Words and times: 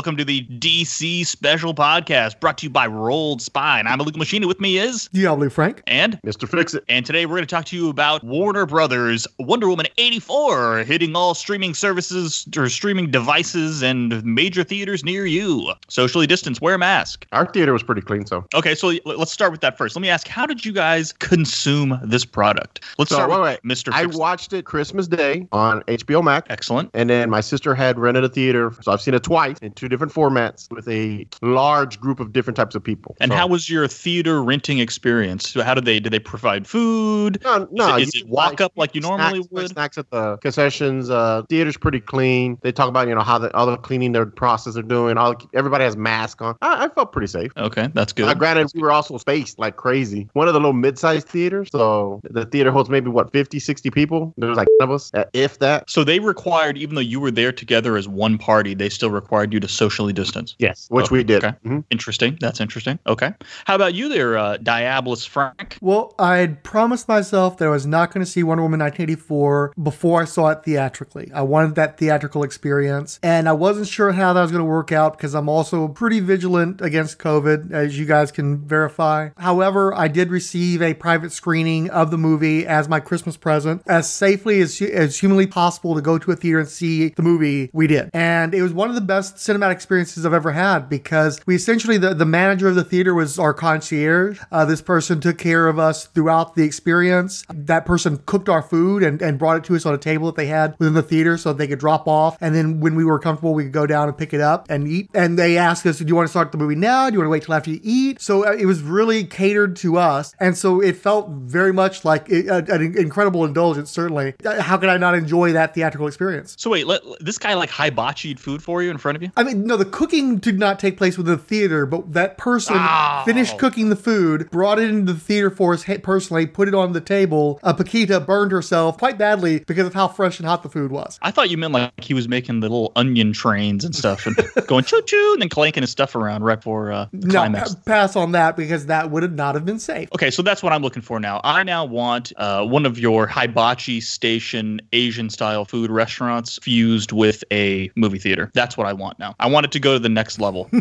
everybody. 0.00 0.10
Welcome 0.10 0.16
to 0.16 0.24
the 0.24 0.46
DC 0.58 1.26
special 1.26 1.74
podcast 1.74 2.40
brought 2.40 2.56
to 2.58 2.66
you 2.66 2.70
by 2.70 2.86
Rolled 2.86 3.42
Spine. 3.42 3.86
I'm 3.86 3.98
Luke 3.98 4.16
Machina. 4.16 4.46
With 4.46 4.58
me 4.58 4.78
is 4.78 5.08
Diablo 5.12 5.50
Frank. 5.50 5.82
and 5.86 6.18
Mr. 6.22 6.48
Fix 6.48 6.72
It. 6.72 6.84
and 6.88 7.04
today 7.04 7.26
we're 7.26 7.36
going 7.36 7.42
to 7.46 7.54
talk 7.54 7.66
to 7.66 7.76
you 7.76 7.90
about 7.90 8.24
Warner 8.24 8.64
Brothers 8.64 9.26
Wonder 9.38 9.68
Woman 9.68 9.86
84 9.98 10.84
hitting 10.84 11.14
all 11.14 11.34
streaming 11.34 11.74
services 11.74 12.48
or 12.56 12.70
streaming 12.70 13.10
devices 13.10 13.82
and 13.82 14.24
major 14.24 14.64
theaters 14.64 15.04
near 15.04 15.26
you. 15.26 15.70
Socially 15.88 16.26
distance, 16.26 16.62
wear 16.62 16.76
a 16.76 16.78
mask. 16.78 17.26
Our 17.32 17.44
theater 17.52 17.74
was 17.74 17.82
pretty 17.82 18.00
clean, 18.00 18.24
so. 18.24 18.46
Okay, 18.54 18.74
so 18.74 18.94
let's 19.04 19.32
start 19.32 19.52
with 19.52 19.60
that 19.60 19.76
first. 19.76 19.94
Let 19.96 20.00
me 20.02 20.08
ask, 20.08 20.26
how 20.28 20.46
did 20.46 20.64
you 20.64 20.72
guys 20.72 21.12
consume 21.12 22.00
this 22.04 22.24
product? 22.24 22.82
Let's 22.98 23.10
So, 23.10 23.16
start 23.16 23.30
wait, 23.30 23.40
with 23.40 23.60
wait. 23.64 23.70
Mr. 23.76 23.92
I 23.92 24.04
Fix- 24.04 24.16
watched 24.16 24.52
it 24.54 24.64
Christmas 24.64 25.06
Day 25.08 25.46
on 25.52 25.82
HBO 25.82 26.24
Max. 26.24 26.46
Excellent. 26.48 26.88
And 26.94 27.10
then 27.10 27.28
my 27.28 27.42
sister 27.42 27.74
had 27.74 27.98
rented 27.98 28.24
a 28.24 28.28
theater, 28.30 28.72
so 28.80 28.92
I've 28.92 29.02
seen 29.02 29.12
it 29.12 29.22
twice 29.22 29.58
in 29.58 29.72
two 29.72 29.89
different 29.90 30.12
formats 30.12 30.70
with 30.70 30.88
a 30.88 31.26
large 31.42 32.00
group 32.00 32.20
of 32.20 32.32
different 32.32 32.56
types 32.56 32.74
of 32.74 32.82
people. 32.82 33.16
And 33.20 33.30
So- 33.32 33.36
how 33.36 33.46
was 33.46 33.68
your 33.68 33.86
theater 33.88 34.42
renting 34.42 34.78
experience? 34.78 35.50
So 35.50 35.62
how 35.62 35.74
did 35.74 35.84
they 35.84 36.00
did 36.00 36.12
they 36.12 36.18
provide 36.18 36.66
food? 36.66 37.40
No, 37.44 37.68
no. 37.70 37.96
is 37.96 38.02
it, 38.02 38.08
is 38.08 38.14
you 38.14 38.20
it 38.24 38.28
walk 38.30 38.60
up 38.60 38.72
like 38.76 38.94
you 38.94 39.00
normally 39.00 39.42
snacks, 39.42 39.48
buy 39.48 39.60
would? 39.62 39.70
Snacks 39.70 39.98
at 39.98 40.10
the 40.10 40.36
concessions. 40.38 41.10
Uh, 41.10 41.42
theater's 41.48 41.76
pretty 41.76 42.00
clean. 42.00 42.58
They 42.62 42.72
talk 42.72 42.88
about 42.88 43.08
you 43.08 43.14
know 43.14 43.20
how 43.20 43.38
the 43.38 43.54
other 43.56 43.76
cleaning 43.76 44.12
their 44.12 44.26
process 44.26 44.74
they're 44.74 44.82
doing. 44.82 45.18
All 45.18 45.34
everybody 45.54 45.84
has 45.84 45.96
masks 45.96 46.40
on. 46.42 46.56
I, 46.62 46.84
I 46.84 46.88
felt 46.88 47.12
pretty 47.12 47.26
safe. 47.26 47.52
Okay, 47.56 47.88
that's 47.94 48.12
good. 48.12 48.28
Uh, 48.28 48.34
granted, 48.34 48.70
we 48.74 48.80
were 48.82 48.92
also 48.92 49.18
spaced 49.18 49.58
like 49.58 49.76
crazy. 49.76 50.28
One 50.32 50.48
of 50.48 50.54
the 50.54 50.60
little 50.60 50.72
mid-sized 50.72 51.28
theaters, 51.28 51.68
so 51.72 52.20
the 52.24 52.46
theater 52.46 52.70
holds 52.70 52.88
maybe 52.88 53.10
what 53.10 53.32
50, 53.32 53.58
60 53.58 53.90
people. 53.90 54.32
There's 54.36 54.56
like 54.56 54.68
of 54.80 54.90
us, 54.90 55.10
uh, 55.14 55.24
if 55.32 55.58
that. 55.58 55.88
So 55.90 56.04
they 56.04 56.20
required, 56.20 56.78
even 56.78 56.94
though 56.94 57.00
you 57.00 57.20
were 57.20 57.30
there 57.30 57.52
together 57.52 57.96
as 57.96 58.08
one 58.08 58.38
party, 58.38 58.74
they 58.74 58.88
still 58.88 59.10
required 59.10 59.52
you 59.52 59.60
to 59.60 59.68
socially 59.72 60.12
distance. 60.12 60.54
Yes, 60.58 60.86
which 60.90 61.06
Oh, 61.10 61.14
we 61.14 61.24
did. 61.24 61.44
okay. 61.44 61.56
Mhm. 61.66 61.84
Interesting. 61.90 62.38
That's 62.40 62.60
interesting. 62.60 62.98
Okay. 63.06 63.32
How 63.66 63.74
about 63.74 63.94
you 63.94 64.08
there, 64.08 64.36
uh, 64.38 64.56
Diabolus 64.58 65.26
Frank? 65.28 65.76
Well, 65.80 66.14
I 66.18 66.36
had 66.38 66.62
promised 66.62 67.08
myself 67.08 67.58
that 67.58 67.66
I 67.66 67.70
was 67.70 67.86
not 67.86 68.12
going 68.12 68.24
to 68.24 68.30
see 68.30 68.42
Wonder 68.42 68.62
Woman 68.62 68.80
1984 68.80 69.72
before 69.82 70.22
I 70.22 70.24
saw 70.24 70.48
it 70.50 70.62
theatrically. 70.64 71.30
I 71.34 71.42
wanted 71.42 71.74
that 71.76 71.98
theatrical 71.98 72.42
experience, 72.42 73.18
and 73.22 73.48
I 73.48 73.52
wasn't 73.52 73.88
sure 73.88 74.12
how 74.12 74.32
that 74.32 74.40
was 74.42 74.50
going 74.50 74.60
to 74.60 74.64
work 74.70 74.92
out 74.92 75.16
because 75.16 75.34
I'm 75.34 75.48
also 75.48 75.88
pretty 75.88 76.20
vigilant 76.20 76.80
against 76.80 77.18
COVID, 77.18 77.72
as 77.72 77.98
you 77.98 78.06
guys 78.06 78.30
can 78.32 78.58
verify. 78.66 79.30
However, 79.38 79.94
I 79.94 80.08
did 80.08 80.30
receive 80.30 80.82
a 80.82 80.94
private 80.94 81.32
screening 81.32 81.90
of 81.90 82.10
the 82.10 82.18
movie 82.18 82.66
as 82.66 82.88
my 82.88 83.00
Christmas 83.00 83.36
present, 83.36 83.82
as 83.86 84.08
safely 84.10 84.60
as, 84.60 84.80
as 84.82 85.18
humanly 85.18 85.46
possible 85.46 85.94
to 85.94 86.00
go 86.00 86.18
to 86.18 86.30
a 86.32 86.36
theater 86.36 86.60
and 86.60 86.68
see 86.68 87.08
the 87.10 87.22
movie. 87.22 87.70
We 87.72 87.86
did, 87.86 88.10
and 88.12 88.54
it 88.54 88.62
was 88.62 88.72
one 88.72 88.88
of 88.88 88.94
the 88.94 89.00
best 89.00 89.38
cinematic 89.60 89.72
experiences 89.72 90.24
I've 90.24 90.32
ever 90.32 90.52
had 90.52 90.88
because 90.88 91.40
we 91.46 91.54
essentially 91.54 91.98
the 91.98 92.14
the 92.14 92.24
manager 92.24 92.68
of 92.68 92.74
the 92.74 92.84
theater 92.84 93.14
was 93.14 93.38
our 93.38 93.54
concierge. 93.54 94.40
Uh, 94.50 94.64
this 94.64 94.80
person 94.80 95.20
took 95.20 95.38
care 95.38 95.68
of 95.68 95.78
us 95.78 96.06
throughout 96.06 96.54
the 96.54 96.62
experience. 96.62 97.44
That 97.52 97.86
person 97.86 98.18
cooked 98.26 98.48
our 98.48 98.62
food 98.62 99.02
and, 99.02 99.20
and 99.22 99.38
brought 99.38 99.58
it 99.58 99.64
to 99.64 99.76
us 99.76 99.86
on 99.86 99.94
a 99.94 99.98
table 99.98 100.26
that 100.26 100.36
they 100.36 100.46
had 100.46 100.76
within 100.78 100.94
the 100.94 101.02
theater 101.02 101.36
so 101.36 101.52
they 101.52 101.66
could 101.66 101.78
drop 101.78 102.06
off. 102.08 102.36
And 102.40 102.54
then 102.54 102.80
when 102.80 102.94
we 102.94 103.04
were 103.04 103.18
comfortable, 103.18 103.54
we 103.54 103.64
could 103.64 103.72
go 103.72 103.86
down 103.86 104.08
and 104.08 104.16
pick 104.16 104.32
it 104.32 104.40
up 104.40 104.66
and 104.70 104.88
eat. 104.88 105.10
And 105.14 105.38
they 105.38 105.56
asked 105.56 105.86
us, 105.86 105.98
Do 105.98 106.06
you 106.06 106.14
want 106.14 106.26
to 106.26 106.30
start 106.30 106.52
the 106.52 106.58
movie 106.58 106.74
now? 106.74 107.08
Do 107.08 107.14
you 107.14 107.18
want 107.20 107.26
to 107.26 107.30
wait 107.30 107.42
till 107.44 107.54
after 107.54 107.70
you 107.70 107.80
eat? 107.82 108.20
So 108.20 108.46
uh, 108.46 108.52
it 108.52 108.66
was 108.66 108.82
really 108.82 109.24
catered 109.24 109.76
to 109.76 109.98
us. 109.98 110.34
And 110.40 110.56
so 110.56 110.80
it 110.80 110.96
felt 110.96 111.28
very 111.28 111.72
much 111.72 112.04
like 112.04 112.28
it, 112.28 112.48
uh, 112.48 112.62
an 112.68 112.96
incredible 112.96 113.44
indulgence, 113.44 113.90
certainly. 113.90 114.34
Uh, 114.44 114.60
How 114.62 114.76
could 114.76 114.88
I 114.88 114.96
not 114.96 115.14
enjoy 115.14 115.52
that 115.52 115.74
theatrical 115.74 116.06
experience? 116.06 116.56
So 116.58 116.70
wait, 116.70 116.86
let, 116.86 117.02
this 117.20 117.38
guy 117.38 117.54
like 117.54 117.70
hibachied 117.70 118.38
food 118.38 118.62
for 118.62 118.82
you 118.82 118.90
in 118.90 118.98
front 118.98 119.16
of 119.16 119.22
you? 119.22 119.30
I 119.36 119.42
mean, 119.42 119.49
no, 119.54 119.76
the 119.76 119.84
cooking 119.84 120.36
did 120.38 120.58
not 120.58 120.78
take 120.78 120.96
place 120.96 121.16
within 121.18 121.36
the 121.36 121.42
theater, 121.42 121.86
but 121.86 122.12
that 122.12 122.38
person 122.38 122.76
Oh. 122.78 123.22
finished 123.24 123.58
cooking 123.58 123.88
the 123.90 123.96
food, 123.96 124.50
brought 124.50 124.78
it 124.78 124.88
into 124.90 125.12
the 125.12 125.18
theater 125.18 125.50
for 125.50 125.74
us 125.74 125.84
personally, 126.02 126.46
put 126.46 126.68
it 126.68 126.74
on 126.74 126.92
the 126.92 127.00
table. 127.00 127.58
Uh, 127.62 127.72
Paquita 127.72 128.20
burned 128.20 128.52
herself 128.52 128.98
quite 128.98 129.18
badly 129.18 129.60
because 129.66 129.86
of 129.86 129.94
how 129.94 130.08
fresh 130.08 130.38
and 130.38 130.48
hot 130.48 130.62
the 130.62 130.68
food 130.68 130.90
was. 130.90 131.18
I 131.22 131.30
thought 131.30 131.50
you 131.50 131.56
meant 131.58 131.72
like 131.72 131.92
he 132.02 132.14
was 132.14 132.28
making 132.28 132.60
the 132.60 132.68
little 132.68 132.92
onion 132.96 133.32
trains 133.32 133.84
and 133.84 133.94
stuff 133.94 134.26
and 134.26 134.36
going 134.66 134.84
choo 134.84 135.02
choo 135.02 135.30
and 135.34 135.42
then 135.42 135.48
clanking 135.48 135.82
his 135.82 135.90
stuff 135.90 136.14
around 136.14 136.42
right 136.44 136.62
for 136.62 136.92
uh, 136.92 137.06
the 137.12 137.26
No, 137.26 137.32
climax. 137.40 137.74
pa- 137.74 137.80
pass 137.86 138.16
on 138.16 138.32
that 138.32 138.56
because 138.56 138.86
that 138.86 139.10
would 139.10 139.22
have 139.22 139.32
not 139.34 139.54
have 139.54 139.64
been 139.64 139.78
safe. 139.78 140.08
Okay, 140.14 140.30
so 140.30 140.42
that's 140.42 140.62
what 140.62 140.72
I'm 140.72 140.82
looking 140.82 141.02
for 141.02 141.20
now. 141.20 141.40
I 141.44 141.62
now 141.62 141.84
want 141.84 142.32
uh, 142.36 142.64
one 142.64 142.86
of 142.86 142.98
your 142.98 143.26
hibachi 143.26 144.00
station 144.00 144.80
Asian 144.92 145.30
style 145.30 145.64
food 145.64 145.90
restaurants 145.90 146.58
fused 146.62 147.12
with 147.12 147.42
a 147.52 147.90
movie 147.96 148.18
theater. 148.18 148.50
That's 148.54 148.76
what 148.76 148.86
I 148.86 148.92
want 148.92 149.18
now. 149.18 149.34
I 149.40 149.46
want 149.46 149.66
it 149.66 149.72
to 149.72 149.80
go 149.80 149.94
to 149.94 149.98
the 149.98 150.08
next 150.08 150.38
level. 150.38 150.68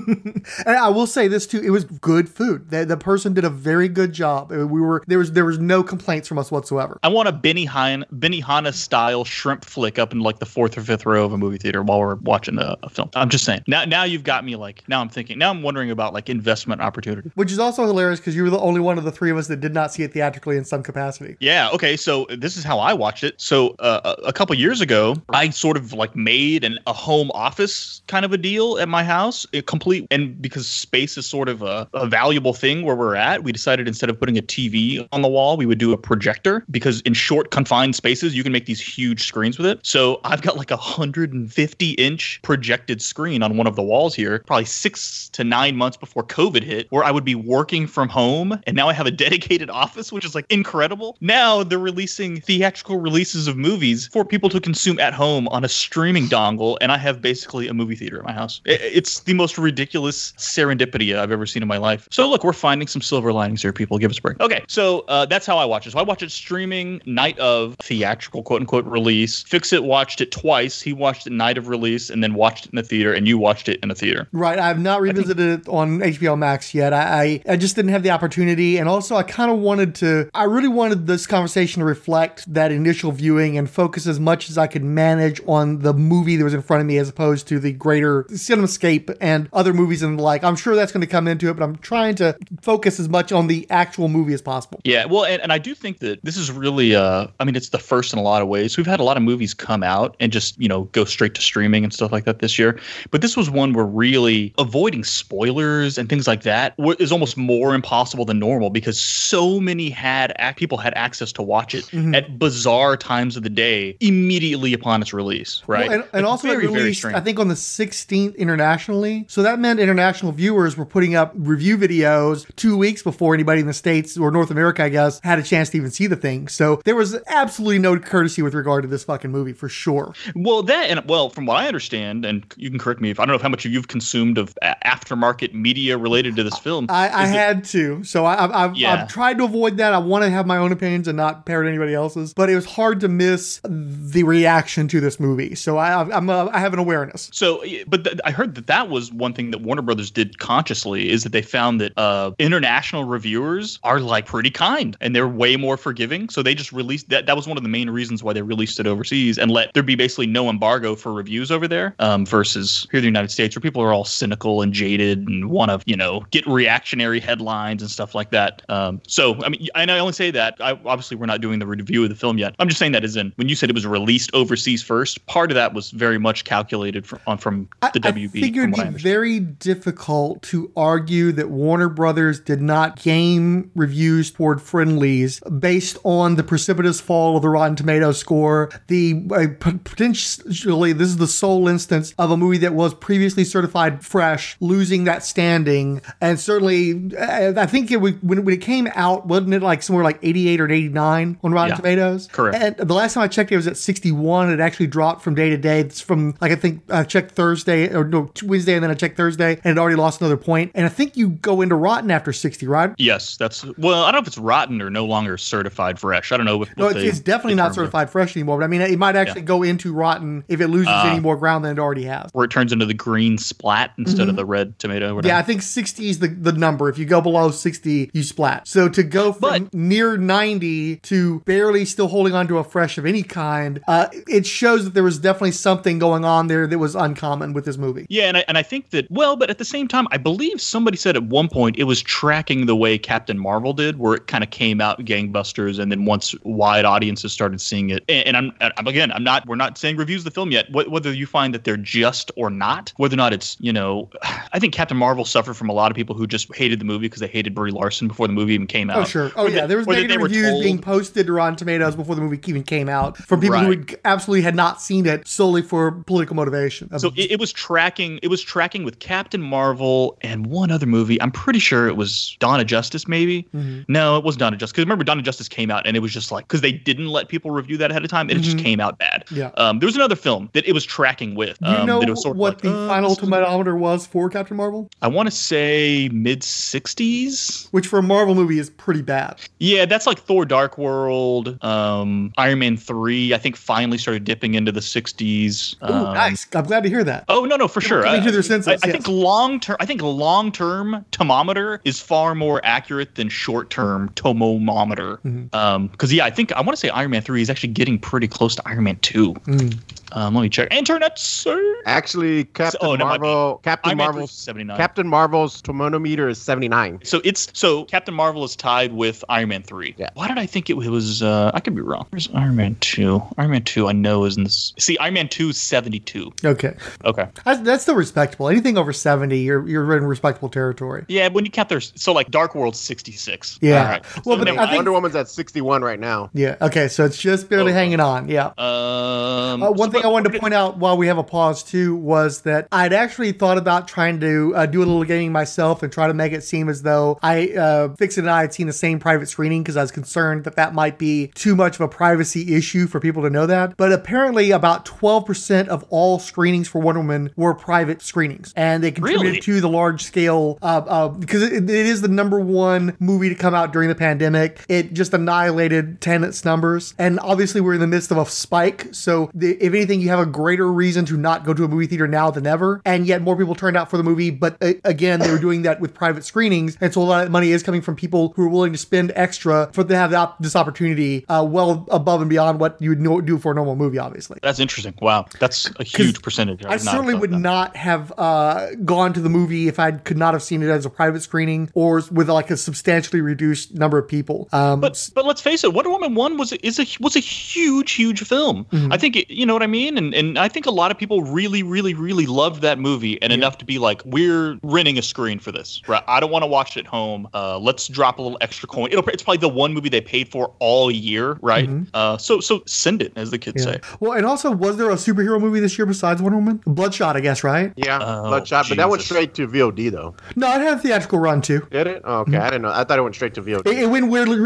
And 0.66 0.76
I 0.76 0.90
will 0.90 1.08
say 1.08 1.28
this 1.28 1.48
too: 1.48 1.60
it 1.60 1.70
was 1.70 1.84
good 1.86 2.28
food. 2.30 2.70
The, 2.70 2.86
the 2.86 2.98
person 2.98 3.34
did 3.34 3.44
a 3.46 3.50
very 3.50 3.88
good 3.88 4.14
job. 4.14 4.52
Uh, 4.52 4.68
We 4.68 4.82
were 4.82 5.04
there 5.08 5.18
was 5.18 5.32
there 5.32 5.46
was 5.46 5.60
no 5.60 5.84
complaints 5.84 6.28
from 6.28 6.38
us 6.38 6.52
whatsoever. 6.52 7.00
I 7.04 7.08
want 7.08 7.30
a 7.30 7.34
Benihana, 7.34 8.06
Benihana 8.14 8.74
style 8.74 9.24
shrimp 9.24 9.66
flick 9.66 10.00
up 10.00 10.12
in 10.12 10.20
like 10.20 10.40
the 10.40 10.46
fourth 10.46 10.78
or 10.78 10.82
fifth 10.82 11.06
row 11.06 11.26
of 11.26 11.34
a 11.34 11.38
movie 11.38 11.58
theater 11.58 11.82
while 11.84 12.00
we're 12.00 12.16
watching 12.16 12.58
a, 12.58 12.78
a 12.84 12.90
film. 12.90 13.10
I'm 13.16 13.30
just 13.30 13.46
saying. 13.46 13.64
Now, 13.68 13.86
now 13.86 14.04
you've 14.04 14.24
got 14.24 14.44
me 14.44 14.56
like. 14.56 14.84
Now 14.88 15.02
I'm 15.02 15.10
thinking. 15.10 15.38
Now 15.38 15.50
I'm 15.50 15.62
wondering 15.62 15.92
about 15.92 16.14
like 16.14 16.30
investment 16.30 16.82
opportunity. 16.82 17.32
Which 17.36 17.52
is 17.52 17.60
also 17.60 17.86
hilarious 17.86 18.20
because 18.20 18.36
you 18.36 18.44
were 18.44 18.50
the 18.50 18.60
only 18.60 18.82
one 18.82 18.98
of 18.98 19.04
the 19.04 19.12
three 19.12 19.32
of 19.32 19.38
us 19.38 19.48
that 19.48 19.62
did 19.62 19.74
not 19.74 19.94
see 19.94 20.04
it 20.04 20.14
theatrically 20.14 20.58
in 20.58 20.66
some 20.66 20.84
capacity. 20.84 21.38
Yeah. 21.40 21.70
Okay. 21.74 21.96
So 21.96 22.26
this 22.30 22.58
is 22.58 22.64
how 22.64 22.80
I 22.80 22.94
watched 22.94 23.24
it. 23.24 23.40
So 23.40 23.76
uh, 23.80 24.16
a 24.24 24.30
a 24.30 24.34
couple 24.34 24.56
years 24.56 24.82
ago, 24.82 25.16
I 25.30 25.50
sort 25.50 25.78
of 25.78 25.94
like 25.94 26.16
made 26.16 26.64
an, 26.64 26.80
a 26.88 26.94
home 26.94 27.32
office 27.34 28.02
kind 28.08 28.26
of 28.26 28.32
a 28.34 28.38
deal 28.38 28.49
at 28.58 28.90
my 28.90 29.04
house, 29.04 29.46
a 29.54 29.62
complete. 29.62 30.08
And 30.12 30.42
because 30.42 30.68
space 30.68 31.18
is 31.18 31.26
sort 31.26 31.50
of 31.50 31.62
a, 31.62 31.88
a 31.94 32.08
valuable 32.08 32.54
thing 32.54 32.84
where 32.84 32.96
we're 32.96 33.16
at, 33.16 33.44
we 33.44 33.52
decided 33.52 33.88
instead 33.88 34.10
of 34.10 34.20
putting 34.20 34.38
a 34.38 34.42
TV 34.42 35.08
on 35.12 35.22
the 35.22 35.28
wall, 35.28 35.58
we 35.58 35.66
would 35.66 35.78
do 35.78 35.94
a 35.94 35.98
projector 35.98 36.66
because 36.72 37.02
in 37.02 37.14
short 37.14 37.52
confined 37.52 37.96
spaces, 37.96 38.36
you 38.36 38.44
can 38.44 38.52
make 38.52 38.66
these 38.66 38.82
huge 38.82 39.26
screens 39.26 39.58
with 39.58 39.68
it. 39.68 39.80
So 39.84 40.20
I've 40.24 40.42
got 40.42 40.58
like 40.58 40.72
a 40.72 40.76
150 40.76 41.92
inch 41.92 42.40
projected 42.42 43.02
screen 43.02 43.44
on 43.44 43.58
one 43.58 43.68
of 43.68 43.76
the 43.76 43.84
walls 43.84 44.16
here, 44.16 44.44
probably 44.46 44.66
six 44.66 45.30
to 45.30 45.44
nine 45.44 45.76
months 45.76 45.98
before 45.98 46.24
COVID 46.24 46.64
hit, 46.64 46.88
where 46.90 47.04
I 47.04 47.12
would 47.12 47.26
be 47.26 47.36
working 47.36 47.88
from 47.88 48.10
home. 48.10 48.60
And 48.66 48.76
now 48.76 48.90
I 48.90 48.94
have 48.94 49.06
a 49.06 49.12
dedicated 49.20 49.70
office, 49.70 50.12
which 50.12 50.26
is 50.26 50.36
like 50.36 50.46
incredible. 50.50 51.18
Now 51.22 51.64
they're 51.64 51.80
releasing 51.80 52.42
theatrical 52.42 53.00
releases 53.00 53.48
of 53.48 53.58
movies 53.58 54.08
for 54.08 54.26
people 54.26 54.50
to 54.50 54.60
consume 54.60 55.00
at 55.00 55.14
home 55.14 55.48
on 55.50 55.64
a 55.64 55.70
streaming 55.70 56.28
dongle. 56.28 56.78
And 56.82 56.92
I 56.92 56.98
have 56.98 57.22
basically 57.22 57.68
a 57.68 57.74
movie 57.74 57.96
theater 57.96 58.18
at 58.20 58.26
my 58.26 58.34
house. 58.34 58.39
I- 58.44 58.50
It's 58.66 59.22
the 59.22 59.34
most 59.34 59.58
ridiculous 59.58 60.34
serendipity 60.38 61.18
I've 61.18 61.32
ever 61.32 61.46
seen 61.46 61.62
in 61.62 61.68
my 61.68 61.78
life. 61.78 62.08
So 62.12 62.30
look, 62.30 62.44
we're 62.44 62.54
finding 62.54 62.88
some 62.88 63.02
silver 63.02 63.32
linings 63.34 63.62
here, 63.62 63.74
people. 63.74 63.98
Give 63.98 64.12
us 64.12 64.18
a 64.20 64.22
break. 64.22 64.40
Okay, 64.40 64.64
so 64.68 65.02
uh, 65.08 65.26
that's 65.26 65.46
how 65.46 65.58
I 65.58 65.66
watch 65.66 65.88
it. 65.88 65.92
So 65.92 66.00
I 66.00 66.04
watch 66.04 66.24
it 66.24 66.32
streaming 66.32 67.02
night 67.06 67.38
of 67.40 67.76
theatrical 67.82 68.44
quote 68.44 68.62
unquote 68.62 68.86
release. 68.86 69.44
Fix 69.44 69.74
It 69.74 69.84
watched 69.84 70.22
it 70.22 70.32
twice. 70.32 70.82
He 70.82 70.94
watched 70.94 71.28
it 71.28 71.34
night 71.34 71.58
of 71.58 71.68
release 71.68 72.10
and 72.10 72.24
then 72.24 72.34
watched 72.34 72.66
it 72.66 72.72
in 72.72 72.78
the 72.78 72.84
theater, 72.84 73.14
and 73.14 73.28
you 73.28 73.38
watched 73.38 73.70
it 73.70 73.80
in 73.82 73.90
the 73.90 73.96
theater. 73.96 74.28
Right. 74.32 74.60
I 74.60 74.68
have 74.68 74.80
not 74.80 75.02
revisited 75.02 75.62
it 75.62 75.68
on 75.68 76.00
HBO 76.02 76.38
Max 76.38 76.74
yet. 76.74 76.94
I, 76.94 77.42
I, 77.48 77.54
I 77.54 77.58
just 77.58 77.76
didn't 77.76 77.92
have 77.92 78.04
the 78.04 78.10
opportunity. 78.12 78.78
And 78.78 78.88
also, 78.90 79.16
I 79.16 79.24
kind 79.24 79.52
of 79.52 79.60
wanted 79.60 79.96
to, 79.96 80.30
I 80.34 80.44
really 80.46 80.68
wanted 80.68 81.08
this 81.08 81.28
conversation 81.28 81.80
to 81.80 81.86
reflect 81.86 82.52
that 82.54 82.72
initial 82.72 83.12
viewing 83.12 83.58
and 83.58 83.70
focus 83.70 84.08
as 84.08 84.20
much 84.20 84.50
as 84.50 84.58
I 84.58 84.68
could 84.68 84.84
manage 84.84 85.42
on 85.48 85.80
the 85.80 85.94
movie 85.94 86.36
that 86.36 86.44
was 86.44 86.54
in 86.54 86.62
front 86.62 86.82
of 86.82 86.88
me 86.88 86.98
as 86.98 87.10
opposed 87.10 87.48
to 87.50 87.60
the 87.60 87.72
greater 87.72 88.26
cinemascape 88.30 89.16
and 89.22 89.50
other 89.54 89.74
movies 89.74 90.02
and 90.02 90.20
the 90.20 90.24
like. 90.24 90.44
I'm 90.44 90.56
sure 90.56 90.76
that's 90.76 90.92
going 90.92 91.02
to 91.02 91.08
come 91.08 91.28
into 91.28 91.50
it, 91.50 91.54
but 91.56 91.64
I'm 91.64 91.78
trying 91.78 92.16
to 92.16 92.38
focus 92.62 93.00
as 93.00 93.10
much 93.10 93.32
on 93.32 93.48
the 93.48 93.68
actual 93.70 94.08
movie 94.08 94.34
as 94.34 94.42
possible. 94.42 94.80
Yeah, 94.84 95.06
well, 95.06 95.26
and, 95.26 95.42
and 95.42 95.52
I 95.52 95.58
do 95.58 95.76
think 95.76 96.00
that 96.00 96.24
this 96.24 96.38
is 96.38 96.52
really, 96.52 96.96
uh, 96.96 97.28
I 97.40 97.46
mean, 97.46 97.56
it's 97.56 97.70
the 97.70 97.80
first 97.80 98.14
in 98.14 98.20
a 98.20 98.22
lot 98.22 98.42
of 98.42 98.48
ways. 98.48 98.78
We've 98.78 98.86
had 98.86 99.00
a 99.00 99.04
lot 99.04 99.18
of 99.18 99.24
movies 99.24 99.54
come 99.54 99.84
out 99.84 100.16
and 100.20 100.32
just, 100.32 100.60
you 100.60 100.68
know, 100.68 100.84
go 100.86 101.06
straight 101.06 101.36
to 101.36 101.42
streaming 101.42 101.84
and 101.84 101.94
stuff 101.94 102.12
like 102.12 102.26
that 102.26 102.40
this 102.40 102.60
year. 102.60 102.80
But 103.12 103.22
this 103.22 103.36
was 103.36 103.50
one 103.50 103.74
where 103.74 103.86
really 103.86 104.54
avoiding 104.58 105.04
spoilers 105.04 105.98
and 105.98 106.10
things 106.10 106.28
like 106.28 106.44
that 106.44 106.74
is 107.00 107.12
almost 107.12 107.38
more 107.38 107.74
impossible 107.74 108.26
than 108.26 108.40
normal 108.40 108.70
because 108.70 109.00
so 109.00 109.60
many 109.60 109.90
had 109.90 110.34
people 110.56 110.78
had 110.78 110.94
access 110.96 111.32
to 111.34 111.42
watch 111.42 111.74
it 111.74 111.92
at 112.14 112.38
bizarre 112.38 112.98
times 112.98 113.38
of 113.38 113.44
the 113.44 113.50
day 113.50 113.98
immediately 114.00 114.74
upon 114.74 115.02
its 115.02 115.14
release, 115.14 115.62
right? 115.68 115.90
Well, 115.90 116.00
and, 116.00 116.10
and 116.14 116.26
also 116.26 116.48
very, 116.48 116.68
released. 116.68 117.06
I 117.06 117.20
think, 117.20 117.40
on 117.40 117.48
the 117.48 117.56
16th 117.56 118.19
internationally. 118.28 119.26
So 119.28 119.42
that 119.44 119.60
meant 119.60 119.80
international 119.80 120.32
viewers 120.32 120.78
were 120.78 120.86
putting 120.86 121.16
up 121.16 121.32
review 121.36 121.78
videos 121.78 122.46
two 122.56 122.78
weeks 122.78 123.02
before 123.04 123.34
anybody 123.34 123.62
in 123.62 123.68
the 123.68 123.74
States 123.74 124.18
or 124.18 124.32
North 124.32 124.52
America, 124.52 124.84
I 124.84 124.90
guess, 124.90 125.20
had 125.24 125.40
a 125.40 125.44
chance 125.44 125.70
to 125.72 125.78
even 125.78 125.92
see 125.92 126.08
the 126.08 126.16
thing. 126.16 126.48
So 126.48 126.82
there 126.86 126.96
was 126.96 127.18
absolutely 127.28 127.80
no 127.80 127.98
courtesy 128.00 128.42
with 128.42 128.54
regard 128.54 128.84
to 128.84 128.90
this 128.90 129.04
fucking 129.04 129.32
movie 129.32 129.54
for 129.54 129.70
sure. 129.70 130.14
Well, 130.36 130.64
that 130.64 130.90
and 130.90 131.08
well, 131.10 131.30
from 131.30 131.46
what 131.46 131.58
I 131.58 131.68
understand, 131.68 132.26
and 132.26 132.46
you 132.56 132.70
can 132.70 132.80
correct 132.80 133.02
me 133.02 133.10
if 133.10 133.20
I 133.20 133.26
don't 133.26 133.36
know 133.36 133.42
how 133.42 133.50
much 133.50 133.66
you've 133.66 133.88
consumed 133.88 134.38
of 134.38 134.54
uh, 134.62 134.74
aftermarket 134.86 135.54
media 135.54 135.98
related 135.98 136.36
to 136.38 136.44
this 136.44 136.58
film. 136.58 136.88
I, 136.90 137.10
I 137.10 137.26
had 137.26 137.64
to. 137.66 138.04
So 138.04 138.26
I, 138.26 138.44
I've, 138.44 138.52
I've, 138.52 138.76
Yeah. 138.76 139.06
Tried 139.06 139.38
to 139.38 139.46
avoid 139.46 139.78
that. 139.78 139.94
I 139.94 139.98
want 139.98 140.24
to 140.24 140.30
have 140.30 140.46
my 140.46 140.58
own 140.58 140.72
opinions 140.72 141.08
and 141.08 141.18
not 141.18 141.46
parrot 141.46 141.68
anybody 141.68 141.94
else's. 141.94 142.34
But 142.34 142.50
it 142.50 142.56
was 142.56 142.66
hard 142.66 143.00
to 143.02 143.08
miss 143.08 143.62
the 143.64 144.24
reaction 144.24 144.88
to 144.90 145.00
this 145.00 145.20
movie. 145.20 145.56
So 145.56 145.78
I, 145.78 146.02
I'm, 146.16 146.30
a, 146.30 146.50
I 146.52 146.60
have 146.60 146.74
an 146.74 146.80
awareness. 146.80 147.30
So, 147.34 147.64
but 147.88 148.09
th- 148.10 148.22
I 148.26 148.32
heard 148.32 148.56
that 148.56 148.68
that 148.68 148.90
was 148.90 149.12
one 149.12 149.34
thing 149.34 149.52
that 149.52 149.62
Warner 149.62 149.82
Brothers 149.82 150.12
did 150.12 150.40
consciously 150.40 151.10
is 151.10 151.24
that 151.24 151.32
they 151.32 151.42
found 151.42 151.82
that 151.82 151.94
uh, 151.98 152.32
international 152.40 153.04
reviewers 153.04 153.80
are 153.84 154.00
like 154.00 154.26
pretty 154.26 154.52
kind 154.52 154.98
and 155.02 155.16
they're 155.16 155.28
way 155.28 155.56
more 155.56 155.78
forgiving. 155.78 156.30
So 156.30 156.44
they 156.44 156.56
just 156.56 156.72
released 156.72 157.10
that. 157.10 157.26
That 157.26 157.36
was 157.36 157.48
one 157.48 157.58
of 157.58 157.64
the 157.64 157.70
main 157.70 157.90
reasons 157.90 158.24
why 158.24 158.34
they 158.34 158.42
released 158.42 158.80
it 158.80 158.88
overseas 158.88 159.38
and 159.38 159.52
let 159.52 159.74
there 159.74 159.84
be 159.84 159.96
basically 159.96 160.28
no 160.28 160.50
embargo 160.50 160.96
for 160.96 161.14
reviews 161.14 161.52
over 161.52 161.68
there 161.68 161.96
um, 162.00 162.26
versus 162.26 162.88
here 162.92 163.00
in 163.00 163.04
the 163.04 163.08
United 163.08 163.32
States 163.32 163.56
where 163.56 163.62
people 163.62 163.82
are 163.82 163.94
all 163.94 164.06
cynical 164.06 164.62
and 164.62 164.74
jaded 164.74 165.28
and 165.28 165.50
want 165.50 165.72
to, 165.72 165.82
you 165.86 165.96
know, 165.96 166.26
get 166.32 166.46
reactionary 166.48 167.20
headlines 167.20 167.82
and 167.82 167.92
stuff 167.92 168.16
like 168.16 168.32
that. 168.32 168.62
Um, 168.70 169.02
so, 169.08 169.42
I 169.44 169.50
mean, 169.50 169.68
and 169.76 169.92
I 169.92 170.00
only 170.00 170.14
say 170.14 170.32
that, 170.32 170.56
I, 170.60 170.72
obviously, 170.86 171.18
we're 171.18 171.26
not 171.26 171.42
doing 171.42 171.60
the 171.60 171.68
review 171.68 172.04
of 172.04 172.10
the 172.10 172.16
film 172.16 172.38
yet. 172.38 172.56
I'm 172.60 172.68
just 172.68 172.80
saying 172.80 172.92
that 172.94 173.04
as 173.04 173.16
in 173.16 173.34
when 173.36 173.50
you 173.50 173.56
said 173.56 173.70
it 173.70 173.74
was 173.74 173.86
released 173.88 174.30
overseas 174.34 174.84
first, 174.84 175.26
part 175.26 175.52
of 175.52 175.56
that 175.56 175.74
was 175.74 175.92
very 175.92 176.18
much 176.18 176.44
calculated 176.44 177.06
from, 177.06 177.20
on, 177.28 177.38
from 177.38 177.70
I, 177.96 178.12
WB. 178.12 178.26
I 178.26 178.28
think 178.28 178.56
it 178.56 178.60
would 178.60 178.64
from 178.64 178.72
what 178.72 178.88
I 178.88 178.90
be 178.92 179.00
very 179.02 179.40
difficult 179.40 180.42
to 180.44 180.72
argue 180.76 181.32
that 181.34 181.50
Warner 181.50 181.90
Brothers 181.90 182.40
did 182.40 182.62
not 182.62 183.02
game 183.02 183.72
reviews 183.76 184.32
toward 184.32 184.62
friendlies 184.62 185.40
based 185.60 185.98
on 186.04 186.36
the 186.36 186.44
precipitous 186.44 187.00
fall 187.02 187.36
of 187.36 187.42
the 187.42 187.50
Rotten 187.50 187.76
Tomatoes 187.76 188.18
score. 188.20 188.70
The 188.88 189.24
uh, 189.32 189.48
potentially 189.84 190.94
this 190.94 191.08
is 191.10 191.18
the 191.18 191.28
sole 191.28 191.68
instance 191.68 192.14
of 192.18 192.32
a 192.32 192.38
movie 192.38 192.58
that 192.60 192.74
was 192.74 192.94
previously 192.94 193.44
certified 193.44 194.04
fresh 194.04 194.58
losing 194.60 195.04
that 195.06 195.24
standing, 195.24 196.02
and 196.22 196.40
certainly 196.40 197.12
uh, 197.18 197.54
I 197.58 197.66
think 197.66 197.92
it 197.92 197.98
was, 197.98 198.14
when, 198.22 198.46
when 198.46 198.54
it 198.54 198.62
came 198.62 198.88
out, 198.96 199.28
wasn't 199.28 199.54
it 199.54 199.62
like 199.62 199.84
somewhere 199.84 200.04
like 200.04 200.20
88 200.22 200.62
or 200.62 200.72
89 200.72 201.40
on 201.44 201.52
Rotten 201.52 201.70
Yeah. 201.70 201.76
Tomatoes? 201.76 202.28
Correct. 202.32 202.80
And 202.80 202.90
the 202.90 202.94
last 202.94 203.14
time 203.14 203.24
I 203.24 203.28
checked, 203.28 203.52
it 203.52 203.56
was 203.56 203.68
at 203.68 203.78
61. 203.78 204.52
It 204.52 204.60
actually 204.60 204.88
dropped 204.88 205.22
from 205.22 205.36
day 205.36 205.50
to 205.50 205.58
day. 205.58 205.82
It's 205.82 206.02
from 206.02 206.36
like 206.42 206.52
I 206.52 206.56
think 206.56 206.84
I 206.90 207.04
checked 207.04 207.32
Thursday 207.32 207.79
or 207.88 208.04
no 208.04 208.32
Wednesday, 208.44 208.74
and 208.76 208.84
then 208.84 208.92
I 208.92 208.94
checked 208.96 209.16
Thursday, 209.18 209.60
and 209.64 209.78
it 209.78 209.80
already 209.80 209.96
lost 209.96 210.20
another 210.22 210.38
point. 210.38 210.72
And 210.76 210.86
I 210.86 210.90
think 210.90 211.16
you 211.16 211.30
go 211.30 211.62
into 211.62 211.76
Rotten 211.76 212.12
after 212.12 212.34
60, 212.34 212.68
right? 212.68 212.94
Yes, 212.98 213.38
that's 213.38 213.64
well. 213.78 214.04
I 214.04 214.12
don't 214.12 214.20
know 214.20 214.22
if 214.24 214.28
it's 214.28 214.38
rotten 214.38 214.82
or 214.82 214.90
no 214.90 215.06
longer 215.06 215.38
certified 215.38 216.00
fresh. 216.00 216.32
I 216.32 216.38
don't 216.38 216.46
know. 216.46 216.58
What, 216.58 216.78
No, 216.78 216.86
what 216.86 216.98
it's, 216.98 217.06
it's 217.18 217.20
definitely 217.20 217.56
not 217.56 217.74
certified 217.76 218.10
fresh 218.10 218.36
anymore. 218.36 218.58
But 218.60 218.66
I 218.66 218.68
mean, 218.68 218.82
it 218.82 219.00
might 219.00 219.16
actually 219.16 219.42
go 219.44 219.64
into 219.64 219.94
Rotten 219.94 220.44
if 220.48 220.62
it 220.62 220.68
loses 220.68 220.88
Uh, 220.90 221.04
any 221.08 221.20
more 221.20 221.38
ground 221.38 221.64
than 221.66 221.72
it 221.78 221.80
already 221.80 222.04
has. 222.06 222.30
or 222.34 222.44
it 222.44 222.52
turns 222.52 222.74
into 222.74 222.86
the 222.86 222.94
green 222.94 223.38
splat 223.38 223.92
instead 223.98 224.28
of 224.30 224.36
the 224.36 224.46
red 224.46 224.78
tomato. 224.80 225.16
Mm-hmm. 225.18 225.28
Yeah, 225.28 225.38
I 225.38 225.42
think 225.44 225.62
60 225.62 226.10
is 226.10 226.20
the, 226.20 226.28
the 226.28 226.52
number. 226.52 226.90
If 226.90 226.98
you 226.98 227.06
go 227.06 227.22
below 227.22 227.52
60, 227.52 228.12
you 228.14 228.24
splat. 228.24 228.68
So 228.68 228.90
to 228.90 229.04
go 229.04 229.32
from 229.34 229.40
But- 229.66 229.74
near 229.74 230.18
90 230.18 230.98
to 230.98 231.40
barely 231.42 231.86
still 231.86 232.08
holding 232.08 232.34
on 232.34 232.48
to 232.48 232.58
a 232.58 232.64
fresh 232.64 232.98
of 232.98 233.06
any 233.06 233.24
kind, 233.24 233.82
uh, 233.88 234.08
it 234.28 234.46
shows 234.46 234.84
that 234.86 234.94
there 234.94 235.04
was 235.04 235.20
definitely 235.20 235.52
something 235.52 236.00
going 236.00 236.26
on 236.26 236.48
there 236.48 236.66
that 236.68 236.78
was 236.80 236.96
uncommon 236.96 237.54
with 237.54 237.66
this 237.70 237.78
movie. 237.78 238.06
Yeah, 238.10 238.24
and 238.26 238.38
I, 238.38 238.46
and 238.48 238.58
I 238.58 238.64
think 238.64 238.90
that 238.90 239.10
well, 239.12 239.36
but 239.36 239.50
at 239.50 239.58
the 239.58 239.66
same 239.66 239.88
time, 239.88 240.08
I 240.12 240.18
believe 240.18 240.60
somebody 240.60 240.98
said 240.98 241.16
at 241.16 241.24
one 241.24 241.48
point 241.48 241.78
it 241.78 241.84
was 241.86 242.02
tracking 242.02 242.66
the 242.66 242.76
way 242.76 242.98
Captain 242.98 243.38
Marvel 243.40 243.74
did, 243.74 244.00
where 244.00 244.16
it 244.16 244.28
kind 244.28 244.44
of 244.44 244.50
came 244.50 244.82
out 244.82 245.00
gangbusters, 245.06 245.80
and 245.80 245.92
then 245.92 246.06
once 246.06 246.34
wide 246.44 246.86
audiences 246.86 247.32
started 247.32 247.62
seeing 247.62 247.90
it, 247.90 248.04
and, 248.10 248.28
and 248.28 248.38
I'm, 248.38 248.72
I'm 248.78 248.88
again, 248.88 249.12
I'm 249.12 249.24
not, 249.24 249.46
we're 249.48 249.56
not 249.56 249.78
saying 249.78 249.98
reviews 249.98 250.22
of 250.22 250.26
the 250.26 250.32
film 250.32 250.52
yet. 250.52 250.68
Wh- 250.72 250.90
Whether 250.92 251.14
you 251.14 251.26
find 251.26 251.54
that 251.54 251.64
they're 251.64 251.78
just 251.78 252.32
or 252.36 252.50
not, 252.50 252.94
whether 252.98 253.14
or 253.14 253.18
not 253.18 253.34
it's, 253.34 253.58
you 253.60 253.72
know, 253.74 254.10
I 254.54 254.60
think 254.60 254.74
Captain 254.74 254.98
Marvel 254.98 255.26
suffered 255.26 255.54
from 255.56 255.70
a 255.70 255.74
lot 255.74 255.92
of 255.92 255.96
people 255.96 256.16
who 256.16 256.26
just 256.28 256.54
hated 256.56 256.80
the 256.80 256.86
movie 256.86 257.06
because 257.08 257.20
they 257.20 257.28
hated 257.28 257.54
Brie 257.54 257.72
Larson 257.72 258.08
before 258.08 258.28
the 258.28 258.34
movie 258.34 258.54
even 258.54 258.68
came 258.68 258.90
oh, 258.90 258.94
out. 258.94 259.00
Oh 259.02 259.06
sure. 259.06 259.32
Oh 259.36 259.44
Or 259.46 259.50
yeah. 259.50 259.56
that- 259.62 259.68
There 259.70 259.78
was 259.78 259.88
negative 259.88 260.22
reviews 260.22 260.50
told- 260.50 260.64
being 260.64 260.80
posted 260.80 261.28
to 261.28 261.34
Rotten 261.34 261.56
Tomatoes 261.56 261.96
before 261.96 262.16
the 262.16 262.22
movie 262.22 262.40
even 262.48 262.64
came 262.64 262.90
out 262.90 263.18
from 263.18 263.40
people 263.42 263.58
who 263.60 263.70
Right. 263.70 263.90
had 263.90 264.00
absolutely 264.06 264.42
had 264.42 264.56
not 264.56 264.82
seen 264.82 265.06
it 265.06 265.28
solely 265.28 265.62
for 265.62 265.92
political 265.92 266.36
motivation. 266.36 266.98
So 267.00 267.12
it, 267.16 267.32
it 267.32 267.40
was 267.40 267.52
tracking. 267.60 268.20
It 268.24 268.30
was 268.30 268.42
tracking 268.42 268.86
with 268.86 269.00
Captain 269.00 269.42
Marvel 269.42 270.18
and 270.22 270.48
one 270.48 270.72
other 270.72 270.86
movie. 270.86 271.22
I'm 271.22 271.32
pretty 271.32 271.60
sure 271.60 271.88
it 271.90 271.98
was 271.98 272.38
of 272.42 272.66
Justice. 272.66 273.08
Maybe 273.08 273.44
Mm-hmm. 273.54 273.82
no, 273.92 274.18
it 274.18 274.24
was 274.24 274.38
Dawn 274.38 274.54
of 274.54 274.60
Justice. 274.60 274.74
Because 274.74 274.86
remember, 274.86 275.12
of 275.12 275.24
Justice 275.24 275.50
came 275.50 275.70
out 275.72 275.86
and 275.86 275.98
it 275.98 276.00
was 276.00 276.14
just 276.14 276.32
like 276.32 276.48
because 276.48 276.62
they 276.62 276.72
didn't 276.72 277.08
let 277.08 277.28
people 277.28 277.52
review 277.52 277.78
that 277.78 277.92
ahead 277.92 278.04
of 278.04 278.10
time, 278.10 278.30
and 278.30 278.40
it 278.40 278.44
just 278.44 278.58
came 278.58 278.80
out 278.80 278.98
bad. 278.98 279.26
Mm-hmm. 279.26 279.36
Yeah. 279.36 279.52
Um, 279.58 279.80
there 279.80 279.88
was 279.88 279.96
another 279.96 280.16
film 280.16 280.50
that 280.54 280.66
it 280.68 280.74
was 280.74 280.86
tracking 280.86 281.36
with. 281.36 281.60
Do 281.60 281.70
you 281.70 281.76
um, 281.78 281.88
know 281.88 282.00
that 282.00 282.10
was 282.10 282.22
sort 282.22 282.36
of 282.36 282.40
what 282.40 282.54
like, 282.56 282.62
the 282.62 282.74
uh, 282.76 282.88
final 282.88 283.16
tomatometer 283.16 283.78
was 283.78 284.08
for 284.08 284.30
Captain 284.30 284.56
Marvel? 284.56 284.90
I 285.02 285.08
want 285.08 285.28
to 285.28 285.36
say 285.36 286.10
mid 286.14 286.42
60s. 286.42 287.70
Which 287.72 287.88
for 287.88 288.00
a 288.00 288.04
Marvel 288.04 288.36
movie 288.36 288.60
is 288.60 288.70
pretty 288.70 289.02
bad. 289.02 289.40
Yeah, 289.60 289.86
that's 289.86 290.08
like 290.08 290.20
Thor: 290.20 290.46
Dark 290.46 290.78
World, 290.78 291.62
um, 291.64 292.32
Iron 292.38 292.60
Man 292.60 292.78
three. 292.78 293.34
I 293.34 293.38
think 293.38 293.56
finally 293.56 293.98
started 293.98 294.24
dipping 294.24 294.54
into 294.56 294.72
the 294.72 294.80
60s. 294.80 295.76
Ooh, 295.84 295.94
Um, 295.94 296.14
nice. 296.14 296.48
I'm 296.54 296.66
glad 296.66 296.84
to 296.84 296.90
hear 296.90 297.04
that. 297.04 297.26
Oh 297.28 297.46
no, 297.50 297.56
no, 297.56 297.68
for 297.68 297.82
sure. 297.82 298.04
coming 298.04 298.22
I, 298.22 298.32
their 298.32 298.44
senses, 298.44 298.68
I, 298.68 298.74
I 298.74 298.78
yes. 298.88 298.92
think 298.92 299.08
long 299.08 299.60
term. 299.60 299.78
I 299.80 299.86
think 299.86 300.02
long 300.02 300.52
term 300.52 301.06
tomometer 301.12 301.80
is 301.84 302.00
far 302.00 302.36
more 302.36 302.62
accurate 302.64 303.16
than 303.16 303.28
short 303.28 303.70
term 303.70 304.10
tomometer. 304.10 305.18
Mm-hmm. 305.20 305.56
Um, 305.56 305.88
because 305.88 306.14
yeah, 306.14 306.26
I 306.26 306.30
think 306.30 306.52
I 306.54 306.62
want 306.62 306.72
to 306.72 306.78
say 306.78 306.90
Iron 306.90 307.12
Man 307.12 307.22
three 307.22 307.42
is 307.42 307.50
actually 307.50 307.74
getting 307.74 308.00
pretty 308.00 308.28
close 308.28 308.56
to 308.56 308.62
Iron 308.66 308.84
Man 308.84 308.98
two. 308.98 309.34
Mm. 309.34 309.78
Um, 310.12 310.34
let 310.36 310.42
me 310.42 310.50
check. 310.50 310.74
Internet 310.74 311.18
sir. 311.20 311.62
Actually, 311.86 312.46
Captain 312.46 312.80
oh, 312.82 312.96
never. 312.96 313.10
Marvel, 313.10 313.62
Captain 313.64 313.90
Iron 313.90 313.98
Man 313.98 314.08
3 314.08 314.14
Marvel's 314.14 314.32
seventy 314.32 314.64
nine. 314.64 314.78
Captain 314.78 315.08
Marvel's 315.08 315.62
tomonometer 315.62 316.30
is 316.30 316.40
79. 316.42 317.00
so 317.04 317.22
it's 317.24 317.48
so 317.54 317.86
Captain 317.86 318.14
Marvel 318.14 318.44
is 318.44 318.56
tied 318.56 318.94
with 318.94 319.24
Iron 319.30 319.50
Man 319.50 319.64
three. 319.64 319.96
Yeah. 319.98 320.10
Why 320.14 320.28
did 320.28 320.38
I 320.38 320.46
think 320.46 320.70
it 320.70 320.78
was? 320.78 321.22
Uh, 321.22 321.52
I 321.54 321.60
could 321.60 321.76
be 321.76 321.82
wrong. 321.82 322.06
Where's 322.10 322.30
Iron 322.34 322.56
Man 322.56 322.76
two? 322.80 323.22
Iron 323.38 323.52
Man 323.52 323.64
two, 323.64 323.88
I 323.88 323.92
know 323.92 324.26
is 324.26 324.38
in 324.38 324.44
this. 324.46 324.74
See, 324.80 324.98
Iron 325.00 325.14
Man 325.14 325.30
two 325.30 325.50
is 325.50 325.58
seventy 325.60 326.00
two. 326.00 326.32
Okay. 326.44 326.76
Okay. 327.06 327.28
That's, 327.46 327.60
that's 327.62 327.84
still 327.84 327.96
respectable. 327.96 328.50
Anything 328.50 328.78
over 328.78 328.94
70, 328.94 329.38
you're, 329.40 329.68
you're 329.68 329.96
in 329.98 330.06
respectable 330.06 330.50
territory. 330.50 331.06
Yeah, 331.08 331.28
when 331.30 331.46
you 331.46 331.52
count 331.52 331.70
their 331.70 331.80
so 331.82 332.12
like 332.14 332.30
Dark 332.32 332.56
World 332.56 332.76
sixty 332.76 333.12
six. 333.12 333.58
Yeah. 333.62 333.82
All 333.84 333.90
right. 333.90 334.04
Well, 334.26 334.36
So 334.36 334.38
but 334.40 334.44
never 334.46 334.60
I 334.60 334.66
think- 334.66 334.76
Wonder 334.78 334.92
Woman's 334.92 335.16
at 335.16 335.28
61 335.30 335.82
right 335.82 336.00
now. 336.00 336.30
Yeah. 336.34 336.56
Okay. 336.62 336.88
So 336.88 337.06
it's 337.06 337.18
just 337.18 337.50
barely 337.50 337.72
Oh. 337.72 337.76
hanging 337.76 338.00
on. 338.00 338.30
Yeah. 338.30 338.52
Um, 338.58 339.64
Uh, 339.64 339.72
one 339.72 339.90
so- 339.92 339.94
thing 339.99 339.99
I 340.04 340.08
wanted 340.08 340.34
to 340.34 340.40
point 340.40 340.54
out 340.54 340.78
while 340.78 340.98
we 340.98 341.08
have 341.08 341.18
a 341.18 341.24
pause 341.24 341.64
too 341.64 341.96
was 341.96 342.42
that 342.42 342.68
I'd 342.72 342.94
actually 342.94 343.32
thought 343.32 343.58
about 343.58 343.88
trying 343.88 344.20
to 344.22 344.54
uh, 344.56 344.66
do 344.66 344.80
a 344.80 344.86
little 344.86 345.04
gaming 345.04 345.32
myself 345.32 345.84
and 345.84 345.92
try 345.92 346.08
to 346.08 346.14
make 346.14 346.34
it 346.34 346.44
seem 346.44 346.70
as 346.70 346.82
though 346.82 347.20
I, 347.22 347.50
uh, 347.50 347.96
Fix 347.96 348.18
It 348.18 348.22
and 348.22 348.30
I 348.30 348.42
had 348.42 348.54
seen 348.54 348.68
the 348.68 348.74
same 348.74 349.00
private 349.00 349.28
screening 349.28 349.64
because 349.64 349.78
I 349.78 349.82
was 349.82 349.92
concerned 349.92 350.44
that 350.44 350.56
that 350.56 350.74
might 350.74 350.98
be 350.98 351.28
too 351.36 351.56
much 351.56 351.76
of 351.76 351.82
a 351.82 351.88
privacy 351.88 352.56
issue 352.56 352.88
for 352.88 353.00
people 353.00 353.24
to 353.24 353.30
know 353.30 353.46
that. 353.46 353.76
But 353.78 353.92
apparently, 353.92 354.52
about 354.52 354.86
12% 354.86 355.68
of 355.68 355.84
all 355.90 356.20
screenings 356.20 356.68
for 356.68 356.80
Wonder 356.80 357.02
Woman 357.02 357.32
were 357.36 357.54
private 357.54 358.02
screenings, 358.02 358.54
and 358.56 358.84
they 358.84 358.92
contributed 358.92 359.26
Really? 359.32 359.40
to 359.42 359.62
the 359.62 359.70
large 359.70 360.04
scale 360.04 360.58
uh, 360.62 360.82
uh, 360.88 361.08
because 361.10 361.44
it, 361.44 361.64
it 361.64 361.70
is 361.70 362.02
the 362.02 362.08
number 362.08 362.40
one 362.40 362.96
movie 363.00 363.30
to 363.30 363.36
come 363.36 363.54
out 363.54 363.74
during 363.74 363.90
the 363.90 363.96
pandemic. 363.96 364.64
It 364.70 364.94
just 364.94 365.14
annihilated 365.14 366.02
Tenet's 366.02 366.46
numbers, 366.46 366.94
and 366.98 367.20
obviously 367.20 367.62
we're 367.62 367.74
in 367.76 367.80
the 367.80 367.88
midst 367.88 368.12
of 368.12 368.18
a 368.18 368.26
spike. 368.26 368.88
So 368.92 369.30
the, 369.34 369.52
if 369.64 369.74
anything, 369.74 369.89
you 370.02 370.10
have 370.10 370.20
a 370.20 370.26
greater 370.26 370.72
reason 370.72 371.06
to 371.06 371.18
not 371.18 371.46
go 371.46 371.54
to 371.54 371.64
a 371.64 371.68
movie 371.68 371.88
theater 371.88 372.08
now 372.08 372.32
than 372.32 372.46
ever. 372.46 372.82
And 372.86 373.08
yet 373.08 373.22
more 373.22 373.36
people 373.36 373.56
turned 373.56 373.78
out 373.78 373.90
for 373.90 373.98
the 373.98 374.04
movie, 374.04 374.30
but 374.30 374.58
uh, 374.62 374.74
again, 374.84 375.20
they 375.20 375.32
were 375.32 375.40
doing 375.40 375.64
that 375.64 375.80
with 375.80 375.94
private 375.94 376.24
screenings, 376.24 376.78
and 376.82 376.94
so 376.94 377.02
a 377.02 377.04
lot 377.04 377.26
of 377.26 377.32
money 377.32 377.52
is 377.52 377.64
coming 377.64 377.82
from 377.82 377.96
people 377.96 378.34
who 378.36 378.44
are 378.44 378.50
willing 378.50 378.72
to 378.72 378.78
spend 378.78 379.12
extra 379.16 379.70
for 379.74 379.84
to 379.84 379.96
have 379.96 380.12
that, 380.12 380.36
this 380.40 380.56
opportunity, 380.56 381.26
uh, 381.30 381.44
well 381.48 381.88
above 381.90 382.22
and 382.22 382.30
beyond 382.30 382.60
what 382.60 382.82
you 382.82 382.90
would 382.90 383.26
do 383.26 383.38
for 383.38 383.52
a 383.52 383.56
normal 383.56 383.76
movie, 383.76 383.98
obviously. 383.98 384.40
That's 384.42 384.60
interesting. 384.60 384.94
Wow, 385.02 385.26
that's 385.40 385.72
a 385.80 385.84
huge 385.84 386.22
percentage. 386.22 386.66
I 386.66 386.74
have 386.74 386.82
certainly 386.82 387.16
would 387.16 387.32
that. 387.32 387.40
not 387.40 387.76
have 387.76 388.14
uh, 388.18 388.76
gone 388.86 389.14
to 389.14 389.22
the 389.22 389.30
movie 389.30 389.68
if 389.68 389.80
I 389.80 389.92
could 389.92 390.18
not 390.18 390.34
have 390.34 390.44
seen 390.44 390.62
it 390.62 390.70
as 390.70 390.86
a 390.86 390.90
private 390.90 391.22
screening 391.22 391.70
or 391.74 392.04
with 392.12 392.30
like 392.30 392.52
a 392.52 392.58
substantially 392.58 393.22
reduced 393.22 393.74
number 393.74 393.98
of 393.98 394.08
people. 394.08 394.48
Um, 394.52 394.82
But 394.82 395.10
but 395.16 395.26
let's 395.26 395.42
face 395.42 395.64
it, 395.64 395.74
Wonder 395.74 395.90
Woman 395.90 396.16
one 396.16 396.38
was 396.38 396.54
is 396.54 396.80
a 396.80 396.86
was 397.00 397.16
a 397.16 397.20
huge 397.20 397.92
huge 397.94 398.26
film. 398.26 398.66
Mm-hmm. 398.66 398.92
I 398.94 398.98
think 398.98 399.16
it, 399.16 399.30
you 399.30 399.46
know 399.46 399.54
what 399.54 399.64
I 399.64 399.68
mean, 399.68 399.79
and 399.88 400.14
and 400.14 400.38
I 400.38 400.48
think 400.48 400.66
a 400.66 400.72
lot 400.72 400.92
of 400.92 400.98
people 400.98 401.24
really 401.24 401.64
really 401.64 401.94
really 401.94 402.26
loved 402.26 402.62
that 402.62 402.80
movie 402.80 403.22
and 403.22 403.32
enough 403.34 403.58
to 403.60 403.66
be 403.66 403.80
like, 403.80 404.02
we're 404.06 404.58
renting 404.64 404.98
a 404.98 405.02
screen 405.02 405.40
for 405.40 405.52
this. 405.52 405.82
Right? 405.88 406.04
I 406.08 406.20
don't 406.20 406.32
want 406.32 406.44
to 406.44 406.48
watch 406.48 406.76
it 406.78 406.82
at 406.82 406.86
home. 406.88 407.28
Uh, 407.34 407.58
let's 407.60 407.88
drop 407.88 408.20
a 408.20 408.22
little 408.22 408.38
extra 408.42 408.68
coin. 408.68 408.90
It'll, 408.92 409.08
it's 409.10 409.24
probably 409.24 409.38
the 409.40 409.50
one 409.50 409.74
movie 409.74 409.90
they 409.90 410.02
paid 410.02 410.30
for 410.30 410.54
all 410.60 410.92
year, 410.92 411.38
right? 411.42 411.70
Uh, 411.94 412.18
so 412.18 412.40
so 412.40 412.62
send 412.66 413.02
it, 413.02 413.14
as 413.16 413.32
the 413.32 413.38
kids 413.38 413.64
Mm-hmm. 413.66 413.70
yeah. 413.70 413.76
say. 413.90 413.98
Well, 414.00 414.12
and 414.14 414.26
also, 414.26 414.52
was 414.52 414.78
there 414.78 414.90
a 414.90 414.96
superhero 414.96 415.40
movie 415.42 415.60
this 415.60 415.78
year 415.78 415.86
besides 415.86 416.22
Wonder 416.22 416.38
Woman? 416.38 416.62
Bloodshot, 416.66 417.16
I 417.18 417.20
guess, 417.20 417.44
right? 417.44 417.74
Yeah, 417.76 418.00
Oh, 418.02 418.28
Bloodshot, 418.30 418.68
but 418.70 418.78
that 418.78 418.90
went 418.90 419.02
straight 419.02 419.34
to 419.36 419.48
VOD 419.48 419.92
though. 419.92 420.16
No, 420.36 420.48
it 420.56 420.62
had 420.62 420.78
a 420.78 420.80
theatrical 420.80 421.20
run 421.20 421.42
too. 421.42 421.68
Did 421.72 421.88
it? 421.88 422.02
Oh, 422.06 422.20
okay, 422.20 422.38
I 422.38 422.46
didn't 422.50 422.62
know. 422.64 422.72
I 422.72 422.84
thought 422.84 423.00
it 423.00 423.02
went 423.02 423.16
straight 423.16 423.34
to 423.36 423.42
VOD. 423.42 423.68
It, 423.68 423.80
it 423.80 423.90
went 423.90 424.10
weirdly, 424.10 424.38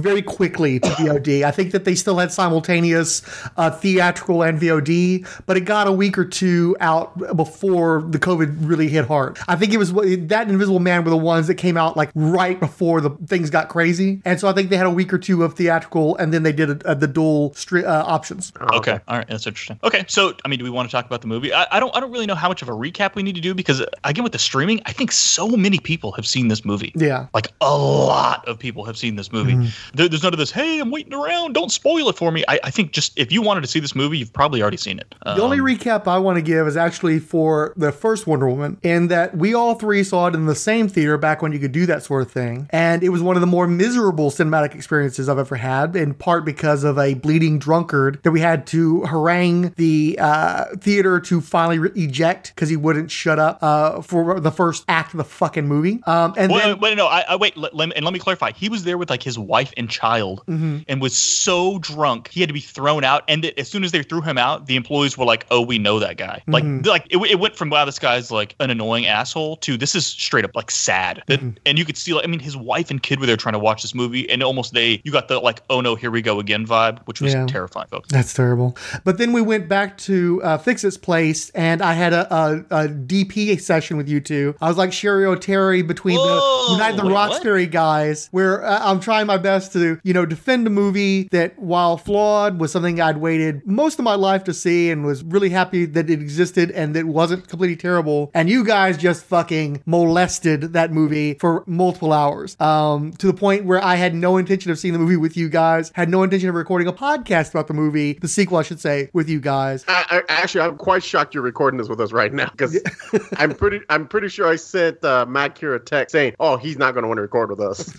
very 0.00 0.22
quickly 0.22 0.80
to 0.80 0.88
VOD. 0.88 1.42
I 1.44 1.50
think 1.50 1.72
that 1.72 1.84
they 1.84 1.94
still 1.94 2.18
had 2.18 2.32
simultaneous 2.32 3.22
uh, 3.56 3.70
theatrical 3.70 4.42
and 4.42 4.58
VOD 4.60 4.73
VOD, 4.80 5.26
but 5.46 5.56
it 5.56 5.60
got 5.60 5.86
a 5.86 5.92
week 5.92 6.18
or 6.18 6.24
two 6.24 6.76
out 6.80 7.36
before 7.36 8.02
the 8.08 8.18
COVID 8.18 8.56
really 8.60 8.88
hit 8.88 9.06
hard. 9.06 9.38
I 9.48 9.56
think 9.56 9.72
it 9.72 9.78
was 9.78 9.92
that 9.92 10.48
Invisible 10.48 10.80
Man 10.80 11.04
were 11.04 11.10
the 11.10 11.16
ones 11.16 11.46
that 11.46 11.56
came 11.56 11.76
out 11.76 11.96
like 11.96 12.10
right 12.14 12.58
before 12.58 13.00
the 13.00 13.10
things 13.26 13.50
got 13.50 13.68
crazy, 13.68 14.20
and 14.24 14.38
so 14.38 14.48
I 14.48 14.52
think 14.52 14.70
they 14.70 14.76
had 14.76 14.86
a 14.86 14.90
week 14.90 15.12
or 15.12 15.18
two 15.18 15.42
of 15.44 15.54
theatrical, 15.54 16.16
and 16.16 16.32
then 16.32 16.42
they 16.42 16.52
did 16.52 16.70
a, 16.70 16.92
a, 16.92 16.94
the 16.94 17.08
dual 17.08 17.50
stri- 17.50 17.84
uh, 17.84 18.04
options. 18.06 18.52
Okay, 18.72 18.98
all 19.08 19.18
right, 19.18 19.28
that's 19.28 19.46
interesting. 19.46 19.78
Okay, 19.84 20.04
so 20.08 20.34
I 20.44 20.48
mean, 20.48 20.58
do 20.58 20.64
we 20.64 20.70
want 20.70 20.88
to 20.88 20.92
talk 20.92 21.06
about 21.06 21.20
the 21.20 21.26
movie? 21.26 21.52
I, 21.52 21.66
I 21.72 21.80
don't, 21.80 21.94
I 21.96 22.00
don't 22.00 22.12
really 22.12 22.26
know 22.26 22.34
how 22.34 22.48
much 22.48 22.62
of 22.62 22.68
a 22.68 22.72
recap 22.72 23.14
we 23.14 23.22
need 23.22 23.34
to 23.34 23.40
do 23.40 23.54
because 23.54 23.84
again, 24.04 24.24
with 24.24 24.32
the 24.32 24.38
streaming, 24.38 24.80
I 24.86 24.92
think 24.92 25.12
so 25.12 25.48
many 25.48 25.78
people 25.78 26.12
have 26.12 26.26
seen 26.26 26.48
this 26.48 26.64
movie. 26.64 26.92
Yeah, 26.94 27.26
like 27.34 27.52
a 27.60 27.76
lot 27.76 28.46
of 28.48 28.58
people 28.58 28.84
have 28.84 28.96
seen 28.96 29.16
this 29.16 29.32
movie. 29.32 29.54
Mm-hmm. 29.54 29.96
There, 29.96 30.08
there's 30.08 30.22
none 30.22 30.32
of 30.32 30.38
this. 30.38 30.50
Hey, 30.50 30.80
I'm 30.80 30.90
waiting 30.90 31.14
around. 31.14 31.52
Don't 31.54 31.70
spoil 31.70 32.08
it 32.08 32.16
for 32.16 32.30
me. 32.30 32.44
I, 32.48 32.60
I 32.64 32.70
think 32.70 32.92
just 32.92 33.18
if 33.18 33.32
you 33.32 33.42
wanted 33.42 33.62
to 33.62 33.66
see 33.66 33.80
this 33.80 33.94
movie, 33.94 34.18
you've 34.18 34.32
probably 34.32 34.62
already 34.64 34.76
seen 34.78 34.98
it. 34.98 35.14
Um, 35.22 35.36
the 35.36 35.44
only 35.44 35.60
um, 35.60 35.66
recap 35.66 36.08
I 36.08 36.18
want 36.18 36.36
to 36.36 36.42
give 36.42 36.66
is 36.66 36.76
actually 36.76 37.20
for 37.20 37.72
the 37.76 37.92
first 37.92 38.26
Wonder 38.26 38.48
Woman, 38.48 38.78
in 38.82 39.08
that 39.08 39.36
we 39.36 39.54
all 39.54 39.74
three 39.74 40.02
saw 40.02 40.26
it 40.26 40.34
in 40.34 40.46
the 40.46 40.54
same 40.54 40.88
theater 40.88 41.16
back 41.16 41.42
when 41.42 41.52
you 41.52 41.58
could 41.58 41.72
do 41.72 41.86
that 41.86 42.02
sort 42.02 42.22
of 42.22 42.32
thing, 42.32 42.68
and 42.70 43.02
it 43.02 43.10
was 43.10 43.22
one 43.22 43.36
of 43.36 43.40
the 43.40 43.46
more 43.46 43.66
miserable 43.66 44.30
cinematic 44.30 44.74
experiences 44.74 45.28
I've 45.28 45.38
ever 45.38 45.56
had. 45.56 45.94
In 45.94 46.14
part 46.14 46.44
because 46.44 46.84
of 46.84 46.98
a 46.98 47.14
bleeding 47.14 47.58
drunkard 47.58 48.20
that 48.22 48.30
we 48.30 48.40
had 48.40 48.66
to 48.68 49.02
harangue 49.02 49.74
the 49.76 50.18
uh, 50.20 50.64
theater 50.80 51.20
to 51.20 51.40
finally 51.40 51.78
re- 51.78 51.90
eject 51.94 52.52
because 52.54 52.68
he 52.68 52.76
wouldn't 52.76 53.10
shut 53.10 53.38
up 53.38 53.58
uh, 53.62 54.00
for 54.00 54.40
the 54.40 54.50
first 54.50 54.84
act 54.88 55.12
of 55.12 55.18
the 55.18 55.24
fucking 55.24 55.66
movie. 55.66 56.00
Um, 56.06 56.34
and 56.36 56.52
wait, 56.52 56.62
then, 56.62 56.80
wait, 56.80 56.96
no, 56.96 57.06
I, 57.06 57.24
I 57.28 57.36
wait, 57.36 57.56
let, 57.56 57.74
let, 57.74 57.92
and 57.94 58.04
let 58.04 58.14
me 58.14 58.20
clarify. 58.20 58.52
He 58.52 58.68
was 58.68 58.84
there 58.84 58.96
with 58.96 59.10
like 59.10 59.22
his 59.22 59.38
wife 59.38 59.72
and 59.76 59.90
child, 59.90 60.42
mm-hmm. 60.46 60.78
and 60.88 61.00
was 61.00 61.16
so 61.16 61.78
drunk 61.78 62.28
he 62.28 62.40
had 62.40 62.48
to 62.48 62.54
be 62.54 62.60
thrown 62.60 63.04
out. 63.04 63.24
And 63.28 63.44
as 63.58 63.68
soon 63.68 63.84
as 63.84 63.92
they 63.92 64.02
threw 64.02 64.20
him 64.20 64.38
out, 64.38 64.53
the 64.58 64.76
employees 64.76 65.16
were 65.16 65.24
like, 65.24 65.46
"Oh, 65.50 65.60
we 65.60 65.78
know 65.78 65.98
that 65.98 66.16
guy." 66.16 66.42
Like, 66.46 66.64
mm-hmm. 66.64 66.86
like 66.86 67.06
it, 67.10 67.18
it 67.18 67.38
went 67.38 67.56
from 67.56 67.70
wow, 67.70 67.84
this 67.84 67.98
guy's 67.98 68.30
like 68.30 68.54
an 68.60 68.70
annoying 68.70 69.06
asshole 69.06 69.56
to 69.58 69.76
this 69.76 69.94
is 69.94 70.06
straight 70.06 70.44
up 70.44 70.52
like 70.54 70.70
sad. 70.70 71.22
Mm-hmm. 71.28 71.50
And 71.66 71.78
you 71.78 71.84
could 71.84 71.96
see, 71.96 72.14
like, 72.14 72.24
I 72.24 72.26
mean, 72.28 72.40
his 72.40 72.56
wife 72.56 72.90
and 72.90 73.02
kid 73.02 73.20
were 73.20 73.26
there 73.26 73.36
trying 73.36 73.54
to 73.54 73.58
watch 73.58 73.82
this 73.82 73.94
movie, 73.94 74.28
and 74.28 74.42
almost 74.42 74.72
they, 74.74 75.00
you 75.04 75.12
got 75.12 75.28
the 75.28 75.38
like, 75.38 75.62
"Oh 75.70 75.80
no, 75.80 75.94
here 75.94 76.10
we 76.10 76.22
go 76.22 76.40
again" 76.40 76.66
vibe, 76.66 77.00
which 77.06 77.20
was 77.20 77.34
yeah. 77.34 77.46
terrifying, 77.46 77.88
folks. 77.88 78.10
That's 78.10 78.34
terrible. 78.34 78.76
But 79.04 79.18
then 79.18 79.32
we 79.32 79.40
went 79.40 79.68
back 79.68 79.98
to 79.98 80.42
uh, 80.42 80.58
Fixit's 80.58 80.96
place, 80.96 81.50
and 81.50 81.82
I 81.82 81.92
had 81.94 82.12
a, 82.12 82.34
a, 82.34 82.56
a, 82.70 82.88
DP 82.88 83.60
session 83.60 83.96
with 83.96 84.08
you 84.08 84.20
two. 84.20 84.54
I 84.60 84.68
was 84.68 84.76
like 84.76 84.90
Cheri 84.90 85.24
Oteri 85.24 85.86
between 85.86 86.16
Whoa, 86.18 86.66
the 86.68 86.72
United 86.72 87.00
the 87.00 87.10
Roxbury 87.10 87.66
guys, 87.66 88.28
where 88.30 88.64
uh, 88.64 88.80
I'm 88.82 89.00
trying 89.00 89.26
my 89.26 89.36
best 89.36 89.72
to, 89.72 90.00
you 90.02 90.12
know, 90.12 90.26
defend 90.26 90.66
a 90.66 90.70
movie 90.70 91.28
that, 91.30 91.58
while 91.58 91.96
flawed, 91.96 92.58
was 92.58 92.72
something 92.72 93.00
I'd 93.00 93.18
waited 93.18 93.66
most 93.66 93.98
of 93.98 94.04
my 94.04 94.14
life 94.14 94.33
to 94.44 94.52
see 94.52 94.90
and 94.90 95.04
was 95.04 95.22
really 95.22 95.50
happy 95.50 95.84
that 95.84 96.10
it 96.10 96.20
existed 96.20 96.72
and 96.72 96.96
that 96.96 97.04
wasn't 97.04 97.46
completely 97.46 97.76
terrible. 97.76 98.32
And 98.34 98.50
you 98.50 98.64
guys 98.64 98.98
just 98.98 99.24
fucking 99.24 99.82
molested 99.86 100.72
that 100.72 100.90
movie 100.90 101.34
for 101.34 101.62
multiple 101.66 102.12
hours 102.12 102.60
um, 102.60 103.12
to 103.12 103.28
the 103.28 103.34
point 103.34 103.64
where 103.64 103.82
I 103.82 103.94
had 103.94 104.14
no 104.14 104.36
intention 104.36 104.72
of 104.72 104.78
seeing 104.78 104.92
the 104.92 104.98
movie 104.98 105.16
with 105.16 105.36
you 105.36 105.48
guys, 105.48 105.92
had 105.94 106.08
no 106.08 106.24
intention 106.24 106.48
of 106.48 106.56
recording 106.56 106.88
a 106.88 106.92
podcast 106.92 107.50
about 107.50 107.68
the 107.68 107.74
movie, 107.74 108.14
the 108.14 108.28
sequel, 108.28 108.58
I 108.58 108.62
should 108.62 108.80
say, 108.80 109.10
with 109.12 109.28
you 109.28 109.40
guys. 109.40 109.84
I, 109.86 110.22
I, 110.28 110.32
actually, 110.42 110.62
I'm 110.62 110.76
quite 110.76 111.04
shocked 111.04 111.34
you're 111.34 111.42
recording 111.44 111.78
this 111.78 111.88
with 111.88 112.00
us 112.00 112.10
right 112.10 112.32
now 112.32 112.50
because 112.50 112.80
I'm 113.36 113.54
pretty, 113.54 113.80
I'm 113.88 114.08
pretty 114.08 114.28
sure 114.28 114.48
I 114.48 114.56
sent 114.56 115.04
uh, 115.04 115.26
Matt 115.26 115.54
Kira 115.54 115.76
a 115.76 115.78
text 115.78 116.12
saying, 116.12 116.34
"Oh, 116.40 116.56
he's 116.56 116.78
not 116.78 116.94
going 116.94 117.02
to 117.02 117.08
want 117.08 117.18
to 117.18 117.22
record 117.22 117.50
with 117.50 117.60
us." 117.60 117.94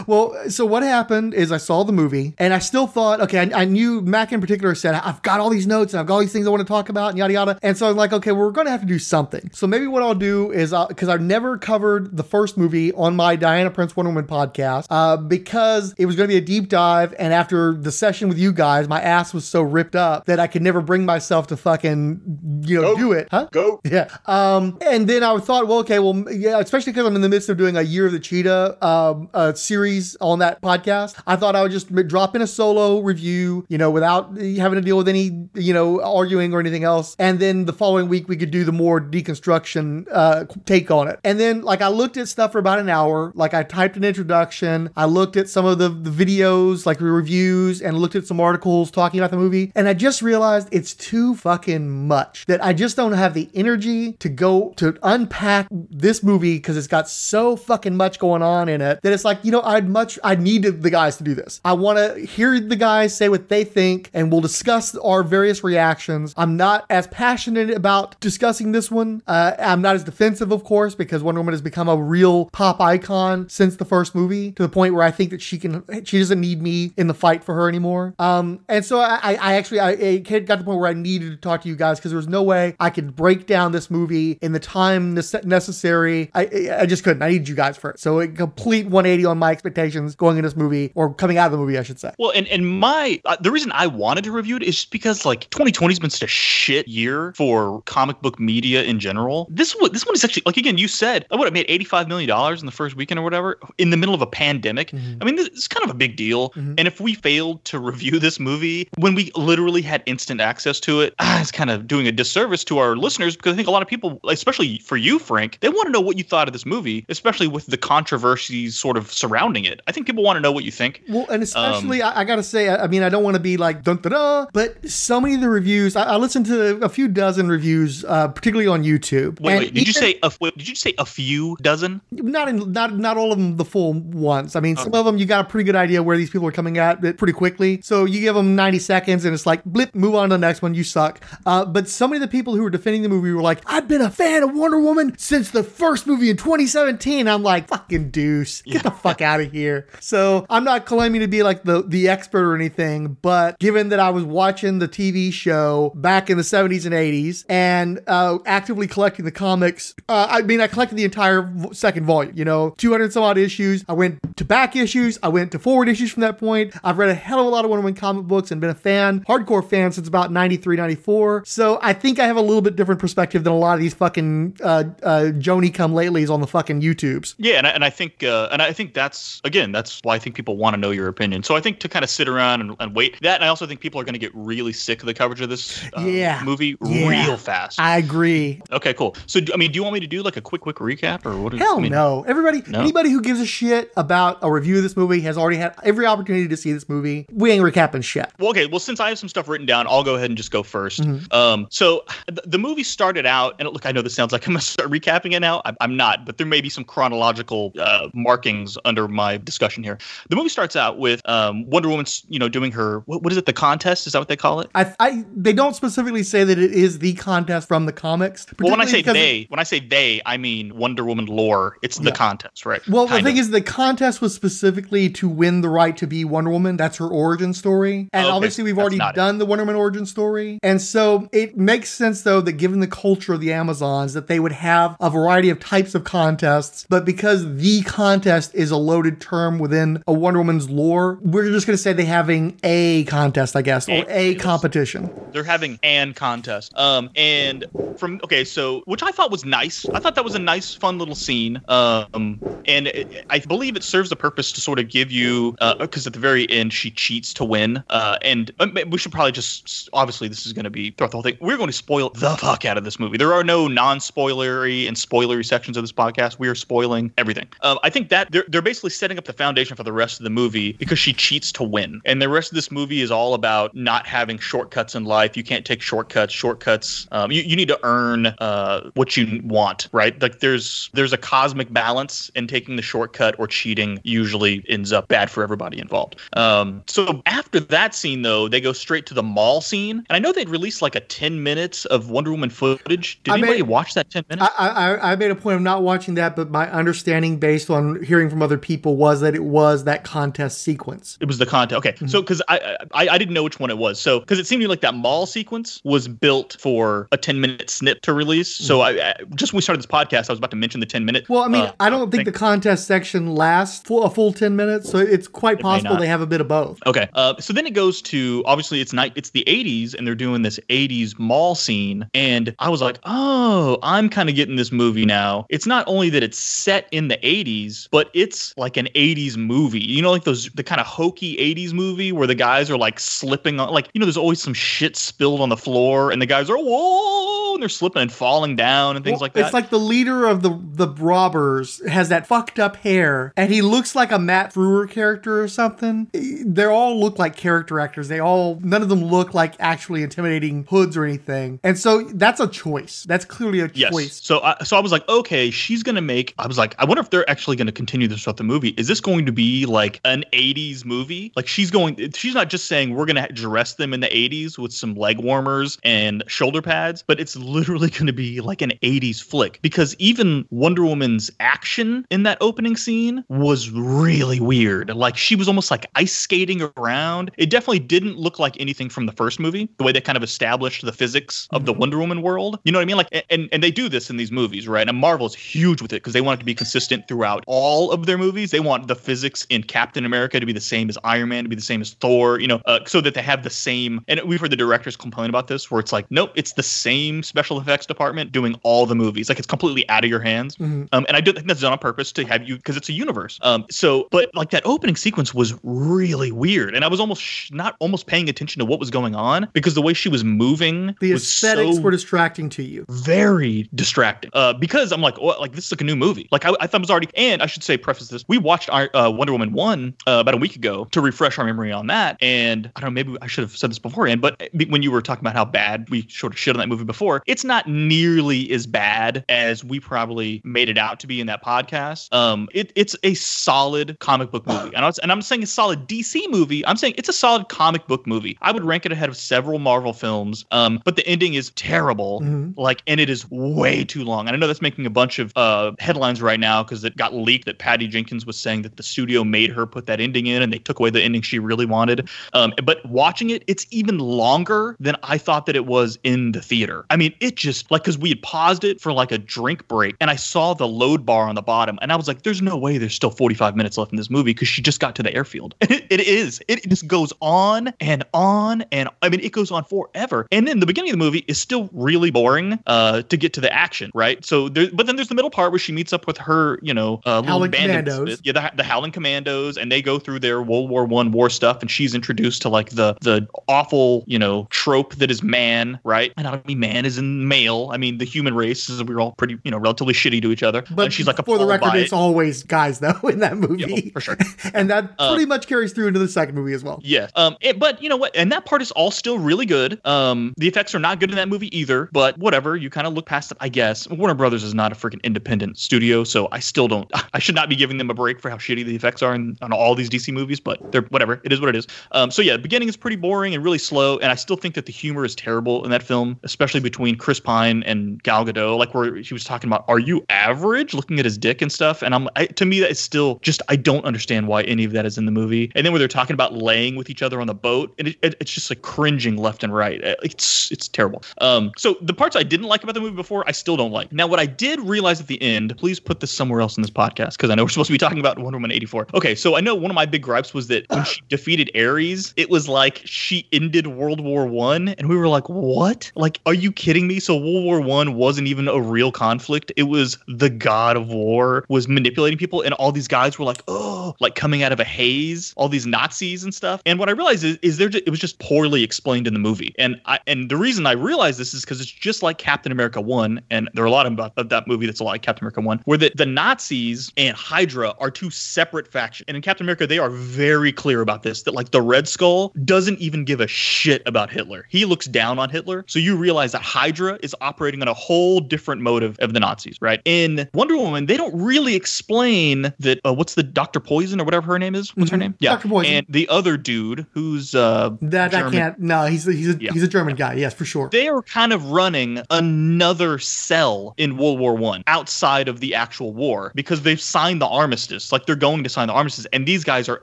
well, 0.06 0.34
so 0.48 0.64
what 0.64 0.82
happened 0.82 1.34
is 1.34 1.52
I 1.52 1.56
saw 1.56 1.82
the 1.84 1.92
movie 1.92 2.34
and 2.38 2.54
I 2.54 2.58
still 2.58 2.86
thought, 2.86 3.20
okay, 3.20 3.38
I, 3.38 3.62
I, 3.62 3.64
knew 3.64 4.00
Mac 4.00 4.32
in 4.32 4.40
particular 4.40 4.74
said, 4.74 4.94
I've 4.94 5.22
got 5.22 5.40
all 5.40 5.49
these 5.50 5.66
notes 5.66 5.92
and 5.92 6.00
I've 6.00 6.06
got 6.06 6.14
all 6.14 6.20
these 6.20 6.32
things 6.32 6.46
I 6.46 6.50
want 6.50 6.60
to 6.60 6.66
talk 6.66 6.88
about 6.88 7.10
and 7.10 7.18
yada 7.18 7.32
yada. 7.32 7.58
And 7.62 7.76
so 7.76 7.88
I'm 7.88 7.96
like, 7.96 8.12
okay, 8.12 8.32
well, 8.32 8.42
we're 8.42 8.50
going 8.50 8.66
to 8.66 8.70
have 8.70 8.80
to 8.80 8.86
do 8.86 8.98
something. 8.98 9.50
So 9.52 9.66
maybe 9.66 9.86
what 9.86 10.02
I'll 10.02 10.14
do 10.14 10.50
is, 10.52 10.74
because 10.88 11.08
I've 11.08 11.20
never 11.20 11.58
covered 11.58 12.16
the 12.16 12.22
first 12.24 12.56
movie 12.56 12.92
on 12.92 13.16
my 13.16 13.36
Diana 13.36 13.70
Prince 13.70 13.96
Wonder 13.96 14.10
Woman 14.10 14.26
podcast, 14.26 14.86
uh, 14.90 15.16
because 15.16 15.94
it 15.98 16.06
was 16.06 16.16
going 16.16 16.28
to 16.28 16.32
be 16.32 16.38
a 16.38 16.40
deep 16.40 16.68
dive. 16.68 17.14
And 17.18 17.32
after 17.32 17.74
the 17.74 17.92
session 17.92 18.28
with 18.28 18.38
you 18.38 18.52
guys, 18.52 18.88
my 18.88 19.00
ass 19.00 19.34
was 19.34 19.44
so 19.44 19.62
ripped 19.62 19.96
up 19.96 20.26
that 20.26 20.38
I 20.40 20.46
could 20.46 20.62
never 20.62 20.80
bring 20.80 21.04
myself 21.04 21.46
to 21.48 21.56
fucking, 21.56 22.62
you 22.64 22.76
know, 22.80 22.94
Go. 22.94 22.96
do 22.96 23.12
it. 23.12 23.28
Huh? 23.30 23.48
Go. 23.50 23.80
Yeah. 23.90 24.08
Um, 24.26 24.78
and 24.82 25.08
then 25.08 25.24
I 25.24 25.36
thought, 25.38 25.66
well, 25.66 25.78
okay, 25.78 25.98
well, 25.98 26.24
yeah, 26.30 26.60
especially 26.60 26.92
because 26.92 27.06
I'm 27.06 27.16
in 27.16 27.22
the 27.22 27.28
midst 27.28 27.48
of 27.48 27.56
doing 27.56 27.76
a 27.76 27.82
Year 27.82 28.06
of 28.06 28.12
the 28.12 28.20
Cheetah 28.20 28.86
um, 28.86 29.28
uh, 29.34 29.52
series 29.54 30.16
on 30.20 30.38
that 30.38 30.60
podcast. 30.62 31.20
I 31.26 31.34
thought 31.34 31.56
I 31.56 31.62
would 31.62 31.72
just 31.72 31.92
drop 32.06 32.36
in 32.36 32.42
a 32.42 32.46
solo 32.46 33.00
review, 33.00 33.66
you 33.68 33.78
know, 33.78 33.90
without 33.90 34.36
having 34.38 34.76
to 34.76 34.80
deal 34.80 34.96
with 34.96 35.08
any, 35.08 35.39
you 35.54 35.72
know, 35.72 36.02
arguing 36.02 36.52
or 36.52 36.60
anything 36.60 36.84
else. 36.84 37.16
And 37.18 37.38
then 37.38 37.64
the 37.64 37.72
following 37.72 38.08
week 38.08 38.28
we 38.28 38.36
could 38.36 38.50
do 38.50 38.64
the 38.64 38.72
more 38.72 39.00
deconstruction 39.00 40.06
uh, 40.12 40.44
take 40.66 40.90
on 40.90 41.08
it. 41.08 41.20
And 41.24 41.38
then 41.38 41.62
like 41.62 41.80
I 41.80 41.88
looked 41.88 42.16
at 42.16 42.28
stuff 42.28 42.52
for 42.52 42.58
about 42.58 42.78
an 42.78 42.88
hour. 42.88 43.32
Like 43.34 43.54
I 43.54 43.62
typed 43.62 43.96
an 43.96 44.04
introduction. 44.04 44.90
I 44.96 45.04
looked 45.04 45.36
at 45.36 45.48
some 45.48 45.64
of 45.64 45.78
the, 45.78 45.88
the 45.88 46.10
videos, 46.10 46.86
like 46.86 47.00
reviews, 47.00 47.82
and 47.82 47.98
looked 47.98 48.16
at 48.16 48.26
some 48.26 48.40
articles 48.40 48.90
talking 48.90 49.20
about 49.20 49.30
the 49.30 49.36
movie. 49.36 49.72
And 49.74 49.88
I 49.88 49.94
just 49.94 50.22
realized 50.22 50.68
it's 50.72 50.94
too 50.94 51.34
fucking 51.36 52.08
much 52.08 52.46
that 52.46 52.62
I 52.64 52.72
just 52.72 52.96
don't 52.96 53.12
have 53.12 53.34
the 53.34 53.48
energy 53.54 54.12
to 54.14 54.28
go 54.28 54.72
to 54.76 54.96
unpack 55.02 55.68
this 55.70 56.22
movie 56.22 56.56
because 56.56 56.76
it's 56.76 56.86
got 56.86 57.08
so 57.08 57.56
fucking 57.56 57.96
much 57.96 58.18
going 58.18 58.42
on 58.42 58.68
in 58.68 58.80
it 58.80 59.00
that 59.02 59.12
it's 59.12 59.24
like, 59.24 59.44
you 59.44 59.50
know, 59.50 59.62
I'd 59.62 59.88
much, 59.88 60.18
I 60.24 60.34
need 60.34 60.62
the 60.62 60.90
guys 60.90 61.16
to 61.18 61.24
do 61.24 61.34
this. 61.34 61.60
I 61.64 61.72
want 61.72 61.98
to 61.98 62.26
hear 62.26 62.58
the 62.60 62.76
guys 62.76 63.16
say 63.16 63.28
what 63.28 63.48
they 63.48 63.64
think 63.64 64.10
and 64.12 64.30
we'll 64.30 64.40
discuss 64.40 64.94
our 64.96 65.22
various 65.30 65.64
reactions. 65.64 66.34
I'm 66.36 66.56
not 66.56 66.84
as 66.90 67.06
passionate 67.06 67.70
about 67.70 68.20
discussing 68.20 68.72
this 68.72 68.90
one. 68.90 69.22
Uh, 69.26 69.52
I'm 69.58 69.80
not 69.80 69.94
as 69.94 70.04
defensive, 70.04 70.52
of 70.52 70.64
course, 70.64 70.94
because 70.94 71.22
Wonder 71.22 71.40
Woman 71.40 71.54
has 71.54 71.62
become 71.62 71.88
a 71.88 71.96
real 71.96 72.46
pop 72.46 72.80
icon 72.80 73.48
since 73.48 73.76
the 73.76 73.84
first 73.84 74.14
movie 74.14 74.52
to 74.52 74.62
the 74.62 74.68
point 74.68 74.94
where 74.94 75.02
I 75.02 75.10
think 75.10 75.30
that 75.30 75.40
she 75.40 75.58
can, 75.58 75.84
she 76.04 76.18
doesn't 76.18 76.40
need 76.40 76.60
me 76.60 76.92
in 76.96 77.06
the 77.06 77.14
fight 77.14 77.44
for 77.44 77.54
her 77.54 77.68
anymore. 77.68 78.14
Um, 78.18 78.60
and 78.68 78.84
so 78.84 79.00
I, 79.00 79.38
I 79.40 79.54
actually, 79.54 79.80
I, 79.80 79.90
I 79.90 80.18
got 80.18 80.56
to 80.56 80.56
the 80.58 80.64
point 80.64 80.80
where 80.80 80.90
I 80.90 80.94
needed 80.94 81.30
to 81.30 81.36
talk 81.36 81.62
to 81.62 81.68
you 81.68 81.76
guys 81.76 81.98
because 81.98 82.10
there 82.10 82.16
was 82.16 82.28
no 82.28 82.42
way 82.42 82.76
I 82.80 82.90
could 82.90 83.16
break 83.16 83.46
down 83.46 83.72
this 83.72 83.90
movie 83.90 84.38
in 84.42 84.52
the 84.52 84.60
time 84.60 85.14
necessary. 85.14 86.30
I, 86.34 86.70
I 86.80 86.86
just 86.86 87.04
couldn't. 87.04 87.22
I 87.22 87.30
needed 87.30 87.48
you 87.48 87.54
guys 87.54 87.76
for 87.76 87.90
it. 87.90 88.00
So 88.00 88.20
a 88.20 88.28
complete 88.28 88.86
180 88.86 89.24
on 89.26 89.38
my 89.38 89.52
expectations 89.52 90.14
going 90.14 90.36
in 90.36 90.44
this 90.44 90.56
movie 90.56 90.92
or 90.94 91.14
coming 91.14 91.38
out 91.38 91.46
of 91.46 91.52
the 91.52 91.58
movie, 91.58 91.78
I 91.78 91.82
should 91.82 92.00
say. 92.00 92.12
Well, 92.18 92.32
and 92.34 92.46
and 92.48 92.68
my 92.68 93.20
uh, 93.24 93.36
the 93.40 93.50
reason 93.50 93.70
I 93.72 93.86
wanted 93.86 94.24
to 94.24 94.32
review 94.32 94.56
it 94.56 94.62
is 94.62 94.76
just 94.76 94.92
because 95.20 95.26
like 95.26 95.50
2020 95.50 95.92
has 95.92 95.98
been 95.98 96.10
such 96.10 96.22
a 96.22 96.26
shit 96.26 96.88
year 96.88 97.32
for 97.36 97.82
comic 97.82 98.20
book 98.22 98.38
media 98.40 98.82
in 98.82 98.98
general. 98.98 99.46
This 99.50 99.74
one 99.74 99.92
this 99.92 100.06
one 100.06 100.14
is 100.14 100.24
actually 100.24 100.42
like 100.46 100.56
again 100.56 100.78
you 100.78 100.88
said 100.88 101.26
I 101.30 101.36
would 101.36 101.44
have 101.44 101.52
made 101.52 101.66
85 101.68 102.08
million 102.08 102.28
dollars 102.28 102.60
in 102.60 102.66
the 102.66 102.72
first 102.72 102.96
weekend 102.96 103.20
or 103.20 103.22
whatever 103.22 103.58
in 103.78 103.90
the 103.90 103.96
middle 103.96 104.14
of 104.14 104.22
a 104.22 104.26
pandemic. 104.26 104.90
Mm-hmm. 104.90 105.18
I 105.20 105.24
mean 105.24 105.36
this 105.36 105.48
is 105.48 105.68
kind 105.68 105.84
of 105.84 105.90
a 105.90 105.94
big 105.94 106.16
deal. 106.16 106.50
Mm-hmm. 106.50 106.74
And 106.78 106.88
if 106.88 107.00
we 107.00 107.14
failed 107.14 107.64
to 107.66 107.78
review 107.78 108.18
this 108.18 108.40
movie 108.40 108.88
when 108.96 109.14
we 109.14 109.30
literally 109.36 109.82
had 109.82 110.02
instant 110.06 110.40
access 110.40 110.80
to 110.80 111.00
it, 111.00 111.14
ah, 111.18 111.40
it's 111.40 111.52
kind 111.52 111.70
of 111.70 111.86
doing 111.86 112.06
a 112.06 112.12
disservice 112.12 112.64
to 112.64 112.78
our 112.78 112.96
listeners 112.96 113.36
because 113.36 113.52
I 113.52 113.56
think 113.56 113.68
a 113.68 113.70
lot 113.70 113.82
of 113.82 113.88
people, 113.88 114.20
especially 114.28 114.78
for 114.78 114.96
you, 114.96 115.18
Frank, 115.18 115.58
they 115.60 115.68
want 115.68 115.86
to 115.86 115.92
know 115.92 116.00
what 116.00 116.16
you 116.16 116.24
thought 116.24 116.48
of 116.48 116.52
this 116.52 116.66
movie, 116.66 117.04
especially 117.08 117.46
with 117.46 117.66
the 117.66 117.76
controversies 117.76 118.76
sort 118.76 118.96
of 118.96 119.12
surrounding 119.12 119.64
it. 119.64 119.80
I 119.86 119.92
think 119.92 120.06
people 120.06 120.22
want 120.22 120.36
to 120.36 120.40
know 120.40 120.52
what 120.52 120.64
you 120.64 120.70
think. 120.70 121.02
Well, 121.08 121.26
and 121.30 121.42
especially, 121.42 122.02
um, 122.02 122.12
I, 122.14 122.20
I, 122.20 122.24
gotta 122.24 122.42
say, 122.42 122.68
I, 122.68 122.84
I, 122.84 122.86
mean, 122.86 123.02
I 123.02 123.08
don't 123.08 123.24
want 123.24 123.34
to 123.34 123.42
be 123.42 123.56
like 123.56 123.82
dun 123.82 123.96
da 124.00 124.10
da, 124.10 124.46
but 124.52 124.88
so 125.10 125.20
many 125.20 125.34
of 125.34 125.40
the 125.40 125.48
reviews, 125.48 125.96
I, 125.96 126.04
I 126.04 126.16
listened 126.18 126.46
to 126.46 126.84
a 126.84 126.88
few 126.88 127.08
dozen 127.08 127.48
reviews, 127.48 128.04
uh, 128.04 128.28
particularly 128.28 128.68
on 128.68 128.84
YouTube. 128.84 129.40
Wait, 129.40 129.58
wait, 129.58 129.74
did 129.74 129.88
you 129.88 129.92
say 129.92 130.16
a, 130.22 130.30
wait, 130.40 130.56
did 130.56 130.68
you 130.68 130.76
say 130.76 130.94
a 130.98 131.04
few 131.04 131.56
dozen? 131.62 132.00
Not 132.12 132.48
in, 132.48 132.70
not 132.70 132.96
not 132.96 133.16
all 133.16 133.32
of 133.32 133.38
them 133.38 133.56
the 133.56 133.64
full 133.64 133.94
ones. 133.94 134.54
I 134.54 134.60
mean, 134.60 134.76
okay. 134.76 134.84
some 134.84 134.94
of 134.94 135.04
them 135.04 135.18
you 135.18 135.26
got 135.26 135.44
a 135.44 135.48
pretty 135.48 135.64
good 135.64 135.74
idea 135.74 136.00
where 136.00 136.16
these 136.16 136.30
people 136.30 136.46
are 136.46 136.52
coming 136.52 136.78
at 136.78 137.04
it 137.04 137.18
pretty 137.18 137.32
quickly. 137.32 137.80
So 137.82 138.04
you 138.04 138.20
give 138.20 138.36
them 138.36 138.54
90 138.54 138.78
seconds 138.78 139.24
and 139.24 139.34
it's 139.34 139.46
like 139.46 139.64
blip, 139.64 139.96
move 139.96 140.14
on 140.14 140.28
to 140.28 140.34
the 140.34 140.38
next 140.38 140.62
one. 140.62 140.74
You 140.74 140.84
suck. 140.84 141.20
Uh, 141.44 141.64
but 141.64 141.88
so 141.88 142.06
many 142.06 142.22
of 142.22 142.30
the 142.30 142.38
people 142.38 142.54
who 142.54 142.62
were 142.62 142.70
defending 142.70 143.02
the 143.02 143.08
movie 143.08 143.32
were 143.32 143.42
like, 143.42 143.62
I've 143.66 143.88
been 143.88 144.02
a 144.02 144.10
fan 144.10 144.44
of 144.44 144.54
Wonder 144.54 144.78
Woman 144.78 145.18
since 145.18 145.50
the 145.50 145.64
first 145.64 146.06
movie 146.06 146.30
in 146.30 146.36
2017. 146.36 147.26
I'm 147.26 147.42
like, 147.42 147.66
fucking 147.66 148.12
deuce, 148.12 148.62
get 148.62 148.74
yeah. 148.74 148.82
the 148.82 148.92
fuck 148.92 149.20
out 149.22 149.40
of 149.40 149.50
here. 149.50 149.88
So 149.98 150.46
I'm 150.48 150.62
not 150.62 150.86
claiming 150.86 151.20
to 151.22 151.26
be 151.26 151.42
like 151.42 151.64
the, 151.64 151.82
the 151.82 152.08
expert 152.08 152.48
or 152.48 152.54
anything, 152.54 153.16
but 153.22 153.58
given 153.58 153.88
that 153.88 153.98
I 153.98 154.10
was 154.10 154.22
watching 154.22 154.78
the 154.78 154.86
TV 154.86 154.99
show 155.32 155.92
back 155.94 156.28
in 156.28 156.36
the 156.36 156.42
70s 156.42 156.84
and 156.84 156.94
80s 156.94 157.44
and 157.48 158.00
uh, 158.06 158.38
actively 158.44 158.86
collecting 158.86 159.24
the 159.24 159.30
comics, 159.30 159.94
uh, 160.08 160.26
I 160.28 160.42
mean, 160.42 160.60
I 160.60 160.66
collected 160.66 160.96
the 160.96 161.04
entire 161.04 161.50
second 161.72 162.04
volume, 162.04 162.32
you 162.36 162.44
know, 162.44 162.74
200 162.76 163.12
some 163.12 163.22
odd 163.22 163.38
issues. 163.38 163.84
I 163.88 163.94
went 163.94 164.36
to 164.36 164.44
back 164.44 164.76
issues, 164.76 165.18
I 165.22 165.28
went 165.28 165.52
to 165.52 165.58
forward 165.58 165.88
issues 165.88 166.10
from 166.10 166.20
that 166.20 166.38
point. 166.38 166.74
I've 166.84 166.98
read 166.98 167.08
a 167.08 167.14
hell 167.14 167.40
of 167.40 167.46
a 167.46 167.48
lot 167.48 167.64
of 167.64 167.70
Wonder 167.70 167.82
Woman 167.82 167.94
comic 167.94 168.26
books 168.26 168.50
and 168.50 168.60
been 168.60 168.70
a 168.70 168.74
fan, 168.74 169.24
hardcore 169.24 169.66
fan 169.66 169.92
since 169.92 170.06
about 170.06 170.32
93, 170.32 170.76
94. 170.76 171.44
So 171.46 171.78
I 171.82 171.92
think 171.92 172.18
I 172.18 172.26
have 172.26 172.36
a 172.36 172.42
little 172.42 172.62
bit 172.62 172.76
different 172.76 173.00
perspective 173.00 173.44
than 173.44 173.52
a 173.52 173.58
lot 173.58 173.74
of 173.74 173.80
these 173.80 173.94
fucking 173.94 174.58
uh, 174.62 174.84
uh, 175.02 175.30
Joni 175.32 175.72
come 175.72 175.92
latelys 175.92 176.30
on 176.30 176.40
the 176.40 176.46
fucking 176.46 176.82
YouTubes. 176.82 177.34
Yeah, 177.38 177.54
and 177.54 177.66
I, 177.66 177.70
and 177.70 177.84
I 177.84 177.90
think 177.90 178.22
uh, 178.22 178.48
and 178.52 178.60
I 178.60 178.72
think 178.72 178.94
that's 178.94 179.40
again 179.44 179.72
that's 179.72 180.00
why 180.02 180.14
I 180.14 180.18
think 180.18 180.36
people 180.36 180.56
want 180.56 180.74
to 180.74 180.80
know 180.80 180.90
your 180.90 181.08
opinion. 181.08 181.42
So 181.42 181.56
I 181.56 181.60
think 181.60 181.80
to 181.80 181.88
kind 181.88 182.04
of 182.04 182.10
sit 182.10 182.28
around 182.28 182.60
and, 182.60 182.76
and 182.80 182.94
wait 182.94 183.18
that, 183.22 183.36
and 183.36 183.44
I 183.44 183.48
also 183.48 183.66
think 183.66 183.80
people 183.80 184.00
are 184.00 184.04
going 184.04 184.14
to 184.14 184.18
get 184.18 184.32
really 184.34 184.72
sick 184.72 184.89
sick 184.90 185.00
of 185.02 185.06
the 185.06 185.14
coverage 185.14 185.40
of 185.40 185.48
this 185.48 185.84
uh, 185.96 186.00
Yeah. 186.00 186.42
movie 186.44 186.76
Yeah. 186.84 187.08
real 187.08 187.36
fast. 187.36 187.78
I 187.78 187.96
agree. 187.98 188.60
okay, 188.72 188.92
cool. 188.92 189.14
So, 189.26 189.38
I 189.54 189.56
mean, 189.56 189.70
do 189.70 189.76
you 189.76 189.82
want 189.84 189.94
me 189.94 190.00
to 190.00 190.06
do 190.08 190.20
like 190.22 190.36
a 190.36 190.40
quick, 190.40 190.62
quick 190.62 190.76
recap, 190.76 191.24
or 191.24 191.36
what? 191.38 191.52
do- 191.52 191.58
Hell 191.58 191.78
I 191.78 191.80
mean, 191.80 191.92
no. 191.92 192.24
Everybody, 192.26 192.62
No? 192.66 192.80
anybody 192.80 193.10
who 193.10 193.20
gives 193.22 193.38
a 193.40 193.46
shit 193.46 193.92
about 193.96 194.38
a 194.42 194.50
review 194.50 194.78
of 194.78 194.82
this 194.82 194.96
movie 194.96 195.20
has 195.20 195.38
already 195.38 195.58
had 195.58 195.74
every 195.84 196.06
opportunity 196.06 196.48
to 196.48 196.56
see 196.56 196.72
this 196.72 196.88
movie. 196.88 197.26
We 197.32 197.52
ain't 197.52 197.62
recapping 197.64 198.02
shit. 198.02 198.28
Well, 198.40 198.50
okay. 198.50 198.66
Well, 198.66 198.80
since 198.80 198.98
I 198.98 199.08
have 199.10 199.18
some 199.18 199.28
stuff 199.28 199.46
written 199.48 199.66
down, 199.66 199.86
I'll 199.86 200.02
go 200.02 200.16
ahead 200.16 200.28
and 200.30 200.36
just 200.36 200.50
go 200.50 200.62
1st 200.64 201.00
Mhm. 201.02 201.32
Um, 201.32 201.66
so 201.70 202.04
th- 202.26 202.40
the 202.44 202.58
movie 202.58 202.82
started 202.82 203.26
out, 203.26 203.54
and 203.60 203.68
look, 203.68 203.86
I 203.86 203.92
know 203.92 204.02
this 204.02 204.14
sounds 204.14 204.32
like 204.32 204.46
I'm 204.48 204.54
gonna 204.54 204.60
start 204.60 204.90
recapping 204.90 205.34
it 205.34 205.40
now. 205.40 205.62
I'm, 205.64 205.76
I'm 205.80 205.96
not, 205.96 206.26
but 206.26 206.36
there 206.38 206.46
may 206.48 206.60
be 206.60 206.68
some 206.68 206.82
chronological 206.84 207.72
uh, 207.78 208.08
markings 208.12 208.76
under 208.84 209.06
my 209.06 209.36
discussion 209.36 209.84
here. 209.84 209.98
The 210.30 210.36
movie 210.36 210.48
starts 210.48 210.74
out 210.74 210.98
with 210.98 211.20
um, 211.28 211.68
Wonder 211.70 211.88
Woman's, 211.88 212.24
you 212.28 212.38
know, 212.40 212.48
doing 212.48 212.72
her 212.72 213.00
what, 213.06 213.22
what 213.22 213.32
is 213.32 213.36
it? 213.38 213.46
The 213.46 213.52
contest? 213.52 214.06
Is 214.06 214.12
that 214.14 214.18
what 214.18 214.28
they 214.28 214.36
call 214.36 214.60
it? 214.60 214.70
I, 214.74 214.79
I, 214.98 215.24
they 215.34 215.52
don't 215.52 215.74
specifically 215.74 216.22
say 216.22 216.44
that 216.44 216.58
it 216.58 216.72
is 216.72 216.98
the 217.00 217.14
contest 217.14 217.68
from 217.68 217.86
the 217.86 217.92
comics. 217.92 218.46
Well, 218.58 218.70
when 218.70 218.80
I 218.80 218.84
say 218.86 219.02
they, 219.02 219.46
when 219.48 219.58
I 219.60 219.64
say 219.64 219.80
they, 219.80 220.20
I 220.26 220.36
mean 220.36 220.76
Wonder 220.76 221.04
Woman 221.04 221.26
lore. 221.26 221.76
It's 221.82 221.98
the 221.98 222.04
Yeah. 222.10 222.14
contest, 222.14 222.64
right? 222.66 222.86
Well, 222.88 223.06
the 223.06 223.22
thing 223.22 223.36
of. 223.38 223.40
is, 223.40 223.50
the 223.50 223.60
contest 223.60 224.20
was 224.20 224.34
specifically 224.34 225.08
to 225.10 225.28
win 225.28 225.60
the 225.60 225.68
right 225.68 225.96
to 225.96 226.06
be 226.06 226.24
Wonder 226.24 226.50
Woman. 226.50 226.76
That's 226.76 226.96
her 226.98 227.06
origin 227.08 227.54
story. 227.54 228.08
And 228.12 228.26
Okay, 228.26 228.32
obviously, 228.34 228.64
we've 228.64 228.74
that's 228.76 228.82
already 228.82 228.96
not 228.96 229.14
it. 229.14 229.16
done 229.16 229.38
the 229.38 229.46
Wonder 229.46 229.62
Woman 229.64 229.76
origin 229.76 230.06
story. 230.06 230.58
And 230.62 230.80
so 230.80 231.28
it 231.32 231.56
makes 231.56 231.90
sense, 231.90 232.22
though, 232.22 232.40
that 232.40 232.52
given 232.52 232.80
the 232.80 232.86
culture 232.86 233.32
of 233.34 233.40
the 233.40 233.52
Amazons, 233.52 234.12
that 234.14 234.26
they 234.26 234.40
would 234.40 234.52
have 234.52 234.96
a 235.00 235.10
variety 235.10 235.50
of 235.50 235.60
types 235.60 235.94
of 235.94 236.04
contests. 236.04 236.86
But 236.88 237.04
because 237.04 237.56
the 237.56 237.82
contest 237.82 238.54
is 238.54 238.70
a 238.70 238.76
loaded 238.76 239.20
term 239.20 239.58
within 239.58 240.02
a 240.06 240.12
Wonder 240.12 240.40
Woman's 240.40 240.68
lore, 240.70 241.18
we're 241.22 241.48
just 241.50 241.66
going 241.66 241.76
to 241.76 241.82
say 241.82 241.92
they're 241.92 242.06
having 242.06 242.58
a 242.62 243.04
contest, 243.04 243.56
I 243.56 243.62
guess, 243.62 243.88
or 243.88 244.04
A- 244.08 244.30
a. 244.30 244.34
competition. 244.60 245.10
they're 245.32 245.44
having 245.44 245.78
an 245.82 246.14
contest. 246.14 246.76
Um, 246.76 247.10
and 247.16 247.64
from 247.96 248.20
okay, 248.24 248.44
so 248.44 248.82
which 248.86 249.02
I 249.02 249.10
thought 249.10 249.30
was 249.30 249.44
nice. 249.44 249.86
I 249.94 250.00
thought 250.00 250.14
that 250.14 250.24
was 250.24 250.34
a 250.34 250.38
nice, 250.38 250.74
fun 250.74 250.98
little 250.98 251.14
scene. 251.14 251.60
Um, 251.68 252.40
and 252.66 252.88
it, 252.88 253.24
I 253.30 253.38
believe 253.40 253.76
it 253.76 253.82
serves 253.82 254.10
the 254.10 254.16
purpose 254.16 254.52
to 254.52 254.60
sort 254.60 254.78
of 254.78 254.88
give 254.88 255.10
you 255.10 255.56
because 255.78 256.06
at 256.06 256.12
the 256.12 256.18
very 256.18 256.48
end 256.50 256.72
she 256.72 256.90
cheats 256.90 257.32
to 257.34 257.44
win. 257.44 257.82
Uh, 257.90 258.16
and 258.22 258.50
uh, 258.60 258.68
we 258.88 258.98
should 258.98 259.12
probably 259.12 259.32
just 259.32 259.88
obviously 259.92 260.28
this 260.28 260.46
is 260.46 260.52
going 260.52 260.64
to 260.64 260.70
be 260.70 260.90
throughout 260.92 261.10
the 261.10 261.16
whole 261.16 261.22
thing. 261.22 261.36
We're 261.40 261.56
going 261.56 261.68
to 261.68 261.72
spoil 261.72 262.10
the 262.10 262.36
fuck 262.36 262.64
out 262.64 262.76
of 262.76 262.84
this 262.84 262.98
movie. 262.98 263.16
There 263.16 263.32
are 263.32 263.44
no 263.44 263.68
non-spoilery 263.68 264.86
and 264.86 264.96
spoilery 264.96 265.44
sections 265.44 265.76
of 265.76 265.82
this 265.82 265.92
podcast. 265.92 266.38
We 266.38 266.48
are 266.48 266.54
spoiling 266.54 267.12
everything. 267.18 267.48
Um, 267.62 267.78
I 267.82 267.90
think 267.90 268.08
that 268.10 268.30
they're 268.30 268.44
they're 268.48 268.62
basically 268.62 268.90
setting 268.90 269.18
up 269.18 269.24
the 269.24 269.32
foundation 269.32 269.76
for 269.76 269.82
the 269.82 269.92
rest 269.92 270.20
of 270.20 270.24
the 270.24 270.30
movie 270.30 270.72
because 270.72 270.98
she 270.98 271.12
cheats 271.12 271.52
to 271.52 271.62
win, 271.62 272.00
and 272.04 272.20
the 272.20 272.28
rest 272.28 272.50
of 272.50 272.56
this 272.56 272.70
movie 272.70 273.00
is 273.00 273.10
all 273.10 273.34
about 273.34 273.74
not 273.74 274.06
having 274.06 274.38
shortcuts 274.50 274.94
in 274.94 275.04
life. 275.04 275.36
You 275.36 275.44
can't 275.44 275.64
take 275.64 275.80
shortcuts. 275.80 276.32
Shortcuts. 276.34 277.06
Um, 277.12 277.30
you, 277.30 277.42
you 277.42 277.54
need 277.56 277.68
to 277.68 277.78
earn 277.84 278.26
uh, 278.26 278.90
what 278.94 279.16
you 279.16 279.40
want, 279.44 279.88
right? 279.92 280.20
Like 280.20 280.40
there's 280.40 280.90
there's 280.92 281.12
a 281.12 281.16
cosmic 281.16 281.72
balance, 281.72 282.30
and 282.34 282.48
taking 282.48 282.76
the 282.76 282.82
shortcut 282.82 283.38
or 283.38 283.46
cheating 283.46 284.00
usually 284.02 284.64
ends 284.68 284.92
up 284.92 285.06
bad 285.08 285.30
for 285.30 285.42
everybody 285.42 285.78
involved. 285.78 286.16
Um, 286.36 286.82
so 286.88 287.22
after 287.26 287.60
that 287.60 287.94
scene, 287.94 288.22
though, 288.22 288.48
they 288.48 288.60
go 288.60 288.72
straight 288.72 289.06
to 289.06 289.14
the 289.14 289.22
mall 289.22 289.60
scene, 289.60 289.98
and 289.98 290.16
I 290.16 290.18
know 290.18 290.32
they'd 290.32 290.48
released 290.48 290.82
like 290.82 290.94
a 290.96 291.00
10 291.00 291.42
minutes 291.42 291.84
of 291.86 292.10
Wonder 292.10 292.32
Woman 292.32 292.50
footage. 292.50 293.20
Did 293.22 293.30
I 293.32 293.34
anybody 293.38 293.62
made- 293.62 293.68
watch 293.68 293.94
that 293.94 294.10
10 294.10 294.24
minutes? 294.28 294.50
I, 294.58 294.68
I, 294.68 295.12
I 295.12 295.16
made 295.16 295.30
a 295.30 295.34
point 295.36 295.56
of 295.56 295.62
not 295.62 295.82
watching 295.82 296.14
that, 296.14 296.34
but 296.34 296.50
my 296.50 296.68
understanding 296.70 297.38
based 297.38 297.70
on 297.70 298.02
hearing 298.02 298.28
from 298.28 298.42
other 298.42 298.58
people 298.58 298.96
was 298.96 299.20
that 299.20 299.34
it 299.36 299.44
was 299.44 299.84
that 299.84 300.02
contest 300.04 300.62
sequence. 300.62 301.16
It 301.20 301.26
was 301.26 301.38
the 301.38 301.46
contest. 301.46 301.78
Okay, 301.78 301.90
Mm-hmm. 301.92 302.06
so 302.08 302.20
because 302.22 302.40
I, 302.48 302.76
I 302.94 303.08
I 303.08 303.18
didn't 303.18 303.34
know 303.34 303.42
which 303.44 303.60
one 303.60 303.70
it 303.70 303.78
was. 303.78 304.00
So 304.00 304.20
because 304.20 304.38
it 304.40 304.46
seemed 304.46 304.60
to 304.60 304.64
me 304.64 304.68
like 304.68 304.80
that 304.80 304.94
mall 304.94 305.26
sequence 305.26 305.80
was 305.84 306.08
built 306.08 306.56
for 306.58 307.08
a 307.12 307.16
ten 307.16 307.40
minute 307.40 307.70
snip 307.70 308.02
to 308.02 308.12
release. 308.12 308.52
So 308.54 308.80
I, 308.80 309.10
I 309.10 309.14
just 309.34 309.52
when 309.52 309.58
we 309.58 309.62
started 309.62 309.80
this 309.80 309.86
podcast, 309.86 310.28
I 310.28 310.32
was 310.32 310.38
about 310.38 310.50
to 310.50 310.56
mention 310.56 310.80
the 310.80 310.86
ten 310.86 311.04
minute. 311.04 311.24
Mm-hmm. 311.24 311.32
Well, 311.32 311.42
I 311.42 311.48
mean, 311.48 311.62
uh, 311.62 311.72
I 311.80 311.90
don't 311.90 312.10
think 312.10 312.24
the 312.24 312.32
contest 312.32 312.86
section 312.86 313.34
lasts 313.34 313.86
full, 313.86 314.04
a 314.04 314.10
full 314.10 314.32
10 314.32 314.56
minutes, 314.56 314.90
so 314.90 314.98
it's 314.98 315.28
quite 315.28 315.58
may 315.58 315.62
possible 315.62 315.96
they 315.96 316.06
have 316.06 316.20
a 316.20 316.26
bit 316.26 316.40
of 316.40 316.48
both. 316.48 316.80
Okay. 316.86 317.08
Uh, 317.14 317.38
so 317.38 317.52
then 317.52 317.66
it 317.66 317.74
goes 317.74 318.02
to 318.02 318.42
obviously 318.46 318.80
it's 318.80 318.92
night. 318.92 319.12
It's 319.16 319.30
the 319.30 319.44
'80s, 319.46 319.94
and 319.94 320.06
they're 320.06 320.14
doing 320.14 320.42
this 320.42 320.58
'80s 320.68 321.18
mall 321.18 321.54
scene, 321.54 322.08
and 322.14 322.54
I 322.58 322.68
was 322.68 322.80
like, 322.80 322.98
oh, 323.04 323.78
I'm 323.82 324.08
kind 324.08 324.28
of 324.28 324.34
getting 324.34 324.56
this 324.56 324.72
movie 324.72 325.04
now. 325.04 325.46
It's 325.48 325.66
not 325.66 325.86
only 325.86 326.10
that 326.10 326.22
it's 326.22 326.38
set 326.38 326.88
in 326.90 327.08
the 327.08 327.18
'80s, 327.18 327.88
but 327.90 328.10
it's 328.14 328.54
like 328.56 328.76
an 328.76 328.88
'80s 328.94 329.36
movie. 329.36 329.80
You 329.80 330.02
know, 330.02 330.10
like 330.10 330.24
those 330.24 330.48
the 330.50 330.64
kind 330.64 330.80
of 330.80 330.86
hokey 330.86 331.36
'80s 331.36 331.72
movie 331.72 332.12
where 332.12 332.26
the 332.26 332.34
guys 332.34 332.70
are 332.70 332.78
like 332.78 332.98
slipping 332.98 333.60
on, 333.60 333.72
like 333.72 333.90
you 333.92 333.98
know, 333.98 334.06
there's 334.06 334.16
always 334.30 334.40
some 334.40 334.54
shit 334.54 334.94
spilled 334.96 335.40
on 335.40 335.48
the 335.48 335.56
floor, 335.56 336.12
and 336.12 336.22
the 336.22 336.26
guys 336.26 336.48
are 336.48 336.56
whoa, 336.56 337.54
and 337.54 337.62
they're 337.62 337.68
slipping 337.68 338.02
and 338.02 338.12
falling 338.12 338.54
down 338.54 338.94
and 338.94 339.04
things 339.04 339.14
Well, 339.16 339.22
like 339.22 339.32
that. 339.32 339.46
It's 339.46 339.52
like 339.52 339.70
the 339.70 339.78
leader 339.78 340.24
of 340.26 340.42
the 340.42 340.50
the 340.50 340.86
robbers 340.88 341.84
has 341.88 342.10
that 342.10 342.28
fucked 342.28 342.60
up 342.60 342.76
hair, 342.76 343.32
and 343.36 343.52
he 343.52 343.60
looks 343.60 343.96
like 343.96 344.12
a 344.12 344.20
Matt 344.20 344.54
Frewer 344.54 344.88
character 344.88 345.42
or 345.42 345.48
something. 345.48 346.08
They 346.12 346.64
all 346.64 346.98
look 347.00 347.18
like 347.18 347.34
character 347.36 347.80
actors. 347.80 348.06
They 348.06 348.20
all 348.20 348.60
none 348.62 348.82
of 348.82 348.88
them 348.88 349.02
look 349.04 349.34
like 349.34 349.54
actually 349.58 350.04
intimidating 350.04 350.64
hoods 350.70 350.96
or 350.96 351.04
anything. 351.04 351.58
And 351.64 351.76
so 351.76 352.02
that's 352.14 352.38
a 352.38 352.46
choice. 352.46 353.04
That's 353.08 353.24
clearly 353.24 353.58
a 353.60 353.70
Yes. 353.74 353.90
choice. 353.92 354.20
So 354.22 354.40
I 354.42 354.62
so 354.62 354.76
I 354.76 354.80
was 354.80 354.92
like, 354.92 355.08
okay, 355.08 355.50
she's 355.50 355.82
gonna 355.82 356.00
make. 356.00 356.34
I 356.38 356.46
was 356.46 356.56
like, 356.56 356.76
I 356.78 356.84
wonder 356.84 357.00
if 357.00 357.10
they're 357.10 357.28
actually 357.28 357.56
gonna 357.56 357.72
continue 357.72 358.06
this 358.06 358.22
throughout 358.22 358.36
the 358.36 358.44
movie. 358.44 358.68
Is 358.78 358.86
this 358.86 359.00
going 359.00 359.26
to 359.26 359.32
be 359.32 359.66
like 359.66 360.00
an 360.04 360.24
'80s 360.32 360.84
movie? 360.84 361.32
Like 361.34 361.48
she's 361.48 361.72
going. 361.72 362.12
She's 362.12 362.34
not 362.34 362.48
just 362.48 362.66
saying 362.66 362.94
we're 362.94 363.06
gonna 363.06 363.26
dress 363.32 363.74
them 363.74 363.92
in 363.92 363.98
the 364.00 364.06
'80s 364.08 364.19
with 364.58 364.72
some 364.72 364.94
leg 364.94 365.18
warmers 365.18 365.78
and 365.82 366.22
shoulder 366.26 366.60
pads, 366.60 367.02
but 367.06 367.18
it's 367.18 367.36
literally 367.36 367.90
gonna 367.98 368.12
be 368.12 368.40
like 368.40 368.62
an 368.62 368.72
'80s 368.82 369.22
flick. 369.22 369.58
Because 369.62 369.96
even 369.98 370.46
Wonder 370.50 370.84
Woman's 370.84 371.30
action 371.40 372.06
in 372.10 372.22
that 372.24 372.38
opening 372.40 372.76
scene 372.76 373.24
was 373.28 373.70
really 373.70 374.40
weird. 374.40 374.90
Like 374.94 375.16
she 375.16 375.36
was 375.36 375.48
almost 375.48 375.70
like 375.70 375.86
ice 375.94 376.12
skating 376.12 376.62
around. 376.76 377.30
It 377.38 377.50
definitely 377.50 377.80
didn't 377.80 378.16
look 378.16 378.38
like 378.38 378.60
anything 378.60 378.88
from 378.88 379.06
the 379.06 379.12
first 379.12 379.40
movie. 379.40 379.68
The 379.78 379.84
way 379.84 379.92
they 379.92 380.00
kind 380.00 380.16
of 380.16 380.22
established 380.22 380.84
the 380.84 380.92
physics 380.92 381.48
of 381.52 381.64
the 381.64 381.72
Wonder 381.72 381.98
Woman 381.98 382.22
world. 382.22 382.58
You 382.64 382.72
know 382.72 382.78
what 382.78 382.82
I 382.82 382.86
mean? 382.86 382.96
Like, 382.96 383.24
and 383.30 383.48
and 383.52 383.62
they 383.62 383.70
do 383.70 383.88
this 383.88 384.10
in 384.10 384.16
these 384.16 384.30
movies, 384.30 384.68
right? 384.68 384.88
And 384.88 384.98
Marvel's 384.98 385.34
huge 385.34 385.80
with 385.82 385.92
it 385.92 385.96
because 385.96 386.12
they 386.12 386.20
want 386.20 386.38
it 386.38 386.40
to 386.40 386.44
be 386.44 386.54
consistent 386.54 387.08
throughout 387.08 387.44
all 387.46 387.90
of 387.90 388.06
their 388.06 388.18
movies. 388.18 388.50
They 388.50 388.60
want 388.60 388.86
the 388.86 388.96
physics 388.96 389.46
in 389.48 389.62
Captain 389.62 390.04
America 390.04 390.38
to 390.38 390.46
be 390.46 390.52
the 390.52 390.60
same 390.60 390.88
as 390.88 390.98
Iron 391.04 391.30
Man, 391.30 391.44
to 391.44 391.48
be 391.48 391.56
the 391.56 391.62
same 391.62 391.80
as 391.80 391.94
Thor. 391.94 392.38
You 392.38 392.48
know, 392.48 392.60
uh, 392.66 392.80
so 392.86 393.00
that 393.00 393.14
they 393.14 393.22
have 393.22 393.42
the 393.42 393.50
same. 393.50 394.02
And 394.10 394.20
we've 394.26 394.40
heard 394.40 394.50
the 394.50 394.56
directors 394.56 394.96
complain 394.96 395.30
about 395.30 395.46
this, 395.48 395.70
where 395.70 395.80
it's 395.80 395.92
like, 395.92 396.04
nope, 396.10 396.32
it's 396.34 396.52
the 396.54 396.62
same 396.62 397.22
special 397.22 397.58
effects 397.60 397.86
department 397.86 398.32
doing 398.32 398.56
all 398.64 398.84
the 398.84 398.94
movies. 398.94 399.28
Like 399.28 399.38
it's 399.38 399.46
completely 399.46 399.88
out 399.88 400.04
of 400.04 400.10
your 400.10 400.20
hands. 400.20 400.56
Mhm. 400.56 400.88
Um, 400.92 401.06
and 401.08 401.16
I 401.16 401.20
do 401.20 401.32
think 401.32 401.46
that's 401.46 401.60
done 401.60 401.72
on 401.72 401.78
purpose 401.78 402.10
to 402.12 402.24
have 402.26 402.46
you 402.46 402.56
because 402.56 402.76
it's 402.76 402.88
a 402.88 402.92
universe. 402.92 403.38
Um, 403.42 403.64
so, 403.70 404.08
but 404.10 404.28
like 404.34 404.50
that 404.50 404.66
opening 404.66 404.96
sequence 404.96 405.32
was 405.32 405.54
really 405.62 406.32
weird, 406.32 406.74
and 406.74 406.84
I 406.84 406.88
was 406.88 407.00
almost 407.00 407.22
sh- 407.22 407.50
not 407.52 407.76
almost 407.78 408.06
paying 408.06 408.28
attention 408.28 408.58
to 408.58 408.64
what 408.66 408.80
was 408.80 408.90
going 408.90 409.14
on 409.14 409.48
because 409.52 409.74
the 409.74 409.82
way 409.82 409.94
she 409.94 410.08
was 410.08 410.24
moving 410.24 410.94
The 411.00 411.12
was 411.12 411.22
aesthetics 411.22 411.76
so 411.76 411.80
were 411.82 411.90
distracting 411.92 412.48
to 412.50 412.62
you. 412.62 412.84
very 412.88 413.68
distracting. 413.74 414.30
Uh, 414.34 414.52
because 414.54 414.92
I'm 414.92 415.00
like, 415.00 415.18
oh, 415.20 415.26
like 415.40 415.52
this 415.52 415.66
is 415.66 415.72
like 415.72 415.80
a 415.80 415.84
new 415.84 415.96
movie. 415.96 416.28
Like 416.32 416.44
I, 416.44 416.50
I 416.60 416.66
thought 416.66 416.80
it 416.80 416.82
was 416.82 416.90
already. 416.90 417.08
And 417.16 417.42
I 417.42 417.46
should 417.46 417.62
say, 417.62 417.76
preface 417.76 418.08
this: 418.08 418.24
we 418.28 418.38
watched 418.38 418.68
our, 418.70 418.90
uh, 418.94 419.08
Wonder 419.10 419.32
Woman 419.32 419.52
one 419.52 419.94
uh, 420.08 420.18
about 420.20 420.34
a 420.34 420.38
week 420.38 420.56
ago 420.56 420.86
to 420.86 421.00
refresh 421.00 421.38
our 421.38 421.44
memory 421.44 421.70
on 421.72 421.86
that. 421.86 422.16
And 422.20 422.70
I 422.74 422.80
don't 422.80 422.90
know, 422.90 422.94
maybe 422.94 423.16
I 423.22 423.26
should 423.28 423.42
have 423.42 423.56
said 423.56 423.70
this 423.70 423.78
but 424.20 424.40
when 424.68 424.82
you 424.82 424.90
were 424.90 425.02
talking 425.02 425.22
about 425.22 425.34
how 425.34 425.44
bad 425.44 425.88
we 425.90 426.06
sort 426.08 426.32
of 426.32 426.38
shit 426.38 426.54
on 426.54 426.60
that 426.60 426.68
movie 426.68 426.84
before, 426.84 427.22
it's 427.26 427.44
not 427.44 427.68
nearly 427.68 428.50
as 428.50 428.66
bad 428.66 429.24
as 429.28 429.64
we 429.64 429.80
probably 429.80 430.40
made 430.44 430.68
it 430.68 430.78
out 430.78 431.00
to 431.00 431.06
be 431.06 431.20
in 431.20 431.26
that 431.26 431.44
podcast. 431.44 432.12
Um, 432.14 432.48
it, 432.54 432.72
it's 432.76 432.96
a 433.02 433.14
solid 433.14 433.98
comic 434.00 434.30
book 434.30 434.46
movie, 434.46 434.74
and 434.74 434.84
I 434.84 434.86
was, 434.86 434.98
and 434.98 435.12
I'm 435.12 435.22
saying 435.22 435.42
a 435.42 435.46
solid 435.46 435.86
DC 435.86 436.28
movie. 436.30 436.64
I'm 436.66 436.76
saying 436.76 436.94
it's 436.96 437.08
a 437.08 437.12
solid 437.12 437.48
comic 437.48 437.86
book 437.86 438.06
movie. 438.06 438.38
I 438.40 438.52
would 438.52 438.64
rank 438.64 438.86
it 438.86 438.92
ahead 438.92 439.08
of 439.08 439.16
several 439.16 439.58
Marvel 439.58 439.92
films. 439.92 440.44
Um, 440.50 440.80
but 440.84 440.96
the 440.96 441.06
ending 441.06 441.34
is 441.34 441.50
terrible 441.50 442.20
Mhm. 442.20 442.54
like 442.56 442.82
and 442.86 443.00
it 443.00 443.08
is 443.10 443.30
way 443.30 443.84
too 443.84 444.04
long 444.04 444.26
and 444.26 444.36
i 444.36 444.38
know 444.38 444.46
that's 444.46 444.60
making 444.62 444.86
a 444.86 444.90
bunch 444.90 445.18
of 445.18 445.32
uh 445.36 445.72
headlines 445.78 446.20
right 446.20 446.40
now 446.40 446.62
because 446.62 446.82
it 446.84 446.96
got 446.96 447.14
leaked 447.14 447.44
that 447.46 447.58
patty 447.58 447.86
jenkins 447.86 448.26
was 448.26 448.38
saying 448.38 448.62
that 448.62 448.76
the 448.76 448.82
studio 448.82 449.24
made 449.24 449.50
her 449.50 449.66
put 449.66 449.86
that 449.86 450.00
ending 450.00 450.26
in 450.26 450.42
and 450.42 450.52
they 450.52 450.58
took 450.58 450.78
away 450.78 450.90
the 450.90 451.00
ending 451.02 451.22
she 451.22 451.38
really 451.38 451.66
wanted 451.66 452.08
um 452.32 452.52
but 452.64 452.84
watching 452.86 453.30
it 453.30 453.42
it's 453.46 453.66
even 453.70 453.89
longer 453.98 454.76
than 454.80 454.96
i 455.02 455.18
thought 455.18 455.46
that 455.46 455.56
it 455.56 455.66
was 455.66 455.98
in 456.04 456.32
the 456.32 456.40
theater 456.40 456.84
i 456.90 456.96
mean 456.96 457.14
it 457.20 457.36
just 457.36 457.70
like 457.70 457.82
because 457.82 457.98
we 457.98 458.10
had 458.10 458.22
paused 458.22 458.64
it 458.64 458.80
for 458.80 458.92
like 458.92 459.10
a 459.10 459.18
drink 459.18 459.66
break, 459.68 459.96
and 460.00 460.10
I 460.10 460.16
saw 460.16 460.54
the 460.54 460.68
load 460.68 461.06
bar 461.06 461.28
on 461.28 461.34
the 461.34 461.42
bottom, 461.42 461.78
and 461.82 461.92
I 461.92 461.96
was 461.96 462.08
like, 462.08 462.22
"There's 462.22 462.42
no 462.42 462.56
way 462.56 462.78
there's 462.78 462.94
still 462.94 463.10
45 463.10 463.56
minutes 463.56 463.78
left 463.78 463.92
in 463.92 463.96
this 463.96 464.10
movie 464.10 464.32
because 464.32 464.48
she 464.48 464.62
just 464.62 464.80
got 464.80 464.94
to 464.96 465.02
the 465.02 465.14
airfield." 465.14 465.54
It, 465.70 465.86
it 465.88 466.00
is. 466.00 466.42
It 466.48 466.68
just 466.68 466.88
goes 466.88 467.12
on 467.20 467.72
and 467.80 468.02
on 468.12 468.62
and 468.72 468.88
I 469.02 469.08
mean, 469.08 469.20
it 469.20 469.30
goes 469.30 469.52
on 469.52 469.62
forever. 469.62 470.26
And 470.32 470.48
then 470.48 470.58
the 470.58 470.66
beginning 470.66 470.90
of 470.90 470.94
the 470.94 471.04
movie 471.04 471.24
is 471.28 471.40
still 471.40 471.70
really 471.72 472.10
boring 472.10 472.58
uh, 472.66 473.02
to 473.02 473.16
get 473.16 473.32
to 473.34 473.40
the 473.40 473.52
action, 473.52 473.92
right? 473.94 474.24
So 474.24 474.48
there, 474.48 474.68
but 474.72 474.86
then 474.86 474.96
there's 474.96 475.08
the 475.08 475.14
middle 475.14 475.30
part 475.30 475.52
where 475.52 475.60
she 475.60 475.70
meets 475.70 475.92
up 475.92 476.08
with 476.08 476.18
her, 476.18 476.58
you 476.62 476.74
know, 476.74 477.00
uh, 477.06 477.20
little 477.20 477.34
Howling 477.34 477.50
band 477.52 477.86
Commandos. 477.86 478.20
Yeah, 478.24 478.32
the, 478.32 478.52
the 478.56 478.64
Howling 478.64 478.90
Commandos, 478.90 479.56
and 479.56 479.70
they 479.70 479.80
go 479.80 480.00
through 480.00 480.18
their 480.18 480.42
World 480.42 480.70
War 480.70 480.84
One 480.86 481.12
war 481.12 481.30
stuff, 481.30 481.60
and 481.60 481.70
she's 481.70 481.94
introduced 481.94 482.42
to 482.42 482.48
like 482.48 482.70
the 482.70 482.96
the 483.00 483.28
awful, 483.70 484.04
you 484.06 484.18
know, 484.18 484.46
trope 484.50 484.94
that 484.96 485.10
is 485.10 485.22
man, 485.22 485.78
right? 485.84 486.12
And 486.16 486.26
I 486.26 486.32
don't 486.32 486.46
mean 486.46 486.58
man 486.58 486.84
is 486.84 486.98
in 486.98 487.28
male. 487.28 487.70
I 487.72 487.76
mean 487.76 487.98
the 487.98 488.04
human 488.04 488.34
race 488.34 488.68
is 488.68 488.82
we're 488.82 489.00
all 489.00 489.12
pretty, 489.12 489.38
you 489.44 489.50
know, 489.50 489.58
relatively 489.58 489.94
shitty 489.94 490.20
to 490.22 490.32
each 490.32 490.42
other. 490.42 490.64
But 490.72 490.86
and 490.86 490.92
she's 490.92 491.06
like 491.06 491.18
a 491.18 491.22
for 491.22 491.38
the 491.38 491.46
record, 491.46 491.74
it's 491.76 491.92
it. 491.92 491.96
always 491.96 492.42
guys 492.42 492.80
though 492.80 492.98
in 493.08 493.20
that 493.20 493.36
movie, 493.36 493.62
Yeah, 493.68 493.80
oh, 493.86 493.90
for 493.92 494.00
sure. 494.00 494.16
and 494.54 494.68
that 494.70 494.92
Uh, 494.98 495.10
pretty 495.14 495.26
much 495.26 495.46
carries 495.46 495.72
through 495.72 495.86
into 495.88 496.00
the 496.00 496.08
second 496.08 496.34
movie 496.34 496.52
as 496.52 496.64
well. 496.64 496.80
Yeah. 496.82 497.08
Um. 497.14 497.36
it- 497.40 497.58
but 497.60 497.82
you 497.82 497.88
know 497.88 497.96
what? 497.96 498.14
And 498.16 498.32
that 498.32 498.44
part 498.46 498.62
is 498.62 498.70
all 498.72 498.90
still 498.90 499.18
really 499.18 499.46
good. 499.46 499.84
Um. 499.86 500.34
The 500.36 500.48
effects 500.48 500.74
are 500.74 500.78
not 500.78 500.98
good 501.00 501.10
in 501.10 501.16
that 501.16 501.28
movie 501.28 501.56
either. 501.56 501.88
But 501.92 502.16
whatever. 502.18 502.56
You 502.56 502.70
kind 502.70 502.86
of 502.86 502.94
look 502.94 503.06
past 503.06 503.30
it, 503.32 503.36
I 503.40 503.48
guess. 503.48 503.88
Warner 503.88 504.14
Brothers 504.14 504.42
is 504.42 504.54
not 504.54 504.72
a 504.72 504.74
freaking 504.74 505.02
independent 505.04 505.58
studio, 505.58 506.04
so 506.04 506.28
I 506.32 506.40
still 506.40 506.66
don't. 506.68 506.90
I 507.14 507.18
should 507.18 507.34
not 507.34 507.48
be 507.48 507.56
giving 507.56 507.78
them 507.78 507.90
a 507.90 507.94
break 507.94 508.20
for 508.20 508.30
how 508.30 508.36
shitty 508.36 508.64
the 508.64 508.74
effects 508.74 509.02
are 509.02 509.14
in, 509.14 509.36
on 509.42 509.52
all 509.52 509.74
these 509.74 509.90
DC 509.90 510.12
movies. 510.12 510.40
But 510.40 510.72
they're 510.72 510.82
whatever. 510.82 511.20
It 511.24 511.32
is 511.32 511.40
what 511.40 511.50
it 511.50 511.56
is. 511.56 511.66
Um. 511.92 512.10
So 512.10 512.22
yeah, 512.22 512.32
the 512.32 512.38
beginning 512.42 512.68
is 512.68 512.76
pretty 512.76 512.96
boring 512.96 513.34
and 513.34 513.44
really 513.44 513.58
slow, 513.62 513.98
and 513.98 514.10
I 514.10 514.14
still 514.14 514.36
think 514.36 514.54
that 514.54 514.66
the 514.66 514.72
humor 514.72 515.04
is 515.04 515.14
terrible 515.14 515.64
in 515.64 515.70
that 515.70 515.82
film, 515.82 516.18
especially 516.22 516.60
between 516.60 516.96
Chris 516.96 517.20
Pine 517.20 517.62
and 517.64 518.02
Gal 518.02 518.24
Gadot. 518.24 518.58
Like 518.58 518.74
where 518.74 519.02
she 519.02 519.14
was 519.14 519.24
talking 519.24 519.48
about, 519.48 519.64
are 519.68 519.78
you 519.78 520.04
average? 520.10 520.74
Looking 520.74 520.98
at 520.98 521.04
his 521.04 521.18
dick 521.18 521.42
and 521.42 521.50
stuff, 521.50 521.82
and 521.82 521.94
I'm 521.94 522.08
I, 522.16 522.26
to 522.26 522.44
me 522.46 522.60
that 522.60 522.70
is 522.70 522.80
still 522.80 523.18
just 523.22 523.42
I 523.48 523.56
don't 523.56 523.84
understand 523.84 524.26
why 524.28 524.42
any 524.42 524.64
of 524.64 524.72
that 524.72 524.86
is 524.86 524.98
in 524.98 525.06
the 525.06 525.12
movie. 525.12 525.50
And 525.54 525.64
then 525.64 525.72
where 525.72 525.78
they're 525.78 525.88
talking 525.88 526.14
about 526.14 526.34
laying 526.34 526.76
with 526.76 526.90
each 526.90 527.02
other 527.02 527.20
on 527.20 527.26
the 527.26 527.34
boat, 527.34 527.74
and 527.78 527.88
it, 527.88 527.96
it, 528.02 528.14
it's 528.20 528.32
just 528.32 528.50
like 528.50 528.62
cringing 528.62 529.16
left 529.16 529.42
and 529.44 529.54
right. 529.54 529.82
Uh, 529.84 529.94
It's 530.02 530.50
it's 530.50 530.68
terrible. 530.68 531.02
Um, 531.20 531.52
so 531.56 531.76
the 531.80 531.94
parts 531.94 532.16
I 532.16 532.22
didn't 532.22 532.46
like 532.46 532.62
about 532.62 532.74
the 532.74 532.80
movie 532.80 532.96
before, 532.96 533.24
I 533.26 533.32
still 533.32 533.56
don't 533.56 533.72
like. 533.72 533.92
Now, 533.92 534.06
what 534.06 534.20
I 534.20 534.26
did 534.26 534.60
realize 534.60 535.00
at 535.00 535.06
the 535.06 535.20
end, 535.22 535.56
please 535.58 535.80
put 535.80 536.00
this 536.00 536.10
somewhere 536.10 536.40
else 536.40 536.56
in 536.56 536.62
this 536.62 536.70
podcast 536.70 537.12
because 537.12 537.30
I 537.30 537.34
know 537.34 537.44
we're 537.44 537.50
supposed 537.50 537.68
to 537.68 537.72
be 537.72 537.78
talking 537.78 537.98
about 537.98 538.18
Wonder 538.18 538.38
Woman 538.38 538.52
eighty 538.52 538.66
four. 538.66 538.86
Okay, 538.94 539.14
so 539.14 539.36
I 539.36 539.40
know 539.40 539.54
one 539.54 539.70
of 539.70 539.74
my 539.74 539.86
big 539.86 540.02
gripes 540.02 540.34
was 540.34 540.48
that 540.48 540.68
when 540.70 540.84
she 540.90 541.00
defeated 541.08 541.50
Ares, 541.56 542.14
it 542.16 542.30
was 542.30 542.48
like 542.48 542.82
she 542.84 543.26
ended 543.50 543.66
World 543.66 544.00
War 544.00 544.26
One, 544.26 544.68
and 544.68 544.88
we 544.88 544.96
were 544.96 545.08
like, 545.08 545.28
what? 545.28 545.90
Like, 545.96 546.20
are 546.24 546.34
you 546.34 546.52
kidding 546.52 546.86
me? 546.86 547.00
So 547.00 547.16
World 547.16 547.44
War 547.44 547.60
One 547.60 547.94
wasn't 547.94 548.28
even 548.28 548.46
a 548.46 548.60
real 548.60 548.92
conflict. 548.92 549.50
It 549.56 549.64
was 549.64 549.98
the 550.06 550.30
god 550.30 550.76
of 550.76 550.88
war 550.88 551.44
was 551.48 551.66
manipulating 551.66 552.16
people, 552.16 552.42
and 552.42 552.54
all 552.54 552.70
these 552.70 552.86
guys 552.86 553.18
were 553.18 553.24
like, 553.24 553.42
oh, 553.48 553.96
like 553.98 554.14
coming 554.14 554.44
out 554.44 554.52
of 554.52 554.60
a 554.60 554.64
haze, 554.64 555.34
all 555.36 555.48
these 555.48 555.66
Nazis 555.66 556.22
and 556.22 556.32
stuff. 556.32 556.62
And 556.64 556.78
what 556.78 556.88
I 556.88 556.92
realized 556.92 557.24
is, 557.24 557.38
is 557.42 557.58
there 557.58 557.68
ju- 557.68 557.82
it 557.84 557.90
was 557.90 557.98
just 557.98 558.20
poorly 558.20 558.62
explained 558.62 559.08
in 559.08 559.14
the 559.14 559.20
movie. 559.20 559.52
And 559.58 559.80
I 559.86 559.98
and 560.06 560.30
the 560.30 560.36
reason 560.36 560.64
I 560.64 560.72
realized 560.72 561.18
this 561.18 561.34
is 561.34 561.40
because 561.40 561.60
it's 561.60 561.72
just 561.72 562.04
like 562.04 562.18
Captain 562.18 562.52
America 562.52 562.80
One, 562.80 563.20
and 563.30 563.50
there 563.54 563.64
are 563.64 563.66
a 563.66 563.72
lot 563.72 563.86
of, 563.86 563.98
of 564.16 564.28
that 564.28 564.46
movie 564.46 564.66
that's 564.66 564.78
a 564.78 564.84
lot 564.84 564.92
like 564.92 565.02
Captain 565.02 565.24
America 565.24 565.40
One, 565.40 565.60
where 565.64 565.78
the, 565.78 565.90
the 565.96 566.06
Nazis 566.06 566.92
and 566.96 567.16
Hydra 567.16 567.74
are 567.80 567.90
two 567.90 568.10
separate 568.10 568.68
factions. 568.68 569.06
And 569.08 569.16
in 569.16 569.22
Captain 569.22 569.44
America, 569.44 569.66
they 569.66 569.78
are 569.78 569.90
very 569.90 570.52
clear 570.52 570.82
about 570.82 571.02
this. 571.02 571.22
That 571.22 571.34
like 571.34 571.50
the 571.50 571.62
Red 571.62 571.88
Skull 571.88 572.32
doesn't 572.44 572.78
even 572.78 573.04
give 573.04 573.20
a 573.20 573.26
shit 573.40 573.82
about 573.86 574.10
Hitler. 574.10 574.46
He 574.50 574.64
looks 574.64 574.86
down 574.86 575.18
on 575.18 575.30
Hitler. 575.30 575.64
So 575.66 575.78
you 575.78 575.96
realize 575.96 576.32
that 576.32 576.42
Hydra 576.42 576.98
is 577.02 577.14
operating 577.20 577.62
on 577.62 577.68
a 577.68 577.74
whole 577.74 578.20
different 578.20 578.60
motive 578.62 578.96
of 579.00 579.14
the 579.14 579.20
Nazis, 579.20 579.56
right? 579.60 579.80
In 579.84 580.28
Wonder 580.34 580.56
Woman, 580.56 580.86
they 580.86 580.96
don't 580.96 581.14
really 581.20 581.54
explain 581.56 582.52
that. 582.60 582.80
Uh, 582.84 582.92
what's 582.92 583.14
the 583.14 583.22
Doctor 583.22 583.60
Poison 583.60 584.00
or 584.00 584.04
whatever 584.04 584.26
her 584.32 584.38
name 584.38 584.54
is? 584.54 584.76
What's 584.76 584.90
her 584.90 584.96
Mhm. 584.96 585.00
name? 585.00 585.14
Yeah, 585.20 585.30
Dr. 585.36 585.48
Poison. 585.48 585.72
And 585.72 585.86
the 585.88 586.08
other 586.08 586.36
dude 586.36 586.86
who's 586.92 587.34
uh, 587.34 587.70
That 587.82 588.10
German. 588.10 588.34
I 588.34 588.36
can't. 588.38 588.58
No, 588.60 588.84
he's 588.86 589.08
a, 589.08 589.12
he's 589.12 589.34
a 589.34 589.38
Yeah. 589.40 589.52
he's 589.52 589.62
a 589.62 589.68
German 589.68 589.96
guy. 589.96 590.14
Yes, 590.14 590.34
for 590.34 590.44
sure. 590.44 590.68
they 590.70 590.88
are 590.88 591.02
kind 591.02 591.32
of 591.32 591.50
running 591.50 592.02
another 592.10 592.98
cell 592.98 593.74
in 593.78 593.96
World 593.96 594.18
War 594.18 594.34
One 594.34 594.62
outside 594.66 595.28
of 595.28 595.40
the 595.40 595.54
actual 595.54 595.92
war 595.92 596.32
because 596.34 596.62
they've 596.62 596.80
signed 596.80 597.20
the 597.20 597.26
armistice. 597.26 597.92
Like 597.92 598.06
they're 598.06 598.16
going 598.16 598.42
to 598.44 598.48
sign 598.50 598.68
the 598.68 598.74
armistice, 598.74 599.06
and 599.12 599.26
these 599.26 599.44
guys 599.44 599.68
are 599.68 599.80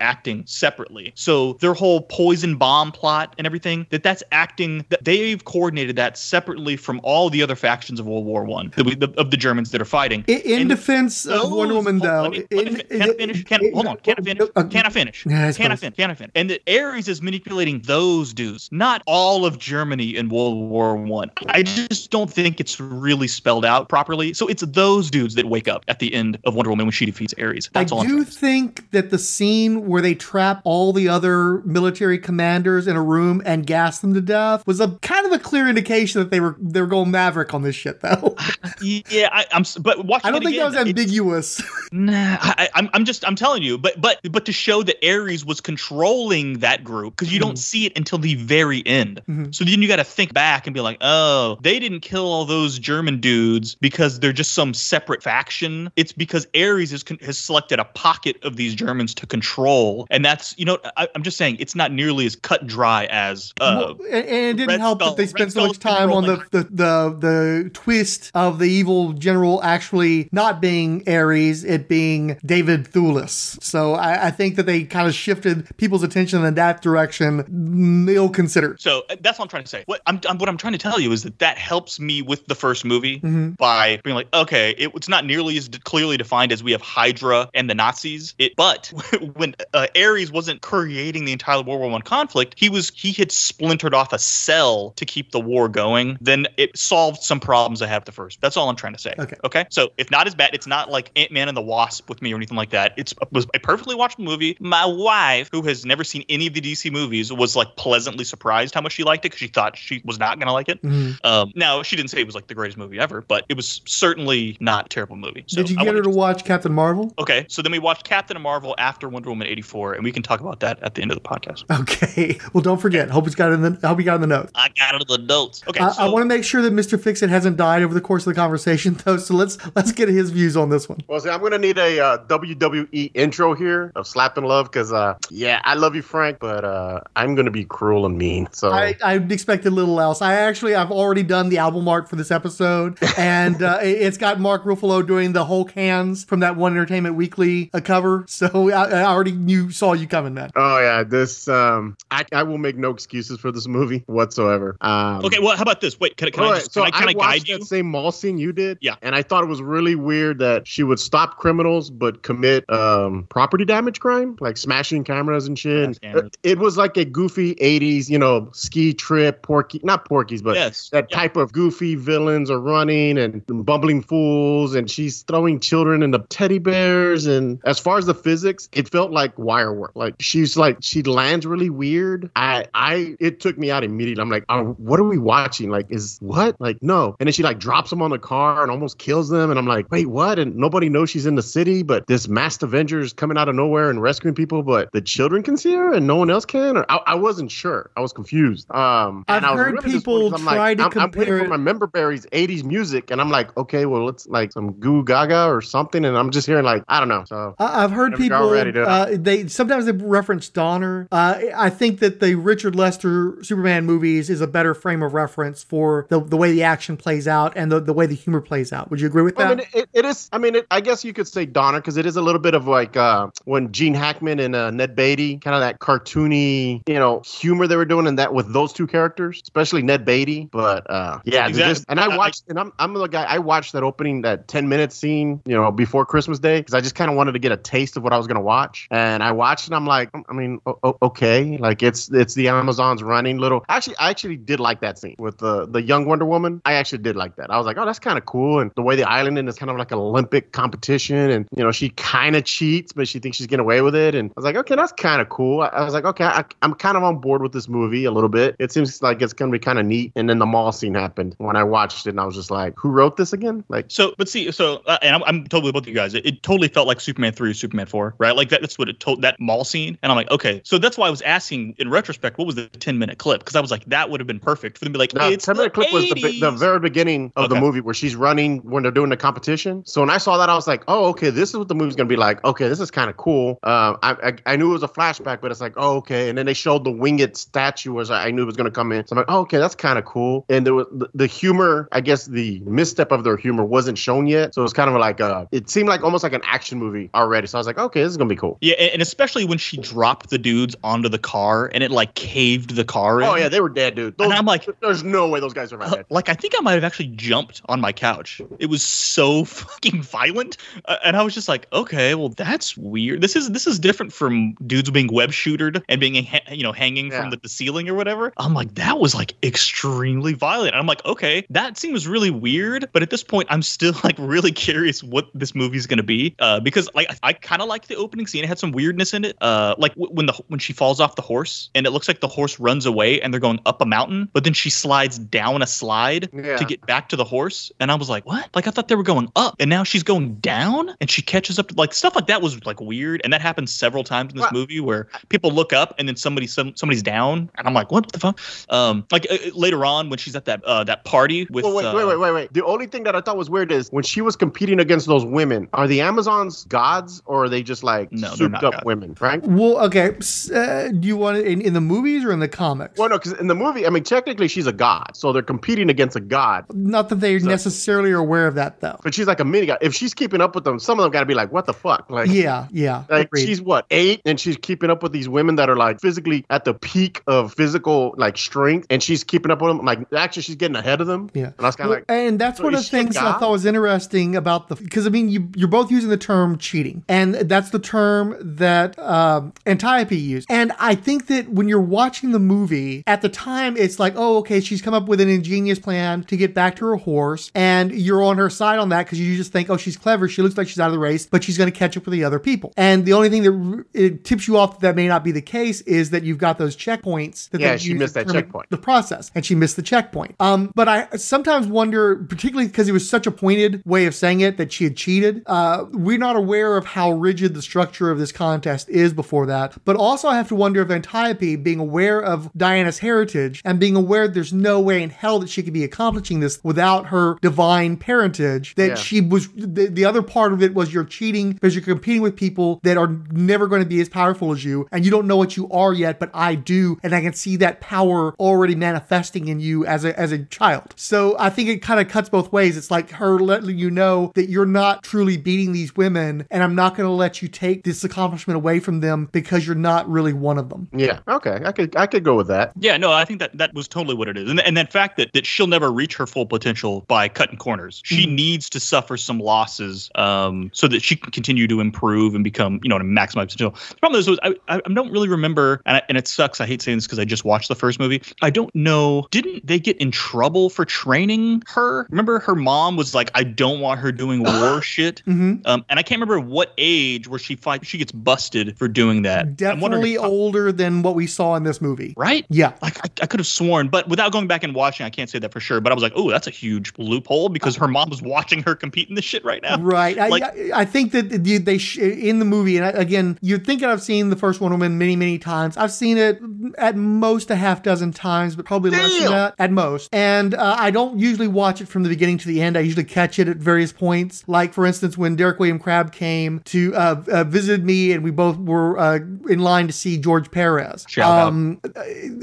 acting 0.02 0.44
separately. 0.46 1.12
So 1.16 1.54
their 1.62 1.74
whole 1.74 2.02
poison 2.02 2.56
bomb 2.58 2.92
plot 2.92 3.34
and 3.38 3.47
everything 3.48 3.88
that 3.90 4.04
that's 4.04 4.22
acting 4.32 4.86
that 4.90 5.04
they've 5.04 5.44
coordinated 5.46 5.96
that 5.96 6.18
separately 6.18 6.76
from 6.78 7.00
all 7.04 7.30
the 7.32 7.42
other 7.42 7.56
factions 7.56 8.00
of 8.00 8.06
World 8.06 8.26
War 8.26 8.44
One 8.44 8.72
of 8.78 9.32
the 9.32 9.38
Germans 9.38 9.72
that 9.72 9.82
are 9.82 9.86
fighting. 9.86 10.24
In, 10.28 10.42
in 10.62 10.68
defense 10.68 11.26
of 11.26 11.52
Wonder 11.52 11.74
Woman, 11.76 12.00
though, 12.00 12.30
me- 12.30 12.46
let 12.52 12.72
me 12.74 12.82
in- 12.92 13.00
can 13.00 13.02
I 13.10 13.14
finish? 13.14 13.44
Can, 13.46 13.66
in- 13.66 13.74
hold 13.74 13.88
on. 13.88 13.98
Can 13.98 14.16
I 14.20 14.22
finish? 14.22 14.50
uh, 14.56 14.64
Can 14.66 14.86
I 14.86 14.90
finish? 14.90 15.26
Yeah, 15.26 15.48
I 15.48 15.54
Can 15.54 15.72
I 15.72 15.76
finish? 15.76 15.96
Can 15.98 16.12
I 16.12 16.14
finish? 16.14 16.32
And 16.36 16.50
that 16.50 16.62
Ares 16.70 17.08
is 17.08 17.22
manipulating 17.22 17.80
those 17.86 18.34
dudes, 18.34 18.70
not 18.72 19.02
all 19.08 19.46
of 19.46 19.58
Germany 19.58 20.16
in 20.18 20.30
World 20.30 20.70
War 20.70 20.96
One. 20.96 21.32
I. 21.48 21.64
just 21.64 22.12
don't 22.12 22.32
think 22.32 22.60
it's 22.60 22.80
really 22.80 23.28
spelled 23.28 23.64
out 23.66 23.88
properly. 23.90 24.34
So 24.34 24.48
it's 24.48 24.64
those 24.66 25.10
dudes 25.12 25.36
that 25.36 25.46
wake 25.46 25.68
up 25.68 25.84
at 25.88 26.00
the 26.00 26.14
end 26.14 26.38
of 26.46 26.56
Wonder 26.56 26.70
Woman 26.70 26.86
when 26.88 26.92
she 26.92 27.06
defeats 27.06 27.34
Ares. 27.40 27.70
That's 27.74 27.92
I 27.92 27.96
all. 27.96 28.02
Do 28.04 28.10
trying 28.10 28.26
to 28.26 28.32
say. 28.32 28.40
think 28.40 28.92
that 28.92 29.10
the 29.10 29.18
scene 29.20 29.88
where 29.88 30.02
they 30.02 30.16
trap 30.16 30.62
all 30.64 30.92
the 30.94 31.08
other 31.08 31.60
military 31.64 32.18
commanders 32.18 32.88
in 32.88 32.96
a 32.96 33.02
room 33.02 33.37
and 33.46 33.66
gas 33.66 34.00
them 34.00 34.14
to 34.14 34.22
death 34.22 34.66
was 34.68 34.80
a 34.80 34.90
kind 35.02 35.26
of 35.26 35.32
a 35.32 35.40
clear 35.40 35.68
indication 35.68 36.20
that 36.22 36.30
they 36.32 36.40
were 36.40 36.56
they 36.60 36.82
were 36.82 36.88
going 36.88 37.12
maverick 37.12 37.54
on 37.54 37.62
this 37.64 37.76
shit, 37.76 38.02
though. 38.02 38.36
Yeah, 38.82 39.30
I, 39.32 39.46
I'm. 39.52 39.64
But 39.82 40.06
watching 40.06 40.28
I 40.28 40.32
don't 40.32 40.42
think 40.44 40.56
again, 40.56 40.72
that 40.72 40.80
was 40.84 40.88
ambiguous. 40.90 41.62
Nah, 41.94 42.38
I, 42.42 42.68
I'm, 42.76 42.90
I'm 42.94 43.06
just, 43.06 43.26
I'm 43.26 43.36
telling 43.36 43.64
you, 43.64 43.78
but, 43.78 44.00
but, 44.02 44.20
but 44.30 44.46
to 44.48 44.52
show 44.52 44.84
that 44.84 44.98
Ares 45.08 45.46
was 45.46 45.62
controlling 45.62 46.60
that 46.60 46.84
group 46.84 47.16
because 47.16 47.32
you 47.32 47.40
Mhm. 47.40 47.44
don't 47.44 47.58
see 47.60 47.86
it 47.86 47.94
until 47.98 48.18
the 48.18 48.36
very 48.36 48.86
end. 48.86 49.22
Mhm. 49.30 49.56
So 49.56 49.64
then 49.64 49.82
you 49.82 49.88
got 49.88 49.96
to 49.96 50.04
think 50.04 50.34
back 50.34 50.68
and 50.68 50.74
be 50.74 50.82
like, 50.82 50.98
oh, 51.00 51.58
they 51.62 51.80
didn't 51.80 52.02
kill 52.02 52.26
all 52.26 52.44
those 52.44 52.78
German 52.78 53.22
dudes 53.22 53.76
because 53.76 54.20
they're 54.20 54.34
just 54.34 54.54
some 54.54 54.74
separate 54.74 55.24
faction. 55.24 55.90
It's 55.96 56.12
because 56.12 56.46
Ares 56.54 56.92
has, 56.92 57.04
con- 57.04 57.20
has 57.22 57.38
selected 57.38 57.80
a 57.80 57.86
pocket 57.86 58.36
of 58.44 58.58
these 58.58 58.76
Germans 58.76 59.14
to 59.16 59.26
control, 59.26 60.08
and 60.12 60.26
that's, 60.26 60.54
you 60.60 60.66
know, 60.66 60.78
I, 60.98 61.08
I'm 61.16 61.24
just 61.24 61.38
saying 61.38 61.56
it's 61.60 61.74
not 61.74 61.94
nearly 61.94 62.26
as 62.26 62.36
cut 62.36 62.68
dry 62.68 63.06
as. 63.06 63.27
Uh, 63.60 63.94
Well, 63.98 64.08
and, 64.12 64.26
it 64.28 64.58
didn't 64.58 64.68
Red 64.68 64.80
help 64.80 65.00
Skull- 65.02 65.10
that 65.16 65.18
they 65.18 65.28
spent 65.28 65.54
so 65.54 65.68
much 65.68 65.80
time 65.80 66.12
on 66.12 66.24
the, 66.26 66.38
the, 66.52 66.64
the 66.64 67.18
the 67.20 67.70
twist 67.74 68.32
of 68.34 68.60
the 68.60 68.66
evil 68.66 69.14
general 69.14 69.62
actually 69.64 70.30
not 70.32 70.62
being 70.62 71.04
Ares, 71.08 71.64
it 71.64 71.88
being 71.88 72.38
David 72.46 72.86
Thewlis. 72.92 73.62
So 73.64 73.94
I, 73.94 74.28
I 74.28 74.32
think 74.32 74.56
that 74.56 74.66
they 74.66 74.84
kind 74.84 75.08
of 75.08 75.14
shifted 75.14 75.68
people's 75.78 76.04
attention 76.04 76.44
in 76.46 76.54
that 76.56 76.82
direction, 76.82 77.44
mm, 77.44 78.14
ill 78.14 78.30
considered. 78.30 78.80
So 78.82 79.04
uh, 79.10 79.16
that's 79.22 79.38
what 79.40 79.46
I'm 79.46 79.50
trying 79.50 79.64
to 79.64 79.70
say. 79.70 79.84
What 79.86 80.02
I'm, 80.08 80.20
I'm 80.30 80.38
what 80.38 80.50
I'm 80.50 80.58
trying 80.58 80.74
to 80.74 80.80
tell 80.80 81.00
you 81.00 81.12
is 81.12 81.24
that 81.24 81.40
that 81.40 81.58
helps 81.58 82.00
me 82.00 82.22
with 82.22 82.46
the 82.48 82.56
first 82.56 82.86
movie 82.86 83.20
Mhm. 83.20 83.58
by 83.58 84.00
being 84.04 84.16
like, 84.16 84.28
okay, 84.34 84.72
it, 84.78 84.92
it's 84.96 85.10
not 85.10 85.26
nearly 85.26 85.58
as 85.58 85.70
clearly 85.84 86.18
defined 86.18 86.52
as 86.52 86.64
we 86.64 86.72
have 86.72 86.82
Hydra 86.82 87.50
and 87.54 87.70
the 87.70 87.76
Nazis. 87.76 88.36
It, 88.40 88.56
but 88.56 88.88
when 89.36 89.56
uh, 89.74 89.88
Ares 89.96 90.32
wasn't 90.32 90.62
creating 90.62 91.26
the 91.26 91.32
entire 91.32 91.58
World 91.62 91.80
War 91.80 91.90
One 91.90 92.02
conflict, 92.02 92.56
he 92.58 92.70
was 92.70 92.92
he 92.96 93.12
had 93.22 93.32
splintered 93.32 93.94
off 93.94 94.14
a 94.14 94.20
cell 94.20 94.92
to 94.96 95.06
keep 95.06 95.32
the 95.32 95.40
war 95.40 95.68
going. 95.70 96.18
Then 96.22 96.48
it 96.58 96.78
solved 96.78 97.22
some 97.24 97.40
problems 97.40 97.82
I 97.82 97.88
have 97.88 98.02
with 98.02 98.06
the 98.06 98.12
first. 98.12 98.42
That's 98.42 98.58
all 98.58 98.70
I'm 98.70 98.76
trying 98.76 98.94
to 98.94 99.00
say. 99.00 99.14
Okay. 99.20 99.36
Okay. 99.44 99.66
So 99.70 99.90
if 99.98 100.10
not 100.12 100.28
as 100.28 100.36
bad, 100.36 100.52
it's 100.54 100.68
not 100.68 100.90
like 100.92 101.12
Ant 101.16 101.32
Man 101.32 101.48
and 101.48 101.58
the 101.58 101.62
Wasp 101.62 102.10
with 102.10 102.22
me 102.22 102.34
or 102.34 102.36
anything 102.38 102.58
like 102.58 102.70
that. 102.72 102.94
It's 102.98 103.14
it 103.22 103.32
was 103.32 103.46
a 103.54 103.60
perfectly 103.60 103.96
watchable 103.96 104.26
movie. 104.26 104.58
My 104.60 104.86
wife, 104.86 105.50
who 105.52 105.62
has 105.64 105.86
never 105.86 106.04
seen 106.04 106.24
any 106.30 106.48
of 106.48 106.54
the 106.54 106.62
DC 106.62 106.92
movies, 106.92 107.32
was 107.32 107.56
like 107.56 107.76
pleasantly 107.76 108.24
surprised 108.24 108.74
how 108.74 108.82
much 108.82 108.94
she 108.94 109.04
liked 109.04 109.26
it 109.26 109.30
because 109.30 109.40
she 109.40 109.48
thought 109.48 109.78
she 109.78 110.02
was 110.06 110.20
not 110.20 110.40
gonna 110.40 110.54
like 110.54 110.70
it. 110.70 110.82
Mhm. 110.82 111.18
Um, 111.26 111.52
now 111.56 111.84
she 111.84 111.96
didn't 111.96 112.10
say 112.10 112.20
it 112.22 112.26
was 112.26 112.36
like 112.36 112.48
the 112.48 112.56
greatest 112.56 112.78
movie 112.78 113.00
ever, 113.00 113.22
but 113.22 113.46
it 113.50 113.56
was 113.56 113.82
certainly 113.86 114.58
not 114.60 114.86
a 114.86 114.90
terrible 114.90 115.16
movie. 115.16 115.44
So 115.48 115.58
Did 115.58 115.70
you 115.72 115.78
get 115.78 115.94
her 115.96 116.02
to 116.02 116.10
watch 116.10 116.46
Captain 116.46 116.74
Marvel? 116.74 117.14
Okay, 117.20 117.46
so 117.50 117.62
then 117.62 117.72
we 117.72 117.80
watched 117.80 118.04
Captain 118.04 118.40
Marvel 118.42 118.76
after 118.78 119.10
Wonder 119.10 119.30
Woman 119.30 119.48
eighty 119.48 119.62
four, 119.62 119.94
and 119.94 120.04
we 120.04 120.12
can 120.12 120.24
talk 120.24 120.40
about 120.42 120.60
that 120.62 120.82
at 120.84 120.96
the 120.96 121.02
end 121.02 121.12
of 121.12 121.16
the 121.22 121.28
podcast. 121.28 121.64
Okay. 121.82 122.38
Well, 122.54 122.62
don't 122.62 122.80
forget. 122.80 122.97
Hope 123.10 123.26
it's 123.28 123.36
got 123.36 123.52
in 123.52 123.62
the. 123.62 123.80
I 123.84 123.88
hope 123.88 124.00
you 124.00 124.06
got 124.06 124.16
in 124.16 124.22
the 124.22 124.28
notes. 124.28 124.52
I 124.56 124.70
got 124.70 124.96
it 124.96 125.02
in 125.02 125.08
the 125.08 125.28
notes. 125.28 125.64
Okay, 125.68 125.80
I, 125.80 125.92
so 125.92 126.02
I 126.04 126.10
want 126.10 126.24
to 126.24 126.28
make 126.28 126.44
sure 126.44 126.62
that 126.62 126.74
Mr. 126.74 127.00
Fixit 127.02 127.30
hasn't 127.30 127.58
died 127.58 127.84
over 127.84 127.94
the 127.94 128.02
course 128.02 128.26
of 128.26 128.34
the 128.34 128.40
conversation, 128.40 128.94
though. 129.06 129.18
So 129.18 129.34
let's 129.34 129.58
let's 129.76 129.92
get 129.92 130.10
his 130.10 130.30
views 130.32 130.58
on 130.58 130.70
this 130.70 130.90
one. 130.90 131.00
Well, 131.08 131.20
see, 131.20 131.30
I'm 131.30 131.42
gonna 131.42 131.58
need 131.58 131.78
a 131.78 132.00
uh, 132.00 132.18
WWE 132.26 133.12
intro 133.14 133.54
here 133.54 133.92
of 133.96 134.08
Slap 134.08 134.38
and 134.38 134.48
Love 134.48 134.66
because, 134.72 134.92
uh, 134.94 135.16
yeah, 135.30 135.62
I 135.64 135.76
love 135.76 135.96
you, 135.96 136.02
Frank, 136.02 136.40
but 136.40 136.64
uh, 136.66 137.02
I'm 137.16 137.36
gonna 137.36 137.52
be 137.52 137.66
cruel 137.66 138.06
and 138.06 138.18
mean. 138.18 138.48
So 138.52 138.72
I, 138.72 138.96
I 139.04 139.16
expected 139.16 139.74
little 139.74 140.00
else. 140.02 140.22
I 140.22 140.34
actually, 140.34 140.76
I've 140.76 140.92
already 140.92 141.24
done 141.24 141.50
the 141.50 141.58
album 141.60 141.88
art 141.88 142.10
for 142.10 142.16
this 142.16 142.32
episode, 142.32 142.98
and 143.18 143.62
uh, 143.62 143.80
it- 143.82 143.98
it's 144.08 144.18
got 144.18 144.40
Mark 144.40 144.64
Ruffalo 144.64 145.06
doing 145.06 145.34
the 145.34 145.46
Hulk 145.46 145.72
hands 145.72 146.24
from 146.24 146.40
that 146.42 146.56
One 146.56 146.72
Entertainment 146.74 147.16
Weekly 147.16 147.70
uh, 147.74 147.82
cover. 147.82 148.26
So 148.28 148.70
I, 148.70 149.02
I 149.02 149.04
already 149.06 149.32
knew, 149.32 149.72
saw 149.72 149.94
you 149.94 150.08
coming, 150.08 150.34
man. 150.34 150.52
Oh 150.56 150.80
yeah, 150.80 151.04
this 151.04 151.48
um, 151.48 151.98
I, 152.12 152.26
I 152.32 152.44
will 152.44 152.58
make 152.58 152.78
no 152.78 152.87
excuses 152.92 153.40
for 153.40 153.52
this 153.52 153.68
movie 153.68 154.04
whatsoever. 154.08 154.78
Um, 154.82 155.26
Okay, 155.26 155.40
well, 155.40 155.56
how 155.56 155.64
about 155.64 155.82
this? 155.82 156.00
Wait, 156.00 156.18
can, 156.18 156.32
can 156.32 156.44
I 156.44 156.50
right, 156.52 156.60
just 156.60 156.74
so 156.74 156.84
I, 156.84 156.90
I, 156.94 157.06
watched 157.06 157.18
guide 157.18 157.48
you? 157.48 157.58
that 157.60 157.66
same 157.66 157.88
mall 157.88 158.12
scene 158.12 158.38
you 158.38 158.52
did. 158.54 158.78
Yeah. 158.82 158.96
and 159.02 159.16
I 159.16 159.22
thought 159.24 159.44
it 159.44 159.48
was 159.48 159.62
really 159.62 159.96
weird 159.96 160.40
that 160.40 160.68
she 160.68 160.84
would 160.84 161.00
stop 161.00 161.38
criminals 161.38 161.90
but 161.90 162.24
commit 162.24 162.70
um, 162.70 163.26
property 163.30 163.66
damage 163.66 164.00
crime, 164.00 164.38
like 164.40 164.58
smashing 164.58 165.04
cameras 165.04 165.48
and 165.48 165.58
shit. 165.58 165.98
Yeah, 166.02 166.12
cameras. 166.14 166.32
it 166.44 166.60
was 166.60 166.78
like 166.78 166.98
a 166.98 167.06
goofy 167.06 167.56
'80s, 167.56 168.10
you 168.10 168.18
know, 168.20 168.50
ski 168.54 168.94
trip, 168.94 169.42
Porky, 169.44 169.80
not 169.84 170.08
Porky's, 170.08 170.42
but 170.42 170.56
yes. 170.56 170.90
that 170.90 171.08
Yeah. 171.10 171.18
type 171.18 171.36
of 171.38 171.52
goofy 171.52 171.96
villains 171.96 172.50
are 172.50 172.60
running 172.60 173.18
and 173.18 173.44
bumbling 173.66 174.02
fools 174.02 174.76
and 174.76 174.90
she's 174.90 175.24
throwing 175.24 175.60
children 175.60 176.04
into 176.04 176.20
teddy 176.30 176.60
bears 176.60 177.26
and 177.26 177.60
as 177.66 177.80
far 177.80 177.98
as 177.98 178.06
the 178.06 178.14
physics 178.14 178.70
it 178.74 178.90
felt 178.90 179.12
like 179.12 179.38
wire 179.38 179.74
work 179.74 179.92
like 179.96 180.16
she's 180.20 180.58
like 180.58 180.78
she 180.82 181.02
lands 181.04 181.46
really 181.46 181.70
weird 181.70 182.30
i 182.36 182.66
i 182.78 183.16
it 183.20 183.40
took 183.40 183.58
me 183.58 183.72
out 183.72 183.84
immediately. 183.84 184.22
I'm 184.22 184.30
like 184.30 184.46
oh, 184.50 184.76
what 184.78 185.00
are 185.00 185.04
we 185.04 185.18
watching? 185.18 185.70
Like 185.70 185.88
is 185.90 186.18
what? 186.22 186.60
Like 186.62 186.78
no. 186.82 187.16
And 187.20 187.28
then 187.28 187.34
she 187.34 187.44
like 187.44 187.60
drops 187.60 187.90
them 187.90 188.02
on 188.02 188.12
the 188.12 188.20
car 188.20 188.62
and 188.62 188.70
almost 188.72 189.00
kills 189.00 189.30
them 189.30 189.50
and 189.50 189.58
i'm 189.60 189.66
like 189.66 189.90
wait 189.92 190.08
what? 190.08 190.40
And 190.40 190.56
nobody 190.56 190.90
knows 190.90 191.10
she's 191.10 191.26
in 191.26 191.36
the 191.36 191.42
city 191.44 191.84
but 191.84 192.08
this 192.08 192.28
masked 192.28 192.64
avenger 192.64 193.00
is 193.00 193.14
coming 193.14 193.38
out 193.38 193.50
of 193.50 193.56
nowhere 193.56 193.90
and 193.90 194.02
rescuing 194.02 194.36
people 194.36 194.64
but 194.64 194.92
the 194.94 195.02
children 195.02 195.44
can 195.44 195.58
see 195.58 195.74
her 195.74 195.94
and 195.94 196.06
no 196.08 196.16
one 196.16 196.30
else 196.30 196.46
can? 196.46 196.78
Or 196.78 196.86
i, 196.90 197.00
I 197.08 197.16
wasn't 197.16 197.52
sure. 197.52 197.90
I 197.98 198.02
was 198.02 198.14
confused. 198.14 198.70
Um 198.72 199.26
I've 199.28 199.38
and 199.38 199.46
I 199.46 199.52
was 199.52 199.60
heard 199.60 199.74
really 199.74 199.92
people 199.92 200.34
I'm 200.36 200.42
try 200.44 200.74
like, 200.74 200.78
to 200.78 200.84
I'm, 200.86 201.00
I'm 201.00 201.12
waiting 201.12 201.38
for 201.40 201.48
my 201.48 201.58
member 201.58 201.88
berries 201.88 202.26
80s 202.32 202.64
music 202.64 203.12
and 203.12 203.20
i'm 203.20 203.30
like 203.30 203.56
okay 203.58 203.86
well 203.86 204.10
it's 204.10 204.28
like 204.28 204.52
some 204.52 204.74
goo 204.74 205.04
gaga 205.04 205.48
or 205.48 205.62
something 205.62 206.06
and 206.06 206.18
i'm 206.18 206.30
just 206.32 206.46
hearing 206.46 206.66
like 206.66 206.84
i 206.88 207.00
don't 207.00 207.10
know 207.10 207.24
so. 207.26 207.56
I- 207.60 207.84
I've 207.84 207.92
heard 207.92 208.16
people. 208.16 208.50
ready 208.52 208.78
Uh, 208.78 209.10
they 209.12 209.48
sometimes 209.48 209.86
they 209.86 209.92
reference 209.92 210.50
Donner. 210.50 211.08
Uh, 211.12 211.40
I 211.56 211.70
think 211.70 212.00
that 212.00 212.20
the 212.20 212.36
Richard 212.36 212.67
Lester 212.76 213.38
Superman 213.44 213.86
movies 213.86 214.30
is 214.30 214.42
a 214.42 214.48
better 214.48 214.74
frame 214.74 215.02
of 215.04 215.14
reference 215.14 215.64
for 215.64 216.06
the, 216.10 216.20
the 216.20 216.38
way 216.38 216.52
the 216.52 216.64
action 216.64 216.98
plays 216.98 217.28
out 217.28 217.54
and 217.56 217.72
the, 217.72 217.80
the 217.80 217.94
way 217.94 218.06
the 218.06 218.16
humor 218.16 218.42
plays 218.42 218.74
out. 218.74 218.90
Would 218.90 219.00
you 219.02 219.08
agree 219.08 219.24
with 219.24 219.36
that? 219.38 219.52
I 219.52 219.56
mean, 219.56 219.66
it, 219.74 219.90
it 219.94 220.06
is. 220.06 220.30
I 220.34 220.38
mean, 220.38 220.56
it, 220.56 220.68
I 220.72 220.82
guess 220.82 221.04
you 221.06 221.14
could 221.14 221.28
say 221.28 221.46
Donner 221.46 221.80
because 221.80 221.98
it 221.98 222.06
is 222.06 222.16
a 222.18 222.22
little 222.22 222.42
bit 222.42 222.54
of 222.54 222.68
like 222.68 222.96
uh, 222.98 223.28
when 223.46 223.72
Gene 223.72 223.94
Hackman 223.94 224.40
and 224.40 224.56
uh, 224.56 224.72
Ned 224.72 224.96
Beatty, 224.96 225.38
kind 225.38 225.56
of 225.56 225.62
that 225.62 225.80
cartoony, 225.80 226.82
you 226.88 226.96
know, 226.96 227.22
humor 227.22 227.68
they 227.68 227.76
were 227.76 227.86
doing 227.86 228.08
in 228.08 228.16
that 228.16 228.34
with 228.34 228.52
those 228.54 228.74
two 228.74 228.88
characters, 228.88 229.42
especially 229.44 229.82
Ned 229.82 230.06
Beatty. 230.06 230.50
But 230.52 230.90
uh, 230.90 231.20
yeah, 231.26 231.48
Exactly. 231.48 231.74
just, 231.74 231.86
and 231.90 232.00
I- 232.00 232.08
I 232.08 232.14
I- 232.14 232.18
watched, 232.18 232.44
and 232.50 232.60
I'm 232.60 232.74
I'm 232.80 232.94
the 232.94 233.08
guy. 233.08 233.24
I 233.24 233.40
watched 233.40 233.74
that 233.74 233.84
opening, 233.84 234.22
that 234.24 234.48
10 234.48 234.68
minute 234.70 234.92
scene, 234.94 235.42
you 235.46 235.56
know, 235.56 235.72
before 235.72 236.06
Christmas 236.06 236.40
Day 236.40 236.60
because 236.60 236.74
I 236.74 236.82
just 236.82 236.96
kind 236.96 237.10
of 237.12 237.18
wanted 237.18 237.34
to 237.34 237.40
get 237.40 237.52
a 237.52 237.58
taste 237.58 237.98
of 237.98 238.04
what 238.04 238.14
I 238.14 238.18
was 238.18 238.28
gonna 238.28 238.42
watch, 238.42 238.88
and 238.92 239.22
I 239.24 239.32
watched, 239.32 239.68
and 239.68 239.76
I'm 239.76 239.86
like, 239.86 240.10
I 240.30 240.34
mean, 240.34 240.60
o- 240.66 240.80
o- 240.84 240.98
okay, 241.02 241.58
like 241.58 241.84
it's 241.84 242.10
it's 242.10 242.34
the 242.34 242.48
Amazons 242.58 243.04
running 243.04 243.38
little. 243.38 243.64
Actually, 243.70 243.98
I 243.98 244.10
actually 244.10 244.38
did 244.38 244.60
like 244.60 244.82
that 244.82 244.98
scene 244.98 245.16
with 245.20 245.38
the 245.38 245.66
the 245.66 245.82
young 245.82 246.06
Wonder 246.06 246.26
Woman. 246.26 246.62
I 246.66 246.74
actually 246.74 247.00
did 247.00 247.16
like 247.16 247.36
that. 247.38 247.52
I 247.52 247.58
was 247.58 247.66
like, 247.66 247.78
oh, 247.78 247.86
that's 247.86 248.00
kind 248.00 248.18
of 248.18 248.26
cool, 248.26 248.60
and 248.60 248.72
the 248.76 248.82
way 248.82 248.96
the 248.96 249.10
island 249.10 249.38
is 249.48 249.56
kind 249.58 249.70
of 249.70 249.78
like 249.78 249.92
an 249.92 250.00
Olympic 250.00 250.52
competition, 250.52 251.30
and 251.32 251.48
you 251.56 251.64
know, 251.64 251.72
she 251.72 251.90
kind 251.90 252.36
of 252.36 252.44
cheats, 252.44 252.92
but 252.94 253.08
she 253.08 253.20
thinks 253.20 253.38
she's 253.38 253.48
getting 253.48 253.64
away 253.64 253.82
with 253.82 253.96
it, 253.96 254.16
and 254.16 254.30
I 254.32 254.34
was 254.36 254.46
like, 254.46 254.56
okay, 254.56 254.76
that's 254.76 254.92
kind 254.94 255.22
of 255.22 255.30
cool. 255.30 255.62
I, 255.62 255.68
I 255.68 255.84
was 255.84 255.94
like, 255.94 256.06
okay, 256.06 256.26
I, 256.26 256.44
I'm 256.62 256.74
kind 256.74 256.98
of 256.98 257.04
on 257.04 257.20
board 257.20 257.42
with 257.42 257.52
this 257.52 257.68
movie 257.68 258.06
a 258.06 258.12
little 258.12 258.30
bit. 258.30 258.56
It 258.60 258.72
seems 258.72 259.02
like 259.02 259.22
it's 259.22 259.34
gonna 259.34 259.52
be 259.52 259.60
kind 259.60 259.80
of 259.80 259.86
neat, 259.86 260.12
and 260.16 260.30
then 260.30 260.40
the 260.40 260.46
mall 260.46 260.72
scene 260.72 260.96
happened 260.96 261.36
when 261.38 261.56
I 261.56 261.64
watched 261.64 262.08
it, 262.08 262.12
and 262.12 262.20
I 262.20 262.26
was 262.26 262.36
just 262.36 262.52
like, 262.52 262.74
who 262.78 262.90
wrote 262.90 263.18
this 263.18 263.34
again? 263.34 263.64
Like, 263.70 263.86
So, 263.90 264.16
but 264.18 264.30
see, 264.30 264.52
so 264.52 264.82
uh, 264.86 264.98
and 265.02 265.16
I'm, 265.16 265.24
I'm 265.24 265.48
totally 265.48 265.72
with 265.72 265.88
you 265.88 265.94
guys. 265.94 266.14
It, 266.14 266.26
it 266.26 266.44
totally 266.44 266.68
felt 266.68 266.88
like 266.88 267.00
Superman 267.00 267.34
three 267.34 267.52
or 267.52 267.54
Superman 267.54 267.86
four, 267.86 268.16
right? 268.18 268.36
Like 268.36 268.50
that, 268.50 268.62
that's 268.62 268.78
what 268.78 268.90
it 268.90 269.00
told 269.00 269.22
that 269.22 269.40
mall 269.40 269.64
scene. 269.64 269.98
And 270.02 270.12
I'm 270.12 270.16
like, 270.16 270.32
okay, 270.32 270.62
so 270.64 270.78
that's 270.78 270.98
why 270.98 271.08
I 271.08 271.10
was 271.10 271.22
asking 271.22 271.76
in 271.78 271.90
retrospect, 271.90 272.38
what 272.38 272.47
was 272.48 272.56
the 272.56 272.68
10 272.68 272.98
minute 272.98 273.18
clip? 273.20 273.42
Because 273.42 273.56
I 273.56 273.62
was 273.62 273.72
like, 273.72 273.86
that 273.86 274.10
would 274.10 274.20
have 274.20 274.28
been 274.28 274.40
perfect 274.40 274.78
for 274.78 274.86
them 274.86 274.94
to 274.94 274.98
be 274.98 275.00
like, 275.00 275.14
No, 275.14 275.30
it's 275.30 275.46
10 275.46 275.56
minute 275.58 275.74
clip 275.74 275.92
was 275.94 276.10
the, 276.10 276.40
the 276.40 276.52
very 276.52 276.80
beginning 276.80 277.32
of 277.36 277.50
the 277.50 277.60
movie 277.60 277.82
where 277.82 277.94
she's 277.94 278.16
running 278.16 278.60
when 278.60 278.84
they're 278.84 278.92
doing 278.92 279.10
the 279.10 279.18
competition. 279.18 279.86
So 279.86 280.02
when 280.02 280.10
I 280.10 280.18
saw 280.18 280.38
that, 280.38 280.50
I 280.50 280.56
was 280.56 280.68
like, 280.68 280.84
oh, 280.88 281.06
okay, 281.08 281.30
this 281.30 281.50
is 281.50 281.58
what 281.58 281.68
the 281.68 281.76
movie's 281.76 281.96
gonna 281.96 282.10
be 282.10 282.16
like. 282.16 282.44
Okay, 282.44 282.68
this 282.68 282.80
is 282.80 282.92
kind 282.92 283.10
of 283.10 283.18
cool. 283.18 283.60
Um, 283.64 283.98
I, 284.04 284.16
I 284.24 284.54
I 284.54 284.56
knew 284.56 284.70
it 284.70 284.74
was 284.74 284.84
a 284.84 284.88
flashback, 284.88 285.42
but 285.42 285.52
it's 285.52 285.62
like, 285.62 285.74
oh, 285.78 285.98
okay. 285.98 286.30
And 286.30 286.38
then 286.38 286.46
they 286.46 286.54
showed 286.54 286.84
the 286.84 286.92
winged 286.92 287.38
statue 287.38 288.00
as 288.00 288.12
I 288.12 288.32
knew 288.32 288.44
it 288.44 288.46
was 288.46 288.58
gonna 288.58 288.72
come 288.72 288.92
in. 288.92 289.06
So 289.08 289.16
I'm 289.16 289.18
like, 289.18 289.30
oh, 289.30 289.40
okay, 289.42 289.58
that's 289.58 289.76
kind 289.76 290.00
of 290.00 290.06
cool. 290.06 290.46
And 290.50 290.66
there 290.66 290.74
was 290.74 290.88
the, 290.92 291.10
the 291.14 291.28
humor, 291.28 291.88
I 291.92 292.02
guess 292.02 292.26
the 292.26 292.60
misstep 292.62 293.12
of 293.12 293.24
their 293.24 293.38
humor 293.38 293.64
wasn't 293.64 293.98
shown 293.98 294.28
yet. 294.28 294.54
So 294.54 294.62
it 294.62 294.64
was 294.64 294.74
kind 294.74 294.90
of 294.90 294.96
like 294.98 295.22
uh, 295.22 295.46
it 295.52 295.70
seemed 295.70 295.90
like 295.90 296.04
almost 296.04 296.24
like 296.24 296.34
an 296.34 296.42
action 296.46 296.80
movie 296.80 297.10
already. 297.14 297.48
So 297.48 297.58
I 297.58 297.60
was 297.60 297.68
like, 297.68 297.78
okay, 297.78 298.02
this 298.02 298.12
is 298.12 298.18
gonna 298.18 298.30
be 298.30 298.36
cool. 298.36 298.58
Yeah, 298.62 298.76
and 298.80 298.98
and 298.98 299.02
especially 299.02 299.46
when 299.46 299.60
she 299.60 299.78
dropped 299.78 300.32
the 300.32 300.40
dudes 300.40 300.76
onto 300.84 301.08
the 301.08 301.20
car 301.20 301.70
and 301.72 301.84
it 301.84 301.92
like 301.92 302.16
caved 302.38 302.76
the 302.76 302.86
car. 302.86 303.20
In. 303.22 303.28
Oh 303.28 303.36
yeah, 303.36 303.50
they 303.50 303.60
were 303.62 303.70
dead, 303.70 303.96
dude. 303.96 304.16
Those, 304.18 304.26
And 304.26 304.34
I'm 304.36 304.46
like, 304.46 304.68
there's 304.82 305.04
no 305.04 305.28
way 305.28 305.40
those 305.40 305.54
guys 305.54 305.74
are 305.74 305.82
Uh, 305.82 305.90
dead. 305.90 306.06
like 306.12 306.30
I 306.30 306.34
think 306.36 306.54
I 306.58 306.62
might 306.62 306.74
have 306.74 306.84
actually 306.84 307.08
jumped 307.08 307.62
on 307.68 307.82
my 307.82 307.92
couch. 307.92 308.40
It 308.60 308.68
was 308.68 308.84
so 308.84 309.44
fucking 309.62 310.04
violent, 310.04 310.58
uh, 310.86 310.98
and 311.04 311.16
I 311.18 311.24
was 311.24 311.34
just 311.34 311.48
like, 311.48 311.66
okay, 311.74 312.14
well 312.16 312.30
that's 312.30 312.78
weird. 312.78 313.22
This 313.22 313.36
is 313.36 313.50
this 313.52 313.66
is 313.66 313.80
different 313.80 314.14
from 314.14 314.54
dudes 314.68 314.92
being 314.92 315.10
web 315.12 315.32
shootered 315.32 315.84
and 315.90 316.00
being 316.00 316.16
you 316.52 316.64
know 316.64 316.72
hanging 316.72 317.08
Yeah. 317.12 317.22
from 317.22 317.32
the, 317.32 317.38
the 317.38 317.50
ceiling 317.50 317.90
or 317.90 317.96
whatever. 317.96 318.32
I'm 318.38 318.54
like 318.54 318.76
that 318.76 319.00
was 319.00 319.16
like 319.16 319.34
extremely 319.44 320.34
violent. 320.34 320.70
And 320.74 320.80
I'm 320.80 320.86
like, 320.88 321.04
okay, 321.06 321.46
that 321.50 321.78
seems 321.78 322.08
really 322.08 322.30
weird, 322.30 322.88
but 322.94 323.02
at 323.02 323.10
this 323.10 323.24
point, 323.24 323.48
I'm 323.50 323.62
still 323.64 323.94
like 324.04 324.16
really 324.20 324.52
curious 324.52 325.04
what 325.04 325.28
this 325.34 325.56
movie's 325.56 325.88
gonna 325.88 326.04
be 326.04 326.36
uh, 326.40 326.60
because 326.60 326.88
like 326.94 327.10
I, 327.24 327.30
I 327.30 327.34
kind 327.34 327.62
of 327.64 327.68
like 327.68 327.88
the 327.88 327.96
opening 327.96 328.28
scene. 328.28 328.44
It 328.44 328.48
had 328.48 328.60
some 328.60 328.72
weirdness 328.72 329.14
in 329.16 329.26
it, 329.26 329.36
uh, 329.42 329.74
like 329.80 329.96
w- 329.96 330.14
when 330.14 330.28
the 330.28 330.34
when 330.50 330.60
she 330.60 330.72
falls 330.74 331.00
off 331.00 331.16
the 331.16 331.22
horse 331.24 331.70
and 331.74 331.88
it 331.88 331.92
looks 331.92 332.08
like 332.08 332.20
the 332.20 332.27
horse 332.28 332.60
runs 332.60 332.86
away 332.86 333.22
and 333.22 333.34
they're 333.34 333.40
going 333.42 333.60
up 333.66 333.82
a 333.82 333.86
mountain, 333.86 334.30
but 334.34 334.44
then 334.44 334.54
she 334.54 334.70
slides 334.70 335.18
down 335.18 335.62
a 335.62 335.68
slide 335.68 336.30
Yeah. 336.34 336.58
to 336.58 336.66
get 336.66 336.86
back 336.86 337.10
to 337.10 337.16
the 337.16 337.24
horse. 337.24 337.72
And 337.80 337.92
I 337.92 337.96
was 337.96 338.10
like, 338.10 338.26
what? 338.26 338.50
Like 338.56 338.68
I 338.68 338.72
thought 338.72 338.88
they 338.88 338.96
were 338.96 339.04
going 339.04 339.30
up, 339.36 339.56
and 339.60 339.70
now 339.70 339.84
she's 339.84 340.04
going 340.04 340.36
down, 340.36 340.96
and 341.02 341.10
she 341.10 341.22
catches 341.22 341.60
up. 341.60 341.68
To, 341.70 341.76
like 341.76 341.94
stuff 341.94 342.16
like 342.16 342.28
that 342.28 342.42
was 342.42 342.64
like 342.66 342.80
weird, 342.82 343.22
and 343.24 343.34
that 343.34 343.42
happens 343.42 343.72
several 343.72 344.04
times 344.04 344.32
in 344.32 344.38
this 344.38 344.44
Well- 344.44 344.54
movie 344.62 344.80
where 344.80 345.08
people 345.30 345.52
look 345.52 345.74
up 345.74 345.94
and 345.98 346.08
then 346.08 346.16
somebody 346.16 346.48
some 346.48 346.76
somebody's 346.76 347.04
down, 347.04 347.50
and 347.58 347.68
I'm 347.68 347.74
like, 347.74 347.92
what 347.92 348.12
the 348.12 348.20
fuck? 348.20 348.40
Um, 348.70 349.06
like 349.12 349.28
uh, 349.30 349.36
uh, 349.36 349.38
later 349.56 349.86
on 349.86 350.10
when 350.10 350.18
she's 350.20 350.36
at 350.36 350.46
that 350.46 350.64
uh 350.64 350.84
that 350.86 351.04
party 351.06 351.48
with 351.50 351.64
Well, 351.66 351.76
wait, 351.76 351.86
uh, 351.86 351.94
wait, 351.96 352.06
wait, 352.06 352.20
wait, 352.20 352.34
wait. 352.34 352.54
The 352.54 352.64
only 352.66 352.88
thing 352.88 353.04
that 353.04 353.16
I 353.16 353.22
thought 353.22 353.38
was 353.38 353.50
weird 353.50 353.72
is 353.72 353.90
when 353.92 354.04
she 354.04 354.22
was 354.22 354.36
competing 354.36 354.80
against 354.80 355.08
those 355.08 355.26
women. 355.26 355.68
Are 355.74 355.88
the 355.88 356.02
Amazons 356.02 356.66
gods 356.66 357.22
or 357.26 357.44
are 357.46 357.50
they 357.50 357.64
just 357.64 357.84
like 357.84 358.12
No, 358.12 358.34
souped 358.36 358.56
up 358.56 358.62
gods. 358.74 358.86
women? 358.86 359.16
Right. 359.20 359.42
well, 359.46 359.78
okay. 359.86 360.16
Uh, 360.54 360.90
do 360.90 361.08
you 361.08 361.18
want 361.18 361.38
it 361.38 361.46
in, 361.48 361.62
in 361.62 361.74
the 361.74 361.82
movies 362.18 362.30
or 362.30 362.34
in 362.34 362.40
the 362.40 362.48
comics? 362.48 362.98
Well, 363.00 363.10
no, 363.10 363.18
because 363.18 363.34
in 363.34 363.48
the 363.48 363.56
movie, 363.56 363.86
I 363.86 363.90
mean, 363.90 364.04
technically 364.04 364.48
she's 364.48 364.68
a 364.68 364.74
god, 364.74 365.12
so 365.16 365.32
they're 365.34 365.42
competing 365.42 365.90
against 365.90 366.16
a 366.16 366.20
god. 366.20 366.66
Not 366.74 367.10
that 367.10 367.16
they 367.20 367.40
So- 367.40 367.48
necessarily 367.48 368.12
are 368.12 368.18
aware 368.20 368.48
of 368.48 368.56
that, 368.56 368.82
though. 368.82 369.00
But 369.04 369.14
she's 369.14 369.28
like 369.28 369.40
a 369.40 369.46
mini 369.46 369.68
god. 369.68 369.78
If 369.82 369.94
she's 369.94 370.14
keeping 370.14 370.42
up 370.42 370.56
with 370.56 370.64
them, 370.64 370.80
some 370.80 371.00
of 371.00 371.04
them 371.04 371.12
got 371.12 371.22
to 371.22 371.26
be 371.26 371.34
like, 371.34 371.52
"What 371.52 371.66
the 371.66 371.74
fuck?" 371.74 372.10
Like, 372.10 372.30
Yeah, 372.30 372.68
yeah. 372.72 373.04
Like 373.10 373.28
agreed. 373.28 373.46
she's 373.46 373.62
what 373.62 373.86
eight, 373.92 374.22
and 374.26 374.40
she's 374.40 374.58
keeping 374.58 374.90
up 374.90 375.04
with 375.04 375.12
these 375.12 375.30
women 375.30 375.56
that 375.56 375.70
are 375.70 375.76
like 375.76 376.00
physically 376.02 376.46
at 376.50 376.66
the 376.66 376.74
peak 376.74 377.22
of 377.28 377.54
physical 377.54 378.14
like 378.18 378.38
strength, 378.38 378.88
and 378.90 379.02
she's 379.04 379.24
keeping 379.24 379.52
up 379.52 379.62
with 379.62 379.76
them. 379.76 379.86
Like 379.86 380.00
actually, 380.16 380.44
she's 380.44 380.56
getting 380.56 380.76
ahead 380.76 381.02
of 381.02 381.08
them. 381.08 381.30
Yeah. 381.34 381.46
and 381.48 381.54
I 381.60 381.64
was 381.66 381.76
kind 381.76 381.86
of 381.88 381.90
Well, 381.90 382.00
like, 382.00 382.06
and 382.10 382.40
that's 382.40 382.58
so 382.58 382.64
one 382.64 382.74
of 382.74 382.82
the 382.82 382.86
things 382.90 383.18
I 383.18 383.38
thought 383.40 383.52
was 383.52 383.66
interesting 383.66 384.36
about 384.36 384.70
the 384.70 384.76
because 384.76 385.06
I 385.06 385.10
mean 385.10 385.30
you 385.30 385.50
you're 385.56 385.68
both 385.68 385.92
using 385.92 386.10
the 386.10 386.18
term 386.18 386.58
cheating, 386.58 387.04
and 387.08 387.36
that's 387.36 387.70
the 387.70 387.80
term 387.80 388.36
that 388.42 388.98
um, 389.00 389.54
Antiope 389.66 390.16
used. 390.16 390.48
And 390.50 390.72
I 390.80 390.96
think 390.96 391.28
that 391.28 391.50
when 391.50 391.68
you're 391.68 391.80
watching 391.98 392.32
the 392.32 392.40
movie 392.40 393.04
at 393.08 393.24
the 393.24 393.30
time, 393.30 393.76
it's 393.76 393.98
like, 394.00 394.14
oh, 394.16 394.38
okay, 394.38 394.60
she's 394.60 394.84
come 394.84 394.94
up 394.94 395.08
with 395.08 395.20
an 395.20 395.30
ingenious 395.30 395.80
plan 395.80 396.24
to 396.26 396.38
get 396.38 396.54
back 396.54 396.76
to 396.76 396.86
her 396.86 396.96
horse, 396.96 397.52
and 397.56 397.92
you're 397.92 398.22
on 398.22 398.38
her 398.38 398.52
side 398.52 398.78
on 398.78 398.90
that 398.90 399.06
because 399.06 399.20
you 399.20 399.36
just 399.36 399.52
think, 399.52 399.68
oh, 399.72 399.78
she's 399.78 399.98
clever, 399.98 400.28
she 400.28 400.44
looks 400.44 400.58
like 400.58 400.68
she's 400.68 400.80
out 400.80 400.88
of 400.88 400.94
the 400.94 401.00
race, 401.00 401.26
but 401.26 401.44
she's 401.44 401.58
going 401.58 401.72
to 401.72 401.76
catch 401.76 401.98
up 401.98 402.06
with 402.06 402.12
the 402.12 402.24
other 402.24 402.38
people. 402.38 402.72
And 402.78 403.04
the 403.04 403.14
only 403.14 403.30
thing 403.30 403.42
that 403.42 403.86
it 403.96 404.24
tips 404.24 404.48
you 404.48 404.58
off 404.58 404.74
that, 404.74 404.82
that 404.82 404.96
may 404.96 405.08
not 405.08 405.24
be 405.24 405.32
the 405.32 405.42
case 405.42 405.82
is 405.82 406.12
that 406.12 406.22
you've 406.22 406.38
got 406.38 406.60
those 406.60 406.78
checkpoints. 406.78 407.50
That 407.50 407.62
Yeah, 407.62 407.78
she 407.78 407.96
missed 407.96 408.14
that 408.14 408.30
checkpoint. 408.30 408.70
The 408.70 408.78
process, 408.78 409.32
and 409.34 409.44
she 409.44 409.56
missed 409.56 409.76
the 409.76 409.82
checkpoint. 409.82 410.36
Um, 410.40 410.72
but 410.76 410.88
I 410.88 411.08
sometimes 411.18 411.66
wonder, 411.66 412.16
particularly 412.16 412.68
because 412.68 412.88
it 412.88 412.92
was 412.92 413.10
such 413.10 413.26
a 413.26 413.32
pointed 413.32 413.82
way 413.86 414.06
of 414.06 414.14
saying 414.14 414.42
it 414.42 414.58
that 414.58 414.72
she 414.72 414.84
had 414.84 414.96
cheated. 414.96 415.42
Uh, 415.48 415.86
we're 415.92 416.20
not 416.20 416.36
aware 416.36 416.78
of 416.78 416.86
how 416.86 417.12
rigid 417.12 417.56
the 417.56 417.62
structure 417.64 418.12
of 418.12 418.20
this 418.20 418.32
contest 418.32 418.88
is 418.88 419.14
before 419.14 419.48
that. 419.48 419.74
But 419.84 419.96
also, 419.96 420.28
I 420.28 420.36
have 420.36 420.48
to 420.50 420.56
wonder 420.56 420.84
if 420.84 420.92
Antiope, 420.92 421.56
being 421.56 421.87
aware 421.88 422.20
of 422.22 422.50
Diana's 422.56 423.00
heritage 423.00 423.62
and 423.66 423.80
being 423.80 423.96
aware 423.96 424.28
there's 424.28 424.54
no 424.54 424.80
way 424.80 425.02
in 425.04 425.10
hell 425.10 425.40
that 425.40 425.50
she 425.50 425.64
could 425.64 425.74
be 425.74 425.84
accomplishing 425.84 426.40
this 426.40 426.60
without 426.64 427.08
her 427.08 427.38
divine 427.42 427.98
parentage, 427.98 428.76
that 428.76 428.90
Yeah. 428.90 428.96
she 428.96 429.22
was 429.22 429.48
the, 429.56 429.88
the 429.88 430.06
other 430.06 430.22
part 430.22 430.54
of 430.54 430.62
it 430.62 430.74
was 430.74 430.94
you're 430.94 431.04
cheating 431.04 431.52
because 431.54 431.76
you're 431.76 431.84
competing 431.84 432.22
with 432.22 432.36
people 432.36 432.80
that 432.84 432.98
are 432.98 433.12
never 433.32 433.68
going 433.68 433.82
to 433.84 433.88
be 433.88 434.02
as 434.02 434.10
powerful 434.10 434.52
as 434.52 434.64
you, 434.64 434.88
and 434.92 435.06
you 435.06 435.12
don't 435.12 435.28
know 435.28 435.38
what 435.38 435.56
you 435.58 435.70
are 435.70 435.94
yet, 435.94 436.20
but 436.20 436.30
I 436.34 436.56
do, 436.56 436.98
and 437.04 437.14
I 437.16 437.22
can 437.22 437.34
see 437.34 437.56
that 437.58 437.80
power 437.82 438.34
already 438.40 438.76
manifesting 438.76 439.48
in 439.48 439.60
you 439.60 439.86
as 439.86 440.04
a 440.06 440.18
as 440.20 440.32
a 440.32 440.40
child. 440.46 440.94
So 440.96 441.36
I 441.40 441.50
think 441.50 441.70
it 441.70 441.82
kind 441.82 442.00
of 442.00 442.08
cuts 442.10 442.30
both 442.30 442.52
ways. 442.52 442.78
It's 442.78 442.92
like 442.92 443.12
her 443.12 443.40
letting 443.40 443.78
you 443.78 443.90
know 443.92 444.32
that 444.36 444.50
you're 444.50 444.66
not 444.66 445.04
truly 445.04 445.38
beating 445.38 445.72
these 445.72 445.96
women, 445.96 446.46
and 446.52 446.64
I'm 446.64 446.76
not 446.76 446.96
going 446.96 447.08
to 447.08 447.14
let 447.14 447.42
you 447.42 447.48
take 447.48 447.84
this 447.84 448.04
accomplishment 448.04 448.56
away 448.58 448.80
from 448.80 449.00
them 449.02 449.30
because 449.32 449.66
you're 449.66 449.76
not 449.76 450.10
really 450.10 450.34
one 450.34 450.58
of 450.58 450.70
them. 450.70 450.88
yeah, 450.94 451.20
okay, 451.28 451.60
I 451.66 451.72
could 451.78 451.96
I 451.96 452.08
could 452.08 452.24
go 452.24 452.36
with 452.36 452.48
that. 452.48 452.72
Yeah, 452.80 452.98
no, 452.98 453.14
I 453.14 453.24
think 453.24 453.40
that 453.40 453.58
that 453.58 453.74
was 453.74 453.88
totally 453.88 454.16
what 454.16 454.28
it 454.28 454.36
is, 454.38 454.50
and 454.50 454.60
and 454.60 454.78
in 454.78 454.88
fact, 454.88 455.16
that 455.18 455.32
that 455.34 455.46
she'll 455.46 455.68
never 455.68 455.92
reach 455.92 456.16
her 456.18 456.26
full 456.28 456.46
potential 456.46 457.06
by 457.08 457.30
cutting 457.30 457.58
corners. 457.58 458.02
She 458.04 458.26
Mhm. 458.26 458.34
needs 458.36 458.70
to 458.72 458.80
suffer 458.80 459.16
some 459.16 459.40
losses 459.40 460.10
um, 460.16 460.70
so 460.74 460.88
that 460.88 461.02
she 461.02 461.16
can 461.16 461.32
continue 461.32 461.68
to 461.68 461.80
improve 461.80 462.34
and 462.36 462.44
become, 462.44 462.80
you 462.84 462.90
know, 462.90 462.98
to 462.98 463.04
maximize 463.06 463.52
potential. 463.52 463.72
The 463.90 463.96
problem 463.96 464.20
is, 464.20 464.28
was 464.28 464.40
I, 464.44 464.56
I 464.68 464.80
don't 464.94 465.12
really 465.12 465.30
remember, 465.30 465.82
and, 465.86 465.98
I, 465.98 466.02
and 466.10 466.18
it 466.18 466.28
sucks. 466.28 466.60
I 466.60 466.66
hate 466.66 466.82
saying 466.82 466.98
this 466.98 467.06
because 467.06 467.20
I 467.20 467.26
just 467.26 467.46
watched 467.46 467.68
the 467.70 467.76
first 467.76 468.00
movie. 468.00 468.22
I 468.42 468.50
don't 468.50 468.74
know. 468.76 469.28
Didn't 469.32 469.66
they 469.66 469.80
get 469.80 469.98
in 469.98 470.12
trouble 470.12 470.70
for 470.70 470.84
training 470.86 471.62
her? 471.68 472.08
Remember, 472.10 472.40
her 472.40 472.56
mom 472.56 472.96
was 472.98 473.14
like, 473.14 473.30
"I 473.36 473.44
don't 473.44 473.80
want 473.80 474.00
her 474.00 474.12
doing 474.12 474.42
war 474.60 474.82
shit." 474.82 475.22
hmm 475.26 475.56
Um, 475.66 475.86
and 475.90 476.00
I 476.00 476.04
can't 476.04 476.20
remember 476.20 476.40
what 476.40 476.74
age 476.78 477.28
where 477.28 477.40
she 477.40 477.56
fight 477.56 477.86
she 477.86 477.98
gets 477.98 478.12
busted 478.12 478.78
for 478.78 478.88
doing 478.88 479.22
that. 479.22 479.56
Definitely 479.56 480.18
older 480.18 480.72
than 480.72 481.02
what 481.04 481.16
we 481.16 481.28
saw 481.28 481.56
in 481.56 481.64
this 481.68 481.82
movie. 481.82 482.14
right? 482.18 482.46
Yeah. 482.50 482.74
Like 482.82 482.98
I, 483.00 483.24
I 483.24 483.26
could 483.28 483.40
have 483.40 483.48
sworn, 483.48 483.90
but 483.90 484.08
without 484.08 484.32
going 484.32 484.48
back 484.48 484.64
and 484.64 484.74
watching, 484.74 485.06
I 485.06 485.10
can't 485.10 485.30
say 485.30 485.40
that 485.40 485.52
for 485.54 485.60
sure. 485.60 485.80
But 485.82 485.92
I 485.92 485.96
was 485.96 486.02
like, 486.04 486.14
oh, 486.16 486.30
that's 486.30 486.48
a 486.48 486.52
huge 486.52 486.94
loophole 486.98 487.50
because 487.50 487.76
her 487.76 487.88
mom 487.88 488.10
was 488.10 488.22
watching 488.22 488.64
her 488.64 488.76
compete 488.76 489.10
in 489.10 489.16
this 489.16 489.26
shit 489.26 489.44
right 489.46 489.62
now. 489.62 489.78
Right. 489.80 490.18
I, 490.18 490.28
Like- 490.30 490.44
I, 490.44 490.72
I 490.82 490.86
think 490.86 491.12
that 491.12 491.30
they 491.44 491.78
sh- 491.78 491.98
in 491.98 492.40
the 492.40 492.46
movie, 492.46 492.78
and 492.78 492.86
I, 492.86 492.90
again, 492.90 493.38
you're 493.42 493.60
thinking 493.60 493.88
I've 493.88 494.02
seen 494.02 494.30
the 494.30 494.36
first 494.36 494.62
Wonder 494.62 494.76
Woman 494.76 494.98
many, 494.98 495.16
many 495.16 495.38
times. 495.38 495.78
I've 495.78 495.92
seen 495.92 496.18
it 496.18 496.40
at 496.78 496.96
most 496.96 497.50
a 497.52 497.56
half 497.56 497.84
dozen 497.84 498.12
times, 498.12 498.56
but 498.56 498.66
probably 498.66 498.92
less 498.92 499.12
than 499.20 499.32
that 499.32 499.56
at 499.60 499.72
most. 499.72 500.10
And 500.14 500.54
uh, 500.54 500.76
I 500.80 500.92
don't 500.92 501.20
usually 501.20 501.48
watch 501.48 501.82
it 501.82 501.88
from 501.88 502.04
the 502.04 502.10
beginning 502.10 502.38
to 502.40 502.48
the 502.48 502.62
end. 502.62 502.78
I 502.78 502.82
usually 502.82 503.04
catch 503.04 503.40
it 503.40 503.48
at 503.48 503.58
various 503.58 503.92
points. 503.92 504.44
Like, 504.48 504.74
for 504.74 504.86
instance, 504.86 505.18
when 505.18 505.36
Derek 505.36 505.60
William 505.60 505.80
Crabb 505.80 506.12
came 506.12 506.60
to 506.66 506.94
uh, 506.96 507.24
uh, 507.32 507.44
visit 507.44 507.84
me, 507.84 508.12
and 508.12 508.24
we 508.24 508.32
both 508.32 508.58
were 508.58 508.98
uh, 508.98 509.16
in 509.50 509.60
line 509.60 509.88
to 509.88 509.94
see 509.94 510.18
George 510.18 510.52
Perez, 510.52 511.06
Shout 511.08 511.32
out. 511.40 511.48
Um, 511.58 511.82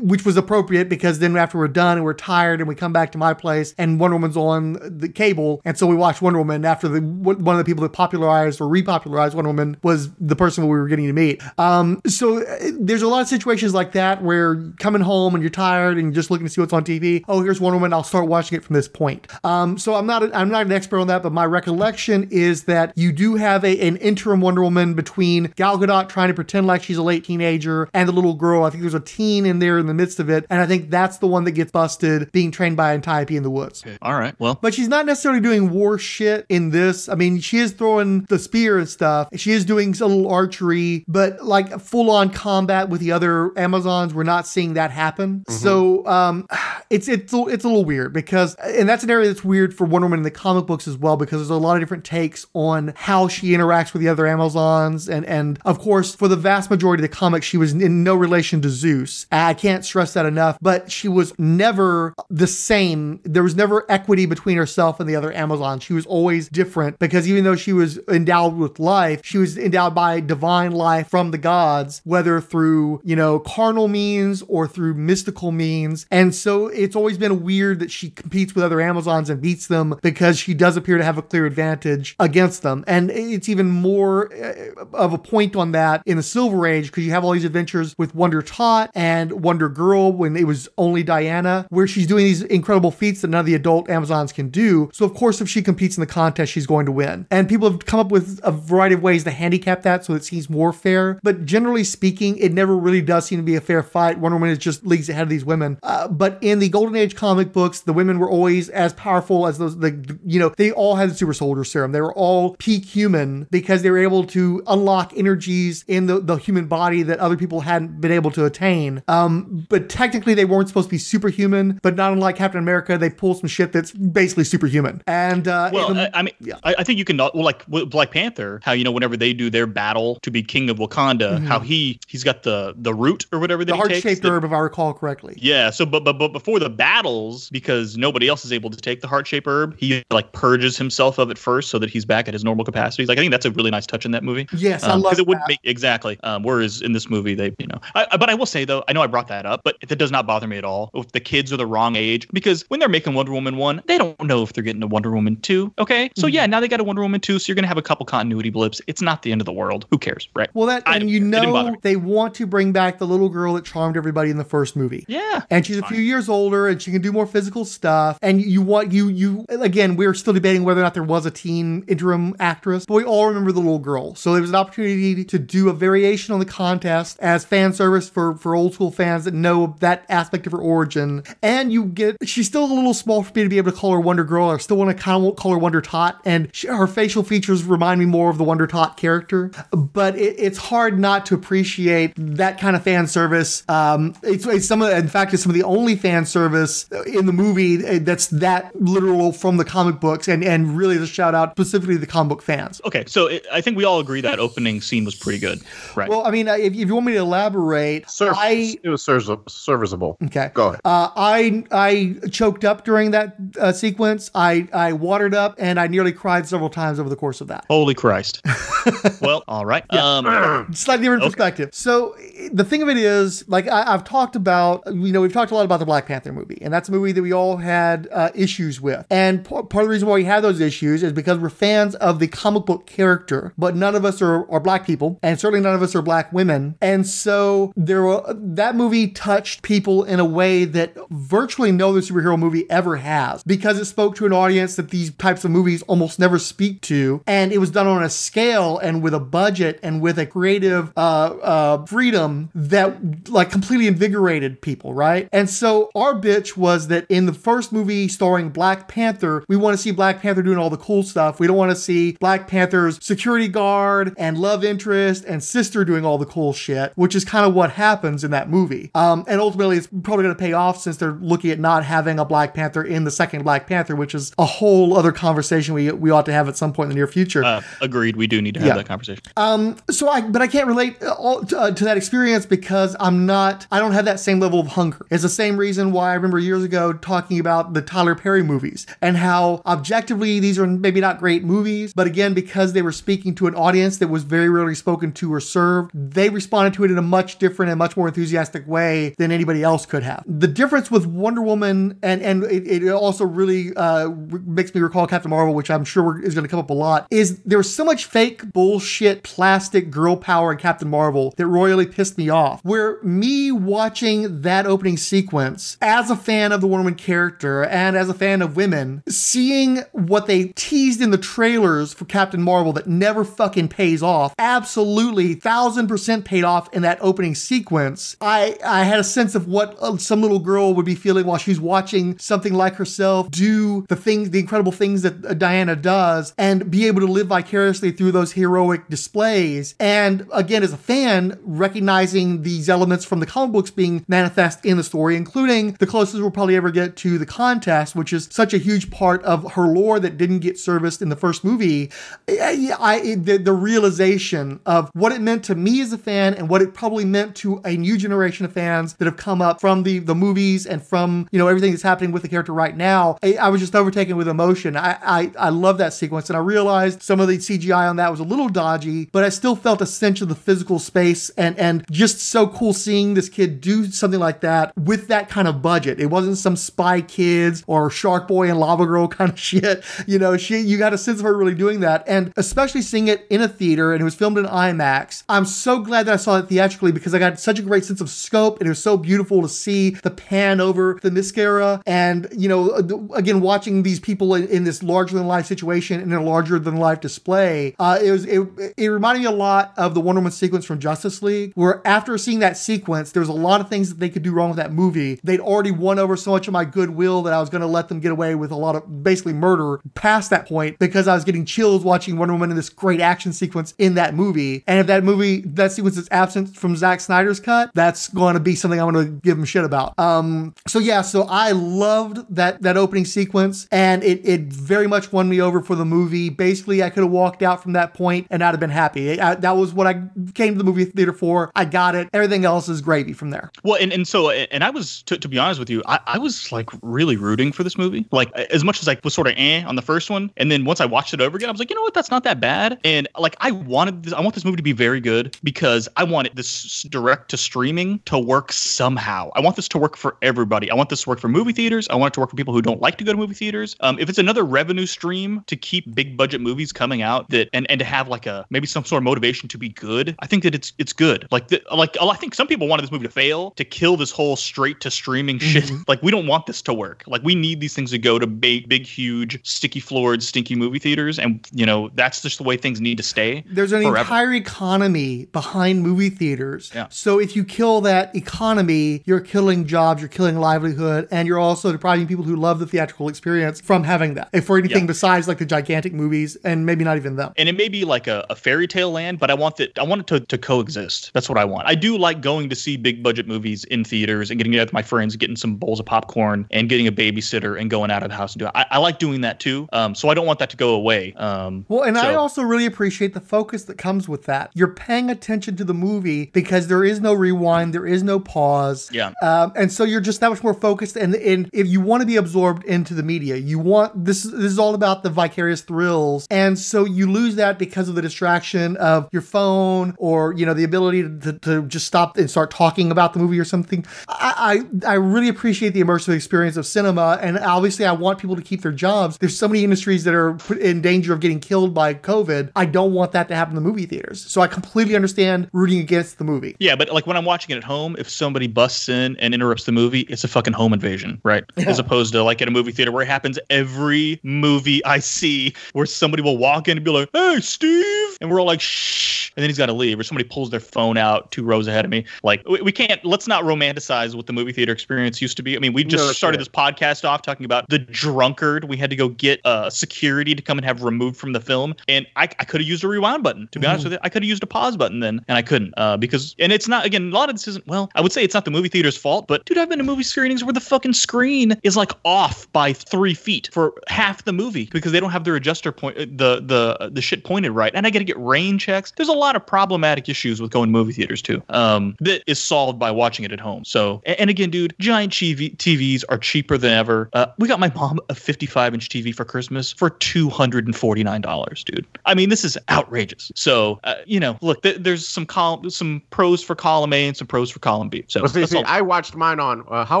which 0.02 0.24
was 0.24 0.36
appropriate 0.36 0.88
because 0.88 1.18
then 1.18 1.36
after 1.36 1.58
we're 1.58 1.68
done 1.68 1.98
and 1.98 2.04
we're 2.04 2.14
tired 2.14 2.60
and 2.60 2.68
we 2.68 2.74
come 2.74 2.92
back 2.92 3.12
to 3.12 3.18
my 3.18 3.34
place 3.34 3.74
and 3.78 4.00
Wonder 4.00 4.16
Woman's 4.16 4.36
on 4.36 4.78
the 4.82 5.08
cable, 5.08 5.60
and 5.64 5.76
so 5.76 5.86
we 5.86 5.94
watched 5.94 6.22
Wonder 6.22 6.38
Woman 6.38 6.64
after 6.64 6.88
the 6.88 7.00
one 7.00 7.54
of 7.54 7.58
the 7.58 7.64
people 7.64 7.82
that 7.82 7.92
popularized 7.92 8.60
or 8.60 8.68
repopularized 8.68 9.34
Wonder 9.34 9.50
Woman 9.50 9.76
was 9.82 10.10
the 10.14 10.36
person 10.36 10.64
we 10.64 10.70
were 10.70 10.88
getting 10.88 11.06
to 11.06 11.12
meet. 11.12 11.42
Um, 11.58 12.00
so 12.06 12.42
uh, 12.42 12.70
there's 12.78 13.02
a 13.02 13.08
lot 13.08 13.20
of 13.20 13.28
situations 13.28 13.74
like 13.74 13.92
that 13.92 14.22
where 14.22 14.56
coming 14.78 15.02
home 15.02 15.34
and 15.34 15.42
you're 15.42 15.50
tired 15.50 15.98
and 15.98 16.06
you're 16.06 16.14
just 16.14 16.30
looking 16.30 16.46
to 16.46 16.52
see 16.52 16.60
what's 16.60 16.72
on 16.72 16.84
TV. 16.84 17.24
Oh, 17.28 17.42
here's 17.42 17.60
Wonder 17.60 17.76
Woman. 17.76 17.92
I'll 17.92 18.02
start 18.02 18.28
watching 18.28 18.56
it 18.56 18.64
from 18.64 18.74
this 18.74 18.88
point. 18.88 19.26
Um, 19.44 19.78
so 19.78 19.94
I'm 19.94 20.06
not 20.06 20.34
I'm 20.34 20.48
not 20.48 20.66
an 20.66 20.72
expert 20.72 20.98
on 20.98 21.06
that, 21.08 21.22
but 21.22 21.32
my 21.32 21.44
recollection 21.44 22.28
is 22.30 22.64
that 22.64 22.92
you 22.96 23.12
do 23.12 23.36
have 23.36 23.64
a, 23.64 23.80
an 23.80 23.96
interim 23.96 24.40
Wonder 24.40 24.62
Woman 24.62 24.94
between 24.94 25.52
Gal 25.56 25.78
Gadot 25.78 26.08
trying 26.08 26.28
to 26.28 26.34
pretend 26.34 26.66
like 26.66 26.82
she's 26.82 26.96
a 26.96 27.02
late 27.02 27.24
teenager 27.24 27.88
and 27.92 28.08
the 28.08 28.12
little 28.12 28.34
girl. 28.34 28.64
I 28.64 28.70
think 28.70 28.82
there's 28.82 28.94
a 28.94 29.00
teen 29.02 29.44
in 29.46 29.58
there 29.58 29.78
in 29.78 29.86
the 29.86 29.94
midst 29.94 30.18
of 30.20 30.30
it, 30.30 30.46
and 30.48 30.60
I 30.60 30.66
think 30.66 30.90
that's 30.90 31.18
the 31.18 31.26
one 31.26 31.44
that 31.44 31.52
gets 31.52 31.70
busted 31.70 32.32
being 32.32 32.50
trained 32.50 32.76
by 32.76 32.94
Antiope 32.94 33.36
in 33.36 33.42
the 33.42 33.50
woods. 33.50 33.84
All 34.00 34.14
right. 34.18 34.34
Well, 34.38 34.58
But 34.60 34.74
she's 34.74 34.88
not 34.88 35.06
necessarily 35.06 35.40
doing 35.40 35.70
war 35.70 35.98
shit 35.98 36.46
in 36.48 36.70
this. 36.70 37.08
I 37.08 37.14
mean, 37.14 37.40
she 37.40 37.58
is 37.58 37.72
throwing 37.72 38.22
the 38.28 38.38
spear 38.38 38.78
and 38.78 38.88
stuff. 38.88 39.28
She 39.34 39.52
is 39.52 39.64
doing 39.64 39.90
a 40.00 40.06
little 40.06 40.30
archery, 40.30 41.04
but 41.08 41.44
like 41.44 41.80
full 41.80 42.10
on 42.10 42.30
combat 42.30 42.88
with 42.88 43.00
the 43.00 43.12
other 43.12 43.56
Amazons, 43.58 44.14
we're 44.14 44.22
not 44.22 44.46
seeing 44.46 44.74
that 44.74 44.90
happen. 44.90 45.44
So 45.48 46.06
um, 46.06 46.46
it's 46.90 47.08
it's 47.08 47.32
a- 47.32 47.46
it's 47.46 47.64
a 47.64 47.68
little 47.68 47.84
weird 47.84 48.12
because, 48.12 48.54
and 48.56 48.88
that's 48.88 49.04
an 49.04 49.10
area 49.10 49.28
that's 49.28 49.44
weird 49.44 49.74
for 49.74 49.84
Wonder 49.84 50.06
Woman 50.06 50.20
in 50.20 50.22
the 50.24 50.30
comic 50.30 50.66
books 50.66 50.86
as 50.88 50.96
well 50.96 51.16
because 51.16 51.38
there's 51.40 51.50
a 51.50 51.54
lot 51.56 51.76
of 51.76 51.80
different 51.82 52.04
takes 52.04 52.46
on 52.54 52.92
how 52.96 53.28
she 53.28 53.48
interacts 53.50 53.92
with 53.92 54.02
the 54.02 54.08
other 54.08 54.26
Amazons, 54.26 55.08
and 55.08 55.24
and 55.26 55.58
of 55.64 55.78
course 55.78 56.14
for 56.14 56.28
the 56.28 56.36
vast 56.36 56.70
majority 56.70 57.02
of 57.04 57.10
the 57.10 57.14
comics, 57.16 57.46
she 57.46 57.56
was 57.56 57.72
in 57.72 58.02
no 58.04 58.14
relation 58.14 58.60
to 58.62 58.68
Zeus. 58.68 58.91
I 59.30 59.54
can't 59.54 59.84
stress 59.84 60.14
that 60.14 60.26
enough, 60.26 60.58
but 60.60 60.90
she 60.90 61.08
was 61.08 61.36
never 61.38 62.14
the 62.30 62.46
same. 62.46 63.20
There 63.24 63.42
was 63.42 63.56
never 63.56 63.84
equity 63.90 64.26
between 64.26 64.56
herself 64.56 65.00
and 65.00 65.08
the 65.08 65.16
other 65.16 65.32
Amazon. 65.32 65.80
She 65.80 65.92
was 65.92 66.06
always 66.06 66.48
different 66.48 66.98
because 66.98 67.28
even 67.28 67.44
though 67.44 67.56
she 67.56 67.72
was 67.72 67.98
endowed 68.08 68.56
with 68.56 68.78
life, 68.78 69.20
she 69.24 69.38
was 69.38 69.58
endowed 69.58 69.94
by 69.94 70.20
divine 70.20 70.72
life 70.72 71.08
from 71.08 71.30
the 71.30 71.38
gods, 71.38 72.00
whether 72.04 72.40
through, 72.40 73.00
you 73.04 73.16
know, 73.16 73.38
carnal 73.38 73.88
means 73.88 74.42
or 74.48 74.66
through 74.66 74.94
mystical 74.94 75.52
means. 75.52 76.06
And 76.10 76.34
so 76.34 76.68
it's 76.68 76.96
always 76.96 77.18
been 77.18 77.42
weird 77.42 77.80
that 77.80 77.90
she 77.90 78.10
competes 78.10 78.54
with 78.54 78.64
other 78.64 78.80
Amazons 78.80 79.30
and 79.30 79.40
beats 79.40 79.66
them 79.66 79.98
because 80.02 80.38
she 80.38 80.54
does 80.54 80.76
appear 80.76 80.98
to 80.98 81.04
have 81.04 81.18
a 81.18 81.22
clear 81.22 81.46
advantage 81.46 82.14
against 82.18 82.62
them. 82.62 82.84
And 82.86 83.10
it's 83.10 83.48
even 83.48 83.70
more 83.70 84.32
uh, 84.32 84.84
of 84.92 85.12
a 85.12 85.18
point 85.18 85.56
on 85.56 85.72
that 85.72 86.02
in 86.06 86.16
the 86.16 86.22
Silver 86.22 86.66
Age 86.66 86.86
because 86.86 87.04
you 87.04 87.10
have 87.12 87.24
all 87.24 87.32
these 87.32 87.44
adventures 87.44 87.94
with 87.98 88.14
Wonder 88.14 88.42
Tot 88.82 88.90
and 88.94 89.42
Wonder 89.42 89.68
Girl 89.68 90.12
when 90.12 90.36
it 90.36 90.46
was 90.46 90.68
only 90.78 91.02
Diana, 91.02 91.66
where 91.70 91.86
she's 91.86 92.06
doing 92.06 92.24
these 92.24 92.42
incredible 92.42 92.90
feats 92.90 93.22
that 93.22 93.28
none 93.28 93.40
of 93.40 93.46
the 93.46 93.54
adult 93.54 93.88
Amazons 93.88 94.32
can 94.32 94.48
do. 94.48 94.90
So, 94.92 95.04
of 95.04 95.14
course, 95.14 95.40
if 95.40 95.48
she 95.48 95.62
competes 95.62 95.96
in 95.96 96.00
the 96.00 96.06
contest, 96.06 96.52
she's 96.52 96.66
going 96.66 96.86
to 96.86 96.92
win. 96.92 97.26
And 97.30 97.48
people 97.48 97.70
have 97.70 97.84
come 97.86 98.00
up 98.00 98.10
with 98.10 98.40
a 98.42 98.52
variety 98.52 98.94
of 98.94 99.02
ways 99.02 99.24
to 99.24 99.30
handicap 99.30 99.82
that 99.82 100.04
so 100.04 100.14
it 100.14 100.24
seems 100.24 100.50
more 100.50 100.72
fair. 100.72 101.18
But 101.22 101.44
generally 101.44 101.84
speaking, 101.84 102.36
it 102.38 102.52
never 102.52 102.76
really 102.76 103.02
does 103.02 103.26
seem 103.26 103.38
to 103.38 103.44
be 103.44 103.56
a 103.56 103.60
fair 103.60 103.82
fight. 103.82 104.18
Wonder 104.18 104.36
Woman 104.36 104.50
is 104.50 104.58
just 104.58 104.86
leagues 104.86 105.08
ahead 105.08 105.24
of 105.24 105.28
these 105.28 105.44
women. 105.44 105.78
Uh, 105.82 106.08
but 106.08 106.38
in 106.40 106.58
the 106.58 106.68
Golden 106.68 106.96
Age 106.96 107.14
comic 107.14 107.52
books, 107.52 107.80
the 107.80 107.92
women 107.92 108.18
were 108.18 108.30
always 108.30 108.68
as 108.70 108.92
powerful 108.94 109.46
as 109.46 109.58
those, 109.58 109.78
the, 109.78 110.18
you 110.24 110.38
know, 110.38 110.54
they 110.56 110.72
all 110.72 110.96
had 110.96 111.10
the 111.10 111.14
super 111.14 111.34
soldier 111.34 111.64
serum. 111.64 111.92
They 111.92 112.00
were 112.00 112.14
all 112.14 112.56
peak 112.56 112.84
human 112.84 113.46
because 113.50 113.82
they 113.82 113.90
were 113.90 113.98
able 113.98 114.24
to 114.28 114.62
unlock 114.66 115.12
energies 115.16 115.84
in 115.86 116.06
the, 116.06 116.20
the 116.20 116.36
human 116.36 116.66
body 116.66 117.02
that 117.02 117.18
other 117.18 117.36
people 117.36 117.60
hadn't 117.60 118.00
been 118.00 118.12
able 118.12 118.30
to 118.32 118.44
attain. 118.44 118.61
Um, 119.08 119.66
but 119.68 119.88
technically, 119.88 120.34
they 120.34 120.44
weren't 120.44 120.68
supposed 120.68 120.88
to 120.88 120.90
be 120.90 120.98
superhuman, 120.98 121.78
but 121.82 121.96
not 121.96 122.12
unlike 122.12 122.36
Captain 122.36 122.58
America, 122.58 122.96
they 122.96 123.10
pull 123.10 123.34
some 123.34 123.48
shit 123.48 123.72
that's 123.72 123.92
basically 123.92 124.44
superhuman. 124.44 125.02
And, 125.06 125.48
uh, 125.48 125.70
well, 125.72 125.92
the- 125.94 126.14
I, 126.16 126.20
I 126.20 126.22
mean, 126.22 126.34
yeah. 126.40 126.54
I, 126.64 126.74
I 126.78 126.84
think 126.84 126.98
you 126.98 127.04
can. 127.04 127.16
Well, 127.16 127.30
like 127.34 127.66
Black 127.66 128.10
Panther, 128.10 128.60
how 128.64 128.72
you 128.72 128.84
know 128.84 128.92
whenever 128.92 129.16
they 129.16 129.32
do 129.32 129.50
their 129.50 129.66
battle 129.66 130.18
to 130.22 130.30
be 130.30 130.42
king 130.42 130.70
of 130.70 130.78
Wakanda, 130.78 131.44
how 131.46 131.60
he 131.60 131.98
he's 132.06 132.24
got 132.24 132.42
the 132.42 132.74
the 132.76 132.94
root 132.94 133.26
or 133.32 133.38
whatever 133.38 133.64
that 133.64 133.72
Mm-hmm. 133.72 133.88
the 133.88 133.94
heart 133.94 134.02
shaped 134.02 134.24
herb, 134.24 134.44
if 134.44 134.52
I 134.52 134.58
recall 134.58 134.92
correctly. 134.94 135.34
Yeah, 135.38 135.70
so 135.70 135.86
but 135.86 136.04
but 136.04 136.14
but 136.14 136.28
before 136.28 136.58
the 136.58 136.70
battles, 136.70 137.48
because 137.50 137.96
nobody 137.96 138.28
else 138.28 138.44
is 138.44 138.52
able 138.52 138.70
to 138.70 138.76
take 138.76 139.00
the 139.00 139.08
heart 139.08 139.26
shaped 139.26 139.46
herb, 139.46 139.76
he 139.78 140.02
like 140.10 140.32
purges 140.32 140.76
himself 140.76 141.18
of 141.18 141.30
it 141.30 141.38
first 141.38 141.70
so 141.70 141.78
that 141.78 141.88
he's 141.90 142.04
back 142.04 142.28
at 142.28 142.34
his 142.34 142.44
normal 142.44 142.64
capacities. 142.64 143.08
Like 143.08 143.18
I 143.18 143.20
think 143.22 143.30
that's 143.30 143.46
a 143.46 143.50
really 143.50 143.70
nice 143.70 143.86
touch 143.86 144.04
in 144.04 144.10
that 144.12 144.22
movie. 144.24 144.46
Yes, 144.56 144.84
I 144.84 144.90
Um, 144.92 145.00
love 145.02 145.18
it 145.18 145.26
wouldn't 145.26 145.46
that. 145.46 145.52
make 145.52 145.60
exactly. 145.64 146.18
Um, 146.22 146.42
whereas 146.42 146.82
in 146.82 146.92
this 146.92 147.08
movie, 147.08 147.34
they, 147.34 147.54
you 147.58 147.66
know, 147.66 147.80
I, 147.94 148.06
I- 148.12 148.16
but 148.16 148.28
I 148.30 148.34
will 148.34 148.46
say 148.52 148.64
though, 148.64 148.84
I 148.88 148.92
know 148.92 149.02
I 149.02 149.06
brought 149.06 149.28
that 149.28 149.46
up, 149.46 149.62
but 149.64 149.76
that 149.86 149.96
does 149.96 150.10
not 150.10 150.26
bother 150.26 150.46
me 150.46 150.58
at 150.58 150.64
all. 150.64 150.90
If 150.94 151.12
the 151.12 151.20
kids 151.20 151.52
are 151.52 151.56
the 151.56 151.66
wrong 151.66 151.96
age, 151.96 152.28
because 152.32 152.64
when 152.68 152.80
they're 152.80 152.88
making 152.88 153.14
Wonder 153.14 153.32
Woman 153.32 153.56
one, 153.56 153.82
they 153.86 153.98
don't 153.98 154.20
know 154.22 154.42
if 154.42 154.52
they're 154.52 154.62
getting 154.64 154.82
a 154.82 154.86
Wonder 154.86 155.10
Woman 155.10 155.36
two. 155.40 155.72
Okay, 155.78 156.10
so 156.16 156.26
Mm-hmm. 156.26 156.34
yeah, 156.34 156.46
now 156.46 156.60
they 156.60 156.68
got 156.68 156.80
a 156.80 156.84
Wonder 156.84 157.02
Woman 157.02 157.20
two, 157.20 157.38
so 157.38 157.48
you're 157.48 157.54
gonna 157.56 157.66
have 157.66 157.78
a 157.78 157.82
couple 157.82 158.06
continuity 158.06 158.50
blips. 158.50 158.80
It's 158.86 159.02
not 159.02 159.22
the 159.22 159.32
end 159.32 159.40
of 159.40 159.44
the 159.46 159.52
world. 159.52 159.86
Who 159.90 159.98
cares, 159.98 160.28
right? 160.36 160.48
Well, 160.54 160.66
that 160.66 160.82
I 160.86 160.96
and 160.96 161.10
you 161.10 161.18
care. 161.20 161.26
It 161.28 161.30
know 161.30 161.76
they 161.82 161.96
want 161.96 162.34
to 162.36 162.46
bring 162.46 162.72
back 162.72 162.98
the 162.98 163.06
little 163.06 163.28
girl 163.28 163.54
that 163.54 163.64
charmed 163.64 163.96
everybody 163.96 164.30
in 164.30 164.36
the 164.36 164.44
first 164.44 164.76
movie. 164.76 165.04
Yeah. 165.08 165.42
And 165.50 165.66
she's 165.66 165.78
a 165.78 165.82
few 165.86 165.98
years 166.00 166.28
older, 166.28 166.68
and 166.68 166.80
she 166.80 166.90
can 166.92 167.02
do 167.02 167.12
more 167.12 167.26
physical 167.26 167.64
stuff. 167.64 168.18
And 168.22 168.40
you 168.40 168.62
want 168.62 168.92
you 168.92 169.08
you 169.08 169.44
again, 169.48 169.96
we're 169.96 170.14
still 170.14 170.32
debating 170.32 170.64
whether 170.64 170.80
or 170.80 170.84
not 170.84 170.94
there 170.94 171.02
was 171.02 171.26
a 171.26 171.30
teen 171.30 171.84
interim 171.88 172.34
actress, 172.38 172.84
but 172.86 172.94
we 172.94 173.04
all 173.04 173.26
remember 173.26 173.52
the 173.52 173.60
little 173.60 173.78
girl. 173.78 174.14
So 174.14 174.32
there 174.32 174.40
was 174.42 174.50
an 174.50 174.56
opportunity 174.56 175.24
to 175.24 175.38
do 175.38 175.68
a 175.68 175.72
variation 175.72 176.32
on 176.34 176.38
the 176.40 176.46
contest 176.46 177.18
as 177.20 177.44
fan 177.44 177.72
service 177.72 178.08
for 178.08 178.36
for 178.42 178.54
old 178.54 178.74
school 178.74 178.90
fans 178.90 179.24
that 179.24 179.34
know 179.34 179.76
that 179.80 180.04
aspect 180.08 180.46
of 180.46 180.52
her 180.52 180.58
origin. 180.58 181.22
And 181.42 181.72
you 181.72 181.86
get 181.86 182.16
she's 182.26 182.46
still 182.46 182.64
a 182.64 182.72
little 182.72 182.94
small 182.94 183.22
for 183.22 183.32
me 183.34 183.44
to 183.44 183.48
be 183.48 183.58
able 183.58 183.72
to 183.72 183.76
call 183.76 183.92
her 183.92 184.00
Wonder 184.00 184.24
Girl. 184.24 184.50
I 184.50 184.56
still 184.58 184.76
want 184.76 184.96
to 184.96 185.02
kind 185.02 185.24
of 185.24 185.36
call 185.36 185.52
her 185.52 185.58
Wonder 185.58 185.80
Tot, 185.80 186.20
and 186.24 186.54
she, 186.54 186.66
her 186.66 186.86
facial 186.86 187.22
features 187.22 187.64
remind 187.64 188.00
me 188.00 188.06
more 188.06 188.30
of 188.30 188.38
the 188.38 188.44
Wonder 188.44 188.66
Tot 188.66 188.96
character. 188.96 189.50
But 189.70 190.16
it, 190.16 190.34
it's 190.38 190.58
hard 190.58 190.98
not 190.98 191.26
to 191.26 191.34
appreciate 191.34 192.12
that 192.16 192.58
kind 192.58 192.76
of 192.76 192.82
fan 192.82 193.06
service. 193.06 193.62
Um, 193.68 194.14
it's, 194.22 194.46
it's 194.46 194.66
some 194.66 194.82
of, 194.82 194.90
in 194.92 195.08
fact, 195.08 195.32
it's 195.32 195.42
some 195.42 195.50
of 195.50 195.54
the 195.54 195.62
only 195.62 195.96
fan 195.96 196.26
service 196.26 196.88
in 197.06 197.26
the 197.26 197.32
movie 197.32 197.86
uh, 197.86 197.98
that's 198.02 198.26
that 198.28 198.74
literal 198.80 199.32
from 199.32 199.56
the 199.56 199.64
comic 199.64 200.00
books, 200.00 200.28
and 200.28 200.42
and 200.42 200.76
really 200.76 200.98
the 200.98 201.06
shout 201.06 201.34
out 201.34 201.52
specifically 201.52 201.94
to 201.94 202.00
the 202.00 202.06
comic 202.06 202.30
book 202.30 202.42
fans. 202.42 202.80
Okay, 202.84 203.04
so 203.06 203.26
it, 203.26 203.46
I 203.52 203.60
think 203.60 203.76
we 203.76 203.84
all 203.84 204.00
agree 204.00 204.20
that 204.22 204.38
opening 204.38 204.80
scene 204.80 205.04
was 205.04 205.14
pretty 205.14 205.38
good, 205.38 205.60
right? 205.94 206.08
Well, 206.08 206.26
I 206.26 206.30
mean, 206.30 206.48
uh, 206.48 206.54
if, 206.54 206.72
if 206.72 206.88
you 206.88 206.94
want 206.94 207.06
me 207.06 207.12
to 207.12 207.18
elaborate, 207.18 208.10
Serv- 208.34 208.42
I 208.42 208.76
it 208.82 208.88
was 208.88 209.02
serv- 209.02 209.40
serviceable. 209.48 210.16
Okay. 210.24 210.50
Go 210.54 210.68
ahead. 210.68 210.80
Uh, 210.84 211.10
I 211.16 211.64
I 211.70 212.16
choked 212.30 212.64
up 212.64 212.84
during 212.84 213.10
that 213.12 213.36
uh, 213.60 213.72
sequence. 213.72 214.30
I 214.34 214.68
I 214.72 214.92
watered 214.92 215.34
up 215.34 215.54
and 215.58 215.78
I 215.78 215.86
nearly 215.86 216.12
cried 216.12 216.46
several 216.46 216.70
times 216.70 216.98
over 216.98 217.08
the 217.08 217.16
course 217.16 217.40
of 217.40 217.48
that. 217.48 217.64
Holy 217.68 217.94
Christ. 217.94 218.42
well, 219.20 219.44
all 219.48 219.66
right. 219.66 219.84
Um, 219.92 220.72
Slightly 220.72 221.04
different 221.04 221.24
perspective. 221.24 221.70
So 221.72 222.16
the 222.52 222.64
thing 222.64 222.82
of 222.82 222.88
it 222.88 222.96
is, 222.96 223.46
like 223.48 223.68
I, 223.68 223.92
I've 223.92 224.04
talked 224.04 224.36
about, 224.36 224.82
you 224.86 225.12
know, 225.12 225.20
we've 225.20 225.32
talked 225.32 225.50
a 225.50 225.54
lot 225.54 225.64
about 225.64 225.78
the 225.78 225.86
Black 225.86 226.06
Panther 226.06 226.22
Panther 226.22 226.32
movie, 226.32 226.58
and 226.62 226.72
that's 226.72 226.88
a 226.88 226.92
movie 226.92 227.12
that 227.12 227.22
we 227.22 227.32
all 227.32 227.56
had 227.56 228.08
uh, 228.12 228.30
issues 228.34 228.80
with. 228.80 229.06
And 229.10 229.44
p- 229.44 229.50
part 229.50 229.64
of 229.64 229.82
the 229.84 229.88
reason 229.88 230.08
why 230.08 230.14
we 230.14 230.24
had 230.24 230.40
those 230.40 230.60
issues 230.60 231.02
is 231.02 231.12
because 231.12 231.38
we're 231.38 231.50
fans 231.50 231.94
of 231.96 232.18
the 232.18 232.28
comic 232.28 232.66
book 232.66 232.86
character, 232.86 233.52
but 233.58 233.74
none 233.74 233.94
of 233.94 234.04
us 234.04 234.22
are, 234.22 234.50
are 234.50 234.60
black 234.60 234.86
people, 234.86 235.18
and 235.22 235.38
certainly 235.40 235.62
none 235.62 235.74
of 235.74 235.82
us 235.82 235.94
are 235.94 236.02
black 236.02 236.32
women. 236.32 236.76
And 236.80 237.06
so 237.06 237.72
there 237.76 238.02
were, 238.02 238.21
that 238.28 238.74
movie 238.74 239.08
touched 239.08 239.62
people 239.62 240.04
in 240.04 240.20
a 240.20 240.24
way 240.24 240.64
that 240.64 240.96
virtually 241.10 241.72
no 241.72 241.90
other 241.90 242.00
superhero 242.00 242.38
movie 242.38 242.70
ever 242.70 242.96
has, 242.96 243.42
because 243.44 243.78
it 243.78 243.84
spoke 243.84 244.14
to 244.16 244.26
an 244.26 244.32
audience 244.32 244.76
that 244.76 244.90
these 244.90 245.12
types 245.14 245.44
of 245.44 245.50
movies 245.50 245.82
almost 245.82 246.18
never 246.18 246.38
speak 246.38 246.80
to, 246.82 247.22
and 247.26 247.52
it 247.52 247.58
was 247.58 247.70
done 247.70 247.86
on 247.86 248.02
a 248.02 248.10
scale 248.10 248.78
and 248.78 249.02
with 249.02 249.14
a 249.14 249.20
budget 249.20 249.78
and 249.82 250.00
with 250.00 250.18
a 250.18 250.26
creative 250.26 250.92
uh, 250.96 251.00
uh, 251.42 251.86
freedom 251.86 252.50
that 252.54 253.28
like 253.28 253.50
completely 253.50 253.86
invigorated 253.86 254.60
people, 254.62 254.94
right? 254.94 255.28
And 255.32 255.48
so 255.48 255.90
our 255.94 256.14
bitch 256.14 256.56
was 256.56 256.88
that 256.88 257.06
in 257.08 257.26
the 257.26 257.32
first 257.32 257.72
movie 257.72 258.08
starring 258.08 258.50
Black 258.50 258.88
Panther, 258.88 259.44
we 259.48 259.56
want 259.56 259.76
to 259.76 259.82
see 259.82 259.90
Black 259.90 260.20
Panther 260.20 260.42
doing 260.42 260.58
all 260.58 260.70
the 260.70 260.76
cool 260.76 261.02
stuff. 261.02 261.40
We 261.40 261.46
don't 261.46 261.56
want 261.56 261.70
to 261.70 261.76
see 261.76 262.12
Black 262.12 262.48
Panther's 262.48 263.04
security 263.04 263.48
guard 263.48 264.14
and 264.18 264.38
love 264.38 264.64
interest 264.64 265.24
and 265.24 265.42
sister 265.42 265.84
doing 265.84 266.04
all 266.04 266.18
the 266.18 266.26
cool 266.26 266.52
shit, 266.52 266.92
which 266.94 267.14
is 267.14 267.24
kind 267.24 267.46
of 267.46 267.54
what 267.54 267.72
happens 268.12 268.24
in 268.24 268.30
that 268.32 268.50
movie. 268.50 268.90
Um, 268.94 269.24
and 269.26 269.40
ultimately, 269.40 269.76
it's 269.78 269.86
probably 269.86 270.24
going 270.24 270.34
to 270.34 270.38
pay 270.38 270.52
off 270.52 270.78
since 270.80 270.98
they're 270.98 271.12
looking 271.12 271.50
at 271.50 271.58
not 271.58 271.84
having 271.84 272.18
a 272.18 272.24
Black 272.24 272.52
Panther 272.54 272.82
in 272.84 273.04
the 273.04 273.10
second 273.10 273.42
Black 273.42 273.66
Panther, 273.66 273.96
which 273.96 274.14
is 274.14 274.32
a 274.38 274.44
whole 274.44 274.96
other 274.96 275.12
conversation 275.12 275.74
we 275.74 275.90
we 275.92 276.10
ought 276.10 276.26
to 276.26 276.32
have 276.32 276.48
at 276.48 276.56
some 276.56 276.72
point 276.72 276.86
in 276.86 276.88
the 276.90 276.94
near 276.96 277.06
future. 277.06 277.42
Uh, 277.44 277.62
agreed. 277.80 278.16
We 278.16 278.26
do 278.26 278.42
need 278.42 278.54
to 278.54 278.60
have 278.60 278.68
Yeah. 278.68 278.74
that 278.76 278.86
conversation. 278.86 279.22
Um, 279.36 279.76
so 279.90 280.08
I, 280.08 280.20
but 280.20 280.42
I 280.42 280.46
can't 280.46 280.66
relate 280.66 281.02
uh, 281.02 281.12
all 281.12 281.44
to, 281.44 281.58
uh, 281.58 281.70
to 281.70 281.84
that 281.84 281.96
experience 281.96 282.44
because 282.46 282.94
I'm 283.00 283.24
not, 283.26 283.66
I 283.70 283.78
don't 283.78 283.92
have 283.92 284.04
that 284.04 284.20
same 284.20 284.40
level 284.40 284.60
of 284.60 284.66
hunger. 284.68 285.06
It's 285.10 285.22
the 285.22 285.28
same 285.28 285.56
reason 285.56 285.92
why 285.92 286.10
I 286.10 286.14
remember 286.14 286.38
years 286.38 286.62
ago 286.64 286.92
talking 286.92 287.38
about 287.40 287.72
the 287.72 287.80
Tyler 287.82 288.14
Perry 288.14 288.42
movies 288.42 288.86
and 289.00 289.16
how 289.16 289.62
objectively 289.64 290.38
these 290.40 290.58
are 290.58 290.66
maybe 290.66 291.00
not 291.00 291.18
great 291.18 291.44
movies, 291.44 291.92
but 291.94 292.06
again, 292.06 292.34
because 292.34 292.72
they 292.74 292.82
were 292.82 292.92
speaking 292.92 293.34
to 293.36 293.46
an 293.46 293.54
audience 293.54 293.98
that 293.98 294.08
was 294.08 294.22
very 294.24 294.48
rarely 294.50 294.74
spoken 294.74 295.12
to 295.12 295.32
or 295.32 295.40
served, 295.40 295.90
they 295.94 296.28
responded 296.28 296.74
to 296.74 296.84
it 296.84 296.90
in 296.90 296.98
a 296.98 297.02
much 297.02 297.38
different 297.38 297.70
and 297.70 297.78
much 297.78 297.96
more 297.96 298.01
enthusiastic 298.08 298.66
way 298.66 299.14
than 299.18 299.30
anybody 299.30 299.62
else 299.62 299.86
could 299.86 300.02
have. 300.02 300.24
The 300.26 300.48
difference 300.48 300.90
with 300.90 301.06
Wonder 301.06 301.42
Woman, 301.42 301.98
and 302.02 302.22
and 302.22 302.44
it, 302.44 302.66
it 302.66 302.88
also 302.90 303.24
really 303.24 303.74
uh, 303.76 304.08
makes 304.08 304.74
me 304.74 304.80
recall 304.80 305.06
Captain 305.06 305.30
Marvel, 305.30 305.54
which 305.54 305.70
I'm 305.70 305.84
sure 305.84 306.20
is 306.22 306.34
going 306.34 306.44
to 306.44 306.48
come 306.48 306.60
up 306.60 306.70
a 306.70 306.74
lot, 306.74 307.06
is 307.10 307.40
there 307.40 307.58
was 307.58 307.74
so 307.74 307.84
much 307.84 308.04
fake 308.04 308.52
bullshit 308.52 309.22
plastic 309.22 309.90
girl 309.90 310.16
power 310.16 310.52
in 310.52 310.58
Captain 310.58 310.88
Marvel 310.88 311.34
that 311.36 311.46
royally 311.46 311.86
pissed 311.86 312.18
me 312.18 312.28
off. 312.28 312.64
Where 312.64 313.02
me 313.02 313.52
watching 313.52 314.42
that 314.42 314.66
opening 314.66 314.96
sequence 314.96 315.76
as 315.80 316.10
a 316.10 316.16
fan 316.16 316.52
of 316.52 316.60
the 316.60 316.66
Wonder 316.66 316.84
Woman 316.84 316.94
character 316.94 317.64
and 317.64 317.96
as 317.96 318.08
a 318.08 318.14
fan 318.14 318.42
of 318.42 318.56
women, 318.56 319.02
seeing 319.08 319.78
what 319.92 320.26
they 320.26 320.52
teased 320.54 321.00
in 321.00 321.10
the 321.10 321.18
trailers 321.18 321.92
for 321.92 322.04
Captain 322.04 322.42
Marvel 322.42 322.72
that 322.72 322.86
never 322.86 323.24
fucking 323.24 323.68
pays 323.68 324.02
off, 324.02 324.34
absolutely 324.38 325.34
thousand 325.34 325.88
percent 325.88 326.24
paid 326.24 326.44
off 326.44 326.72
in 326.72 326.82
that 326.82 326.98
opening 327.00 327.34
sequence. 327.34 327.91
I 328.20 328.56
I 328.64 328.84
had 328.84 328.98
a 328.98 329.04
sense 329.04 329.34
of 329.34 329.46
what 329.46 329.76
uh, 329.80 329.96
some 329.96 330.22
little 330.22 330.38
girl 330.38 330.74
would 330.74 330.86
be 330.86 330.94
feeling 330.94 331.26
while 331.26 331.38
she's 331.38 331.60
watching 331.60 332.18
something 332.18 332.54
like 332.54 332.74
herself 332.76 333.30
do 333.30 333.84
the 333.88 333.96
things, 333.96 334.30
the 334.30 334.38
incredible 334.38 334.72
things 334.72 335.02
that 335.02 335.24
uh, 335.24 335.34
Diana 335.34 335.76
does, 335.76 336.34
and 336.38 336.70
be 336.70 336.86
able 336.86 337.00
to 337.00 337.06
live 337.06 337.28
vicariously 337.28 337.92
through 337.92 338.12
those 338.12 338.32
heroic 338.32 338.88
displays. 338.88 339.74
And 339.80 340.26
again, 340.32 340.62
as 340.62 340.72
a 340.72 340.78
fan, 340.78 341.38
recognizing 341.42 342.42
these 342.42 342.68
elements 342.68 343.04
from 343.04 343.20
the 343.20 343.26
comic 343.26 343.52
books 343.52 343.70
being 343.70 344.04
manifest 344.08 344.64
in 344.64 344.76
the 344.76 344.84
story, 344.84 345.16
including 345.16 345.72
the 345.72 345.86
closest 345.86 346.20
we'll 346.20 346.30
probably 346.30 346.56
ever 346.56 346.70
get 346.70 346.96
to 346.96 347.18
the 347.18 347.26
contest, 347.26 347.94
which 347.94 348.12
is 348.12 348.28
such 348.30 348.54
a 348.54 348.58
huge 348.58 348.90
part 348.90 349.22
of 349.24 349.52
her 349.52 349.66
lore 349.66 350.00
that 350.00 350.16
didn't 350.16 350.40
get 350.40 350.58
serviced 350.58 351.02
in 351.02 351.08
the 351.08 351.16
first 351.16 351.44
movie. 351.44 351.90
I, 352.28 352.74
I 352.78 353.14
the, 353.14 353.38
the 353.38 353.52
realization 353.52 354.60
of 354.66 354.90
what 354.94 355.12
it 355.12 355.20
meant 355.20 355.44
to 355.44 355.54
me 355.54 355.80
as 355.80 355.92
a 355.92 355.98
fan 355.98 356.34
and 356.34 356.48
what 356.48 356.62
it 356.62 356.74
probably 356.74 357.04
meant 357.04 357.36
to 357.36 357.60
a 357.64 357.71
new 357.76 357.96
generation 357.96 358.44
of 358.44 358.52
fans 358.52 358.94
that 358.94 359.04
have 359.04 359.16
come 359.16 359.42
up 359.42 359.60
from 359.60 359.82
the 359.82 359.98
the 359.98 360.14
movies 360.14 360.66
and 360.66 360.82
from 360.82 361.28
you 361.30 361.38
know 361.38 361.48
everything 361.48 361.70
that's 361.70 361.82
happening 361.82 362.12
with 362.12 362.22
the 362.22 362.28
character 362.28 362.52
right 362.52 362.76
now. 362.76 363.18
I, 363.22 363.34
I 363.34 363.48
was 363.48 363.60
just 363.60 363.74
overtaken 363.74 364.16
with 364.16 364.28
emotion. 364.28 364.76
I, 364.76 364.98
I 365.02 365.32
I 365.38 365.48
love 365.50 365.78
that 365.78 365.92
sequence, 365.92 366.30
and 366.30 366.36
I 366.36 366.40
realized 366.40 367.02
some 367.02 367.20
of 367.20 367.28
the 367.28 367.38
CGI 367.38 367.88
on 367.88 367.96
that 367.96 368.10
was 368.10 368.20
a 368.20 368.24
little 368.24 368.48
dodgy, 368.48 369.06
but 369.12 369.24
I 369.24 369.28
still 369.28 369.56
felt 369.56 369.80
a 369.80 369.86
sense 369.86 370.20
of 370.20 370.28
the 370.28 370.34
physical 370.34 370.78
space 370.78 371.30
and 371.30 371.58
and 371.58 371.84
just 371.90 372.20
so 372.20 372.46
cool 372.48 372.72
seeing 372.72 373.14
this 373.14 373.28
kid 373.28 373.60
do 373.60 373.86
something 373.86 374.20
like 374.20 374.40
that 374.40 374.76
with 374.76 375.08
that 375.08 375.28
kind 375.28 375.48
of 375.48 375.62
budget. 375.62 376.00
It 376.00 376.06
wasn't 376.06 376.38
some 376.38 376.56
Spy 376.56 377.00
Kids 377.00 377.62
or 377.66 377.90
Shark 377.90 378.28
Boy 378.28 378.50
and 378.50 378.58
Lava 378.58 378.86
Girl 378.86 379.08
kind 379.18 379.30
of 379.30 379.38
shit. 379.38 379.84
You 380.06 380.18
know, 380.18 380.36
she 380.36 380.58
you 380.58 380.78
got 380.78 380.92
a 380.92 380.98
sense 380.98 381.20
of 381.20 381.24
her 381.24 381.36
really 381.36 381.54
doing 381.54 381.80
that, 381.80 382.04
and 382.06 382.32
especially 382.36 382.82
seeing 382.82 383.08
it 383.08 383.26
in 383.30 383.40
a 383.40 383.48
theater 383.48 383.92
and 383.92 384.00
it 384.00 384.04
was 384.04 384.14
filmed 384.14 384.38
in 384.38 384.44
IMAX. 384.44 385.24
I'm 385.28 385.44
so 385.44 385.78
glad 385.78 386.06
that 386.06 386.14
I 386.14 386.16
saw 386.16 386.38
it 386.38 386.48
theatrically 386.48 386.92
because 386.92 387.14
I 387.14 387.18
got 387.18 387.38
such 387.38 387.58
a 387.58 387.61
great 387.62 387.84
sense 387.84 388.00
of 388.00 388.10
scope, 388.10 388.58
and 388.58 388.66
it 388.66 388.70
was 388.70 388.82
so 388.82 388.96
beautiful 388.96 389.42
to 389.42 389.48
see 389.48 389.90
the 389.90 390.10
pan 390.10 390.60
over 390.60 390.96
Themyscira, 390.96 391.82
and 391.86 392.28
you 392.36 392.48
know, 392.48 392.70
again 393.14 393.40
watching 393.40 393.82
these 393.82 394.00
people 394.00 394.34
in, 394.34 394.46
in 394.48 394.64
this 394.64 394.82
larger 394.82 395.16
than 395.16 395.26
life 395.26 395.46
situation 395.46 396.00
in 396.00 396.12
a 396.12 396.22
larger 396.22 396.58
than 396.58 396.76
life 396.76 397.00
display. 397.00 397.74
Uh, 397.78 397.98
it 398.02 398.10
was 398.10 398.24
it, 398.24 398.74
it 398.76 398.88
reminded 398.88 399.20
me 399.20 399.26
a 399.26 399.30
lot 399.30 399.72
of 399.76 399.94
the 399.94 400.00
Wonder 400.00 400.20
Woman 400.20 400.32
sequence 400.32 400.64
from 400.64 400.78
Justice 400.78 401.22
League, 401.22 401.52
where 401.54 401.86
after 401.86 402.16
seeing 402.18 402.40
that 402.40 402.56
sequence, 402.56 403.12
there 403.12 403.20
was 403.20 403.28
a 403.28 403.32
lot 403.32 403.60
of 403.60 403.68
things 403.68 403.88
that 403.88 403.98
they 403.98 404.08
could 404.08 404.22
do 404.22 404.32
wrong 404.32 404.50
with 404.50 404.56
that 404.58 404.72
movie. 404.72 405.20
They'd 405.22 405.40
already 405.40 405.70
won 405.70 405.98
over 405.98 406.16
so 406.16 406.30
much 406.30 406.46
of 406.46 406.52
my 406.52 406.64
goodwill 406.64 407.22
that 407.22 407.32
I 407.32 407.40
was 407.40 407.50
going 407.50 407.60
to 407.60 407.66
let 407.66 407.88
them 407.88 408.00
get 408.00 408.12
away 408.12 408.34
with 408.34 408.50
a 408.50 408.56
lot 408.56 408.76
of 408.76 409.02
basically 409.02 409.32
murder 409.32 409.80
past 409.94 410.30
that 410.30 410.46
point 410.46 410.78
because 410.78 411.08
I 411.08 411.14
was 411.14 411.24
getting 411.24 411.44
chills 411.44 411.84
watching 411.84 412.16
Wonder 412.16 412.34
Woman 412.34 412.50
in 412.50 412.56
this 412.56 412.68
great 412.68 413.00
action 413.00 413.32
sequence 413.32 413.74
in 413.78 413.94
that 413.94 414.14
movie. 414.14 414.64
And 414.66 414.78
if 414.78 414.86
that 414.86 415.04
movie, 415.04 415.40
that 415.42 415.72
sequence 415.72 415.96
is 415.96 416.08
absent 416.10 416.56
from 416.56 416.76
Zack 416.76 417.00
Snyder's 417.00 417.40
cut, 417.40 417.51
that's 417.74 418.08
going 418.08 418.34
to 418.34 418.40
be 418.40 418.54
something 418.54 418.80
I'm 418.80 418.92
going 418.92 419.06
to 419.06 419.12
give 419.12 419.38
him 419.38 419.44
shit 419.44 419.64
about. 419.64 419.98
Um, 419.98 420.54
so 420.66 420.78
yeah, 420.78 421.02
so 421.02 421.22
I 421.22 421.52
loved 421.52 422.34
that 422.34 422.62
that 422.62 422.76
opening 422.76 423.04
sequence, 423.04 423.66
and 423.70 424.02
it 424.02 424.20
it 424.26 424.42
very 424.42 424.86
much 424.86 425.12
won 425.12 425.28
me 425.28 425.40
over 425.40 425.62
for 425.62 425.74
the 425.74 425.84
movie. 425.84 426.28
Basically, 426.28 426.82
I 426.82 426.90
could 426.90 427.02
have 427.02 427.12
walked 427.12 427.42
out 427.42 427.62
from 427.62 427.72
that 427.74 427.94
point 427.94 428.26
and 428.30 428.42
I'd 428.42 428.50
have 428.50 428.60
been 428.60 428.70
happy. 428.70 429.20
I, 429.20 429.34
that 429.36 429.56
was 429.56 429.72
what 429.72 429.86
I 429.86 430.02
came 430.34 430.54
to 430.54 430.58
the 430.58 430.64
movie 430.64 430.84
theater 430.84 431.12
for. 431.12 431.50
I 431.54 431.64
got 431.64 431.94
it. 431.94 432.08
Everything 432.12 432.44
else 432.44 432.68
is 432.68 432.80
gravy 432.80 433.12
from 433.12 433.30
there. 433.30 433.50
Well, 433.62 433.78
and, 433.80 433.92
and 433.92 434.06
so, 434.06 434.30
and 434.30 434.64
I 434.64 434.70
was, 434.70 435.02
to, 435.04 435.18
to 435.18 435.28
be 435.28 435.38
honest 435.38 435.60
with 435.60 435.70
you, 435.70 435.82
I, 435.86 436.00
I 436.06 436.18
was 436.18 436.50
like 436.52 436.68
really 436.82 437.16
rooting 437.16 437.52
for 437.52 437.62
this 437.62 437.76
movie. 437.76 438.06
Like, 438.10 438.32
as 438.34 438.64
much 438.64 438.80
as 438.80 438.88
I 438.88 438.96
was 439.04 439.14
sort 439.14 439.26
of 439.26 439.34
eh 439.36 439.62
on 439.64 439.76
the 439.76 439.82
first 439.82 440.10
one. 440.10 440.30
And 440.36 440.50
then 440.50 440.64
once 440.64 440.80
I 440.80 440.86
watched 440.86 441.14
it 441.14 441.20
over 441.20 441.36
again, 441.36 441.48
I 441.48 441.52
was 441.52 441.58
like, 441.58 441.70
you 441.70 441.76
know 441.76 441.82
what? 441.82 441.94
That's 441.94 442.10
not 442.10 442.24
that 442.24 442.40
bad. 442.40 442.78
And 442.84 443.08
like, 443.18 443.36
I 443.40 443.50
wanted 443.50 444.04
this, 444.04 444.12
I 444.12 444.20
want 444.20 444.34
this 444.34 444.44
movie 444.44 444.56
to 444.56 444.62
be 444.62 444.72
very 444.72 445.00
good 445.00 445.36
because 445.42 445.88
I 445.96 446.04
wanted 446.04 446.36
this 446.36 446.82
direct 446.84 447.30
to 447.30 447.36
streaming 447.42 448.00
to 448.06 448.18
work 448.18 448.52
somehow. 448.52 449.30
I 449.34 449.40
want 449.40 449.56
this 449.56 449.68
to 449.68 449.78
work 449.78 449.96
for 449.96 450.16
everybody. 450.22 450.70
I 450.70 450.74
want 450.74 450.88
this 450.88 451.02
to 451.02 451.08
work 451.08 451.20
for 451.20 451.28
movie 451.28 451.52
theaters. 451.52 451.88
I 451.90 451.96
want 451.96 452.12
it 452.12 452.14
to 452.14 452.20
work 452.20 452.30
for 452.30 452.36
people 452.36 452.54
who 452.54 452.62
don't 452.62 452.80
like 452.80 452.98
to 452.98 453.04
go 453.04 453.12
to 453.12 453.18
movie 453.18 453.34
theaters. 453.34 453.76
Um, 453.80 453.98
if 453.98 454.08
it's 454.08 454.18
another 454.18 454.44
revenue 454.44 454.86
stream 454.86 455.44
to 455.46 455.56
keep 455.56 455.94
big 455.94 456.16
budget 456.16 456.40
movies 456.40 456.72
coming 456.72 457.02
out 457.02 457.28
that, 457.30 457.48
and, 457.52 457.70
and 457.70 457.78
to 457.78 457.84
have 457.84 458.08
like 458.08 458.26
a, 458.26 458.46
maybe 458.50 458.66
some 458.66 458.84
sort 458.84 458.98
of 458.98 459.04
motivation 459.04 459.48
to 459.48 459.58
be 459.58 459.68
good, 459.68 460.14
I 460.20 460.26
think 460.26 460.42
that 460.44 460.54
it's, 460.54 460.72
it's 460.78 460.92
good. 460.92 461.26
Like, 461.30 461.48
the, 461.48 461.62
like, 461.74 461.96
I 462.00 462.14
think 462.16 462.34
some 462.34 462.46
people 462.46 462.68
wanted 462.68 462.82
this 462.82 462.92
movie 462.92 463.06
to 463.06 463.12
fail 463.12 463.52
to 463.52 463.64
kill 463.64 463.96
this 463.96 464.10
whole 464.10 464.36
straight 464.36 464.80
to 464.80 464.90
streaming 464.90 465.38
shit. 465.38 465.70
Like, 465.88 466.02
we 466.02 466.10
don't 466.10 466.26
want 466.26 466.46
this 466.46 466.62
to 466.62 466.74
work. 466.74 467.02
Like, 467.06 467.22
we 467.22 467.34
need 467.34 467.60
these 467.60 467.74
things 467.74 467.90
to 467.90 467.98
go 467.98 468.18
to 468.18 468.26
big, 468.26 468.68
big, 468.68 468.86
huge, 468.86 469.44
sticky 469.46 469.80
floored, 469.80 470.22
stinky 470.22 470.54
movie 470.54 470.78
theaters. 470.78 471.18
And, 471.18 471.46
you 471.52 471.66
know, 471.66 471.90
that's 471.94 472.22
just 472.22 472.38
the 472.38 472.44
way 472.44 472.56
things 472.56 472.80
need 472.80 472.96
to 472.98 473.02
stay. 473.02 473.42
There's 473.46 473.72
an 473.72 473.82
forever. 473.82 473.98
entire 473.98 474.32
economy 474.32 475.26
behind 475.26 475.82
movie 475.82 476.10
theaters. 476.10 476.70
Yeah. 476.74 476.86
So 476.90 477.18
if 477.18 477.31
you 477.36 477.44
kill 477.44 477.80
that 477.82 478.14
economy, 478.14 479.02
you're 479.06 479.20
killing 479.20 479.66
jobs, 479.66 480.00
you're 480.02 480.08
killing 480.08 480.36
livelihood, 480.38 481.08
and 481.10 481.28
you're 481.28 481.38
also 481.38 481.70
depriving 481.72 482.06
people 482.06 482.24
who 482.24 482.36
love 482.36 482.58
the 482.58 482.66
theatrical 482.66 483.08
experience 483.08 483.60
from 483.60 483.84
having 483.84 484.14
that. 484.14 484.28
If 484.32 484.46
for 484.46 484.58
anything 484.58 484.82
Yeah. 484.82 484.86
besides 484.88 485.28
like 485.28 485.38
the 485.38 485.46
gigantic 485.46 485.92
movies, 485.92 486.36
and 486.44 486.66
maybe 486.66 486.84
not 486.84 486.96
even 486.96 487.16
them. 487.16 487.32
and 487.36 487.48
it 487.48 487.56
may 487.56 487.68
be 487.68 487.84
like 487.84 488.06
a, 488.06 488.26
a 488.30 488.34
fairy 488.36 488.66
tale 488.66 488.90
land, 488.90 489.18
but 489.18 489.30
I 489.30 489.34
want 489.34 489.56
that 489.56 489.78
I 489.78 489.82
want 489.84 490.00
it 490.02 490.06
to, 490.08 490.20
to 490.20 490.38
coexist. 490.38 491.10
That's 491.14 491.28
what 491.28 491.38
I 491.38 491.44
want. 491.44 491.68
I 491.68 491.74
do 491.74 491.96
like 491.98 492.20
going 492.20 492.48
to 492.48 492.54
see 492.56 492.76
big 492.76 493.02
budget 493.02 493.26
movies 493.26 493.64
in 493.64 493.84
theaters 493.84 494.30
and 494.30 494.38
getting 494.38 494.52
together 494.52 494.66
with 494.66 494.72
my 494.72 494.82
friends, 494.82 495.16
getting 495.16 495.36
some 495.36 495.56
bowls 495.56 495.80
of 495.80 495.86
popcorn 495.86 496.46
and 496.50 496.68
getting 496.68 496.86
a 496.86 496.92
babysitter 496.92 497.58
and 497.60 497.70
going 497.70 497.90
out 497.90 498.02
of 498.02 498.08
the 498.08 498.14
house 498.16 498.34
and 498.34 498.40
do 498.40 498.46
it. 498.46 498.52
I, 498.54 498.66
I 498.72 498.78
like 498.78 498.98
doing 498.98 499.20
that 499.22 499.40
too. 499.40 499.68
Um, 499.72 499.94
so 499.94 500.08
I 500.08 500.14
don't 500.14 500.26
want 500.26 500.38
that 500.40 500.50
to 500.50 500.56
go 500.56 500.74
away. 500.74 501.12
Um, 501.14 501.64
Well, 501.68 501.82
and 501.82 501.96
I 501.98 502.14
also 502.14 502.42
really 502.42 502.66
appreciate 502.66 503.14
the 503.14 503.20
focus 503.20 503.64
that 503.64 503.78
comes 503.78 504.08
with 504.08 504.24
that. 504.24 504.50
You're 504.54 504.74
paying 504.74 505.10
attention 505.10 505.56
to 505.56 505.64
the 505.64 505.74
movie 505.74 506.26
because 506.32 506.66
there 506.68 506.84
is 506.84 507.00
no 507.00 507.12
rewind, 507.22 507.72
there 507.72 507.86
is 507.86 508.02
no 508.02 508.18
pause. 508.20 508.90
Yeah. 508.92 509.12
Um, 509.22 509.52
and 509.56 509.72
so 509.72 509.84
you're 509.84 510.00
just 510.00 510.20
that 510.20 510.28
much 510.28 510.42
more 510.42 510.54
focused. 510.54 510.96
And, 510.96 511.14
and 511.14 511.48
if 511.52 511.66
you 511.66 511.80
want 511.80 512.02
to 512.02 512.06
be 512.06 512.16
absorbed 512.16 512.64
into 512.64 512.94
the 512.94 513.02
media, 513.02 513.36
you 513.36 513.58
want 513.58 514.04
this. 514.04 514.22
This 514.22 514.52
is 514.52 514.58
all 514.58 514.74
about 514.74 515.02
the 515.02 515.10
vicarious 515.10 515.62
thrills, 515.62 516.26
and 516.30 516.58
so 516.58 516.84
you 516.84 517.10
lose 517.10 517.36
that 517.36 517.58
because 517.58 517.88
of 517.88 517.94
the 517.94 518.02
distraction 518.02 518.76
of 518.76 519.08
your 519.12 519.22
phone 519.22 519.94
or 519.98 520.34
you 520.34 520.46
know 520.46 520.54
the 520.54 520.64
ability 520.64 521.02
to, 521.02 521.32
to, 521.40 521.62
just 521.66 521.86
stop 521.86 522.16
and 522.16 522.30
start 522.30 522.50
talking 522.50 522.90
about 522.90 523.12
the 523.12 523.18
movie 523.18 523.38
or 523.38 523.44
something. 523.44 523.84
I 524.08 524.64
I, 524.84 524.92
I 524.92 524.94
really 524.94 525.28
appreciate 525.28 525.70
the 525.70 525.82
immersive 525.82 526.14
experience 526.14 526.56
of 526.56 526.66
cinema, 526.66 527.18
and 527.22 527.38
obviously, 527.38 527.84
I 527.84 527.92
want 527.92 528.18
people 528.18 528.36
to 528.36 528.42
keep 528.42 528.62
their 528.62 528.72
jobs. 528.72 529.18
There's 529.18 529.38
so 529.38 529.48
many 529.48 529.64
industries 529.64 530.04
that 530.04 530.14
are 530.14 530.34
put 530.34 530.58
in 530.58 530.80
danger 530.82 531.12
of 531.12 531.20
getting 531.20 531.40
killed 531.40 531.74
by 531.74 531.94
COVID. 531.94 532.50
I 532.56 532.66
don't 532.66 532.92
want 532.92 533.12
that 533.12 533.28
to 533.28 533.34
happen 533.34 533.56
in 533.56 533.62
the 533.62 533.68
movie 533.68 533.86
theaters. 533.86 534.20
So 534.20 534.40
I 534.40 534.46
completely 534.46 534.96
understand 534.96 535.48
rooting 535.52 535.78
against 535.78 536.18
the 536.18 536.24
movie. 536.24 536.56
Yeah, 536.58 536.76
but 536.76 536.90
like 536.90 537.06
when 537.12 537.18
I'm 537.18 537.26
watching 537.26 537.54
it 537.54 537.58
at 537.58 537.64
home, 537.64 537.94
if 537.98 538.08
somebody 538.08 538.46
busts 538.46 538.88
in 538.88 539.18
and 539.18 539.34
interrupts 539.34 539.64
the 539.64 539.72
movie, 539.72 540.00
it's 540.02 540.24
a 540.24 540.28
fucking 540.28 540.54
home 540.54 540.72
invasion, 540.72 541.20
right? 541.24 541.44
Yeah. 541.56 541.68
As 541.68 541.78
opposed 541.78 542.14
to 542.14 542.24
like 542.24 542.40
at 542.40 542.48
a 542.48 542.50
movie 542.50 542.72
theater 542.72 542.90
where 542.90 543.02
it 543.02 543.06
happens 543.08 543.38
every 543.50 544.18
movie 544.22 544.82
I 544.86 544.98
see 544.98 545.52
where 545.74 545.84
somebody 545.84 546.22
will 546.22 546.38
walk 546.38 546.68
in 546.68 546.78
and 546.78 546.84
be 546.84 546.90
like, 546.90 547.10
"Hey, 547.12 547.38
Steve," 547.40 548.16
and 548.22 548.30
we're 548.30 548.40
all 548.40 548.46
like, 548.46 548.62
"Shh," 548.62 549.30
and 549.36 549.42
then 549.42 549.50
he's 549.50 549.58
got 549.58 549.66
to 549.66 549.74
leave, 549.74 550.00
or 550.00 550.04
somebody 550.04 550.26
pulls 550.26 550.48
their 550.48 550.60
phone 550.60 550.96
out 550.96 551.30
two 551.30 551.44
rows 551.44 551.68
ahead 551.68 551.84
of 551.84 551.90
me. 551.90 552.06
Like 552.22 552.42
we, 552.48 552.62
we 552.62 552.72
can't. 552.72 553.04
Let's 553.04 553.28
not 553.28 553.44
romanticize 553.44 554.14
what 554.14 554.26
the 554.26 554.32
movie 554.32 554.52
theater 554.52 554.72
experience 554.72 555.20
used 555.20 555.36
to 555.36 555.42
be. 555.42 555.54
I 555.54 555.58
mean, 555.58 555.74
we 555.74 555.84
just 555.84 556.06
No, 556.06 556.12
started 556.12 556.40
this 556.40 556.48
podcast 556.48 557.06
off 557.06 557.20
talking 557.20 557.44
about 557.44 557.68
the 557.68 557.78
drunkard 557.78 558.64
we 558.64 558.78
had 558.78 558.88
to 558.88 558.96
go 558.96 559.08
get 559.08 559.44
uh, 559.44 559.68
security 559.68 560.34
to 560.34 560.40
come 560.40 560.56
and 560.56 560.64
have 560.64 560.82
removed 560.82 561.18
from 561.18 561.34
the 561.34 561.40
film, 561.40 561.74
and 561.88 562.06
I, 562.16 562.22
I 562.22 562.44
could 562.44 562.62
have 562.62 562.68
used 562.68 562.84
a 562.84 562.88
rewind 562.88 563.22
button. 563.22 563.48
To 563.52 563.58
be 563.58 563.66
honest 563.66 563.84
with 563.84 563.92
you, 563.92 563.98
I 564.00 564.08
could 564.08 564.22
have 564.22 564.28
used 564.30 564.42
a 564.42 564.46
pause 564.46 564.78
button 564.78 565.00
then, 565.00 565.22
and 565.28 565.36
I 565.36 565.42
couldn't 565.42 565.74
uh, 565.76 565.98
because. 565.98 566.34
And 566.38 566.52
it's 566.52 566.68
not 566.68 566.86
again. 566.86 567.01
A 567.10 567.14
lot 567.14 567.28
of 567.28 567.36
this 567.36 567.48
isn't. 567.48 567.66
Well, 567.66 567.90
I 567.94 568.00
would 568.00 568.12
say 568.12 568.22
it's 568.22 568.34
not 568.34 568.44
the 568.44 568.50
movie 568.50 568.68
theater's 568.68 568.96
fault, 568.96 569.26
but 569.26 569.44
dude, 569.44 569.58
I've 569.58 569.68
been 569.68 569.78
to 569.78 569.84
movie 569.84 570.02
screenings 570.02 570.44
where 570.44 570.52
the 570.52 570.60
fucking 570.60 570.92
screen 570.92 571.56
is 571.62 571.76
like 571.76 571.92
off 572.04 572.50
by 572.52 572.72
three 572.72 573.14
feet 573.14 573.48
for 573.52 573.72
half 573.88 574.24
the 574.24 574.32
movie 574.32 574.68
because 574.72 574.92
they 574.92 575.00
don't 575.00 575.10
have 575.10 575.24
their 575.24 575.36
adjuster 575.36 575.72
point 575.72 575.96
uh, 575.96 576.00
the 576.00 576.42
the 576.44 576.90
the 576.90 577.02
shit 577.02 577.24
pointed 577.24 577.52
right, 577.52 577.72
and 577.74 577.86
I 577.86 577.90
got 577.90 578.00
to 578.00 578.04
get 578.04 578.18
rain 578.18 578.58
checks. 578.58 578.92
There's 578.96 579.08
a 579.08 579.14
lot 579.14 579.36
of 579.36 579.46
problematic 579.46 580.08
issues 580.08 580.40
with 580.40 580.50
going 580.50 580.68
to 580.68 580.72
movie 580.72 580.92
theaters 580.92 581.22
too. 581.22 581.42
Um, 581.48 581.96
that 582.00 582.22
is 582.26 582.42
solved 582.42 582.78
by 582.78 582.90
watching 582.90 583.24
it 583.24 583.32
at 583.32 583.40
home. 583.40 583.64
So, 583.64 584.02
and 584.04 584.30
again, 584.30 584.50
dude, 584.50 584.74
giant 584.78 585.12
TV, 585.12 585.56
TVs 585.56 586.04
are 586.08 586.18
cheaper 586.18 586.58
than 586.58 586.72
ever. 586.72 587.08
Uh, 587.12 587.26
we 587.38 587.48
got 587.48 587.60
my 587.60 587.72
mom 587.74 588.00
a 588.08 588.14
55 588.14 588.74
inch 588.74 588.88
TV 588.88 589.14
for 589.14 589.24
Christmas 589.24 589.72
for 589.72 589.90
two 589.90 590.28
hundred 590.28 590.66
and 590.66 590.76
forty 590.76 591.04
nine 591.04 591.20
dollars, 591.20 591.64
dude. 591.64 591.86
I 592.06 592.14
mean, 592.14 592.28
this 592.28 592.44
is 592.44 592.58
outrageous. 592.70 593.30
So, 593.34 593.80
uh, 593.84 593.94
you 594.06 594.20
know, 594.20 594.38
look, 594.40 594.62
th- 594.62 594.78
there's 594.80 595.06
some 595.06 595.26
some 595.68 596.02
pros 596.10 596.42
for 596.42 596.54
column 596.54 596.91
A 596.92 597.06
and 597.08 597.16
some 597.16 597.26
pros 597.26 597.50
for 597.50 597.58
column 597.58 597.88
B. 597.88 598.04
So, 598.08 598.20
Well, 598.20 598.28
see, 598.28 598.46
see. 598.46 598.62
I 598.64 598.80
watched 598.80 599.14
mine 599.14 599.40
on. 599.40 599.64
Uh, 599.68 599.84
how 599.84 600.00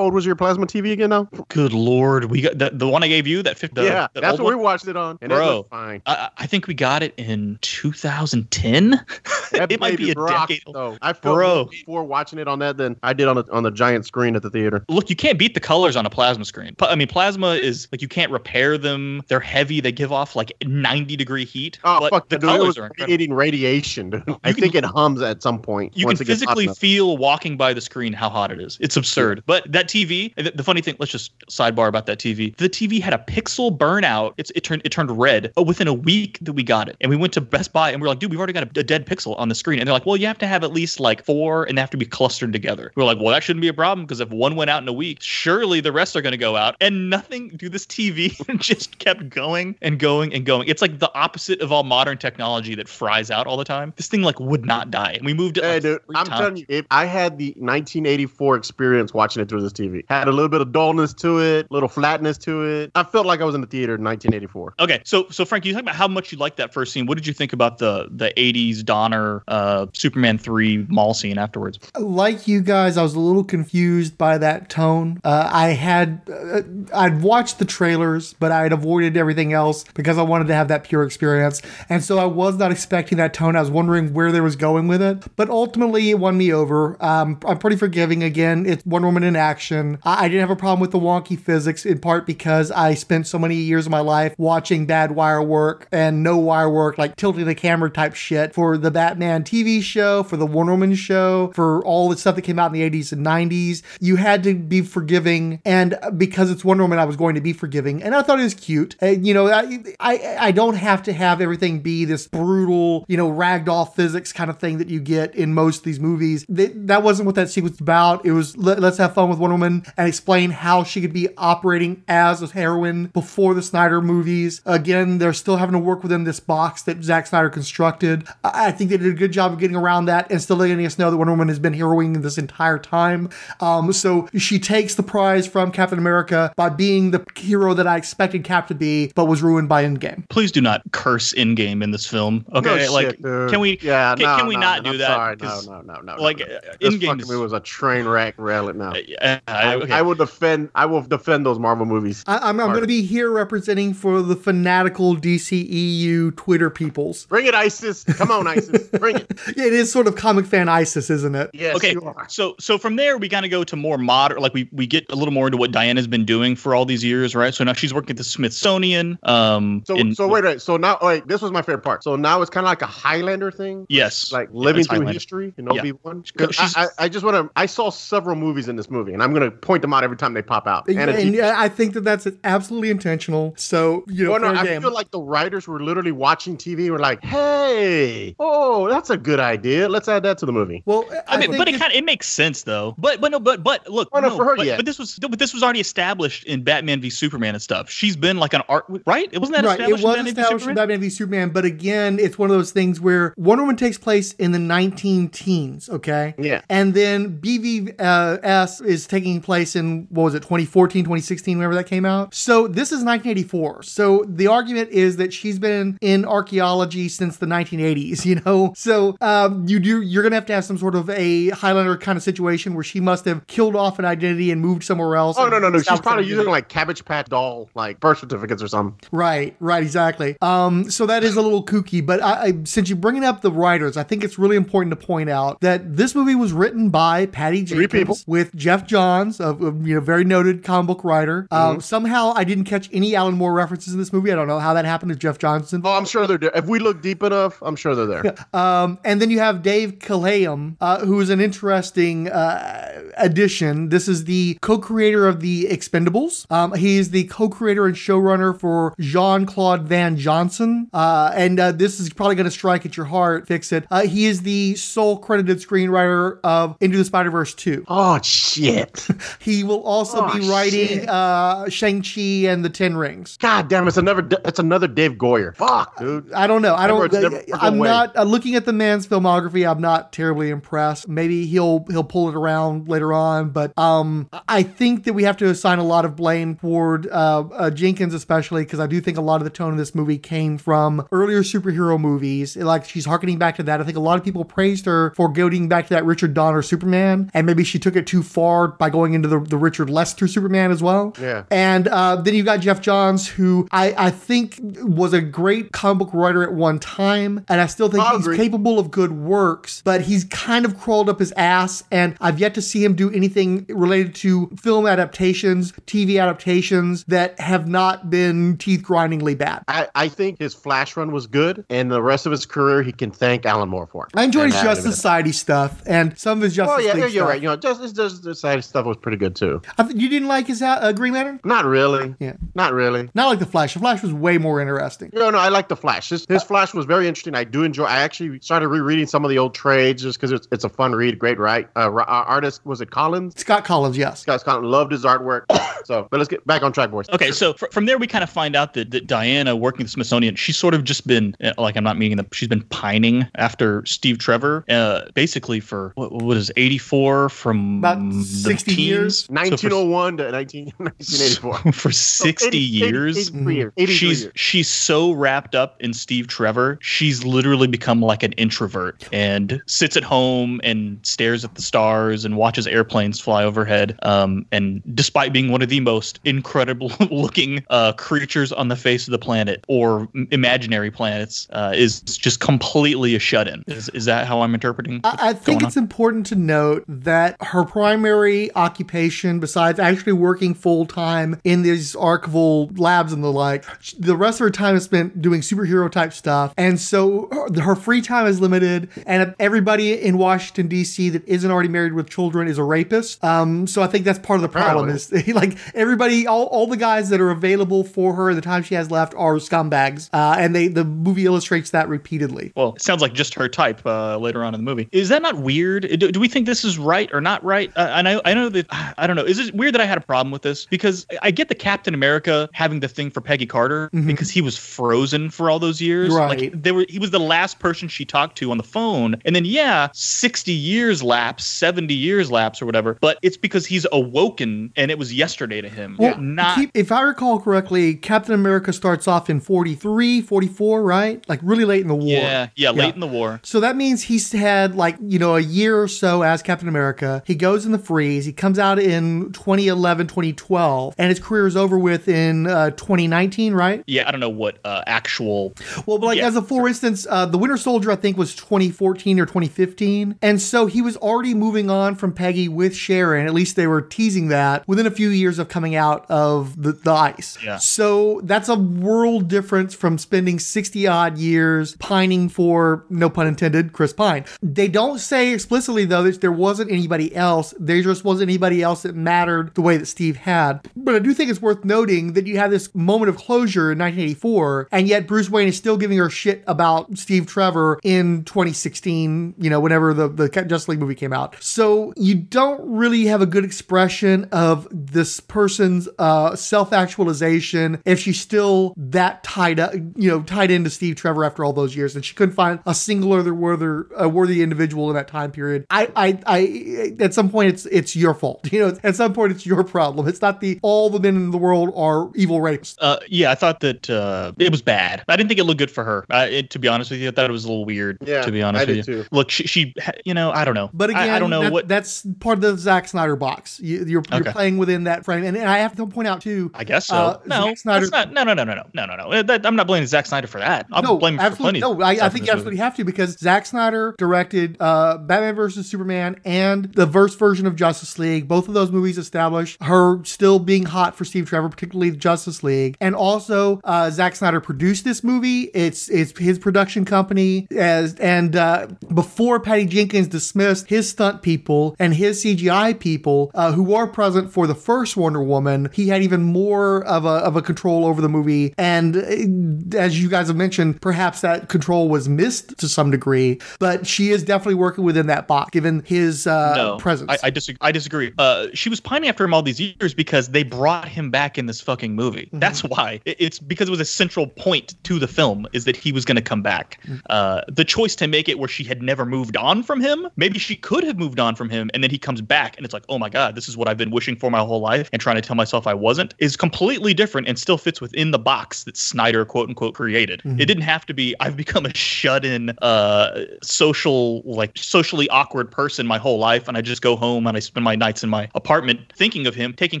old 0.00 0.14
was 0.14 0.24
your 0.26 0.36
plasma 0.36 0.66
TV 0.66 0.92
again? 0.92 1.10
Now, 1.10 1.28
good 1.48 1.72
lord, 1.72 2.26
we 2.26 2.40
got 2.42 2.58
the, 2.58 2.70
the 2.72 2.88
one 2.88 3.02
I 3.02 3.08
gave 3.08 3.26
you 3.26 3.42
that 3.42 3.58
50. 3.58 3.82
yeah, 3.82 4.08
that 4.14 4.20
that's 4.20 4.38
what 4.38 4.44
one? 4.44 4.56
we 4.58 4.62
watched 4.62 4.86
it 4.88 4.96
on, 4.96 5.18
and 5.20 5.30
Bro. 5.30 5.48
it 5.50 5.54
was 5.56 5.66
fine. 5.70 6.02
I, 6.06 6.30
I 6.38 6.46
think 6.46 6.66
we 6.66 6.74
got 6.74 7.02
it 7.02 7.14
in 7.16 7.58
2010. 7.62 9.00
That 9.52 9.70
it 9.70 9.80
might 9.80 9.98
be 9.98 10.10
a 10.10 10.14
rocked, 10.14 10.48
decade. 10.48 10.62
though. 10.72 10.96
I 11.02 11.12
felt 11.12 11.34
Bro. 11.36 11.64
before 11.66 12.04
watching 12.04 12.38
it 12.38 12.48
on 12.48 12.58
that 12.60 12.78
than 12.78 12.96
I 13.02 13.12
did 13.12 13.28
on 13.28 13.36
the 13.36 13.44
on 13.52 13.62
the 13.64 13.70
giant 13.70 14.06
screen 14.06 14.34
at 14.34 14.40
the 14.40 14.48
theater. 14.48 14.82
Look, 14.88 15.10
you 15.10 15.16
can't 15.16 15.38
beat 15.38 15.52
the 15.52 15.60
colors 15.60 15.94
on 15.94 16.06
a 16.06 16.10
plasma 16.10 16.46
screen. 16.46 16.74
I 16.80 16.94
mean, 16.94 17.06
plasma 17.06 17.48
is 17.48 17.86
like 17.92 18.00
you 18.00 18.08
can't 18.08 18.32
repair 18.32 18.78
them. 18.78 19.20
They're 19.28 19.40
heavy. 19.40 19.82
They 19.82 19.92
give 19.92 20.10
off 20.10 20.34
like 20.34 20.54
90 20.64 21.16
degree 21.16 21.44
heat. 21.44 21.78
Oh 21.84 22.08
fuck! 22.08 22.30
the 22.30 22.38
dude, 22.38 22.48
colors 22.48 22.78
are 22.78 22.84
incredible. 22.86 23.04
radiating 23.12 23.34
radiation. 23.34 24.08
Dude. 24.08 24.36
I 24.42 24.54
think 24.54 24.74
it 24.74 24.86
hums 24.86 25.20
at 25.20 25.42
some 25.42 25.60
point. 25.60 25.94
You 25.98 26.06
once 26.06 26.18
can 26.20 26.28
physically 26.28 26.68
feel 26.76 27.16
walking 27.16 27.56
by 27.56 27.72
the 27.72 27.80
screen 27.80 28.12
how 28.12 28.28
hot 28.28 28.50
it 28.50 28.60
is. 28.60 28.78
It's 28.80 28.96
absurd. 28.96 29.42
But 29.46 29.70
that 29.70 29.88
TV, 29.88 30.34
the, 30.34 30.62
funny 30.62 30.80
thing, 30.80 30.96
let's 30.98 31.12
just 31.12 31.38
sidebar 31.46 31.88
about 31.88 32.06
that 32.06 32.18
TV. 32.18 32.56
The 32.56 32.68
TV 32.68 33.00
had 33.00 33.12
a 33.12 33.18
pixel 33.18 33.76
burnout. 33.76 34.34
It's 34.36 34.50
it 34.54 34.64
turned 34.64 34.82
it 34.84 34.90
turned 34.90 35.10
red 35.10 35.52
uh, 35.56 35.62
within 35.62 35.88
a 35.88 35.94
week 35.94 36.38
that 36.42 36.52
we 36.52 36.62
got 36.62 36.88
it. 36.88 36.96
And 37.00 37.10
we 37.10 37.16
went 37.16 37.32
to 37.34 37.40
Best 37.40 37.72
Buy 37.72 37.90
and 37.90 38.00
we 38.00 38.06
are 38.06 38.10
like, 38.10 38.18
dude, 38.18 38.30
we've 38.30 38.38
already 38.38 38.52
got 38.52 38.64
a, 38.64 38.80
a 38.80 38.82
dead 38.82 39.06
pixel 39.06 39.38
on 39.38 39.48
the 39.48 39.54
screen. 39.54 39.78
And 39.78 39.86
they're 39.86 39.92
like, 39.92 40.06
well, 40.06 40.16
you 40.16 40.26
have 40.26 40.38
to 40.38 40.46
have 40.46 40.64
at 40.64 40.72
least 40.72 41.00
like 41.00 41.24
four 41.24 41.64
and 41.64 41.76
they 41.76 41.80
have 41.80 41.90
to 41.90 41.96
be 41.96 42.06
clustered 42.06 42.52
together. 42.52 42.92
We 42.94 43.02
are 43.02 43.06
like, 43.06 43.18
well, 43.18 43.32
that 43.32 43.42
shouldn't 43.42 43.62
be 43.62 43.68
a 43.68 43.74
problem 43.74 44.06
because 44.06 44.20
if 44.20 44.30
one 44.30 44.56
went 44.56 44.70
out 44.70 44.82
in 44.82 44.88
a 44.88 44.92
week, 44.92 45.18
surely 45.20 45.80
the 45.80 45.92
rest 45.92 46.16
are 46.16 46.22
going 46.22 46.32
to 46.32 46.38
go 46.38 46.56
out. 46.56 46.76
And 46.80 47.10
nothing, 47.10 47.48
dude, 47.50 47.72
this 47.72 47.86
TV 47.86 48.32
just 48.60 48.98
kept 48.98 49.28
going 49.28 49.76
and 49.82 49.98
going 49.98 50.32
and 50.32 50.46
going. 50.46 50.68
It's 50.68 50.82
like 50.82 50.98
the 50.98 51.12
opposite 51.14 51.60
of 51.60 51.72
all 51.72 51.84
modern 51.84 52.18
technology 52.18 52.74
that 52.74 52.88
fries 52.88 53.30
out 53.30 53.46
all 53.46 53.56
the 53.56 53.64
time. 53.64 53.92
This 53.96 54.08
thing 54.08 54.22
like 54.22 54.38
would 54.40 54.64
not 54.64 54.90
die. 54.90 55.12
And 55.12 55.24
we 55.24 55.34
moved 55.34 55.58
it 55.58 55.64
Hey, 55.64 55.80
dude, 55.80 56.00
I'm 56.14 56.26
times. 56.26 56.40
telling 56.40 56.56
you, 56.58 56.61
if 56.68 56.86
I 56.90 57.04
had 57.04 57.38
the 57.38 57.48
1984 57.58 58.56
experience 58.56 59.14
watching 59.14 59.42
it 59.42 59.48
through 59.48 59.62
this 59.62 59.72
TV. 59.72 60.04
Had 60.08 60.28
a 60.28 60.32
little 60.32 60.48
bit 60.48 60.60
of 60.60 60.72
dullness 60.72 61.12
to 61.14 61.38
it, 61.38 61.70
little 61.70 61.88
flatness 61.88 62.38
to 62.38 62.62
it. 62.62 62.92
I 62.94 63.04
felt 63.04 63.26
like 63.26 63.40
I 63.40 63.44
was 63.44 63.54
in 63.54 63.60
the 63.60 63.66
theater 63.66 63.94
in 63.94 64.04
1984. 64.04 64.74
Okay, 64.80 65.00
so 65.04 65.26
so 65.30 65.44
Frank, 65.44 65.64
you 65.64 65.72
talk 65.72 65.82
about 65.82 65.94
how 65.94 66.08
much 66.08 66.32
you 66.32 66.38
liked 66.38 66.56
that 66.58 66.72
first 66.72 66.92
scene. 66.92 67.06
What 67.06 67.16
did 67.16 67.26
you 67.26 67.32
think 67.32 67.52
about 67.52 67.78
the 67.78 68.08
the 68.10 68.32
'80s 68.36 68.84
Donner 68.84 69.42
uh, 69.48 69.86
Superman 69.92 70.38
three 70.38 70.86
mall 70.88 71.14
scene 71.14 71.38
afterwards? 71.38 71.78
like 71.98 72.48
you 72.48 72.60
guys, 72.60 72.96
I 72.96 73.02
was 73.02 73.14
a 73.14 73.20
little 73.20 73.44
confused 73.44 74.18
by 74.18 74.38
that 74.38 74.68
tone. 74.68 75.20
Uh, 75.24 75.48
I 75.52 75.68
had, 75.68 76.22
uh, 76.30 76.62
I'd 76.94 77.22
watched 77.22 77.58
the 77.58 77.64
trailers, 77.64 78.34
but 78.34 78.52
I 78.52 78.62
had 78.62 78.72
avoided 78.72 79.16
everything 79.16 79.52
else 79.52 79.84
because 79.94 80.18
I 80.18 80.22
wanted 80.22 80.48
to 80.48 80.54
have 80.54 80.68
that 80.68 80.84
pure 80.84 81.02
experience. 81.02 81.62
And 81.88 82.02
so 82.02 82.18
I 82.18 82.26
was 82.26 82.56
not 82.56 82.72
expecting 82.72 83.18
that 83.18 83.34
tone. 83.34 83.56
I 83.56 83.60
was 83.60 83.70
wondering 83.70 84.12
where 84.12 84.32
they 84.32 84.40
was 84.40 84.56
going 84.56 84.88
with 84.88 85.02
it. 85.02 85.24
But 85.36 85.50
ultimately, 85.50 86.10
it 86.10 86.18
won 86.18 86.36
me 86.36 86.51
over. 86.52 86.96
Um, 87.04 87.38
I'm 87.46 87.58
pretty 87.58 87.76
forgiving 87.76 88.22
again. 88.22 88.66
It's 88.66 88.84
Wonder 88.86 89.08
Woman 89.08 89.22
in 89.22 89.36
action. 89.36 89.98
I, 90.04 90.24
I 90.24 90.28
didn't 90.28 90.40
have 90.40 90.50
a 90.50 90.56
problem 90.56 90.80
with 90.80 90.90
the 90.90 90.98
wonky 90.98 91.38
physics, 91.38 91.84
in 91.84 91.98
part 91.98 92.26
because 92.26 92.70
I 92.70 92.94
spent 92.94 93.26
so 93.26 93.38
many 93.38 93.56
years 93.56 93.86
of 93.86 93.92
my 93.92 94.00
life 94.00 94.34
watching 94.38 94.86
bad 94.86 95.12
wire 95.12 95.42
work 95.42 95.88
and 95.92 96.22
no 96.22 96.36
wire 96.38 96.70
work, 96.70 96.98
like 96.98 97.16
tilting 97.16 97.44
the 97.44 97.54
camera 97.54 97.90
type 97.90 98.14
shit 98.14 98.54
for 98.54 98.76
the 98.76 98.90
Batman 98.90 99.44
TV 99.44 99.82
show, 99.82 100.22
for 100.22 100.36
the 100.36 100.46
Wonder 100.46 100.72
Woman 100.72 100.94
show, 100.94 101.52
for 101.54 101.84
all 101.84 102.08
the 102.08 102.16
stuff 102.16 102.36
that 102.36 102.42
came 102.42 102.58
out 102.58 102.74
in 102.74 102.80
the 102.80 102.90
80s 102.90 103.12
and 103.12 103.24
90s. 103.24 103.82
You 104.00 104.16
had 104.16 104.42
to 104.44 104.54
be 104.54 104.82
forgiving. 104.82 105.60
And 105.64 105.98
because 106.16 106.50
it's 106.50 106.64
Wonder 106.64 106.84
Woman, 106.84 106.98
I 106.98 107.04
was 107.04 107.16
going 107.16 107.34
to 107.34 107.40
be 107.40 107.52
forgiving. 107.52 108.02
And 108.02 108.14
I 108.14 108.22
thought 108.22 108.40
it 108.40 108.44
was 108.44 108.54
cute. 108.54 108.96
And, 109.00 109.26
you 109.26 109.34
know, 109.34 109.48
I, 109.48 109.82
I, 110.00 110.36
I 110.38 110.50
don't 110.52 110.76
have 110.76 111.02
to 111.04 111.12
have 111.12 111.40
everything 111.40 111.80
be 111.80 112.04
this 112.04 112.26
brutal, 112.28 113.04
you 113.08 113.16
know, 113.16 113.30
ragdoll 113.30 113.92
physics 113.94 114.32
kind 114.32 114.50
of 114.50 114.58
thing 114.58 114.78
that 114.78 114.88
you 114.88 115.00
get 115.00 115.34
in 115.34 115.54
most 115.54 115.78
of 115.78 115.84
these 115.84 116.00
movies. 116.00 116.41
That, 116.48 116.86
that 116.88 117.02
wasn't 117.02 117.26
what 117.26 117.34
that 117.36 117.50
sequence 117.50 117.74
was 117.74 117.80
about. 117.80 118.24
It 118.24 118.32
was 118.32 118.56
let, 118.56 118.80
let's 118.80 118.98
have 118.98 119.14
fun 119.14 119.28
with 119.28 119.38
Wonder 119.38 119.54
Woman 119.54 119.84
and 119.96 120.08
explain 120.08 120.50
how 120.50 120.84
she 120.84 121.00
could 121.00 121.12
be 121.12 121.28
operating 121.36 122.02
as 122.08 122.42
a 122.42 122.46
heroine 122.46 123.06
before 123.06 123.54
the 123.54 123.62
Snyder 123.62 124.00
movies. 124.00 124.60
Again, 124.66 125.18
they're 125.18 125.32
still 125.32 125.56
having 125.56 125.72
to 125.72 125.78
work 125.78 126.02
within 126.02 126.24
this 126.24 126.40
box 126.40 126.82
that 126.82 127.02
Zack 127.02 127.26
Snyder 127.26 127.50
constructed. 127.50 128.26
I, 128.44 128.68
I 128.68 128.72
think 128.72 128.90
they 128.90 128.96
did 128.96 129.08
a 129.08 129.16
good 129.16 129.32
job 129.32 129.52
of 129.52 129.58
getting 129.58 129.76
around 129.76 130.06
that 130.06 130.30
and 130.30 130.40
still 130.40 130.56
letting 130.56 130.84
us 130.84 130.98
know 130.98 131.10
that 131.10 131.16
Wonder 131.16 131.32
Woman 131.32 131.48
has 131.48 131.58
been 131.58 131.74
heroing 131.74 132.22
this 132.22 132.38
entire 132.38 132.78
time. 132.78 133.28
Um, 133.60 133.92
so 133.92 134.28
she 134.36 134.58
takes 134.58 134.94
the 134.94 135.02
prize 135.02 135.46
from 135.46 135.72
Captain 135.72 135.98
America 135.98 136.52
by 136.56 136.68
being 136.68 137.10
the 137.10 137.24
hero 137.36 137.74
that 137.74 137.86
I 137.86 137.96
expected 137.96 138.44
Cap 138.44 138.68
to 138.68 138.74
be, 138.74 139.12
but 139.14 139.26
was 139.26 139.42
ruined 139.42 139.68
by 139.68 139.84
Endgame. 139.84 140.28
Please 140.28 140.52
do 140.52 140.60
not 140.60 140.82
curse 140.92 141.32
Endgame 141.34 141.82
in 141.82 141.90
this 141.90 142.06
film. 142.06 142.44
Okay, 142.54 142.86
No 142.86 142.92
like 142.92 143.06
shit, 143.06 143.22
can 143.22 143.60
we? 143.60 143.78
Yeah, 143.82 144.14
can, 144.14 144.24
no, 144.24 144.36
can 144.38 144.46
we 144.46 144.54
no, 144.54 144.60
not 144.60 144.82
no, 144.84 144.92
do 144.92 144.98
that? 144.98 145.06
Sorry, 145.08 145.36
no, 145.40 145.48
'Cause, 145.48 145.66
no, 145.68 145.80
no, 145.80 146.00
no. 146.00 146.16
Like 146.22 146.31
no, 146.40 146.46
no. 146.46 146.54
uh, 146.56 146.60
This 146.80 146.94
Endgame 146.94 147.06
fucking 147.06 147.26
movie 147.28 147.42
was 147.42 147.52
a 147.52 147.60
train 147.60 148.06
wreck. 148.06 148.34
Relic 148.38 148.76
now. 148.76 148.92
Uh, 148.92 149.38
I, 149.48 149.74
okay. 149.76 149.92
I 149.92 150.02
will 150.02 150.14
defend. 150.14 150.70
I 150.74 150.86
will 150.86 151.02
defend 151.02 151.44
those 151.46 151.58
Marvel 151.58 151.86
movies. 151.86 152.24
I, 152.26 152.38
I'm, 152.38 152.60
I'm 152.60 152.68
going 152.70 152.80
to 152.82 152.86
be 152.86 153.02
here 153.02 153.30
representing 153.30 153.94
for 153.94 154.22
the 154.22 154.36
fanatical 154.36 155.16
DCEU 155.16 156.36
Twitter 156.36 156.70
peoples. 156.70 157.26
Bring 157.26 157.46
it, 157.46 157.54
ISIS. 157.54 158.04
Come 158.04 158.30
on, 158.30 158.46
ISIS. 158.46 158.88
Bring 158.88 159.16
it. 159.16 159.30
It 159.62 159.72
is 159.72 159.92
sort 159.92 160.06
of 160.06 160.16
comic 160.16 160.46
fan 160.46 160.68
ISIS, 160.68 161.08
isn't 161.10 161.34
it? 161.34 161.50
Yes, 161.52 161.76
okay, 161.76 161.94
so 162.28 162.54
so 162.58 162.78
from 162.78 162.96
there 162.96 163.16
we 163.18 163.28
kind 163.28 163.44
of 163.44 163.50
go 163.50 163.64
to 163.64 163.76
more 163.76 163.98
modern, 163.98 164.38
like 164.40 164.54
we 164.54 164.68
we 164.72 164.86
get 164.86 165.04
a 165.10 165.14
little 165.14 165.32
more 165.32 165.46
into 165.46 165.56
what 165.58 165.70
Diana's 165.72 166.06
been 166.06 166.24
doing 166.24 166.56
for 166.56 166.74
all 166.74 166.84
these 166.84 167.04
years, 167.04 167.34
right? 167.34 167.54
So 167.54 167.62
now 167.64 167.72
she's 167.74 167.92
working 167.94 168.10
at 168.10 168.16
the 168.16 168.24
Smithsonian. 168.24 169.18
Um, 169.22 169.82
So, 169.86 169.96
in- 169.96 170.14
so 170.14 170.26
wait, 170.28 170.44
wait. 170.44 170.60
So 170.60 170.76
now, 170.76 170.98
like, 171.02 171.26
this 171.26 171.42
was 171.42 171.50
my 171.52 171.62
favorite 171.62 171.82
part. 171.84 172.02
So 172.02 172.16
now 172.16 172.40
it's 172.42 172.50
kind 172.50 172.64
of 172.66 172.68
like 172.70 172.82
a 172.82 172.86
Highlander 172.86 173.50
thing. 173.50 173.86
Yes, 173.88 174.32
like 174.32 174.48
living 174.52 174.80
it's 174.80 174.88
through 174.88 174.98
Highlander. 174.98 175.12
history 175.12 175.54
in 175.56 175.66
Yeah. 175.66 175.80
Obi 175.80 175.92
Wan. 176.02 176.21
She's- 176.24 176.76
I, 176.76 176.84
I, 176.84 176.88
I 177.04 177.08
just 177.08 177.24
want 177.24 177.36
to. 177.36 177.50
I 177.56 177.66
saw 177.66 177.90
several 177.90 178.36
movies 178.36 178.68
in 178.68 178.76
this 178.76 178.90
movie, 178.90 179.12
and 179.12 179.22
I'm 179.22 179.32
gonna 179.32 179.50
point 179.50 179.82
them 179.82 179.92
out 179.92 180.04
every 180.04 180.16
time 180.16 180.34
they 180.34 180.42
pop 180.42 180.66
out. 180.66 180.88
And, 180.88 180.98
a 181.10 181.14
TV 181.14 181.40
I 181.42 181.68
think 181.68 181.94
that 181.94 182.02
that's 182.04 182.26
absolutely 182.44 182.90
intentional. 182.90 183.54
So, 183.56 184.04
you 184.08 184.24
know, 184.24 184.30
Well, 184.32 184.40
no, 184.40 184.48
I 184.54 184.64
game. 184.64 184.82
feel 184.82 184.92
like 184.92 185.10
the 185.10 185.20
writers 185.20 185.66
were 185.68 185.80
literally 185.80 186.12
watching 186.12 186.56
TV. 186.56 186.90
Were 186.90 186.98
like, 186.98 187.22
"Hey, 187.24 188.34
oh, 188.38 188.88
that's 188.88 189.10
a 189.10 189.16
good 189.16 189.40
idea. 189.40 189.88
Let's 189.88 190.08
add 190.08 190.22
that 190.24 190.38
to 190.38 190.46
the 190.46 190.52
movie." 190.52 190.82
well, 190.86 191.04
I, 191.28 191.36
mean, 191.38 191.50
think 191.50 191.58
but 191.58 191.68
it 191.68 191.78
kind 191.78 191.92
of 191.92 191.96
it 191.96 192.04
makes 192.04 192.28
sense 192.28 192.62
though. 192.62 192.94
But 192.98 193.20
but 193.20 193.30
no, 193.32 193.40
but 193.40 193.62
but 193.62 193.88
look, 193.88 194.08
Oh, 194.12 194.20
no, 194.20 194.28
no, 194.28 194.36
for 194.36 194.44
her, 194.44 194.56
but, 194.56 194.66
yeah. 194.66 194.76
but 194.76 194.84
this 194.86 194.98
was 194.98 195.18
but 195.18 195.38
this 195.38 195.52
was 195.54 195.62
already 195.62 195.80
established 195.80 196.44
in 196.44 196.62
Batman 196.62 197.00
v 197.00 197.10
Superman 197.10 197.54
and 197.54 197.62
stuff. 197.62 197.90
She's 197.90 198.16
been 198.16 198.38
like 198.38 198.54
an 198.54 198.62
art, 198.68 198.84
right? 199.06 199.28
It 199.32 199.38
wasn't 199.38 199.56
that 199.56 199.64
right, 199.64 199.80
it 199.80 199.82
established. 199.84 200.04
was 200.04 200.14
in 200.16 200.24
Batman 200.24 200.26
established 200.44 200.66
in 200.68 200.74
Batman 200.74 201.00
v 201.00 201.08
Superman, 201.10 201.48
but 201.50 201.64
again, 201.64 202.18
it's 202.18 202.38
one 202.38 202.50
of 202.50 202.56
those 202.56 202.70
things 202.72 203.00
where 203.00 203.34
Wonder 203.36 203.62
Woman 203.64 203.76
takes 203.76 203.98
place 203.98 204.32
in 204.34 204.52
the 204.52 204.58
19 204.58 205.28
teens, 205.30 205.88
okay? 205.88 206.11
Yeah. 206.38 206.62
And 206.68 206.94
then 206.94 207.38
BVS 207.40 208.84
is 208.84 209.06
taking 209.06 209.40
place 209.40 209.76
in, 209.76 210.06
what 210.10 210.24
was 210.24 210.34
it, 210.34 210.40
2014, 210.40 211.04
2016, 211.04 211.58
whenever 211.58 211.74
that 211.74 211.86
came 211.86 212.04
out? 212.04 212.34
So 212.34 212.66
this 212.66 212.88
is 212.88 213.04
1984. 213.04 213.82
So 213.82 214.24
the 214.28 214.46
argument 214.46 214.90
is 214.90 215.16
that 215.16 215.32
she's 215.32 215.58
been 215.58 215.98
in 216.00 216.24
archaeology 216.24 217.08
since 217.08 217.36
the 217.38 217.46
1980s, 217.46 218.24
you 218.24 218.40
know? 218.46 218.72
So 218.76 219.16
um, 219.20 219.66
you 219.68 219.80
do, 219.80 220.02
you're 220.02 220.22
going 220.22 220.32
to 220.32 220.36
have 220.36 220.46
to 220.46 220.54
have 220.54 220.64
some 220.64 220.78
sort 220.78 220.94
of 220.94 221.08
a 221.10 221.50
Highlander 221.50 221.96
kind 221.96 222.16
of 222.16 222.22
situation 222.22 222.74
where 222.74 222.84
she 222.84 223.00
must 223.00 223.24
have 223.24 223.46
killed 223.46 223.76
off 223.76 223.98
an 223.98 224.04
identity 224.04 224.50
and 224.50 224.60
moved 224.60 224.84
somewhere 224.84 225.16
else. 225.16 225.36
Oh 225.38 225.48
no 225.48 225.58
no 225.58 225.68
no! 225.68 225.78
She's 225.78 226.00
probably 226.00 226.26
using 226.26 226.46
like 226.46 226.68
Cabbage 226.68 227.04
Patch 227.04 227.28
doll 227.28 227.70
like 227.74 228.00
birth 228.00 228.18
certificates 228.18 228.62
or 228.62 228.68
something. 228.68 228.98
Right, 229.12 229.54
right, 229.60 229.82
exactly. 229.82 230.36
Um, 230.42 230.90
so 230.90 231.06
that 231.06 231.22
is 231.22 231.36
a 231.36 231.42
little 231.42 231.64
kooky, 231.64 232.04
but 232.04 232.22
I, 232.22 232.42
I, 232.42 232.52
since 232.64 232.88
you're 232.88 232.98
bringing 232.98 233.24
up 233.24 233.42
the 233.42 233.52
writers, 233.52 233.96
I 233.96 234.02
think 234.02 234.24
it's 234.24 234.38
really 234.38 234.56
important 234.56 234.98
to 234.98 235.06
point 235.06 235.30
out 235.30 235.60
that 235.60 235.96
this 235.96 236.01
movie 236.14 236.34
was 236.34 236.52
written 236.52 236.90
by 236.90 237.26
Patty 237.26 237.62
Jenkins 237.62 238.24
with 238.26 238.54
Geoff 238.54 238.86
Johns, 238.86 239.40
a, 239.40 239.56
you 239.60 239.94
know 239.94 240.00
very 240.00 240.24
noted 240.24 240.64
comic 240.64 240.88
book 240.88 241.04
writer. 241.04 241.44
Mm-hmm. 241.44 241.54
Um, 241.54 241.80
somehow 241.80 242.32
I 242.34 242.44
didn't 242.44 242.64
catch 242.64 242.88
any 242.92 243.14
Alan 243.14 243.34
Moore 243.34 243.52
references 243.52 243.92
in 243.92 243.98
this 243.98 244.12
movie. 244.12 244.32
I 244.32 244.34
don't 244.34 244.48
know 244.48 244.58
how 244.58 244.74
that 244.74 244.84
happened 244.84 245.10
to 245.12 245.16
Jeff 245.16 245.38
Johnson. 245.38 245.82
Oh, 245.84 245.92
I'm 245.92 246.04
sure 246.04 246.26
they're 246.26 246.38
there. 246.38 246.52
If 246.54 246.66
we 246.66 246.78
look 246.78 247.02
deep 247.02 247.22
enough, 247.22 247.62
I'm 247.62 247.76
sure 247.76 247.94
they're 247.94 248.06
there. 248.06 248.34
Um, 248.52 248.98
and 249.04 249.20
then 249.20 249.30
you 249.30 249.38
have 249.38 249.62
Dave 249.62 249.98
Callaham, 249.98 250.76
uh, 250.80 251.00
who 251.00 251.20
is 251.20 251.30
an 251.30 251.40
interesting 251.40 252.28
uh, 252.28 253.10
addition. 253.16 253.88
This 253.88 254.06
is 254.06 254.24
the 254.24 254.58
co-creator 254.60 255.26
of 255.26 255.40
the 255.40 255.64
Expendables. 255.64 256.50
Um, 256.50 256.74
he 256.74 256.98
is 256.98 257.10
the 257.10 257.24
co-creator 257.24 257.86
and 257.86 257.94
showrunner 257.94 258.58
for 258.58 258.94
Jean 259.00 259.46
Claude 259.46 259.82
Van 259.82 260.16
Johnson. 260.16 260.90
Uh, 260.92 261.32
and 261.34 261.58
uh, 261.58 261.72
this 261.72 261.98
is 261.98 262.12
probably 262.12 262.34
going 262.34 262.44
to 262.44 262.50
strike 262.50 262.84
at 262.84 262.96
your 262.96 263.06
heart. 263.06 263.46
Fix 263.46 263.72
it. 263.72 263.86
Uh, 263.90 264.02
he 264.02 264.26
is 264.26 264.42
the 264.42 264.74
sole 264.74 265.18
credited 265.18 265.60
screenwriter 265.86 266.38
of 266.44 266.76
Into 266.80 266.96
the 266.98 267.04
Spider 267.04 267.30
Verse 267.30 267.54
2. 267.54 267.84
Oh 267.94 268.20
shit! 268.22 269.06
He 269.40 269.64
will 269.64 269.82
also 269.82 270.18
Oh, 270.26 270.32
be 270.38 270.48
writing 270.48 271.08
uh, 271.08 271.68
Shang 271.68 272.02
Chi 272.02 272.46
and 272.50 272.64
the 272.64 272.70
Ten 272.70 272.96
Rings. 272.96 273.36
God 273.38 273.68
damn! 273.68 273.86
It's 273.88 273.96
another. 273.96 274.26
It's 274.44 274.58
another 274.58 274.86
Dave 274.86 275.12
Goyer. 275.12 275.54
Fuck, 275.56 275.98
dude. 275.98 276.32
I 276.32 276.46
don't 276.46 276.62
know. 276.62 276.74
I 276.74 276.86
don't. 276.86 277.12
never- 277.12 277.30
never 277.30 277.44
I'm 277.54 277.78
way. 277.78 277.88
not 277.88 278.16
uh, 278.16 278.22
looking 278.22 278.54
at 278.54 278.64
the 278.64 278.72
man's 278.72 279.06
filmography. 279.06 279.68
I'm 279.68 279.80
not 279.80 280.12
terribly 280.12 280.50
impressed. 280.50 281.08
Maybe 281.08 281.46
he'll 281.46 281.84
he'll 281.90 282.04
pull 282.04 282.28
it 282.28 282.34
around 282.34 282.88
later 282.88 283.12
on, 283.12 283.50
but 283.50 283.76
um, 283.78 284.28
I 284.48 284.62
think 284.62 285.04
that 285.04 285.12
we 285.14 285.24
have 285.24 285.36
to 285.38 285.46
assign 285.48 285.78
a 285.78 285.84
lot 285.84 286.04
of 286.04 286.14
blame 286.16 286.56
toward 286.56 287.06
uh, 287.08 287.44
uh, 287.52 287.70
Jenkins, 287.70 288.14
especially 288.14 288.62
because 288.64 288.80
I 288.80 288.86
do 288.86 289.00
think 289.00 289.18
a 289.18 289.22
lot 289.22 289.36
of 289.40 289.44
the 289.44 289.50
tone 289.50 289.72
of 289.72 289.78
this 289.78 289.94
movie 289.94 290.18
came 290.18 290.58
from 290.58 291.06
earlier 291.12 291.42
superhero 291.42 291.98
movies. 292.00 292.56
Like 292.56 292.84
she's 292.84 293.04
harkening 293.06 293.38
back 293.38 293.56
to 293.56 293.62
that. 293.64 293.80
I 293.80 293.84
think 293.84 293.96
a 293.96 294.00
lot 294.00 294.18
of 294.18 294.24
people 294.24 294.44
praised 294.44 294.86
her 294.86 295.12
for 295.16 295.28
going 295.28 295.68
back 295.72 295.86
to 295.88 295.94
that 295.94 296.04
Richard 296.04 296.34
Donner 296.34 296.60
Superman, 296.60 297.30
and 297.32 297.46
maybe 297.46 297.64
she 297.64 297.78
took 297.78 297.96
it 297.96 298.06
too 298.06 298.22
far 298.22 298.68
by 298.68 298.90
going 298.90 299.14
into 299.14 299.26
the, 299.26 299.40
the 299.40 299.56
Richard 299.56 299.88
Lester 299.88 300.28
Superman 300.28 300.70
as 300.70 300.82
well. 300.82 301.14
Yeah. 301.18 301.44
And 301.50 301.88
uh, 301.88 302.16
then 302.16 302.34
you 302.34 302.42
got 302.42 302.60
Geoff 302.60 302.82
Johns, 302.82 303.26
who 303.26 303.66
I, 303.70 303.94
I 303.96 304.10
think 304.10 304.58
was 304.60 305.14
a 305.14 305.22
great 305.22 305.72
comic 305.72 306.02
book 306.02 306.12
writer 306.12 306.42
at 306.42 306.52
one 306.52 306.78
time, 306.78 307.44
and 307.48 307.60
I 307.60 307.66
still 307.66 307.88
think 307.88 308.04
I 308.04 308.12
he's 308.12 308.26
agree. 308.26 308.36
capable 308.36 308.78
of 308.78 308.90
good 308.90 309.12
works, 309.12 309.80
but 309.84 310.02
he's 310.02 310.24
kind 310.24 310.66
of 310.66 310.78
crawled 310.78 311.08
up 311.08 311.18
his 311.18 311.32
ass, 311.32 311.82
and 311.90 312.16
I've 312.20 312.38
yet 312.38 312.54
to 312.54 312.62
see 312.62 312.84
him 312.84 312.94
do 312.94 313.10
anything 313.10 313.64
related 313.68 314.14
to 314.16 314.48
film 314.60 314.86
adaptations, 314.86 315.72
TV 315.86 316.20
adaptations 316.20 317.04
that 317.04 317.38
have 317.40 317.66
not 317.66 318.10
been 318.10 318.58
teeth 318.58 318.82
grindingly 318.82 319.34
bad. 319.34 319.64
I, 319.68 319.88
I 319.94 320.08
think 320.08 320.38
his 320.38 320.54
Flash 320.54 320.96
run 320.96 321.12
was 321.12 321.26
good, 321.26 321.64
and 321.70 321.90
the 321.90 322.02
rest 322.02 322.26
of 322.26 322.32
his 322.32 322.44
career 322.44 322.82
he 322.82 322.92
can 322.92 323.10
thank 323.10 323.46
Alan 323.46 323.70
Moore 323.70 323.86
for. 323.86 324.08
I 324.14 324.24
enjoyed 324.24 324.52
his 324.52 324.60
Justice 324.60 324.94
Society 324.94 325.32
stuff, 325.32 325.61
and 325.86 326.16
some 326.18 326.38
of 326.38 326.42
his 326.44 326.54
Justice 326.54 326.76
Oh 326.76 326.80
yeah, 326.80 326.88
yeah, 326.88 326.92
League 326.94 327.02
you're 327.14 327.22
stuff. 327.22 327.28
right. 327.28 327.42
You 327.42 327.48
know, 327.48 327.56
Justice 327.56 327.92
Justice 327.92 328.22
Society 328.22 328.62
stuff 328.62 328.86
was 328.86 328.96
pretty 328.96 329.16
good 329.18 329.34
too. 329.36 329.60
I 329.78 329.82
th- 329.84 329.96
you 329.96 330.08
didn't 330.08 330.28
like 330.28 330.46
his 330.46 330.62
uh, 330.62 330.92
Green 330.92 331.12
Lantern? 331.12 331.40
Not 331.44 331.64
really. 331.64 332.14
Yeah. 332.20 332.34
Not 332.54 332.72
really. 332.72 333.10
Not 333.14 333.28
like 333.28 333.38
the 333.38 333.46
Flash. 333.46 333.74
The 333.74 333.80
Flash 333.80 334.02
was 334.02 334.12
way 334.12 334.38
more 334.38 334.60
interesting. 334.60 335.10
No, 335.12 335.30
no, 335.30 335.38
I 335.38 335.48
like 335.48 335.68
the 335.68 335.76
Flash. 335.76 336.08
His, 336.10 336.26
his 336.28 336.42
Flash 336.42 336.74
was 336.74 336.86
very 336.86 337.06
interesting. 337.08 337.34
I 337.34 337.44
do 337.44 337.62
enjoy. 337.64 337.84
I 337.84 337.98
actually 337.98 338.40
started 338.40 338.68
rereading 338.68 339.06
some 339.06 339.24
of 339.24 339.30
the 339.30 339.38
old 339.38 339.54
trades 339.54 340.02
just 340.02 340.18
because 340.18 340.32
it's, 340.32 340.48
it's 340.52 340.64
a 340.64 340.68
fun 340.68 340.92
read. 340.92 341.18
Great, 341.18 341.38
right? 341.38 341.68
Uh, 341.76 341.90
ri- 341.90 342.02
uh, 342.02 342.24
artist 342.26 342.64
was 342.64 342.80
it 342.80 342.90
Kolins? 342.90 343.38
Scott 343.38 343.64
Kolins, 343.64 343.96
yes. 343.96 344.20
Scott 344.20 344.42
Kolins 344.44 344.64
loved 344.70 344.92
his 344.92 345.04
artwork. 345.04 345.42
so, 345.84 346.06
but 346.10 346.18
let's 346.18 346.28
get 346.28 346.46
back 346.46 346.62
on 346.62 346.72
track, 346.72 346.90
boys. 346.90 347.08
Okay, 347.10 347.30
so 347.32 347.52
fr- 347.54 347.66
from 347.72 347.86
there 347.86 347.98
we 347.98 348.06
kind 348.06 348.24
of 348.24 348.30
find 348.30 348.56
out 348.56 348.74
that, 348.74 348.90
that 348.92 349.06
Diana 349.06 349.56
working 349.56 349.80
at 349.82 349.86
the 349.86 349.90
Smithsonian, 349.90 350.36
she's 350.36 350.56
sort 350.56 350.74
of 350.74 350.84
just 350.84 351.06
been 351.06 351.36
uh, 351.42 351.52
like 351.58 351.76
I'm 351.76 351.84
not 351.84 351.98
meaning 351.98 352.16
that 352.16 352.34
she's 352.34 352.48
been 352.48 352.62
pining 352.64 353.26
after 353.36 353.84
Steve 353.86 354.18
Trevor, 354.18 354.64
uh, 354.68 355.02
basically 355.14 355.51
for 355.60 355.92
what, 355.96 356.12
what 356.12 356.36
is 356.36 356.50
84 356.56 357.28
from 357.28 357.78
About 357.78 357.98
the 358.10 358.22
60 358.22 358.74
years. 358.74 359.26
teens? 359.26 359.26
So 359.26 359.32
1901 359.34 360.16
to 360.18 360.30
19, 360.32 360.64
1984. 360.78 361.58
for, 361.58 361.72
for 361.78 361.92
60 361.92 362.46
80 362.48 362.58
years. 362.58 363.16
83 363.30 363.54
years. 363.54 363.72
83 363.76 363.94
She's 363.96 364.22
years. 364.22 364.32
she's 364.36 364.68
so 364.68 365.12
wrapped 365.12 365.54
up 365.54 365.76
in 365.80 365.92
Steve 365.92 366.26
Trevor, 366.28 366.78
she's 366.80 367.24
literally 367.24 367.66
become 367.66 368.00
like 368.00 368.22
an 368.22 368.32
introvert 368.32 369.08
and 369.12 369.60
sits 369.66 369.96
at 369.96 370.02
home 370.04 370.60
and 370.64 370.98
stares 371.02 371.44
at 371.44 371.54
the 371.54 371.62
stars 371.62 372.24
and 372.24 372.36
watches 372.36 372.66
airplanes 372.66 373.20
fly 373.20 373.44
overhead. 373.44 373.98
Um, 374.02 374.46
and 374.52 374.82
despite 374.94 375.32
being 375.32 375.50
one 375.50 375.62
of 375.62 375.68
the 375.68 375.80
most 375.80 376.20
incredible 376.24 376.90
looking 377.10 377.64
uh, 377.70 377.92
creatures 377.92 378.52
on 378.52 378.68
the 378.68 378.76
face 378.76 379.06
of 379.06 379.12
the 379.12 379.18
planet 379.18 379.64
or 379.68 380.08
imaginary 380.30 380.90
planets, 380.90 381.48
uh, 381.52 381.72
is 381.74 382.00
just 382.00 382.40
completely 382.40 383.14
a 383.14 383.18
shut 383.18 383.48
in. 383.48 383.64
Is, 383.66 383.88
is 383.90 384.04
that 384.06 384.26
how 384.26 384.40
I'm 384.42 384.54
interpreting? 384.54 385.00
I, 385.04 385.30
I 385.30 385.32
think 385.44 385.62
it's 385.62 385.76
important 385.76 386.26
to 386.26 386.34
note 386.34 386.84
that 386.88 387.36
her 387.40 387.64
primary 387.64 388.54
occupation, 388.54 389.40
besides 389.40 389.78
actually 389.78 390.12
working 390.12 390.54
full 390.54 390.86
time 390.86 391.40
in 391.44 391.62
these 391.62 391.94
archival 391.94 392.76
labs 392.78 393.12
and 393.12 393.22
the 393.22 393.32
like, 393.32 393.64
the 393.98 394.16
rest 394.16 394.40
of 394.40 394.44
her 394.44 394.50
time 394.50 394.76
is 394.76 394.84
spent 394.84 395.22
doing 395.22 395.40
superhero 395.40 395.90
type 395.90 396.12
stuff. 396.12 396.54
And 396.56 396.80
so 396.80 397.28
her, 397.30 397.62
her 397.62 397.74
free 397.74 398.02
time 398.02 398.26
is 398.26 398.40
limited, 398.40 398.88
and 399.06 399.34
everybody 399.38 399.92
in 400.00 400.18
Washington, 400.18 400.68
D.C. 400.68 401.10
that 401.10 401.26
isn't 401.26 401.50
already 401.50 401.68
married 401.68 401.92
with 401.92 402.08
children 402.10 402.48
is 402.48 402.58
a 402.58 402.64
rapist. 402.64 403.22
Um, 403.24 403.66
so 403.66 403.82
I 403.82 403.86
think 403.86 404.04
that's 404.04 404.18
part 404.18 404.38
of 404.38 404.42
the 404.42 404.48
problem 404.48 404.88
is 404.88 405.12
like 405.34 405.56
everybody, 405.74 406.26
all, 406.26 406.46
all 406.46 406.66
the 406.66 406.76
guys 406.76 407.08
that 407.10 407.20
are 407.20 407.30
available 407.30 407.84
for 407.84 408.14
her 408.14 408.34
the 408.34 408.40
time 408.40 408.62
she 408.62 408.74
has 408.74 408.90
left 408.90 409.14
are 409.14 409.36
scumbags. 409.36 410.08
Uh, 410.12 410.36
and 410.38 410.54
they 410.54 410.68
the 410.68 410.84
movie 410.84 411.26
illustrates 411.26 411.70
that 411.70 411.88
repeatedly. 411.88 412.52
Well, 412.56 412.74
it 412.74 412.82
sounds 412.82 413.02
like 413.02 413.12
just 413.12 413.34
her 413.34 413.48
type 413.48 413.84
uh, 413.86 414.18
later 414.18 414.44
on 414.44 414.54
in 414.54 414.60
the 414.60 414.64
movie. 414.64 414.88
Is 414.92 415.08
that 415.08 415.22
not 415.22 415.31
weird? 415.36 415.82
Do, 415.98 416.10
do 416.12 416.20
we 416.20 416.28
think 416.28 416.46
this 416.46 416.64
is 416.64 416.78
right 416.78 417.10
or 417.12 417.20
not 417.20 417.42
right? 417.44 417.70
Uh, 417.76 417.88
and 417.92 418.08
I, 418.08 418.20
I 418.24 418.34
know 418.34 418.48
that 418.48 418.66
I 418.98 419.06
don't 419.06 419.16
know. 419.16 419.24
Is 419.24 419.38
it 419.38 419.54
weird 419.54 419.74
that 419.74 419.80
I 419.80 419.86
had 419.86 419.98
a 419.98 420.02
problem 420.02 420.30
with 420.30 420.42
this? 420.42 420.66
Because 420.66 421.06
I 421.22 421.30
get 421.30 421.48
the 421.48 421.54
Captain 421.54 421.94
America 421.94 422.48
having 422.52 422.80
the 422.80 422.88
thing 422.88 423.10
for 423.10 423.20
Peggy 423.20 423.46
Carter 423.46 423.90
because 424.06 424.30
he 424.30 424.40
was 424.40 424.56
frozen 424.58 425.30
for 425.30 425.50
all 425.50 425.58
those 425.58 425.80
years. 425.80 426.10
Mm-hmm. 426.10 426.18
Right. 426.18 426.40
Like 426.40 426.62
they 426.62 426.72
were. 426.72 426.86
He 426.88 426.98
was 426.98 427.10
the 427.10 427.20
last 427.20 427.58
person 427.58 427.88
she 427.88 428.04
talked 428.04 428.36
to 428.38 428.50
on 428.50 428.56
the 428.58 428.64
phone. 428.64 429.20
And 429.24 429.34
then 429.36 429.44
yeah, 429.44 429.88
sixty 429.92 430.52
years 430.52 431.02
lapse, 431.02 431.44
seventy 431.44 431.94
years 431.94 432.30
lapse, 432.30 432.60
or 432.60 432.66
whatever. 432.66 432.98
But 433.00 433.18
it's 433.22 433.36
because 433.36 433.66
he's 433.66 433.86
awoken 433.92 434.72
and 434.76 434.90
it 434.90 434.98
was 434.98 435.12
yesterday 435.14 435.60
to 435.60 435.68
him. 435.68 435.96
Well, 435.98 436.18
not. 436.18 436.56
keep- 436.56 436.70
if 436.74 436.90
I 436.90 437.02
recall 437.02 437.40
correctly, 437.40 437.94
Captain 437.94 438.34
America 438.34 438.72
starts 438.72 439.06
off 439.06 439.30
in 439.30 439.40
43, 439.40 440.20
44, 440.22 440.82
right? 440.82 441.28
Like 441.28 441.40
really 441.42 441.64
late 441.64 441.82
in 441.82 441.88
the 441.88 441.94
war. 441.94 442.06
yeah, 442.06 442.48
yeah, 442.56 442.70
late 442.70 442.94
in 442.94 443.00
the 443.00 443.06
war. 443.06 443.40
So 443.42 443.60
that 443.60 443.76
means 443.76 444.02
he's 444.02 444.32
had 444.32 444.74
like, 444.74 444.96
you 445.00 445.18
know, 445.18 445.21
a 445.30 445.40
year 445.40 445.80
or 445.80 445.88
so 445.88 446.22
as 446.22 446.42
Captain 446.42 446.68
America. 446.68 447.22
He 447.26 447.34
goes 447.34 447.64
in 447.66 447.72
the 447.72 447.78
freeze. 447.78 448.24
He 448.24 448.32
comes 448.32 448.58
out 448.58 448.78
in 448.78 449.32
2011, 449.32 450.06
2012, 450.06 450.94
and 450.98 451.08
his 451.08 451.20
career 451.20 451.46
is 451.46 451.56
over 451.56 451.78
with 451.78 452.08
in 452.08 452.46
uh, 452.46 452.70
2019, 452.70 453.54
right? 453.54 453.82
Yeah, 453.86 454.08
I 454.08 454.10
don't 454.10 454.20
know 454.20 454.28
what 454.28 454.58
uh, 454.64 454.82
actual 454.86 455.54
Well, 455.86 455.98
but 455.98 456.06
like 456.06 456.18
Yeah, 456.18 456.26
as 456.26 456.36
a 456.36 456.42
for 456.42 456.68
instance, 456.68 457.06
uh, 457.08 457.26
the 457.26 457.38
Winter 457.38 457.56
Soldier 457.56 457.90
I 457.90 457.96
think 457.96 458.16
was 458.16 458.34
2014 458.34 459.20
or 459.20 459.26
2015, 459.26 460.18
and 460.22 460.40
so 460.40 460.66
he 460.66 460.82
was 460.82 460.96
already 460.96 461.34
moving 461.34 461.70
on 461.70 461.94
from 461.94 462.12
Peggy 462.12 462.48
with 462.48 462.74
Sharon. 462.74 463.26
At 463.26 463.34
least 463.34 463.56
they 463.56 463.66
were 463.66 463.82
teasing 463.82 464.28
that 464.28 464.66
within 464.68 464.86
a 464.86 464.90
few 464.90 465.08
years 465.08 465.38
of 465.38 465.48
coming 465.48 465.74
out 465.74 466.10
of 466.10 466.60
the, 466.60 466.72
the 466.72 466.92
ice. 466.92 467.38
Yeah. 467.42 467.58
So 467.58 468.20
that's 468.24 468.48
a 468.48 468.56
world 468.56 469.28
difference 469.28 469.74
from 469.74 469.98
spending 469.98 470.38
60 470.38 470.86
odd 470.86 471.18
years 471.18 471.76
pining 471.76 472.28
for, 472.28 472.84
no 472.90 473.10
pun 473.10 473.26
intended, 473.26 473.72
Chris 473.72 473.92
Pine. 473.92 474.24
They 474.42 474.68
don't 474.68 474.98
say 475.12 475.34
explicitly 475.34 475.84
though 475.84 476.02
that 476.04 476.22
there 476.22 476.32
wasn't 476.32 476.70
anybody 476.70 477.14
else. 477.14 477.52
There 477.60 477.82
just 477.82 478.02
wasn't 478.02 478.30
anybody 478.30 478.62
else 478.62 478.82
that 478.82 478.94
mattered 478.94 479.54
the 479.54 479.60
way 479.60 479.76
that 479.76 479.84
Steve 479.84 480.16
had. 480.16 480.66
But 480.74 480.94
I 480.94 481.00
do 481.00 481.12
think 481.12 481.30
it's 481.30 481.42
worth 481.42 481.66
noting 481.66 482.14
that 482.14 482.26
you 482.26 482.38
have 482.38 482.50
this 482.50 482.74
moment 482.74 483.10
of 483.10 483.16
closure 483.16 483.72
in 483.72 483.78
1984, 483.78 484.68
and 484.72 484.88
yet 484.88 485.06
Bruce 485.06 485.28
Wayne 485.28 485.48
is 485.48 485.56
still 485.56 485.76
giving 485.76 485.98
her 485.98 486.08
shit 486.08 486.42
about 486.46 486.96
Steve 486.96 487.26
Trevor 487.26 487.78
in 487.82 488.24
2016, 488.24 489.34
you 489.36 489.50
know, 489.50 489.60
whenever 489.60 489.92
the, 489.92 490.08
the 490.08 490.28
Justice 490.30 490.68
League 490.68 490.80
movie 490.80 490.94
came 490.94 491.12
out. 491.12 491.36
So 491.42 491.92
you 491.96 492.14
don't 492.14 492.62
really 492.66 493.04
have 493.06 493.20
a 493.20 493.26
good 493.26 493.44
expression 493.44 494.28
of 494.32 494.66
this 494.70 495.20
person's 495.20 495.90
uh, 495.98 496.36
self 496.36 496.72
actualization 496.72 497.82
if 497.84 498.00
she's 498.00 498.18
still 498.18 498.72
that 498.78 499.22
tied 499.24 499.60
up, 499.60 499.74
you 499.74 500.08
know, 500.08 500.22
tied 500.22 500.50
into 500.50 500.70
Steve 500.70 500.96
Trevor 500.96 501.24
after 501.24 501.44
all 501.44 501.52
those 501.52 501.76
years, 501.76 501.94
and 501.94 502.02
she 502.02 502.14
couldn't 502.14 502.34
find 502.34 502.60
a 502.64 502.74
single 502.74 503.12
other 503.12 503.34
worthy, 503.34 504.08
worthy 504.08 504.42
individual 504.42 504.90
in 504.92 504.96
that 504.96 505.08
time 505.08 505.30
period. 505.32 505.66
I, 505.70 505.90
I, 505.96 506.18
I, 506.26 506.94
at 507.00 507.12
some 507.14 507.30
point, 507.30 507.48
it's 507.50 507.66
it's 507.66 507.94
your 507.96 508.14
fault. 508.14 508.40
You 508.52 508.58
know, 508.68 508.78
at 508.82 508.96
some 508.96 509.12
point, 509.14 509.32
it's 509.32 509.46
your 509.46 509.64
problem. 509.64 510.06
It's 510.08 510.20
not 510.20 510.40
the 510.40 510.58
all 510.62 510.90
the 510.90 511.00
men 511.00 511.16
in 511.16 511.30
the 511.30 511.38
world 511.38 511.72
are 511.74 512.10
evil 512.14 512.38
rapists. 512.40 512.76
Uh, 512.80 512.98
yeah, 513.08 513.30
I 513.30 513.34
thought 513.34 513.60
that 513.60 513.88
uh, 513.88 514.32
it 514.38 514.50
was 514.50 514.60
bad. 514.62 515.02
I 515.08 515.16
didn't 515.16 515.28
think 515.28 515.40
it 515.40 515.44
looked 515.44 515.58
good 515.58 515.70
for 515.70 515.84
her. 515.84 516.04
I, 516.10 516.26
it, 516.26 516.50
to 516.50 516.58
be 516.58 516.68
honest 516.68 516.90
with 516.90 517.00
you, 517.00 517.08
I 517.08 517.12
thought 517.12 517.28
it 517.28 517.32
was 517.32 517.44
a 517.44 517.48
little 517.48 517.64
weird. 517.64 517.96
Yeah, 518.02 518.22
to 518.22 518.30
be 518.32 518.42
honest 518.42 518.62
I 518.62 518.70
with 518.70 518.84
did 518.84 518.88
you. 518.88 519.02
too. 519.04 519.08
Look, 519.10 519.30
she, 519.30 519.46
she, 519.46 519.74
you 520.04 520.12
know, 520.14 520.30
I 520.32 520.44
don't 520.44 520.54
know. 520.54 520.70
But 520.74 520.90
again, 520.90 521.08
I, 521.10 521.16
I 521.16 521.18
don't 521.18 521.30
know 521.30 521.42
that- 521.42 521.52
what. 521.52 521.68
that's 521.68 521.82
that's 521.82 522.06
part 522.20 522.36
of 522.38 522.42
the 522.42 522.56
Zack 522.56 522.86
Snyder 522.86 523.16
box. 523.16 523.58
You, 523.58 523.84
you're, 523.86 524.00
Okay. 524.02 524.18
you're 524.22 524.32
playing 524.32 524.56
within 524.58 524.84
that 524.84 525.04
frame, 525.04 525.24
and, 525.24 525.36
and 525.36 525.48
I 525.48 525.58
have 525.58 525.74
to 525.76 525.86
point 525.86 526.06
out 526.06 526.20
too. 526.20 526.50
I 526.54 526.62
guess 526.64 526.86
so. 526.86 526.94
Uh, 526.94 527.20
no, 527.26 527.44
Zack 527.46 527.58
Snyder- 527.58 527.86
that's 527.86 528.06
not, 528.06 528.12
no, 528.12 528.22
no, 528.22 528.34
no, 528.34 528.44
no, 528.44 528.54
no, 528.54 528.62
no, 528.74 528.86
no, 528.86 528.96
no. 528.96 529.10
Uh, 529.10 529.22
that- 529.22 529.44
I'm 529.46 529.56
not 529.56 529.66
blaming 529.66 529.86
Zack 529.86 530.06
Snyder 530.06 530.26
for 530.28 530.38
that. 530.38 530.66
I'm 530.72 530.84
no, 530.84 530.96
blaming 530.98 531.18
him 531.18 531.26
for 531.26 531.32
absolutely. 531.32 531.60
plenty. 531.60 531.78
No, 531.78 531.84
I, 531.84 531.90
I 531.90 532.08
think 532.08 532.12
this 532.12 532.26
you 532.26 532.32
absolutely 532.32 532.50
movie. 532.52 532.56
have 532.58 532.76
to 532.76 532.84
because 532.84 533.18
Zack 533.18 533.46
Snyder 533.46 533.94
directed 533.98 534.56
uh, 534.60 534.64
Batman 534.98 535.34
versus 535.34 535.68
Superman 535.68 536.20
and 536.24 536.72
the 536.74 536.86
verse 536.86 537.14
version 537.14 537.46
of 537.46 537.56
Justice 537.56 537.98
League. 537.98 538.28
Both 538.28 538.48
of 538.48 538.54
those 538.54 538.70
movies 538.70 538.98
established 538.98 539.62
her 539.62 540.04
still 540.04 540.38
being 540.38 540.64
hot 540.64 540.96
for 540.96 541.04
Steve 541.04 541.28
Trevor, 541.28 541.48
particularly 541.48 541.90
the 541.90 541.96
Justice 541.96 542.42
League. 542.42 542.76
And 542.80 542.94
also, 542.94 543.60
uh, 543.64 543.90
Zack 543.90 544.16
Snyder 544.16 544.40
produced 544.40 544.84
this 544.84 545.02
movie. 545.02 545.50
It's 545.54 545.88
it's 545.88 546.18
his 546.18 546.38
production 546.38 546.84
company 546.84 547.46
as 547.50 547.94
and 547.96 548.36
uh, 548.36 548.68
before 548.94 549.40
Patty 549.40 549.66
Jenkins 549.66 550.08
dismissed 550.08 550.68
his 550.68 550.88
stunt 550.88 551.22
people 551.22 551.76
and 551.78 551.94
his 551.94 552.22
CGI 552.24 552.78
people 552.78 553.30
uh, 553.34 553.52
who 553.52 553.62
were 553.62 553.86
present 553.86 554.32
for 554.32 554.46
the 554.46 554.54
first 554.54 554.96
Wonder 554.96 555.22
Woman, 555.22 555.68
he 555.72 555.88
had 555.88 556.02
even 556.02 556.22
more 556.22 556.84
of 556.84 557.04
a 557.04 557.08
of 557.08 557.36
a 557.36 557.42
control 557.42 557.84
over 557.84 558.00
the 558.00 558.08
movie. 558.08 558.54
And 558.58 558.96
uh, 558.96 559.78
as 559.78 560.00
you 560.02 560.08
guys 560.08 560.28
have 560.28 560.36
mentioned, 560.36 560.80
perhaps 560.80 561.20
that 561.20 561.48
control 561.48 561.88
was 561.88 562.08
missed 562.08 562.58
to 562.58 562.68
some 562.68 562.90
degree. 562.90 563.40
But 563.58 563.86
she 563.86 564.10
is 564.10 564.22
definitely 564.22 564.54
working 564.54 564.71
within 564.78 565.06
that 565.08 565.26
box, 565.26 565.50
given 565.50 565.82
his 565.84 566.26
uh, 566.26 566.54
no, 566.56 566.76
presence. 566.78 567.10
I, 567.10 567.18
I 567.24 567.30
disagree. 567.30 567.58
I 567.60 567.72
disagree. 567.72 568.12
Uh, 568.18 568.48
she 568.54 568.68
was 568.68 568.80
pining 568.80 569.08
after 569.08 569.24
him 569.24 569.34
all 569.34 569.42
these 569.42 569.60
years 569.60 569.94
because 569.94 570.28
they 570.28 570.42
brought 570.42 570.88
him 570.88 571.10
back 571.10 571.38
in 571.38 571.46
this 571.46 571.60
fucking 571.60 571.94
movie. 571.94 572.26
Mm-hmm. 572.26 572.38
That's 572.38 572.62
why. 572.64 573.00
It's 573.04 573.38
because 573.38 573.68
it 573.68 573.70
was 573.70 573.80
a 573.80 573.84
central 573.84 574.26
point 574.26 574.82
to 574.84 574.98
the 574.98 575.08
film 575.08 575.46
is 575.52 575.64
that 575.64 575.76
he 575.76 575.92
was 575.92 576.04
going 576.04 576.16
to 576.16 576.22
come 576.22 576.42
back. 576.42 576.78
Mm-hmm. 576.84 576.96
Uh, 577.10 577.42
the 577.48 577.64
choice 577.64 577.94
to 577.96 578.06
make 578.06 578.28
it 578.28 578.38
where 578.38 578.48
she 578.48 578.64
had 578.64 578.82
never 578.82 579.04
moved 579.04 579.36
on 579.36 579.62
from 579.62 579.80
him, 579.80 580.08
maybe 580.16 580.38
she 580.38 580.56
could 580.56 580.84
have 580.84 580.98
moved 580.98 581.20
on 581.20 581.34
from 581.34 581.50
him, 581.50 581.70
and 581.74 581.82
then 581.82 581.90
he 581.90 581.98
comes 581.98 582.20
back, 582.20 582.56
and 582.56 582.64
it's 582.64 582.74
like, 582.74 582.84
oh 582.88 582.98
my 582.98 583.08
god, 583.08 583.34
this 583.34 583.48
is 583.48 583.56
what 583.56 583.68
I've 583.68 583.76
been 583.76 583.90
wishing 583.90 584.16
for 584.16 584.30
my 584.30 584.40
whole 584.40 584.60
life, 584.60 584.88
and 584.92 585.00
trying 585.00 585.16
to 585.16 585.22
tell 585.22 585.36
myself 585.36 585.66
I 585.66 585.74
wasn't, 585.74 586.14
is 586.18 586.36
completely 586.36 586.94
different 586.94 587.28
and 587.28 587.38
still 587.38 587.58
fits 587.58 587.80
within 587.80 588.10
the 588.10 588.18
box 588.18 588.64
that 588.64 588.76
Snyder 588.76 589.24
quote 589.24 589.48
unquote 589.48 589.74
created. 589.74 590.20
Mm-hmm. 590.20 590.40
It 590.40 590.46
didn't 590.46 590.62
have 590.64 590.86
to 590.86 590.94
be. 590.94 591.14
I've 591.20 591.36
become 591.36 591.66
a 591.66 591.74
shut-in, 591.74 592.50
uh, 592.62 593.24
social 593.42 594.22
like 594.22 594.56
socially 594.62 595.08
awkward 595.10 595.50
person 595.50 595.86
my 595.86 595.98
whole 595.98 596.18
life, 596.18 596.48
and 596.48 596.56
I 596.56 596.60
just 596.60 596.82
go 596.82 596.96
home 596.96 597.26
and 597.26 597.36
I 597.36 597.40
spend 597.40 597.64
my 597.64 597.76
nights 597.76 598.02
in 598.02 598.10
my 598.10 598.28
apartment 598.34 598.80
thinking 598.94 599.26
of 599.26 599.34
him, 599.34 599.52
taking 599.52 599.80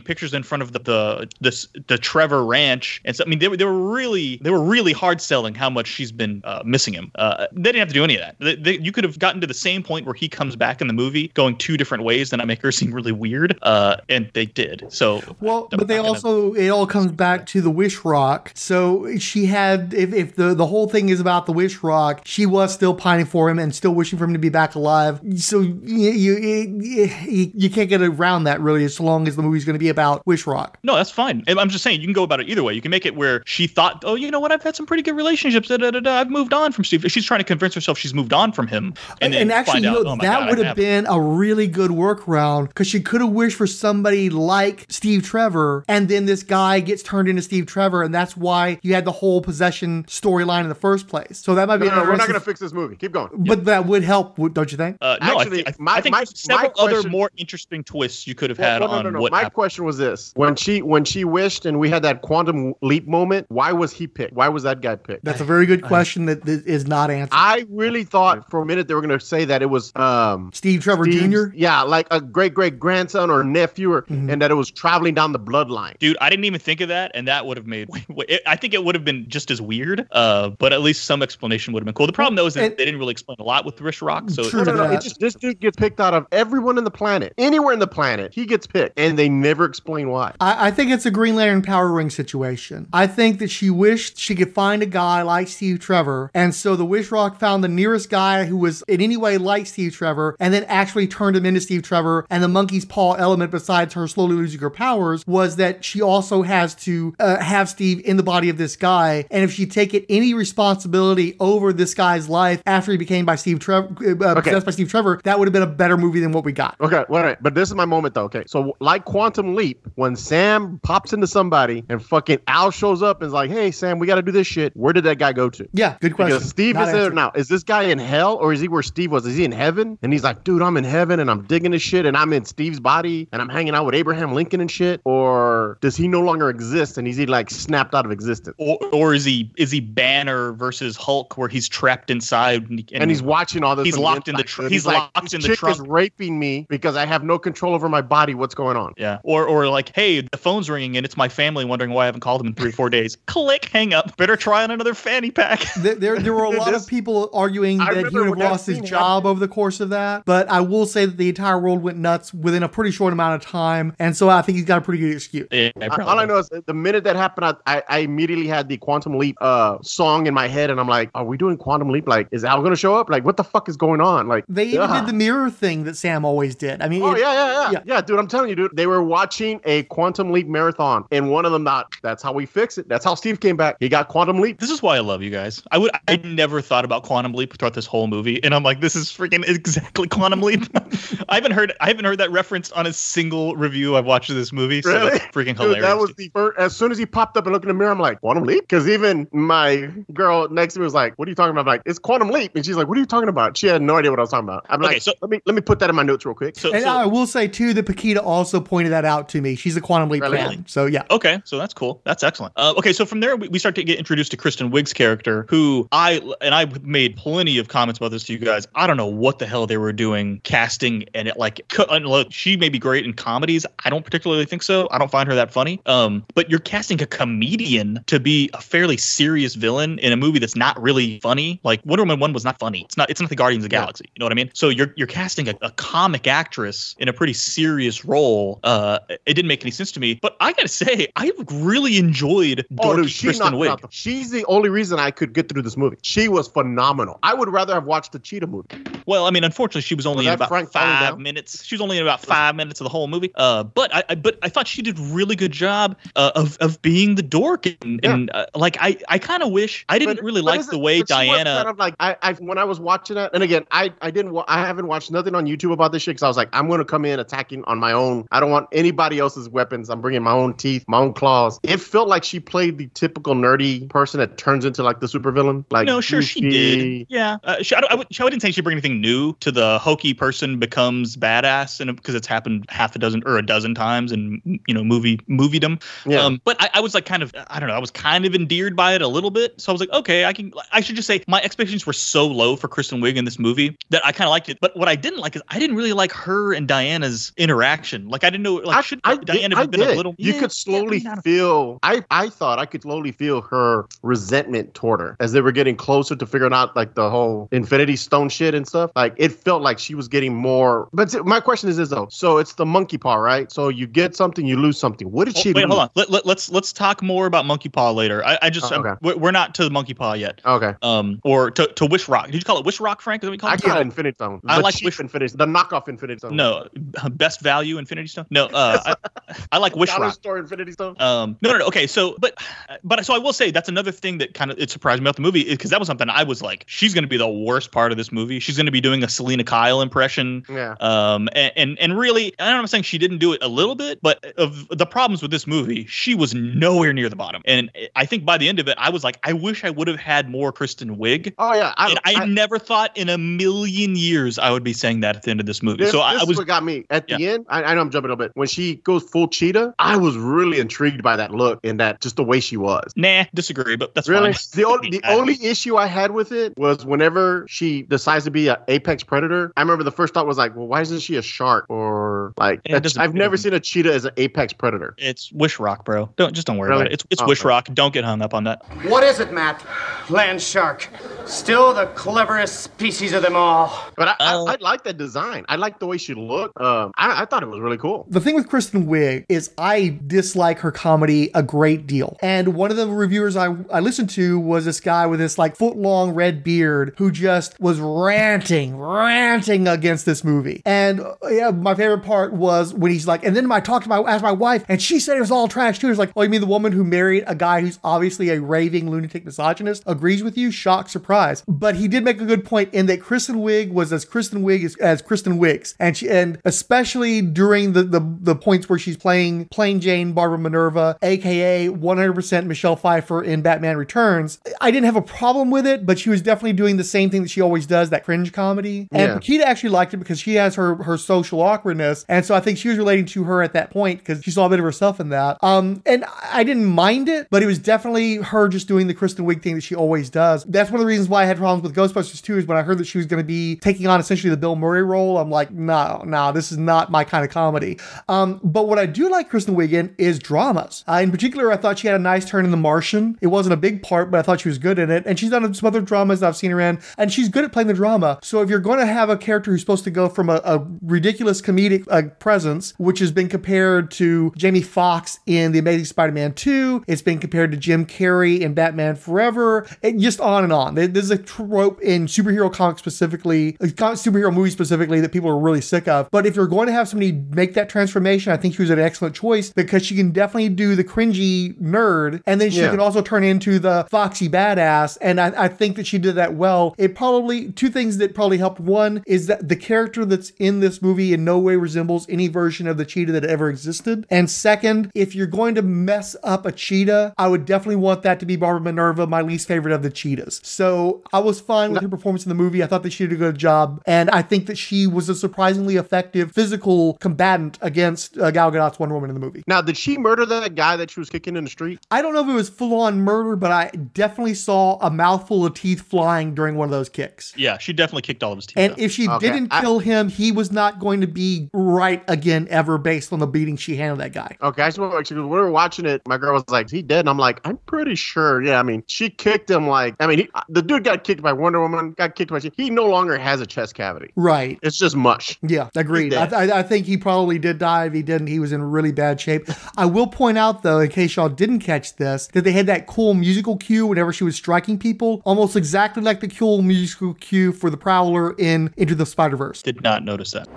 pictures 0.00 0.34
in 0.34 0.42
front 0.42 0.62
of 0.62 0.72
the 0.72 0.78
the 0.80 1.28
the, 1.40 1.82
the 1.86 1.98
Trevor 1.98 2.44
Ranch, 2.44 3.00
and 3.04 3.16
so 3.16 3.24
I 3.24 3.28
mean 3.28 3.38
they 3.38 3.48
were 3.48 3.56
they 3.56 3.64
were 3.64 3.92
really 3.92 4.36
they 4.42 4.50
were 4.50 4.62
really 4.62 4.92
hard 4.92 5.20
selling 5.20 5.54
how 5.54 5.70
much 5.70 5.86
she's 5.86 6.12
been 6.12 6.42
uh, 6.44 6.62
missing 6.64 6.94
him. 6.94 7.10
Uh, 7.14 7.46
they 7.52 7.62
didn't 7.62 7.78
have 7.80 7.88
to 7.88 7.94
do 7.94 8.04
any 8.04 8.16
of 8.16 8.20
that. 8.20 8.36
They, 8.38 8.56
they, 8.56 8.78
you 8.78 8.92
could 8.92 9.04
have 9.04 9.18
gotten 9.18 9.40
to 9.40 9.46
the 9.46 9.54
same 9.54 9.82
point 9.82 10.06
where 10.06 10.14
he 10.14 10.28
comes 10.28 10.56
back 10.56 10.80
in 10.80 10.86
the 10.86 10.92
movie, 10.92 11.28
going 11.28 11.56
two 11.56 11.76
different 11.76 12.04
ways, 12.04 12.32
and 12.32 12.42
I 12.42 12.44
make 12.44 12.60
her 12.62 12.72
seem 12.82 12.92
really 12.92 13.12
weird, 13.12 13.58
uh, 13.62 13.96
and 14.08 14.30
they 14.34 14.46
did. 14.46 14.86
So 14.90 15.22
Well, 15.40 15.68
but 15.70 15.88
they 15.88 15.96
not 15.96 16.02
gonna- 16.02 16.08
also 16.08 16.52
it 16.54 16.68
all 16.68 16.86
comes 16.86 17.12
back 17.12 17.46
to 17.46 17.60
the 17.60 17.70
wish 17.70 18.04
rock. 18.04 18.52
So 18.54 19.16
she 19.18 19.46
had 19.46 19.94
if, 19.94 20.12
if 20.12 20.36
the 20.36 20.54
the 20.54 20.66
whole 20.66 20.88
thing 20.88 21.08
is 21.08 21.20
about 21.20 21.46
the 21.46 21.52
wish 21.52 21.82
rock, 21.82 22.22
she 22.24 22.46
was 22.46 22.72
still 22.72 22.94
pining 22.94 23.26
for 23.26 23.48
him 23.48 23.58
and 23.58 23.74
still 23.74 23.94
wishing 23.94 24.18
for 24.18 24.24
him 24.24 24.32
to 24.32 24.38
be 24.38 24.48
back 24.48 24.71
alive. 24.74 25.20
So 25.36 25.60
you 25.60 25.80
you 25.84 26.36
you, 26.36 27.50
you 27.54 27.70
can't 27.70 27.88
get 27.88 28.02
around 28.02 28.44
that 28.44 28.60
really 28.60 28.84
as 28.84 28.98
long 29.00 29.28
as 29.28 29.36
the 29.36 29.42
movie's 29.42 29.64
going 29.64 29.74
to 29.74 29.78
be 29.78 29.88
about 29.88 30.26
wish 30.26 30.46
rock. 30.46 30.78
No, 30.82 30.94
that's 30.96 31.10
fine. 31.10 31.44
I'm 31.48 31.68
just 31.68 31.84
saying 31.84 32.00
you 32.00 32.06
can 32.06 32.12
go 32.12 32.22
about 32.22 32.40
it 32.40 32.48
either 32.48 32.62
way. 32.62 32.72
You 32.74 32.80
can 32.80 32.90
make 32.90 33.06
it 33.06 33.14
where 33.14 33.42
she 33.46 33.66
thought, 33.66 34.02
oh, 34.06 34.14
you 34.14 34.30
know 34.30 34.40
what, 34.40 34.52
I've 34.52 34.62
had 34.62 34.74
some 34.76 34.86
pretty 34.86 35.02
good 35.02 35.16
relationships. 35.16 35.68
Da, 35.68 35.76
da, 35.76 35.90
da, 35.90 36.00
da. 36.00 36.20
I've 36.20 36.30
moved 36.30 36.52
on 36.52 36.72
from 36.72 36.84
Steve. 36.84 37.04
She's 37.10 37.24
trying 37.24 37.40
to 37.40 37.44
convince 37.44 37.74
herself 37.74 37.98
she's 37.98 38.14
moved 38.14 38.32
on 38.32 38.52
from 38.52 38.66
him, 38.66 38.94
and, 39.20 39.34
And, 39.34 39.50
then 39.50 39.50
actually, 39.50 39.72
find 39.74 39.84
you 39.84 39.90
out, 39.90 40.02
know, 40.04 40.10
oh 40.12 40.16
that 40.16 40.22
God, 40.40 40.50
would 40.50 40.58
I 40.60 40.68
have 40.68 40.76
haven't. 40.78 41.04
been 41.04 41.06
a 41.06 41.20
really 41.20 41.66
good 41.66 41.90
workaround 41.90 42.68
because 42.68 42.86
she 42.86 43.00
could 43.00 43.20
have 43.20 43.30
wished 43.30 43.56
for 43.56 43.66
somebody 43.66 44.30
like 44.30 44.86
Steve 44.88 45.22
Trevor, 45.22 45.84
and 45.88 46.08
then 46.08 46.26
this 46.26 46.42
guy 46.42 46.80
gets 46.80 47.02
turned 47.02 47.28
into 47.28 47.42
Steve 47.42 47.66
Trevor, 47.66 48.02
and 48.02 48.14
that's 48.14 48.36
why 48.36 48.78
you 48.82 48.94
had 48.94 49.04
the 49.04 49.12
whole 49.12 49.40
possession 49.42 50.04
storyline 50.04 50.62
in 50.62 50.68
the 50.68 50.74
first 50.74 51.08
place. 51.08 51.38
So 51.38 51.54
that 51.54 51.68
might 51.68 51.78
be 51.78 51.86
No, 51.88 51.96
no, 51.96 52.02
an 52.02 52.08
we're 52.08 52.16
not 52.16 52.28
going 52.28 52.38
to 52.38 52.44
fix 52.44 52.60
this 52.60 52.72
movie. 52.72 52.96
Keep 52.96 53.12
going. 53.12 53.28
But 53.34 53.64
that 53.66 53.86
would 53.86 54.02
help, 54.02 54.38
would- 54.38 54.54
don't 54.62 54.72
you 54.72 54.78
think? 54.78 54.96
Uh, 55.00 55.16
no, 55.20 55.40
Actually, 55.40 55.60
I, 55.66 55.70
thi- 55.70 55.76
I, 55.78 55.82
my- 55.82 55.92
I 55.96 56.00
think 56.00 56.12
my- 56.12 56.24
several 56.24 56.72
my 56.76 56.82
other 56.82 57.08
more 57.08 57.30
interesting 57.36 57.84
twists 57.84 58.26
you 58.26 58.34
could 58.34 58.50
have 58.50 58.58
Well, 58.58 58.70
had 58.70 58.80
well, 58.80 58.90
no, 58.90 58.96
on 58.98 59.04
no, 59.04 59.10
no. 59.10 59.20
what 59.20 59.32
My 59.32 59.38
happened. 59.38 59.54
question 59.54 59.84
was 59.84 59.98
this: 59.98 60.32
when 60.36 60.56
she 60.56 60.82
when 60.82 61.04
she 61.04 61.24
wished 61.24 61.66
and 61.66 61.78
we 61.78 61.88
had 61.90 62.02
that 62.02 62.22
quantum 62.22 62.74
leap 62.82 63.06
moment, 63.06 63.46
why 63.48 63.72
was 63.72 63.92
he 63.92 64.06
picked? 64.06 64.32
Why 64.34 64.48
was 64.48 64.62
that 64.62 64.80
guy 64.80 64.96
picked? 64.96 65.24
That's 65.24 65.40
a 65.40 65.44
very 65.44 65.66
good 65.66 65.82
question 65.82 66.26
that, 66.26 66.44
that 66.44 66.66
is 66.66 66.86
not 66.86 67.10
answered. 67.10 67.34
I 67.34 67.66
really 67.70 68.04
thought 68.04 68.48
for 68.50 68.60
a 68.62 68.66
minute 68.66 68.88
they 68.88 68.94
were 68.94 69.00
going 69.00 69.18
to 69.18 69.24
say 69.24 69.44
that 69.44 69.62
it 69.62 69.70
was 69.70 69.94
um 69.96 70.50
Steve 70.54 70.82
Trevor 70.82 71.04
Steve's- 71.04 71.22
Jr. 71.50 71.54
yeah, 71.54 71.82
like 71.82 72.06
a 72.10 72.20
great 72.20 72.54
great 72.54 72.78
grandson 72.78 73.30
or 73.30 73.42
nephew, 73.44 73.92
or, 73.92 74.02
Mm-hmm. 74.02 74.30
and 74.30 74.42
that 74.42 74.50
it 74.50 74.54
was 74.54 74.70
traveling 74.70 75.14
down 75.14 75.32
the 75.32 75.38
bloodline. 75.40 75.96
Dude, 75.98 76.16
I 76.20 76.28
didn't 76.28 76.44
even 76.44 76.60
think 76.60 76.80
of 76.80 76.88
that, 76.88 77.12
and 77.14 77.26
that 77.28 77.46
would 77.46 77.56
have 77.56 77.66
made. 77.66 77.88
I 78.46 78.56
think 78.56 78.74
it 78.74 78.84
would 78.84 78.94
have 78.94 79.04
been 79.04 79.28
just 79.28 79.50
as 79.50 79.60
weird, 79.62 80.06
uh, 80.12 80.50
but 80.50 80.72
at 80.72 80.80
least 80.82 81.04
some 81.04 81.22
explanation 81.22 81.72
would 81.72 81.80
have 81.82 81.84
been 81.86 81.94
cool. 81.94 82.06
The 82.06 82.12
problem 82.12 82.34
though 82.36 82.46
is 82.46 82.54
that 82.54 82.64
And- 82.64 82.76
they 82.76 82.84
didn't 82.84 82.98
really 83.00 83.12
explain 83.12 83.36
a 83.38 83.42
lot 83.44 83.64
with 83.64 83.80
Wish 83.80 84.02
Rock, 84.02 84.28
so 84.30 84.42
True 84.52 84.64
No, 84.64 84.74
no, 84.74 84.86
no. 84.86 84.92
It 84.92 85.00
just, 85.00 85.18
this 85.18 85.34
dude 85.34 85.60
gets 85.60 85.76
picked 85.76 85.98
out 85.98 86.12
of 86.12 86.26
everyone 86.30 86.76
in 86.76 86.84
the 86.84 86.90
planet, 86.90 87.32
anywhere 87.38 87.72
in 87.72 87.78
the 87.78 87.86
planet, 87.86 88.34
he 88.34 88.44
gets 88.44 88.66
picked, 88.66 88.98
and 88.98 89.18
they 89.18 89.28
never 89.28 89.64
explain 89.64 90.10
why. 90.10 90.34
I, 90.40 90.68
I 90.68 90.70
think 90.70 90.90
it's 90.90 91.06
a 91.06 91.10
Green 91.10 91.36
Lantern 91.36 91.62
Power 91.62 91.90
Ring 91.90 92.10
situation. 92.10 92.88
I 92.92 93.06
think 93.06 93.38
that 93.38 93.48
she 93.48 93.70
wished 93.70 94.18
she 94.18 94.34
could 94.34 94.52
find 94.52 94.82
a 94.82 94.86
guy 94.86 95.22
like 95.22 95.48
Steve 95.48 95.80
Trevor, 95.80 96.30
and 96.34 96.54
so 96.54 96.76
the 96.76 96.84
Wish 96.84 97.10
Rock 97.10 97.38
found 97.38 97.64
the 97.64 97.68
nearest 97.68 98.10
guy 98.10 98.44
who 98.44 98.56
was 98.56 98.82
in 98.88 99.00
any 99.00 99.16
way 99.16 99.38
like 99.38 99.66
Steve 99.66 99.94
Trevor, 99.94 100.36
and 100.38 100.52
then 100.52 100.64
actually 100.64 101.06
turned 101.06 101.36
him 101.36 101.46
into 101.46 101.60
Steve 101.60 101.82
Trevor. 101.82 102.26
And 102.28 102.42
the 102.42 102.48
monkey's 102.48 102.84
paw 102.84 103.14
element, 103.14 103.50
besides 103.50 103.94
her 103.94 104.06
slowly 104.06 104.36
losing 104.36 104.60
her 104.60 104.70
powers, 104.70 105.26
was 105.26 105.56
that 105.56 105.84
she 105.84 106.02
also 106.02 106.42
has 106.42 106.74
to 106.74 107.14
uh, 107.18 107.38
have 107.40 107.68
Steve 107.68 108.02
in 108.04 108.16
the 108.16 108.22
body 108.22 108.48
of 108.50 108.58
this 108.58 108.76
guy, 108.76 109.24
and 109.30 109.42
if 109.42 109.52
she 109.52 109.64
take 109.66 109.94
it 109.94 110.04
any 110.10 110.34
responsibility 110.34 111.36
over 111.40 111.72
this 111.72 111.94
guy's 111.94 112.28
life 112.28 112.62
after 112.66 112.92
he 112.92 112.98
became 112.98 113.24
by 113.24 113.36
Steve 113.36 113.58
Trevor, 113.58 113.88
uh, 114.24 114.41
possessed 114.44 114.66
by 114.66 114.72
Steve 114.72 114.90
Trevor, 114.90 115.20
that 115.24 115.38
would 115.38 115.46
have 115.48 115.52
been 115.52 115.62
a 115.62 115.66
better 115.66 115.96
movie 115.96 116.20
than 116.20 116.32
what 116.32 116.44
we 116.44 116.52
got. 116.52 116.76
Okay, 116.80 117.04
well, 117.08 117.22
all 117.22 117.26
right, 117.26 117.42
but 117.42 117.54
this 117.54 117.68
is 117.68 117.74
my 117.74 117.84
moment 117.84 118.14
though. 118.14 118.24
Okay, 118.24 118.44
so 118.46 118.76
like 118.80 119.04
Quantum 119.04 119.54
Leap, 119.54 119.86
when 119.96 120.16
Sam 120.16 120.80
pops 120.82 121.12
into 121.12 121.26
somebody 121.26 121.84
and 121.88 122.04
fucking 122.04 122.38
Al 122.46 122.70
shows 122.70 123.02
up 123.02 123.22
and 123.22 123.28
is 123.28 123.32
like, 123.32 123.50
"Hey, 123.50 123.70
Sam, 123.70 123.98
we 123.98 124.06
got 124.06 124.16
to 124.16 124.22
do 124.22 124.32
this 124.32 124.46
shit." 124.46 124.76
Where 124.76 124.92
did 124.92 125.04
that 125.04 125.18
guy 125.18 125.32
go 125.32 125.50
to? 125.50 125.68
Yeah, 125.72 125.96
good 126.00 126.14
question. 126.14 126.36
Because 126.38 126.48
Steve 126.48 126.74
Not 126.74 126.88
is 126.88 126.92
there 126.92 127.10
now. 127.10 127.32
Is 127.34 127.48
this 127.48 127.62
guy 127.62 127.82
in 127.82 127.98
hell 127.98 128.36
or 128.36 128.52
is 128.52 128.60
he 128.60 128.68
where 128.68 128.82
Steve 128.82 129.12
was? 129.12 129.26
Is 129.26 129.36
he 129.36 129.44
in 129.44 129.52
heaven? 129.52 129.98
And 130.02 130.12
he's 130.12 130.24
like, 130.24 130.44
dude, 130.44 130.62
I'm 130.62 130.76
in 130.76 130.84
heaven 130.84 131.20
and 131.20 131.30
I'm 131.30 131.42
digging 131.42 131.70
this 131.70 131.82
shit 131.82 132.06
and 132.06 132.16
I'm 132.16 132.32
in 132.32 132.44
Steve's 132.44 132.80
body 132.80 133.28
and 133.32 133.40
I'm 133.40 133.48
hanging 133.48 133.74
out 133.74 133.86
with 133.86 133.94
Abraham 133.94 134.34
Lincoln 134.34 134.60
and 134.60 134.70
shit. 134.70 135.00
Or 135.04 135.78
does 135.80 135.96
he 135.96 136.08
no 136.08 136.20
longer 136.20 136.48
exist 136.50 136.98
and 136.98 137.06
is 137.06 137.16
he 137.16 137.26
like 137.26 137.50
snapped 137.50 137.94
out 137.94 138.04
of 138.06 138.12
existence? 138.12 138.56
or, 138.58 138.78
or 138.92 139.14
is 139.14 139.24
he 139.24 139.50
is 139.56 139.70
he 139.70 139.80
Banner 139.80 140.52
versus 140.52 140.96
Hulk, 140.96 141.36
where 141.36 141.48
he's 141.48 141.68
trapped 141.68 142.10
inside 142.10 142.68
and, 142.68 142.88
And 142.92 143.10
he's 143.10 143.22
watching 143.22 143.64
all 143.64 143.76
this. 143.76 143.84
He's 143.84 143.94
from 143.94 144.04
locked 144.04 144.28
in 144.32 144.36
the 144.36 144.42
inside. 144.42 144.62
tr- 144.64 144.68
he's 144.68 144.86
like, 144.86 144.96
locked 144.98 145.22
this 145.22 145.34
in 145.34 145.40
the 145.40 145.48
chick 145.48 145.58
trunk. 145.58 145.76
is 145.76 145.80
raping 145.80 146.38
me 146.38 146.66
because 146.68 146.96
I 146.96 147.06
have 147.06 147.24
no 147.24 147.38
control 147.38 147.74
over 147.74 147.88
my 147.88 148.00
body. 148.02 148.34
What's 148.34 148.54
going 148.54 148.76
on? 148.76 148.94
Yeah. 148.96 149.18
Or 149.22 149.46
or 149.46 149.68
like, 149.68 149.92
hey, 149.94 150.20
the 150.22 150.36
phone's 150.36 150.68
ringing 150.70 150.96
and 150.96 151.06
it's 151.06 151.16
my 151.16 151.28
family 151.28 151.64
wondering 151.64 151.90
why 151.92 152.02
I 152.02 152.06
haven't 152.06 152.20
called 152.20 152.40
them 152.40 152.48
in 152.48 152.54
three 152.54 152.70
or 152.70 152.72
four 152.72 152.90
days. 152.90 153.16
Click, 153.26 153.66
hang 153.66 153.94
up. 153.94 154.16
Better 154.16 154.36
try 154.36 154.64
on 154.64 154.70
another 154.70 154.94
fanny 154.94 155.30
pack. 155.30 155.60
There, 155.82 155.94
there, 155.96 156.18
there 156.20 156.32
were 156.32 156.44
a 156.44 156.50
lot 156.58 156.72
This- 156.72 156.82
of 156.84 156.88
people 156.88 157.28
arguing 157.32 157.80
I 157.80 157.94
that 157.94 158.08
he 158.08 158.16
would 158.18 158.28
have 158.28 158.38
lost 158.38 158.66
his 158.66 158.76
scene 158.76 158.84
job 158.86 159.26
over 159.26 159.40
the 159.40 159.48
course 159.48 159.80
of 159.80 159.88
that. 159.90 160.24
But 160.24 160.48
I 160.50 160.60
will 160.60 160.86
say 160.86 161.06
that 161.06 161.16
the 161.16 161.28
entire 161.28 161.58
world 161.58 161.82
went 161.82 161.98
nuts 161.98 162.32
within 162.32 162.62
a 162.62 162.68
pretty 162.68 162.90
short 162.90 163.12
amount 163.12 163.42
of 163.42 163.48
time. 163.50 163.94
And 163.98 164.16
so 164.16 164.28
I 164.28 164.42
think 164.42 164.56
he's 164.56 164.64
got 164.66 164.78
a 164.78 164.80
pretty 164.80 165.00
good 165.00 165.14
excuse. 165.16 165.48
Yeah, 165.50 165.70
I- 165.80 165.88
probably. 165.88 166.04
all 166.04 166.18
I 166.18 166.24
know 166.24 166.38
is 166.38 166.48
the 166.66 166.74
minute 166.74 167.04
that 167.04 167.16
happened, 167.16 167.56
I, 167.66 167.76
I, 167.78 167.82
I 167.88 167.98
immediately 167.98 168.46
had 168.46 168.68
the 168.68 168.76
Quantum 168.76 169.18
Leap 169.18 169.36
uh, 169.40 169.78
song 169.82 170.26
in 170.26 170.34
my 170.34 170.46
head, 170.46 170.70
and 170.70 170.78
I'm 170.78 170.86
like, 170.88 171.10
"Are 171.14 171.24
we 171.24 171.36
doing 171.36 171.56
Quantum 171.56 171.88
Leap? 171.90 172.06
Like, 172.06 172.28
is 172.30 172.44
Al 172.44 172.62
gonna 172.62 172.76
show 172.76 172.94
up? 172.94 173.10
Like, 173.10 173.24
what 173.24 173.36
the 173.36 173.44
fuck 173.44 173.68
is 173.68 173.76
going 173.76 174.00
on? 174.00 174.11
Like, 174.28 174.44
They 174.48 174.64
even 174.66 174.82
ugh. 174.82 175.04
did 175.04 175.08
the 175.08 175.16
mirror 175.16 175.50
thing 175.50 175.84
that 175.84 175.96
Sam 175.96 176.24
always 176.24 176.54
did. 176.54 176.82
I 176.82 176.88
mean, 176.88 177.02
Oh 177.02 177.12
it- 177.12 177.20
yeah, 177.20 177.32
yeah, 177.32 177.46
yeah, 177.52 177.70
yeah. 177.72 177.80
yeah, 177.84 178.00
dude. 178.00 178.18
I'm 178.18 178.28
telling 178.28 178.48
you, 178.50 178.56
dude. 178.56 178.70
They 178.76 178.86
were 178.86 179.02
watching 179.02 179.60
a 179.64 179.82
Quantum 179.84 180.30
Leap 180.32 180.46
marathon, 180.46 181.04
and 181.10 181.30
one 181.30 181.44
of 181.44 181.52
them 181.52 181.64
not. 181.64 181.94
That's 182.02 182.22
how 182.22 182.32
we 182.32 182.46
fix 182.46 182.78
it. 182.78 182.88
That's 182.88 183.04
how 183.04 183.14
Steve 183.14 183.40
came 183.40 183.56
back. 183.56 183.76
He 183.80 183.88
got 183.88 184.08
Quantum 184.08 184.40
Leap. 184.40 184.60
This 184.60 184.70
is 184.70 184.82
why 184.82 184.96
I 184.96 185.00
love 185.00 185.22
you 185.22 185.30
guys. 185.30 185.62
I 185.70 185.78
would 185.78 185.90
I 186.08 186.16
never 186.16 186.60
thought 186.60 186.84
about 186.84 187.02
Quantum 187.04 187.32
Leap 187.34 187.56
throughout 187.58 187.74
this 187.74 187.86
whole 187.86 188.06
movie, 188.06 188.42
and 188.44 188.54
I'm 188.54 188.62
like, 188.62 188.80
this 188.80 188.94
is 188.96 189.06
freaking 189.08 189.46
exactly 189.48 190.08
Quantum 190.08 190.42
Leap. 190.42 190.62
I 191.28 191.34
haven't 191.36 191.52
heard 191.52 191.72
I 191.80 191.88
haven't 191.88 192.04
heard 192.04 192.18
that 192.18 192.30
referenced 192.30 192.72
on 192.74 192.86
a 192.86 192.92
single 192.92 193.56
review 193.56 193.96
I've 193.96 194.06
watched 194.06 194.30
of 194.30 194.36
this 194.36 194.52
movie. 194.52 194.82
So 194.82 194.90
Really? 194.92 195.10
that's 195.18 195.24
freaking 195.26 195.46
Dude, 195.56 195.58
hilarious. 195.58 195.82
that 195.86 195.98
was 195.98 196.14
the 196.14 196.30
first. 196.34 196.58
As 196.58 196.76
soon 196.76 196.90
as 196.92 196.98
he 196.98 197.06
popped 197.06 197.36
up 197.36 197.44
and 197.46 197.52
looked 197.52 197.64
in 197.64 197.68
the 197.68 197.74
mirror, 197.74 197.90
I'm 197.90 197.98
like, 198.00 198.20
Quantum 198.20 198.44
Leap? 198.44 198.60
Because 198.62 198.88
even 198.88 199.28
my 199.32 199.90
girl 200.12 200.48
next 200.48 200.74
to 200.74 200.80
me 200.80 200.84
was 200.84 200.94
like, 200.94 201.18
"What 201.18 201.28
are 201.28 201.30
you 201.30 201.34
talking 201.34 201.50
about?" 201.52 201.60
I'm 201.62 201.66
like, 201.66 201.82
it's 201.86 201.98
Quantum 201.98 202.30
Leap, 202.30 202.54
and 202.56 202.64
she's 202.66 202.76
like, 202.76 202.88
"What 202.88 202.96
are 202.96 203.00
you 203.00 203.06
talking 203.06 203.28
about?" 203.28 203.56
She 203.56 203.66
had 203.66 203.80
no 203.82 203.96
idea 203.96 204.01
what 204.10 204.18
I 204.18 204.22
was 204.22 204.30
talking 204.30 204.48
about. 204.48 204.66
I'm 204.68 204.80
Okay, 204.82 204.94
like, 204.94 205.02
so- 205.02 205.12
let 205.20 205.30
me 205.30 205.40
let 205.46 205.54
me 205.54 205.60
put 205.60 205.78
that 205.80 205.90
in 205.90 205.96
my 205.96 206.02
notes 206.02 206.24
real 206.24 206.34
quick. 206.34 206.58
so, 206.58 206.72
And 206.72 206.82
so- 206.84 206.88
I 206.90 207.06
will 207.06 207.26
say 207.26 207.48
too 207.48 207.72
that 207.74 207.86
Paquita 207.86 208.22
also 208.22 208.60
pointed 208.60 208.90
that 208.92 209.04
out 209.04 209.28
to 209.30 209.40
me. 209.40 209.54
She's 209.54 209.76
a 209.76 209.80
Quantum 209.80 210.08
Leap 210.10 210.22
Really? 210.22 210.36
fan. 210.38 210.64
So 210.66 210.86
yeah. 210.86 211.02
Okay, 211.10 211.40
so 211.44 211.58
that's 211.58 211.74
cool. 211.74 212.00
That's 212.04 212.22
excellent. 212.22 212.52
Uh, 212.56 212.74
okay, 212.78 212.92
so 212.92 213.04
from 213.04 213.20
there 213.20 213.36
we, 213.36 213.48
we 213.48 213.58
start 213.58 213.74
to 213.76 213.84
get 213.84 213.98
introduced 213.98 214.30
to 214.32 214.36
Kristen 214.36 214.70
Wiig's 214.70 214.92
character, 214.92 215.46
who 215.48 215.88
I 215.92 216.20
and 216.40 216.54
I 216.54 216.66
made 216.82 217.16
plenty 217.16 217.58
of 217.58 217.68
comments 217.68 217.98
about 217.98 218.10
this 218.10 218.24
to 218.24 218.32
you 218.32 218.38
guys. 218.38 218.66
I 218.74 218.86
don't 218.86 218.96
know 218.96 219.06
what 219.06 219.38
the 219.38 219.46
hell 219.46 219.66
they 219.66 219.76
were 219.78 219.92
doing 219.92 220.40
casting 220.44 221.04
and 221.14 221.28
it 221.28 221.36
like 221.38 221.60
look, 222.02 222.32
she 222.32 222.56
may 222.56 222.68
be 222.68 222.78
great 222.78 223.04
in 223.04 223.12
comedies. 223.12 223.66
I 223.84 223.90
don't 223.90 224.04
particularly 224.04 224.44
think 224.44 224.62
so. 224.62 224.88
I 224.90 224.98
don't 224.98 225.10
find 225.10 225.28
her 225.28 225.34
that 225.34 225.52
funny. 225.52 225.80
Um, 225.86 226.24
but 226.34 226.50
you're 226.50 226.58
casting 226.60 227.00
a 227.02 227.06
comedian 227.06 228.02
to 228.06 228.20
be 228.20 228.50
a 228.54 228.60
fairly 228.60 228.96
serious 228.96 229.54
villain 229.54 229.98
in 229.98 230.12
a 230.12 230.16
movie 230.16 230.38
that's 230.38 230.56
not 230.56 230.80
really 230.80 231.18
funny. 231.20 231.60
Like 231.64 231.80
Wonder 231.84 232.02
Woman 232.02 232.20
one 232.20 232.32
was 232.32 232.44
not 232.44 232.58
funny. 232.58 232.82
It's 232.84 232.96
not. 232.96 233.10
It's 233.10 233.20
not 233.20 233.30
the 233.30 233.36
Guardians 233.36 233.64
of 233.64 233.70
the 233.70 233.76
Yeah. 233.76 233.82
Galaxy. 233.92 234.10
You 234.14 234.20
know 234.20 234.24
what 234.26 234.32
I 234.32 234.34
mean? 234.34 234.50
So 234.54 234.68
you're 234.68 234.92
you're 234.96 235.06
casting 235.06 235.48
a, 235.48 235.54
a 235.62 235.70
comic 235.72 236.26
actress 236.26 236.94
in 236.98 237.08
a 237.08 237.12
pretty 237.12 237.32
serious 237.32 238.04
role. 238.04 238.60
Uh, 238.64 238.98
it 239.26 239.34
didn't 239.34 239.48
make 239.48 239.62
any 239.62 239.70
sense 239.70 239.92
to 239.92 240.00
me. 240.00 240.14
But 240.14 240.36
I 240.40 240.52
gotta 240.52 240.68
say, 240.68 241.08
I 241.16 241.30
really 241.50 241.98
enjoyed 241.98 242.64
Oh, 242.78 243.06
she 243.06 243.26
Kristen 243.28 243.52
knocked 243.52 243.64
it 243.64 243.68
out 243.70 243.82
Wiig. 243.82 243.88
She's 243.90 244.30
the 244.30 244.44
only 244.46 244.68
reason 244.68 244.98
I 244.98 245.10
could 245.10 245.32
get 245.32 245.48
through 245.48 245.62
this 245.62 245.76
movie. 245.76 245.96
She 246.02 246.28
was 246.28 246.48
phenomenal. 246.48 247.18
I 247.22 247.34
would 247.34 247.48
rather 247.48 247.74
have 247.74 247.84
watched 247.84 248.12
the 248.12 248.18
Cheetah 248.18 248.46
movie. 248.46 248.68
Well, 249.06 249.26
I 249.26 249.30
mean, 249.30 249.44
unfortunately, 249.44 249.82
she 249.82 249.94
was 249.94 250.06
only 250.06 250.18
Was 250.24 250.26
in 250.28 250.32
about 250.34 250.48
Frank 250.48 250.70
five 250.72 251.18
minutes. 251.18 251.64
She 251.64 251.74
was 251.74 251.80
only 251.80 251.96
in 251.98 252.02
about 252.02 252.20
five 252.20 252.54
minutes 252.56 252.80
of 252.80 252.84
the 252.84 252.90
whole 252.90 253.08
movie. 253.08 253.32
Uh, 253.34 253.62
but 253.64 253.94
I, 253.94 254.04
I 254.08 254.14
but 254.14 254.38
I 254.42 254.48
thought 254.48 254.66
she 254.66 254.82
did 254.82 254.98
a 254.98 255.02
really 255.02 255.36
good 255.36 255.52
job 255.52 255.96
uh, 256.16 256.32
of 256.34 256.56
of 256.58 256.80
being 256.82 257.16
the 257.16 257.22
dork 257.22 257.66
and, 257.66 258.00
Yeah. 258.02 258.14
and 258.14 258.30
uh, 258.32 258.46
like 258.54 258.76
I 258.80 258.96
I 259.08 259.18
kind 259.18 259.42
of 259.42 259.50
wish 259.50 259.84
I 259.88 259.98
didn't 259.98 260.16
But- 260.16 260.24
really 260.24 260.40
like 260.40 260.66
the 260.66 260.78
way 260.78 261.02
Diana. 261.02 261.50
Kind 261.56 261.68
of 261.68 261.78
like 261.78 261.94
I, 262.00 262.16
I 262.22 262.32
when 262.34 262.58
I 262.58 262.64
was 262.64 262.78
watching 262.80 263.16
it, 263.16 263.30
and 263.34 263.42
again, 263.42 263.64
I 263.70 263.81
I 264.00 264.10
didn't 264.10 264.32
wa- 264.32 264.44
I 264.48 264.64
haven't 264.66 264.86
watched 264.86 265.10
nothing 265.10 265.34
on 265.34 265.46
YouTube 265.46 265.72
about 265.72 265.92
this 265.92 266.02
shit 266.02 266.12
because 266.12 266.22
I 266.22 266.28
was 266.28 266.36
like, 266.36 266.48
I'm 266.52 266.68
gonna 266.68 266.84
come 266.84 267.04
in 267.04 267.18
attacking 267.18 267.64
on 267.64 267.78
my 267.78 267.92
own. 267.92 268.26
I 268.30 268.40
don't 268.40 268.50
want 268.50 268.68
anybody 268.72 269.18
else's 269.18 269.48
weapons. 269.48 269.90
I'm 269.90 270.00
bringing 270.00 270.22
my 270.22 270.32
own 270.32 270.54
teeth, 270.54 270.84
my 270.88 270.98
own 270.98 271.12
claws. 271.14 271.58
It 271.62 271.78
felt 271.78 272.08
like 272.08 272.24
she 272.24 272.40
played 272.40 272.78
the 272.78 272.88
typical 272.88 273.34
nerdy 273.34 273.88
person 273.88 274.20
that 274.20 274.38
turns 274.38 274.64
into 274.64 274.82
like 274.82 275.00
the 275.00 275.06
supervillain. 275.06 275.64
Like 275.70 275.86
no, 275.86 276.00
sure 276.00 276.22
she 276.22 276.40
did. 276.40 277.06
Yeah, 277.08 277.38
uh, 277.44 277.62
she, 277.62 277.74
I, 277.74 277.80
I, 277.90 278.04
she, 278.10 278.20
I 278.20 278.24
wouldn't 278.24 278.42
say 278.42 278.50
she 278.50 278.60
bring 278.60 278.74
anything 278.74 279.00
new 279.00 279.34
to 279.40 279.50
the 279.50 279.78
hokey 279.78 280.14
person 280.14 280.58
becomes 280.58 281.16
badass, 281.16 281.80
and 281.80 281.94
because 281.94 282.14
it's 282.14 282.26
happened 282.26 282.66
half 282.68 282.94
a 282.96 282.98
dozen 282.98 283.22
or 283.26 283.38
a 283.38 283.44
dozen 283.44 283.74
times 283.74 284.12
in 284.12 284.60
you 284.66 284.74
know 284.74 284.84
movie 284.84 285.18
moviedom. 285.28 285.82
Yeah. 286.06 286.20
Um, 286.20 286.40
but 286.44 286.56
I, 286.60 286.70
I 286.74 286.80
was 286.80 286.94
like 286.94 287.06
kind 287.06 287.22
of 287.22 287.34
I 287.48 287.60
don't 287.60 287.68
know 287.68 287.74
I 287.74 287.80
was 287.80 287.90
kind 287.90 288.24
of 288.24 288.34
endeared 288.34 288.76
by 288.76 288.94
it 288.94 289.02
a 289.02 289.08
little 289.08 289.30
bit. 289.30 289.60
So 289.60 289.70
I 289.70 289.72
was 289.72 289.80
like, 289.80 289.90
okay, 289.90 290.24
I 290.24 290.32
can. 290.32 290.52
I 290.70 290.80
should 290.80 290.96
just 290.96 291.06
say 291.06 291.22
my 291.26 291.40
expectations 291.42 291.86
were 291.86 291.92
so 291.92 292.26
low 292.26 292.56
for 292.56 292.68
Kristen 292.68 293.00
Wiig 293.00 293.16
in 293.16 293.24
this 293.24 293.38
movie 293.38 293.71
that 293.90 294.04
I 294.04 294.12
kind 294.12 294.26
of 294.26 294.30
liked 294.30 294.48
it. 294.48 294.58
But 294.60 294.76
what 294.76 294.88
I 294.88 294.96
didn't 294.96 295.20
like 295.20 295.36
is 295.36 295.42
I 295.48 295.58
didn't 295.58 295.76
really 295.76 295.92
like 295.92 296.12
her 296.12 296.52
and 296.52 296.66
Diana's 296.68 297.32
interaction. 297.36 298.08
Like 298.08 298.24
I 298.24 298.30
didn't 298.30 298.42
know 298.44 298.54
like 298.54 298.76
I, 298.76 298.80
should 298.80 299.00
I 299.04 299.16
Diana 299.16 299.50
did, 299.50 299.58
have 299.58 299.58
I 299.58 299.66
been 299.66 299.80
did. 299.80 299.90
a 299.90 299.96
little. 299.96 300.14
You 300.18 300.34
Yeah, 300.34 300.40
could 300.40 300.52
slowly 300.52 300.98
yeah, 300.98 301.20
feel. 301.20 301.78
I 301.82 302.04
I 302.10 302.28
thought 302.28 302.58
I 302.58 302.66
could 302.66 302.82
slowly 302.82 303.12
feel 303.12 303.40
her 303.42 303.86
resentment 304.02 304.74
toward 304.74 305.00
her 305.00 305.16
as 305.20 305.32
they 305.32 305.40
were 305.40 305.52
getting 305.52 305.76
closer 305.76 306.14
to 306.16 306.26
figuring 306.26 306.52
out 306.52 306.74
like 306.76 306.94
the 306.94 307.08
whole 307.10 307.48
Infinity 307.52 307.96
Stone 307.96 308.28
shit 308.28 308.54
and 308.54 308.66
stuff. 308.66 308.90
Like 308.94 309.14
it 309.16 309.32
felt 309.32 309.62
like 309.62 309.78
she 309.78 309.94
was 309.94 310.08
getting 310.08 310.34
more. 310.34 310.88
But 310.92 311.10
t- 311.10 311.20
my 311.20 311.40
question 311.40 311.68
is 311.68 311.76
this 311.76 311.88
though. 311.88 312.08
So 312.10 312.38
it's 312.38 312.54
the 312.54 312.66
monkey 312.66 312.98
paw, 312.98 313.14
right? 313.14 313.50
So 313.50 313.68
you 313.68 313.86
get 313.86 314.14
something, 314.16 314.46
you 314.46 314.56
lose 314.56 314.78
something. 314.78 315.10
What 315.10 315.24
did 315.26 315.36
Oh, 315.36 315.40
she? 315.40 315.52
wait, 315.52 315.62
lose? 315.64 315.70
hold 315.70 315.80
on. 315.82 315.90
Let, 315.94 316.10
let, 316.10 316.26
let's 316.26 316.50
let's 316.50 316.72
talk 316.72 317.02
more 317.02 317.26
about 317.26 317.46
Monkey 317.46 317.68
Paw 317.68 317.90
later. 317.92 318.24
I, 318.24 318.38
I 318.42 318.50
just 318.50 318.70
Oh, 318.72 318.76
okay. 318.80 318.94
We're, 319.02 319.16
we're 319.16 319.30
not 319.30 319.54
to 319.56 319.64
the 319.64 319.70
Monkey 319.70 319.94
Paw 319.94 320.12
yet. 320.12 320.40
Okay. 320.44 320.74
Um, 320.82 321.20
or 321.24 321.50
to, 321.52 321.66
to 321.66 321.86
Wish 321.86 322.08
Rock. 322.08 322.26
Did 322.26 322.34
you 322.34 322.40
call 322.42 322.58
it 322.58 322.64
Wish 322.66 322.80
Rock, 322.80 323.00
Frank? 323.00 323.22
Is 323.22 323.26
that 323.26 323.30
what 323.30 323.34
you 323.34 323.38
call 323.38 323.50
I 323.50 323.56
it? 323.64 323.68
got 323.68 323.80
Infinity 323.82 324.14
Stone. 324.16 324.40
I 324.46 324.56
the 324.56 324.62
like 324.62 324.74
cheap 324.74 324.84
Wish- 324.86 325.00
Infinity, 325.00 325.36
the 325.36 325.46
knockoff 325.46 325.88
Infinity 325.88 326.18
Stone. 326.18 326.36
No, 326.36 326.68
best 327.12 327.40
value 327.40 327.78
Infinity 327.78 328.08
Stone. 328.08 328.26
No, 328.30 328.46
uh, 328.46 328.94
I, 329.28 329.34
I 329.52 329.58
like 329.58 329.76
Wish 329.76 329.90
Dollar 329.90 330.06
Rock. 330.06 330.14
store 330.14 330.38
Infinity 330.38 330.72
Stone. 330.72 330.96
Um, 331.00 331.36
no, 331.42 331.52
no, 331.52 331.58
no. 331.58 331.66
Okay, 331.66 331.86
so, 331.86 332.16
but, 332.20 332.36
but, 332.84 333.04
so 333.04 333.14
I 333.14 333.18
will 333.18 333.32
say 333.32 333.50
that's 333.50 333.68
another 333.68 333.92
thing 333.92 334.18
that 334.18 334.34
kind 334.34 334.50
of 334.50 334.58
it 334.58 334.70
surprised 334.70 335.00
me 335.00 335.04
about 335.04 335.16
the 335.16 335.22
movie 335.22 335.44
because 335.44 335.70
that 335.70 335.78
was 335.78 335.86
something 335.86 336.08
I 336.08 336.22
was 336.22 336.42
like, 336.42 336.64
she's 336.66 336.94
going 336.94 337.04
to 337.04 337.08
be 337.08 337.16
the 337.16 337.28
worst 337.28 337.72
part 337.72 337.92
of 337.92 337.98
this 337.98 338.12
movie. 338.12 338.38
She's 338.40 338.56
going 338.56 338.66
to 338.66 338.72
be 338.72 338.80
doing 338.80 339.02
a 339.02 339.08
Selina 339.08 339.44
Kyle 339.44 339.80
impression. 339.80 340.44
yeah. 340.48 340.74
Um, 340.80 341.28
and, 341.34 341.52
and 341.56 341.78
and 341.78 341.98
really, 341.98 342.26
I 342.38 342.44
don't 342.44 342.50
know, 342.50 342.56
what 342.56 342.60
I'm 342.60 342.66
saying 342.68 342.82
she 342.84 342.98
didn't 342.98 343.18
do 343.18 343.32
it 343.32 343.42
a 343.42 343.48
little 343.48 343.74
bit, 343.74 344.00
but 344.02 344.24
of 344.38 344.68
the 344.68 344.86
problems 344.86 345.22
with 345.22 345.30
this 345.30 345.46
movie, 345.46 345.86
she 345.86 346.14
was 346.14 346.34
nowhere 346.34 346.92
near 346.92 347.08
the 347.08 347.16
bottom. 347.16 347.42
And 347.44 347.70
I 347.96 348.06
think 348.06 348.24
by 348.24 348.38
the 348.38 348.48
end 348.48 348.58
of 348.58 348.68
it, 348.68 348.76
I 348.78 348.90
was 348.90 349.04
like, 349.04 349.18
I 349.24 349.32
wish 349.32 349.64
I 349.64 349.70
would 349.70 349.88
have 349.88 349.98
had 349.98 350.30
more 350.30 350.52
Kristen 350.52 350.96
Wiig. 350.96 351.32
Oh 351.38 351.54
yeah. 351.54 351.74
I, 351.76 351.90
And 351.90 352.00
I, 352.04 352.22
I- 352.22 352.26
never 352.26 352.58
thought 352.58 352.96
in 352.96 353.08
a 353.08 353.18
million 353.18 353.51
years 353.60 354.38
I 354.38 354.50
would 354.50 354.64
be 354.64 354.72
saying 354.72 355.00
that 355.00 355.16
at 355.16 355.22
the 355.22 355.30
end 355.30 355.40
of 355.40 355.46
this 355.46 355.62
movie. 355.62 355.84
This, 355.84 355.92
so 355.92 356.00
I, 356.00 356.14
this 356.14 356.20
I 356.20 356.22
is 356.24 356.28
was 356.28 356.38
what 356.38 356.46
got 356.46 356.64
me 356.64 356.84
at 356.90 357.06
the 357.08 357.28
end. 357.28 357.46
I, 357.48 357.62
I 357.62 357.74
know 357.74 357.80
I'm 357.80 357.90
jumping 357.90 358.10
a 358.10 358.14
little 358.14 358.16
bit. 358.28 358.32
When 358.34 358.48
she 358.48 358.76
goes 358.76 359.02
full 359.04 359.28
cheetah, 359.28 359.74
I 359.78 359.96
was 359.96 360.16
really 360.16 360.58
intrigued 360.60 361.02
by 361.02 361.16
that 361.16 361.30
look 361.32 361.60
and 361.64 361.78
that 361.80 362.00
just 362.00 362.16
the 362.16 362.24
way 362.24 362.40
she 362.40 362.56
was. 362.56 362.92
nah 362.96 363.24
disagree, 363.34 363.76
but 363.76 363.94
that's 363.94 364.08
really, 364.08 364.32
fine. 364.32 364.42
the 364.54 364.64
only 364.64 364.90
the 364.90 365.02
only 365.08 365.38
issue 365.44 365.76
I 365.76 365.86
had 365.86 366.10
with 366.12 366.32
it 366.32 366.56
was 366.56 366.84
whenever 366.84 367.46
she 367.48 367.82
decides 367.82 368.24
to 368.24 368.30
be 368.30 368.48
an 368.48 368.56
apex 368.68 369.02
predator. 369.02 369.52
I 369.56 369.60
remember 369.60 369.84
the 369.84 369.92
first 369.92 370.14
thought 370.14 370.26
was 370.26 370.38
like, 370.38 370.56
well, 370.56 370.66
why 370.66 370.80
isn't 370.80 371.00
she 371.00 371.16
a 371.16 371.22
shark 371.22 371.66
or 371.68 372.32
like? 372.38 372.60
Yeah, 372.64 372.72
it 372.76 372.82
that's- 372.82 372.92
doesn't- 372.94 373.02
I've 373.02 373.14
never 373.14 373.36
seen 373.36 373.52
a 373.54 373.60
cheetah 373.60 373.92
as 373.92 374.04
an 374.04 374.12
apex 374.16 374.52
predator. 374.52 374.94
It's 374.98 375.30
Wish 375.32 375.58
Rock, 375.58 375.84
bro. 375.84 376.10
Don't 376.16 376.34
just 376.34 376.46
don't 376.46 376.58
worry 376.58 376.70
Really? 376.70 376.82
about 376.82 376.90
it. 376.92 376.94
It's 376.94 377.04
it's 377.10 377.22
Oh, 377.22 377.26
Wish 377.26 377.40
okay. 377.40 377.48
Rock. 377.48 377.68
Don't 377.74 377.92
get 377.92 378.04
hung 378.04 378.22
up 378.22 378.34
on 378.34 378.44
that. 378.44 378.62
What 378.88 379.04
is 379.04 379.20
it, 379.20 379.32
Matt? 379.32 379.64
Land 380.10 380.40
shark. 380.42 380.88
Still 381.26 381.72
the 381.74 381.86
cleverest 381.86 382.60
species 382.60 383.12
of 383.12 383.22
them 383.22 383.36
all. 383.36 383.72
But 383.96 384.08
I, 384.08 384.12
Uh, 384.20 384.44
I, 384.44 384.52
I 384.52 384.56
like 384.60 384.84
that 384.84 384.98
design. 384.98 385.44
I 385.48 385.56
like 385.56 385.78
the 385.78 385.86
way 385.86 385.98
she 385.98 386.14
looked. 386.14 386.60
Um, 386.60 386.92
I, 386.96 387.22
I 387.22 387.24
thought 387.24 387.42
it 387.42 387.48
was 387.48 387.60
really 387.60 387.78
cool. 387.78 388.06
The 388.08 388.20
thing 388.20 388.34
with 388.34 388.48
Kristen 388.48 388.86
Wiig 388.86 389.24
is 389.28 389.50
I 389.58 389.98
dislike 390.06 390.58
her 390.60 390.70
comedy 390.70 391.30
a 391.34 391.42
great 391.42 391.86
deal. 391.86 392.16
And 392.22 392.54
one 392.54 392.70
of 392.70 392.76
the 392.76 392.86
reviewers 392.88 393.36
I, 393.36 393.54
I 393.72 393.80
listened 393.80 394.10
to 394.10 394.38
was 394.38 394.64
this 394.64 394.80
guy 394.80 395.06
with 395.06 395.20
this 395.20 395.38
like 395.38 395.56
foot 395.56 395.76
long 395.76 396.12
red 396.12 396.42
beard 396.44 396.94
who 396.98 397.10
just 397.10 397.58
was 397.60 397.78
ranting, 397.80 398.76
ranting 398.78 399.68
against 399.68 400.04
this 400.06 400.24
movie. 400.24 400.62
And 400.64 401.00
uh, 401.00 401.14
yeah, 401.28 401.50
my 401.50 401.74
favorite 401.74 402.02
part 402.02 402.32
was 402.32 402.74
when 402.74 402.90
he's 402.90 403.06
like, 403.06 403.24
and 403.24 403.34
then 403.36 403.50
I 403.50 403.60
talked 403.60 403.84
to 403.84 403.88
my, 403.88 404.00
asked 404.00 404.22
my 404.22 404.32
wife 404.32 404.64
and 404.68 404.80
she 404.80 404.98
said 405.00 405.16
it 405.16 405.20
was 405.20 405.30
all 405.30 405.48
trash 405.48 405.78
too. 405.78 405.88
It's 405.90 405.98
like, 405.98 406.12
oh, 406.16 406.22
you 406.22 406.28
mean 406.28 406.40
the 406.40 406.46
woman 406.46 406.72
who 406.72 406.84
married 406.84 407.24
a 407.26 407.34
guy 407.34 407.60
who's 407.60 407.78
obviously 407.84 408.30
a 408.30 408.40
raving 408.40 408.90
lunatic 408.90 409.24
misogynist 409.24 409.82
agrees 409.86 410.22
with 410.22 410.36
you? 410.36 410.50
Shock, 410.50 410.88
surprise. 410.88 411.11
But 411.48 411.76
he 411.76 411.88
did 411.88 412.04
make 412.04 412.20
a 412.20 412.24
good 412.24 412.44
point 412.44 412.72
in 412.72 412.86
that 412.86 413.00
Kristen 413.02 413.36
Wiig 413.36 413.72
was 413.72 413.92
as 413.92 414.04
Kristen 414.04 414.42
Wiig 414.42 414.64
as, 414.64 414.76
as 414.76 415.02
Kristen 415.02 415.38
Wiggs. 415.38 415.74
And 415.78 415.96
she, 415.96 416.08
and 416.08 416.40
especially 416.44 417.22
during 417.22 417.72
the, 417.72 417.82
the, 417.82 418.00
the 418.20 418.34
points 418.34 418.68
where 418.68 418.78
she's 418.78 418.96
playing 418.96 419.46
plain 419.46 419.80
Jane 419.80 420.12
Barbara 420.12 420.38
Minerva, 420.38 420.96
aka 421.02 421.68
100% 421.68 422.46
Michelle 422.46 422.76
Pfeiffer 422.76 423.22
in 423.22 423.42
Batman 423.42 423.76
Returns, 423.76 424.38
I 424.60 424.70
didn't 424.70 424.86
have 424.86 424.96
a 424.96 425.02
problem 425.02 425.50
with 425.50 425.66
it, 425.66 425.84
but 425.86 425.98
she 425.98 426.10
was 426.10 426.22
definitely 426.22 426.52
doing 426.54 426.76
the 426.76 426.84
same 426.84 427.10
thing 427.10 427.22
that 427.22 427.28
she 427.30 427.40
always 427.40 427.66
does, 427.66 427.90
that 427.90 428.04
cringe 428.04 428.32
comedy. 428.32 428.88
And 428.90 429.00
Yeah. 429.00 429.14
Paquita 429.14 429.46
actually 429.46 429.70
liked 429.70 429.94
it 429.94 429.98
because 429.98 430.20
she 430.20 430.34
has 430.34 430.54
her, 430.54 430.76
her 430.76 430.96
social 430.96 431.40
awkwardness. 431.40 432.04
And 432.08 432.24
so 432.24 432.34
I 432.34 432.40
think 432.40 432.58
she 432.58 432.68
was 432.68 432.78
relating 432.78 433.06
to 433.06 433.24
her 433.24 433.42
at 433.42 433.52
that 433.54 433.70
point 433.70 433.98
because 433.98 434.22
she 434.24 434.30
saw 434.30 434.46
a 434.46 434.48
bit 434.48 434.58
of 434.58 434.64
herself 434.64 435.00
in 435.00 435.10
that. 435.10 435.38
Um, 435.42 435.82
and 435.86 436.04
I 436.32 436.44
didn't 436.44 436.66
mind 436.66 437.08
it, 437.08 437.28
but 437.30 437.42
it 437.42 437.46
was 437.46 437.58
definitely 437.58 438.16
her 438.16 438.48
just 438.48 438.68
doing 438.68 438.86
the 438.86 438.94
Kristen 438.94 439.26
Wiig 439.26 439.42
thing 439.42 439.56
that 439.56 439.62
she 439.62 439.74
always 439.74 440.10
does. 440.10 440.44
That's 440.44 440.70
one 440.70 440.80
of 440.80 440.84
the 440.84 440.86
reasons 440.86 441.01
why 441.08 441.22
I 441.22 441.26
had 441.26 441.36
problems 441.36 441.62
with 441.62 441.74
Ghostbusters 441.76 442.22
2 442.22 442.38
is 442.38 442.46
when 442.46 442.56
I 442.56 442.62
heard 442.62 442.78
that 442.78 442.86
she 442.86 442.98
was 442.98 443.06
going 443.06 443.20
to 443.20 443.26
be 443.26 443.56
taking 443.56 443.86
on 443.86 444.00
essentially 444.00 444.30
the 444.30 444.36
Bill 444.36 444.56
Murray 444.56 444.82
role. 444.82 445.18
I'm 445.18 445.30
like, 445.30 445.50
no, 445.50 446.02
no, 446.06 446.32
this 446.32 446.52
is 446.52 446.58
not 446.58 446.90
my 446.90 447.04
kind 447.04 447.24
of 447.24 447.30
comedy. 447.30 447.78
Um, 448.08 448.40
but 448.42 448.68
what 448.68 448.78
I 448.78 448.86
do 448.86 449.10
like 449.10 449.28
Kristen 449.28 449.54
Wiig 449.54 449.94
is 449.98 450.18
dramas. 450.18 450.84
Uh, 450.86 451.00
in 451.02 451.10
particular, 451.10 451.50
I 451.50 451.56
thought 451.56 451.78
she 451.78 451.86
had 451.86 451.96
a 451.96 452.02
nice 452.02 452.28
turn 452.28 452.44
in 452.44 452.50
The 452.50 452.56
Martian. 452.56 453.18
It 453.20 453.28
wasn't 453.28 453.54
a 453.54 453.56
big 453.56 453.82
part, 453.82 454.10
but 454.10 454.18
I 454.18 454.22
thought 454.22 454.40
she 454.40 454.48
was 454.48 454.58
good 454.58 454.78
in 454.78 454.90
it. 454.90 455.04
And 455.06 455.18
she's 455.18 455.30
done 455.30 455.52
some 455.54 455.66
other 455.66 455.80
dramas 455.80 456.20
that 456.20 456.28
I've 456.28 456.36
seen 456.36 456.50
her 456.50 456.60
in, 456.60 456.80
and 456.98 457.12
she's 457.12 457.28
good 457.28 457.44
at 457.44 457.52
playing 457.52 457.68
the 457.68 457.74
drama. 457.74 458.18
So 458.22 458.42
if 458.42 458.50
you're 458.50 458.60
going 458.60 458.78
to 458.78 458.86
have 458.86 459.08
a 459.08 459.16
character 459.16 459.50
who's 459.50 459.60
supposed 459.60 459.84
to 459.84 459.90
go 459.90 460.08
from 460.08 460.28
a, 460.28 460.40
a 460.44 460.66
ridiculous 460.82 461.40
comedic 461.40 461.86
uh, 461.90 462.08
presence, 462.18 462.74
which 462.78 462.98
has 462.98 463.12
been 463.12 463.28
compared 463.28 463.90
to 463.92 464.32
Jamie 464.36 464.62
Foxx 464.62 465.20
in 465.26 465.52
The 465.52 465.58
Amazing 465.58 465.86
Spider-Man 465.86 466.34
2, 466.34 466.84
it's 466.86 467.02
been 467.02 467.18
compared 467.18 467.50
to 467.52 467.56
Jim 467.56 467.86
Carrey 467.86 468.40
in 468.40 468.54
Batman 468.54 468.96
Forever, 468.96 469.66
and 469.82 470.00
just 470.00 470.20
on 470.20 470.44
and 470.44 470.52
on. 470.52 470.74
There- 470.92 471.02
There's 471.02 471.10
a 471.10 471.18
trope 471.18 471.80
in 471.82 472.06
superhero 472.06 472.52
comics 472.52 472.78
specifically, 472.78 473.56
uh, 473.60 473.66
comic- 473.76 473.98
superhero 473.98 474.32
movies 474.32 474.52
specifically, 474.52 475.00
that 475.00 475.10
people 475.10 475.28
are 475.30 475.38
really 475.38 475.60
sick 475.60 475.88
of. 475.88 476.08
But 476.12 476.26
if 476.26 476.36
you're 476.36 476.46
going 476.46 476.68
to 476.68 476.72
have 476.72 476.86
somebody 476.86 477.10
make 477.32 477.54
that 477.54 477.68
transformation, 477.68 478.32
I 478.32 478.36
think 478.36 478.54
she 478.54 478.62
was 478.62 478.70
an 478.70 478.78
excellent 478.78 479.16
choice 479.16 479.50
because 479.50 479.84
she 479.84 479.96
can 479.96 480.10
definitely 480.12 480.50
do 480.50 480.76
the 480.76 480.84
cringy 480.84 481.58
nerd, 481.60 482.20
and 482.24 482.40
then 482.40 482.50
she 482.52 482.60
Yeah. 482.60 482.70
can 482.70 482.78
also 482.78 483.02
turn 483.02 483.24
into 483.24 483.58
the 483.58 483.84
foxy 483.90 484.28
badass. 484.28 484.96
And 485.00 485.20
I, 485.20 485.32
I 485.36 485.48
think 485.48 485.74
that 485.74 485.86
she 485.88 485.98
did 485.98 486.14
that 486.14 486.34
well. 486.34 486.74
It 486.78 486.94
probably 486.94 487.50
two 487.50 487.68
things 487.68 487.98
that 487.98 488.14
probably 488.14 488.38
helped. 488.38 488.60
One 488.60 489.02
is 489.04 489.26
that 489.26 489.48
the 489.48 489.56
character 489.56 490.04
that's 490.04 490.30
in 490.38 490.60
this 490.60 490.80
movie 490.80 491.12
in 491.12 491.24
no 491.24 491.36
way 491.40 491.56
resembles 491.56 492.06
any 492.08 492.28
version 492.28 492.68
of 492.68 492.76
the 492.76 492.84
cheetah 492.84 493.10
that 493.10 493.24
ever 493.24 493.50
existed. 493.50 494.06
And 494.08 494.30
second, 494.30 494.90
if 494.94 495.16
you're 495.16 495.26
going 495.26 495.56
to 495.56 495.62
mess 495.62 496.14
up 496.22 496.46
a 496.46 496.52
cheetah, 496.52 497.12
I 497.18 497.26
would 497.26 497.44
definitely 497.44 497.76
want 497.76 498.02
that 498.02 498.20
to 498.20 498.26
be 498.26 498.36
Barbara 498.36 498.60
Minerva, 498.60 499.06
my 499.08 499.20
least 499.22 499.48
favorite 499.48 499.72
of 499.74 499.82
the 499.82 499.90
cheetahs. 499.90 500.40
So 500.44 500.81
So 500.82 501.02
I 501.12 501.20
was 501.20 501.40
fine 501.40 501.72
with 501.72 501.82
her 501.82 501.88
performance 501.88 502.24
in 502.24 502.28
the 502.28 502.34
movie. 502.34 502.62
I 502.62 502.66
thought 502.66 502.82
that 502.82 502.92
she 502.92 503.04
did 503.04 503.12
a 503.12 503.16
good 503.16 503.38
job, 503.38 503.82
and 503.86 504.10
I 504.10 504.22
think 504.22 504.46
that 504.46 504.58
she 504.58 504.86
was 504.86 505.08
a 505.08 505.14
surprisingly 505.14 505.76
effective 505.76 506.32
physical 506.32 506.94
combatant 506.94 507.58
against 507.60 508.18
uh, 508.18 508.30
Gal 508.32 508.50
Gadot's 508.50 508.78
Wonder 508.80 508.94
Woman 508.94 509.10
in 509.10 509.14
the 509.14 509.20
movie. 509.20 509.44
Now, 509.46 509.60
did 509.62 509.76
she 509.76 509.96
murder 509.98 510.26
that 510.26 510.54
guy 510.54 510.76
that 510.76 510.90
she 510.90 510.98
was 511.00 511.08
kicking 511.08 511.36
in 511.36 511.44
the 511.44 511.50
street? 511.50 511.78
I 511.90 512.02
don't 512.02 512.14
know 512.14 512.20
if 512.22 512.28
it 512.28 512.32
was 512.34 512.48
full 512.48 512.80
on 512.80 513.00
murder, 513.00 513.36
but 513.36 513.52
I 513.52 513.68
definitely 513.94 514.34
saw 514.34 514.78
a 514.80 514.90
mouthful 514.90 515.46
of 515.46 515.54
teeth 515.54 515.82
flying 515.82 516.34
during 516.34 516.56
one 516.56 516.66
of 516.66 516.72
those 516.72 516.88
kicks. 516.88 517.32
Yeah, 517.36 517.58
she 517.58 517.72
definitely 517.72 518.02
kicked 518.02 518.22
all 518.24 518.32
of 518.32 518.38
his 518.38 518.46
teeth. 518.46 518.58
And 518.58 518.72
out. 518.72 518.78
if 518.80 518.90
she 518.92 519.08
Okay, 519.08 519.30
didn't 519.30 519.52
I- 519.52 519.60
kill 519.60 519.78
him, 519.78 520.08
he 520.08 520.32
was 520.32 520.50
not 520.50 520.80
going 520.80 521.00
to 521.02 521.06
be 521.06 521.48
right 521.52 522.02
again 522.08 522.48
ever 522.50 522.76
based 522.78 523.12
on 523.12 523.20
the 523.20 523.26
beating 523.26 523.56
she 523.56 523.76
handled 523.76 524.00
that 524.00 524.12
guy. 524.12 524.36
Okay, 524.42 524.62
I 524.62 524.68
just 524.68 524.78
want 524.78 525.06
to 525.06 525.14
when 525.14 525.24
we 525.28 525.36
were 525.38 525.50
watching 525.50 525.86
it, 525.86 526.02
my 526.08 526.16
girl 526.18 526.32
was 526.34 526.44
like, 526.48 526.70
he 526.70 526.82
dead?" 526.82 527.00
And 527.00 527.08
I'm 527.08 527.18
like, 527.18 527.40
"I'm 527.44 527.58
pretty 527.66 527.94
sure." 527.94 528.42
Yeah, 528.42 528.58
I 528.58 528.62
mean, 528.62 528.82
she 528.88 529.10
kicked 529.10 529.50
him 529.50 529.66
like, 529.68 529.94
I 530.00 530.06
mean, 530.06 530.18
he, 530.18 530.28
the 530.48 530.62
dude 530.62 530.71
got 530.80 531.04
kicked 531.04 531.22
by 531.22 531.32
Wonder 531.32 531.60
Woman, 531.60 531.92
got 531.92 532.14
kicked 532.14 532.30
by. 532.30 532.38
she. 532.38 532.52
He 532.56 532.70
no 532.70 532.86
longer 532.86 533.16
has 533.18 533.40
a 533.40 533.46
chest 533.46 533.74
cavity. 533.74 534.12
Right. 534.16 534.58
It's 534.62 534.78
just 534.78 534.96
mush. 534.96 535.38
Yeah, 535.42 535.70
agreed. 535.76 536.14
I, 536.14 536.26
dead. 536.26 536.50
I, 536.50 536.60
I 536.60 536.62
think 536.62 536.86
he 536.86 536.96
probably 536.96 537.38
did 537.38 537.58
die. 537.58 537.86
If 537.86 537.92
he 537.92 538.02
didn't, 538.02 538.28
he 538.28 538.38
was 538.38 538.52
in 538.52 538.62
really 538.62 538.92
bad 538.92 539.20
shape. 539.20 539.48
I 539.76 539.86
will 539.86 540.06
point 540.06 540.38
out, 540.38 540.62
though, 540.62 540.80
in 540.80 540.90
case 540.90 541.16
y'all 541.16 541.28
didn't 541.28 541.60
catch 541.60 541.96
this, 541.96 542.28
that 542.28 542.42
they 542.44 542.52
had 542.52 542.66
that 542.66 542.86
cool 542.86 543.14
musical 543.14 543.56
cue 543.56 543.86
whenever 543.86 544.12
she 544.12 544.24
was 544.24 544.36
striking 544.36 544.78
people, 544.78 545.22
almost 545.24 545.56
exactly 545.56 546.02
like 546.02 546.20
the 546.20 546.28
cool 546.28 546.62
musical 546.62 547.14
cue 547.14 547.52
for 547.52 547.70
the 547.70 547.76
Prowler 547.76 548.34
in 548.38 548.72
Into 548.76 548.94
the 548.94 549.06
Spider 549.06 549.36
Verse. 549.36 549.62
Did 549.62 549.82
not 549.82 550.04
notice 550.04 550.32
that. 550.32 550.48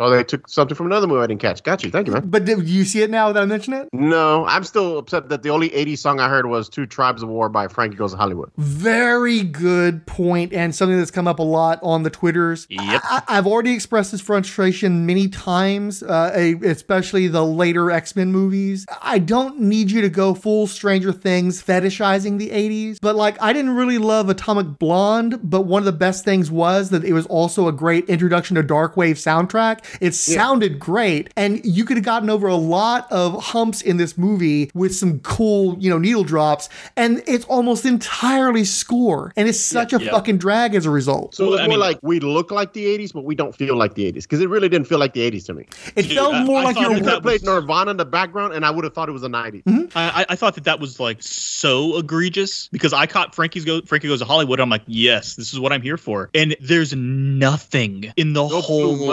So 0.00 0.08
they 0.08 0.24
took 0.24 0.48
something 0.48 0.74
from 0.74 0.86
another 0.86 1.06
movie 1.06 1.20
I 1.22 1.26
didn't 1.26 1.42
catch. 1.42 1.62
Got 1.62 1.84
you. 1.84 1.90
Thank 1.90 2.06
you, 2.06 2.14
man. 2.14 2.30
But 2.30 2.46
do 2.46 2.58
you 2.62 2.84
see 2.86 3.02
it 3.02 3.10
now 3.10 3.30
that 3.32 3.42
I 3.42 3.44
mention 3.44 3.74
it? 3.74 3.86
No, 3.92 4.46
I'm 4.46 4.64
still 4.64 4.96
upset 4.96 5.28
that 5.28 5.42
the 5.42 5.50
only 5.50 5.68
80s 5.68 5.98
song 5.98 6.20
I 6.20 6.28
heard 6.30 6.46
was 6.46 6.70
Two 6.70 6.86
Tribes 6.86 7.22
of 7.22 7.28
War 7.28 7.50
by 7.50 7.68
Frankie 7.68 7.96
Goes 7.96 8.12
to 8.12 8.16
Hollywood. 8.16 8.50
Very 8.56 9.42
good 9.42 10.06
point, 10.06 10.54
and 10.54 10.74
something 10.74 10.96
that's 10.96 11.10
come 11.10 11.28
up 11.28 11.38
a 11.38 11.42
lot 11.42 11.78
on 11.82 12.02
the 12.02 12.08
Twitters. 12.08 12.66
Yep. 12.70 13.02
I, 13.04 13.22
I've 13.28 13.46
already 13.46 13.74
expressed 13.74 14.12
this 14.12 14.22
frustration 14.22 15.04
many 15.04 15.28
times, 15.28 16.02
uh, 16.02 16.32
a- 16.34 16.54
especially 16.66 17.28
the 17.28 17.44
later 17.44 17.90
X 17.90 18.16
Men 18.16 18.32
movies. 18.32 18.86
I 19.02 19.18
don't 19.18 19.60
need 19.60 19.90
you 19.90 20.00
to 20.00 20.08
go 20.08 20.32
full 20.32 20.66
Stranger 20.66 21.12
Things 21.12 21.62
fetishizing 21.62 22.38
the 22.38 22.48
80s, 22.48 22.96
but 23.02 23.16
like, 23.16 23.36
I 23.42 23.52
didn't 23.52 23.76
really 23.76 23.98
love 23.98 24.30
Atomic 24.30 24.78
Blonde, 24.78 25.40
but 25.42 25.66
one 25.66 25.80
of 25.82 25.84
the 25.86 25.92
best 25.92 26.24
things 26.24 26.50
was 26.50 26.88
that 26.88 27.04
it 27.04 27.12
was 27.12 27.26
also 27.26 27.68
a 27.68 27.72
great 27.72 28.08
introduction 28.08 28.56
to 28.56 28.62
Darkwave 28.62 29.18
soundtrack. 29.20 29.84
It 30.00 30.14
sounded 30.14 30.78
great, 30.78 31.30
and 31.36 31.64
you 31.64 31.84
could 31.84 31.96
have 31.96 32.04
gotten 32.04 32.30
over 32.30 32.46
a 32.48 32.56
lot 32.56 33.10
of 33.10 33.42
humps 33.42 33.82
in 33.82 33.96
this 33.96 34.16
movie 34.18 34.70
with 34.74 34.94
some 34.94 35.20
cool, 35.20 35.76
you 35.78 35.90
know, 35.90 35.98
needle 35.98 36.24
drops, 36.24 36.68
and 36.96 37.22
it's 37.26 37.44
almost 37.46 37.84
entirely 37.84 38.64
score, 38.64 39.32
and 39.36 39.48
it's 39.48 39.60
such 39.60 39.92
a 39.92 40.02
yeah. 40.02 40.10
fucking 40.10 40.38
drag 40.38 40.74
as 40.74 40.86
a 40.86 40.90
result. 40.90 41.34
So 41.34 41.44
Well, 41.44 41.54
it's 41.54 41.62
I 41.62 41.66
more 41.66 41.70
mean- 41.70 41.80
like 41.80 41.98
we 42.02 42.20
look 42.20 42.50
like 42.50 42.72
the 42.72 42.84
80s, 42.86 43.12
but 43.12 43.24
we 43.24 43.34
don't 43.34 43.54
feel 43.54 43.76
like 43.76 43.94
the 43.94 44.10
80s 44.10 44.22
because 44.24 44.40
it 44.40 44.48
really 44.48 44.68
didn't 44.68 44.86
feel 44.86 44.98
like 44.98 45.12
the 45.14 45.28
80s 45.30 45.46
to 45.46 45.54
me. 45.54 45.66
It 45.96 46.02
Dude, 46.02 46.12
felt 46.12 46.34
I- 46.34 46.44
more 46.44 46.60
I 46.60 46.64
like 46.64 46.74
thought 46.76 46.82
you're 46.82 46.92
You 46.92 46.98
could 47.02 47.12
have 47.12 47.22
played 47.22 47.42
Nirvana 47.42 47.90
in 47.92 47.96
the 47.96 48.04
background, 48.04 48.54
and 48.54 48.64
I 48.64 48.70
would 48.70 48.84
have 48.84 48.94
thought 48.94 49.08
it 49.08 49.12
was 49.12 49.22
a 49.24 49.28
90s. 49.28 49.64
Mm-hmm. 49.64 49.96
I, 49.98 50.20
I- 50.22 50.26
I 50.30 50.36
thought 50.36 50.54
that 50.54 50.64
that 50.64 50.80
was 50.80 51.00
like 51.00 51.22
so 51.22 51.96
egregious 51.98 52.68
because 52.68 52.92
I 52.92 53.06
caught 53.06 53.34
Frankie's 53.34 53.64
go 53.64 53.80
Frankie 53.82 54.08
goes 54.08 54.20
to 54.20 54.24
Hollywood. 54.24 54.60
I'm 54.60 54.70
like, 54.70 54.82
yes, 54.86 55.34
this 55.36 55.52
is 55.52 55.58
what 55.60 55.72
I'm 55.72 55.82
here 55.82 55.96
for. 55.96 56.30
And 56.34 56.56
there's 56.60 56.94
nothing 56.94 58.12
in 58.16 58.32
the 58.32 58.46
No 58.46 58.60
whole 58.60 58.96
Blue 58.96 59.06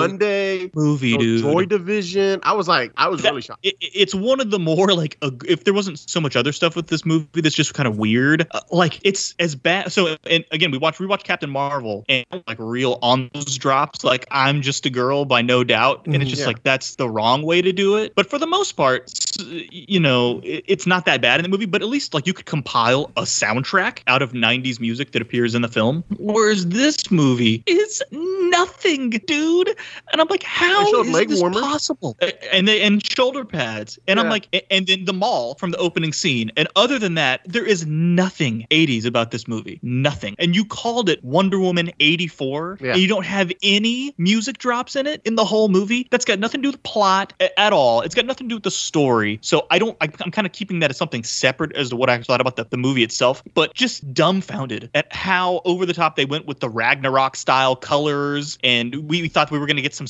Movie, 0.76 1.18
dude. 1.18 1.42
Joy 1.42 1.66
Division. 1.66 2.40
I 2.44 2.54
was 2.54 2.68
like, 2.68 2.92
I 2.98 3.08
was 3.10 3.22
That- 3.22 3.30
really 3.30 3.42
shocked. 3.42 3.66
it, 3.66 3.76
it's 3.82 4.14
one 4.16 4.40
of 4.40 4.52
the 4.52 4.60
more 4.60 4.94
like 4.94 5.18
if 5.46 5.64
there 5.64 5.74
wasn't 5.74 6.00
so 6.00 6.20
much 6.20 6.36
other 6.36 6.52
stuff 6.52 6.76
with 6.76 6.88
this 6.88 7.06
movie 7.06 7.42
that's 7.42 7.56
just 7.56 7.74
kind 7.74 7.88
of 7.88 7.98
weird 7.98 8.48
uh, 8.52 8.60
like 8.72 9.00
it's 9.04 9.34
as 9.40 9.56
bad 9.56 9.92
so 9.92 10.16
and 10.30 10.44
again 10.52 10.72
we 10.72 10.78
watched 10.78 11.00
we 11.00 11.06
watched 11.06 11.26
captain 11.26 11.50
marvel 11.50 12.06
and 12.10 12.26
like 12.48 12.58
real 12.60 13.00
on 13.02 13.30
those 13.34 13.58
drops 13.58 14.04
like 14.04 14.26
i'm 14.32 14.62
just 14.62 14.86
a 14.86 14.90
girl 14.90 15.26
by 15.26 15.42
no 15.42 15.64
doubt 15.64 16.06
and 16.06 16.16
it's 16.16 16.26
Mhm. 16.26 16.30
just 16.30 16.42
Yeah. 16.42 16.48
like 16.48 16.64
that's 16.64 16.96
the 16.96 17.10
wrong 17.10 17.42
way 17.44 17.62
to 17.62 17.72
do 17.74 17.96
it 17.98 18.14
but 18.16 18.30
for 18.30 18.38
the 18.40 18.48
most 18.48 18.74
part 18.74 19.12
you 19.40 20.00
know 20.00 20.40
it, 20.44 20.64
it's 20.68 20.86
not 20.88 21.06
that 21.06 21.22
bad 21.22 21.40
in 21.40 21.44
the 21.44 21.50
movie 21.50 21.66
but 21.66 21.82
at 21.82 21.88
least 21.88 22.14
like 22.14 22.26
you 22.28 22.34
could 22.34 22.46
compile 22.46 23.12
a 23.18 23.22
soundtrack 23.24 24.00
out 24.08 24.22
of 24.22 24.32
90s 24.34 24.80
music 24.80 25.12
that 25.12 25.22
appears 25.22 25.56
in 25.56 25.62
the 25.62 25.68
film 25.68 26.04
whereas 26.18 26.68
this 26.68 27.10
movie 27.12 27.64
is 27.66 28.02
nothing 28.12 29.10
dude 29.12 29.70
and 30.12 30.22
i'm 30.22 30.28
like 30.30 30.44
how 30.58 30.84
They 30.86 30.92
showed 30.92 31.06
is 31.08 31.12
leg 31.14 31.30
this 31.30 31.40
warmers. 31.40 31.62
possible? 31.62 32.18
And 32.52 32.68
they 32.68 32.82
and 32.82 33.06
shoulder 33.06 33.46
pads. 33.46 34.00
And 34.08 34.20
i'm 34.20 34.30
like 34.30 34.48
and 34.72 34.88
then 34.88 35.06
the 35.06 35.14
mall 35.14 35.56
from 35.56 35.72
the 35.72 35.78
opening 35.78 36.14
scene. 36.14 36.52
And 36.58 36.68
other 36.76 36.98
than 37.00 37.16
that 37.16 37.42
there 37.46 37.66
is 37.66 37.86
nothing 37.86 38.66
80s 38.72 39.06
about 39.06 39.32
this 39.32 39.48
movie. 39.48 39.80
Nothing. 39.84 40.36
And 40.40 40.56
you 40.56 40.66
called 40.66 41.10
it 41.10 41.24
wonder 41.24 41.60
woman 41.60 41.92
84 42.00 42.78
Yeah. 42.82 42.92
and 42.94 43.02
you 43.02 43.08
don't 43.08 43.26
have 43.26 43.52
any 43.64 44.14
music 44.18 44.58
drops 44.58 44.96
in 44.96 45.06
it 45.08 45.22
in 45.26 45.36
the 45.36 45.46
whole 45.46 45.70
movie. 45.70 46.08
That's 46.12 46.26
got 46.26 46.40
nothing 46.40 46.62
to 46.62 46.64
do 46.64 46.70
with 46.70 46.84
the 46.84 46.90
plot 46.90 47.34
at 47.58 47.74
all. 47.74 48.02
It's 48.02 48.16
got 48.16 48.26
nothing 48.26 48.48
to 48.48 48.50
do 48.54 48.56
with 48.56 48.64
the 48.64 48.72
story. 48.72 49.40
So 49.42 49.66
i 49.70 49.80
don't 49.80 49.96
I, 50.02 50.06
i'm 50.24 50.32
kind 50.32 50.48
of 50.48 50.54
keeping 50.54 50.80
that 50.80 50.90
as 50.90 50.98
something 50.98 51.24
separate 51.24 51.76
as 51.76 51.90
to 51.90 51.96
what 51.96 52.10
i 52.10 52.22
thought 52.22 52.42
about 52.42 52.56
the, 52.56 52.66
the 52.66 52.78
movie 52.78 53.04
itself 53.04 53.44
but 53.54 53.74
just 53.74 54.14
dumbfounded 54.14 54.90
at 54.94 55.12
how 55.14 55.62
over 55.66 55.86
the 55.86 55.94
top 55.94 56.16
they 56.16 56.26
went 56.26 56.46
with 56.48 56.60
the 56.60 56.70
ragnarok 56.70 57.36
style 57.36 57.76
colors. 57.76 58.58
And 58.64 58.96
we, 59.10 59.22
we 59.22 59.28
thought 59.28 59.52
we 59.52 59.60
were 59.60 59.66
going 59.66 59.76
to 59.78 59.82
get 59.82 59.94
some 59.94 60.08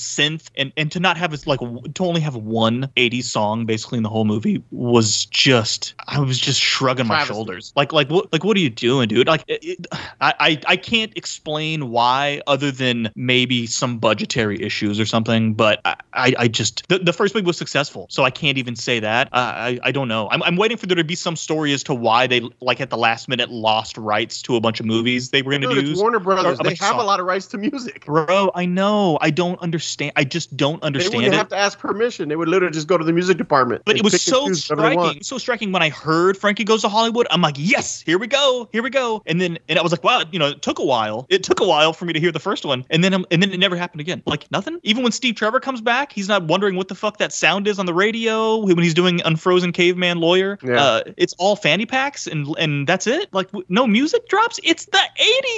and 0.56 0.72
and 0.78 0.92
to 0.92 1.00
not 1.00 1.18
have 1.18 1.34
it 1.34 1.46
like 1.48 1.60
to 1.60 2.04
only 2.04 2.22
have 2.22 2.36
one 2.36 2.90
80s 2.96 3.24
song 3.26 3.66
basically 3.66 3.98
in 3.98 4.04
the 4.04 4.10
whole 4.10 4.26
movie 4.26 4.64
was 4.72 5.26
just 5.26 5.94
i 6.08 6.20
was 6.20 6.40
just 6.40 6.60
shrugging 6.60 7.08
my 7.08 7.24
shoulders 7.24 7.74
like 7.76 7.94
like 7.94 8.10
what 8.10 8.32
like 8.34 8.44
what 8.44 8.56
are 8.58 8.60
you 8.60 8.70
doing 8.70 9.08
dude 9.08 9.28
like 9.28 9.44
it, 9.48 9.64
it- 9.64 9.88
I, 10.20 10.34
I 10.40 10.62
i 10.68 10.78
can't 10.78 11.12
explain 11.16 11.90
why 11.90 12.42
other 12.48 12.72
than 12.72 13.12
maybe 13.16 13.68
some 13.68 14.00
budgetary 14.00 14.62
issues 14.62 15.00
or 15.00 15.06
something 15.06 15.54
but 15.54 15.82
i 15.86 15.96
i, 16.14 16.34
I 16.40 16.48
just 16.48 16.88
the, 16.90 17.00
the 17.00 17.14
first 17.14 17.36
movie 17.36 17.46
was 17.46 17.58
successful 17.58 18.08
so 18.10 18.24
i 18.24 18.30
can't 18.30 18.58
even 18.58 18.76
say 18.76 19.00
that 19.00 19.28
uh, 19.34 19.54
i 19.56 19.80
i 19.84 19.92
don't 19.92 20.08
know 20.08 20.28
I'm, 20.32 20.42
I'm 20.44 20.56
waiting 20.56 20.78
for 20.78 20.86
there 20.88 20.96
to 20.96 21.04
be 21.04 21.16
some 21.16 21.36
story 21.36 21.74
as 21.74 21.84
to 21.84 21.94
why 21.94 22.28
they 22.28 22.42
like 22.62 22.82
at 22.82 22.90
the 22.90 22.98
last 22.98 23.28
minute 23.28 23.50
lost 23.50 23.98
rights 23.98 24.42
to 24.44 24.56
a 24.56 24.62
bunch 24.62 24.80
of 24.80 24.86
movies 24.86 25.30
they 25.30 25.42
were 25.42 25.52
going 25.52 25.62
to 25.62 25.82
use 25.82 26.00
Warner 26.00 26.20
Brothers. 26.20 26.60
They 26.60 26.76
have 26.76 26.98
a 26.98 27.04
lot 27.04 27.20
of 27.20 27.26
rights 27.26 27.48
to 27.48 27.58
music. 27.58 28.06
Bro, 28.06 28.52
I 28.56 28.66
know. 28.66 29.18
I 29.22 29.30
don't 29.30 29.60
understand. 29.62 30.14
I 30.16 30.24
just 30.28 30.56
don't 30.56 30.82
They 30.82 30.88
understand 30.88 31.16
wouldn't 31.16 31.34
it. 31.34 31.38
have 31.38 31.50
to 31.50 31.58
ask 31.58 31.80
permission. 31.80 32.30
They 32.30 32.36
would 32.36 32.48
literally 32.48 32.74
just 32.74 32.88
go 32.88 32.98
to 32.98 33.04
the 33.04 33.14
music 33.14 33.38
department. 33.38 33.84
But 33.86 33.98
it 33.98 34.04
was 34.04 34.22
so 34.22 34.48
choose 34.48 34.70
whatever 34.70 34.90
they 34.90 34.96
want. 34.96 35.06
striking, 35.08 35.24
so 35.24 35.38
striking 35.38 35.72
when 35.72 35.82
I 35.82 35.90
heard 35.90 36.38
Frankie 36.38 36.64
Goes 36.64 36.82
to 36.84 36.90
Hollywood. 36.90 37.28
I'm 37.32 37.42
like, 37.42 37.56
yes, 37.58 38.02
here 38.02 38.18
we 38.18 38.28
go, 38.28 38.70
here 38.72 38.84
we 38.84 38.90
go. 38.90 39.22
And 39.26 39.42
then, 39.42 39.58
and 39.68 39.80
I 39.80 39.82
was 39.82 39.92
like, 39.92 40.04
wow, 40.04 40.24
you 40.32 40.40
know, 40.40 40.50
it 40.50 40.62
took 40.62 40.80
a 40.80 40.86
while. 40.86 41.26
It 41.30 41.44
took 41.44 41.60
a 41.60 41.66
while 41.66 41.94
for 41.94 42.06
me 42.06 42.14
to 42.14 42.20
hear 42.20 42.32
the 42.32 42.40
first 42.40 42.66
one, 42.66 42.86
and 42.90 43.04
then, 43.04 43.14
and 43.14 43.26
then 43.44 43.52
it 43.52 43.60
never 43.60 43.76
happened 43.76 44.02
again. 44.02 44.22
Like 44.26 44.50
nothing. 44.52 44.80
Even 44.84 45.04
when 45.04 45.12
Steve 45.12 45.36
Trevor 45.36 45.60
comes 45.60 45.82
back, 45.82 46.12
he's 46.12 46.28
not 46.28 46.44
wondering 46.44 46.76
what 46.76 46.88
the 46.88 46.96
fuck 46.96 47.18
that 47.18 47.32
sound 47.34 47.68
is 47.68 47.80
on 47.80 47.86
the 47.86 47.94
radio 47.94 48.58
when 48.58 48.80
he's 48.80 48.94
doing 48.94 49.22
Unfrozen 49.26 49.72
Caveman 49.72 50.20
Lawyer. 50.20 50.58
Yeah. 50.64 50.82
Uh, 50.82 51.02
it's 51.18 51.34
all 51.38 51.56
fanny 51.56 51.86
packs, 51.86 52.28
and 52.28 52.48
and 52.58 52.88
that's 52.88 53.08
it. 53.08 53.34
Like 53.34 53.50
no 53.70 53.88
music 53.88 54.28
drops. 54.28 54.60
It's 54.64 54.86
the 54.86 55.00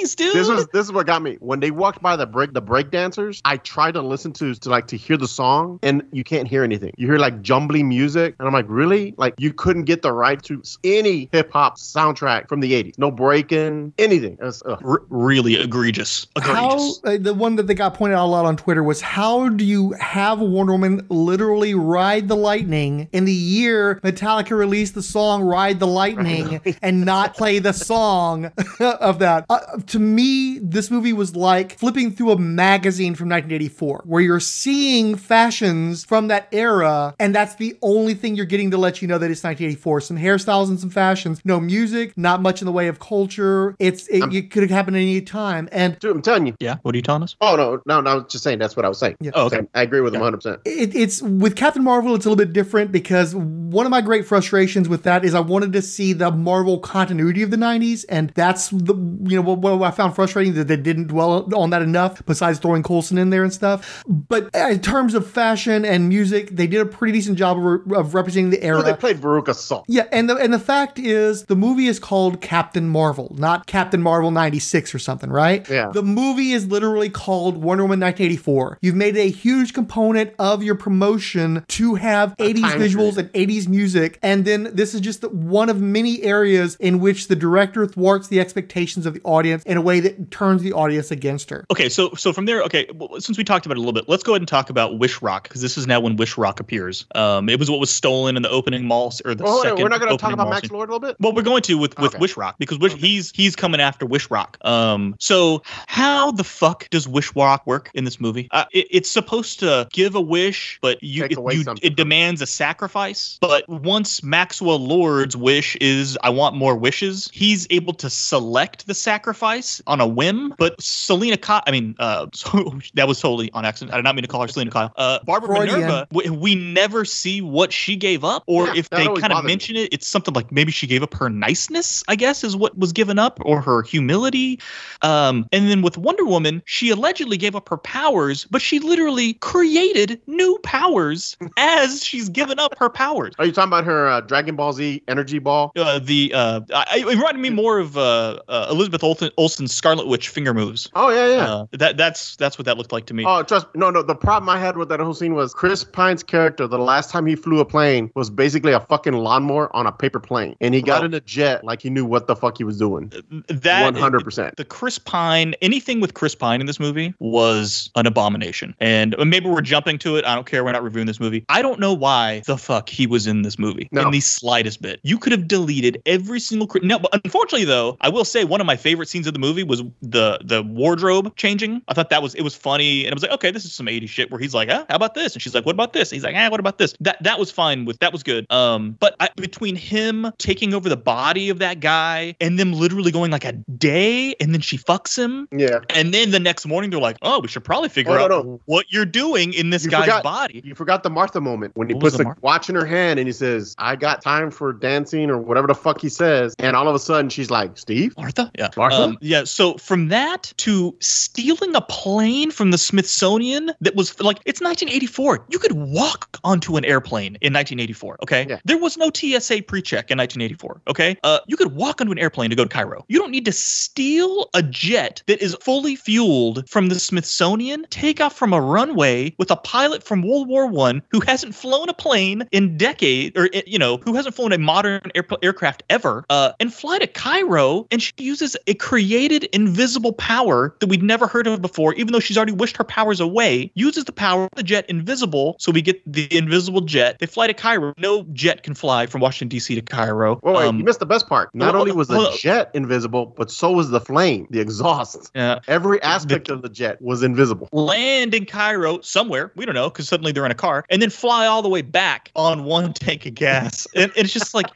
'80s, 0.02 0.16
dude. 0.16 0.34
This 0.34 0.48
was 0.48 0.66
this 0.68 0.86
is 0.86 0.92
what 0.92 1.06
got 1.06 1.22
me. 1.22 1.36
When 1.40 1.60
they 1.60 1.70
walked 1.70 2.00
by 2.02 2.16
the 2.16 2.26
break 2.26 2.52
the 2.52 2.60
break 2.60 2.90
dancers, 2.90 3.40
I 3.44 3.56
tried 3.56 3.92
to 3.94 4.02
listen 4.02 4.32
to 4.34 4.54
to 4.60 4.70
like 4.70 4.86
to 4.88 4.96
hear 4.96 5.16
the 5.16 5.28
song, 5.28 5.78
and 5.82 6.02
you 6.12 6.24
can't 6.24 6.48
hear 6.48 6.64
anything. 6.64 6.92
You 6.96 7.06
hear 7.06 7.18
like 7.18 7.42
jumbly 7.42 7.82
music, 7.82 8.34
and 8.38 8.46
I'm 8.46 8.54
like, 8.54 8.66
really? 8.68 9.14
Like 9.16 9.34
you 9.38 9.52
couldn't 9.52 9.84
get 9.84 10.02
the 10.02 10.12
right 10.12 10.42
to 10.44 10.62
any 10.84 11.28
hip 11.32 11.52
hop 11.52 11.78
soundtrack 11.78 12.48
from 12.48 12.60
the 12.60 12.72
'80s. 12.72 12.98
No 12.98 13.10
breaking, 13.10 13.92
anything. 13.98 14.38
It 14.40 14.44
was. 14.44 14.62
R- 14.62 15.02
really 15.08 15.56
egregious. 15.56 16.26
How 16.38 16.78
uh, 17.04 17.16
the 17.18 17.34
one 17.34 17.56
that 17.56 17.66
they 17.66 17.74
got 17.74 17.94
pointed 17.94 18.16
out 18.16 18.26
a 18.26 18.28
lot 18.28 18.44
on 18.44 18.56
Twitter 18.56 18.82
was 18.82 19.00
how 19.00 19.48
do 19.48 19.64
you 19.64 19.92
have 19.92 20.40
Wonder 20.40 20.72
Woman 20.72 21.06
literally 21.08 21.74
ride 21.74 22.28
the 22.28 22.36
lightning 22.36 23.08
in 23.12 23.24
the 23.24 23.32
year 23.32 24.00
Metallica 24.02 24.56
released 24.56 24.94
the 24.94 25.02
song 25.02 25.42
"Ride 25.42 25.80
the 25.80 25.86
Lightning" 25.86 26.60
and 26.82 27.04
not 27.04 27.36
play 27.36 27.58
the 27.58 27.72
song 27.72 28.50
of 28.80 29.18
that? 29.18 29.46
Uh, 29.48 29.58
to 29.88 29.98
me, 29.98 30.58
this 30.58 30.90
movie 30.90 31.12
was 31.12 31.36
like 31.36 31.78
flipping 31.78 32.10
through 32.12 32.32
a 32.32 32.38
magazine 32.38 33.14
from 33.14 33.28
1984, 33.28 34.02
where 34.04 34.20
you're 34.20 34.39
you're 34.40 34.46
seeing 34.46 35.16
fashions 35.16 36.02
from 36.02 36.28
that 36.28 36.48
era, 36.50 37.14
and 37.20 37.34
that's 37.34 37.56
the 37.56 37.76
only 37.82 38.14
thing 38.14 38.36
you're 38.36 38.46
getting 38.46 38.70
to 38.70 38.78
let 38.78 39.02
you 39.02 39.08
know 39.08 39.18
that 39.18 39.30
it's 39.30 39.44
1984. 39.44 40.00
Some 40.00 40.16
hairstyles 40.16 40.70
and 40.70 40.80
some 40.80 40.88
fashions, 40.88 41.42
no 41.44 41.60
music, 41.60 42.16
not 42.16 42.40
much 42.40 42.62
in 42.62 42.66
the 42.66 42.72
way 42.72 42.88
of 42.88 42.98
culture. 42.98 43.76
It's 43.78 44.08
it, 44.08 44.32
it 44.32 44.50
could 44.50 44.62
have 44.62 44.70
happened 44.70 44.96
at 44.96 45.00
any 45.00 45.20
time, 45.20 45.68
and 45.72 45.98
Dude, 45.98 46.16
I'm 46.16 46.22
telling 46.22 46.46
you. 46.46 46.54
Yeah. 46.58 46.76
What 46.80 46.94
are 46.94 46.96
you 46.96 47.02
telling 47.02 47.22
us? 47.22 47.36
Oh 47.42 47.54
no, 47.54 47.82
no, 47.84 48.00
no! 48.00 48.10
I 48.10 48.14
was 48.14 48.32
just 48.32 48.42
saying 48.42 48.58
that's 48.58 48.76
what 48.76 48.86
I 48.86 48.88
was 48.88 48.98
saying. 48.98 49.16
Yeah. 49.20 49.32
Oh, 49.34 49.44
okay. 49.46 49.60
I 49.74 49.82
agree 49.82 50.00
with 50.00 50.14
him 50.14 50.22
100. 50.22 50.36
percent 50.38 50.60
it, 50.64 50.96
it's 50.96 51.20
with 51.20 51.54
Captain 51.54 51.84
Marvel. 51.84 52.14
It's 52.14 52.24
a 52.24 52.30
little 52.30 52.42
bit 52.42 52.54
different 52.54 52.92
because 52.92 53.34
one 53.34 53.84
of 53.84 53.90
my 53.90 54.00
great 54.00 54.24
frustrations 54.24 54.88
with 54.88 55.02
that 55.02 55.22
is 55.22 55.34
I 55.34 55.40
wanted 55.40 55.74
to 55.74 55.82
see 55.82 56.14
the 56.14 56.30
Marvel 56.30 56.78
continuity 56.78 57.42
of 57.42 57.50
the 57.50 57.58
90s, 57.58 58.06
and 58.08 58.30
that's 58.30 58.70
the 58.70 58.94
you 58.94 59.36
know 59.36 59.42
what, 59.42 59.58
what 59.58 59.82
I 59.82 59.90
found 59.90 60.14
frustrating 60.14 60.54
that 60.54 60.68
they 60.68 60.78
didn't 60.78 61.08
dwell 61.08 61.54
on 61.54 61.68
that 61.70 61.82
enough. 61.82 62.24
Besides 62.24 62.58
throwing 62.58 62.82
Coulson 62.82 63.18
in 63.18 63.28
there 63.28 63.44
and 63.44 63.52
stuff, 63.52 64.02
but 64.30 64.48
in 64.54 64.80
terms 64.80 65.14
of 65.14 65.28
fashion 65.28 65.84
and 65.84 66.08
music, 66.08 66.50
they 66.50 66.68
did 66.68 66.80
a 66.80 66.86
pretty 66.86 67.12
decent 67.12 67.36
job 67.36 67.58
of, 67.58 67.64
re- 67.64 67.96
of 67.96 68.14
representing 68.14 68.50
the 68.50 68.62
era. 68.62 68.76
Well, 68.76 68.86
they 68.86 68.94
played 68.94 69.18
Veruca 69.18 69.54
Salt. 69.54 69.84
Yeah, 69.88 70.06
and 70.12 70.30
the 70.30 70.36
and 70.36 70.54
the 70.54 70.58
fact 70.60 70.98
is 71.00 71.46
the 71.46 71.56
movie 71.56 71.86
is 71.86 71.98
called 71.98 72.40
Captain 72.40 72.88
Marvel, 72.88 73.34
not 73.36 73.66
Captain 73.66 74.00
Marvel 74.00 74.30
96 74.30 74.94
or 74.94 75.00
something, 75.00 75.30
right? 75.30 75.68
Yeah. 75.68 75.90
The 75.92 76.04
movie 76.04 76.52
is 76.52 76.68
literally 76.68 77.10
called 77.10 77.56
Wonder 77.56 77.82
Woman 77.82 77.98
1984. 77.98 78.78
You've 78.80 78.94
made 78.94 79.16
it 79.16 79.20
a 79.20 79.30
huge 79.30 79.74
component 79.74 80.32
of 80.38 80.62
your 80.62 80.76
promotion 80.76 81.64
to 81.66 81.96
have 81.96 82.36
80s 82.36 82.60
visuals 82.76 83.16
period. 83.16 83.30
and 83.34 83.48
80s 83.48 83.68
music, 83.68 84.18
and 84.22 84.44
then 84.44 84.70
this 84.72 84.94
is 84.94 85.00
just 85.00 85.24
one 85.32 85.68
of 85.68 85.80
many 85.80 86.22
areas 86.22 86.76
in 86.76 87.00
which 87.00 87.26
the 87.26 87.36
director 87.36 87.84
thwarts 87.84 88.28
the 88.28 88.38
expectations 88.38 89.06
of 89.06 89.14
the 89.14 89.20
audience 89.24 89.64
in 89.64 89.76
a 89.76 89.82
way 89.82 89.98
that 89.98 90.30
turns 90.30 90.62
the 90.62 90.72
audience 90.72 91.10
against 91.10 91.50
her. 91.50 91.64
Okay, 91.70 91.88
so 91.88 92.14
so 92.14 92.32
from 92.32 92.46
there, 92.46 92.62
okay, 92.62 92.86
well, 92.94 93.20
since 93.20 93.36
we 93.36 93.42
talked 93.42 93.66
about 93.66 93.76
it 93.76 93.78
a 93.78 93.80
little 93.80 93.92
bit, 93.92 94.08
let's 94.08 94.19
go 94.22 94.32
ahead 94.32 94.42
and 94.42 94.48
talk 94.48 94.70
about 94.70 94.98
Wish 94.98 95.22
Rock 95.22 95.44
because 95.44 95.62
this 95.62 95.76
is 95.76 95.86
now 95.86 96.00
when 96.00 96.16
Wish 96.16 96.36
Rock 96.36 96.60
appears. 96.60 97.06
Um, 97.14 97.48
it 97.48 97.58
was 97.58 97.70
what 97.70 97.80
was 97.80 97.90
stolen 97.90 98.36
in 98.36 98.42
the 98.42 98.50
opening 98.50 98.84
mall 98.84 99.12
or 99.24 99.34
the 99.34 99.44
on, 99.44 99.62
second. 99.62 99.82
we're 99.82 99.88
not 99.88 100.00
going 100.00 100.12
to 100.12 100.18
talk 100.18 100.32
about 100.32 100.50
Max. 100.50 100.70
Lord 100.70 100.88
a 100.88 100.92
little 100.92 101.08
bit. 101.08 101.16
Well, 101.20 101.32
we're 101.32 101.42
going 101.42 101.62
to 101.62 101.78
with 101.78 101.98
with 101.98 102.10
Okay. 102.10 102.20
Wish 102.20 102.36
Rock 102.36 102.56
because 102.58 102.78
Wish, 102.78 102.94
he's 102.94 103.30
he's 103.32 103.56
coming 103.56 103.80
after 103.80 104.06
Wish 104.06 104.30
Rock. 104.30 104.58
Um, 104.62 105.14
so 105.18 105.62
how 105.86 106.32
the 106.32 106.44
fuck 106.44 106.88
does 106.90 107.08
Wish 107.08 107.34
Rock 107.34 107.66
work 107.66 107.90
in 107.94 108.04
this 108.04 108.20
movie? 108.20 108.48
Uh, 108.50 108.64
it, 108.72 108.86
it's 108.90 109.10
supposed 109.10 109.60
to 109.60 109.88
give 109.92 110.14
a 110.14 110.20
wish, 110.20 110.78
but 110.80 111.02
you 111.02 111.24
it, 111.24 111.32
you 111.32 111.64
it 111.82 111.96
demands 111.96 112.42
a 112.42 112.46
sacrifice. 112.46 113.38
But 113.40 113.68
once 113.68 114.22
Maxwell 114.22 114.78
Lord's 114.78 115.36
wish 115.36 115.76
is 115.76 116.18
I 116.22 116.30
want 116.30 116.56
more 116.56 116.76
wishes, 116.76 117.30
he's 117.32 117.66
able 117.70 117.94
to 117.94 118.10
select 118.10 118.86
the 118.86 118.94
sacrifice 118.94 119.80
on 119.86 120.00
a 120.00 120.06
whim. 120.06 120.54
But 120.58 120.80
Selina 120.80 121.36
Kyle, 121.36 121.62
I 121.66 121.70
mean, 121.70 121.94
uh, 121.98 122.26
so 122.32 122.78
that 122.94 123.08
was 123.08 123.20
totally 123.20 123.50
on 123.52 123.64
accident. 123.64 123.94
I 123.94 123.96
did 123.96 124.06
not 124.10 124.16
mean 124.16 124.22
to 124.22 124.28
call 124.28 124.42
her 124.42 124.48
Selina 124.48 124.70
Kyle. 124.70 124.92
Uh, 124.96 125.18
Barbara 125.24 125.56
Freudian. 125.56 125.80
Minerva, 125.80 126.08
we, 126.12 126.28
we 126.30 126.54
never 126.54 127.04
see 127.04 127.40
what 127.40 127.72
she 127.72 127.94
gave 127.96 128.24
up, 128.24 128.42
or 128.46 128.66
Yeah, 128.66 128.72
if 128.76 128.90
they 128.90 129.04
kind 129.06 129.16
of 129.16 129.22
bothered 129.22 129.44
me. 129.44 129.50
mention 129.52 129.76
it, 129.76 129.92
it's 129.92 130.06
something 130.06 130.34
like 130.34 130.50
maybe 130.50 130.72
she 130.72 130.86
gave 130.86 131.02
up 131.02 131.14
her 131.14 131.30
niceness, 131.30 132.02
I 132.08 132.16
guess, 132.16 132.42
is 132.44 132.56
what 132.56 132.76
was 132.76 132.92
given 132.92 133.18
up, 133.18 133.38
or 133.44 133.60
her 133.60 133.82
humility. 133.82 134.58
Um, 135.02 135.46
and 135.52 135.68
then 135.70 135.82
with 135.82 135.96
Wonder 135.96 136.24
Woman, 136.24 136.62
she 136.66 136.90
allegedly 136.90 137.36
gave 137.36 137.54
up 137.54 137.68
her 137.68 137.76
powers, 137.76 138.46
but 138.50 138.60
she 138.60 138.78
literally 138.80 139.34
created 139.34 140.20
new 140.26 140.58
powers 140.62 141.36
as 141.56 142.02
she's 142.04 142.28
given 142.28 142.58
up 142.58 142.76
her 142.78 142.88
powers. 142.90 143.34
Are 143.38 143.46
you 143.46 143.52
talking 143.52 143.68
about 143.68 143.84
her 143.84 144.08
uh, 144.08 144.20
Dragon 144.22 144.56
Ball 144.56 144.72
Z 144.72 145.02
energy 145.08 145.38
ball? 145.38 145.72
Uh, 145.76 145.98
the 145.98 146.32
uh, 146.34 146.60
I, 146.74 146.98
it 146.98 147.06
reminded 147.06 147.40
me 147.40 147.50
more 147.50 147.78
of 147.78 147.96
uh, 147.96 148.40
uh, 148.48 148.66
Elizabeth 148.70 149.04
Olsen, 149.04 149.30
Olsen's 149.36 149.74
Scarlet 149.74 150.06
Witch 150.06 150.28
finger 150.28 150.52
moves. 150.54 150.88
Oh 150.94 151.10
yeah, 151.10 151.26
yeah. 151.28 151.44
Uh, 151.54 151.66
that 151.72 151.96
that's 151.96 152.36
that's 152.36 152.58
what 152.58 152.64
that 152.66 152.76
looked 152.78 152.92
like 152.92 153.06
to 153.06 153.14
me. 153.14 153.24
Oh, 153.26 153.42
trust 153.42 153.66
no, 153.74 153.90
no. 153.90 153.99
The 154.02 154.14
problem 154.14 154.48
I 154.48 154.58
had 154.58 154.76
with 154.76 154.88
that 154.88 155.00
whole 155.00 155.14
scene 155.14 155.34
was 155.34 155.52
Chris 155.54 155.84
Pine's 155.84 156.22
character. 156.22 156.66
The 156.66 156.78
last 156.78 157.10
time 157.10 157.26
he 157.26 157.36
flew 157.36 157.60
a 157.60 157.64
plane 157.64 158.10
was 158.14 158.30
basically 158.30 158.72
a 158.72 158.80
fucking 158.80 159.12
lawnmower 159.12 159.74
on 159.76 159.86
a 159.86 159.92
paper 159.92 160.20
plane, 160.20 160.56
and 160.60 160.74
he 160.74 160.82
got 160.82 161.02
Oh. 161.02 161.06
in 161.06 161.14
a 161.14 161.20
jet 161.20 161.64
like 161.64 161.82
he 161.82 161.90
knew 161.90 162.04
what 162.04 162.26
the 162.26 162.36
fuck 162.36 162.58
he 162.58 162.64
was 162.64 162.78
doing. 162.78 163.12
that 163.48 163.82
One 163.82 163.94
hundred 163.94 164.24
percent. 164.24 164.56
the 164.56 164.64
Chris 164.64 164.98
Pine, 164.98 165.54
anything 165.62 166.00
with 166.00 166.14
Chris 166.14 166.34
Pine 166.34 166.60
in 166.60 166.66
this 166.66 166.80
movie 166.80 167.14
was 167.18 167.90
an 167.96 168.06
abomination. 168.06 168.74
And 168.80 169.14
maybe 169.26 169.48
we're 169.48 169.60
jumping 169.60 169.98
to 170.00 170.16
it. 170.16 170.24
I 170.24 170.34
don't 170.34 170.46
care. 170.46 170.64
We're 170.64 170.72
not 170.72 170.82
reviewing 170.82 171.06
this 171.06 171.20
movie. 171.20 171.44
I 171.48 171.62
don't 171.62 171.78
know 171.80 171.92
why 171.92 172.42
the 172.46 172.56
fuck 172.56 172.88
he 172.88 173.06
was 173.06 173.26
in 173.26 173.42
this 173.42 173.58
movie 173.58 173.88
No. 173.92 174.02
in 174.02 174.10
the 174.10 174.20
slightest 174.20 174.82
bit. 174.82 175.00
You 175.02 175.18
could 175.18 175.32
have 175.32 175.46
deleted 175.48 176.00
every 176.06 176.40
single. 176.40 176.66
Chri- 176.68 176.82
No, 176.82 176.98
but 176.98 177.14
unfortunately 177.24 177.64
though, 177.66 177.96
I 178.00 178.08
will 178.08 178.24
say 178.24 178.44
one 178.44 178.60
of 178.60 178.66
my 178.66 178.76
favorite 178.76 179.08
scenes 179.08 179.26
of 179.26 179.32
the 179.34 179.38
movie 179.40 179.62
was 179.62 179.82
the 180.02 180.38
the 180.44 180.62
wardrobe 180.62 181.34
changing. 181.36 181.82
I 181.88 181.94
thought 181.94 182.10
that 182.10 182.22
was 182.22 182.34
it 182.34 182.42
was 182.42 182.54
funny, 182.54 183.04
and 183.04 183.12
I 183.12 183.14
was 183.14 183.22
like, 183.22 183.32
okay, 183.32 183.50
this 183.50 183.64
is 183.64 183.72
some 183.72 183.88
80s 183.90 184.08
shit. 184.08 184.30
Where 184.30 184.40
he's 184.40 184.54
like, 184.54 184.68
ah, 184.70 184.86
how 184.88 184.96
about 184.96 185.14
this? 185.14 185.34
And 185.34 185.42
she's 185.42 185.54
like, 185.54 185.66
what 185.66 185.74
about 185.74 185.92
this? 185.92 186.10
And 186.10 186.16
he's 186.16 186.24
like, 186.24 186.34
ah, 186.36 186.48
what 186.50 186.60
about 186.60 186.78
this? 186.78 186.94
That 187.00 187.22
that 187.22 187.38
was 187.38 187.50
fine 187.50 187.84
with 187.84 187.98
that 188.00 188.12
was 188.12 188.22
good. 188.22 188.46
Um, 188.50 188.92
but 189.00 189.16
I, 189.20 189.28
between 189.36 189.76
him 189.76 190.30
taking 190.38 190.74
over 190.74 190.88
the 190.88 190.96
body 190.96 191.48
of 191.50 191.58
that 191.58 191.80
guy 191.80 192.34
and 192.40 192.58
them 192.58 192.72
literally 192.72 193.10
going 193.10 193.30
like 193.30 193.44
a 193.44 193.52
day, 193.52 194.34
and 194.40 194.52
then 194.54 194.60
she 194.60 194.78
fucks 194.78 195.16
him, 195.18 195.48
Yeah. 195.52 195.80
and 195.90 196.12
then 196.14 196.30
the 196.30 196.40
next 196.40 196.66
morning 196.66 196.90
they're 196.90 197.00
like, 197.00 197.16
oh, 197.22 197.40
we 197.40 197.48
should 197.48 197.64
probably 197.64 197.88
figure 197.88 198.12
Oh, 198.12 198.24
out 198.24 198.30
no. 198.30 198.60
what 198.66 198.86
you're 198.90 199.04
doing 199.04 199.52
in 199.52 199.70
this 199.70 199.84
You 199.84 199.90
guy's 199.90 200.02
forgot- 200.04 200.22
body. 200.22 200.60
You 200.64 200.74
forgot 200.74 201.02
the 201.02 201.10
Martha 201.10 201.40
moment 201.40 201.72
when 201.76 201.88
he 201.88 201.94
What 201.94 202.02
puts 202.02 202.16
the 202.16 202.34
watch 202.42 202.68
in 202.68 202.74
her 202.74 202.84
hand 202.86 203.18
and 203.18 203.26
he 203.28 203.32
says, 203.32 203.74
"I 203.78 203.96
got 203.96 204.22
time 204.22 204.50
for 204.50 204.72
dancing" 204.72 205.30
or 205.30 205.38
whatever 205.38 205.66
the 205.66 205.74
fuck 205.74 206.00
he 206.00 206.08
says, 206.08 206.54
and 206.58 206.76
all 206.76 206.88
of 206.88 206.94
a 206.94 206.98
sudden 206.98 207.28
she's 207.30 207.50
like, 207.50 207.76
"Steve." 207.78 208.14
Martha? 208.16 208.50
Yeah. 208.58 208.68
Martha? 208.76 208.96
Um, 209.02 209.18
yeah. 209.20 209.44
So 209.44 209.76
from 209.78 210.08
that 210.08 210.52
to 210.58 210.94
stealing 211.00 211.74
a 211.74 211.80
plane 211.80 212.50
from 212.50 212.70
the 212.70 212.78
Smithsonian 212.78 213.72
that 213.80 213.96
was 213.96 214.20
like, 214.20 214.38
it's 214.44 214.60
1984. 214.60 215.46
You 215.48 215.58
could 215.58 215.72
walk 215.72 216.38
onto 216.44 216.76
an 216.76 216.84
airplane 216.84 217.36
in 217.40 217.52
1984. 217.52 218.18
Okay. 218.22 218.46
Yeah. 218.48 218.58
There 218.64 218.78
was 218.78 218.96
no 218.96 219.10
TSA 219.14 219.62
pre 219.62 219.82
check 219.82 220.10
in 220.10 220.18
1984. 220.18 220.82
Okay. 220.88 221.16
Uh, 221.22 221.40
you 221.46 221.56
could 221.56 221.74
walk 221.74 222.00
onto 222.00 222.12
an 222.12 222.18
airplane 222.18 222.50
to 222.50 222.56
go 222.56 222.64
to 222.64 222.68
Cairo. 222.68 223.04
You 223.08 223.18
don't 223.18 223.30
need 223.30 223.44
to 223.46 223.52
steal 223.52 224.50
a 224.54 224.62
jet 224.62 225.22
that 225.26 225.42
is 225.42 225.56
fully 225.60 225.96
fueled 225.96 226.68
from 226.68 226.88
the 226.88 226.98
Smithsonian, 226.98 227.86
take 227.90 228.20
off 228.20 228.36
from 228.36 228.52
a 228.52 228.60
runway 228.60 229.34
with 229.38 229.50
a 229.50 229.56
pilot 229.56 230.02
from 230.02 230.22
World 230.22 230.48
War 230.48 230.66
One 230.66 231.02
who 231.10 231.20
hasn't 231.20 231.54
flown 231.54 231.88
a 231.88 231.94
plane 231.94 232.46
in 232.52 232.76
decade 232.76 233.36
or 233.36 233.48
you 233.66 233.78
know 233.78 233.98
who 233.98 234.14
hasn't 234.14 234.34
flown 234.34 234.52
a 234.52 234.58
modern 234.58 235.00
air, 235.14 235.26
aircraft 235.42 235.82
ever, 235.90 236.24
uh, 236.30 236.52
and 236.60 236.72
fly 236.72 236.98
to 236.98 237.06
Cairo. 237.06 237.86
And 237.90 238.02
she 238.02 238.12
uses 238.18 238.56
a 238.66 238.74
created 238.74 239.44
invisible 239.44 240.12
power 240.12 240.76
that 240.80 240.88
we'd 240.88 241.02
never 241.02 241.26
heard 241.26 241.46
of 241.46 241.62
before, 241.62 241.94
even 241.94 242.12
though 242.12 242.20
she's 242.20 242.36
already 242.36 242.52
wished 242.52 242.76
her 242.76 242.84
powers 242.84 243.20
away. 243.20 243.69
Uses 243.74 244.04
the 244.04 244.12
power 244.12 244.44
of 244.44 244.50
the 244.56 244.62
jet 244.62 244.84
invisible, 244.88 245.56
so 245.58 245.72
we 245.72 245.82
get 245.82 246.00
the 246.10 246.26
invisible 246.36 246.80
jet. 246.80 247.18
They 247.18 247.26
fly 247.26 247.46
to 247.46 247.54
Cairo. 247.54 247.94
No 247.98 248.24
jet 248.32 248.62
can 248.62 248.74
fly 248.74 249.06
from 249.06 249.20
Washington 249.20 249.48
D.C. 249.48 249.74
to 249.74 249.82
Cairo. 249.82 250.40
Well, 250.42 250.54
wait, 250.54 250.66
Um, 250.66 250.78
you 250.78 250.84
missed 250.84 251.00
the 251.00 251.06
best 251.06 251.28
part. 251.28 251.54
Not 251.54 251.74
hold- 251.74 251.82
only 251.88 251.92
was 251.92 252.08
the 252.08 252.16
on. 252.16 252.36
jet 252.36 252.70
invisible, 252.74 253.26
but 253.26 253.50
so 253.50 253.70
was 253.72 253.90
the 253.90 254.00
flame, 254.00 254.46
the 254.50 254.60
exhaust. 254.60 255.30
yeah. 255.34 255.60
Every 255.68 256.02
aspect 256.02 256.48
of 256.48 256.62
the 256.62 256.68
jet 256.68 257.00
was 257.00 257.22
invisible. 257.22 257.68
land 257.72 258.34
in 258.34 258.44
Cairo 258.46 259.00
somewhere, 259.00 259.52
we 259.56 259.64
don't 259.66 259.74
know, 259.74 259.88
because 259.90 260.08
suddenly 260.08 260.32
they're 260.32 260.44
in 260.46 260.50
a 260.52 260.54
car, 260.54 260.84
and 260.90 261.00
then 261.00 261.10
fly 261.10 261.46
all 261.46 261.62
the 261.62 261.68
way 261.68 261.82
back 261.82 262.30
on 262.36 262.64
one 262.64 262.92
tank 262.94 263.26
of 263.26 263.34
gas. 263.34 263.86
And, 263.94 264.10
and 264.16 264.24
it's 264.24 264.32
just 264.32 264.54
like 264.54 264.66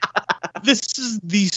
this 0.62 0.98
is 0.98 1.20
the 1.20 1.48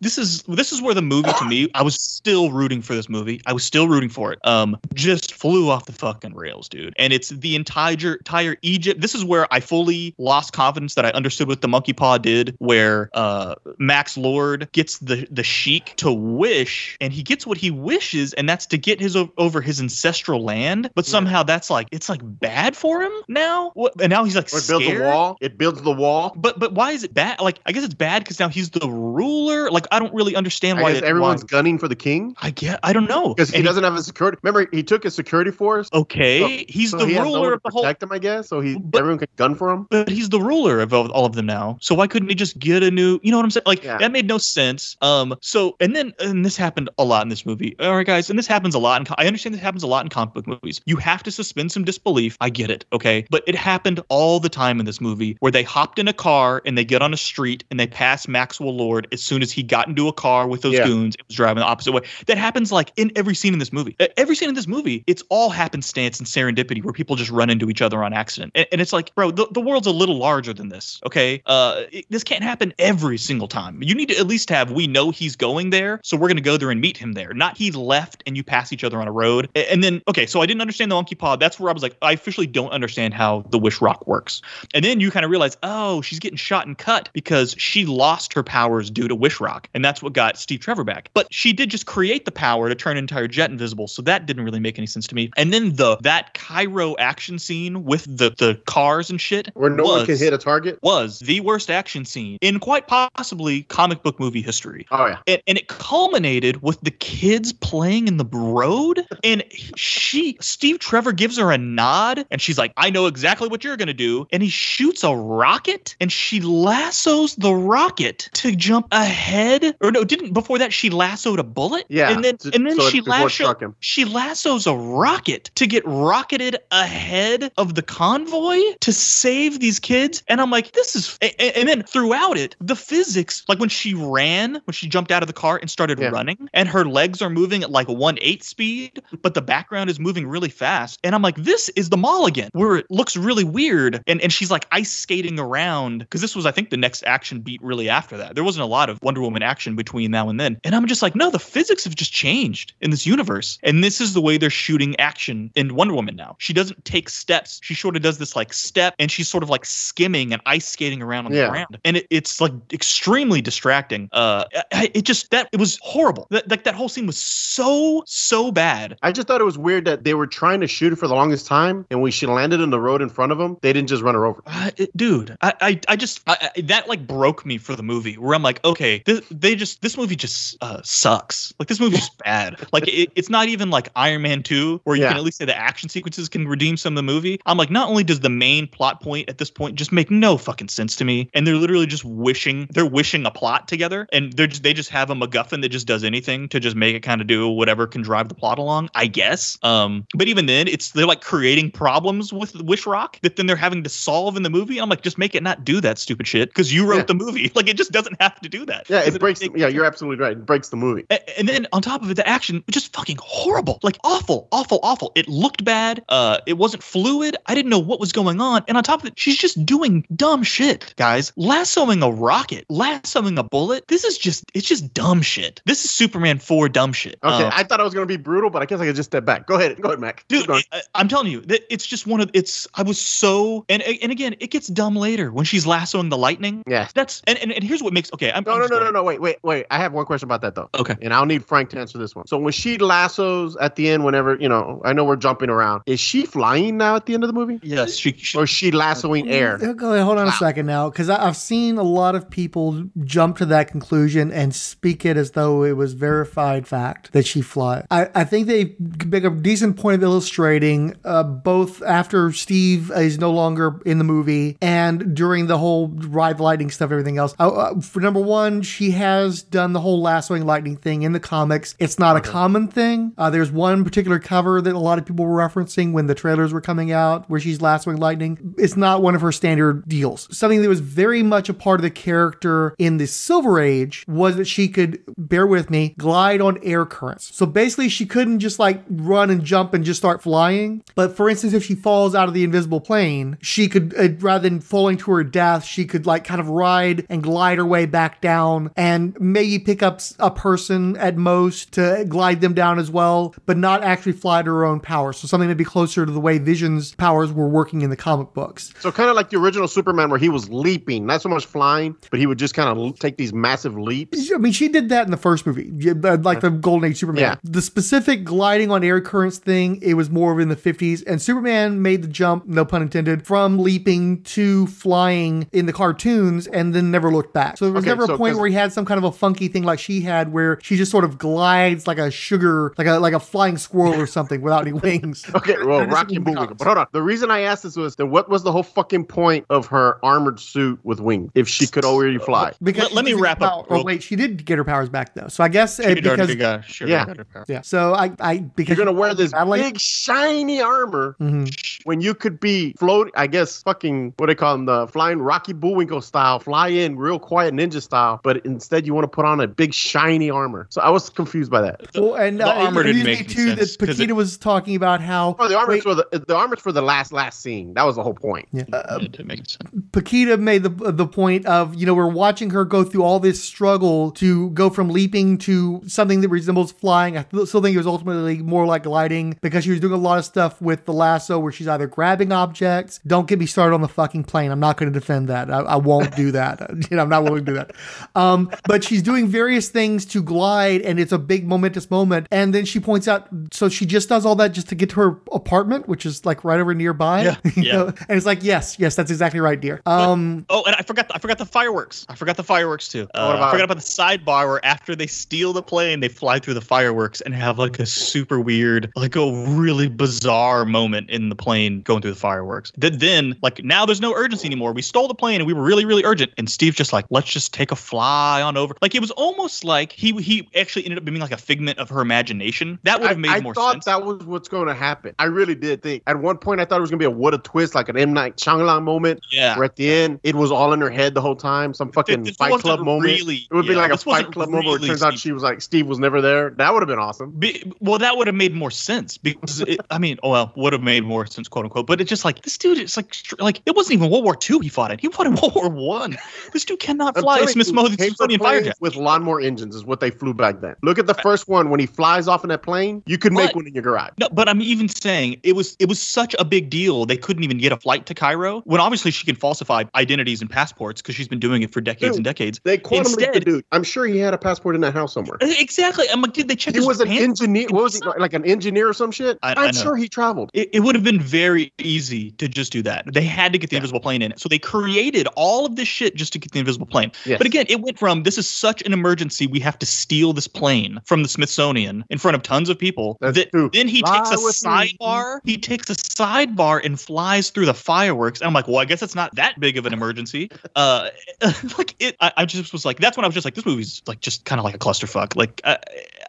this 0.00 0.18
is 0.18 0.42
this 0.42 0.72
is 0.72 0.82
where 0.82 0.94
the 0.94 1.02
movie 1.02 1.32
to 1.38 1.44
me, 1.44 1.70
I 1.74 1.82
was 1.82 1.94
still 1.94 2.50
rooting 2.50 2.82
for 2.82 2.94
this 2.94 3.08
movie. 3.08 3.40
I 3.46 3.52
was 3.52 3.64
still 3.64 3.88
rooting 3.88 4.08
for 4.08 4.32
it. 4.32 4.38
Um, 4.44 4.76
just 4.94 5.34
flew 5.34 5.70
off 5.70 5.86
the 5.86 5.92
fucking 5.92 6.34
rails, 6.34 6.68
dude. 6.68 6.94
And 6.98 7.12
it's 7.12 7.28
the 7.30 7.56
entire 7.56 8.14
entire 8.14 8.56
Egypt. 8.62 9.00
This 9.00 9.14
is 9.14 9.24
where 9.24 9.46
I 9.52 9.60
fully 9.60 10.14
lost 10.18 10.52
confidence 10.52 10.94
that 10.94 11.04
I 11.04 11.10
understood 11.10 11.48
what 11.48 11.60
the 11.60 11.68
monkey 11.68 11.92
paw 11.92 12.18
did, 12.18 12.54
where 12.58 13.10
uh 13.14 13.54
Max 13.78 14.16
Lord 14.16 14.70
gets 14.72 14.98
the 14.98 15.26
the 15.30 15.42
sheik 15.44 15.94
to 15.96 16.12
wish, 16.12 16.96
and 17.00 17.12
he 17.12 17.22
gets 17.22 17.46
what 17.46 17.58
he 17.58 17.70
wishes, 17.70 18.32
and 18.34 18.48
that's 18.48 18.66
to 18.66 18.78
get 18.78 19.00
his 19.00 19.16
over 19.16 19.60
his 19.60 19.80
ancestral 19.80 20.42
land. 20.42 20.90
But 20.94 21.06
somehow 21.06 21.42
that's 21.42 21.70
like 21.70 21.88
it's 21.92 22.08
like 22.08 22.20
bad 22.22 22.76
for 22.76 23.02
him 23.02 23.12
now. 23.28 23.70
What? 23.74 24.00
And 24.00 24.10
now 24.10 24.24
he's 24.24 24.36
like 24.36 24.52
Or 24.52 24.58
it 24.58 24.68
builds 24.68 24.84
scared. 24.86 25.02
a 25.02 25.04
wall. 25.04 25.38
It 25.40 25.58
builds 25.58 25.82
the 25.82 25.92
wall. 25.92 26.32
But 26.36 26.58
but 26.58 26.72
why 26.72 26.92
is 26.92 27.04
it 27.04 27.14
bad? 27.14 27.40
Like 27.40 27.60
I 27.66 27.72
guess 27.72 27.84
it's 27.84 27.94
bad 27.94 28.22
because 28.24 28.38
now 28.40 28.48
he's 28.48 28.70
the 28.70 28.88
ruler. 28.88 29.70
Like 29.70 29.83
I 29.90 29.98
don't 29.98 30.12
really 30.14 30.34
understand 30.36 30.80
why 30.80 30.92
it- 30.92 31.04
everyone's 31.04 31.42
why- 31.42 31.48
gunning 31.48 31.78
for 31.78 31.88
the 31.88 31.96
king 31.96 32.34
I 32.40 32.50
get. 32.50 32.80
I 32.82 32.92
don't 32.92 33.08
know 33.08 33.34
because 33.34 33.50
he 33.50 33.62
doesn't 33.62 33.84
have 33.84 33.94
a 33.94 34.02
security. 34.02 34.38
Remember, 34.42 34.68
he 34.72 34.82
took 34.82 35.02
his 35.04 35.14
security 35.14 35.50
force. 35.50 35.88
Okay, 35.92 36.64
he's 36.68 36.90
so 36.90 36.98
the 36.98 37.06
he 37.06 37.14
no 37.14 37.22
ruler 37.22 37.52
of 37.54 37.62
the 37.64 37.70
whole. 37.70 37.82
protect 37.82 38.02
him, 38.02 38.12
I 38.12 38.18
guess. 38.18 38.48
So 38.48 38.60
he 38.60 38.76
But- 38.78 38.98
everyone 39.00 39.18
can 39.18 39.28
gun 39.36 39.54
for 39.54 39.70
him. 39.70 39.86
But 39.90 40.08
he's 40.08 40.28
the 40.28 40.40
ruler 40.40 40.80
of 40.80 40.92
all 40.92 41.10
all 41.12 41.24
of 41.26 41.34
them 41.34 41.46
now. 41.46 41.76
So 41.80 41.94
why 41.94 42.06
couldn't 42.06 42.28
he 42.28 42.34
just 42.34 42.58
get 42.58 42.82
a 42.82 42.90
new? 42.90 43.20
You 43.22 43.30
know 43.30 43.38
what 43.38 43.44
I'm 43.44 43.50
saying? 43.50 43.64
Like 43.66 43.84
Yeah. 43.84 43.98
that 43.98 44.12
made 44.12 44.26
no 44.28 44.38
sense. 44.38 44.96
Um. 45.02 45.34
So 45.40 45.76
and 45.80 45.94
then 45.94 46.12
and 46.20 46.44
this 46.44 46.56
happened 46.56 46.90
a 46.98 47.04
lot 47.04 47.22
in 47.22 47.28
this 47.28 47.44
movie. 47.46 47.76
All 47.80 47.96
right, 47.96 48.06
guys, 48.06 48.30
and 48.30 48.38
this 48.38 48.46
happens 48.46 48.74
a 48.74 48.78
lot. 48.78 49.00
In, 49.00 49.06
I 49.18 49.26
understand 49.26 49.54
this 49.54 49.62
happens 49.62 49.82
a 49.82 49.86
lot 49.86 50.04
in 50.04 50.08
comic 50.08 50.34
book 50.34 50.46
movies. 50.46 50.80
You 50.86 50.96
have 50.96 51.22
to 51.24 51.30
suspend 51.30 51.72
some 51.72 51.84
disbelief. 51.84 52.36
I 52.40 52.50
get 52.50 52.70
it. 52.70 52.84
Okay, 52.92 53.26
but 53.30 53.42
it 53.46 53.54
happened 53.54 54.00
all 54.08 54.40
the 54.40 54.48
time 54.48 54.80
in 54.80 54.86
this 54.86 55.00
movie 55.00 55.36
where 55.40 55.52
they 55.52 55.62
hopped 55.62 55.98
in 55.98 56.08
a 56.08 56.12
car 56.12 56.62
and 56.64 56.76
they 56.78 56.84
get 56.84 57.02
on 57.02 57.12
a 57.12 57.16
street 57.16 57.64
and 57.70 57.78
they 57.80 57.86
pass 57.86 58.28
Maxwell 58.28 58.74
Lord 58.74 59.06
as 59.12 59.22
soon 59.22 59.42
as 59.42 59.52
he 59.52 59.62
got 59.62 59.73
into 59.88 60.08
a 60.08 60.12
car 60.12 60.46
with 60.48 60.62
those 60.62 60.74
Yeah. 60.74 60.86
goons 60.86 61.16
and 61.18 61.26
was 61.28 61.36
driving 61.36 61.60
the 61.60 61.66
opposite 61.66 61.92
way. 61.92 62.02
That 62.26 62.38
happens 62.38 62.70
like 62.72 62.92
in 62.96 63.10
every 63.16 63.34
scene 63.34 63.52
in 63.52 63.58
this 63.58 63.72
movie. 63.72 63.96
Every 64.16 64.36
scene 64.36 64.48
in 64.48 64.54
this 64.54 64.66
movie, 64.66 65.02
it's 65.06 65.22
all 65.28 65.50
happenstance 65.50 66.18
and 66.18 66.26
serendipity 66.28 66.82
where 66.82 66.92
people 66.92 67.16
just 67.16 67.30
run 67.30 67.50
into 67.50 67.68
each 67.70 67.82
other 67.82 68.02
on 68.04 68.12
accident. 68.12 68.52
And, 68.54 68.66
and 68.72 68.80
it's 68.80 68.92
like, 68.92 69.14
bro, 69.14 69.30
the, 69.30 69.46
the 69.50 69.60
world's 69.60 69.86
a 69.86 69.92
little 69.92 70.16
larger 70.18 70.52
than 70.52 70.68
this. 70.68 71.00
Okay, 71.06 71.42
uh, 71.46 71.82
it- 71.92 72.06
this 72.10 72.22
can't 72.24 72.42
happen 72.44 72.72
every 72.78 73.18
single 73.18 73.48
time. 73.48 73.82
You 73.82 73.94
need 73.94 74.08
to 74.10 74.16
at 74.18 74.26
least 74.26 74.48
have 74.50 74.70
we 74.70 74.86
know 74.86 75.10
he's 75.10 75.36
going 75.36 75.70
there, 75.70 76.00
so 76.02 76.16
we're 76.16 76.28
gonna 76.28 76.40
go 76.40 76.56
there 76.56 76.70
and 76.70 76.80
meet 76.80 76.96
him 76.96 77.12
there. 77.12 77.32
Not 77.34 77.56
he 77.56 77.70
left 77.70 78.22
and 78.26 78.36
you 78.36 78.44
pass 78.44 78.72
each 78.72 78.84
other 78.84 79.00
on 79.00 79.08
a 79.08 79.12
road. 79.12 79.48
A- 79.54 79.70
And 79.72 79.82
then 79.82 80.02
okay, 80.08 80.26
so 80.26 80.40
I 80.40 80.46
didn't 80.46 80.60
understand 80.60 80.90
the 80.90 80.94
monkey 80.94 81.14
pod. 81.14 81.40
That's 81.40 81.58
where 81.58 81.70
I 81.70 81.72
was 81.72 81.82
like, 81.82 81.96
I 82.02 82.12
officially 82.12 82.46
don't 82.46 82.70
understand 82.70 83.14
how 83.14 83.44
the 83.50 83.58
wish 83.58 83.80
rock 83.80 84.06
works. 84.06 84.42
And 84.74 84.84
then 84.84 85.00
you 85.00 85.10
kind 85.10 85.24
of 85.24 85.30
realize, 85.30 85.56
oh, 85.62 86.00
she's 86.02 86.18
getting 86.18 86.36
shot 86.36 86.66
and 86.66 86.76
cut 86.76 87.08
because 87.12 87.54
she 87.58 87.86
lost 87.86 88.32
her 88.34 88.42
powers 88.42 88.90
due 88.90 89.08
to 89.08 89.14
Wish 89.14 89.40
Rock. 89.40 89.63
And 89.74 89.84
that's 89.84 90.02
what 90.02 90.12
got 90.12 90.36
Steve 90.38 90.60
Trevor 90.60 90.84
back. 90.84 91.10
But 91.14 91.26
she 91.32 91.52
did 91.52 91.70
just 91.70 91.86
create 91.86 92.24
the 92.24 92.32
power 92.32 92.68
to 92.68 92.74
turn 92.74 92.92
an 92.96 93.04
entire 93.04 93.28
jet 93.28 93.50
invisible. 93.50 93.88
So 93.88 94.02
that 94.02 94.26
didn't 94.26 94.44
really 94.44 94.60
make 94.60 94.78
any 94.78 94.86
sense 94.86 95.06
to 95.08 95.14
me. 95.14 95.30
And 95.36 95.52
then 95.52 95.76
the 95.76 95.96
that 96.02 96.34
Cairo 96.34 96.96
action 96.98 97.38
scene 97.38 97.84
with 97.84 98.04
the, 98.04 98.30
the 98.38 98.60
cars 98.66 99.10
and 99.10 99.20
shit 99.20 99.48
Where 99.54 99.70
no 99.70 99.84
one 99.84 99.98
was- 100.00 100.06
can 100.06 100.18
hit 100.18 100.32
a 100.32 100.38
target. 100.38 100.78
was 100.82 101.20
the 101.20 101.40
worst 101.40 101.70
action 101.70 102.04
scene 102.04 102.38
in 102.40 102.58
quite 102.60 102.86
possibly 102.88 103.62
comic 103.64 104.02
book 104.02 104.18
movie 104.20 104.42
history. 104.42 104.86
Oh 104.90 105.06
yeah. 105.06 105.18
And, 105.26 105.42
and 105.46 105.58
it 105.58 105.68
culminated 105.68 106.62
with 106.62 106.80
the 106.80 106.90
kids 106.90 107.52
playing 107.52 108.08
in 108.08 108.16
the 108.16 108.24
road. 108.32 109.06
And 109.22 109.42
she, 109.76 110.36
Steve 110.40 110.78
Trevor 110.78 111.12
gives 111.12 111.38
her 111.38 111.50
a 111.52 111.58
nod 111.58 112.26
and 112.30 112.40
she's 112.40 112.58
like, 112.58 112.72
I 112.76 112.90
know 112.90 113.06
exactly 113.06 113.48
what 113.48 113.64
you're 113.64 113.76
going 113.76 113.88
to 113.88 113.94
do. 113.94 114.26
And 114.32 114.42
he 114.42 114.48
shoots 114.48 115.04
a 115.04 115.14
rocket 115.14 115.96
and 116.00 116.10
she 116.10 116.40
lassos 116.40 117.36
the 117.36 117.54
rocket 117.54 118.28
to 118.34 118.54
jump 118.56 118.88
ahead. 118.92 119.53
Or 119.80 119.90
no, 119.92 120.04
didn't 120.04 120.32
before 120.32 120.58
that 120.58 120.72
she 120.72 120.90
lassoed 120.90 121.38
a 121.38 121.44
bullet? 121.44 121.84
Yeah, 121.88 122.10
And 122.10 122.24
then, 122.24 122.36
and 122.52 122.66
then 122.66 122.76
so 122.80 122.88
she 122.88 123.00
struck 123.28 123.62
she 123.80 124.04
lassos 124.04 124.66
a 124.66 124.74
rocket 124.74 125.50
to 125.54 125.66
get 125.66 125.82
rocketed 125.86 126.56
ahead 126.70 127.52
of 127.56 127.74
the 127.74 127.82
convoy 127.82 128.58
to 128.80 128.92
save 128.92 129.60
these 129.60 129.78
kids. 129.78 130.22
And 130.28 130.40
I'm 130.40 130.50
like, 130.50 130.72
this 130.72 130.96
is, 130.96 131.18
a- 131.22 131.34
a- 131.42 131.58
and 131.58 131.68
then 131.68 131.82
throughout 131.82 132.36
it, 132.36 132.56
the 132.60 132.76
physics, 132.76 133.44
like 133.48 133.58
when 133.58 133.68
she 133.68 133.94
ran, 133.94 134.54
when 134.64 134.72
she 134.72 134.88
jumped 134.88 135.10
out 135.10 135.22
of 135.22 135.26
the 135.26 135.32
car 135.32 135.58
and 135.60 135.70
started 135.70 135.98
Yeah. 135.98 136.08
running, 136.08 136.48
and 136.52 136.68
her 136.68 136.84
legs 136.84 137.22
are 137.22 137.30
moving 137.30 137.62
at 137.62 137.70
like 137.70 137.88
one 137.88 138.18
eighth 138.20 138.44
speed, 138.44 139.00
but 139.22 139.34
the 139.34 139.42
background 139.42 139.90
is 139.90 139.98
moving 140.00 140.26
really 140.26 140.48
fast. 140.48 140.98
And 141.04 141.14
I'm 141.14 141.22
like, 141.22 141.36
this 141.36 141.68
is 141.70 141.90
the 141.90 141.96
mall 141.96 142.26
again, 142.26 142.50
where 142.52 142.76
it 142.76 142.86
looks 142.90 143.16
really 143.16 143.44
weird. 143.44 144.02
And 144.06 144.20
and 144.20 144.32
she's 144.32 144.50
like 144.50 144.66
ice 144.72 144.90
skating 144.92 145.38
around 145.38 146.00
because 146.00 146.20
this 146.20 146.34
was, 146.34 146.46
I 146.46 146.50
think, 146.50 146.70
the 146.70 146.76
next 146.76 147.04
action 147.04 147.40
beat 147.40 147.62
really 147.62 147.88
after 147.88 148.16
that. 148.16 148.34
There 148.34 148.44
wasn't 148.44 148.64
a 148.64 148.66
lot 148.66 148.90
of 148.90 148.98
Wonder 149.02 149.20
Woman 149.20 149.42
action 149.44 149.76
between 149.76 150.10
now 150.10 150.28
and 150.28 150.40
then. 150.40 150.58
And 150.64 150.74
I'm 150.74 150.86
just 150.86 151.02
like, 151.02 151.14
no, 151.14 151.30
the 151.30 151.38
physics 151.38 151.84
have 151.84 151.94
just 151.94 152.12
changed 152.12 152.72
in 152.80 152.90
this 152.90 153.06
universe. 153.06 153.58
And 153.62 153.84
this 153.84 154.00
is 154.00 154.14
the 154.14 154.20
way 154.20 154.38
they're 154.38 154.50
shooting 154.50 154.98
action 154.98 155.50
in 155.54 155.74
Wonder 155.76 155.94
Woman 155.94 156.16
now. 156.16 156.36
She 156.38 156.52
doesn't 156.52 156.84
take 156.84 157.08
steps. 157.08 157.60
She 157.62 157.74
sort 157.74 157.94
of 157.96 158.02
does 158.02 158.18
this 158.18 158.34
like 158.34 158.52
step 158.52 158.94
and 158.98 159.10
she's 159.10 159.28
sort 159.28 159.42
of 159.44 159.50
like 159.50 159.64
skimming 159.64 160.32
and 160.32 160.42
ice 160.46 160.66
skating 160.66 161.02
around 161.02 161.26
on 161.26 161.32
Yeah. 161.32 161.44
the 161.46 161.50
ground. 161.50 161.78
And 161.84 161.96
it, 161.98 162.06
it's 162.10 162.40
like 162.40 162.52
extremely 162.72 163.40
distracting. 163.40 164.08
Uh, 164.12 164.44
it 164.72 165.02
just, 165.02 165.30
that, 165.30 165.48
it 165.52 165.60
was 165.60 165.78
horrible. 165.82 166.26
That, 166.30 166.48
like 166.50 166.64
that 166.64 166.74
whole 166.74 166.88
scene 166.88 167.06
was 167.06 167.18
so, 167.18 168.02
so 168.06 168.50
bad. 168.50 168.98
I 169.02 169.12
just 169.12 169.28
thought 169.28 169.40
it 169.40 169.44
was 169.44 169.58
weird 169.58 169.84
that 169.84 170.04
they 170.04 170.14
were 170.14 170.26
trying 170.26 170.60
to 170.60 170.66
shoot 170.66 170.92
it 170.92 170.96
for 170.96 171.06
the 171.06 171.14
longest 171.14 171.46
time, 171.46 171.86
and 171.90 172.00
when 172.00 172.10
she 172.12 172.26
landed 172.26 172.60
in 172.60 172.70
the 172.70 172.80
road 172.80 173.02
in 173.02 173.08
front 173.08 173.32
of 173.32 173.38
them, 173.38 173.56
they 173.62 173.72
didn't 173.72 173.88
just 173.88 174.02
run 174.02 174.14
her 174.14 174.24
over. 174.26 174.42
Uh, 174.46 174.70
it- 174.76 174.96
dude, 174.96 175.36
I, 175.42 175.52
I, 175.60 175.80
I 175.88 175.96
just 175.96 176.20
I, 176.26 176.50
I, 176.56 176.60
that 176.62 176.88
like 176.88 177.06
broke 177.06 177.44
me 177.44 177.58
for 177.58 177.76
the 177.76 177.82
movie. 177.82 178.14
Where 178.14 178.34
I'm 178.34 178.42
like, 178.42 178.64
okay, 178.64 179.02
this, 179.04 179.20
they 179.40 179.54
just 179.54 179.82
this 179.82 179.96
movie 179.96 180.16
just 180.16 180.56
uh, 180.62 180.80
sucks. 180.82 181.52
Like 181.58 181.68
this 181.68 181.80
movie's 181.80 181.98
just 182.06 182.18
bad. 182.18 182.56
Like 182.72 182.86
it, 182.88 183.10
it's 183.16 183.28
not 183.30 183.48
even 183.48 183.70
like 183.70 183.88
Iron 183.96 184.22
Man 184.22 184.42
two, 184.42 184.80
where 184.84 184.96
you 184.96 185.02
Yeah. 185.02 185.08
can 185.10 185.16
at 185.18 185.24
least 185.24 185.38
say 185.38 185.44
the 185.44 185.56
action 185.56 185.88
sequences 185.88 186.28
can 186.28 186.46
redeem 186.48 186.76
some 186.76 186.92
of 186.94 186.96
the 186.96 187.02
movie. 187.02 187.40
I'm 187.46 187.56
like, 187.56 187.70
not 187.70 187.88
only 187.88 188.04
does 188.04 188.20
the 188.20 188.28
main 188.30 188.66
plot 188.66 189.00
point 189.02 189.28
at 189.28 189.38
this 189.38 189.50
point 189.50 189.76
just 189.76 189.92
make 189.92 190.10
no 190.10 190.36
fucking 190.36 190.68
sense 190.68 190.96
to 190.96 191.04
me, 191.04 191.28
and 191.34 191.46
they're 191.46 191.56
literally 191.56 191.86
just 191.86 192.04
wishing 192.04 192.68
they're 192.70 192.86
wishing 192.86 193.26
a 193.26 193.30
plot 193.30 193.68
together, 193.68 194.06
and 194.12 194.32
they're 194.34 194.46
just 194.46 194.62
they 194.62 194.72
just 194.72 194.90
have 194.90 195.10
a 195.10 195.14
MacGuffin 195.14 195.62
that 195.62 195.68
just 195.70 195.86
does 195.86 196.04
anything 196.04 196.48
to 196.50 196.60
just 196.60 196.76
make 196.76 196.94
it 196.94 197.00
kind 197.00 197.20
of 197.20 197.26
do 197.26 197.48
whatever 197.48 197.86
can 197.86 198.02
drive 198.02 198.28
the 198.28 198.34
plot 198.34 198.58
along. 198.58 198.88
I 198.94 199.06
guess. 199.06 199.58
Um, 199.62 200.06
but 200.16 200.28
even 200.28 200.46
then, 200.46 200.68
it's 200.68 200.90
they're 200.90 201.06
like 201.06 201.20
creating 201.20 201.70
problems 201.70 202.32
with 202.32 202.54
Wish 202.62 202.86
Rock 202.86 203.18
that 203.22 203.36
then 203.36 203.46
they're 203.46 203.56
having 203.56 203.82
to 203.82 203.90
solve 203.90 204.36
in 204.36 204.42
the 204.42 204.50
movie. 204.50 204.78
I'm 204.78 204.88
like, 204.88 205.02
just 205.02 205.18
make 205.18 205.34
it 205.34 205.42
not 205.42 205.64
do 205.64 205.80
that 205.80 205.98
stupid 205.98 206.26
shit 206.26 206.50
because 206.50 206.72
you 206.72 206.86
wrote 206.86 206.98
Yeah. 206.98 207.02
the 207.04 207.14
movie. 207.14 207.50
Like 207.54 207.68
it 207.68 207.76
just 207.76 207.92
doesn't 207.92 208.20
have 208.20 208.40
to 208.40 208.48
do 208.48 208.66
that. 208.66 208.88
Yeah, 208.90 209.00
it 209.00 209.12
breaks. 209.24 209.42
Yeah, 209.54 209.68
you're 209.68 209.84
absolutely 209.84 210.22
right. 210.24 210.32
It 210.32 210.46
breaks 210.46 210.68
the 210.68 210.76
movie. 210.76 211.04
a- 211.10 211.38
And 211.38 211.48
then 211.48 211.66
on 211.72 211.82
top 211.82 212.02
of 212.02 212.10
it, 212.10 212.14
the 212.14 212.26
action 212.28 212.62
was 212.66 212.74
just 212.74 212.92
fucking 212.94 213.18
horrible. 213.20 213.80
Like 213.82 213.98
awful, 214.04 214.48
awful, 214.52 214.80
awful. 214.82 215.12
It 215.14 215.28
looked 215.28 215.64
bad. 215.64 216.04
Uh, 216.08 216.38
it 216.46 216.54
wasn't 216.54 216.82
fluid. 216.82 217.36
I 217.46 217.54
didn't 217.54 217.70
know 217.70 217.78
what 217.78 218.00
was 218.00 218.12
going 218.12 218.40
on. 218.40 218.62
And 218.68 218.76
on 218.76 218.84
top 218.84 219.00
of 219.00 219.06
it, 219.06 219.14
she's 219.18 219.36
just 219.36 219.64
doing 219.66 220.06
dumb 220.14 220.42
shit, 220.42 220.94
guys. 220.96 221.32
Lassoing 221.36 222.02
a 222.02 222.10
rocket, 222.10 222.64
lassoing 222.68 223.38
a 223.38 223.42
bullet. 223.42 223.84
This 223.88 224.04
is 224.04 224.18
just, 224.18 224.44
it's 224.54 224.66
just 224.68 224.92
dumb 224.94 225.22
shit. 225.22 225.60
This 225.64 225.84
is 225.84 225.90
Superman 225.90 226.38
4 226.38 226.68
dumb 226.68 226.92
shit. 226.92 227.18
Okay, 227.22 227.44
Uh, 227.44 227.50
I 227.52 227.62
thought 227.64 227.80
I 227.80 227.84
was 227.84 227.94
gonna 227.94 228.06
be 228.06 228.16
brutal, 228.16 228.50
but 228.50 228.62
I 228.62 228.66
guess 228.66 228.80
I 228.80 228.86
could 228.86 228.96
just 228.96 229.10
step 229.10 229.24
back. 229.24 229.46
Go 229.46 229.54
ahead, 229.56 229.80
go 229.80 229.88
ahead, 229.88 230.00
Mac. 230.00 230.24
Dude. 230.28 230.48
I, 230.50 230.62
I'm 230.94 231.08
telling 231.08 231.30
you 231.32 231.40
that 231.42 231.60
it's 231.72 231.86
just 231.86 232.06
one 232.06 232.20
of 232.20 232.30
it's. 232.34 232.66
I 232.74 232.82
was 232.82 233.00
so 233.00 233.64
and 233.68 233.82
and 233.82 234.12
again, 234.12 234.34
it 234.40 234.50
gets 234.50 234.68
dumb 234.68 234.96
later 234.96 235.32
when 235.32 235.44
she's 235.44 235.66
lassoing 235.66 236.08
the 236.08 236.18
lightning. 236.18 236.62
yeah. 236.66 236.88
That's 236.94 237.22
and, 237.26 237.38
and, 237.38 237.52
and 237.52 237.64
here's 237.64 237.82
what 237.82 237.92
makes 237.92 238.12
okay. 238.12 238.30
I'm 238.32 238.44
No, 238.44 238.52
I'm 238.54 238.60
no, 238.60 238.66
no, 238.66 238.84
no, 238.84 238.90
no. 238.90 239.02
Wait, 239.04 239.13
wait, 239.20 239.38
wait. 239.42 239.66
I 239.70 239.78
have 239.78 239.92
one 239.92 240.04
question 240.06 240.26
about 240.26 240.42
that 240.42 240.54
though. 240.54 240.68
Okay. 240.78 240.96
And 241.02 241.12
I'll 241.12 241.26
need 241.26 241.44
Frank 241.44 241.70
to 241.70 241.78
answer 241.78 241.98
this 241.98 242.14
one. 242.14 242.26
So 242.26 242.38
when 242.38 242.52
she 242.52 242.78
lassos 242.78 243.56
at 243.56 243.76
the 243.76 243.88
end, 243.90 244.04
whenever 244.04 244.36
you 244.36 244.48
know, 244.48 244.80
I 244.84 244.92
know 244.92 245.04
we're 245.04 245.16
jumping 245.16 245.50
around. 245.50 245.82
Is 245.86 246.00
she 246.00 246.26
flying 246.26 246.76
now 246.76 246.96
at 246.96 247.06
the 247.06 247.14
end 247.14 247.24
of 247.24 247.28
the 247.28 247.34
movie, 247.34 247.60
Yes, 247.62 247.96
she. 247.96 248.12
she 248.12 248.38
or 248.38 248.44
is 248.44 248.50
she 248.50 248.70
lassoing 248.70 249.28
air? 249.28 249.58
Go 249.58 249.92
ahead, 249.92 250.04
hold 250.04 250.18
on 250.18 250.28
a 250.28 250.32
second 250.32 250.66
now, 250.66 250.90
because 250.90 251.08
I've 251.10 251.36
seen 251.36 251.78
a 251.78 251.82
lot 251.82 252.14
of 252.14 252.28
people 252.30 252.84
jump 253.04 253.38
to 253.38 253.46
that 253.46 253.68
conclusion 253.68 254.32
and 254.32 254.54
speak 254.54 255.04
it 255.04 255.16
as 255.16 255.32
though 255.32 255.62
it 255.64 255.76
was 255.76 255.94
verified 255.94 256.66
fact 256.66 257.12
that 257.12 257.26
she 257.26 257.40
flies. 257.40 257.86
I, 257.90 258.08
I 258.14 258.24
think 258.24 258.46
they 258.46 258.76
make 259.06 259.24
a 259.24 259.30
decent 259.30 259.76
point 259.76 259.96
of 259.96 260.02
illustrating 260.02 260.96
uh, 261.04 261.22
both 261.22 261.82
after 261.82 262.32
Steve 262.32 262.90
is 262.90 263.18
no 263.18 263.30
longer 263.30 263.80
in 263.84 263.98
the 263.98 264.04
movie 264.04 264.56
and 264.60 265.14
during 265.14 265.46
the 265.46 265.58
whole 265.58 265.88
ride 265.88 266.38
the 266.38 266.42
lightning 266.42 266.70
stuff, 266.70 266.90
everything 266.90 267.18
else. 267.18 267.34
Uh, 267.38 267.48
uh, 267.48 267.80
for 267.80 268.00
number 268.00 268.20
one, 268.20 268.62
she 268.62 268.90
has 268.94 269.42
done 269.42 269.72
the 269.72 269.80
whole 269.80 270.00
lassoing 270.00 270.46
lightning 270.46 270.76
thing 270.76 271.02
in 271.02 271.12
the 271.12 271.20
comics. 271.20 271.74
It's 271.78 271.98
not 271.98 272.16
a 272.16 272.20
common 272.20 272.68
thing. 272.68 273.12
Uh, 273.18 273.30
there's 273.30 273.50
one 273.50 273.84
particular 273.84 274.18
cover 274.18 274.60
that 274.60 274.74
a 274.74 274.78
lot 274.78 274.98
of 274.98 275.06
people 275.06 275.24
were 275.26 275.36
referencing 275.36 275.92
when 275.92 276.06
the 276.06 276.14
trailers 276.14 276.52
were 276.52 276.60
coming 276.60 276.92
out 276.92 277.28
where 277.28 277.40
she's 277.40 277.60
lassoing 277.60 277.98
lightning. 277.98 278.54
It's 278.58 278.76
not 278.76 279.02
one 279.02 279.14
of 279.14 279.20
her 279.20 279.32
standard 279.32 279.88
deals. 279.88 280.28
Something 280.36 280.62
that 280.62 280.68
was 280.68 280.80
very 280.80 281.22
much 281.22 281.48
a 281.48 281.54
part 281.54 281.80
of 281.80 281.82
the 281.82 281.90
character 281.90 282.74
in 282.78 282.96
the 282.96 283.06
Silver 283.06 283.60
Age 283.60 284.04
was 284.08 284.36
that 284.36 284.46
she 284.46 284.68
could, 284.68 285.02
bear 285.16 285.46
with 285.46 285.70
me, 285.70 285.94
glide 285.98 286.40
on 286.40 286.58
air 286.62 286.86
currents. 286.86 287.34
So 287.34 287.46
basically, 287.46 287.88
she 287.88 288.06
couldn't 288.06 288.38
just 288.38 288.58
like 288.58 288.82
run 288.88 289.30
and 289.30 289.44
jump 289.44 289.74
and 289.74 289.84
just 289.84 290.00
start 290.00 290.22
flying. 290.22 290.82
But 290.94 291.16
for 291.16 291.28
instance, 291.28 291.52
if 291.52 291.64
she 291.64 291.74
falls 291.74 292.14
out 292.14 292.28
of 292.28 292.34
the 292.34 292.44
invisible 292.44 292.80
plane, 292.80 293.38
she 293.40 293.68
could, 293.68 293.94
uh, 293.98 294.08
rather 294.20 294.48
than 294.48 294.60
falling 294.60 294.96
to 294.98 295.12
her 295.12 295.24
death, 295.24 295.64
she 295.64 295.84
could 295.84 296.06
like 296.06 296.24
kind 296.24 296.40
of 296.40 296.48
ride 296.48 297.06
and 297.08 297.22
glide 297.22 297.58
her 297.58 297.66
way 297.66 297.86
back 297.86 298.20
down 298.20 298.70
and 298.84 299.18
maybe 299.18 299.58
pick 299.58 299.82
up 299.82 300.00
a 300.18 300.30
person 300.30 300.94
at 300.98 301.16
most 301.16 301.72
to 301.72 302.04
glide 302.06 302.42
them 302.42 302.52
down 302.52 302.78
as 302.78 302.90
well, 302.90 303.34
but 303.46 303.56
not 303.56 303.82
actually 303.82 304.12
fly 304.12 304.42
to 304.42 304.50
her 304.50 304.66
own 304.66 304.78
power. 304.78 305.14
So 305.14 305.26
something 305.26 305.48
that'd 305.48 305.56
be 305.56 305.64
closer 305.64 306.04
to 306.04 306.12
the 306.12 306.20
way 306.20 306.36
Vision's 306.36 306.94
powers 306.96 307.32
were 307.32 307.48
working 307.48 307.80
in 307.80 307.88
the 307.88 307.96
comic 307.96 308.34
books. 308.34 308.74
So 308.80 308.92
kind 308.92 309.08
of 309.08 309.16
like 309.16 309.30
the 309.30 309.38
original 309.38 309.68
Superman, 309.68 310.10
where 310.10 310.18
he 310.18 310.28
was 310.28 310.50
leaping, 310.50 311.06
not 311.06 311.22
so 311.22 311.30
much 311.30 311.46
flying, 311.46 311.96
but 312.10 312.20
he 312.20 312.26
would 312.26 312.38
just 312.38 312.52
kind 312.52 312.68
of 312.68 312.98
take 312.98 313.16
these 313.16 313.32
massive 313.32 313.78
leaps. 313.78 314.30
I 314.30 314.36
mean, 314.36 314.52
she 314.52 314.68
did 314.68 314.90
that 314.90 315.06
in 315.06 315.10
the 315.10 315.16
first 315.16 315.46
movie, 315.46 315.72
uh, 315.90 316.18
like 316.18 316.40
the 316.40 316.50
Golden 316.50 316.90
Age 316.90 316.98
Superman. 316.98 317.22
Yeah. 317.22 317.36
The 317.42 317.62
specific 317.62 318.22
gliding 318.24 318.70
on 318.70 318.84
air 318.84 319.00
currents 319.00 319.38
thing, 319.38 319.80
it 319.80 319.94
was 319.94 320.10
more 320.10 320.32
of 320.32 320.40
in 320.40 320.50
the 320.50 320.56
50s, 320.56 321.02
and 321.06 321.22
Superman 321.22 321.80
made 321.80 322.02
the 322.02 322.08
jump, 322.08 322.46
no 322.46 322.66
pun 322.66 322.82
intended, 322.82 323.26
from 323.26 323.58
leaping 323.58 324.22
to 324.24 324.66
flying 324.66 325.48
in 325.52 325.64
the 325.64 325.72
cartoons 325.72 326.46
and 326.48 326.74
then 326.74 326.90
never 326.90 327.10
looked 327.10 327.32
back. 327.32 327.56
So 327.56 327.64
there 327.64 327.72
was 327.72 327.84
Okay, 327.84 327.90
never 327.90 328.12
a 328.12 328.18
point 328.18 328.36
where 328.36 328.48
he 328.48 328.54
had 328.54 328.73
some 328.74 328.84
kind 328.84 328.98
of 328.98 329.04
a 329.04 329.12
funky 329.12 329.48
thing 329.48 329.62
like 329.64 329.78
she 329.78 330.00
had 330.00 330.32
where 330.32 330.58
she 330.62 330.76
just 330.76 330.90
sort 330.90 331.04
of 331.04 331.16
glides 331.18 331.86
like 331.86 331.98
a 331.98 332.10
sugar, 332.10 332.74
like 332.76 332.86
a 332.86 332.98
like 332.98 333.14
a 333.14 333.20
flying 333.20 333.56
squirrel 333.56 333.94
or 333.94 334.06
something 334.06 334.40
without 334.42 334.62
any 334.62 334.72
wings. 334.72 335.24
Okay, 335.34 335.56
well, 335.64 335.86
Rocky 335.86 336.16
in 336.16 336.24
the 336.24 336.30
Bullwinkle. 336.32 336.56
But 336.56 336.66
hold 336.66 336.78
on. 336.78 336.86
The 336.92 337.02
reason 337.02 337.30
I 337.30 337.40
asked 337.40 337.62
this 337.64 337.76
was 337.76 337.96
that 337.96 338.06
what 338.06 338.28
was 338.28 338.42
the 338.44 338.52
whole 338.52 338.62
fucking 338.62 339.06
point 339.06 339.44
of 339.50 339.66
her 339.66 339.98
armored 340.04 340.40
suit 340.40 340.78
with 340.84 341.00
wings 341.00 341.30
if 341.34 341.48
she 341.48 341.66
could 341.66 341.84
already 341.84 342.18
fly? 342.18 342.52
Because 342.62 342.84
Let- 342.84 342.92
let 342.94 343.04
me 343.04 343.10
she 343.12 343.14
wrap 343.20 343.42
up 343.42 343.66
Oh 343.70 343.74
real- 343.76 343.84
wait, 343.84 344.02
she 344.02 344.16
did 344.16 344.44
get 344.44 344.58
her 344.58 344.64
powers 344.64 344.88
back 344.88 345.14
though. 345.14 345.28
So 345.28 345.44
I 345.44 345.48
guess 345.48 345.78
uh, 345.78 345.88
She 345.88 345.94
did 345.96 346.04
because 346.04 346.34
got- 346.36 346.64
she 346.64 346.86
Yeah. 346.86 347.04
got 347.06 347.16
her 347.18 347.24
power. 347.24 347.44
yeah. 347.48 347.60
So 347.62 347.94
I 347.94 348.12
I 348.20 348.38
because 348.38 348.76
You're 348.76 348.86
gonna 348.86 348.98
wear 348.98 349.14
this 349.14 349.32
battling- 349.32 349.62
big 349.62 349.78
shiny 349.80 350.60
armor 350.60 351.16
Mhm. 351.20 351.80
when 351.84 352.00
you 352.00 352.14
could 352.14 352.40
be 352.40 352.74
float. 352.78 353.10
I 353.16 353.26
guess 353.26 353.62
fucking 353.62 354.14
what 354.16 354.26
do 354.26 354.30
they 354.30 354.34
call 354.34 354.56
them 354.56 354.66
the 354.66 354.86
flying 354.86 355.18
Rocky 355.20 355.52
Bullwinkle 355.52 356.00
style, 356.00 356.38
fly 356.40 356.68
in 356.68 356.96
real 356.96 357.18
quiet 357.18 357.54
ninja 357.54 357.82
style. 357.82 358.20
But 358.22 358.38
in, 358.46 358.60
Instead, 358.64 358.86
you 358.86 358.94
want 358.94 359.04
to 359.04 359.08
put 359.08 359.26
on 359.26 359.40
a 359.40 359.46
big 359.46 359.74
shiny 359.74 360.30
armor. 360.30 360.66
So 360.70 360.80
I 360.80 360.88
was 360.88 361.10
confused 361.10 361.50
by 361.50 361.60
that. 361.60 361.82
Well, 361.94 362.14
and 362.14 362.40
the 362.40 362.46
uh, 362.46 362.64
armor 362.64 362.80
it 362.80 362.84
didn't 362.84 363.02
amused 363.02 363.06
make 363.06 363.18
me 363.18 363.24
any 363.24 363.34
too 363.34 363.56
sense, 363.56 363.76
that 363.76 363.86
'cause 363.86 363.90
it- 363.90 363.96
Paquita 363.98 364.14
was 364.14 364.38
talking 364.38 364.74
about 364.74 365.02
how 365.02 365.36
Oh, 365.38 365.48
the 365.48 365.56
armor's 365.58 365.74
wait, 365.76 365.82
for 365.82 365.94
the 365.94 366.24
the 366.26 366.34
armor's 366.34 366.60
for 366.60 366.72
the 366.72 366.80
last 366.80 367.12
last 367.12 367.42
scene. 367.42 367.74
That 367.74 367.84
was 367.84 367.96
the 367.96 368.02
whole 368.02 368.14
point. 368.14 368.48
Yeah. 368.52 368.64
it 368.72 369.12
didn't 369.12 369.26
make 369.26 369.40
sense. 369.48 369.68
Paquita 369.92 370.38
made 370.38 370.62
the 370.62 370.70
the 370.92 371.06
point 371.06 371.44
of 371.46 371.74
you 371.74 371.84
know 371.84 371.92
we're 371.94 372.08
watching 372.08 372.48
her 372.50 372.64
go 372.64 372.84
through 372.84 373.02
all 373.02 373.20
this 373.20 373.42
struggle 373.44 374.10
to 374.12 374.48
go 374.50 374.70
from 374.70 374.88
leaping 374.88 375.36
to 375.38 375.82
something 375.86 376.22
that 376.22 376.30
resembles 376.30 376.72
flying. 376.72 377.18
I 377.18 377.26
still 377.44 377.60
think 377.60 377.74
it 377.74 377.78
was 377.78 377.86
ultimately 377.86 378.38
more 378.38 378.64
like 378.64 378.84
gliding 378.84 379.36
because 379.42 379.64
she 379.64 379.70
was 379.70 379.80
doing 379.80 379.92
a 379.92 379.96
lot 379.98 380.18
of 380.18 380.24
stuff 380.24 380.60
with 380.62 380.86
the 380.86 380.92
lasso 380.94 381.38
where 381.38 381.52
she's 381.52 381.68
either 381.68 381.86
grabbing 381.86 382.32
objects. 382.32 383.00
Don't 383.06 383.26
get 383.28 383.38
me 383.38 383.44
started 383.46 383.74
on 383.74 383.82
the 383.82 383.88
fucking 383.88 384.24
plane. 384.24 384.50
I'm 384.50 384.60
not 384.60 384.76
going 384.78 384.90
to 384.92 384.98
defend 384.98 385.28
that. 385.28 385.50
I, 385.50 385.58
I 385.60 385.76
won't 385.76 386.14
do 386.16 386.30
that. 386.32 386.60
you 386.90 386.96
know, 386.96 387.02
I'm 387.02 387.08
not 387.08 387.24
willing 387.24 387.44
to 387.44 387.52
do 387.52 387.54
that. 387.54 387.72
Um, 388.14 388.50
but 388.64 388.84
she's 388.84 389.02
doing 389.02 389.26
various 389.26 389.68
things 389.68 390.04
to 390.06 390.22
glide, 390.22 390.82
and 390.82 390.98
it's 391.00 391.12
a 391.12 391.18
big 391.18 391.46
momentous 391.46 391.90
moment. 391.90 392.26
And 392.30 392.54
then 392.54 392.64
she 392.64 392.80
points 392.80 393.08
out, 393.08 393.28
so 393.52 393.68
she 393.68 393.86
just 393.86 394.08
does 394.08 394.24
all 394.26 394.34
that 394.36 394.52
just 394.52 394.68
to 394.70 394.74
get 394.74 394.90
to 394.90 394.96
her 395.00 395.20
apartment, 395.32 395.88
which 395.88 396.06
is 396.06 396.24
like 396.24 396.44
right 396.44 396.60
over 396.60 396.74
nearby. 396.74 397.24
Yeah, 397.24 397.36
yeah. 397.56 397.72
know? 397.72 397.86
And 397.86 398.16
it's 398.16 398.26
like, 398.26 398.42
yes, 398.42 398.76
yes, 398.78 398.96
that's 398.96 399.10
exactly 399.10 399.40
right, 399.40 399.60
dear. 399.60 399.80
Um, 399.86 400.46
Oh, 400.50 400.62
and 400.64 400.74
I 400.76 400.82
forgot. 400.82 401.10
I 401.14 401.18
forgot 401.18 401.38
the 401.38 401.46
fireworks. 401.46 402.06
I 402.08 402.14
forgot 402.14 402.36
the 402.36 402.42
fireworks 402.42 402.88
too. 402.88 403.08
Uh, 403.14 403.26
What 403.26 403.36
about- 403.36 403.48
I 403.48 403.50
forgot 403.52 403.64
about 403.64 403.76
the 403.76 403.82
sidebar 403.82 404.48
where 404.48 404.64
after 404.64 404.94
they 404.96 405.06
steal 405.06 405.52
the 405.52 405.62
plane, 405.62 406.00
they 406.00 406.08
fly 406.08 406.38
through 406.38 406.54
the 406.54 406.60
fireworks 406.60 407.20
and 407.20 407.34
have 407.34 407.58
like 407.58 407.78
a 407.78 407.86
super 407.86 408.40
weird, 408.40 408.90
like 408.96 409.16
a 409.16 409.32
really 409.48 409.88
bizarre 409.88 410.64
moment 410.64 411.10
in 411.10 411.28
the 411.28 411.34
plane 411.36 411.82
going 411.82 412.00
through 412.02 412.12
the 412.12 412.18
fireworks. 412.20 412.72
That 412.78 413.00
then, 413.00 413.36
like 413.42 413.62
now, 413.64 413.86
there's 413.86 414.00
no 414.00 414.14
urgency 414.14 414.46
anymore. 414.46 414.72
We 414.72 414.82
stole 414.82 415.08
the 415.08 415.14
plane 415.14 415.40
and 415.40 415.46
we 415.46 415.52
were 415.52 415.62
really, 415.62 415.84
really 415.84 416.04
urgent. 416.04 416.32
And 416.38 416.48
Steve's 416.50 416.76
just 416.76 416.92
like, 416.92 417.04
let's 417.10 417.30
just 417.30 417.52
take 417.54 417.70
a 417.72 417.76
fly 417.76 418.42
on 418.44 418.56
over. 418.56 418.74
Like 418.80 418.94
it 418.94 419.00
was 419.00 419.10
almost 419.12 419.64
like 419.64 419.92
he 419.92 420.12
he 420.22 420.48
actually 420.54 420.84
ended 420.84 420.98
up 420.98 421.04
being 421.04 421.18
like 421.18 421.32
a 421.32 421.36
figment 421.36 421.78
of 421.78 421.88
her 421.90 422.00
imagination. 422.00 422.78
That 422.84 423.00
would 423.00 423.08
have 423.08 423.18
made 423.18 423.30
I 423.30 423.40
more 423.40 423.54
sense. 423.54 423.58
I 423.58 423.72
thought 423.72 423.84
that 423.84 424.04
was 424.04 424.24
what's 424.24 424.48
going 424.48 424.68
to 424.68 424.74
happen. 424.74 425.14
I 425.18 425.24
really 425.24 425.54
did 425.54 425.82
think. 425.82 426.02
At 426.06 426.20
one 426.20 426.38
point, 426.38 426.60
I 426.60 426.64
thought 426.64 426.78
it 426.78 426.82
was 426.82 426.90
going 426.90 427.00
to 427.00 427.02
be 427.02 427.06
a 427.06 427.10
what 427.10 427.34
a 427.34 427.38
twist, 427.38 427.74
like 427.74 427.88
an 427.88 427.96
M 427.96 428.12
Night 428.12 428.36
Shyamalan 428.36 428.82
moment. 428.82 429.24
yeah. 429.30 429.56
Where 429.56 429.64
at 429.64 429.76
the 429.76 429.90
end, 429.90 430.20
it 430.22 430.34
was 430.34 430.50
all 430.50 430.72
in 430.72 430.80
her 430.80 430.90
head 430.90 431.14
the 431.14 431.20
whole 431.20 431.36
time. 431.36 431.74
Some 431.74 431.90
fucking 431.90 432.24
this 432.24 432.36
Fight 432.36 432.60
Club 432.60 432.80
moment. 432.80 433.04
really- 433.04 433.48
it 433.50 433.54
would 433.54 433.66
be 433.66 433.74
like 433.74 433.90
a 433.90 433.96
Fight 433.96 434.30
Club 434.30 434.48
moment 434.48 434.66
where 434.66 434.76
it 434.76 434.78
really 434.78 434.88
turns 434.88 435.02
out 435.02 435.18
she 435.18 435.32
was 435.32 435.42
like 435.42 435.62
Steve 435.62 435.86
was 435.86 435.98
never 435.98 436.20
there. 436.20 436.50
That 436.50 436.72
would 436.72 436.82
have 436.82 436.88
been 436.88 436.98
awesome. 436.98 437.30
Be, 437.32 437.72
well, 437.80 437.98
that 437.98 438.16
would 438.16 438.26
have 438.26 438.36
made 438.36 438.54
more 438.54 438.70
sense 438.70 439.18
because 439.18 439.60
it, 439.60 439.80
I 439.90 439.98
mean, 439.98 440.18
oh, 440.22 440.30
well, 440.30 440.52
would 440.56 440.72
have 440.72 440.82
made 440.82 441.04
more 441.04 441.26
sense, 441.26 441.48
quote 441.48 441.64
unquote. 441.64 441.86
But 441.86 442.00
it's 442.00 442.08
just 442.08 442.24
like 442.24 442.42
this 442.42 442.58
dude 442.58 442.78
is 442.78 442.96
like, 442.96 443.14
like 443.38 443.60
it 443.66 443.74
wasn't 443.74 443.94
even 443.94 444.10
World 444.10 444.24
War 444.24 444.36
II 444.50 444.58
he 444.60 444.68
fought 444.68 444.90
in. 444.90 444.98
He 444.98 445.08
fought 445.08 445.26
in 445.26 445.34
World 445.42 445.54
War 445.54 445.68
One. 445.68 446.16
This 446.52 446.64
dude 446.64 446.80
cannot 446.80 447.16
fly 447.16 447.36
a 447.36 447.38
telling 447.40 447.52
Smith 447.52 447.68
you, 447.68 447.88
Smithsonian 447.96 448.33
planes 448.40 448.66
Firejet. 448.68 448.72
with 448.80 448.96
lawnmower 448.96 449.40
engines 449.40 449.74
is 449.74 449.84
what 449.84 450.00
they 450.00 450.10
flew 450.10 450.34
back 450.34 450.60
then. 450.60 450.74
Look 450.82 450.98
at 450.98 451.06
the 451.06 451.14
first 451.14 451.48
one 451.48 451.70
when 451.70 451.80
he 451.80 451.86
flies 451.86 452.28
off 452.28 452.44
in 452.44 452.48
that 452.48 452.62
plane. 452.62 453.02
You 453.06 453.18
could 453.18 453.32
make 453.32 453.48
But- 453.48 453.56
one 453.56 453.66
in 453.66 453.74
your 453.74 453.82
garage. 453.82 454.10
No, 454.18 454.28
but 454.32 454.48
I'm 454.48 454.60
even 454.62 454.88
saying 454.88 455.40
it 455.42 455.54
was 455.56 455.76
it 455.78 455.88
was 455.88 456.00
such 456.00 456.34
a 456.38 456.44
big 456.44 456.70
deal 456.70 457.06
they 457.06 457.16
couldn't 457.16 457.44
even 457.44 457.58
get 457.58 457.72
a 457.72 457.76
flight 457.76 458.06
to 458.06 458.14
Cairo 458.14 458.60
when 458.64 458.80
obviously 458.80 459.10
she 459.10 459.24
can 459.26 459.34
falsify 459.36 459.84
identities 459.94 460.40
and 460.40 460.50
passports 460.50 461.02
because 461.02 461.14
she's 461.14 461.28
been 461.28 461.40
doing 461.40 461.62
it 461.62 461.72
for 461.72 461.80
decades 461.80 462.12
Dude, 462.12 462.16
and 462.18 462.24
decades. 462.24 462.60
They 462.64 462.78
quantum 462.78 463.12
leaped 463.12 463.20
the 463.20 463.26
Instead- 463.38 463.44
dude. 463.44 463.64
I'm 463.72 463.82
sure 463.84 464.06
he 464.06 464.18
had 464.18 464.34
a 464.34 464.38
passport 464.38 464.74
in 464.74 464.80
that 464.82 464.94
house 464.94 465.12
somewhere. 465.14 465.38
Uh, 465.42 465.46
exactly. 465.58 466.06
I'm 466.12 466.20
like, 466.22 466.32
did 466.32 466.48
they 466.48 466.56
check 466.56 466.74
He 466.74 466.80
was 466.80 467.00
an 467.00 467.08
engineer. 467.08 467.68
What 467.70 467.84
was 467.84 467.94
he 467.96 468.00
like? 468.18 468.32
An 468.32 468.44
engineer 468.44 468.88
or 468.88 468.92
some 468.92 469.10
shit? 469.10 469.38
I- 469.42 469.52
I'm 469.52 469.68
I 469.68 469.70
sure 469.72 469.96
he 469.96 470.08
traveled. 470.08 470.50
It, 470.54 470.70
it 470.72 470.80
would 470.80 470.94
have 470.94 471.04
been 471.04 471.20
very 471.20 471.72
easy 471.78 472.32
to 472.32 472.48
just 472.48 472.72
do 472.72 472.82
that. 472.82 473.04
They 473.12 473.22
had 473.22 473.52
to 473.52 473.58
get 473.58 473.70
the 473.70 473.76
Yeah. 473.76 473.78
invisible 473.78 474.00
plane 474.00 474.22
in 474.22 474.32
it. 474.32 474.40
So 474.40 474.48
they 474.48 474.58
created 474.58 475.28
all 475.36 475.64
of 475.66 475.76
this 475.76 475.86
shit 475.88 476.16
just 476.16 476.32
to 476.32 476.38
get 476.38 476.50
the 476.52 476.58
invisible 476.58 476.86
plane. 476.86 477.12
Yes. 477.24 477.38
But 477.38 477.46
again, 477.46 477.66
it 477.68 477.80
went 477.80 477.98
from 477.98 478.23
this 478.24 478.38
is 478.38 478.48
such 478.48 478.82
an 478.82 478.92
emergency, 478.92 479.46
we 479.46 479.60
have 479.60 479.78
to 479.78 479.86
steal 479.86 480.32
this 480.32 480.48
plane 480.48 481.00
from 481.04 481.22
the 481.22 481.28
Smithsonian 481.28 482.04
in 482.10 482.18
front 482.18 482.34
of 482.34 482.42
tons 482.42 482.68
of 482.68 482.78
people. 482.78 483.16
That's 483.20 483.36
that, 483.36 483.50
true. 483.50 483.70
then 483.72 483.88
he 483.88 484.00
Fly 484.00 484.18
takes 484.18 484.30
a 484.30 484.44
with 484.44 484.64
me. 484.64 484.96
sidebar. 485.00 485.40
He 485.44 485.58
takes 485.58 485.90
a 485.90 485.94
sidebar 485.94 486.84
and 486.84 486.98
flies 486.98 487.50
through 487.50 487.66
the 487.66 487.74
fireworks. 487.74 488.40
And 488.40 488.46
I'm 488.46 488.54
like, 488.54 488.66
well, 488.68 488.78
I 488.78 488.84
guess 488.84 489.02
it's 489.02 489.14
not 489.14 489.34
that 489.36 489.58
big 489.60 489.76
of 489.76 489.86
an 489.86 489.92
emergency. 489.92 490.50
Uh, 490.76 491.10
like 491.78 491.94
it, 492.00 492.16
I, 492.20 492.32
I 492.38 492.44
just 492.44 492.72
was 492.72 492.84
like, 492.84 492.98
that's 492.98 493.16
when 493.16 493.24
I 493.24 493.28
was 493.28 493.34
just 493.34 493.44
like, 493.44 493.54
this 493.54 493.66
movie's 493.66 494.02
like 494.06 494.20
just 494.20 494.44
kind 494.44 494.58
of 494.58 494.64
like 494.64 494.74
a 494.74 494.78
clusterfuck. 494.78 495.36
Like 495.36 495.60
I, 495.64 495.78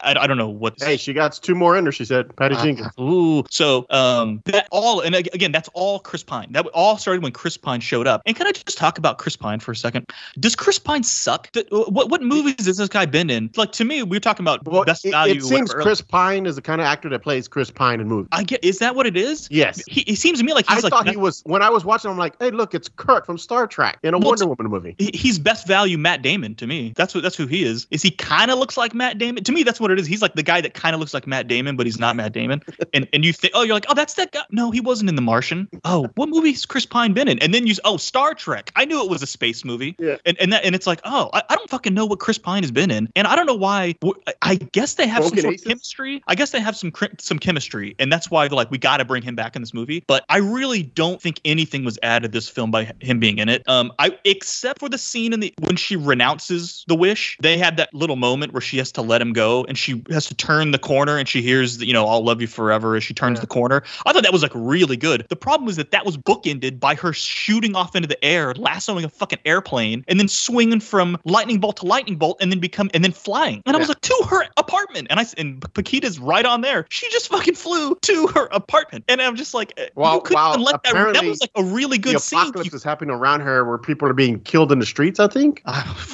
I, 0.02 0.16
I 0.22 0.28
don't 0.28 0.38
know 0.38 0.50
what. 0.50 0.76
Hey, 0.82 0.98
she 0.98 1.14
got 1.14 1.34
two 1.34 1.56
more 1.56 1.78
in 1.78 1.86
her. 1.86 1.92
She 1.92 2.06
said, 2.06 2.36
Patty 2.36 2.56
Uh, 2.56 2.64
Jenkins. 2.64 2.90
Ooh, 3.00 3.44
so 3.50 3.86
um, 3.90 4.42
that 4.46 4.68
all, 4.72 5.02
and 5.02 5.16
again, 5.16 5.52
that's 5.52 5.70
all 5.74 6.00
Chris 6.00 6.24
Pine. 6.24 6.52
That 6.52 6.66
all 6.68 6.98
started 6.98 7.24
when 7.24 7.32
Chris 7.32 7.58
Pine 7.58 7.80
showed 7.80 8.08
up. 8.08 8.22
And 8.26 8.36
can 8.36 8.48
I 8.48 8.52
just 8.52 8.78
talk 8.78 8.98
about 8.98 9.18
Chris 9.18 9.36
Pine 9.36 9.60
for 9.60 9.72
a 9.72 9.76
second? 9.76 10.06
Does 10.40 10.56
Chris 10.56 10.80
Pine 10.80 11.04
suck? 11.04 11.50
What 11.88 12.10
what 12.10 12.22
movies 12.22 12.66
has 12.66 12.78
this 12.78 12.90
guy 12.90 13.06
been 13.06 13.30
in? 13.30 13.50
Like 13.56 13.72
to 13.74 13.86
me, 13.86 14.04
we 14.04 14.18
are 14.18 14.20
talking 14.20 14.44
about 14.44 14.66
Well, 14.66 14.84
best 14.84 15.04
value. 15.06 15.36
it 15.36 15.44
seems 15.44 15.70
whatever. 15.70 15.84
Chris 15.84 16.02
Pine 16.02 16.46
is 16.46 16.56
the 16.56 16.62
kind 16.62 16.82
of 16.82 16.86
actor 16.88 17.10
that 17.10 17.22
plays 17.24 17.48
Chris 17.48 17.72
Pine 17.72 18.00
in 18.00 18.08
movies. 18.08 18.30
I 18.32 18.44
get. 18.44 18.64
Is 18.64 18.80
that 18.80 18.96
what 18.96 19.06
it 19.06 19.18
is? 19.18 19.48
Yes. 19.52 19.82
He, 19.88 20.04
he 20.08 20.16
seems 20.16 20.40
to 20.40 20.46
me 20.46 20.54
like 20.54 20.66
I 20.70 20.76
he's 20.76 20.84
like 20.84 20.94
I 20.94 20.98
thought 20.98 21.10
he 21.10 21.18
was 21.18 21.42
when 21.46 21.62
I 21.62 21.70
was 21.70 21.86
watching. 21.86 22.12
I'm 22.12 22.18
like, 22.18 22.36
hey, 22.40 22.52
look, 22.52 22.74
it's 22.74 22.90
Kirk 22.90 23.26
from 23.26 23.38
Star 23.38 23.68
Trek 23.68 24.00
in 24.04 24.14
a 24.14 24.18
Well, 24.18 24.30
Wonder 24.30 24.48
Woman 24.48 24.68
movie. 24.70 24.96
he's 25.00 25.40
best 25.40 25.68
value 25.68 25.98
Matt 25.98 26.22
Damon 26.22 26.56
to 26.56 26.68
me. 26.68 26.94
That's 26.96 27.14
what 27.14 27.24
that's 27.24 27.36
who 27.36 27.48
he 27.48 27.64
is. 27.64 27.88
Is 27.92 28.02
he 28.02 28.12
kind 28.12 28.52
of 28.52 28.60
looks 28.60 28.78
like 28.78 28.94
Matt 28.94 29.18
Damon? 29.18 29.44
To 29.44 29.52
me, 29.52 29.64
that's 29.64 29.80
what 29.80 29.92
it 29.92 30.00
is. 30.00 30.08
He's 30.08 30.22
like 30.22 30.34
the 30.36 30.44
guy 30.44 30.62
that 30.62 30.74
kind 30.74 30.94
of 30.94 31.00
looks 31.00 31.14
like 31.14 31.28
Matt 31.28 31.48
Damon, 31.48 31.76
but 31.76 31.86
he's 31.86 32.00
not 32.00 32.16
Matt 32.16 32.34
Damon. 32.34 32.62
And 32.94 33.08
and 33.14 33.26
you 33.26 33.34
think, 33.34 33.52
oh, 33.56 33.64
you're 33.64 33.74
like, 33.74 33.88
oh, 33.90 33.94
that's 33.94 34.14
that 34.14 34.32
guy. 34.32 34.44
No, 34.52 34.72
he 34.72 34.80
wasn't 34.80 35.10
in 35.10 35.16
The 35.16 35.22
Martian. 35.22 35.68
Oh, 35.84 36.08
what 36.16 36.30
movie's 36.30 36.66
Chris 36.66 36.86
Pine 36.86 37.14
been 37.14 37.28
in? 37.28 37.40
And 37.40 37.54
then 37.54 37.68
you, 37.68 37.74
oh, 37.84 37.98
Star 37.98 38.34
Trek. 38.34 38.72
I 38.76 38.86
knew 38.86 39.04
it 39.04 39.10
was 39.10 39.22
a 39.22 39.28
space 39.28 39.66
movie. 39.66 39.96
Yeah. 40.00 40.16
And 40.26 40.38
and 40.40 40.54
that 40.54 40.64
and 40.64 40.76
it's 40.76 40.88
like, 40.88 41.02
oh, 41.04 41.30
I, 41.34 41.44
I 41.50 41.56
don't 41.56 41.65
fucking 41.68 41.94
know 41.94 42.06
what 42.06 42.20
Chris 42.20 42.38
Pine 42.38 42.64
has 42.64 42.72
been 42.72 42.92
in, 42.92 43.10
and 43.16 43.28
I 43.28 43.36
don't 43.36 43.46
know 43.46 43.56
why. 43.56 43.96
I 44.42 44.56
guess 44.56 44.96
they 44.96 45.08
have 45.08 45.24
some 45.24 45.34
Broken 45.34 45.54
of 45.56 45.64
chemistry. 45.64 46.24
I 46.28 46.36
guess 46.36 46.52
they 46.52 46.60
have 46.60 46.76
some 46.76 46.92
some 47.20 47.40
chemistry, 47.40 47.96
and 48.00 48.12
that's 48.12 48.30
why 48.30 48.48
they're 48.48 48.56
like, 48.56 48.72
we 48.72 48.78
got 48.78 48.98
to 48.98 49.06
bring 49.06 49.24
him 49.24 49.36
back 49.36 49.56
in 49.56 49.62
this 49.62 49.74
movie. 49.74 50.04
But 50.08 50.26
I 50.30 50.38
really 50.38 50.84
don't 50.84 51.22
think 51.22 51.40
anything 51.46 51.84
was 51.84 51.98
added 52.04 52.32
to 52.32 52.32
this 52.32 52.50
film 52.50 52.72
by 52.72 52.92
him 53.00 53.20
being 53.20 53.38
in 53.38 53.50
it. 53.50 53.68
Um, 53.68 53.92
I 54.00 54.18
except 54.26 54.80
for 54.80 54.90
the 54.90 54.98
scene 54.98 55.34
in 55.34 55.40
the 55.40 55.54
when 55.60 55.76
she 55.76 55.96
renounces 55.96 56.84
the 56.88 56.96
wish, 56.96 57.38
they 57.42 57.58
had 57.58 57.78
that 57.78 57.94
little 57.94 58.16
moment 58.16 58.54
where 58.54 58.62
she 58.62 58.78
has 58.78 58.92
to 58.94 59.02
let 59.02 59.22
him 59.22 59.34
go, 59.34 59.64
and 59.66 59.78
she 59.78 60.04
has 60.10 60.26
to 60.28 60.36
turn 60.36 60.72
the 60.72 60.80
corner, 60.80 61.18
and 61.18 61.28
she 61.28 61.42
hears, 61.42 61.78
the, 61.78 61.88
you 61.88 61.94
know, 61.94 62.08
"I'll 62.08 62.24
love 62.24 62.42
you 62.42 62.48
forever" 62.48 62.96
as 62.96 63.04
she 63.04 63.14
turns 63.14 63.38
Yeah. 63.38 63.42
the 63.42 63.48
corner. 63.48 63.84
I 64.06 64.14
thought 64.14 64.24
that 64.24 64.34
was 64.34 64.44
like 64.44 64.52
really 64.54 64.98
good. 64.98 65.26
The 65.30 65.36
problem 65.36 65.66
was 65.66 65.76
that 65.78 65.92
that 65.92 66.06
was 66.06 66.18
bookended 66.18 66.80
by 66.80 66.96
her 66.96 67.14
shooting 67.14 67.76
off 67.76 67.96
into 67.96 68.08
the 68.08 68.24
air, 68.24 68.54
lassoing 68.56 69.06
a 69.06 69.10
fucking 69.10 69.40
airplane, 69.46 70.04
and 70.08 70.20
then 70.20 70.28
swinging 70.28 70.80
from 70.80 71.18
lightning 71.26 71.55
bolt 71.60 71.78
to 71.78 71.86
lightning 71.86 72.16
bolt, 72.18 72.38
and 72.42 72.52
then 72.52 72.60
become 72.60 72.90
and 72.94 73.04
then 73.04 73.12
flying. 73.12 73.62
And 73.66 73.76
I 73.76 73.80
was 73.80 73.88
like, 73.90 74.02
to 74.02 74.26
her 74.30 74.46
apartment, 74.58 75.08
and 75.10 75.20
I 75.20 75.26
and 75.38 75.62
Paquita's 75.74 76.20
right 76.20 76.46
on 76.46 76.62
there. 76.62 76.86
She 76.90 77.10
just 77.12 77.28
fucking 77.30 77.56
flew 77.56 77.96
to 78.02 78.28
her 78.28 78.48
apartment, 78.52 79.06
and 79.08 79.22
I'm 79.22 79.36
just 79.36 79.54
like, 79.54 79.74
uh, 79.78 79.84
Well, 79.96 80.16
you 80.16 80.22
couldn't 80.22 80.36
well, 80.36 80.50
even 80.54 80.62
let 80.64 80.84
that. 80.84 81.14
That 81.14 81.24
was 81.26 81.42
like 81.42 81.52
a 81.56 81.64
really 81.64 81.98
The 81.98 82.04
good 82.14 82.20
scene. 82.22 82.40
apocalypse 82.40 82.72
You- 82.72 82.76
is 82.76 82.84
happening 82.84 83.14
around 83.16 83.42
her 83.42 83.66
where 83.66 83.78
people 83.78 84.08
are 84.08 84.14
being 84.14 84.40
killed 84.42 84.72
in 84.72 84.80
the 84.80 84.86
streets. 84.86 85.20
I 85.20 85.28
think 85.28 85.62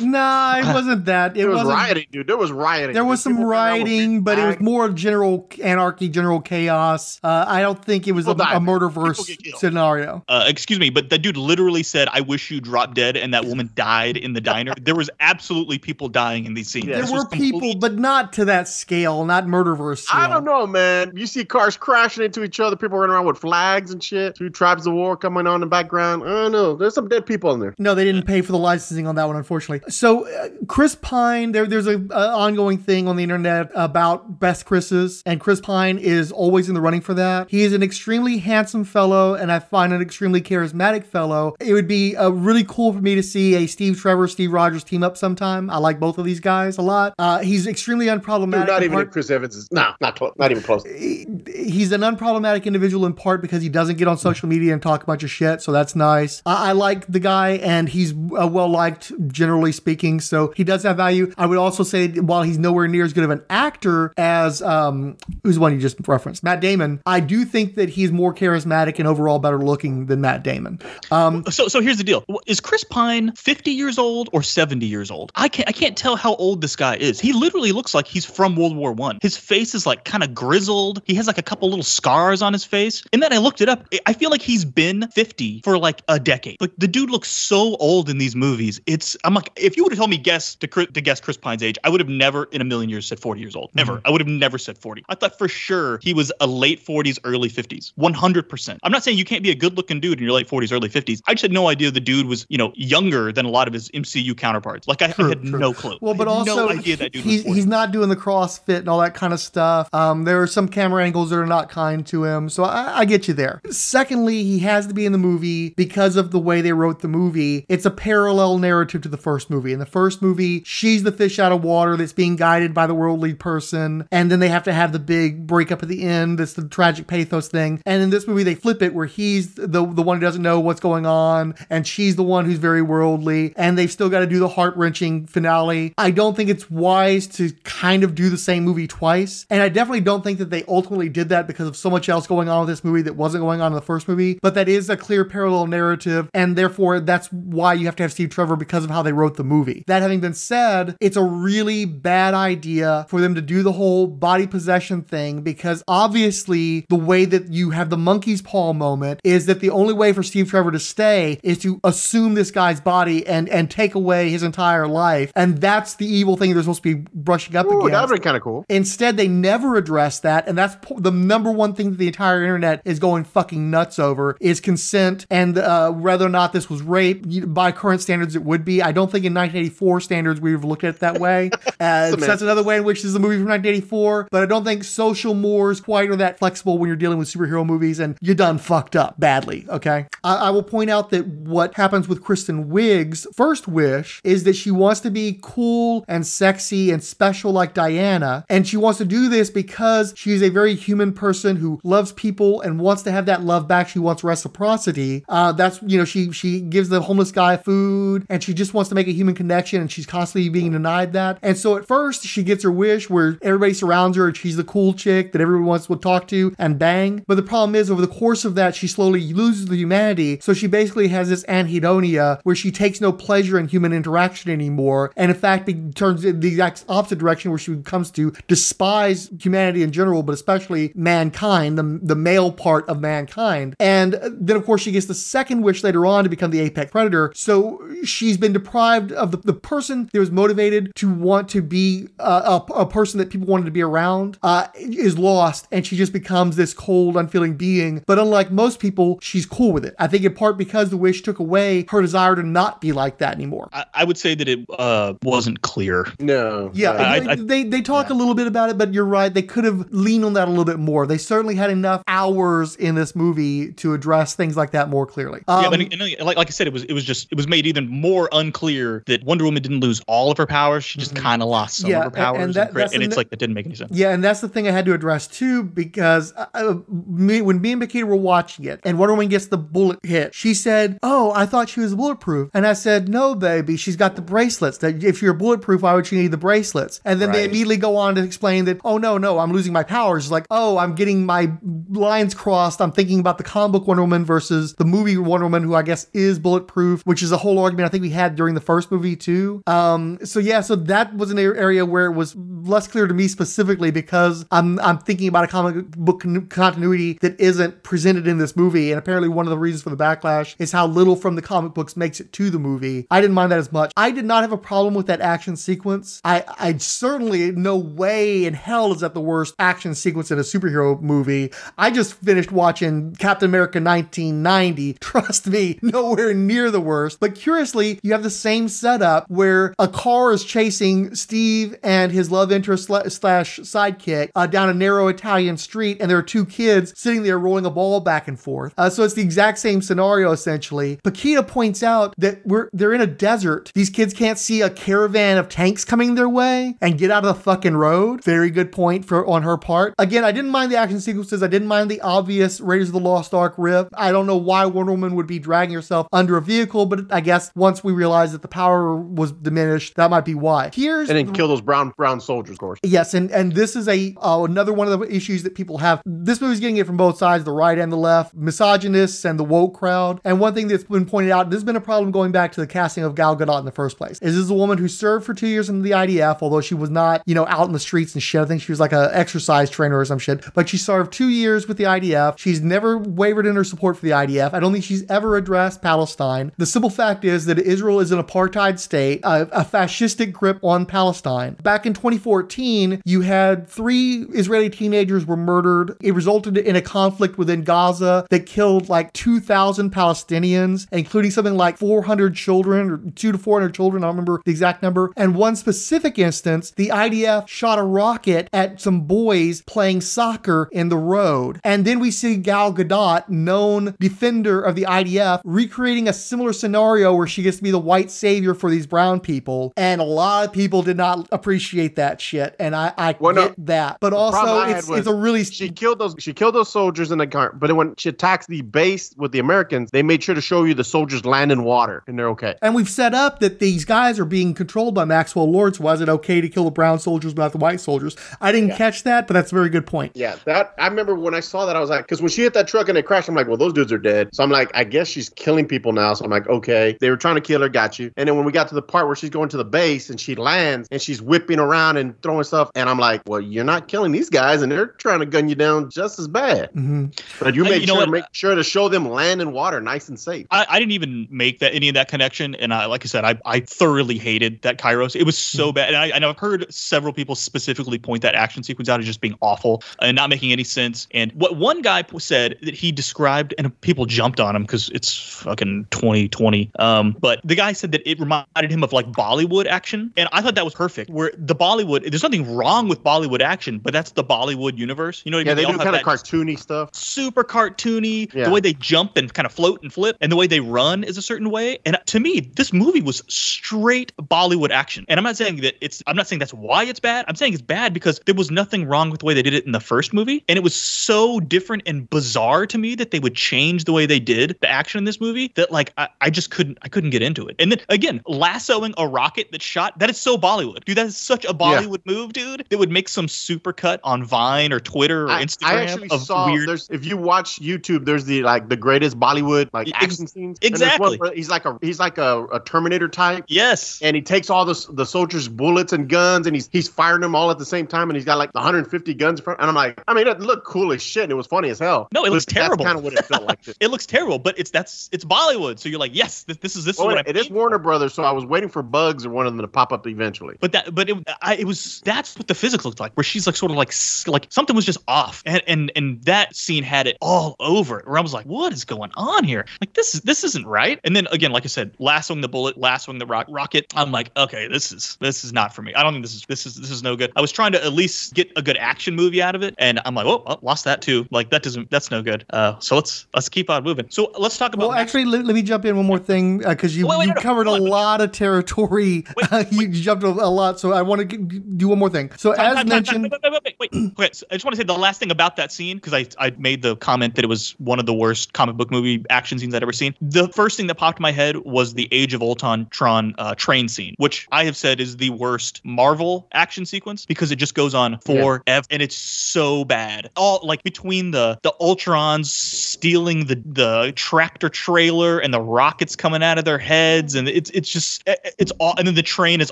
Nah, 0.01 0.57
it 0.57 0.65
wasn't 0.73 1.05
that. 1.05 1.31
It 1.31 1.39
there 1.41 1.49
was 1.49 1.57
wasn't. 1.57 1.75
rioting, 1.75 2.05
dude. 2.11 2.27
There 2.27 2.37
was 2.37 2.51
rioting. 2.51 2.93
There 2.93 3.05
was 3.05 3.21
some 3.21 3.33
People 3.33 3.45
running 3.45 3.61
around 3.61 3.83
with 3.83 3.91
rioting, 3.91 4.21
but 4.21 4.39
it 4.39 4.45
was 4.45 4.55
bags. 4.55 4.63
more 4.63 4.89
general 4.89 5.47
anarchy, 5.63 6.09
general 6.09 6.41
chaos. 6.41 7.19
Uh, 7.23 7.45
I 7.47 7.61
don't 7.61 7.83
think 7.83 8.07
it 8.07 8.11
was 8.13 8.27
a, 8.27 8.35
die, 8.35 8.51
a 8.51 8.53
man. 8.55 8.63
murder 8.63 8.89
verse 8.89 9.29
scenario. 9.57 10.23
uh, 10.27 10.45
excuse 10.47 10.79
me, 10.79 10.89
but 10.89 11.09
that 11.09 11.19
dude 11.19 11.37
literally 11.37 11.83
said, 11.83 12.07
"I 12.11 12.21
wish 12.21 12.51
you 12.51 12.59
dropped 12.61 12.95
dead," 12.95 13.15
and 13.17 13.33
that 13.33 13.45
woman 13.45 13.69
died 13.75 14.17
in 14.17 14.33
the 14.33 14.41
diner. 14.41 14.73
there 14.81 14.95
was 14.95 15.09
absolutely 15.19 15.30
people 15.39 16.09
dying 16.09 16.45
in 16.45 16.53
these 16.53 16.69
scenes. 16.69 16.85
Yeah. 16.85 16.93
There 16.95 17.01
This 17.03 17.11
was 17.11 17.23
were 17.25 17.29
people, 17.29 17.59
complete- 17.59 17.79
but 17.79 17.97
not 17.97 18.33
to 18.33 18.45
that 18.45 18.67
scale, 18.67 19.25
not 19.25 19.45
murderverse 19.45 19.99
scale. 20.03 20.21
I 20.21 20.27
don't 20.27 20.43
know, 20.43 20.65
man. 20.67 21.11
You 21.15 21.25
see 21.27 21.45
cars 21.45 21.77
crashing 21.77 22.23
into 22.23 22.43
each 22.43 22.59
other, 22.59 22.75
people 22.75 22.97
running 22.97 23.13
around 23.15 23.25
with 23.25 23.37
flags 23.37 23.91
and 23.91 24.03
shit. 24.03 24.35
Two 24.35 24.49
tribes 24.49 24.85
of 24.87 24.93
war 24.93 25.15
coming 25.17 25.47
on 25.47 25.55
in 25.55 25.61
the 25.61 25.67
background. 25.67 26.23
I 26.23 26.27
don't 26.27 26.51
know. 26.51 26.75
There's 26.75 26.93
some 26.95 27.07
dead 27.07 27.25
people 27.25 27.53
in 27.53 27.59
there. 27.59 27.75
No, 27.77 27.95
they 27.95 28.03
didn't 28.03 28.25
pay 28.25 28.41
for 28.41 28.51
the 28.51 28.57
licensing 28.57 29.07
on 29.07 29.15
that 29.15 29.25
one, 29.27 29.35
unfortunately. 29.35 29.81
So, 29.91 30.27
uh, 30.27 30.49
Chris 30.67 30.95
Pine, 30.95 31.51
there, 31.51 31.65
there's 31.65 31.87
a, 31.87 31.97
a 32.11 32.29
ongoing 32.35 32.77
thing 32.77 33.07
on 33.07 33.15
the 33.15 33.23
internet 33.23 33.71
about 33.75 34.39
best 34.39 34.65
Chris's, 34.65 35.21
and 35.25 35.39
Chris 35.39 35.59
Pine 35.61 35.97
is 35.97 36.31
always 36.31 36.67
in 36.69 36.75
the 36.75 36.81
running 36.81 37.01
for 37.01 37.13
that. 37.13 37.49
He 37.49 37.61
is 37.63 37.73
an 37.73 37.83
extremely 37.83 38.37
handsome 38.39 38.83
fellow, 38.83 39.33
and 39.35 39.51
I 39.51 39.59
find 39.59 39.93
an 39.93 40.01
extremely 40.01 40.41
charismatic 40.41 41.05
fellow. 41.05 41.55
It 41.59 41.73
would 41.73 41.87
be 41.87 42.15
uh, 42.15 42.29
really 42.29 42.63
cool 42.63 42.93
for 42.93 43.01
me 43.01 43.15
to 43.15 43.23
see 43.23 43.55
a 43.55 43.67
Steve 43.67 43.99
Trevor, 43.99 44.27
Steve 44.27 44.51
Rogers 44.51 44.83
team 44.83 45.03
up 45.03 45.17
sometime. 45.21 45.69
I 45.69 45.77
like 45.77 45.97
both 45.99 46.17
of 46.17 46.25
these 46.25 46.41
guys 46.41 46.77
a 46.77 46.81
lot. 46.81 47.13
Uh, 47.17 47.39
he's 47.39 47.65
extremely 47.65 48.07
unproblematic. 48.07 48.51
Dude, 48.59 48.67
not 48.67 48.83
even 48.83 48.91
part- 48.91 49.07
if 49.07 49.13
Chris 49.13 49.29
Evans 49.29 49.55
is. 49.55 49.71
No, 49.71 49.93
not 50.01 50.17
close. 50.17 50.33
Not 50.37 50.51
even 50.51 50.61
close. 50.63 50.83
he's 50.85 51.91
an 51.93 52.01
unproblematic 52.01 52.65
individual 52.65 53.05
in 53.05 53.13
part 53.13 53.41
because 53.41 53.61
he 53.61 53.69
doesn't 53.69 53.97
get 53.97 54.07
on 54.09 54.17
social 54.17 54.49
media 54.49 54.73
and 54.73 54.81
talk 54.81 55.03
a 55.03 55.05
bunch 55.05 55.23
of 55.23 55.31
shit, 55.31 55.61
so 55.61 55.71
that's 55.71 55.95
nice. 55.95 56.41
I, 56.45 56.69
I 56.69 56.71
like 56.73 57.07
the 57.07 57.19
guy, 57.19 57.51
and 57.51 57.87
he's 57.87 58.11
uh, 58.11 58.47
well 58.47 58.67
liked, 58.69 59.11
generally 59.29 59.71
speaking, 59.71 60.19
so 60.19 60.53
he 60.55 60.63
does 60.63 60.83
have 60.83 60.97
value. 60.97 61.33
I 61.37 61.45
would 61.45 61.57
also 61.57 61.83
say, 61.83 62.09
while 62.09 62.43
he's 62.43 62.57
nowhere 62.57 62.87
near 62.87 63.03
as 63.05 63.13
good 63.13 63.23
of 63.23 63.31
of 63.31 63.39
an 63.39 63.45
actor 63.49 64.13
as 64.17 64.61
um, 64.61 65.15
who's 65.43 65.55
the 65.55 65.61
one 65.61 65.73
you 65.73 65.79
just 65.79 65.97
referenced, 66.07 66.43
Matt 66.43 66.59
Damon. 66.59 67.01
I 67.05 67.19
do 67.19 67.45
think 67.45 67.75
that 67.75 67.89
he's 67.89 68.11
more 68.11 68.33
charismatic 68.33 68.99
and 68.99 69.07
overall 69.07 69.39
better 69.39 69.59
looking 69.59 70.07
than 70.07 70.21
Matt 70.21 70.43
Damon. 70.43 70.79
Um, 71.11 71.43
So 71.49 71.67
so 71.67 71.81
here's 71.81 71.97
the 71.97 72.03
deal. 72.03 72.25
Is 72.47 72.59
Chris 72.59 72.83
Pine 72.83 73.31
50 73.35 73.71
years 73.71 73.97
old 73.99 74.29
or 74.33 74.41
70 74.41 74.85
years 74.85 75.10
old? 75.11 75.31
I 75.35 75.47
can't 75.47 75.67
I 75.67 75.71
can't 75.71 75.97
tell 75.97 76.15
how 76.15 76.35
old 76.35 76.61
this 76.61 76.75
guy 76.75 76.95
is. 76.95 77.19
He 77.19 77.33
literally 77.33 77.71
looks 77.71 77.93
like 77.93 78.07
he's 78.07 78.25
from 78.25 78.55
World 78.55 78.75
War 78.75 78.93
One. 78.93 79.19
His 79.21 79.37
face 79.37 79.75
is 79.75 79.85
like 79.85 80.05
kind 80.05 80.23
of 80.23 80.33
grizzled. 80.33 81.01
He 81.05 81.15
has 81.15 81.27
like 81.27 81.37
a 81.37 81.43
couple 81.43 81.69
little 81.69 81.83
scars 81.83 82.41
on 82.41 82.53
his 82.53 82.63
face. 82.63 83.03
And 83.13 83.21
then 83.21 83.33
I 83.33 83.37
looked 83.37 83.61
it 83.61 83.69
up. 83.69 83.85
I- 84.05 84.13
feel 84.21 84.29
like 84.29 84.43
he's 84.43 84.65
been 84.65 85.07
50 85.07 85.61
for 85.63 85.79
like 85.79 86.03
a 86.07 86.19
decade. 86.19 86.61
Like 86.61 86.73
the 86.77 86.87
dude 86.87 87.09
looks 87.09 87.27
so 87.27 87.75
old 87.77 88.07
in 88.07 88.19
these 88.19 88.35
movies. 88.35 88.79
It's 88.85 89.17
I'm 89.23 89.33
like 89.33 89.51
if 89.55 89.75
you 89.75 89.83
would 89.83 89.91
have 89.91 89.97
told 89.97 90.11
me 90.11 90.17
guess 90.17 90.53
to, 90.55 90.67
to 90.67 91.01
guess 91.01 91.19
Chris 91.19 91.37
Pine's 91.37 91.63
age, 91.63 91.79
I 91.83 91.89
would 91.89 91.99
have 91.99 92.09
never 92.09 92.43
in 92.51 92.61
a 92.61 92.63
million 92.63 92.89
years 92.89 93.07
said 93.07 93.19
40 93.19 93.41
years 93.41 93.55
old. 93.55 93.71
Ever. 93.77 93.93
Mm-hmm. 93.93 94.07
I 94.07 94.11
would 94.11 94.21
have 94.21 94.27
never 94.27 94.59
said 94.59 94.77
40. 94.77 95.03
I 95.09 95.15
thought 95.15 95.37
for 95.39 95.47
sure 95.47 95.99
he 96.03 96.13
was 96.13 96.31
a 96.39 96.45
late 96.45 96.85
40s, 96.85 97.17
early 97.23 97.49
50s. 97.49 97.93
100%. 97.95 98.77
I'm 98.83 98.91
not 98.91 99.03
saying 99.03 99.17
you 99.17 99.25
can't 99.25 99.41
be 99.43 99.49
a 99.49 99.55
good-looking 99.55 99.99
dude 99.99 100.19
in 100.19 100.23
your 100.23 100.33
late 100.33 100.47
40s, 100.47 100.71
early 100.71 100.89
50s. 100.89 101.21
I 101.27 101.33
just 101.33 101.41
had 101.41 101.51
no 101.51 101.67
idea 101.67 101.89
the 101.89 101.99
dude 101.99 102.27
was, 102.27 102.45
you 102.49 102.57
know, 102.57 102.71
younger 102.75 103.31
than 103.31 103.45
a 103.45 103.49
lot 103.49 103.67
of 103.67 103.73
his 103.73 103.89
MCU 103.89 104.37
counterparts. 104.37 104.87
Like 104.87 105.00
I, 105.01 105.05
I 105.05 105.11
True, 105.11 105.29
had 105.29 105.41
true. 105.43 105.59
no 105.59 105.73
clue. 105.73 105.97
Well, 106.01 106.13
I 106.13 106.17
but 106.17 106.27
had 106.27 106.33
also 106.33 106.55
no 106.67 106.69
idea 106.69 106.97
that 106.97 107.11
dude 107.11 107.23
he's 107.23 107.43
40. 107.43 107.55
he's 107.55 107.65
not 107.65 107.91
doing 107.91 108.09
the 108.09 108.15
CrossFit 108.15 108.79
and 108.79 108.89
all 108.89 108.99
that 109.01 109.13
kind 109.13 109.33
of 109.33 109.39
stuff. 109.39 109.89
Um, 109.93 110.23
there 110.23 110.41
are 110.41 110.47
some 110.47 110.67
camera 110.67 111.03
angles 111.03 111.29
that 111.29 111.37
are 111.37 111.45
not 111.45 111.69
kind 111.69 112.05
to 112.07 112.23
him, 112.25 112.49
so 112.49 112.63
I, 112.63 112.99
I 112.99 113.05
get 113.05 113.27
you 113.27 113.33
there. 113.33 113.61
Secondly, 113.69 114.43
he 114.43 114.59
has 114.59 114.87
to 114.87 114.93
be 114.93 115.05
in 115.05 115.11
the 115.11 115.17
movie 115.17 115.69
because 115.71 116.15
of 116.15 116.31
the 116.31 116.39
way 116.39 116.61
they 116.61 116.73
wrote 116.73 117.01
the 117.01 117.07
movie. 117.07 117.65
It's 117.69 117.85
a 117.85 117.91
parallel 117.91 118.57
narrative 118.57 119.01
to 119.01 119.09
the 119.09 119.17
first 119.17 119.49
movie. 119.49 119.73
In 119.73 119.79
the 119.79 119.85
first 119.85 120.21
movie, 120.21 120.63
she's 120.65 121.03
the 121.03 121.11
fish 121.11 121.39
out 121.39 121.51
of 121.51 121.63
water 121.63 121.97
that's 121.97 122.13
being 122.13 122.35
guided 122.35 122.73
by 122.73 122.87
the 122.87 122.93
worldly 122.95 123.33
person, 123.33 124.07
and 124.11 124.31
then 124.31 124.39
they 124.39 124.49
have 124.49 124.63
to 124.63 124.73
have 124.73 124.91
the 124.91 124.99
big 124.99 125.47
breakup 125.47 125.81
at 125.83 125.89
the 125.89 126.03
end. 126.03 126.39
That's 126.39 126.53
the 126.53 126.67
tragic 126.67 127.07
pathos 127.07 127.47
thing. 127.47 127.81
And 127.85 128.01
in 128.01 128.09
this 128.09 128.27
movie, 128.27 128.43
they 128.43 128.55
flip 128.55 128.81
it 128.81 128.93
where 128.93 129.05
he's 129.07 129.55
the 129.55 129.67
the 129.85 130.01
one 130.03 130.17
who 130.17 130.21
doesn't 130.21 130.41
know 130.41 130.59
what's 130.59 130.79
going 130.79 131.05
on, 131.05 131.55
and 131.69 131.85
she's 131.87 132.15
the 132.15 132.23
one 132.23 132.45
who's 132.45 132.57
very 132.59 132.81
worldly, 132.81 133.53
and 133.57 133.77
they've 133.77 133.91
still 133.91 134.09
got 134.09 134.19
to 134.19 134.27
do 134.27 134.39
the 134.39 134.47
heart 134.47 134.75
wrenching 134.77 134.90
finale. 135.27 135.93
I 135.97 136.11
don't 136.11 136.35
think 136.35 136.49
it's 136.49 136.69
wise 136.69 137.27
to 137.27 137.51
kind 137.63 138.03
of 138.03 138.15
do 138.15 138.29
the 138.29 138.37
same 138.37 138.63
movie 138.63 138.87
twice, 138.87 139.45
and 139.49 139.61
I 139.61 139.69
definitely 139.69 140.01
don't 140.01 140.23
think 140.23 140.39
that 140.39 140.49
they 140.49 140.63
ultimately 140.67 141.09
did 141.09 141.29
that 141.29 141.47
because 141.47 141.67
of 141.67 141.75
so 141.75 141.89
much 141.89 142.09
else 142.09 142.27
going 142.27 142.49
on 142.49 142.61
with 142.61 142.69
this 142.69 142.83
movie 142.83 143.01
that 143.03 143.15
wasn't 143.15 143.43
going 143.43 143.61
on 143.61 143.71
in 143.71 143.75
the 143.75 143.81
first 143.81 144.07
movie. 144.07 144.39
But 144.41 144.55
that 144.55 144.69
is 144.69 144.89
a 144.89 144.97
clear 144.97 145.25
parallel 145.25 145.67
narrative, 145.67 146.29
and 146.33 146.57
therefore 146.57 146.99
that's 146.99 147.31
why 147.31 147.73
you 147.73 147.85
have 147.85 147.95
to 147.97 148.03
have 148.03 148.11
Steve 148.11 148.29
Trevor 148.29 148.55
because 148.55 148.83
of 148.83 148.89
how 148.89 149.01
they 149.01 149.13
wrote 149.13 149.37
the 149.37 149.43
movie. 149.43 149.83
That 149.87 150.01
having 150.01 150.19
been 150.19 150.33
said, 150.33 150.95
it's 150.99 151.17
a 151.17 151.23
really 151.23 151.85
bad 151.85 152.33
idea 152.33 153.05
for 153.09 153.21
them 153.21 153.35
to 153.35 153.41
do 153.41 153.63
the 153.63 153.71
whole 153.71 154.07
body 154.07 154.47
possession 154.47 155.01
thing 155.01 155.41
because 155.41 155.83
obviously 155.87 156.85
the 156.89 156.95
way 156.95 157.25
that 157.25 157.51
you 157.51 157.71
have 157.71 157.89
the 157.89 157.97
monkey's 157.97 158.41
paw 158.41 158.73
moment 158.73 159.19
is 159.23 159.45
that 159.45 159.59
the 159.59 159.69
only 159.69 159.93
way 159.93 160.13
for 160.13 160.23
Steve 160.23 160.49
Trevor 160.49 160.71
to 160.71 160.79
stay 160.79 161.39
is 161.43 161.57
to 161.59 161.79
assume 161.83 162.33
this 162.33 162.51
guy's 162.51 162.79
body 162.79 163.25
and 163.27 163.49
and 163.49 163.69
take 163.69 163.95
away 163.95 164.29
his 164.29 164.43
entire 164.43 164.80
life, 164.87 165.31
and 165.35 165.59
that's 165.59 165.95
the 165.95 166.05
evil 166.05 166.37
thing 166.37 166.53
they're 166.53 166.63
supposed 166.63 166.83
to 166.83 166.95
be 166.95 167.07
brushing 167.13 167.55
up 167.55 167.65
Ooh, 167.65 167.85
against. 167.85 167.91
that'd 167.91 168.09
be 168.09 168.19
kind 168.19 168.37
of 168.37 168.43
cool. 168.43 168.65
Instead, 168.69 169.17
they 169.17 169.27
never 169.27 169.75
address 169.75 170.19
that, 170.19 170.47
and 170.47 170.57
that's 170.57 170.75
po- 170.81 170.99
the 170.99 171.11
number 171.11 171.51
one 171.51 171.73
thing 171.73 171.91
that 171.91 171.97
the 171.97 172.07
entire 172.07 172.43
internet 172.43 172.81
is 172.85 172.99
going 172.99 173.23
fucking 173.23 173.69
nuts 173.69 173.99
over 173.99 174.37
is 174.39 174.59
consent 174.59 175.25
and 175.29 175.57
uh, 175.57 175.91
whether 175.91 176.25
or 176.25 176.29
not 176.29 176.53
this 176.53 176.69
was 176.69 176.81
rape. 176.81 177.25
By 177.53 177.71
current 177.71 178.01
standards, 178.01 178.35
it 178.35 178.43
would 178.43 178.65
be. 178.65 178.81
I 178.81 178.91
don't 178.91 179.11
think 179.11 179.25
in 179.25 179.33
1984 179.33 180.01
standards 180.01 180.41
we 180.41 180.51
would 180.51 180.61
have 180.61 180.65
looked 180.65 180.83
at 180.83 180.95
it 180.95 180.99
that 181.01 181.19
way. 181.19 181.49
Uh, 181.81 182.11
so 182.11 182.15
that's 182.17 182.43
another 182.43 182.61
way 182.61 182.77
in 182.77 182.83
which 182.83 182.97
this 183.01 183.05
is 183.05 183.15
a 183.15 183.19
movie 183.19 183.37
from 183.37 183.47
1984, 183.47 184.27
but 184.29 184.43
I 184.43 184.45
don't 184.45 184.63
think 184.63 184.83
social 184.83 185.33
mores 185.33 185.81
quite 185.81 186.09
are 186.09 186.15
that 186.17 186.37
flexible 186.37 186.77
when 186.77 186.87
you're 186.87 186.95
dealing 186.95 187.17
with 187.17 187.27
superhero 187.27 187.65
movies, 187.65 187.97
and 187.99 188.17
you're 188.21 188.35
done 188.35 188.59
fucked 188.59 188.95
up 188.95 189.19
badly. 189.19 189.65
Okay, 189.67 190.05
I, 190.23 190.35
I 190.35 190.49
will 190.51 190.61
point 190.61 190.91
out 190.91 191.09
that 191.09 191.25
what 191.25 191.73
happens 191.73 192.07
with 192.07 192.23
Kristen 192.23 192.69
Wiig's 192.69 193.25
first 193.33 193.67
wish 193.67 194.21
is 194.23 194.43
that 194.43 194.53
she 194.61 194.71
wants 194.71 195.01
to 195.01 195.11
be 195.11 195.39
cool 195.41 196.05
and 196.07 196.25
sexy 196.25 196.91
and 196.91 197.03
special 197.03 197.51
like 197.51 197.73
Diana, 197.73 198.45
and 198.49 198.67
she 198.67 198.77
wants 198.77 198.97
to 198.99 199.05
do 199.05 199.29
this 199.29 199.49
because 199.49 200.13
she's 200.15 200.41
a 200.41 200.49
very 200.49 200.75
human 200.75 201.13
person 201.13 201.57
who 201.57 201.79
loves 201.83 202.11
people 202.11 202.61
and 202.61 202.79
wants 202.79 203.03
to 203.03 203.11
have 203.11 203.25
that 203.25 203.43
love 203.43 203.67
back. 203.67 203.89
She 203.89 203.99
wants 203.99 204.23
reciprocity. 204.23 205.25
Uh, 205.27 205.51
that's 205.51 205.81
you 205.81 205.97
know 205.97 206.05
she 206.05 206.31
she 206.31 206.61
gives 206.61 206.89
the 206.89 207.01
homeless 207.01 207.31
guy 207.31 207.57
food, 207.57 208.25
and 208.29 208.43
she 208.43 208.53
just 208.53 208.73
wants 208.73 208.89
to 208.89 208.95
make 208.95 209.07
a 209.07 209.13
human 209.13 209.35
connection, 209.35 209.81
and 209.81 209.91
she's 209.91 210.05
constantly 210.05 210.49
being 210.49 210.71
denied 210.71 211.13
that. 211.13 211.39
And 211.41 211.57
so 211.57 211.77
at 211.77 211.87
first 211.87 212.23
she 212.23 212.43
gets 212.43 212.63
her 212.63 212.71
wish 212.71 213.09
where 213.09 213.37
everybody 213.41 213.73
surrounds 213.73 214.17
her 214.17 214.27
and 214.27 214.37
she's 214.37 214.57
the 214.57 214.63
cool 214.63 214.93
chick 214.93 215.31
that 215.31 215.41
everyone 215.41 215.65
wants 215.65 215.87
to 215.87 215.95
talk 215.95 216.27
to 216.27 216.55
and 216.57 216.77
bang. 216.77 217.23
But 217.27 217.35
the 217.35 217.43
problem 217.43 217.75
is 217.75 217.89
over 217.89 218.01
the 218.01 218.07
course 218.07 218.45
of 218.45 218.55
that 218.55 218.75
she 218.75 218.87
slowly 218.87 219.33
loses 219.33 219.67
the 219.67 219.75
humanity. 219.75 220.39
So 220.41 220.53
she 220.53 220.67
basically 220.67 221.07
has 221.09 221.29
this 221.29 221.43
anhedonia 221.45 222.39
where 222.43 222.55
she 222.55 222.71
takes 222.71 223.01
no 223.01 223.11
pleasure 223.11 223.57
in 223.59 223.67
human 223.67 223.93
interaction 223.93 224.50
anymore, 224.51 225.11
and 225.15 225.31
in 225.31 225.37
fact 225.37 225.65
be- 225.65 225.91
turns 225.95 226.25
in 226.25 226.39
the 226.39 226.47
exact 226.47 226.85
opposite 226.89 227.19
direction 227.19 227.51
where 227.51 227.57
she 227.57 227.75
comes 227.77 228.11
to 228.11 228.31
despise 228.47 229.29
humanity 229.39 229.83
in 229.83 229.91
general, 229.91 230.23
but 230.23 230.33
especially 230.33 230.91
mankind, 230.95 231.77
the, 231.77 231.99
the 232.01 232.15
male 232.15 232.51
part 232.51 232.87
of 232.87 232.99
mankind. 232.99 233.75
And 233.79 234.19
then 234.23 234.55
of 234.55 234.65
course 234.65 234.81
she 234.81 234.91
gets 234.91 235.05
the 235.05 235.13
second 235.13 235.61
wish 235.61 235.83
later 235.83 236.05
on 236.05 236.23
to 236.23 236.29
become 236.29 236.51
the 236.51 236.59
apex 236.59 236.91
predator. 236.91 237.31
So 237.35 237.81
she's 238.03 238.37
been 238.37 238.53
deprived 238.53 239.11
of 239.11 239.31
the, 239.31 239.37
the 239.37 239.53
person 239.53 240.09
that 240.11 240.19
was 240.19 240.31
motivated 240.31 240.93
to 240.95 241.09
want 241.11 241.49
to 241.49 241.61
be 241.61 242.07
uh, 242.19 242.61
a, 242.69 242.73
a 242.73 242.85
person 242.85 243.17
that 243.19 243.29
people 243.29 243.47
wanted 243.47 243.65
to 243.65 243.71
be 243.71 243.81
around 243.81 244.37
uh, 244.43 244.67
is 244.75 245.17
lost, 245.17 245.67
and 245.71 245.85
she 245.85 245.97
just 245.97 246.13
becomes 246.13 246.55
this 246.55 246.73
cold, 246.73 247.17
unfeeling 247.17 247.55
being. 247.55 248.03
But 248.05 248.19
unlike 248.19 248.51
most 248.51 248.79
people, 248.79 249.19
she's 249.21 249.45
cool 249.45 249.71
with 249.71 249.85
it. 249.85 249.95
I 249.99 250.07
think 250.07 250.23
in 250.23 250.33
part 250.33 250.57
because 250.57 250.89
the 250.89 250.97
wish 250.97 251.21
took 251.21 251.39
away 251.39 251.85
her 251.89 252.01
desire 252.01 252.35
to 252.35 252.43
not 252.43 252.81
be 252.81 252.91
like 252.91 253.19
that 253.19 253.35
anymore. 253.35 253.69
I, 253.71 253.85
I 253.93 254.03
would 254.03 254.17
say 254.17 254.35
that 254.41 254.49
it 254.49 254.59
uh, 254.77 255.13
wasn't 255.23 255.61
clear. 255.61 256.05
No. 256.19 256.71
Yeah, 256.73 256.91
I- 256.91 257.19
they, 257.19 257.27
I- 257.29 257.35
they 257.35 257.63
they 257.63 257.81
talk 257.81 258.09
a 258.09 258.13
little 258.13 258.33
bit 258.35 258.47
about 258.47 258.69
it, 258.69 258.77
but 258.77 258.93
you're 258.93 259.05
right. 259.05 259.33
They 259.33 259.41
could 259.41 259.63
have 259.63 259.87
leaned 259.91 260.25
on 260.25 260.33
that 260.33 260.47
a 260.47 260.51
little 260.51 260.65
bit 260.65 260.79
more. 260.79 261.05
They 261.07 261.17
certainly 261.17 261.55
had 261.55 261.69
enough 261.69 262.03
hours 262.07 262.75
in 262.75 262.95
this 262.95 263.15
movie 263.15 263.71
to 263.73 263.93
address 263.93 264.35
things 264.35 264.57
like 264.57 264.71
that 264.71 264.89
more 264.89 265.05
clearly. 265.05 265.41
yeah, 265.47 265.55
Um, 265.55 265.69
but 265.71 265.79
and, 265.81 265.93
and 265.93 266.25
like, 266.25 266.37
like 266.37 266.47
I 266.47 266.51
said, 266.51 266.67
it 266.67 266.73
was 266.73 266.83
it 266.85 266.93
was 266.93 267.03
just 267.03 267.27
it 267.31 267.35
was 267.35 267.47
made 267.47 267.65
even 267.67 267.87
more 267.87 268.27
unclear 268.31 269.03
that 269.07 269.23
Wonder 269.23 269.43
Woman 269.45 269.61
didn't 269.61 269.79
lose 269.81 270.01
all 270.07 270.31
of 270.31 270.37
her 270.37 270.45
powers. 270.47 270.83
She 270.83 270.99
just 270.99 271.15
kind 271.15 271.41
of 271.41 271.47
lost 271.49 271.77
some 271.77 271.91
Mm-hmm. 271.91 271.91
Yeah, 271.91 271.97
of 271.99 272.03
her 272.05 272.11
powers, 272.11 272.35
and 272.37 272.43
and, 272.45 272.53
that- 272.55 272.71
cra- 272.71 272.81
that's 272.81 272.93
and 272.93 273.03
it's 273.03 273.11
ne- 273.15 273.19
like 273.19 273.29
that 273.29 273.37
didn't 273.39 273.55
make 273.55 273.65
any 273.65 273.75
sense. 273.75 273.91
Yeah, 273.93 274.11
and 274.11 274.23
that's 274.23 274.39
the 274.41 274.47
thing 274.49 274.67
I 274.67 274.71
had 274.71 274.85
to 274.85 274.93
address 274.93 275.27
too, 275.27 275.63
because 275.63 276.33
uh, 276.35 276.75
me, 276.87 277.41
when 277.41 277.59
me 277.61 277.73
and 277.73 277.81
Makita 277.81 278.03
were 278.03 278.15
watching 278.15 278.65
it, 278.65 278.79
and 278.83 278.97
Wonder 278.97 279.13
Woman 279.13 279.27
gets 279.29 279.47
the 279.47 279.57
bullet 279.57 279.99
hit, 280.03 280.33
she 280.33 280.53
said, 280.53 280.97
"Oh, 281.03 281.31
I 281.35 281.45
thought 281.45 281.69
she 281.69 281.79
was 281.81 281.93
bulletproof," 281.95 282.49
and 282.53 282.65
I 282.65 282.73
said, 282.73 283.09
"No, 283.09 283.35
baby, 283.35 283.75
she's 283.77 283.95
got 283.95 284.15
the 284.15 284.21
bracelets. 284.31 284.79
That 284.79 285.03
if 285.03 285.21
you're 285.21 285.33
bulletproof, 285.33 285.81
why 285.81 285.93
would 285.93 286.11
you 286.11 286.19
need 286.19 286.31
the 286.31 286.37
bracelets?" 286.37 286.99
And 287.05 287.21
then 287.21 287.31
they 287.31 287.43
immediately 287.43 287.77
go 287.77 287.97
on 287.97 288.15
to 288.15 288.23
explain 288.23 288.65
that, 288.65 288.79
"Oh 288.83 288.97
no, 288.97 289.17
no, 289.17 289.37
I'm 289.39 289.51
losing 289.51 289.73
my 289.73 289.83
powers." 289.83 290.25
It's 290.25 290.31
like, 290.31 290.47
"Oh, 290.49 290.77
I'm 290.77 290.95
getting 290.95 291.25
my 291.25 291.51
lines 291.89 292.33
crossed. 292.33 292.81
I'm 292.81 292.91
thinking 292.91 293.19
about 293.19 293.37
the 293.37 293.43
comic 293.43 293.73
book 293.73 293.87
Wonder 293.87 294.03
Woman 294.03 294.25
versus 294.25 294.73
the 294.75 294.85
movie 294.85 295.17
Wonder 295.17 295.45
Woman, 295.45 295.63
who 295.63 295.75
I 295.75 295.83
guess 295.83 296.07
is 296.13 296.39
bulletproof, 296.39 297.01
which 297.05 297.21
is 297.21 297.31
a 297.31 297.37
whole 297.37 297.59
argument 297.59 297.87
I 297.87 297.91
think 297.91 298.01
we 298.01 298.09
had 298.09 298.35
during 298.35 298.55
the 298.55 298.61
first 298.61 298.91
movie 298.91 299.15
too." 299.15 299.61
Um, 299.67 300.17
so 300.23 300.39
yeah, 300.39 300.61
so 300.61 300.75
that 300.75 301.15
was 301.15 301.29
an 301.29 301.37
area 301.37 301.85
where 301.85 302.05
it 302.05 302.13
was 302.13 302.35
less 302.35 302.87
clear 302.87 303.07
to 303.07 303.13
me 303.13 303.27
specifically 303.27 303.91
because 303.91 304.45
I'm 304.51 304.79
I'm 304.79 304.97
thinking 304.97 305.27
about 305.27 305.43
a 305.43 305.47
comic 305.47 305.91
book 305.91 306.21
con- 306.21 306.47
continuity 306.47 307.17
that 307.21 307.39
isn't 307.39 307.83
presented 307.83 308.27
in 308.27 308.37
this 308.37 308.55
movie, 308.55 308.91
and 308.91 308.99
apparently 308.99 309.29
one 309.29 309.45
of 309.45 309.51
the 309.51 309.57
reasons 309.57 309.83
for 309.83 309.89
the 309.89 309.97
backlash 309.97 310.55
is 310.59 310.71
how 310.71 310.87
little 310.87 311.15
from 311.15 311.35
the 311.35 311.41
comic 311.41 311.73
books 311.73 311.97
makes 311.97 312.19
it 312.19 312.31
to 312.33 312.49
the 312.49 312.59
movie. 312.59 313.07
I 313.11 313.21
didn't 313.21 313.33
mind 313.33 313.51
that 313.51 313.59
as 313.59 313.71
much. 313.71 313.91
I 313.97 314.11
did 314.11 314.20
not 314.25 314.41
have 314.43 314.51
a 314.51 314.57
problem 314.57 314.93
with 314.93 315.07
that 315.07 315.21
action 315.21 315.55
sequence. 315.55 316.21
I 316.23 316.43
I 316.59 316.77
certainly 316.77 317.51
no 317.51 317.77
way 317.77 318.45
in 318.45 318.53
hell 318.53 318.91
is 318.91 319.01
that 319.01 319.13
the 319.13 319.21
worst 319.21 319.55
action 319.59 319.95
sequence 319.95 320.31
in 320.31 320.39
a 320.39 320.43
superhero 320.43 320.99
movie. 321.01 321.51
I 321.77 321.91
just 321.91 322.13
finished 322.13 322.51
watching 322.51 323.15
Captain 323.15 323.49
America 323.49 323.79
1990. 323.79 324.93
Trust 324.99 325.47
me, 325.47 325.79
nowhere 325.81 326.33
near 326.33 326.71
the 326.71 326.81
worst. 326.81 327.19
But 327.19 327.35
curiously, 327.35 327.99
you 328.03 328.11
have 328.11 328.23
the 328.23 328.29
same 328.29 328.67
setup 328.67 329.29
where 329.29 329.73
a 329.79 329.87
car 329.87 330.31
is 330.31 330.43
chasing 330.43 331.15
Steve 331.15 331.77
and 331.83 332.11
his 332.11 332.31
love 332.31 332.51
interest 332.51 332.85
slash 332.85 333.59
sidekick 333.59 334.31
uh, 334.35 334.47
down 334.47 334.69
a 334.69 334.73
narrow 334.73 335.07
Italian 335.07 335.57
street, 335.57 335.97
and 335.99 336.09
there 336.09 336.17
are 336.17 336.23
two 336.23 336.45
kids 336.45 336.93
sitting 336.95 337.23
there 337.23 337.39
rolling 337.39 337.65
a 337.65 337.69
ball 337.69 337.99
back 337.99 338.27
and 338.27 338.39
forth. 338.39 338.73
Uh, 338.77 338.89
so 338.89 339.03
it's 339.03 339.13
the 339.13 339.21
exact 339.21 339.59
same 339.59 339.81
scenario 339.81 340.31
essentially. 340.31 340.99
Paquita 341.03 341.43
points 341.43 341.83
out 341.83 342.13
that 342.17 342.45
we're 342.45 342.69
they're 342.73 342.93
in 342.93 343.01
a 343.01 343.07
desert. 343.07 343.71
These 343.73 343.89
kids 343.89 344.10
can't 344.13 344.37
see 344.37 344.61
a 344.61 344.69
caravan 344.69 345.37
of 345.37 345.49
tanks 345.49 345.85
coming 345.85 346.15
their 346.15 346.29
way 346.29 346.75
and 346.81 346.97
get 346.97 347.11
out 347.11 347.25
of 347.25 347.35
the 347.35 347.41
fucking 347.41 347.75
road. 347.75 348.23
Very 348.23 348.49
good 348.49 348.71
point 348.71 349.05
for 349.05 349.25
on 349.27 349.43
her 349.43 349.57
part. 349.57 349.93
Again, 349.97 350.23
I 350.23 350.31
didn't 350.31 350.51
mind 350.51 350.71
the 350.71 350.77
action 350.77 350.99
sequences. 350.99 351.41
I 351.43 351.47
didn't 351.47 351.67
mind 351.67 351.89
the 351.89 352.01
obvious 352.01 352.59
Raiders 352.59 352.89
of 352.89 352.93
the 352.93 352.99
Lost 352.99 353.33
Ark 353.33 353.53
riff. 353.57 353.87
I 353.93 354.11
don't 354.11 354.27
know 354.27 354.37
why 354.37 354.65
Wonder 354.65 354.91
Woman 354.91 355.15
would 355.15 355.27
be 355.27 355.39
dragging 355.39 355.75
herself 355.75 356.07
under 356.11 356.37
a 356.37 356.41
vehicle, 356.41 356.85
but 356.85 357.11
I 357.11 357.21
guess 357.21 357.51
once 357.55 357.83
we 357.83 357.93
realized 357.93 358.33
that 358.33 358.41
the 358.41 358.47
power 358.47 358.95
was 358.95 359.31
diminished, 359.31 359.95
that 359.95 360.09
might 360.09 360.25
be 360.25 360.35
why. 360.35 360.71
Here's 360.73 361.09
And 361.09 361.17
then 361.17 361.33
kill 361.33 361.47
those 361.47 361.61
brown 361.61 361.93
brown 361.97 362.19
soldiers. 362.19 362.31
soldiers, 362.31 362.55
of 362.55 362.59
course. 362.59 362.79
Yes, 362.83 363.13
and 363.13 363.29
and 363.31 363.53
this 363.53 363.75
is 363.75 363.87
a 363.87 364.15
uh, 364.21 364.43
another 364.43 364.73
one 364.73 364.87
of 364.87 364.99
the 364.99 365.13
issues 365.13 365.43
that 365.43 365.55
people 365.55 365.77
have. 365.79 366.01
This 366.05 366.41
movie's 366.41 366.59
getting 366.59 366.77
it 366.77 366.85
from 366.87 366.97
both 366.97 367.17
sides, 367.17 367.43
the 367.43 367.51
right 367.51 367.77
and 367.77 367.91
the 367.91 367.97
left, 367.97 368.33
misogynists 368.33 369.25
and 369.25 369.39
the 369.39 369.43
woke 369.43 369.77
crowd. 369.77 370.21
And 370.23 370.39
one 370.39 370.53
thing 370.53 370.67
that's 370.67 370.83
been 370.83 371.05
pointed 371.05 371.31
out, 371.31 371.49
this 371.49 371.57
has 371.57 371.63
been 371.63 371.75
a 371.75 371.81
problem 371.81 372.11
going 372.11 372.31
back 372.31 372.51
to 372.53 372.61
the 372.61 372.67
casting 372.67 373.03
of 373.03 373.15
Gal 373.15 373.35
Gadot 373.35 373.59
in 373.59 373.65
the 373.65 373.71
first 373.71 373.97
place. 374.01 374.19
Is 374.21 374.35
this 374.35 374.43
is 374.43 374.49
a 374.49 374.55
woman 374.55 374.77
who 374.77 374.87
served 374.87 375.25
for 375.25 375.33
two 375.33 375.47
years 375.47 375.69
in 375.69 375.81
the 375.83 375.91
IDF, 375.91 376.39
although 376.41 376.61
she 376.61 376.73
was 376.73 376.89
not, 376.89 377.21
you 377.25 377.35
know, 377.35 377.45
out 377.47 377.67
in 377.67 377.73
the 377.73 377.79
streets 377.79 378.13
and 378.13 378.23
shit. 378.23 378.41
I 378.41 378.45
think 378.45 378.61
she 378.61 378.71
was 378.71 378.79
like 378.79 378.93
a 378.93 379.11
exercise 379.13 379.69
trainer 379.69 379.99
or 379.99 380.05
some 380.05 380.19
shit. 380.19 380.43
But 380.53 380.67
she 380.69 380.77
served 380.77 381.13
two 381.13 381.29
years 381.29 381.67
with 381.67 381.77
the 381.77 381.83
IDF. 381.83 382.37
She's 382.37 382.61
never 382.61 382.97
wavered 382.97 383.45
in 383.45 383.55
her 383.55 383.63
support 383.63 383.97
for 383.97 384.05
the 384.05 384.11
IDF. 384.11 384.53
I 384.53 384.59
don't 384.59 384.71
think 384.71 384.83
she's 384.83 385.09
ever 385.09 385.37
addressed 385.37 385.81
Palestine. 385.81 386.51
The 386.57 386.65
simple 386.65 386.89
fact 386.89 387.23
is 387.23 387.45
that 387.45 387.59
Israel 387.59 387.99
is 387.99 388.11
an 388.11 388.21
apartheid 388.21 388.79
state, 388.79 389.21
a, 389.23 389.43
a 389.51 389.63
fascistic 389.63 390.31
grip 390.31 390.59
on 390.63 390.85
Palestine. 390.85 391.55
Back 391.61 391.85
in 391.85 391.93
2014, 391.93 393.01
you 393.05 393.21
had 393.21 393.67
three 393.67 394.25
Israeli 394.33 394.69
teenagers 394.69 395.25
were 395.25 395.37
murdered. 395.37 395.95
It 396.01 396.15
resulted 396.15 396.57
in 396.57 396.75
a 396.75 396.81
conflict 396.81 397.37
within 397.37 397.63
Gaza 397.63 398.25
that 398.29 398.45
killed 398.45 398.89
like 398.89 399.13
2,000 399.13 399.91
Palestinians, 399.91 400.87
including 400.91 401.31
something 401.31 401.55
like 401.55 401.77
400 401.77 402.35
children 402.35 402.89
or 402.89 402.97
two 403.11 403.31
to 403.31 403.37
400 403.37 403.73
children. 403.73 403.90
I 403.97 404.07
don't 404.07 404.15
remember 404.15 404.41
the 404.45 404.51
exact 404.51 404.81
number. 404.83 405.11
And 405.15 405.35
one 405.35 405.55
specific 405.55 406.17
instance, 406.19 406.71
the 406.71 406.89
IDF 406.89 407.47
shot 407.47 407.79
a 407.79 407.83
rocket 407.83 408.49
at 408.53 408.81
some 408.81 409.01
boys 409.01 409.61
playing 409.61 410.01
soccer 410.01 410.69
in 410.71 410.89
the 410.89 410.97
road. 410.97 411.59
And 411.63 411.85
then 411.85 411.99
we 411.99 412.11
see 412.11 412.37
Gal 412.37 412.73
Gadot, 412.73 413.29
known 413.29 413.95
defender 413.99 414.61
of 414.61 414.75
the 414.75 414.83
IDF, 414.83 415.41
recreating 415.43 416.07
a 416.07 416.13
similar 416.13 416.53
scenario 416.53 417.13
where 417.13 417.27
she 417.27 417.43
gets 417.43 417.57
to 417.57 417.63
be 417.63 417.71
the 417.71 417.79
white 417.79 418.11
savior 418.11 418.53
for 418.53 418.69
these 418.69 418.87
brown 418.87 419.19
people. 419.19 419.73
And 419.77 420.01
a 420.01 420.05
lot 420.05 420.47
of 420.47 420.53
people 420.53 420.81
did 420.81 420.97
not 420.97 421.27
appreciate 421.31 421.95
that 421.95 422.21
shit. 422.21 422.55
And 422.59 422.75
I, 422.75 422.93
I 422.97 423.15
Well, 423.19 423.33
no, 423.33 423.47
get 423.49 423.65
that. 423.65 423.97
But 423.99 424.13
also, 424.13 424.61
it's, 424.69 424.89
it's 424.89 425.07
a 425.07 425.13
really. 425.13 425.43
She 425.43 425.69
killed 425.69 425.99
those. 425.99 426.15
She 426.19 426.33
killed 426.33 426.55
those 426.55 426.69
soldiers 426.69 427.11
in 427.11 427.17
the 427.17 427.27
car. 427.27 427.53
But 427.53 427.67
then 427.67 427.75
when 427.75 427.95
she 427.97 428.09
attacks 428.09 428.47
the 428.47 428.61
base 428.61 429.13
with 429.17 429.31
the 429.31 429.39
Americans, 429.39 429.91
they 429.91 430.03
made 430.03 430.23
sure 430.23 430.35
to 430.35 430.41
show 430.41 430.63
you 430.63 430.73
the 430.73 430.83
soldiers 430.83 431.25
land 431.25 431.51
in 431.51 431.63
water, 431.63 432.03
and 432.07 432.17
they're 432.17 432.29
okay. 432.29 432.55
and 432.61 432.75
we've 432.75 432.89
set 432.89 433.13
up 433.13 433.39
that 433.39 433.59
these 433.71 433.85
guys 433.85 434.19
are 434.19 434.25
being 434.25 434.53
controlled 434.53 434.93
by 434.93 435.05
Maxwell 435.05 435.49
Lord. 435.49 435.77
So 435.77 435.83
was 435.85 436.01
it 436.01 436.09
okay 436.09 436.41
to 436.41 436.49
kill 436.49 436.65
the 436.65 436.71
brown 436.71 436.99
soldiers 436.99 437.33
but 437.33 437.43
not 437.43 437.51
the 437.53 437.57
white 437.57 437.79
soldiers? 437.79 438.17
I 438.41 438.51
didn't 438.51 438.75
catch 438.75 439.03
that, 439.03 439.27
but 439.27 439.33
that's 439.33 439.51
a 439.51 439.55
very 439.55 439.69
good 439.69 439.87
point. 439.87 440.11
Yeah, 440.13 440.35
that 440.45 440.73
I 440.77 440.87
remember 440.87 441.15
when 441.15 441.33
I 441.33 441.39
saw 441.39 441.65
that, 441.65 441.75
I 441.75 441.79
was 441.79 441.89
like, 441.89 442.03
because 442.05 442.21
when 442.21 442.29
she 442.29 442.41
hit 442.41 442.53
that 442.55 442.67
truck 442.67 442.89
and 442.89 442.97
it 442.97 443.05
crashed, 443.05 443.29
I'm 443.29 443.35
like, 443.35 443.47
well, 443.47 443.55
those 443.57 443.71
dudes 443.71 443.91
are 443.93 443.97
dead. 443.97 444.29
So 444.33 444.43
I'm 444.43 444.49
like, 444.49 444.69
I 444.73 444.83
guess 444.83 445.07
she's 445.07 445.29
killing 445.29 445.67
people 445.67 445.93
now. 445.93 446.13
So 446.13 446.25
I'm 446.25 446.31
like, 446.31 446.47
okay, 446.47 446.97
they 446.99 447.09
were 447.09 447.15
trying 447.17 447.35
to 447.35 447.41
kill 447.41 447.61
her, 447.61 447.69
got 447.69 447.97
you. 447.97 448.11
And 448.17 448.27
then 448.27 448.35
when 448.35 448.43
we 448.43 448.51
got 448.51 448.67
to 448.69 448.75
the 448.75 448.81
part 448.81 449.07
where 449.07 449.15
she's 449.15 449.29
going 449.29 449.47
to 449.49 449.57
the 449.57 449.65
base 449.65 450.09
and 450.09 450.19
she 450.19 450.35
lands 450.35 450.89
and 450.91 451.01
she's 451.01 451.21
whipping 451.21 451.59
around 451.59 451.95
and 451.95 452.21
throwing 452.21 452.43
stuff, 452.43 452.71
and 452.75 452.89
I'm 452.89 452.99
like, 452.99 453.21
well, 453.25 453.39
you're 453.39 453.63
not 453.63 453.87
killing 453.87 454.11
these 454.11 454.29
guys, 454.29 454.61
and 454.61 454.71
they're 454.71 454.87
trying 454.87 455.19
to 455.19 455.25
gun 455.25 455.47
you 455.47 455.55
down 455.55 455.89
just 455.89 456.19
as 456.19 456.27
bad. 456.27 456.71
hmm 456.71 457.05
But 457.39 457.55
you 457.55 457.63
made 457.63 457.81
you 457.81 457.87
know 457.87 457.93
sure 457.93 458.01
what? 458.01 458.09
make 458.09 458.25
sure 458.33 458.53
to 458.53 458.63
show 458.63 458.89
them 458.89 459.07
land 459.07 459.41
and 459.41 459.53
water, 459.53 459.79
nice 459.79 460.09
and 460.09 460.19
safe. 460.19 460.45
I, 460.51 460.65
I 460.67 460.79
didn't 460.79 460.91
even 460.91 461.27
make 461.29 461.59
that 461.59 461.73
any 461.73 461.87
of 461.87 461.95
that 461.95 462.09
connection, 462.09 462.55
and 462.55 462.73
I, 462.73 462.85
like 462.87 463.05
I 463.05 463.07
said, 463.07 463.23
I, 463.23 463.39
I 463.45 463.60
thoroughly 463.67 464.17
hated 464.17 464.61
that 464.61 464.77
Kairos. 464.77 465.15
It 465.15 465.23
was 465.23 465.37
so 465.37 465.71
bad, 465.71 465.89
and 465.89 465.97
I, 465.97 466.07
and 466.07 466.25
I've 466.25 466.37
heard 466.37 466.71
several 466.73 467.13
people 467.13 467.35
specifically 467.35 467.97
point 467.99 468.21
that 468.21 468.35
action 468.35 468.63
sequence 468.63 468.89
out 468.89 468.99
as 468.99 469.05
just 469.05 469.21
being 469.21 469.35
awful 469.41 469.83
and 469.99 470.15
not 470.15 470.29
making 470.29 470.51
any 470.51 470.63
sense. 470.63 471.07
And 471.11 471.31
what 471.33 471.57
one 471.57 471.81
guy 471.81 472.03
said 472.17 472.57
that 472.61 472.73
he 472.73 472.91
described, 472.91 473.53
and 473.57 473.79
people 473.81 474.05
jumped 474.05 474.39
on 474.39 474.55
him 474.55 474.63
because 474.63 474.89
it's 474.89 475.15
fucking 475.41 475.85
2020. 475.91 476.71
Um, 476.79 477.15
but 477.19 477.39
the 477.43 477.55
guy 477.55 477.73
said 477.73 477.91
that 477.93 478.01
it 478.09 478.19
reminded 478.19 478.71
him 478.71 478.83
of 478.83 478.93
like 478.93 479.07
Bollywood 479.11 479.65
action, 479.65 480.11
and 480.17 480.27
I 480.31 480.41
thought 480.41 480.55
that 480.55 480.65
was 480.65 480.73
perfect. 480.73 481.09
Where 481.09 481.31
the 481.37 481.55
Bollywood, 481.55 482.09
there's 482.09 482.23
nothing 482.23 482.55
wrong 482.55 482.87
with 482.87 483.03
Bollywood 483.03 483.41
action, 483.41 483.79
but 483.79 483.93
that's 483.93 484.11
the 484.11 484.23
Bollywood 484.23 484.77
universe. 484.77 485.21
You 485.25 485.31
know 485.31 485.37
what 485.37 485.47
I 485.47 485.51
Yeah, 485.51 485.55
mean? 485.55 485.65
they 485.67 485.71
do 485.71 485.77
kind 485.77 485.95
of 485.95 486.01
cartoony 486.01 486.57
stuff. 486.57 486.89
super 486.93 487.43
cartoony. 487.43 488.33
Yeah. 488.33 488.45
The 488.45 488.51
way 488.51 488.59
they 488.59 488.73
jump 488.73 489.17
and 489.17 489.33
kind 489.33 489.45
of 489.45 489.51
float 489.51 489.81
and 489.83 489.91
flip, 489.93 490.17
and 490.21 490.31
the 490.31 490.35
way 490.35 490.47
they 490.47 490.59
run 490.59 491.03
is 491.03 491.17
a 491.17 491.21
certain 491.21 491.49
way. 491.49 491.77
And 491.85 491.97
to 492.07 492.19
me, 492.19 492.39
this 492.55 492.73
movie 492.73 493.01
was 493.01 493.21
straight 493.51 494.15
Bollywood 494.17 494.71
action. 494.71 495.05
And 495.07 495.19
I'm 495.19 495.23
not 495.23 495.37
saying 495.37 495.57
that 495.57 495.75
it's. 495.81 496.01
I'm 496.07 496.15
not 496.15 496.27
saying 496.27 496.39
that's 496.39 496.53
why 496.53 496.83
it's 496.83 496.99
bad. 496.99 497.25
I'm 497.27 497.35
saying 497.35 497.53
it's 497.53 497.61
bad 497.61 497.93
because 497.93 498.19
there 498.25 498.35
was 498.35 498.51
nothing 498.51 498.85
wrong 498.85 499.09
with 499.09 499.19
the 499.19 499.25
way 499.25 499.33
they 499.33 499.41
did 499.41 499.53
it 499.53 499.65
in 499.65 499.71
the 499.71 499.79
first 499.79 500.13
movie, 500.13 500.43
and 500.47 500.57
it 500.57 500.63
was 500.63 500.75
so 500.75 501.39
different 501.39 501.83
and 501.85 502.09
bizarre 502.09 502.65
to 502.67 502.77
me 502.77 502.95
that 502.95 503.11
they 503.11 503.19
would 503.19 503.35
change 503.35 503.83
the 503.83 503.93
way 503.93 504.05
they 504.05 504.19
did 504.19 504.57
the 504.61 504.69
action 504.69 504.97
in 504.97 505.05
this 505.05 505.19
movie 505.19 505.51
that 505.55 505.71
like 505.71 505.93
I, 505.97 506.07
I 506.21 506.29
just 506.29 506.51
couldn't. 506.51 506.77
I 506.81 506.89
couldn't 506.89 507.09
get 507.09 507.21
into 507.21 507.47
it. 507.47 507.55
And 507.59 507.71
then 507.71 507.79
again, 507.89 508.21
lassoing 508.27 508.93
a 508.97 509.07
rocket 509.07 509.51
that 509.51 509.61
shot 509.61 509.97
that 509.99 510.09
is 510.09 510.19
so 510.19 510.37
Bollywood, 510.37 510.85
dude. 510.85 510.97
That 510.97 511.07
is 511.07 511.17
such 511.17 511.45
a 511.45 511.53
Bollywood 511.53 512.01
move, 512.05 512.33
dude. 512.33 512.65
That 512.69 512.77
would 512.77 512.91
make 512.91 513.09
some 513.09 513.27
super 513.27 513.73
cut 513.73 513.99
on 514.03 514.23
Vine 514.23 514.73
or 514.73 514.79
Twitter 514.79 515.25
or 515.25 515.31
I, 515.31 515.43
Instagram 515.43 515.67
I 515.67 515.83
actually 515.83 516.09
of 516.09 516.21
saw 516.21 516.51
weird. 516.51 516.67
there's 516.67 516.89
if 516.89 517.05
you 517.05 517.17
watch 517.17 517.59
YouTube, 517.59 518.05
there's 518.05 518.25
the 518.25 518.43
like 518.43 518.69
the 518.69 518.75
greatest 518.75 519.19
Bollywood 519.19 519.69
like 519.73 519.87
Ex- 519.87 520.03
action 520.03 520.27
scenes. 520.27 520.59
And 520.61 520.71
one 520.71 520.81
exactly. 520.81 521.35
he's 521.35 521.49
like 521.49 521.65
a 521.65 521.77
he's 521.81 521.99
like 521.99 522.17
a, 522.17 522.45
a 522.45 522.59
Terminator 522.59 523.07
type. 523.07 523.40
Yes. 523.47 523.99
And 524.01 524.15
he 524.15 524.21
takes 524.21 524.49
all 524.49 524.65
the 524.65 524.85
the 524.93 525.05
soldiers' 525.05 525.47
bullets 525.47 525.93
and 525.93 526.09
guns, 526.09 526.47
and 526.47 526.55
he's 526.55 526.69
he's 526.71 526.87
firing 526.87 527.21
them 527.21 527.35
all 527.35 527.51
at 527.51 527.57
the 527.59 527.65
same 527.65 527.87
time, 527.87 528.09
and 528.09 528.15
he's 528.15 528.25
got 528.25 528.37
like 528.37 528.53
150 528.53 529.13
guns 529.15 529.39
in 529.39 529.43
front. 529.43 529.59
And 529.59 529.69
I'm 529.69 529.75
like, 529.75 530.01
I 530.07 530.13
mean, 530.13 530.27
it 530.27 530.39
looked 530.39 530.65
cool 530.65 530.91
as 530.91 531.01
shit, 531.01 531.23
and 531.23 531.31
it 531.31 531.35
was 531.35 531.47
funny 531.47 531.69
as 531.69 531.79
hell. 531.79 532.07
No, 532.13 532.21
it 532.23 532.27
But 532.29 532.33
looks 532.33 532.45
terrible. 532.45 532.77
That's 532.77 532.87
kind 532.87 532.97
of 532.97 533.03
what 533.03 533.13
it 533.13 533.25
felt 533.25 533.43
like. 533.43 533.59
it 533.79 533.89
looks 533.89 534.05
terrible, 534.05 534.39
but 534.39 534.57
it's 534.57 534.71
that's 534.71 535.09
it's 535.11 535.25
Bollywood. 535.25 535.79
So 535.79 535.89
you're 535.89 535.99
like, 535.99 536.15
yes, 536.15 536.43
this, 536.43 536.57
this 536.57 536.75
is 536.75 536.85
this 536.85 536.97
Well, 536.97 537.09
is 537.09 537.13
oh, 537.13 537.15
what 537.17 537.27
I'm. 537.27 537.35
it 537.35 537.37
is 537.37 537.49
Warner. 537.49 537.79
Brothers, 537.79 538.13
so 538.13 538.23
I 538.23 538.31
was 538.31 538.45
waiting 538.45 538.69
for 538.69 538.83
Bugs 538.83 539.25
or 539.25 539.29
one 539.31 539.47
of 539.47 539.53
them 539.53 539.61
to 539.61 539.67
pop 539.67 539.91
up 539.91 540.05
eventually. 540.05 540.55
But 540.59 540.71
that, 540.73 540.93
but 540.93 541.09
it, 541.09 541.17
I, 541.41 541.55
it 541.55 541.65
was 541.65 542.01
that's 542.05 542.37
what 542.37 542.47
the 542.47 542.53
physics 542.55 542.85
looked 542.85 542.99
like, 542.99 543.13
where 543.13 543.23
she's 543.23 543.47
like 543.47 543.55
sort 543.55 543.71
of 543.71 543.77
like 543.77 543.93
like 544.27 544.47
something 544.49 544.75
was 544.75 544.85
just 544.85 544.99
off, 545.07 545.41
and 545.45 545.61
and 545.67 545.91
and 545.95 546.21
that 546.23 546.55
scene 546.55 546.83
had 546.83 547.07
it 547.07 547.17
all 547.21 547.55
over 547.59 547.99
it. 547.99 548.07
Where 548.07 548.17
I 548.17 548.21
was 548.21 548.33
like, 548.33 548.45
what 548.45 548.71
is 548.73 548.85
going 548.85 549.11
on 549.15 549.43
here? 549.43 549.65
Like 549.79 549.93
this 549.93 550.13
is 550.15 550.21
this 550.21 550.43
isn't 550.43 550.67
right. 550.67 550.99
And 551.03 551.15
then 551.15 551.27
again, 551.31 551.51
like 551.51 551.63
I 551.63 551.67
said, 551.67 551.95
lassoing 551.99 552.41
the 552.41 552.49
bullet, 552.49 552.77
lassoing 552.77 553.17
the 553.17 553.25
rock, 553.31 553.47
rocket. 553.49 553.91
I'm 553.95 554.11
like, 554.11 554.29
okay, 554.37 554.67
this 554.67 554.91
is 554.91 555.17
this 555.21 555.43
is 555.43 555.53
not 555.53 555.73
for 555.73 555.81
me. 555.81 555.93
I 555.95 556.03
don't 556.03 556.13
think 556.13 556.23
this 556.23 556.35
is 556.35 556.45
this 556.47 556.65
is 556.65 556.75
this 556.75 556.91
is 556.91 557.01
no 557.01 557.15
good. 557.15 557.31
I 557.35 557.41
was 557.41 557.51
trying 557.51 557.71
to 557.71 557.83
at 557.83 557.93
least 557.93 558.33
get 558.33 558.51
a 558.55 558.61
good 558.61 558.77
action 558.77 559.15
movie 559.15 559.41
out 559.41 559.55
of 559.55 559.63
it, 559.63 559.73
and 559.77 559.99
I'm 560.05 560.13
like, 560.13 560.25
oh, 560.25 560.43
oh 560.45 560.59
lost 560.61 560.83
that 560.85 561.01
too. 561.01 561.25
Like 561.31 561.49
that 561.49 561.63
doesn't 561.63 561.89
that's 561.89 562.11
no 562.11 562.21
good. 562.21 562.45
Uh, 562.51 562.77
so 562.79 562.95
let's 562.95 563.25
let's 563.33 563.49
keep 563.49 563.69
on 563.69 563.83
moving. 563.83 564.05
So 564.09 564.31
let's 564.37 564.57
talk 564.57 564.73
about 564.73 564.89
Well, 564.89 564.97
actually, 564.97 565.25
let, 565.25 565.45
let 565.45 565.55
me 565.55 565.61
jump 565.61 565.85
in 565.85 565.95
one 565.95 566.05
more 566.05 566.19
thing 566.19 566.59
because 566.59 566.95
you, 566.95 567.07
Wait, 567.07 567.17
wait, 567.17 567.25
you 567.25 567.29
no, 567.29 567.35
no, 567.35 567.41
covered 567.41 567.67
a 567.67 567.71
lot 567.71 568.21
of 568.21 568.31
territory. 568.31 569.23
Wait, 569.51 569.67
you 569.71 569.87
jumped 569.89 570.23
a, 570.23 570.29
lot, 570.29 570.79
so 570.79 570.91
I 570.91 571.01
want 571.01 571.29
to 571.29 571.37
do 571.37 571.87
one 571.87 571.99
more 571.99 572.09
thing. 572.09 572.31
So, 572.37 572.53
Time, 572.53 572.65
as 572.65 572.75
time, 572.75 572.89
mentioned, 572.89 573.31
time, 573.31 573.39
wait, 573.43 573.51
wait, 573.51 573.63
wait, 573.79 573.91
wait. 573.93 574.11
Okay, 574.21 574.29
so 574.33 574.45
I 574.51 574.55
just 574.55 574.65
want 574.65 574.75
to 574.75 574.77
say 574.77 574.83
the 574.83 574.93
last 574.93 575.19
thing 575.19 575.31
about 575.31 575.55
that 575.55 575.71
scene 575.71 575.97
because 575.97 576.13
I 576.13 576.25
I 576.37 576.51
made 576.57 576.81
the 576.81 576.95
comment 576.97 577.35
that 577.35 577.45
it 577.45 577.47
was 577.47 577.71
one 577.79 577.99
of 577.99 578.05
the 578.05 578.13
worst 578.13 578.53
comic 578.53 578.75
book 578.75 578.91
movie 578.91 579.23
action 579.29 579.57
scenes 579.57 579.73
I'd 579.73 579.83
ever 579.83 579.93
seen. 579.93 580.15
The 580.21 580.49
first 580.49 580.77
thing 580.77 580.87
that 580.87 580.95
popped 580.95 581.19
in 581.19 581.23
my 581.23 581.31
head 581.31 581.57
was 581.57 581.93
the 581.93 582.07
Age 582.11 582.33
of 582.33 582.41
Ultron 582.41 582.87
Tron 582.89 583.20
uh, 583.37 583.55
train 583.55 583.87
scene, 583.87 584.15
which 584.17 584.47
I 584.51 584.65
have 584.65 584.75
said 584.75 584.99
is 584.99 585.17
the 585.17 585.29
worst 585.29 585.81
Marvel 585.83 586.47
action 586.53 586.85
sequence 586.85 587.25
because 587.25 587.51
it 587.51 587.57
just 587.57 587.75
goes 587.75 587.93
on 587.93 588.19
forever 588.19 588.85
and 588.89 589.01
it's 589.01 589.15
so 589.15 589.85
bad. 589.85 590.29
All 590.35 590.59
like 590.63 590.83
between 590.83 591.31
the 591.31 591.59
the 591.63 591.73
Ultrons 591.79 592.45
stealing 592.45 593.45
the 593.45 593.61
the 593.65 594.13
tractor 594.15 594.69
trailer 594.69 595.39
and 595.39 595.53
the 595.53 595.61
rockets 595.61 596.15
coming 596.15 596.43
out 596.43 596.57
of 596.57 596.65
their 596.65 596.77
heads 596.77 597.35
and 597.35 597.47
it's 597.47 597.69
it's 597.71 597.89
just 597.89 598.23
it's 598.25 598.71
all 598.79 598.95
and 598.97 599.07
then 599.07 599.15
the 599.15 599.23
train 599.23 599.61
is 599.61 599.71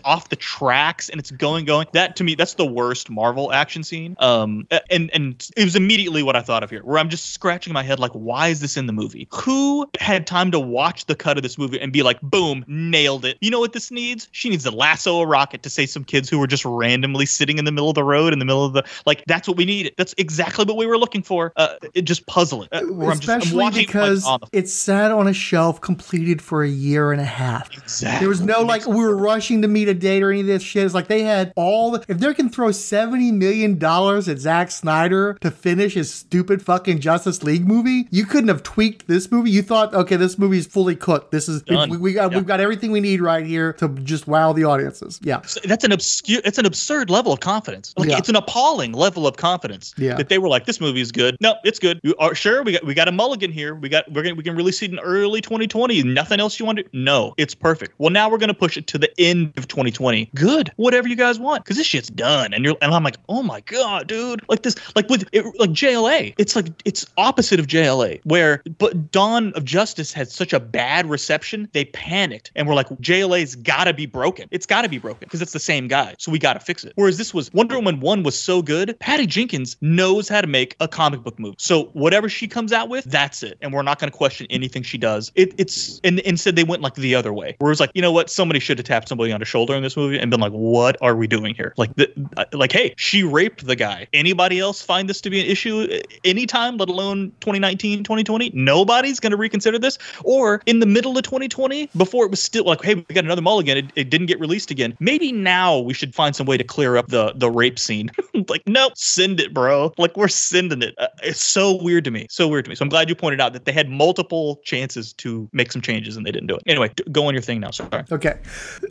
off 0.03 0.29
the 0.29 0.35
tracks 0.35 1.09
and 1.09 1.19
it's 1.19 1.31
going 1.31 1.65
going. 1.65 1.87
That 1.93 2.15
to 2.17 2.23
me 2.23 2.35
that's 2.35 2.55
the 2.55 2.65
worst 2.65 3.09
marvel 3.09 3.51
action 3.51 3.83
scene. 3.83 4.15
Um 4.19 4.67
and 4.89 5.09
and 5.13 5.49
it 5.55 5.63
was 5.63 5.75
immediately 5.75 6.23
what 6.23 6.35
i 6.35 6.41
thought 6.41 6.63
of 6.63 6.69
here 6.69 6.81
where 6.83 6.97
i'm 6.97 7.09
just 7.09 7.33
scratching 7.33 7.73
my 7.73 7.83
head 7.83 7.99
like 7.99 8.11
why 8.11 8.49
is 8.49 8.59
this 8.59 8.77
in 8.77 8.85
the 8.85 8.93
movie? 8.93 9.27
Who 9.33 9.89
had 9.99 10.27
time 10.27 10.51
to 10.51 10.59
watch 10.59 11.05
the 11.05 11.15
cut 11.15 11.37
of 11.37 11.43
this 11.43 11.57
movie 11.57 11.79
and 11.79 11.91
be 11.91 12.03
like 12.03 12.21
boom 12.21 12.63
nailed 12.67 13.25
it 13.25 13.37
you 13.41 13.49
know 13.51 13.59
what 13.59 13.73
this 13.73 13.91
needs 13.91 14.27
she 14.31 14.49
needs 14.49 14.63
to 14.63 14.71
lasso 14.71 15.19
a 15.21 15.25
rocket 15.27 15.63
to 15.63 15.69
save 15.69 15.89
some 15.89 16.03
kids 16.03 16.29
who 16.29 16.39
were 16.39 16.47
just 16.47 16.65
randomly 16.65 17.25
sitting 17.25 17.57
in 17.57 17.65
the 17.65 17.71
middle 17.71 17.89
of 17.89 17.95
the 17.95 18.03
road 18.03 18.33
in 18.33 18.39
the 18.39 18.45
middle 18.45 18.65
of 18.65 18.73
the 18.73 18.83
like 19.05 19.23
that's 19.27 19.47
what 19.47 19.57
we 19.57 19.65
needed 19.65 19.93
that's 19.97 20.13
exactly 20.17 20.65
what 20.65 20.77
we 20.77 20.85
were 20.85 20.97
looking 20.97 21.21
for 21.23 21.51
uh 21.55 21.75
it 21.93 22.03
just 22.03 22.25
puzzling 22.27 22.67
uh, 22.71 22.81
where 22.83 23.11
I'm 23.11 23.19
just, 23.19 23.29
I'm 23.29 23.39
especially 23.39 23.59
it, 23.59 23.63
like, 23.65 23.73
because 23.75 24.23
the- 24.23 24.47
it 24.51 24.69
sat 24.69 25.11
on 25.11 25.27
a 25.27 25.33
shelf 25.33 25.81
completed 25.81 26.41
for 26.41 26.63
a 26.63 26.69
year 26.69 27.11
and 27.11 27.21
a 27.21 27.25
half. 27.25 27.71
exactly 27.77 28.19
There 28.19 28.29
was 28.29 28.41
no 28.41 28.61
like 28.61 28.85
we 28.85 28.95
were 28.95 29.15
rushing 29.15 29.61
to 29.61 29.67
meet 29.67 29.87
a 29.87 29.93
date 29.93 30.23
or 30.23 30.31
any 30.31 30.41
of 30.41 30.47
this 30.47 30.63
shit. 30.63 30.83
It's 30.85 30.93
like 30.93 31.07
they 31.07 31.21
had 31.21 31.53
all 31.55 31.91
the 31.91 32.03
if 32.07 32.17
they 32.19 32.33
can 32.33 32.49
throw 32.49 32.71
seventy 32.71 33.31
million 33.31 33.77
dollars 33.77 34.27
at 34.27 34.39
Zack 34.39 34.71
Snyder 34.71 35.37
to 35.41 35.51
finish 35.51 35.93
his 35.93 36.13
stupid 36.13 36.61
fucking 36.61 36.99
Justice 36.99 37.43
League 37.43 37.67
movie, 37.67 38.07
you 38.11 38.25
couldn't 38.25 38.47
have 38.49 38.63
tweaked 38.63 39.07
this 39.07 39.31
movie. 39.31 39.51
You 39.51 39.61
thought, 39.61 39.93
okay, 39.93 40.15
this 40.15 40.37
movie 40.37 40.57
is 40.57 40.67
fully 40.67 40.95
cooked. 40.95 41.31
This 41.31 41.47
is 41.49 41.61
Done. 41.63 41.89
we, 41.89 41.97
we 41.97 42.13
got 42.13 42.31
Yeah. 42.31 42.37
we've 42.37 42.47
got 42.47 42.59
everything 42.59 42.91
we 42.91 42.99
need 42.99 43.21
right 43.21 43.28
here 43.37 43.73
to 43.73 43.87
just 43.89 44.27
wow 44.27 44.51
the 44.53 44.63
audiences. 44.63 45.19
Yeah. 45.23 45.41
So 45.43 45.59
that's 45.63 45.83
an 45.83 45.91
obscure 45.91 46.41
it's 46.43 46.57
an 46.57 46.65
absurd 46.65 47.09
level 47.09 47.31
of 47.31 47.39
confidence. 47.39 47.93
Like 47.97 48.09
Yeah. 48.09 48.17
it's 48.17 48.29
an 48.29 48.35
appalling 48.35 48.93
level 48.93 49.27
of 49.27 49.37
confidence 49.37 49.93
Yeah. 49.97 50.15
that 50.15 50.29
they 50.29 50.37
were 50.37 50.47
like 50.49 50.65
this 50.65 50.81
movie 50.81 51.01
is 51.01 51.11
good. 51.11 51.37
No 51.39 51.55
it's 51.63 51.79
good. 51.79 51.99
You 52.03 52.15
are 52.19 52.35
sure 52.35 52.63
we 52.63 52.73
got 52.73 52.83
we 52.85 52.93
got 52.93 53.07
a 53.07 53.11
mulligan 53.11 53.51
here. 53.51 53.75
We 53.75 53.89
got 53.89 54.11
we're 54.11 54.23
gonna 54.23 54.35
we 54.35 54.43
can 54.43 54.55
release 54.55 54.81
it 54.81 54.91
in 54.91 54.99
early 54.99 55.41
2020 55.41 56.03
nothing 56.03 56.39
else 56.39 56.59
you 56.59 56.65
want 56.65 56.79
to 56.79 56.85
no 56.93 57.33
it's 57.37 57.55
perfect. 57.55 57.93
Well 57.99 58.09
now 58.09 58.29
we're 58.29 58.37
gonna 58.37 58.53
push 58.53 58.77
it 58.77 58.87
to 58.87 58.97
the 58.97 59.09
end 59.19 59.53
of 59.57 59.67
2020 59.67 60.31
good. 60.35 60.71
Whatever 60.77 61.07
you 61.07 61.15
guys 61.15 61.39
want. 61.39 61.63
Because 61.63 61.77
this 61.77 61.87
shit's 61.87 62.09
done. 62.09 62.53
And 62.53 62.65
you're 62.65 62.75
and 62.81 62.93
I'm 62.93 63.03
like, 63.03 63.17
oh 63.29 63.43
my 63.43 63.61
god, 63.61 64.07
dude, 64.07 64.41
like 64.49 64.63
this, 64.63 64.75
like 64.95 65.09
with 65.09 65.27
it, 65.31 65.45
like 65.59 65.71
JLA, 65.71 66.33
it's 66.37 66.55
like 66.55 66.67
it's 66.85 67.05
opposite 67.17 67.59
of 67.59 67.67
JLA, 67.67 68.21
where 68.23 68.63
but 68.77 69.11
Dawn 69.11 69.51
of 69.53 69.65
Justice 69.65 70.11
had 70.13 70.29
such 70.31 70.53
a 70.53 70.59
bad 70.59 71.09
reception, 71.09 71.67
they 71.73 71.85
panicked 71.85 72.51
and 72.55 72.67
were 72.67 72.73
like, 72.73 72.87
JLA's 73.19 73.55
gotta 73.55 73.93
be 73.93 74.05
broken. 74.05 74.47
It's 74.51 74.65
gotta 74.65 74.89
be 74.89 74.97
broken 74.97 75.21
because 75.21 75.41
it's 75.41 75.53
the 75.53 75.59
same 75.59 75.87
guy, 75.87 76.15
so 76.17 76.31
we 76.31 76.39
gotta 76.39 76.59
fix 76.59 76.83
it. 76.83 76.93
Whereas 76.95 77.17
this 77.17 77.33
was 77.33 77.51
Wonder 77.53 77.75
Woman 77.75 77.99
one 77.99 78.23
was 78.23 78.39
so 78.39 78.61
good, 78.61 78.97
Patty 78.99 79.25
Jenkins 79.25 79.77
knows 79.81 80.29
how 80.29 80.41
to 80.41 80.47
make 80.47 80.75
a 80.79 80.87
comic 80.87 81.23
book 81.23 81.39
movie. 81.39 81.55
So 81.59 81.85
whatever 81.93 82.29
she 82.29 82.47
comes 82.47 82.73
out 82.73 82.89
with, 82.89 83.05
that's 83.05 83.43
it, 83.43 83.57
and 83.61 83.73
we're 83.73 83.81
not 83.81 83.99
gonna 83.99 84.11
question 84.11 84.47
anything 84.49 84.83
she 84.83 84.97
does. 84.97 85.31
It, 85.35 85.53
it's 85.57 85.99
and 86.03 86.19
instead 86.19 86.55
they 86.55 86.63
went 86.63 86.81
like 86.81 86.95
the 86.95 87.15
other 87.15 87.33
way, 87.33 87.55
where 87.59 87.69
it 87.69 87.73
was 87.73 87.79
like, 87.79 87.91
you 87.93 88.01
know 88.01 88.11
what, 88.11 88.29
somebody 88.29 88.59
should 88.59 88.77
have 88.77 88.85
tapped 88.85 89.09
somebody 89.09 89.31
on 89.31 89.39
the 89.39 89.45
shoulder 89.45 89.75
in 89.75 89.83
this 89.83 89.97
movie 89.97 90.19
and 90.19 90.31
been 90.31 90.39
like, 90.39 90.51
what 90.51 90.97
are 91.01 91.15
we 91.15 91.27
doing 91.27 91.55
here? 91.55 91.73
Like, 91.77 91.95
the, 91.95 92.11
uh, 92.37 92.45
like, 92.53 92.71
hey, 92.71 92.93
she 92.97 93.23
raped 93.23 93.65
the 93.65 93.75
guy. 93.75 94.07
Anybody 94.13 94.59
else 94.59 94.81
find 94.81 95.09
this 95.09 95.21
to 95.21 95.29
be 95.29 95.39
an 95.39 95.45
issue 95.45 95.87
uh, 95.91 95.99
anytime, 96.23 96.77
let 96.77 96.89
alone 96.89 97.31
2019, 97.41 98.03
2020? 98.03 98.51
Nobody's 98.53 99.19
going 99.19 99.31
to 99.31 99.37
reconsider 99.37 99.79
this. 99.79 99.97
Or 100.23 100.61
in 100.65 100.79
the 100.79 100.85
middle 100.85 101.17
of 101.17 101.23
2020, 101.23 101.89
before 101.97 102.25
it 102.25 102.31
was 102.31 102.41
still 102.41 102.65
like, 102.65 102.83
hey, 102.83 102.98
we 103.07 103.15
got 103.15 103.23
another 103.23 103.41
mulligan. 103.41 103.77
It, 103.77 103.91
it 103.95 104.09
didn't 104.09 104.27
get 104.27 104.39
released 104.39 104.71
again. 104.71 104.95
Maybe 104.99 105.31
now 105.31 105.79
we 105.79 105.93
should 105.93 106.13
find 106.15 106.35
some 106.35 106.47
way 106.47 106.57
to 106.57 106.63
clear 106.63 106.97
up 106.97 107.07
the 107.07 107.33
the 107.35 107.49
rape 107.49 107.79
scene. 107.79 108.11
like, 108.47 108.63
nope, 108.65 108.93
send 108.95 109.39
it, 109.39 109.53
bro. 109.53 109.93
Like 109.97 110.15
we're 110.17 110.27
sending 110.27 110.81
it. 110.81 110.95
Uh, 110.97 111.07
it's 111.23 111.41
so 111.41 111.81
weird 111.81 112.03
to 112.05 112.11
me. 112.11 112.27
So 112.29 112.47
weird 112.47 112.65
to 112.65 112.69
me. 112.69 112.75
So 112.75 112.83
I'm 112.83 112.89
glad 112.89 113.09
you 113.09 113.15
pointed 113.15 113.41
out 113.41 113.53
that 113.53 113.65
they 113.65 113.71
had 113.71 113.89
multiple 113.89 114.59
chances 114.63 115.13
to 115.13 115.49
make 115.53 115.71
some 115.71 115.81
changes 115.81 116.17
and 116.17 116.25
they 116.25 116.31
didn't 116.31 116.47
do 116.47 116.55
it. 116.55 116.63
Anyway, 116.67 116.91
go 117.11 117.27
on 117.27 117.33
your 117.33 117.41
thing 117.41 117.59
now. 117.59 117.71
Sorry. 117.71 118.03
Okay. 118.11 118.39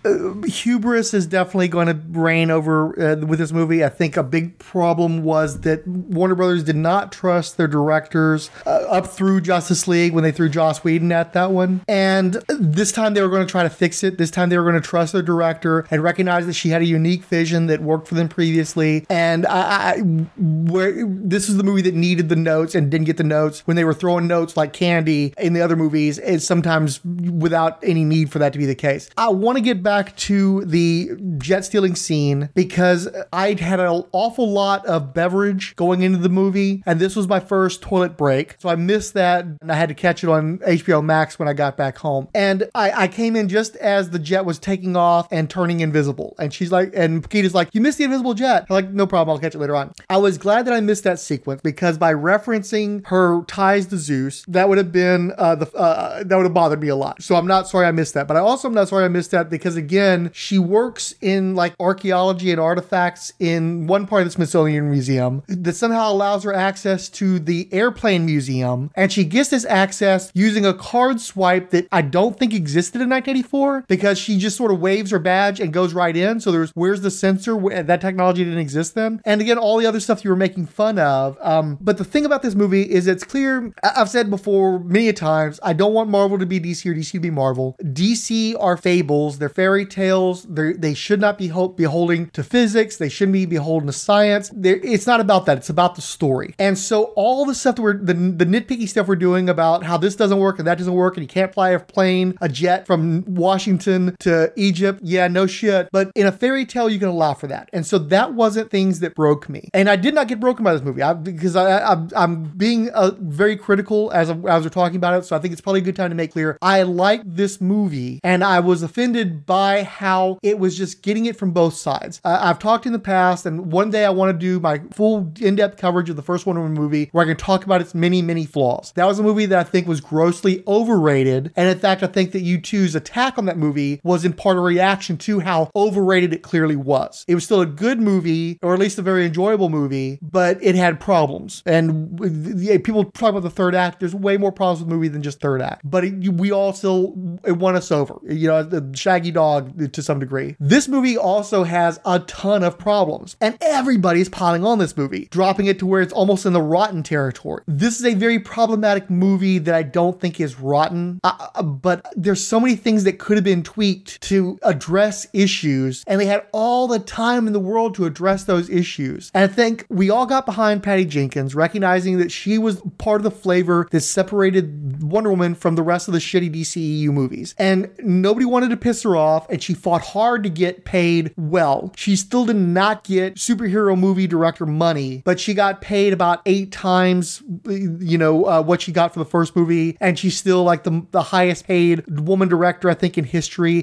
Uh, 0.05 0.35
hubris 0.47 1.15
is 1.15 1.27
definitely 1.27 1.69
going 1.69 1.87
to 1.87 2.01
reign 2.19 2.51
over 2.51 3.01
uh, 3.01 3.17
with 3.27 3.39
this 3.39 3.53
movie. 3.53 3.85
I 3.85 3.89
think 3.89 4.17
a 4.17 4.23
big 4.23 4.59
problem 4.59 5.25
was 5.25 5.61
that 5.63 5.87
Warner 5.87 6.35
Brothers 6.35 6.65
did 6.65 6.77
not 6.77 7.13
trust 7.13 7.57
their 7.57 7.69
directors 7.69 8.51
uh, 8.67 8.85
up 8.89 9.07
through 9.07 9.41
Justice 9.41 9.89
League 9.89 10.13
when 10.13 10.25
they 10.25 10.33
threw 10.33 10.49
Joss 10.49 10.85
Whedon 10.85 11.13
at 11.13 11.33
that 11.33 11.51
one. 11.51 11.83
And 11.89 12.35
this 12.49 12.93
time 12.93 13.15
they 13.15 13.23
were 13.23 13.29
going 13.29 13.47
to 13.47 13.51
try 13.51 13.63
to 13.63 13.71
fix 13.71 13.98
it. 14.05 14.19
This 14.19 14.31
time 14.31 14.49
they 14.49 14.59
were 14.59 14.69
going 14.69 14.81
to 14.81 14.87
trust 14.87 15.13
their 15.13 15.23
director 15.23 15.87
and 15.91 16.03
recognize 16.03 16.47
that 16.47 16.55
she 16.55 16.71
had 16.71 16.83
a 16.83 16.87
unique 16.87 17.25
vision 17.25 17.67
that 17.67 17.83
worked 17.83 18.09
for 18.09 18.15
them 18.15 18.29
previously. 18.29 19.07
And 19.09 19.47
I, 19.47 19.61
I 19.61 19.99
where 20.37 21.07
this 21.07 21.49
is 21.49 21.57
the 21.57 21.65
movie 21.65 21.83
that 21.83 21.95
needed 21.95 22.29
the 22.29 22.37
notes 22.37 22.75
and 22.75 22.91
didn't 22.91 23.07
get 23.07 23.17
the 23.17 23.25
notes 23.25 23.61
when 23.67 23.77
they 23.77 23.85
were 23.85 23.95
throwing 23.95 24.27
notes 24.27 24.57
like 24.57 24.73
candy 24.73 25.35
in 25.39 25.53
the 25.53 25.61
other 25.61 25.77
movies. 25.77 26.19
Is 26.19 26.47
sometimes 26.47 27.05
without 27.05 27.83
any 27.83 28.05
need 28.05 28.31
for 28.31 28.39
that 28.39 28.53
to 28.53 28.59
be 28.59 28.67
the 28.67 28.75
case. 28.75 29.11
I 29.17 29.29
want 29.29 29.57
to 29.57 29.63
get 29.63 29.83
back 29.83 30.17
to 30.17 30.65
the 30.65 31.11
jet 31.39 31.65
stealing 31.65 31.95
scene 31.95 32.51
because 32.55 33.09
I'd 33.33 33.61
had 33.61 33.81
an 33.81 34.05
awful 34.13 34.51
lot 34.51 34.85
of 34.87 35.15
beverage 35.15 35.77
going 35.77 36.03
into 36.03 36.19
the 36.19 36.29
movie, 36.29 36.83
and 36.87 37.01
this 37.01 37.17
was 37.17 37.29
my 37.29 37.41
first 37.41 37.83
toilet 37.83 38.17
break. 38.17 38.57
So 38.59 38.69
I 38.69 38.77
missed 38.77 39.15
that, 39.15 39.45
and 39.45 39.71
I 39.71 39.75
had 39.75 39.89
to 39.89 39.95
catch 39.95 40.23
it 40.23 40.31
on 40.31 40.59
HBO 40.59 41.05
Max 41.05 41.39
when 41.39 41.49
I 41.49 41.53
got 41.53 41.77
back 41.77 41.99
home. 41.99 42.29
And 42.35 42.69
I, 42.75 43.03
I 43.05 43.09
came 43.09 43.37
in 43.37 43.49
just 43.49 43.77
as 43.89 44.11
the 44.11 44.19
jet 44.19 44.45
was 44.45 44.59
taking 44.59 44.97
off 44.97 45.29
and 45.31 45.49
turning 45.49 45.81
invisible. 45.81 46.35
And 46.39 46.53
she's 46.53 46.71
like, 46.71 46.93
and 46.95 47.23
Paquita's 47.23 47.55
like, 47.55 47.71
You 47.73 47.81
missed 47.81 47.99
the 47.99 48.05
invisible 48.05 48.35
jet. 48.35 48.67
I'm 48.69 48.75
like, 48.75 48.91
No 48.91 49.07
problem, 49.07 49.35
I'll 49.35 49.41
catch 49.41 49.55
it 49.55 49.59
later 49.59 49.75
on. 49.75 49.93
I 50.11 50.19
was 50.19 50.39
glad 50.39 50.67
that 50.67 50.75
I 50.75 50.81
missed 50.81 51.05
that 51.05 51.19
sequence 51.19 51.61
because 51.63 51.99
by 51.99 52.13
referencing 52.13 53.07
her 53.07 53.43
ties 53.45 53.87
to 53.87 53.97
Zeus, 53.97 54.45
that 54.49 54.69
would 54.69 54.79
have 54.79 54.93
been 54.93 55.33
uh, 55.39 55.55
the 55.55 55.71
uh, 55.75 56.23
that 56.25 56.37
would 56.37 56.45
have 56.45 56.55
bothered 56.55 56.81
me 56.81 56.89
a 56.89 56.97
lot. 56.97 57.23
So 57.23 57.35
I'm 57.35 57.47
not 57.47 57.69
sorry 57.69 57.87
I 57.87 57.93
missed 57.93 58.15
that. 58.15 58.29
But 58.29 58.37
I 58.37 58.41
also 58.41 58.69
am 58.69 58.75
not 58.75 58.89
sorry 58.89 59.05
I 59.05 59.09
missed 59.09 59.31
that 59.31 59.51
because 59.51 59.77
again, 59.77 60.31
she 60.33 60.59
works 60.59 61.15
in 61.21 61.55
like 61.55 61.75
archaeology 61.81 62.51
and 62.51 62.61
artifacts 62.61 63.33
in 63.39 63.87
one 63.87 64.07
part 64.07 64.23
of 64.23 64.29
the 64.29 64.33
Smithsonian 64.33 64.91
Museum 64.91 65.43
that 65.49 65.75
somehow 65.75 66.13
allows 66.13 66.45
her 66.45 66.53
access 66.53 67.09
to 67.09 67.39
the 67.39 67.69
airplane 67.73 68.27
museum. 68.27 68.91
And 68.95 69.13
she 69.13 69.25
gets 69.25 69.51
this 69.51 69.65
access 69.65 70.31
using 70.35 70.67
a 70.67 70.75
card 70.75 71.21
swipe 71.21 71.71
that 71.71 71.89
I 71.93 72.03
don't 72.03 72.39
think 72.39 72.53
existed 72.55 73.01
in 73.01 73.09
1984 73.09 73.78
because 73.87 74.19
she 74.19 74.39
just 74.39 74.57
sort 74.57 74.71
of 74.71 74.81
waves 74.81 75.11
her 75.11 75.19
badge 75.19 75.61
and 75.61 75.73
goes 75.73 75.95
right 75.95 76.17
in. 76.17 76.41
So 76.41 76.51
there's 76.51 76.71
where's 76.73 77.01
the 77.01 77.11
sensor? 77.11 77.57
That 77.83 78.01
technology 78.01 78.45
didn't 78.45 78.59
exist 78.59 78.95
then. 78.95 79.21
And 79.25 79.41
again, 79.41 79.59
all 79.59 79.79
the 79.79 79.87
other 79.87 80.01
stuff 80.01 80.25
you 80.25 80.31
were 80.31 80.37
making 80.37 80.67
fun 80.67 80.99
of. 80.99 81.39
Um, 81.41 81.79
but 81.81 81.99
the 81.99 82.05
thing 82.05 82.25
about 82.25 82.43
this 82.43 82.55
movie 82.55 82.83
is 82.83 83.07
it's 83.07 83.25
clear, 83.25 83.73
I've 83.83 84.09
said 84.09 84.31
before 84.31 84.79
many 84.81 85.13
times, 85.13 85.61
I 85.63 85.73
don't 85.73 85.93
want 85.93 86.11
Marvel 86.11 86.39
to 86.39 86.47
be 86.47 86.61
DC 86.61 86.87
or 86.91 86.95
DC 86.95 87.13
to 87.13 87.21
be 87.21 87.31
Marvel. 87.31 87.77
DC 87.83 88.57
are 88.59 88.77
fables, 88.77 89.39
they're 89.39 89.49
fairy 89.49 89.85
tales, 89.85 90.45
they're, 90.45 90.75
they 90.75 90.95
should 90.95 91.21
not 91.21 91.39
be 91.39 91.49
ho- 91.49 91.69
beholding 91.69 92.31
to 92.31 92.43
physics, 92.43 92.97
they 92.97 93.09
shouldn't 93.09 93.35
be 93.35 93.47
beholden 93.47 93.87
to 93.87 93.93
science. 93.93 94.51
They're, 94.55 94.77
it's 94.77 95.07
not 95.07 95.21
about 95.21 95.47
that, 95.47 95.59
it's 95.59 95.71
about 95.71 95.95
the 95.95 96.03
story. 96.03 96.55
And 96.59 96.79
so 96.79 97.05
all 97.17 97.45
the 97.45 97.55
stuff 97.55 97.77
that 97.77 97.83
we're, 97.83 97.99
the, 97.99 98.15
the 98.15 98.47
nitpicky 98.47 98.89
stuff 98.89 99.07
we're 99.09 99.17
doing 99.17 99.49
about 99.49 99.85
how 99.85 99.97
this 99.97 100.17
doesn't 100.17 100.39
work 100.39 100.59
and 100.59 100.67
that 100.67 100.79
doesn't 100.79 100.95
work 100.95 101.17
and 101.17 101.25
you 101.25 101.29
can't 101.29 101.53
fly 101.53 101.71
a 101.71 101.81
plane, 101.81 102.37
a 102.41 102.49
jet 102.49 102.87
from 102.87 103.25
Washington 103.27 103.68
to 103.77 104.53
Egypt, 104.57 105.01
yeah, 105.03 105.29
no 105.29 105.47
shit. 105.47 105.89
But 105.93 106.11
in 106.15 106.27
a 106.27 106.33
fairy 106.33 106.65
tale, 106.65 106.89
you 106.89 106.99
can 106.99 107.09
allow 107.09 107.35
for 107.35 107.49
that. 107.49 107.69
And 107.73 107.85
so 107.85 107.99
that 107.99 108.33
wasn't 108.33 108.71
things 108.71 109.01
that 109.01 109.15
broke 109.15 109.49
me. 109.49 109.69
And 109.75 109.91
I 109.91 109.97
did 109.97 110.15
not 110.15 110.29
get 110.29 110.41
broken 110.41 110.65
by 110.65 110.73
this 110.73 110.83
movie 110.83 111.03
I, 111.03 111.13
because 111.13 111.57
I, 111.57 111.95
I, 111.95 112.07
I'm 112.17 112.45
being 112.45 112.89
uh, 112.91 113.11
very 113.19 113.57
critical 113.57 114.11
as, 114.13 114.31
as 114.31 114.39
we're 114.63 114.69
talking 114.71 114.97
about 114.97 115.19
it. 115.19 115.25
So 115.25 115.37
I 115.37 115.39
think 115.39 115.53
it's 115.53 115.61
probably 115.61 115.81
a 115.81 115.85
good 115.85 115.97
time 115.97 116.11
to 116.11 116.17
make 116.17 116.33
clear 116.33 116.57
I 116.63 116.83
like 116.83 117.23
this 117.25 117.61
movie 117.61 118.21
and 118.23 118.45
I 118.45 118.61
was 118.61 118.83
offended 118.83 119.45
by 119.45 119.83
how 119.83 120.39
it 120.43 120.59
was 120.59 120.77
just 120.77 121.03
getting 121.03 121.27
it 121.27 121.37
from 121.37 121.53
both 121.53 121.75
sides. 121.75 122.21
Uh, 122.25 122.39
I've 122.41 122.59
talked 122.59 122.87
in 122.87 122.93
the 122.93 122.99
past, 122.99 123.47
and 123.47 123.73
one 123.73 123.91
day 123.91 124.05
I 124.05 124.11
want 124.11 124.33
to 124.33 124.39
do 124.39 124.61
my 124.61 124.81
full 124.93 125.33
in 125.41 125.57
depth 125.57 125.79
coverage 125.79 126.11
of 126.11 126.17
the 126.17 126.23
first 126.23 126.47
Wonder 126.47 126.63
Woman 126.63 126.79
movie 126.79 127.09
where 127.13 127.25
I 127.25 127.29
can 127.29 127.37
talk 127.37 127.65
about 127.65 127.81
its 127.81 127.95
many, 127.95 128.23
many 128.23 128.47
flaws. 128.47 128.93
That 128.93 129.07
was 129.07 129.19
a 129.19 129.23
movie 129.23 129.47
that 129.47 129.59
I 129.59 129.65
think 129.65 129.87
was 129.87 130.01
grossly 130.01 130.63
overrated. 130.67 131.53
And 131.57 131.69
in 131.69 131.79
fact, 131.79 132.03
I 132.03 132.07
think 132.07 132.33
that 132.33 132.43
U2's 132.43 132.95
attack 132.95 133.39
on 133.39 133.47
that 133.47 133.58
movie 133.59 134.01
was 134.03 134.25
in 134.25 134.33
part 134.33 134.57
a 134.57 134.61
reaction 134.61 135.17
to 135.19 135.41
how 135.41 135.71
overrated 135.75 136.33
it 136.33 136.43
clearly 136.43 136.77
was. 136.77 137.25
It 137.29 137.35
was 137.35 137.45
still 137.45 137.61
a 137.61 137.67
good 137.67 138.01
movie, 138.01 138.59
or 138.63 138.75
at 138.75 138.81
least 138.81 138.99
a 138.99 139.03
very 139.03 139.27
enjoyable 139.27 139.69
movie, 139.69 140.19
but 140.23 140.59
it 140.63 140.75
had 140.75 141.01
problems. 141.01 141.63
And 141.67 142.19
yeah, 142.61 142.79
people 142.79 143.05
talk 143.05 143.31
about 143.31 143.43
the 143.43 143.51
third 143.51 143.75
act. 143.75 144.01
There's 144.01 144.15
way 144.15 144.37
more 144.37 144.53
problems 144.53 144.81
with 144.81 144.89
the 144.89 144.95
movie 144.95 145.09
than 145.09 145.23
just 145.23 145.41
third 145.41 145.63
act. 145.63 145.83
But 145.85 146.05
it, 146.05 146.29
we 146.35 146.53
all 146.53 146.73
still, 146.73 147.39
it 147.45 147.53
won 147.53 147.77
us 147.77 147.91
over. 147.91 148.19
You 148.29 148.49
know, 148.49 148.63
the 148.63 148.91
Shaggy 148.97 149.31
Dog 149.31 149.93
to 149.93 150.03
some 150.03 150.19
degree. 150.19 150.57
This 150.61 150.89
movie 150.89 151.17
also 151.17 151.65
has 151.65 152.01
a 152.05 152.21
ton 152.21 152.63
of 152.63 152.79
problems, 152.79 153.37
and 153.41 153.57
everybody's 153.61 154.29
piling 154.29 154.65
on 154.65 154.79
this 154.79 154.97
movie, 154.97 155.29
dropping 155.31 155.67
it 155.67 155.79
to 155.79 155.87
where 155.87 156.03
it's 156.03 156.13
almost 156.13 156.47
in 156.47 156.53
the 156.53 156.63
rotten 156.63 157.03
territory. 157.03 157.63
This 157.67 157.99
is 157.99 158.07
a 158.07 158.15
very 158.15 158.39
problematic 158.39 159.11
movie 159.11 159.59
that 159.59 159.75
I 159.75 159.83
don't 159.83 160.21
think 160.21 160.41
is 160.41 160.59
rotten, 160.59 161.21
uh, 161.25 161.49
uh, 161.55 161.63
but 161.63 162.13
there's 162.17 162.45
so 162.45 162.61
many 162.61 162.77
things 162.77 163.05
that 163.05 163.19
could 163.19 163.37
have 163.37 163.45
been 163.45 163.48
tweaked 163.57 164.21
to 164.23 164.59
address 164.63 165.27
issues, 165.33 166.05
and 166.07 166.21
they 166.21 166.27
had 166.27 166.47
all 166.53 166.87
the 166.87 166.99
time 166.99 167.47
in 167.47 167.53
the 167.53 167.61
world 167.61 167.95
to 167.97 168.05
address 168.05 168.45
those 168.45 168.69
issues. 168.71 169.31
And 169.35 169.45
I 169.45 169.53
think 169.53 169.87
we 169.89 170.11
all 170.11 170.27
got 170.27 170.47
behind 170.47 170.83
Patty 170.83 171.05
Jenkins, 171.05 171.55
recognizing 171.55 172.19
that 172.19 172.31
she 172.31 172.59
was 172.59 172.81
part 172.99 173.21
of 173.21 173.25
the 173.25 173.31
flavor 173.31 173.89
that 173.91 174.01
separated 174.01 175.03
Wonder 175.03 175.31
Woman 175.31 175.55
from 175.55 175.75
the 175.75 175.83
rest 175.83 176.09
of 176.09 176.15
the 176.15 176.21
shitty 176.21 176.55
DCEU 176.55 177.09
movies. 177.11 177.55
And 177.59 177.91
nobody 177.99 178.47
wanted 178.47 178.71
to 178.71 178.77
piss 178.77 179.03
her 179.03 179.17
off, 179.17 179.49
and 179.49 179.63
she 179.63 179.75
fought 179.75 180.03
hard 180.03 180.43
to 180.45 180.51
get 180.51 180.85
paid 180.85 181.33
well. 181.37 181.93
She 181.97 182.17
still 182.17 182.45
did 182.47 182.57
not 182.57 183.05
get 183.05 183.37
superhero 183.37 183.99
movie 183.99 184.27
director 184.27 184.67
money, 184.67 185.23
but 185.25 185.41
she 185.41 185.55
got 185.55 185.81
paid 185.81 186.13
about 186.13 186.43
eight 186.47 186.73
times, 186.73 187.43
you 187.69 188.19
know, 188.19 188.45
uh, 188.45 188.63
what 188.63 188.83
she 188.83 188.93
got 188.93 189.13
for 189.13 189.19
the 189.19 189.25
first 189.25 189.57
movie, 189.57 189.97
and 190.01 190.19
she's 190.19 190.37
still 190.37 190.65
like 190.65 190.85
the, 190.85 191.07
the 191.11 191.23
highest 191.23 191.67
paid 191.67 192.05
woman 192.21 192.49
director, 192.49 192.91
I 192.91 192.95
think, 192.95 193.17
in 193.19 193.25
history, 193.25 193.38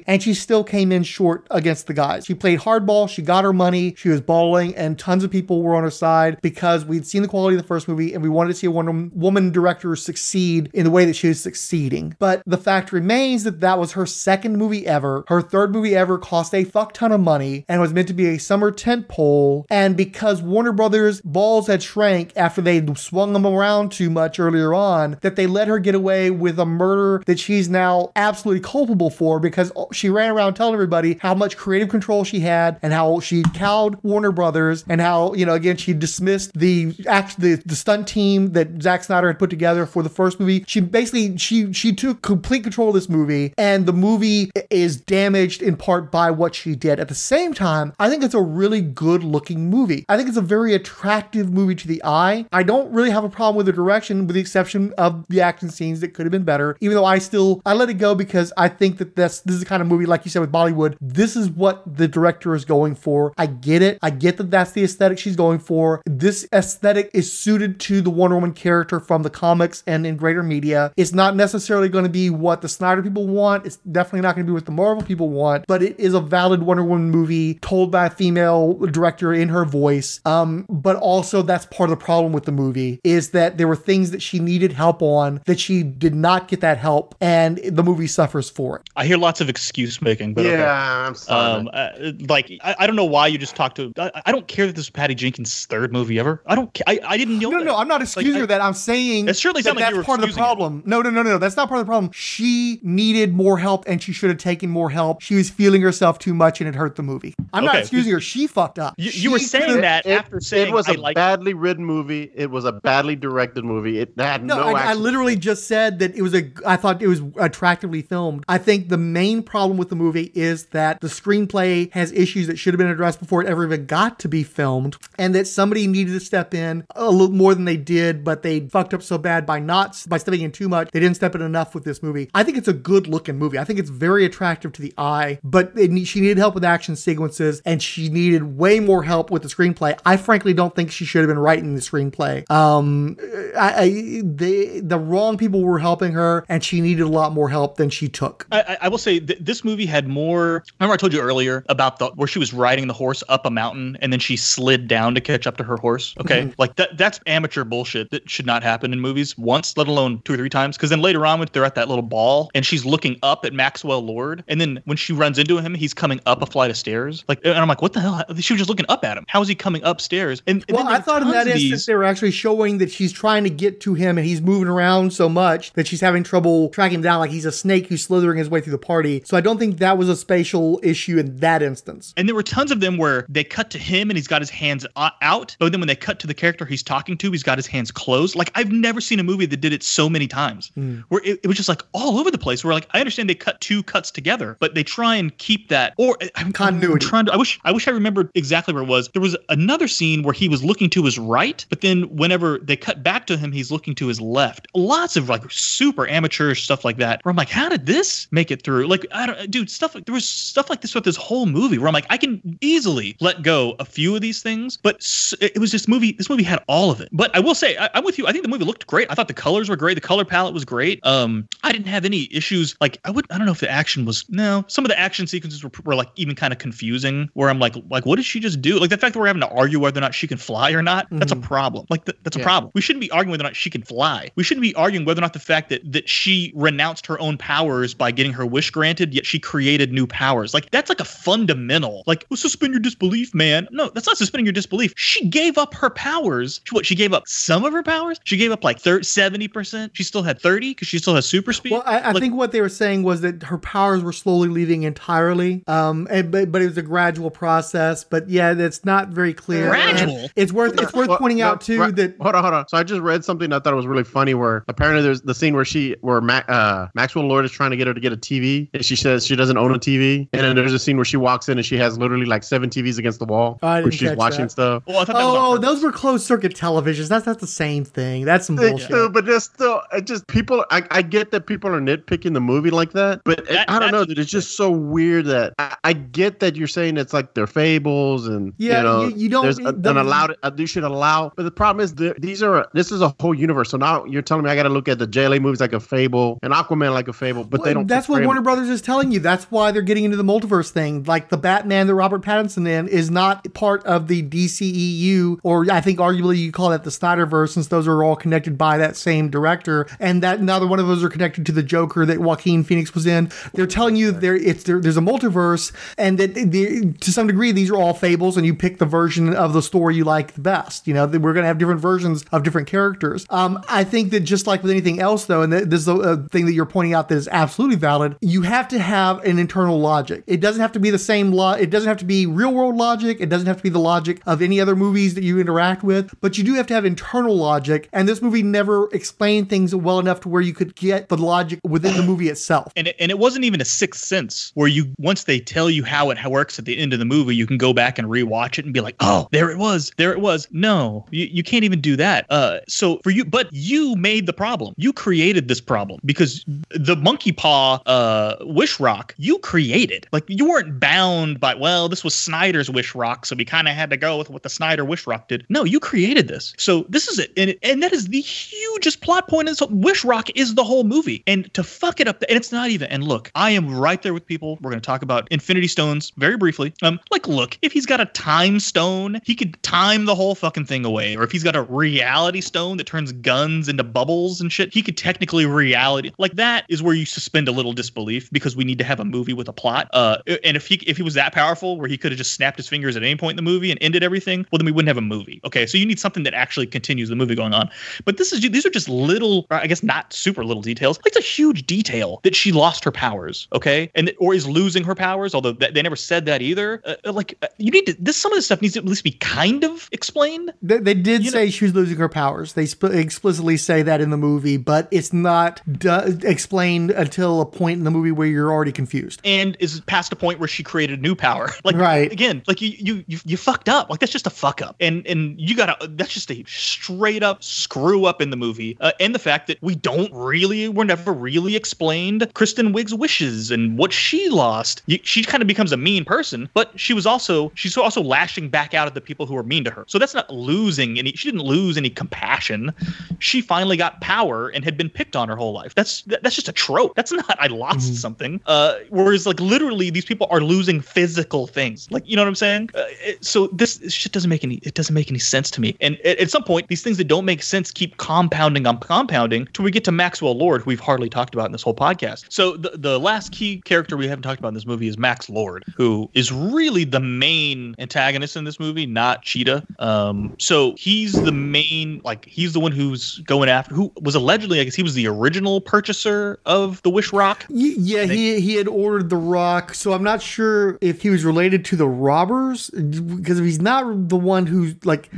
and 0.08 0.22
she 0.22 0.34
still 0.34 0.64
came 0.64 0.92
in 0.92 1.04
short 1.04 1.46
against 1.52 1.88
the 1.88 1.94
guys. 1.94 2.26
She 2.26 2.34
played 2.34 2.60
hardball, 2.60 3.10
she 3.10 3.22
got 3.22 3.44
her 3.44 3.54
money, 3.54 3.96
she 3.98 4.10
was 4.10 4.22
balling, 4.22 4.76
and 4.76 4.98
tons 4.98 5.24
of 5.24 5.32
people 5.32 5.62
were 5.62 5.76
on 5.76 5.84
her 5.84 5.92
side 5.92 6.40
because 6.42 6.86
we'd 6.86 7.06
seen 7.06 7.22
the 7.22 7.28
quality 7.28 7.56
of 7.56 7.62
the 7.62 7.68
first 7.68 7.88
movie 7.88 8.14
and 8.14 8.24
we 8.24 8.30
wanted 8.30 8.50
to 8.50 8.56
see 8.56 8.68
a 8.68 8.72
Wonder 8.72 9.10
Woman 9.14 9.52
director 9.52 9.96
succeed 9.96 10.70
in 10.74 10.84
the 10.84 10.92
way 10.92 11.06
that 11.06 11.16
she 11.16 11.28
was 11.28 11.42
succeeding. 11.42 12.16
But 12.20 12.42
the 12.46 12.58
fact 12.58 12.92
remains 12.92 13.44
that 13.44 13.62
that 13.62 13.80
was 13.80 13.94
her 13.94 14.06
second 14.06 14.58
movie 14.58 14.88
ever. 14.88 15.24
Her 15.28 15.42
third 15.42 15.74
movie 15.74 15.96
ever 15.96 16.18
cost 16.18 16.54
a 16.54 16.64
fuck 16.64 16.94
ton 16.94 17.12
of 17.12 17.22
money 17.22 17.66
and 17.68 17.82
was 17.82 17.94
meant 17.94 18.08
to 18.08 18.14
be 18.14 18.28
a 18.28 18.38
summer 18.38 18.72
tent 18.72 19.08
pole. 19.08 19.66
And 19.70 19.96
because 19.96 20.42
Warner 20.42 20.72
Brothers 20.72 21.22
balls 21.22 21.68
had 21.68 21.84
shrank 21.84 22.32
after 22.36 22.62
they 22.62 22.86
swung 22.96 23.34
them 23.34 23.46
around 23.46 23.92
too 23.92 24.10
much 24.10 24.40
earlier 24.40 24.74
on, 24.74 25.18
that 25.22 25.36
they 25.36 25.48
let 25.48 25.68
her 25.68 25.80
get 25.80 25.96
away 25.96 26.32
with 26.32 26.60
a 26.60 26.66
murder 26.66 27.24
that 27.26 27.40
she's 27.40 27.70
now 27.70 28.12
absolutely 28.16 28.62
culpable 28.62 29.10
for 29.10 29.35
because 29.40 29.72
she 29.92 30.10
ran 30.10 30.32
around 30.32 30.54
telling 30.54 30.74
everybody 30.74 31.18
how 31.22 31.34
much 31.34 31.58
creative 31.58 31.90
control 31.90 32.24
she 32.24 32.40
had 32.40 32.80
and 32.82 32.94
how 32.94 33.20
she 33.20 33.44
cowed 33.54 34.02
Warner 34.04 34.32
Brothers 34.32 34.84
and 34.88 35.02
how, 35.02 35.34
you 35.34 35.46
know, 35.46 35.54
again, 35.54 35.78
she 35.78 35.94
dismissed 35.94 36.54
the 36.54 36.94
act 37.08 37.40
the, 37.40 37.56
the 37.66 37.76
stunt 37.76 38.08
team 38.08 38.54
that 38.54 38.82
Zack 38.82 39.04
Snyder 39.04 39.28
had 39.28 39.40
put 39.40 39.50
together 39.50 39.86
for 39.86 40.04
the 40.04 40.10
first 40.10 40.40
movie. 40.40 40.64
She 40.68 40.80
basically 40.80 41.38
she 41.38 41.74
she 41.74 41.94
took 41.94 42.22
complete 42.22 42.64
control 42.64 42.90
of 42.90 42.96
this 42.96 43.10
movie 43.10 43.54
and 43.58 43.86
the 43.86 43.94
movie 43.94 44.52
is 44.70 44.98
damaged 44.98 45.62
in 45.62 45.76
part 45.76 46.12
by 46.12 46.32
what 46.32 46.56
she 46.56 46.76
did. 46.76 47.00
At 47.00 47.08
the 47.08 47.16
same 47.16 47.54
time, 47.54 47.94
I 48.00 48.10
think 48.10 48.24
it's 48.24 48.34
a 48.34 48.42
really 48.42 48.82
good 48.82 49.24
looking 49.24 49.70
movie. 49.70 50.06
I 50.10 50.18
think 50.18 50.30
it's 50.30 50.38
a 50.38 50.42
very 50.42 50.74
attractive 50.74 51.52
movie 51.52 51.76
to 51.76 51.88
the 51.88 52.02
eye. 52.04 52.46
I 52.52 52.64
don't 52.64 52.92
really 52.92 53.12
have 53.12 53.24
a 53.24 53.30
problem 53.30 53.56
with 53.56 53.66
the 53.66 53.74
direction, 53.74 54.28
with 54.28 54.36
the 54.36 54.42
exception 54.42 54.94
of 54.98 55.26
the 55.28 55.42
action 55.42 55.70
scenes 55.70 56.00
that 56.02 56.14
could 56.14 56.26
have 56.26 56.32
been 56.32 56.44
better. 56.44 56.78
Even 56.82 56.96
though 56.96 57.06
I 57.06 57.20
still 57.20 57.62
I 57.66 57.74
let 57.74 57.90
it 57.90 57.96
go 57.96 58.16
because 58.16 58.52
I 58.58 58.68
think 58.68 58.98
that 58.98 59.16
this 59.26 59.42
this 59.42 59.56
is 59.56 59.60
the 59.60 59.66
kind 59.66 59.82
of 59.82 59.88
movie, 59.88 60.06
like 60.06 60.26
you 60.26 60.32
said 60.32 60.40
with 60.40 60.52
Bollywood, 60.52 60.98
this 61.02 61.36
is 61.36 61.50
what 61.50 61.84
the 61.98 62.08
director 62.08 62.56
is 62.56 62.66
going 62.66 62.96
for. 62.96 63.34
I 63.38 63.48
get 63.48 63.82
it. 63.82 64.00
I 64.02 64.10
get 64.10 64.38
that 64.38 64.52
that's 64.52 64.72
the 64.72 64.84
aesthetic 64.84 65.20
she's 65.20 65.36
going 65.36 65.60
for. 65.60 66.02
This 66.06 66.48
aesthetic 66.54 67.10
is 67.14 67.32
suited 67.32 67.80
to 67.82 68.02
the 68.02 68.10
Wonder 68.10 68.36
Woman 68.36 68.54
character 68.54 69.00
from 69.00 69.24
the 69.24 69.30
comics 69.30 69.84
and 69.88 70.06
in 70.06 70.18
greater 70.18 70.44
media. 70.44 70.94
It's 70.98 71.14
not 71.14 71.36
necessarily 71.36 71.90
going 71.90 72.04
to 72.06 72.10
be 72.10 72.30
what 72.30 72.62
the 72.62 72.70
Snyder 72.70 73.02
people 73.02 73.28
want. 73.28 73.66
It's 73.66 73.78
definitely 73.78 74.22
not 74.22 74.36
going 74.36 74.46
to 74.46 74.50
be 74.50 74.54
what 74.54 74.66
the 74.66 74.72
Marvel 74.72 75.04
people 75.04 75.30
want, 75.30 75.66
but 75.68 75.82
it 75.82 76.00
is 76.00 76.14
a 76.14 76.22
valid 76.22 76.64
Wonder 76.64 76.84
Woman 76.84 77.12
movie 77.12 77.56
told 77.56 77.92
by 77.92 78.08
a 78.08 78.10
female 78.10 78.74
director 78.74 79.34
in 79.34 79.50
her 79.50 79.66
voice. 79.66 80.20
Um, 80.26 80.66
but 80.70 80.96
also 80.96 81.42
that's 81.42 81.66
part 81.66 81.90
of 81.90 82.00
the 82.00 82.04
problem 82.04 82.34
with 82.34 82.46
the 82.46 82.52
movie 82.52 83.00
is 83.04 83.32
that 83.32 83.58
there 83.58 83.68
were 83.68 83.76
things 83.76 84.12
that 84.12 84.22
she 84.22 84.40
needed 84.40 84.74
help 84.74 85.02
on 85.02 85.42
that 85.46 85.60
she 85.60 85.84
did 85.84 86.16
not 86.16 86.48
get 86.48 86.62
that 86.62 86.78
help, 86.78 87.16
and 87.22 87.58
the 87.58 87.84
movie 87.84 88.08
suffers 88.08 88.50
for 88.50 88.78
it. 88.78 88.90
I 88.96 89.06
hear 89.06 89.15
lots 89.18 89.42
of 89.42 89.50
excuse 89.50 90.02
making, 90.02 90.34
but 90.34 90.46
yeah, 90.46 90.52
okay. 90.54 90.64
I'm 90.66 91.16
sorry. 91.16 91.60
Um, 91.62 91.70
uh, 91.74 91.90
like 92.30 92.52
I, 92.64 92.76
I 92.80 92.88
don't 92.88 92.96
know 92.96 93.06
why 93.06 93.28
you 93.28 93.38
just 93.38 93.56
talked 93.56 93.76
to. 93.78 93.92
I, 93.98 94.12
I 94.26 94.32
don't 94.32 94.48
care 94.48 94.68
that 94.68 94.76
this 94.76 94.86
is 94.86 94.90
Patty 94.90 95.16
Jenkins' 95.16 95.66
third 95.66 95.92
movie 95.94 96.20
ever. 96.20 96.42
I 96.46 96.56
don't. 96.56 96.74
ca- 96.74 96.84
I, 96.88 97.00
I 97.06 97.18
didn't 97.18 97.40
know. 97.40 97.50
No, 97.50 97.60
that. 97.60 97.66
no, 97.66 97.76
I'm 97.76 97.88
not 97.88 98.02
excusing 98.02 98.36
I- 98.36 98.40
her 98.40 98.46
that. 98.48 98.62
I'm 98.62 98.74
saying 98.74 99.28
It 99.28 99.36
certainly 99.36 99.62
that 99.62 99.70
sounded 99.70 99.82
like 99.82 99.86
that's 99.88 99.94
you 99.94 99.98
were 99.98 100.04
part 100.04 100.20
of 100.20 100.22
the 100.22 100.28
excusing 100.28 100.44
it. 100.44 100.46
problem. 100.46 100.84
No, 100.86 101.02
no, 101.02 101.10
no, 101.10 101.24
no, 101.24 101.32
no. 101.32 101.38
That's 101.38 101.56
not 101.56 101.68
part 101.70 101.80
of 101.80 101.86
the 101.86 101.90
problem. 101.90 102.12
She 102.14 102.80
needed 102.84 103.34
more 103.34 103.58
help 103.58 103.86
and 103.88 104.02
she 104.02 104.12
should 104.14 104.30
have 104.30 104.40
taken 104.40 104.70
more 104.70 104.90
help. 104.90 105.22
She 105.22 105.36
was 105.36 105.50
feeling 105.50 105.82
herself 105.82 106.20
too 106.20 106.34
much 106.34 106.60
and 106.62 106.68
it 106.68 106.76
hurt 106.76 106.96
the 106.96 107.04
movie. 107.04 107.34
I'm 107.54 107.64
not 107.66 107.76
excusing 107.78 108.12
her. 108.14 108.20
She 108.20 108.48
fucked 108.48 108.80
up. 108.80 108.96
You, 108.98 109.12
you 109.12 109.32
were 109.32 109.40
saying 109.40 109.82
that 109.82 110.06
it, 110.06 110.12
after 110.12 110.40
saying 110.40 110.70
it 110.70 110.74
was 110.74 110.88
I 110.90 110.94
a 110.94 110.98
like. 110.98 111.16
badly 111.16 111.54
written 111.54 111.86
movie. 111.86 112.32
It 112.36 112.50
was 112.52 112.66
a 112.66 112.72
badly 112.74 113.16
directed 113.16 113.64
movie. 113.64 114.00
It 114.00 114.14
had 114.18 114.44
No, 114.44 114.58
no, 114.58 114.76
I, 114.76 114.92
I 114.92 114.94
literally 114.94 115.36
just 115.36 115.68
said 115.68 116.00
that 116.00 116.16
it 116.16 116.22
was 116.22 116.34
a. 116.34 116.52
I 116.66 116.76
thought 116.76 117.02
it 117.02 117.08
was 117.08 117.22
attractively 117.38 118.02
filmed. 118.02 118.44
I 118.48 118.58
think 118.58 118.90
the 118.90 118.98
main 119.06 119.44
problem 119.44 119.78
with 119.78 119.90
the 119.90 119.96
movie 119.96 120.32
is 120.36 120.66
that 120.68 121.00
the 121.02 121.08
screenplay 121.08 121.92
has 121.94 122.12
issues 122.12 122.48
that 122.48 122.58
should 122.58 122.74
have 122.74 122.78
been 122.80 122.88
addressed 122.90 123.20
before 123.20 123.42
it 123.42 123.48
ever 123.48 123.66
even 123.66 123.86
got 123.86 124.20
to 124.20 124.28
be 124.28 124.44
filmed, 124.44 124.98
and 125.18 125.34
that 125.36 125.48
somebody 125.48 125.88
needed 125.88 126.12
to 126.14 126.20
step 126.20 126.54
in 126.54 126.86
a 126.96 127.10
little 127.10 127.36
more 127.36 127.54
than 127.56 127.66
they 127.66 127.78
did, 127.78 128.24
but 128.24 128.42
they 128.44 128.62
fucked 128.68 128.94
up 128.94 129.02
so 129.04 129.18
bad 129.18 129.46
by 129.46 129.60
not 129.60 130.04
by 130.08 130.18
stepping 130.18 130.42
in 130.42 130.52
too 130.52 130.68
much. 130.70 130.90
They 130.92 131.00
didn't 131.00 131.16
step 131.16 131.36
in 131.36 131.42
enough 131.42 131.74
with 131.76 131.84
this 131.84 132.02
movie. 132.04 132.30
I 132.34 132.44
think 132.44 132.58
it's 132.58 132.68
a 132.68 132.74
good 132.74 133.08
looking 133.08 133.38
movie. 133.38 133.58
I 133.60 133.64
think 133.64 133.80
it's 133.80 133.90
very 133.90 134.26
attractive 134.26 134.74
to 134.74 134.82
the 134.82 134.94
eye, 134.98 135.40
but 135.44 135.72
it, 135.76 136.06
she 136.08 136.20
needed 136.22 136.38
help 136.38 136.56
with 136.56 136.66
action 136.66 136.96
sequences, 136.96 137.62
and 137.66 137.82
she 137.82 138.10
needed 138.10 138.58
way 138.58 138.80
more 138.80 139.04
help 139.04 139.32
with 139.32 139.42
the 139.44 139.48
screenplay. 139.50 139.98
I 140.06 140.18
frankly 140.18 140.54
don't 140.54 140.76
think 140.76 140.92
she 140.92 141.06
should 141.06 141.22
have 141.22 141.30
been 141.30 141.40
writing 141.40 141.76
the 141.76 141.82
screenplay. 141.82 142.50
Um, 142.52 143.18
I, 143.58 143.74
I 143.84 143.90
the 144.24 144.82
the 144.84 145.00
wrong 145.00 145.38
people 145.38 145.62
were 145.62 145.80
helping 145.80 146.14
her, 146.14 146.46
and 146.50 146.64
she 146.64 146.82
needed 146.82 147.04
a 147.04 147.08
lot 147.08 147.32
more 147.34 147.50
help 147.50 147.78
than 147.78 147.90
she 147.90 148.08
took. 148.10 148.48
I- 148.52 148.78
I 148.82 148.88
will 148.96 149.00
say 149.00 149.20
th- 149.20 149.40
this 149.42 149.64
movie 149.64 149.86
had 149.86 150.08
more. 150.08 150.64
Remember, 150.80 150.94
I 150.94 150.98
told 150.98 151.14
you 151.14 151.20
earlier 151.20 151.64
about 151.70 152.00
the 152.00 152.08
where 152.16 152.28
she 152.28 152.40
was 152.40 152.54
riding 152.54 152.88
the 152.88 152.94
horse 152.94 153.24
up 153.30 153.46
a 153.46 153.50
mountain 153.52 153.98
and 154.02 154.12
then 154.14 154.20
she 154.20 154.38
slid 154.38 154.88
down 154.88 155.14
to 155.16 155.22
catch 155.22 155.46
up 155.46 155.58
to 155.58 155.64
her 155.64 155.76
horse. 155.78 156.14
Mm-hmm. 156.14 156.22
Okay, 156.22 156.54
like 156.58 156.76
that. 156.78 156.98
That's 156.98 157.20
amateur 157.28 157.64
bullshit. 157.64 158.10
That 158.12 158.30
should 158.30 158.46
not 158.46 158.64
happen 158.64 158.94
in 158.94 159.00
movies 159.02 159.38
once, 159.38 159.76
let 159.78 159.88
alone 159.88 160.22
two 160.24 160.34
or 160.34 160.38
three 160.38 160.50
times. 160.50 160.78
Because 160.78 160.90
then 160.90 161.02
later 161.02 161.26
on, 161.26 161.40
when 161.40 161.50
they're 161.52 161.66
at 161.66 161.76
that 161.76 161.88
little 161.90 162.02
ball 162.02 162.50
and 162.56 162.66
she's 162.66 162.86
looking 162.86 163.18
up 163.24 163.46
at 163.46 163.54
Maxwell 163.54 164.02
Lord, 164.02 164.44
and 164.48 164.62
then 164.62 164.82
when 164.86 164.98
she 164.98 165.12
runs 165.14 165.38
into 165.38 165.58
him, 165.58 165.76
he's 165.76 165.94
coming 165.94 166.20
up 166.26 166.42
a 166.42 166.46
flight 166.46 166.72
of 166.72 166.78
stairs. 166.78 167.24
Like, 167.28 167.40
and 167.44 167.54
I'm 167.58 167.68
like, 167.68 167.82
what 167.82 167.94
the 167.94 168.00
hell? 168.00 168.24
She 168.40 168.54
was 168.54 168.60
just 168.60 168.70
looking 168.70 168.86
up 168.90 169.04
at 169.04 169.18
him. 169.18 169.26
How 169.28 169.42
is 169.42 169.48
he 169.48 169.56
coming 169.56 169.82
upstairs? 169.84 170.42
And, 170.48 170.64
and 170.68 170.78
Well, 170.78 170.88
I 170.88 171.00
thought 171.00 171.22
in 171.22 171.30
that 171.32 171.48
instance 171.48 171.62
these- 171.62 171.86
they 171.86 171.96
were 171.96 172.04
actually 172.06 172.32
showing 172.32 172.78
that 172.78 172.92
she's 172.92 173.12
trying 173.12 173.44
to 173.44 173.50
get 173.50 173.82
to 173.82 173.94
him 173.94 174.18
and 174.18 174.26
he's 174.26 174.42
moving 174.42 174.68
around 174.68 175.12
so 175.14 175.28
much 175.28 175.74
that 175.74 175.88
she's 175.88 176.02
having 176.02 176.24
trouble 176.24 176.70
tracking 176.70 176.96
him 176.96 177.02
down 177.02 177.20
like 177.20 177.32
he's 177.32 177.46
a 177.46 177.52
snake 177.52 177.88
who's 177.88 178.04
slithering 178.04 178.38
his 178.38 178.50
way 178.50 178.62
through 178.62 178.72
the 178.72 178.78
party. 178.86 179.22
So 179.26 179.36
I 179.36 179.42
don't 179.42 179.58
think 179.58 179.80
that 179.80 179.98
was 179.98 180.10
a 180.10 180.16
spatial 180.16 180.80
issue 180.84 181.18
in 181.18 181.38
that 181.38 181.62
instance. 181.62 182.14
And 182.18 182.28
there 182.28 182.36
were 182.36 182.44
tons 182.44 182.72
of 182.72 182.80
them 182.80 182.98
where 182.98 183.26
they 183.30 183.44
cut 183.44 183.70
to 183.72 183.78
him 183.78 184.10
and 184.10 184.18
he's 184.18 184.28
got 184.28 184.42
his 184.42 184.50
hands 184.50 184.86
uh, 184.96 185.10
out, 185.22 185.56
but 185.60 185.72
then 185.72 185.82
when 185.82 185.88
they 185.88 185.96
cut 185.96 186.20
to 186.20 186.28
the 186.28 186.34
character 186.34 186.66
he's 186.66 186.84
talking 186.84 187.18
to, 187.18 187.32
he's 187.32 187.44
got 187.44 187.58
his 187.58 187.68
hands 187.68 187.92
closed. 187.92 188.36
Like 188.36 188.52
I've 188.56 188.72
never 188.72 189.02
seen 189.02 189.20
a 189.20 189.24
movie 189.24 189.46
that 189.46 189.58
did 189.58 189.74
it 189.74 189.84
so 189.84 190.10
many 190.10 190.28
times, 190.28 190.72
hmm. 190.76 191.00
where 191.10 191.22
it, 191.24 191.40
it 191.44 191.48
was 191.48 191.58
just 191.58 191.70
like 191.70 191.82
all 191.94 192.20
over 192.20 192.32
the 192.32 192.38
place. 192.38 192.64
Where 192.64 192.74
like 192.74 192.88
I 192.94 193.00
understand 193.00 193.30
they 193.30 193.36
cut 193.36 193.60
two 193.62 193.84
cuts 193.84 194.12
together, 194.12 194.58
but 194.60 194.76
they 194.76 194.84
try 194.84 195.16
and 195.16 195.36
keep 195.38 195.70
that 195.70 195.94
or 195.98 196.18
uh, 196.22 196.28
I'm, 196.36 196.52
Continuity. 196.52 197.06
I'm 197.06 197.10
trying 197.10 197.26
to. 197.26 197.34
I 197.34 197.38
wish 197.38 197.60
I 197.66 197.72
wish 197.72 197.88
I 197.88 197.92
remembered 197.92 198.30
exactly 198.36 198.74
where 198.74 198.84
it 198.84 198.88
was. 198.88 199.10
There 199.10 199.22
was 199.22 199.36
another 199.50 199.88
scene 199.88 200.24
where 200.24 200.34
he 200.34 200.48
was 200.48 200.64
looking 200.64 200.90
to 200.92 201.04
his 201.04 201.18
right, 201.18 201.66
but 201.70 201.82
then 201.82 202.04
whenever 202.16 202.60
they 202.60 202.76
cut 202.76 203.04
back 203.04 203.28
to 203.28 203.38
him, 203.38 203.52
he's 203.52 203.72
looking 203.72 203.96
to 203.96 204.08
his 204.08 204.22
left. 204.22 204.68
Lots 204.74 205.16
of 205.18 205.30
like 205.30 205.44
super 205.52 206.08
amateurish 206.08 206.64
stuff 206.64 206.86
like 206.86 206.98
that. 206.98 207.24
Where 207.24 207.32
I'm 207.32 207.36
like, 207.36 207.50
how 207.50 207.70
did 207.70 207.86
this 207.86 208.28
make 208.32 208.52
it 208.52 208.64
through? 208.64 208.75
Like 208.84 209.06
I 209.12 209.26
don't, 209.26 209.52
dude, 209.52 209.70
stuff 209.70 209.96
like 209.96 210.06
there 210.06 210.14
was 210.14 210.28
stuff 210.28 210.70
like 210.70 210.82
this 210.82 210.96
with 210.96 211.04
this 211.04 211.16
whole 211.16 211.46
movie 211.46 211.78
where 211.78 211.88
I'm 211.88 211.94
like, 211.94 212.08
I 212.10 212.18
can 212.18 212.42
easily 212.62 213.16
let 213.20 213.42
go 213.42 213.76
a 213.80 213.86
few 213.86 214.16
of 214.16 214.22
these 214.22 214.42
things, 214.42 214.78
but 214.78 214.96
it 215.40 215.60
was 215.60 215.72
just 215.72 215.88
movie. 215.88 216.14
This 216.14 216.30
movie 216.30 216.44
had 216.44 216.64
all 216.68 216.92
of 216.92 217.02
it. 217.02 217.10
But 217.12 217.36
I 217.36 217.40
will 217.40 217.56
say, 217.56 217.78
I, 217.78 217.90
I'm 217.94 218.04
with 218.04 218.18
you. 218.18 218.28
I 218.28 218.32
think 218.32 218.44
the 218.44 218.50
movie 218.50 218.66
looked 218.66 218.88
great. 218.88 219.08
I 219.10 219.16
thought 219.16 219.28
the 219.28 219.34
colors 219.34 219.70
were 219.70 219.76
great. 219.76 219.96
The 219.96 220.02
color 220.02 220.26
palette 220.26 220.54
was 220.54 220.66
great. 220.66 221.00
Um, 221.06 221.48
I 221.64 221.72
didn't 221.72 221.88
have 221.88 222.06
any 222.06 222.28
issues. 222.32 222.76
Like 222.82 222.98
I 223.06 223.12
would, 223.12 223.26
I 223.30 223.38
don't 223.38 223.46
know 223.46 223.54
if 223.54 223.60
the 223.60 223.70
action 223.70 224.06
was 224.06 224.26
no. 224.30 224.66
Some 224.68 224.86
of 224.86 224.90
the 224.90 225.00
action 225.00 225.28
sequences 225.28 225.64
were, 225.64 225.72
were 225.84 225.96
like 225.96 226.10
even 226.16 226.36
kind 226.36 226.52
of 226.52 226.60
confusing. 226.60 227.30
Where 227.34 227.50
I'm 227.50 227.60
like, 227.60 227.76
like 227.90 228.06
what 228.06 228.18
did 228.18 228.26
she 228.26 228.40
just 228.40 228.62
do? 228.62 228.80
Like 228.80 228.90
the 228.90 228.98
fact 228.98 229.14
that 229.14 229.20
we're 229.20 229.28
having 229.28 229.42
to 229.42 229.50
argue 229.50 229.80
whether 229.80 230.00
or 230.00 230.02
not 230.02 230.14
she 230.14 230.28
can 230.28 230.38
fly 230.38 230.72
or 230.72 230.82
not. 230.82 231.08
That's 231.12 231.32
a 231.32 231.36
problem. 231.36 231.86
Like 231.90 232.06
th- 232.06 232.18
that's 232.24 232.36
a 232.36 232.40
problem. 232.40 232.72
We 232.74 232.82
shouldn't 232.82 233.02
be 233.02 233.12
arguing 233.12 233.32
whether 233.32 233.44
or 233.44 233.50
not 233.50 233.56
she 233.56 233.70
can 233.70 233.84
fly. 233.84 234.30
We 234.36 234.44
shouldn't 234.44 234.62
be 234.62 234.76
arguing 234.76 235.06
whether 235.06 235.20
or 235.20 235.22
not 235.22 235.34
the 235.34 235.40
fact 235.40 235.70
that 235.70 235.92
that 235.92 236.10
she 236.10 236.52
renounced 236.56 237.06
her 237.06 237.20
own 237.20 237.38
powers 237.38 237.94
by 237.94 238.12
getting 238.12 238.34
her 238.34 238.46
wish 238.46 238.65
granted, 238.72 239.14
yet 239.14 239.26
she 239.26 239.40
created 239.40 239.92
new 239.92 240.08
powers. 240.08 240.54
Like 240.54 240.70
that's 240.72 240.90
like 240.90 241.00
a 241.00 241.06
fundamental. 241.06 242.04
Like 242.08 242.26
well, 242.30 242.38
suspend 242.38 242.74
your 242.74 242.80
disbelief, 242.80 243.34
man. 243.34 243.68
No, 243.72 243.90
that's 243.90 244.08
not 244.08 244.18
suspending 244.18 244.46
your 244.46 244.54
disbelief. 244.54 244.94
She 244.96 245.28
gave 245.28 245.58
up 245.58 245.74
her 245.74 245.90
powers. 245.90 246.62
She- 246.66 246.76
What? 246.76 246.86
She 246.86 246.96
gave 246.96 247.14
up 247.14 247.24
some 247.28 247.64
of 247.66 247.74
her 247.74 247.84
powers. 247.84 248.20
She 248.24 248.38
gave 248.38 248.52
up 248.52 248.64
like 248.64 248.80
30, 248.80 249.04
70 249.04 249.48
percent. 249.48 249.92
She 249.96 250.04
still 250.04 250.24
had 250.24 250.40
thirty 250.40 250.72
because 250.72 250.88
she 250.88 250.98
still 251.00 251.16
has 251.16 251.26
super 251.26 251.54
speed. 251.54 251.72
Well, 251.74 251.84
I, 251.86 252.00
I 252.00 252.12
Like, 252.12 252.22
think 252.22 252.36
what 252.36 252.52
they 252.52 252.62
were 252.62 252.70
saying 252.70 253.04
was 253.04 253.22
that 253.22 253.44
her 253.44 253.58
powers 253.58 254.02
were 254.04 254.14
slowly 254.14 254.50
leaving 254.50 254.84
entirely. 254.84 255.64
Um, 255.68 256.08
and, 256.10 256.32
but, 256.32 256.52
but 256.52 256.62
it 256.62 256.68
was 256.68 256.78
a 256.78 256.82
gradual 256.82 257.30
process. 257.32 258.04
But 258.04 258.30
yeah, 258.30 258.54
that's 258.54 258.84
not 258.86 259.10
very 259.10 259.34
clear. 259.34 259.70
Gradual? 259.70 260.16
And 260.18 260.32
It's 260.36 260.52
worth 260.52 260.80
it's 260.80 260.94
worth 260.94 261.08
Well, 261.10 261.18
pointing 261.18 261.40
no, 261.40 261.48
out 261.48 261.62
too 261.62 261.80
right- 261.80 261.96
that 261.96 262.16
hold 262.20 262.36
on, 262.36 262.44
hold 262.44 262.54
on. 262.54 262.68
So 262.68 262.78
I 262.78 262.84
just 262.84 263.02
read 263.02 263.24
something 263.26 263.52
I 263.54 263.60
thought 263.60 263.74
was 263.76 263.88
really 263.88 264.04
funny. 264.04 264.34
Where 264.34 264.64
apparently 264.68 265.02
there's 265.04 265.22
the 265.22 265.34
scene 265.36 265.56
where 265.56 265.66
she, 265.66 265.96
where 266.02 266.22
Ma- 266.22 266.44
uh, 266.48 266.88
Maxwell 266.96 267.26
Lord 267.26 267.46
is 267.46 267.52
trying 267.52 267.72
to 267.72 267.78
get 267.78 267.88
her 267.88 267.94
to 267.94 268.00
get 268.00 268.12
a 268.14 268.18
TV, 268.18 268.45
and 268.74 268.84
she 268.86 268.96
says 268.96 269.26
she 269.26 269.36
doesn't 269.36 269.58
own 269.58 269.74
a 269.74 269.80
TV. 269.80 270.28
And 270.34 270.42
then 270.44 270.56
there's 270.56 270.74
a 270.74 270.80
scene 270.80 270.96
where 270.98 271.06
she 271.06 271.18
walks 271.18 271.50
in 271.50 271.58
and 271.58 271.66
she 271.66 271.78
has 271.78 271.98
literally 271.98 272.26
like 272.26 272.44
seven 272.44 272.70
TVs 272.70 272.98
against 272.98 273.20
the 273.20 273.26
wall, 273.26 273.60
Oh, 273.62 273.68
I 273.68 273.76
didn't 273.78 273.86
where 273.86 273.92
she's 273.92 274.10
catch 274.10 274.18
watching 274.18 274.42
that. 274.44 274.52
stuff. 274.52 274.84
well, 274.88 275.00
I 275.00 275.04
that 275.06 275.16
oh, 275.16 275.54
oh, 275.54 275.58
those 275.58 275.84
were 275.84 275.92
closed 275.92 276.26
circuit 276.26 276.54
televisions. 276.56 277.08
That's 277.10 277.26
not 277.26 277.40
the 277.40 277.48
same 277.48 277.84
thing. 277.86 278.26
That's 278.26 278.46
some 278.48 278.56
They 278.56 278.70
bullshit. 278.70 278.90
do, 278.90 279.10
but 279.10 279.26
there's 279.26 279.44
still 279.46 279.82
it 279.94 280.06
just 280.06 280.28
people. 280.28 280.66
I, 280.72 280.84
I 280.92 281.02
get 281.02 281.32
that 281.32 281.48
people 281.48 281.70
are 281.74 281.80
nitpicking 281.82 282.34
the 282.34 282.42
movie 282.42 282.72
like 282.72 282.92
that, 282.94 283.22
but 283.26 283.48
That- 283.48 283.70
I 283.70 283.80
don't 283.80 283.92
know. 283.92 284.00
that's- 284.00 284.08
Dude, 284.08 284.20
it's 284.20 284.32
just 284.32 284.56
so 284.56 284.70
weird 284.72 285.26
that 285.28 285.54
I, 285.60 285.76
I 285.84 285.94
get 285.94 286.40
that 286.40 286.56
you're 286.56 286.68
saying 286.68 286.98
it's 286.98 287.14
like 287.14 287.34
they're 287.34 287.48
fables 287.48 288.28
and 288.28 288.54
Yeah, 288.58 288.78
you 288.78 288.84
know 288.84 289.08
you- 289.08 289.16
you 289.16 289.30
don't- 289.30 289.44
there's 289.44 289.60
a, 289.60 289.72
the- 289.72 289.90
an 289.92 289.98
allowed 289.98 290.36
uh, 290.44 290.52
you 290.58 290.68
should 290.68 290.84
allow. 290.84 291.32
But 291.36 291.44
the 291.44 291.52
problem 291.52 291.84
is 291.84 291.96
that 291.96 292.22
these 292.22 292.42
are 292.44 292.68
this 292.74 292.92
is 292.92 293.02
a 293.02 293.14
whole 293.20 293.34
universe. 293.34 293.70
So 293.70 293.78
now 293.78 294.06
you're 294.06 294.22
telling 294.22 294.44
me 294.46 294.50
I 294.52 294.56
got 294.56 294.64
to 294.64 294.70
look 294.70 294.88
at 294.88 295.00
the 295.00 295.08
JLA 295.08 295.40
movies 295.42 295.60
like 295.62 295.74
a 295.74 295.80
fable 295.80 296.40
and 296.44 296.54
Aquaman 296.54 296.94
like 296.94 297.08
a 297.08 297.14
fable, 297.14 297.44
but 297.44 297.64
they 297.64 297.74
don't. 297.74 297.88
That's 297.88 298.08
what 298.08 298.16
portray 298.18 298.28
Warner. 298.36 298.44
Brothers 298.44 298.70
is 298.70 298.82
telling 298.82 299.12
you. 299.12 299.20
That's 299.20 299.46
why 299.46 299.72
they're 299.72 299.82
getting 299.82 300.04
into 300.04 300.18
the 300.18 300.24
multiverse 300.24 300.70
thing. 300.70 301.04
Like 301.04 301.30
the 301.30 301.38
Batman 301.38 301.88
that 301.88 301.96
Robert 301.96 302.22
Pattinson 302.22 302.68
in 302.68 302.88
is 302.90 303.10
not 303.10 303.54
part 303.54 303.84
of 303.86 304.08
the 304.08 304.24
DCEU, 304.24 305.40
or 305.42 305.72
I 305.72 305.80
think 305.80 306.00
arguably 306.00 306.38
you 306.38 306.52
call 306.52 306.70
that 306.72 306.84
the 306.84 306.90
Snyderverse, 306.90 307.52
since 307.54 307.68
those 307.68 307.88
are 307.88 308.04
all 308.04 308.16
connected 308.18 308.58
by 308.58 308.78
that 308.78 308.98
same 308.98 309.30
director. 309.30 309.88
And 310.00 310.22
that 310.22 310.42
neither 310.42 310.68
one 310.68 310.80
of 310.80 310.88
those 310.88 311.04
are 311.04 311.10
connected 311.10 311.46
to 311.46 311.52
the 311.54 311.64
Joker 311.64 312.06
that 312.06 312.20
Joaquin 312.20 312.64
Phoenix 312.64 312.94
was 312.94 313.06
in. 313.06 313.32
They're 313.54 313.66
telling 313.66 313.96
you 313.96 314.12
there 314.12 314.36
it's 314.36 314.64
there, 314.64 314.82
there's 314.82 314.98
a 314.98 315.02
multiverse, 315.02 315.72
and 315.98 316.18
that 316.18 316.36
they, 316.36 316.82
to 316.82 317.12
some 317.12 317.28
degree 317.28 317.54
these 317.54 317.70
are 317.70 317.78
all 317.78 317.94
fables, 317.94 318.36
and 318.36 318.46
you 318.46 318.54
pick 318.54 318.80
the 318.80 318.86
version 318.86 319.34
of 319.34 319.54
the 319.54 319.62
story 319.62 319.96
you 319.96 320.04
like 320.04 320.34
the 320.34 320.42
best. 320.42 320.88
You 320.88 320.94
know, 320.94 321.06
we're 321.06 321.34
going 321.34 321.44
to 321.44 321.48
have 321.48 321.58
different 321.58 321.80
versions 321.80 322.26
of 322.32 322.44
different 322.44 322.68
characters. 322.68 323.26
Um, 323.30 323.64
I 323.70 323.86
think 323.86 324.12
that 324.12 324.22
just 324.22 324.46
like 324.46 324.62
with 324.62 324.72
anything 324.72 325.00
else, 325.00 325.26
though, 325.26 325.42
and 325.42 325.54
this 325.54 325.82
is 325.82 325.88
a 325.88 326.18
thing 326.32 326.46
that 326.48 326.54
you're 326.54 326.66
pointing 326.66 326.94
out 326.94 327.10
that 327.10 327.16
is 327.16 327.30
absolutely 327.30 327.78
valid, 327.78 328.18
you 328.26 328.42
have 328.42 328.68
to 328.70 328.80
have 328.80 329.24
an 329.24 329.38
internal 329.38 329.80
logic. 329.80 330.24
It 330.26 330.42
doesn't 330.42 330.60
have 330.60 330.72
to 330.72 330.80
be 330.80 330.90
the 330.90 330.98
same 330.98 331.32
law. 331.32 331.54
It 331.54 331.70
doesn't 331.70 331.88
have 331.88 331.98
to 331.98 332.06
be 332.06 332.26
real 332.26 332.52
world 332.52 332.76
logic. 332.76 333.18
It 333.20 333.30
doesn't 333.30 333.46
have 333.46 333.58
to 333.58 333.64
be 333.64 333.70
the 333.70 333.80
logic 333.80 334.20
of 334.26 334.42
any 334.42 334.60
other 334.60 334.76
movies 334.76 335.14
that 335.14 335.24
you 335.24 335.40
interact 335.40 335.84
with, 335.84 336.12
but 336.22 336.36
you 336.36 336.44
do 336.44 336.56
have 336.56 336.66
to 336.68 336.74
have 336.74 336.86
internal 336.86 337.38
logic. 337.38 337.88
And 337.94 338.10
this 338.10 338.24
movie 338.24 338.42
never 338.42 338.90
explained 338.94 339.50
things 339.50 339.76
well 339.76 340.00
enough 340.00 340.22
to 340.22 340.30
where 340.30 340.42
you 340.42 340.56
could 340.56 340.76
get 340.76 341.10
the 341.10 341.18
logic 341.18 341.60
within 341.64 341.96
the 341.96 342.02
movie 342.02 342.30
itself. 342.30 342.74
and 342.76 342.88
it, 342.88 342.96
and 343.00 343.12
it 343.12 343.20
wasn't 343.20 343.46
even 343.46 343.62
a 343.62 343.66
sixth 343.66 344.04
sense 344.04 344.52
where 344.56 344.68
you 344.68 344.92
once 344.98 345.26
they 345.26 345.40
tell 345.40 345.70
you 345.70 345.84
how 345.84 346.10
it 346.10 346.18
works 346.26 346.58
at 346.58 346.66
the 346.66 346.80
end 346.80 346.94
of 346.94 347.00
the 347.00 347.06
movie, 347.06 347.36
you 347.36 347.46
can 347.46 347.60
go 347.60 347.74
back 347.74 348.00
and 348.00 348.08
rewatch 348.08 348.58
it 348.58 348.66
and 348.66 348.74
be 348.74 348.82
like, 348.82 348.96
oh, 349.02 349.28
there 349.32 349.52
it 349.52 349.60
was, 349.60 349.92
there 349.98 350.12
it 350.12 350.20
was. 350.20 350.48
No, 350.52 351.06
you, 351.12 351.26
you 351.26 351.44
can't 351.44 351.64
even 351.64 351.80
do 351.80 351.96
that. 351.98 352.26
Uh, 352.32 352.60
so 352.68 353.00
for 353.04 353.12
you, 353.12 353.24
but 353.24 353.50
you 353.52 353.96
made 353.98 354.26
the 354.26 354.34
problem. 354.34 354.74
You 354.78 354.92
created 354.92 355.48
this 355.48 355.62
problem 355.62 356.00
because 356.04 356.44
the 356.72 356.96
monkey 356.96 357.32
paw 357.32 357.76
uh, 357.86 358.15
wish 358.42 358.80
rock 358.80 359.14
you 359.18 359.38
created. 359.40 360.08
Like 360.12 360.24
you 360.28 360.48
weren't 360.48 360.80
bound 360.80 361.40
by 361.40 361.56
well, 361.56 361.90
this 361.90 362.04
was 362.04 362.16
Snyder's 362.16 362.70
wish 362.70 362.96
rock, 362.96 363.26
so 363.26 363.36
we 363.36 363.46
kind 363.46 363.68
of 363.68 363.76
had 363.76 363.90
to 363.90 363.98
go 363.98 364.18
with 364.18 364.30
what 364.30 364.44
the 364.44 364.50
Snyder 364.50 364.86
wish 364.86 365.08
rock 365.08 365.28
did. 365.28 365.46
No, 365.50 365.64
you 365.64 365.80
created 365.80 366.28
this. 366.28 366.54
So 366.58 366.86
this 366.90 367.08
is 367.08 367.20
it, 367.20 367.32
and, 367.38 367.56
and 367.64 367.82
that 367.84 367.94
is 367.94 368.08
the 368.08 368.22
hugest 368.22 369.02
plot 369.02 369.28
point. 369.28 369.50
Is 369.50 369.62
wish 369.70 370.04
rock 370.04 370.30
is 370.36 370.56
the 370.56 370.64
whole 370.64 370.84
movie, 370.84 371.24
and 371.28 371.52
to 371.54 371.64
fuck 371.64 372.00
it 372.00 372.08
up, 372.08 372.24
and 372.30 372.38
it's 372.38 372.52
not 372.52 372.70
even. 372.70 372.90
And 372.90 373.04
look, 373.04 373.32
I 373.36 373.52
am 373.52 373.74
right 373.74 374.02
there 374.02 374.14
with 374.14 374.26
people. 374.26 374.58
We're 374.62 374.72
going 374.72 374.82
to 374.82 374.86
talk 374.86 375.02
about 375.02 375.28
Infinity 375.32 375.68
Stones 375.68 376.12
very 376.18 376.38
briefly. 376.38 376.74
Um, 376.82 377.00
like 377.12 377.28
look, 377.28 377.58
if 377.62 377.72
he's 377.72 377.86
got 377.86 378.02
a 378.02 378.06
time 378.06 378.60
stone, 378.60 379.20
he 379.24 379.36
could 379.36 379.62
time 379.64 380.06
the 380.06 380.16
whole 380.16 380.36
fucking 380.36 380.66
thing 380.66 380.86
away, 380.86 381.16
or 381.16 381.24
if 381.24 381.32
he's 381.32 381.44
got 381.44 381.56
a 381.56 381.64
reality 381.64 382.42
stone 382.42 382.78
that 382.78 382.88
turns 382.88 383.12
guns 383.12 383.68
into 383.68 383.84
bubbles 383.84 384.42
and 384.42 384.52
shit, 384.52 384.74
he 384.74 384.82
could 384.82 384.98
technically 384.98 385.46
reality 385.46 386.12
like 386.18 386.34
that 386.34 386.66
is 386.70 386.82
where 386.82 386.94
you 386.94 387.06
suspend 387.06 387.48
a 387.48 387.52
little 387.52 387.74
disbelief 387.74 388.05
because 388.32 388.56
we 388.56 388.64
need 388.64 388.78
to 388.80 388.84
have 388.84 389.00
a 389.00 389.06
movie 389.06 389.34
with 389.34 389.48
a 389.48 389.54
plot. 389.54 389.90
Uh, 389.94 390.18
and 390.44 390.58
if 390.58 390.68
he 390.68 390.76
if 390.88 390.98
he 390.98 391.04
was 391.04 391.14
that 391.16 391.34
powerful, 391.34 391.78
where 391.78 391.88
he 391.88 391.98
could 391.98 392.12
have 392.12 392.18
just 392.18 392.34
snapped 392.34 392.58
his 392.58 392.68
fingers 392.68 392.96
at 392.96 393.04
any 393.04 393.16
point 393.16 393.32
in 393.32 393.36
the 393.38 393.50
movie 393.50 393.72
and 393.72 393.78
ended 393.82 394.04
everything, 394.04 394.46
well 394.52 394.58
then 394.58 394.66
we 394.66 394.72
wouldn't 394.72 394.88
have 394.88 394.98
a 394.98 395.02
movie. 395.02 395.42
Okay, 395.46 395.66
so 395.66 395.78
you 395.78 395.86
need 395.86 396.00
something 396.00 396.24
that 396.24 396.34
actually 396.34 396.68
continues 396.68 397.10
the 397.10 397.16
movie 397.16 397.36
going 397.36 397.54
on. 397.54 397.70
But 398.06 398.18
this 398.18 398.32
is 398.32 398.42
these 398.42 398.66
are 398.66 398.70
just 398.70 398.90
little, 398.90 399.46
I 399.50 399.68
guess 399.68 399.84
not 399.84 400.14
super 400.14 400.44
little 400.44 400.64
details. 400.64 401.00
It's 401.06 401.18
a 401.18 401.22
huge 401.22 401.66
detail 401.66 402.20
that 402.24 402.36
she 402.36 402.52
lost 402.52 402.84
her 402.84 402.92
powers. 402.92 403.48
Okay, 403.54 403.92
and 403.96 404.12
or 404.20 404.34
is 404.34 404.48
losing 404.48 404.84
her 404.84 404.96
powers, 404.96 405.34
although 405.34 405.52
they 405.52 405.82
never 405.82 405.96
said 405.96 406.26
that 406.26 406.42
either. 406.42 406.82
Uh, 406.86 407.12
like 407.12 407.38
uh, 407.42 407.48
you 407.58 407.72
need 407.72 407.86
to 407.88 407.96
this 408.00 408.18
some 408.18 408.32
of 408.32 408.38
this 408.38 408.46
stuff 408.46 408.62
needs 408.62 408.74
to 408.74 408.80
at 408.80 408.86
least 408.86 409.04
be 409.04 409.12
kind 409.12 409.64
of 409.64 409.90
explained. 409.92 410.54
They, 410.62 410.78
they 410.78 410.94
did 410.94 411.24
you 411.24 411.32
say 411.32 411.46
know, 411.46 411.52
she 411.52 411.66
was 411.66 411.76
losing 411.76 411.98
her 411.98 412.10
powers. 412.10 412.54
They 412.54 412.66
sp- 412.68 412.94
explicitly 412.94 413.58
say 413.58 413.82
that 413.84 414.02
in 414.02 414.10
the 414.10 414.18
movie, 414.18 414.58
but 414.58 414.88
it's 414.92 415.14
not 415.14 415.62
d- 415.72 415.90
explained 416.24 416.92
until 416.92 417.42
a 417.42 417.46
point 417.46 417.78
in 417.78 417.84
the 417.84 417.92
movie 417.96 418.12
where 418.12 418.28
you're 418.28 418.52
already 418.52 418.72
confused. 418.72 419.22
And 419.24 419.56
is 419.60 419.80
past 419.82 420.12
a 420.12 420.16
point 420.16 420.40
where 420.40 420.48
she 420.48 420.64
created 420.64 421.00
a 421.00 421.02
new 421.02 421.16
power. 421.16 421.50
Like 421.64 421.78
right. 421.78 422.12
again, 422.12 422.44
like 422.48 422.62
you 422.62 422.76
you 422.78 423.04
you, 423.08 423.18
you 423.26 423.38
fucked 423.38 423.70
up. 423.70 423.90
Like 423.90 424.00
that's 424.00 424.12
just 424.12 424.28
a 424.28 424.30
fuck 424.30 424.62
up. 424.62 424.76
And 424.80 425.08
and 425.08 425.40
you 425.40 425.56
gotta 425.56 425.76
that's 425.88 426.14
just 426.14 426.30
a 426.30 426.44
straight 426.46 427.24
up 427.24 427.44
screw 427.44 428.06
up 428.06 428.22
in 428.22 428.30
the 428.30 428.36
movie. 428.36 428.78
Uh, 428.82 428.92
and 429.00 429.16
the 429.16 429.20
fact 429.20 429.48
that 429.48 429.58
we 429.62 429.74
don't 429.74 430.14
really 430.14 430.70
we're 430.70 430.84
never 430.84 431.12
really 431.12 431.56
explained 431.56 432.30
Kristen 432.36 432.72
Wiig's 432.72 432.94
wishes 432.94 433.50
and 433.50 433.80
what 433.80 433.92
she 433.92 434.30
lost. 434.30 434.84
You, 434.86 435.00
she 435.02 435.24
kind 435.24 435.42
of 435.42 435.48
becomes 435.48 435.72
a 435.72 435.78
mean 435.78 436.06
person, 436.06 436.50
but 436.54 436.78
she 436.80 436.94
was 436.94 437.08
also 437.08 437.52
she's 437.56 437.76
also 437.78 438.02
lashing 438.04 438.50
back 438.50 438.76
out 438.76 438.86
at 438.86 438.94
the 438.94 439.02
people 439.02 439.26
who 439.26 439.34
were 439.34 439.44
mean 439.44 439.64
to 439.64 439.72
her. 439.72 439.86
So 439.88 439.98
that's 439.98 440.14
not 440.14 440.30
losing 440.30 441.00
any. 441.00 441.14
She 441.14 441.30
didn't 441.30 441.46
lose 441.46 441.78
any 441.78 441.90
compassion. 441.90 442.74
She 443.20 443.42
finally 443.42 443.78
got 443.78 444.02
power 444.02 444.50
and 444.50 444.64
had 444.64 444.78
been 444.78 444.90
picked 444.90 445.16
on 445.16 445.30
her 445.30 445.36
whole 445.36 445.54
life. 445.54 445.74
That's 445.74 446.04
that's 446.04 446.36
just 446.36 446.50
a 446.50 446.54
trope. 446.54 446.96
That's 446.96 447.12
not 447.12 447.38
I 447.40 447.48
lost 447.48 447.85
mm-hmm. 447.88 447.96
something. 447.96 448.42
Uh, 448.46 448.76
whereas 448.90 449.26
like 449.26 449.40
literally 449.40 449.90
these 449.90 450.06
people 450.06 450.28
are 450.30 450.42
losing 450.42 450.82
physical 450.82 451.48
things. 451.48 451.90
Like 451.92 452.04
you 452.08 452.16
know 452.16 452.22
what 452.22 452.30
I'm 452.30 452.36
saying? 452.36 452.70
Uh, 452.76 452.84
it, 452.88 453.24
so 453.24 453.48
this, 453.48 453.80
shit 453.92 454.12
doesn't 454.12 454.30
make 454.30 454.44
any 454.44 454.56
it 454.64 454.74
doesn't 454.74 454.94
make 454.94 455.10
any 455.10 455.20
sense 455.20 455.52
to 455.52 455.62
me. 455.62 455.76
And 455.82 456.00
at, 456.02 456.18
at, 456.20 456.30
some 456.30 456.44
point, 456.44 456.68
these 456.68 456.84
things 456.84 456.98
that 456.98 457.08
don't 457.08 457.26
make 457.26 457.44
sense 457.44 457.72
keep 457.72 457.98
compounding 457.98 458.66
on 458.68 458.80
compounding 458.80 459.48
till 459.54 459.66
we 459.66 459.72
get 459.72 459.84
to 459.86 459.92
Maxwell 459.92 460.38
Lord, 460.38 460.62
who 460.62 460.70
we've 460.70 460.80
hardly 460.80 461.10
talked 461.10 461.34
about 461.34 461.46
in 461.46 461.52
this 461.52 461.62
whole 461.62 461.76
podcast. 461.76 462.26
So 462.30 462.58
the 462.58 462.72
the 462.76 463.00
last 463.00 463.32
key 463.32 463.62
character 463.62 463.98
we 463.98 464.08
haven't 464.08 464.24
talked 464.24 464.40
about 464.40 464.50
in 464.50 464.54
this 464.54 464.66
movie 464.66 464.88
is 464.88 464.98
Max 464.98 465.30
Lord, 465.30 465.64
who 465.76 466.10
is 466.14 466.32
really 466.32 466.84
the 466.84 467.00
main 467.00 467.76
antagonist 467.80 468.36
in 468.36 468.44
this 468.44 468.60
movie, 468.60 468.86
not 468.86 469.22
Cheetah. 469.24 469.66
Um, 469.80 470.36
so 470.40 470.74
he's 470.78 471.14
the 471.14 471.32
main 471.32 472.02
like 472.04 472.26
he's 472.26 472.54
the 472.54 472.60
one 472.60 472.72
who's 472.72 473.20
going 473.20 473.50
after 473.50 473.74
who 473.74 473.92
was 474.02 474.16
allegedly 474.16 474.60
I 474.60 474.64
guess 474.64 474.76
he 474.76 474.84
was 474.84 474.94
the 474.94 475.08
original 475.08 475.62
purchaser 475.62 476.40
of 476.46 476.82
the 476.84 476.90
Wish 476.90 477.14
Rock. 477.14 477.46
Yeah, 477.78 478.04
he 478.04 478.40
he 478.40 478.56
had 478.56 478.68
ordered 478.68 479.10
the 479.10 479.18
rock, 479.18 479.74
so 479.74 479.94
I'm 479.94 480.04
not 480.04 480.22
sure 480.22 480.78
if 480.82 481.02
he 481.02 481.10
was 481.10 481.26
related 481.26 481.66
to 481.66 481.76
the 481.76 481.88
robbers 481.88 482.70
because 482.70 483.40
if 483.40 483.46
he's 483.46 483.62
not 483.62 484.10
the 484.10 484.16
one 484.16 484.46
who's 484.46 484.84
like, 484.86 485.10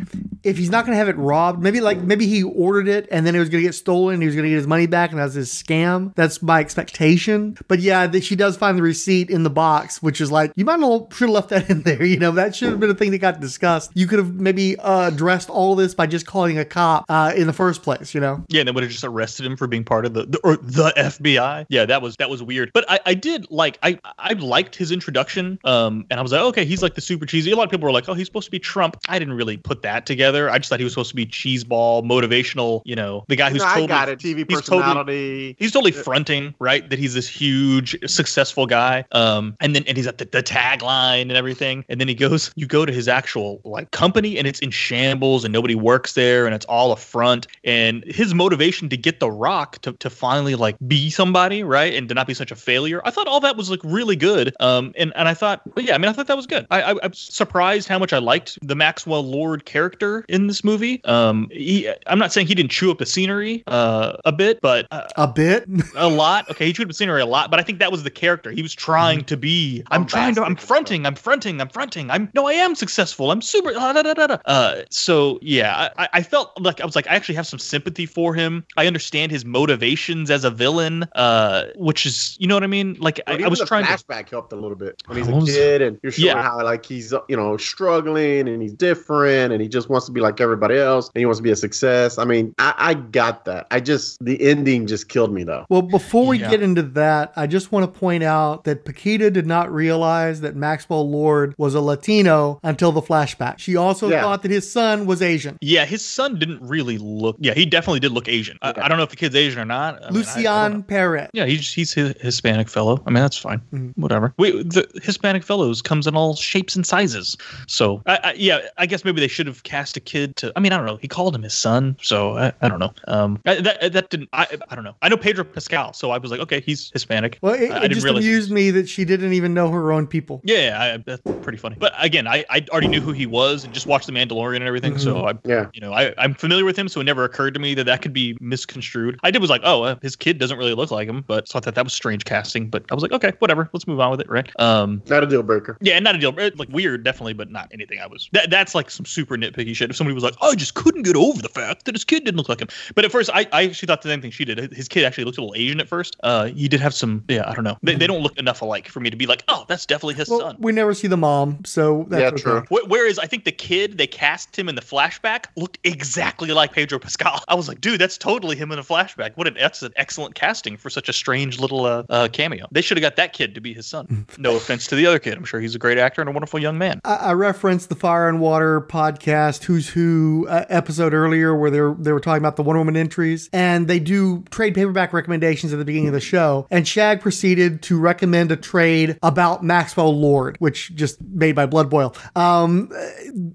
if 0.44 0.58
he's 0.58 0.70
not 0.70 0.86
gonna 0.86 0.98
have 0.98 1.10
it 1.10 1.18
robbed, 1.18 1.62
maybe 1.62 1.82
like 1.82 2.00
maybe 2.00 2.26
he 2.28 2.44
ordered 2.44 2.88
it 2.88 3.08
and 3.12 3.26
then 3.26 3.36
it 3.36 3.40
was 3.40 3.50
gonna 3.50 3.64
get 3.64 3.76
stolen, 3.76 4.22
he 4.22 4.28
was 4.28 4.36
gonna 4.36 4.50
get 4.50 4.56
his 4.56 4.68
money 4.68 4.88
back, 4.88 5.12
and 5.12 5.20
that's 5.20 5.34
his 5.34 5.52
scam. 5.52 6.14
That's 6.16 6.42
my 6.42 6.60
expectation. 6.60 7.58
But 7.68 7.80
yeah, 7.80 8.12
she 8.20 8.36
does 8.36 8.58
find 8.58 8.78
the 8.78 8.82
receipt 8.82 9.30
in 9.30 9.44
the 9.44 9.50
box, 9.50 10.02
which 10.02 10.20
is 10.20 10.32
like 10.32 10.52
you 10.56 10.66
might 10.66 10.80
have 10.80 11.08
should 11.14 11.30
have 11.30 11.34
left 11.34 11.50
that 11.50 11.70
in 11.70 11.84
there. 11.84 12.04
You 12.04 12.20
know, 12.20 12.32
that 12.32 12.56
should 12.56 12.70
have 12.70 12.80
been 12.80 12.90
a 12.90 12.96
thing 12.96 13.12
that 13.12 13.20
got 13.20 13.40
discussed. 13.40 13.92
You 13.94 14.08
could 14.08 14.20
have 14.20 14.34
maybe 14.34 14.78
uh, 14.80 15.10
addressed 15.10 15.50
all 15.50 15.76
this 15.76 15.94
by 15.94 16.08
just 16.08 16.26
calling 16.26 16.58
a 16.58 16.66
cop 16.66 17.06
uh, 17.10 17.34
in 17.36 17.48
the 17.48 17.54
first 17.54 17.84
place. 17.84 18.14
You 18.14 18.22
know? 18.22 18.44
Yeah, 18.48 18.62
and 18.62 18.68
they 18.68 18.72
would 18.72 18.84
have 18.84 18.92
just 18.92 19.04
arrested 19.04 19.46
him 19.46 19.58
for 19.58 19.68
being 19.68 19.84
part 19.84 20.06
of 20.06 20.14
the, 20.14 20.26
the 20.26 20.40
or 20.44 20.58
the 20.58 20.94
FBI. 20.98 21.66
Yeah, 21.70 21.86
that 21.86 22.02
was 22.02 22.16
that 22.18 22.30
was 22.30 22.42
weird. 22.48 22.72
But 22.74 22.86
I, 22.90 22.99
I 23.06 23.14
did 23.14 23.49
like 23.52 23.78
I 23.84 23.99
I 24.18 24.34
liked 24.34 24.76
his 24.76 24.91
introduction. 24.91 25.60
Um, 25.64 26.06
and 26.10 26.19
I 26.19 26.24
was 26.24 26.32
like, 26.32 26.41
okay, 26.41 26.65
he's 26.65 26.82
like 26.82 26.95
the 26.95 27.02
super 27.02 27.26
cheesy. 27.26 27.52
A 27.52 27.56
lot 27.56 27.65
of 27.65 27.69
people 27.69 27.86
were 27.86 27.91
like, 27.91 28.10
oh, 28.10 28.14
he's 28.14 28.28
supposed 28.28 28.45
to 28.45 28.52
be 28.52 28.60
Trump. 28.60 28.98
I 29.07 29.19
didn't 29.19 29.36
really 29.36 29.57
put 29.57 29.82
that 29.84 30.06
together. 30.06 30.49
I 30.49 30.57
just 30.57 30.69
thought 30.69 30.80
he 30.80 30.84
was 30.84 30.94
supposed 30.94 31.10
to 31.10 31.15
be 31.15 31.26
cheeseball, 31.26 32.03
motivational. 32.03 32.82
You 32.86 32.95
know, 32.95 33.26
the 33.28 33.36
guy 33.36 33.49
who's 33.49 33.61
no, 33.61 33.68
totally 33.68 33.84
I 33.86 33.88
got 33.88 34.10
it. 34.10 34.19
TV 34.19 34.38
he's 34.38 34.45
personality. 34.45 34.94
Totally, 34.94 35.56
he's 35.60 35.72
totally 35.72 35.91
fronting 35.91 36.56
right 36.60 36.90
that 36.90 36.98
he's 36.98 37.14
this 37.14 37.28
huge 37.28 37.98
successful 38.10 38.65
guy. 38.65 39.06
Um, 39.11 39.56
and 39.60 39.76
then 39.76 39.84
and 39.88 39.98
he's 39.98 40.07
at 40.07 40.18
the, 40.18 40.26
the 40.26 40.44
tagline 40.44 41.22
and 41.22 41.34
everything. 41.34 41.86
And 41.90 41.99
then 41.99 42.07
he 42.07 42.15
goes, 42.15 42.52
you 42.56 42.65
go 42.68 42.86
to 42.86 42.94
his 42.94 43.07
actual 43.07 43.61
like 43.64 43.91
company 43.91 44.38
and 44.38 44.48
it's 44.48 44.60
in 44.60 44.72
shambles 44.72 45.44
and 45.44 45.52
nobody 45.52 45.76
works 45.76 46.14
there 46.14 46.45
and 46.45 46.56
it's 46.56 46.65
all 46.65 46.91
a 46.91 46.95
front. 46.98 47.48
And 47.64 48.03
his 48.06 48.34
motivation 48.34 48.90
to 48.90 48.98
get 48.98 49.19
the 49.19 49.32
rock 49.32 49.80
to 49.80 49.94
to 49.94 50.10
finally 50.10 50.56
like 50.56 50.76
be 50.88 51.10
somebody 51.10 51.64
right 51.64 51.94
and 51.94 52.07
to 52.10 52.15
not 52.15 52.27
be 52.28 52.34
such 52.34 52.52
a 52.52 52.56
failure. 52.56 53.02
I 53.06 53.12
thought 53.12 53.28
all 53.28 53.40
that 53.41 53.58
was 53.58 53.70
like 53.70 53.80
really 53.84 54.16
good. 54.16 54.56
Um, 54.60 54.94
and 54.98 55.12
and 55.16 55.28
I 55.28 55.34
thought, 55.34 55.62
but 55.74 55.84
yeah, 55.84 55.95
I 55.95 55.98
mean, 55.98 56.10
I 56.10 56.14
thought 56.14 56.28
that 56.28 56.38
was 56.38 56.48
good. 56.48 56.68
I, 56.72 56.82
I 56.82 57.06
am 57.06 57.14
surprised 57.14 57.88
how 57.88 57.99
much 57.99 58.14
I 58.14 58.20
liked 58.20 58.58
the 58.62 58.76
Maxwell 58.76 59.24
Lord 59.24 59.66
character 59.66 60.26
in 60.30 60.48
this 60.48 60.64
movie. 60.64 61.04
Um, 61.06 61.49
he, 61.52 61.91
I'm 62.08 62.20
not 62.20 62.34
saying 62.34 62.48
he 62.48 62.56
didn't 62.56 62.72
chew 62.72 62.91
up 62.91 62.98
the 62.98 63.06
scenery 63.06 63.64
uh, 63.68 64.18
a 64.26 64.32
bit, 64.32 64.62
but 64.62 64.88
uh, 64.91 65.08
a 65.16 65.28
bit, 65.28 65.68
a 65.95 66.08
lot. 66.08 66.49
Okay, 66.52 66.68
he 66.68 66.74
chewed 66.74 66.86
up 66.86 66.90
the 66.90 66.94
scenery 66.94 67.22
a 67.22 67.26
lot, 67.26 67.52
but 67.52 67.60
I 67.60 67.64
think 67.64 67.80
that 67.80 67.91
was 67.91 68.04
the 68.04 68.12
character 68.12 68.52
he 68.52 68.62
was 68.62 68.74
trying 68.74 69.24
to 69.26 69.38
be. 69.38 69.84
I'm 69.91 70.06
trying 70.06 70.36
to. 70.36 70.44
I'm 70.44 70.56
fronting. 70.56 71.06
I'm 71.06 71.16
fronting. 71.16 71.62
I'm 71.62 71.70
fronting. 71.70 72.12
I'm 72.12 72.30
no, 72.34 72.48
I 72.48 72.54
am 72.54 72.76
successful. 72.76 73.32
I'm 73.32 73.41
super. 73.41 73.74
Da, 73.74 73.94
da, 73.94 74.14
da, 74.14 74.38
uh, 74.45 74.84
so 74.90 75.40
yeah, 75.41 75.90
I, 75.98 76.10
I 76.14 76.24
felt 76.24 76.60
like 76.60 76.82
I 76.82 76.86
was 76.86 76.95
like 76.95 77.08
I 77.08 77.16
actually 77.16 77.36
have 77.36 77.48
some 77.48 77.60
sympathy 77.60 78.06
for 78.06 78.34
him. 78.34 78.66
I 78.76 78.88
understand 78.88 79.32
his 79.32 79.45
motivations 79.45 80.30
as 80.30 80.44
a 80.44 80.52
villain, 80.52 81.08
uh, 81.16 81.66
which 81.76 82.06
is 82.06 82.16
you 82.39 82.48
know 82.48 82.56
what 82.56 82.64
I 82.64 82.68
mean. 82.68 82.98
Like 82.99 83.19
I, 83.27 83.44
I, 83.44 83.48
was 83.48 83.61
trying. 83.61 83.85
To 83.85 83.91
flashback 83.91 84.27
to, 84.27 84.35
helped 84.35 84.53
a 84.53 84.56
little 84.56 84.76
bit 84.76 85.02
when 85.06 85.18
he's 85.18 85.27
a 85.27 85.45
kid, 85.45 85.81
and 85.81 85.99
you're 86.03 86.11
showing 86.11 86.27
yeah. 86.27 86.44
how 86.44 86.64
like 86.64 86.85
he's 86.85 87.14
you 87.27 87.38
know 87.38 87.57
struggling 87.57 88.48
and 88.48 88.61
he's 88.61 88.73
different, 88.73 89.53
and 89.53 89.61
he 89.61 89.68
just 89.68 89.89
wants 89.89 90.06
to 90.07 90.11
be 90.11 90.22
like 90.22 90.41
everybody 90.41 90.77
else, 90.77 91.10
and 91.14 91.19
he 91.19 91.26
wants 91.26 91.39
to 91.39 91.44
be 91.44 91.52
a 91.52 91.56
success. 91.56 92.18
I 92.18 92.26
mean, 92.26 92.53
I, 92.57 92.73
I 92.77 92.94
got 92.94 93.45
that. 93.45 93.68
I 93.72 93.80
just 93.80 94.23
the 94.23 94.41
ending 94.41 94.88
just 94.88 95.10
killed 95.10 95.34
me 95.34 95.44
though. 95.44 95.65
Well, 95.69 95.81
before 95.81 96.27
we 96.27 96.39
yeah. 96.39 96.49
get 96.49 96.61
into 96.61 96.84
that, 96.84 97.34
I 97.35 97.48
just 97.48 97.72
want 97.72 97.91
to 97.91 97.99
point 97.99 98.23
out 98.23 98.64
that 98.65 98.85
Paquita 98.85 99.31
did 99.31 99.45
not 99.48 99.72
realize 99.72 100.41
that 100.41 100.56
Maxwell 100.56 101.10
Lord 101.10 101.56
was 101.57 101.76
a 101.76 101.81
Latino 101.81 102.60
until 102.64 102.91
the 102.91 103.02
flashback. 103.02 103.60
She 103.60 103.76
also 103.76 104.10
yeah. 104.10 104.22
thought 104.22 104.41
that 104.44 104.52
his 104.52 104.69
son 104.72 105.06
was 105.06 105.22
Asian. 105.22 105.57
Yeah, 105.61 105.85
his 105.85 106.03
son 106.03 106.39
didn't 106.39 106.61
really 106.61 106.98
look. 106.98 107.38
Yeah, 107.39 107.53
he 107.53 107.65
definitely 107.65 107.99
did 107.99 108.11
look 108.11 108.27
Asian. 108.27 108.57
I, 108.61 108.69
I 108.69 108.88
don't 108.88 108.98
know 108.98 109.03
if 109.03 109.10
the 109.10 109.15
kid's 109.15 109.35
Asian 109.35 109.60
or 109.60 109.65
not. 109.65 110.03
I 110.03 110.10
Lucian 110.10 110.72
mean, 110.72 110.84
Perez. 110.84 111.30
Yeah, 111.34 111.45
he's 111.45 111.72
he's 111.72 111.94
a 112.08 112.16
Hispanic 112.20 112.70
fellow. 112.70 113.02
I 113.06 113.10
mean, 113.10 113.22
that's 113.22 113.38
fine. 113.38 113.60
Mm-hmm. 113.74 114.02
Whatever. 114.02 114.34
We, 114.38 114.64
the 114.64 114.88
Hispanic 115.04 115.44
fellows 115.44 115.82
comes 115.82 116.08
in 116.08 116.16
all 116.16 116.36
shapes 116.36 116.76
and 116.76 116.86
sizes. 116.86 117.38
So 117.68 118.02
I, 118.06 118.20
I, 118.24 118.34
yeah, 118.34 118.60
I 118.78 118.86
guess 118.86 119.06
maybe 119.06 119.20
they 119.20 119.28
should 119.28 119.48
have 119.48 119.64
cast 119.64 119.98
a 119.98 120.00
kid 120.00 120.36
to. 120.38 120.52
I 120.56 120.60
mean, 120.60 120.72
I 120.72 120.78
don't 120.78 120.86
know. 120.86 120.98
He 120.98 121.08
called 121.08 121.36
him 121.36 121.44
his 121.44 121.54
son, 121.54 121.98
so 122.02 122.38
I, 122.38 122.54
I 122.62 122.70
don't 122.70 122.80
know. 122.80 122.94
Um, 123.08 123.40
that 123.46 123.94
that 123.94 124.10
didn't. 124.10 124.30
I 124.34 124.48
I 124.70 124.76
don't 124.76 124.84
know. 124.84 124.96
I 125.02 125.10
know 125.10 125.18
Pedro 125.18 125.44
Pascal, 125.44 125.94
so 125.94 126.12
I 126.12 126.18
was 126.18 126.32
like, 126.32 126.40
okay, 126.40 126.62
he's 126.62 126.92
Hispanic. 126.92 127.40
Well, 127.42 127.54
it, 127.54 127.72
I, 127.72 127.86
it 127.86 127.90
just 127.90 128.08
amused 128.08 128.52
me 128.52 128.72
that 128.72 128.88
she 128.88 129.06
didn't 129.06 129.34
even 129.34 129.54
know 129.54 129.70
her 129.70 129.92
own 129.92 130.08
people. 130.08 130.42
Yeah, 130.44 130.78
I, 130.80 130.98
that's 130.98 131.22
pretty 131.42 131.58
funny. 131.58 131.76
But 131.80 131.94
again, 131.98 132.28
I, 132.28 132.46
I 132.50 132.66
already 132.72 132.88
knew 132.88 133.02
who 133.02 133.12
he 133.12 133.26
was 133.26 133.64
and 133.64 133.74
just 133.74 133.88
watched 133.88 134.08
The 134.08 134.14
Mandalorian 134.14 134.58
and 134.58 134.66
everything. 134.66 134.94
Mm-hmm. 134.94 135.04
So 135.04 135.28
I, 135.28 135.34
yeah, 135.46 135.68
you 135.74 135.82
know, 135.82 135.94
I 135.94 136.14
I'm 136.18 136.34
familiar 136.34 136.66
with 136.66 136.78
him, 136.78 136.88
so 136.88 137.02
it 137.02 137.06
never 137.06 137.24
occurred 137.24 137.54
to 137.54 137.60
me 137.60 137.74
that 137.76 137.86
that 137.86 138.02
could 138.02 138.14
be 138.14 138.38
misconstrued. 138.40 139.20
I 139.24 139.32
did 139.32 139.42
was 139.42 139.50
like, 139.50 139.62
oh, 139.64 139.84
uh, 139.84 139.96
his 140.02 140.16
kid 140.16 140.38
doesn't 140.38 140.58
really 140.58 140.74
look 140.74 140.92
like 140.92 141.08
him, 141.08 141.24
but 141.28 141.48
thought 141.48 141.64
that 141.64 141.76
that 141.76 141.84
was 141.84 141.94
strange 141.98 142.24
casting. 142.26 142.69
But 142.69 142.86
I 142.91 142.94
was 142.94 143.02
like, 143.02 143.11
okay, 143.11 143.34
whatever, 143.40 143.69
let's 143.74 143.88
move 143.88 143.99
on 143.99 144.11
with 144.11 144.22
it, 144.22 144.30
right? 144.30 144.49
Um, 144.60 145.02
not 145.10 145.24
a 145.24 145.28
deal 145.28 145.44
breaker. 145.44 145.78
Yeah, 145.82 145.99
not 145.99 146.15
a 146.15 146.19
deal. 146.19 146.32
breaker. 146.32 146.56
Like 146.56 146.69
weird, 146.69 147.03
definitely, 147.03 147.34
but 147.34 147.52
not 147.52 147.68
anything. 147.74 147.99
I 147.99 148.07
was 148.07 148.30
that 148.34 148.49
that's 148.49 148.74
like 148.76 148.90
some 148.90 149.06
super 149.06 149.36
nitpicky 149.36 149.76
shit. 149.76 149.90
If 149.90 149.95
somebody 149.95 150.14
was 150.14 150.24
like, 150.24 150.36
oh, 150.41 150.52
I 150.52 150.56
just 150.56 150.76
couldn't 150.76 151.03
get 151.03 151.15
over 151.15 151.41
the 151.41 151.49
fact 151.49 151.86
that 151.86 151.95
his 151.95 152.03
kid 152.03 152.24
didn't 152.24 152.38
look 152.38 152.48
like 152.49 152.61
him. 152.61 152.68
But 152.95 153.03
at 153.06 153.11
first, 153.11 153.30
I, 153.34 153.48
I 153.52 153.64
actually 153.65 153.88
thought 153.88 154.02
the 154.03 154.10
same 154.10 154.22
thing 154.22 154.32
she 154.32 154.45
did. 154.45 154.72
His 154.74 154.88
kid 154.88 155.03
actually 155.03 155.26
looked 155.26 155.38
a 155.40 155.41
little 155.41 155.56
Asian 155.56 155.80
at 155.80 155.88
first. 155.88 156.15
Uh, 156.24 156.45
he 156.45 156.68
did 156.68 156.80
have 156.80 156.94
some, 156.94 157.24
yeah, 157.28 157.49
I 157.49 157.53
don't 157.56 157.64
know. 157.64 157.78
They, 157.82 157.95
they 157.95 158.07
don't 158.07 158.22
look 158.22 158.38
enough 158.38 158.61
alike 158.61 158.88
for 158.88 158.99
me 158.99 159.10
to 159.10 159.18
be 159.18 159.26
like, 159.26 159.44
oh, 159.48 159.65
that's 159.68 159.86
definitely 159.86 160.14
his 160.14 160.28
his 160.28 160.30
Well, 160.32 160.40
son. 160.41 160.57
we 160.60 160.72
never 160.74 160.94
see 160.94 161.07
the 161.07 161.15
mom, 161.18 161.64
so 161.64 162.06
that's 162.10 162.22
Yeah, 162.22 162.32
true. 162.32 162.61
Wh- 162.69 162.90
Whereas 162.90 163.18
I 163.19 163.28
think 163.28 163.45
the 163.45 163.52
kid 163.52 163.98
they 163.98 164.07
cast 164.07 164.57
him 164.57 164.68
in 164.68 164.76
the 164.76 164.82
flashback 164.82 165.45
looked 165.56 165.78
exactly 165.84 166.52
like 166.52 166.74
Pedro 166.74 166.99
Pascal. 166.99 167.41
I 167.48 167.56
was 167.56 167.68
like, 167.68 167.80
dude, 167.82 168.02
that's 168.02 168.18
totally 168.18 168.56
him 168.57 168.72
in 168.72 168.80
a 168.80 168.84
flashback. 168.84 169.32
What 169.36 169.48
an 169.48 169.56
that's 169.57 169.82
an 169.84 169.94
excellent 169.95 170.36
casting 170.36 170.76
for 170.76 170.90
such 170.90 171.07
a 171.07 171.14
strange 171.14 171.60
little 171.60 171.86
uh, 171.88 172.03
uh, 172.09 172.27
cameo. 172.31 172.68
They 172.72 172.81
should 172.81 172.97
have 172.97 173.01
got 173.01 173.15
that 173.15 173.34
kid 173.34 173.55
to 173.55 173.61
be 173.61 173.73
his 173.73 173.85
son. 173.85 174.26
No 174.39 174.55
offense 174.55 174.88
to 174.88 174.95
the 174.95 175.05
other 175.07 175.19
kid. 175.19 175.35
I'm 175.35 175.45
sure 175.45 175.59
he's 175.59 175.73
a 175.73 175.80
great 175.80 175.97
actor 175.97 176.22
and 176.22 176.30
a 176.30 176.34
wonderful 176.34 176.59
young 176.59 176.77
man. 176.77 177.01
I, 177.03 177.15
I 177.15 177.34
referenced 177.34 177.89
the 177.89 177.95
Fire 177.95 178.30
and 178.30 178.39
Water 178.39 178.81
podcast 178.81 179.64
Who's 179.64 179.89
Who 179.89 180.45
uh, 180.47 180.65
episode 180.69 181.14
earlier 181.14 181.55
where 181.55 181.72
they 181.72 181.81
were, 181.81 181.95
they 181.97 182.11
were 182.11 182.19
talking 182.19 182.41
about 182.41 182.55
the 182.55 182.64
Wonder 182.64 182.80
Woman 182.80 182.95
entries, 182.95 183.49
and 183.51 183.88
they 183.88 183.99
do 183.99 184.43
trade 184.51 184.76
paperback 184.76 185.14
recommendations 185.14 185.73
at 185.73 185.80
the 185.80 185.85
beginning 185.85 186.09
of 186.09 186.14
the 186.14 186.19
show. 186.19 186.68
And 186.69 186.88
Shag 186.88 187.22
proceeded 187.22 187.81
to 187.84 187.99
recommend 187.99 188.51
a 188.51 188.57
trade 188.57 189.18
about 189.23 189.64
Maxwell 189.64 190.15
Lord, 190.18 190.57
which 190.59 190.93
just 190.95 191.22
made 191.22 191.55
my 191.55 191.65
blood 191.65 191.89
boil. 191.89 192.15
Um, 192.35 192.89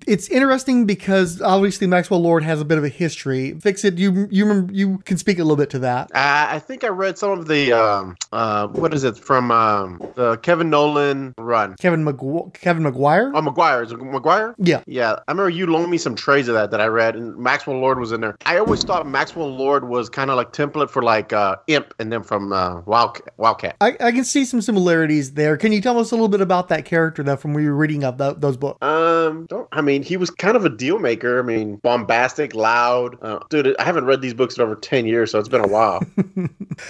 it's 0.06 0.28
interesting 0.28 0.86
because 0.86 1.40
obviously 1.40 1.86
Maxwell 1.86 2.20
Lord 2.20 2.42
has 2.42 2.60
a 2.60 2.64
bit 2.64 2.78
of 2.78 2.84
a 2.84 2.88
history. 2.88 3.58
Fix 3.60 3.84
it. 3.84 3.98
You 3.98 4.26
you 4.30 4.44
remember, 4.46 4.72
you 4.72 4.98
can 4.98 5.16
speak 5.18 5.38
a 5.38 5.42
little 5.42 5.56
bit 5.56 5.70
to 5.70 5.78
that. 5.80 6.10
Uh, 6.14 6.46
I 6.50 6.58
think 6.58 6.84
I 6.84 6.88
read 6.88 7.18
some 7.18 7.38
of 7.38 7.48
the 7.48 7.72
um, 7.72 8.16
uh, 8.32 8.68
what 8.68 8.94
is 8.94 9.04
it 9.04 9.16
from 9.16 9.50
um, 9.50 10.00
the 10.14 10.36
Kevin 10.38 10.70
Nolan 10.70 11.34
run. 11.38 11.74
Kevin 11.80 12.04
McGu- 12.04 12.52
Kevin 12.54 12.82
Maguire. 12.82 13.30
Oh, 13.34 13.42
Maguire. 13.42 13.82
Is 13.82 13.92
it 13.92 13.98
Maguire? 14.00 14.54
Yeah. 14.58 14.82
Yeah, 14.86 15.16
I 15.28 15.32
remember 15.32 15.50
you 15.50 15.66
loaned 15.66 15.90
me 15.90 15.98
some 15.98 16.14
trades 16.14 16.48
of 16.48 16.54
that 16.54 16.70
that 16.70 16.80
I 16.80 16.86
read, 16.86 17.16
and 17.16 17.36
Maxwell 17.36 17.78
Lord 17.78 17.98
was 17.98 18.12
in 18.12 18.20
there. 18.20 18.36
I 18.46 18.58
always 18.58 18.82
thought 18.84 19.06
Maxwell 19.06 19.54
Lord 19.54 19.88
was 19.88 20.08
kind 20.08 20.30
of 20.30 20.36
like 20.36 20.52
template 20.52 20.90
for 20.90 21.02
like 21.02 21.32
uh, 21.32 21.56
Imp, 21.66 21.94
and 21.98 22.12
then 22.12 22.22
from 22.22 22.52
uh, 22.52 22.80
Wild 22.82 23.20
Wildcat. 23.36 23.76
I, 23.80 23.96
I 24.00 24.12
can 24.12 24.24
see 24.24 24.44
some 24.44 24.60
similarities 24.60 25.32
there. 25.34 25.56
Can 25.56 25.72
you 25.72 25.80
tell 25.80 25.98
us 25.98 26.10
a 26.10 26.14
little 26.14 26.28
bit 26.28 26.40
about 26.40 26.68
that 26.68 26.84
character 26.84 27.22
though 27.22 27.36
from 27.36 27.54
when 27.54 27.64
you 27.64 27.70
were 27.70 27.76
reading 27.76 28.04
of 28.04 28.18
tho- 28.18 28.34
those 28.34 28.56
books? 28.56 28.78
Um, 28.82 29.46
don't 29.46 29.68
I 29.72 29.80
mean 29.80 30.02
he 30.02 30.16
was 30.16 30.30
kind 30.30 30.56
of 30.56 30.64
a 30.64 30.70
deal 30.70 30.98
maker. 30.98 31.38
I 31.38 31.42
mean, 31.42 31.76
bombastic, 31.76 32.54
loud. 32.54 33.16
Uh, 33.22 33.40
dude, 33.50 33.76
I 33.78 33.84
haven't 33.84 34.04
read 34.04 34.20
these 34.20 34.34
books 34.34 34.56
in 34.56 34.62
over 34.62 34.74
ten 34.74 35.06
years, 35.06 35.30
so 35.30 35.38
it's 35.38 35.48
been 35.48 35.64
a 35.64 35.68
while. 35.68 36.02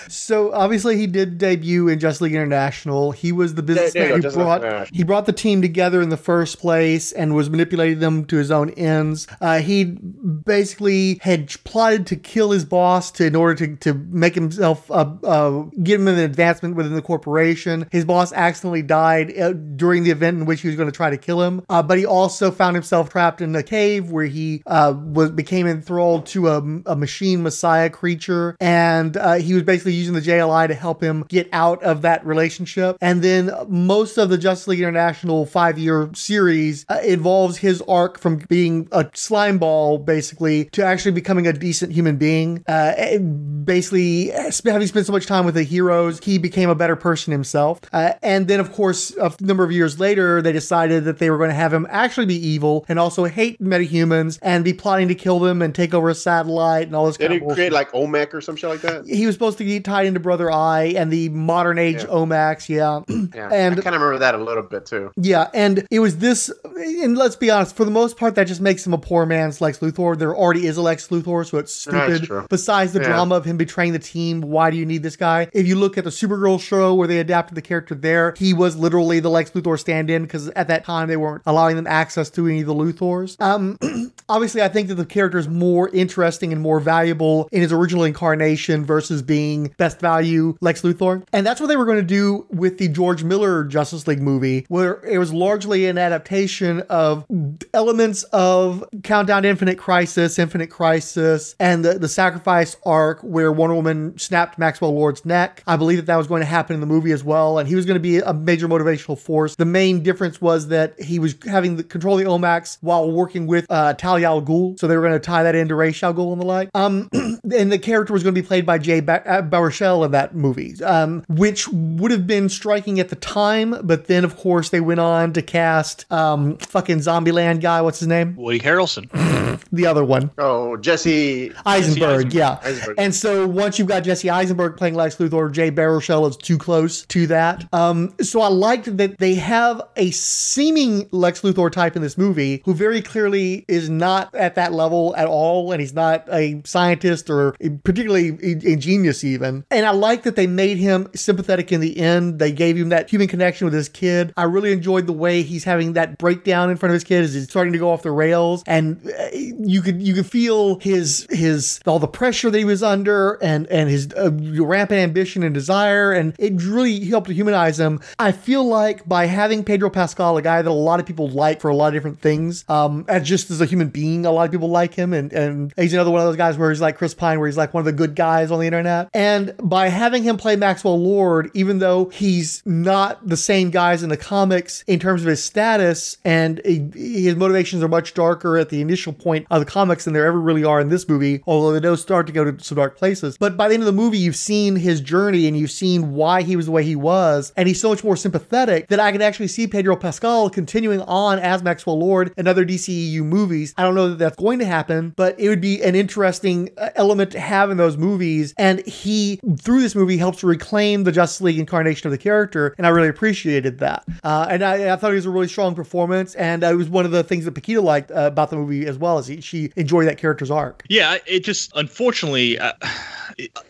So 0.09 0.53
obviously 0.53 0.97
he 0.97 1.07
did 1.07 1.22
debut 1.27 1.89
in 1.89 1.99
Justice 1.99 2.23
League 2.23 2.35
International. 2.35 3.13
He 3.13 3.33
was 3.33 3.55
the 3.55 3.63
there 3.63 3.77
you 3.77 3.93
businessman 3.93 4.23
who 4.23 4.31
brought 4.31 4.89
he 4.91 5.03
brought 5.05 5.27
the 5.27 5.33
team 5.33 5.63
together 5.63 6.01
in 6.03 6.09
the 6.09 6.17
first 6.17 6.59
place 6.59 7.13
and 7.13 7.35
was 7.35 7.51
manipulating 7.51 7.99
them 7.99 8.25
to 8.27 8.37
his 8.37 8.51
own 8.51 8.71
ends. 8.71 9.27
Uh, 9.41 9.59
he 9.59 9.85
basically 9.85 11.19
had 11.23 11.49
plotted 11.65 12.07
to 12.09 12.17
kill 12.17 12.51
his 12.51 12.65
boss 12.65 13.11
to 13.13 13.27
in 13.27 13.37
order 13.37 13.67
to, 13.67 13.77
to 13.77 13.95
make 13.95 14.35
himself 14.35 14.91
uh, 14.91 15.11
uh, 15.25 15.63
give 15.83 16.01
him 16.01 16.09
an 16.09 16.19
advancement 16.19 16.77
within 16.77 16.95
the 16.95 17.03
corporation. 17.03 17.87
His 17.91 18.05
boss 18.05 18.33
accidentally 18.33 18.83
died 18.83 19.39
uh, 19.39 19.53
during 19.53 20.05
the 20.05 20.11
event 20.11 20.39
in 20.39 20.47
which 20.47 20.61
he 20.61 20.69
was 20.69 20.77
going 20.77 20.89
to 20.89 20.97
try 20.97 21.11
to 21.11 21.17
kill 21.17 21.43
him. 21.43 21.65
Uh, 21.69 21.83
but 21.83 21.99
he 21.99 22.07
also 22.07 22.51
found 22.51 22.77
himself 22.77 23.11
trapped 23.11 23.41
in 23.41 23.55
a 23.55 23.63
cave 23.63 24.11
where 24.11 24.27
he 24.27 24.63
uh, 24.67 24.95
was 24.97 25.31
became 25.31 25.67
enthralled 25.67 26.27
to 26.27 26.49
a, 26.49 26.59
a 26.87 26.97
machine 26.97 27.43
messiah 27.43 27.91
creature, 27.91 28.57
and 28.61 29.17
uh, 29.17 29.35
he 29.35 29.55
was 29.55 29.63
basically 29.63 29.93
using 29.93 30.15
the 30.15 30.21
JLI 30.21 30.69
to 30.69 30.75
help 30.75 31.03
him 31.03 31.12
get 31.29 31.49
out 31.53 31.83
of 31.83 32.03
that 32.03 32.25
relationship. 32.27 32.97
And 33.01 33.23
then 33.23 33.51
most 33.69 34.19
of 34.19 34.29
the 34.29 34.39
Justice 34.39 34.69
League 34.69 34.81
International 34.81 35.47
five 35.47 35.79
year 35.79 36.11
series 36.15 36.85
uh, 36.89 37.01
involves 37.05 37.59
his 37.59 37.83
arc 37.83 38.19
from 38.19 38.39
being 38.49 38.89
a 38.93 39.09
slime 39.15 39.59
ball, 39.59 39.99
basically, 39.99 40.67
to 40.67 40.85
actually 40.85 41.13
becoming 41.13 41.47
a 41.47 41.53
decent 41.53 41.93
human 41.93 42.17
being. 42.17 42.65
Uh, 42.67 43.19
basically, 43.65 44.29
having 44.65 44.87
spent 44.87 45.07
so 45.07 45.13
much 45.13 45.27
time 45.27 45.45
with 45.45 45.55
the 45.55 45.63
heroes, 45.63 46.21
he 46.23 46.39
became 46.39 46.69
a 46.71 46.75
better 46.75 46.97
person 46.97 47.33
himself. 47.33 47.81
Uh, 47.93 48.13
and 48.23 48.49
then, 48.49 48.61
of 48.61 48.73
course, 48.73 49.15
a 49.17 49.33
number 49.41 49.65
of 49.65 49.73
years 49.73 50.01
later, 50.01 50.43
they 50.43 50.53
decided 50.53 51.05
that 51.05 51.19
they 51.19 51.31
were 51.31 51.39
going 51.39 51.51
to 51.51 51.55
have 51.55 51.73
him 51.73 51.87
actually 51.91 52.27
be 52.27 52.47
evil 52.47 52.85
and 52.89 52.99
also 52.99 53.25
hate 53.25 53.61
metahumans 53.61 54.39
and 54.43 54.65
be 54.65 54.73
plotting 54.73 55.09
to 55.09 55.15
kill 55.15 55.39
them 55.39 55.63
and 55.63 55.75
take 55.75 55.95
over 55.95 56.09
a 56.09 56.15
satellite 56.15 56.87
and 56.87 56.97
all 56.97 57.07
this 57.07 57.17
Did 57.17 57.29
kind 57.31 57.43
he 57.43 57.55
create 57.55 57.73
like 57.73 57.95
Olmec 57.95 58.35
or 58.35 58.41
some 58.41 58.57
shit 58.57 58.71
like 58.71 58.81
that? 58.83 59.07
he 59.07 59.27
was 59.27 59.35
supposed 59.35 59.59
to 59.59 59.65
get 59.65 59.85
tied 59.85 60.07
into 60.07 60.21
Brother 60.21 60.51
Eye 60.51 60.92
and 60.97 61.13
the 61.13 61.29
modern 61.31 61.79
age 61.79 62.03
Yeah. 62.03 62.07
OMACs, 62.11 62.69
yeah. 62.69 63.01
Yeah, 63.35 63.49
And- 63.53 63.79
I 63.79 63.83
kind 63.83 63.95
of 63.97 64.03
remember 64.03 64.19
that 64.19 64.35
a 64.35 64.39
little 64.39 64.63
bit 64.63 64.87
too. 64.87 65.11
yeah, 65.17 65.49
and 65.55 65.87
it 65.91 66.01
was 66.01 66.19
this, 66.19 66.51
and 66.77 67.17
let's 67.17 67.37
be 67.37 67.51
honest, 67.51 67.77
for 67.77 67.85
the 67.85 67.91
most 67.91 68.17
part, 68.17 68.35
that 68.35 68.47
just 68.47 68.61
makes 68.61 68.87
him 68.87 68.93
a 68.93 68.99
poor 68.99 69.25
man's 69.27 69.61
Lex 69.61 69.79
Luthor. 69.79 70.19
There 70.19 70.35
already 70.37 70.67
is 70.67 70.77
a 70.77 70.83
Lex 70.83 71.09
Luthor, 71.09 71.47
so 71.49 71.59
it's 71.59 71.73
stupid. 71.75 72.29
Besides 72.49 72.93
the 72.93 73.01
Yeah. 73.01 73.09
drama 73.09 73.37
of 73.37 73.45
him 73.45 73.57
betraying 73.57 73.93
the 73.93 73.99
team, 73.99 74.41
why 74.43 74.71
do 74.71 74.77
you 74.77 74.85
need 74.87 75.03
this 75.03 75.17
guy? 75.17 75.49
If 75.53 75.67
you 75.67 75.77
look 75.77 75.97
at 75.99 76.05
the 76.05 76.11
Supergirl 76.11 76.61
show 76.61 76.95
where 76.95 77.09
they 77.09 77.19
adapted 77.19 77.55
the 77.57 77.63
character 77.63 77.95
there, 77.95 78.35
he 78.37 78.53
was 78.55 78.77
literally 78.77 79.21
the 79.21 79.31
Lex 79.31 79.51
Luthor 79.53 79.79
stand 79.79 80.11
in 80.11 80.23
because 80.23 80.49
at 80.51 80.69
that 80.69 80.85
time 80.85 81.09
they 81.09 81.17
weren't 81.17 81.43
allowing 81.47 81.77
them 81.77 81.87
access 81.87 82.29
to 82.31 82.47
any 82.47 82.61
of 82.61 82.67
the 82.67 82.75
Luthors. 82.75 83.41
Um, 83.41 83.79
obviously, 84.29 84.63
I 84.63 84.69
think 84.69 84.89
that 84.89 84.97
the 84.97 85.07
character 85.07 85.39
is 85.39 85.49
more 85.49 85.89
interesting 85.91 86.53
and 86.53 86.61
more 86.61 86.81
valuable 86.81 87.49
in 87.53 87.61
his 87.63 87.73
original 87.73 88.05
incarnation 88.05 88.85
versus 88.85 89.23
being 89.23 89.73
best 89.79 90.01
value 90.01 90.57
Lex 90.61 90.82
Luthor. 90.83 91.25
And 91.33 91.47
that's 91.47 91.61
what 91.61 91.67
they 91.67 91.77
were 91.77 91.85
going 91.85 91.99
to 91.99 92.03
do 92.03 92.47
with 92.51 92.79
the 92.79 92.89
George 92.89 93.25
Miller 93.25 93.65
Justice 93.65 94.07
League 94.07 94.23
movie, 94.23 94.67
where 94.69 95.05
it 95.05 95.19
was 95.19 95.33
largely 95.33 95.87
an 95.87 95.99
adaptation 95.99 96.81
of 96.83 97.27
elements 97.75 98.23
of 98.25 98.85
Countdown 99.03 99.45
Infinite 99.45 99.79
Crisis, 99.79 100.39
Infinite 100.39 100.69
Crisis, 100.69 101.55
and 101.59 101.85
the, 101.85 101.99
the 101.99 102.09
sacrifice 102.09 102.77
arc 102.85 103.21
where 103.23 103.53
Wonder 103.53 103.75
Woman 103.75 104.19
snapped 104.19 104.59
Maxwell 104.59 104.95
Lord's 104.95 105.25
neck. 105.25 105.63
I 105.67 105.77
believe 105.77 105.99
that 105.99 106.07
that 106.07 106.17
was 106.17 106.27
going 106.27 106.41
to 106.41 106.47
happen 106.47 106.75
in 106.75 106.81
the 106.81 106.87
movie 106.87 107.13
as 107.13 107.25
well, 107.25 107.59
and 107.59 107.69
he 107.69 107.75
was 107.75 107.87
going 107.87 107.97
to 107.97 108.01
be 108.01 108.19
a 108.19 108.33
major 108.33 108.69
motivational 108.69 109.19
force. 109.19 109.57
The 109.57 109.65
main 109.65 110.03
difference 110.03 110.41
was 110.41 110.69
that 110.69 111.01
he 111.01 111.19
was 111.19 111.35
having 111.45 111.77
the 111.77 111.85
control 111.85 112.19
of 112.19 112.25
the 112.25 112.31
OMACs 112.31 112.79
while 112.81 113.11
working 113.11 113.47
with 113.47 113.67
uh, 113.71 113.95
Talia 113.95 114.27
al 114.27 114.43
Ghul, 114.43 114.79
so 114.79 114.87
they 114.87 114.97
were 114.97 115.03
going 115.03 115.13
to 115.13 115.21
tie 115.21 115.43
that 115.43 115.55
into 115.55 115.75
Ra's 115.75 116.03
al 116.03 116.15
Ghul 116.15 116.33
and 116.33 116.41
the 116.41 116.47
like. 116.47 116.71
Um, 116.75 117.09
and 117.13 117.73
the 117.73 117.79
character 117.79 118.13
was 118.13 118.23
going 118.23 118.35
to 118.35 118.41
be 118.41 118.47
played 118.47 118.67
by 118.67 118.79
Jay 118.79 119.01
ba- 119.01 119.27
uh, 119.29 119.43
Baruchel 119.43 120.05
in 120.05 120.13
that 120.13 120.35
movie, 120.35 120.72
um, 120.81 121.25
which 121.29 121.69
would 121.69 122.11
have 122.11 122.27
been 122.27 122.49
striking 122.49 123.01
at 123.01 123.09
the 123.09 123.17
time, 123.17 123.77
but 123.83 124.07
then 124.07 124.25
of 124.25 124.37
course 124.37 124.71
they 124.71 124.81
went 124.81 125.01
on 125.01 125.33
to 125.33 125.43
cast 125.43 126.11
um, 126.13 126.57
fucking 126.59 126.99
Zombieland 126.99 127.61
guy. 127.61 127.81
What's 127.83 127.99
his 127.99 128.09
name? 128.09 128.37
Woody 128.37 128.61
Harrelson. 128.61 129.09
The 129.71 129.87
other 129.87 130.05
one. 130.05 130.31
Oh, 130.39 130.77
Jesse. 130.77 131.53
Eisenberg, 131.65 132.27
Eisenberg. 132.27 132.35
yeah. 132.35 132.59
Eisenberg. 132.63 132.95
And 132.99 133.15
so 133.15 133.47
once 133.47 133.79
you've 133.79 133.89
got 133.89 134.03
Jesse 134.05 134.29
Eisenberg 134.29 134.77
playing 134.77 134.95
Lex 134.95 135.17
Luthor, 135.17 135.51
Jay 135.51 135.71
Baruchel 135.71 136.29
is 136.29 136.37
too 136.37 136.59
close 136.59 137.07
to 137.07 137.27
that. 137.29 137.67
Um, 137.73 138.15
so 138.21 138.41
I 138.41 138.49
liked 138.49 138.97
that 138.97 139.19
they 139.19 139.35
have 139.35 139.81
a 139.97 140.11
seeming 140.11 141.09
Lex 141.11 141.41
Luthor 141.41 141.71
type 141.71 141.97
in 141.97 142.03
this 142.03 142.19
movie 142.19 142.63
who 142.65 142.75
very 142.75 143.01
clearly 143.01 143.65
is 143.69 143.89
not 143.89 144.35
at 144.35 144.55
that 144.57 144.73
level 144.73 145.15
at 145.17 145.27
all, 145.27 145.73
and 145.73 145.81
he's 145.81 145.95
not 145.95 146.27
a 146.31 146.61
scientist 146.65 147.31
or 147.31 147.53
particularly 147.85 148.29
ingenious 148.43 149.25
even. 149.25 149.65
And 149.71 149.87
I 149.87 149.91
like 149.91 150.23
that 150.25 150.37
they 150.37 150.47
made 150.47 150.62
him 150.69 151.09
sympathetic 151.15 151.73
in 151.73 151.81
the 151.81 151.99
end. 151.99 152.39
They 152.39 152.53
gave 152.53 152.77
him 152.77 152.91
that 152.91 153.11
human 153.11 153.29
connection 153.29 153.65
with 153.65 153.75
his 153.75 153.89
kid. 153.89 154.33
I 154.37 154.45
really 154.45 154.73
enjoyed 154.73 155.07
the 155.07 155.13
way 155.13 155.43
he's 155.43 155.65
having 155.65 155.95
that 155.95 156.19
breakdown 156.19 156.71
in 156.71 156.77
front 156.77 156.91
of 156.91 156.95
his 156.95 157.05
kid 157.05 157.25
as 157.25 157.35
he's 157.35 157.45
starting 157.45 157.73
to 157.73 157.79
go 157.79 157.91
off 157.91 158.03
the 158.03 158.11
rails, 158.11 158.63
and 158.67 159.01
uh, 159.07 159.29
you 159.33 159.83
could 159.83 160.03
you 160.03 160.15
could 160.15 160.27
feel 160.27 160.79
his 160.81 161.27
his 161.31 161.81
all 161.87 161.99
the 161.99 162.09
pressure 162.09 162.51
that 162.51 162.59
he 162.59 162.65
was 162.65 162.83
under 162.83 163.35
and 163.43 163.67
and 163.69 163.89
his 163.89 164.09
uh, 164.17 164.31
rampant 164.33 165.01
ambition 165.01 165.43
and 165.43 165.55
desire, 165.55 166.13
and 166.13 166.35
it 166.39 166.61
really 166.63 167.05
helped 167.05 167.29
to 167.29 167.35
humanize 167.35 167.79
him. 167.79 168.01
I 168.19 168.33
feel 168.33 168.65
like 168.65 169.07
by 169.07 169.27
having 169.27 169.65
Pedro 169.65 169.91
Pascal, 169.91 170.37
a 170.37 170.43
guy 170.43 170.63
that 170.63 170.71
a 170.71 170.73
lot 170.73 171.01
of 171.01 171.07
people 171.07 171.29
like 171.29 171.61
for 171.61 171.69
a 171.69 171.77
lot 171.77 171.89
of 171.89 171.95
different 171.95 172.21
things, 172.21 172.65
um, 172.69 173.05
as 173.09 173.27
just 173.27 173.51
as 173.51 173.61
a 173.61 173.67
human 173.67 173.89
being, 173.89 174.27
a 174.27 174.31
lot 174.31 174.45
of 174.45 174.51
people 174.53 174.69
like 174.69 174.95
him, 174.95 175.13
and 175.13 175.33
and 175.33 175.73
he's 175.77 175.93
another 175.93 176.11
one 176.11 176.21
of 176.21 176.27
those 176.27 176.37
guys 176.37 176.57
where 176.59 176.71
he's 176.71 176.81
like 176.81 176.97
Chris 176.97 177.15
Pine, 177.15 177.39
where 177.39 177.49
he's 177.49 177.57
like 177.57 177.75
one 177.75 177.81
of 177.81 177.87
the 177.87 177.93
good 177.93 178.15
guys 178.15 178.51
on 178.51 178.61
the 178.61 178.67
internet, 178.67 179.09
and 179.15 179.55
by 179.63 179.89
having 179.89 180.23
him 180.23 180.37
play 180.37 180.52
Maxwell 180.57 181.01
Lord, 181.01 181.51
even 181.55 181.79
though 181.79 182.07
he's 182.07 182.63
not 182.65 183.27
the 183.27 183.37
same 183.37 183.71
guys 183.71 184.03
in 184.03 184.09
the 184.09 184.17
comics 184.17 184.83
in 184.87 184.99
terms 184.99 185.23
of 185.23 185.29
his 185.29 185.43
status 185.43 186.19
and 186.25 186.61
his 186.65 187.37
motivations 187.37 187.83
are 187.83 187.89
much 187.89 188.15
darker 188.15 188.57
at 188.57 188.69
the 188.69 188.81
initial 188.81 189.13
point 189.13 189.47
of 189.51 189.61
the 189.61 189.71
comics 189.71 190.05
than 190.05 190.15
there 190.15 190.27
ever 190.27 190.41
really 190.41 190.65
are 190.65 190.81
in 190.81 190.89
this 190.89 191.09
movie, 191.09 191.43
although 191.47 191.73
they 191.73 191.81
do 191.81 191.97
start 191.97 192.27
to 192.27 192.33
go 192.33 192.45
to 192.45 192.63
some 192.63 192.77
dark 192.77 192.97
places. 192.97 193.37
But 193.39 193.57
by 193.57 193.69
the 193.69 193.75
end 193.75 193.83
of 193.83 193.87
the 193.87 193.93
movie, 193.93 194.19
you've 194.19 194.37
seen 194.37 194.77
his 194.77 195.01
journey 195.01 195.47
and 195.47 195.57
you've 195.57 195.71
seen 195.71 196.15
why 196.15 196.43
he 196.43 196.57
was 196.57 196.67
the 196.67 196.73
way 196.73 196.85
he 196.85 196.97
was, 196.97 197.53
and 197.57 197.69
he's 197.69 197.81
so 197.81 197.91
much 197.91 198.05
more 198.05 198.17
sympathetic 198.17 198.89
that 198.89 199.01
I 199.01 199.13
can 199.13 199.23
actually 199.23 199.49
see 199.49 199.67
Pedro 199.67 199.97
Pascal 199.97 200.51
continuing 200.51 201.01
on 201.03 201.39
as 201.39 201.63
Maxwell 201.63 201.99
Lord 201.99 202.33
in 202.37 202.47
other 202.47 202.65
DCEU 202.65 203.25
movies. 203.25 203.75
I 203.77 203.83
don't 203.83 203.95
know 203.95 204.11
that 204.11 204.19
that's 204.19 204.37
going 204.37 204.59
to 204.59 204.67
happen, 204.67 205.11
but 205.17 205.39
it 205.39 205.49
would 205.49 205.61
be 205.61 205.83
an 205.83 205.95
interesting 205.95 206.71
uh, 206.77 206.91
element 206.95 207.33
to 207.33 207.41
have 207.41 207.71
in 207.71 207.77
those 207.77 207.97
movies. 207.97 208.55
And 208.59 208.85
he 208.87 209.41
through 209.61 209.81
this 209.81 209.95
movie 209.95 210.17
helps 210.17 210.42
reclaim 210.47 211.05
the 211.05 211.13
Justice 211.13 211.41
League 211.41 211.59
incarnation 211.59 212.07
of 212.07 212.13
the 212.13 212.19
character, 212.19 212.75
and 212.79 212.87
I 212.87 212.91
really 212.91 213.09
appreciated 213.09 213.79
that. 213.79 214.05
Uh, 214.23 214.47
and 214.51 214.63
I, 214.63 214.93
I, 214.93 214.97
thought 214.97 215.13
it 215.13 215.17
was 215.17 215.27
a 215.27 215.31
really 215.31 215.49
strong 215.49 215.75
performance, 215.75 216.35
and 216.35 216.65
uh, 216.65 216.69
it 216.69 216.77
was 216.77 216.89
one 216.89 217.05
of 217.05 217.11
the 217.11 217.23
things 217.23 217.45
that 217.45 217.53
Paquita 217.53 217.81
liked 217.81 218.11
uh, 218.11 218.27
about 218.27 218.51
the 218.51 218.57
movie 218.57 218.87
as 218.87 218.99
well 218.99 219.19
as 219.19 219.27
he, 219.27 219.41
she 219.41 219.73
enjoyed 219.77 220.07
that 220.07 220.19
character's 220.19 220.51
arc. 220.51 220.85
Yeah, 220.89 221.19
it 221.27 221.41
just 221.41 221.73
unfortunately. 221.75 222.59
Uh, 222.59 222.73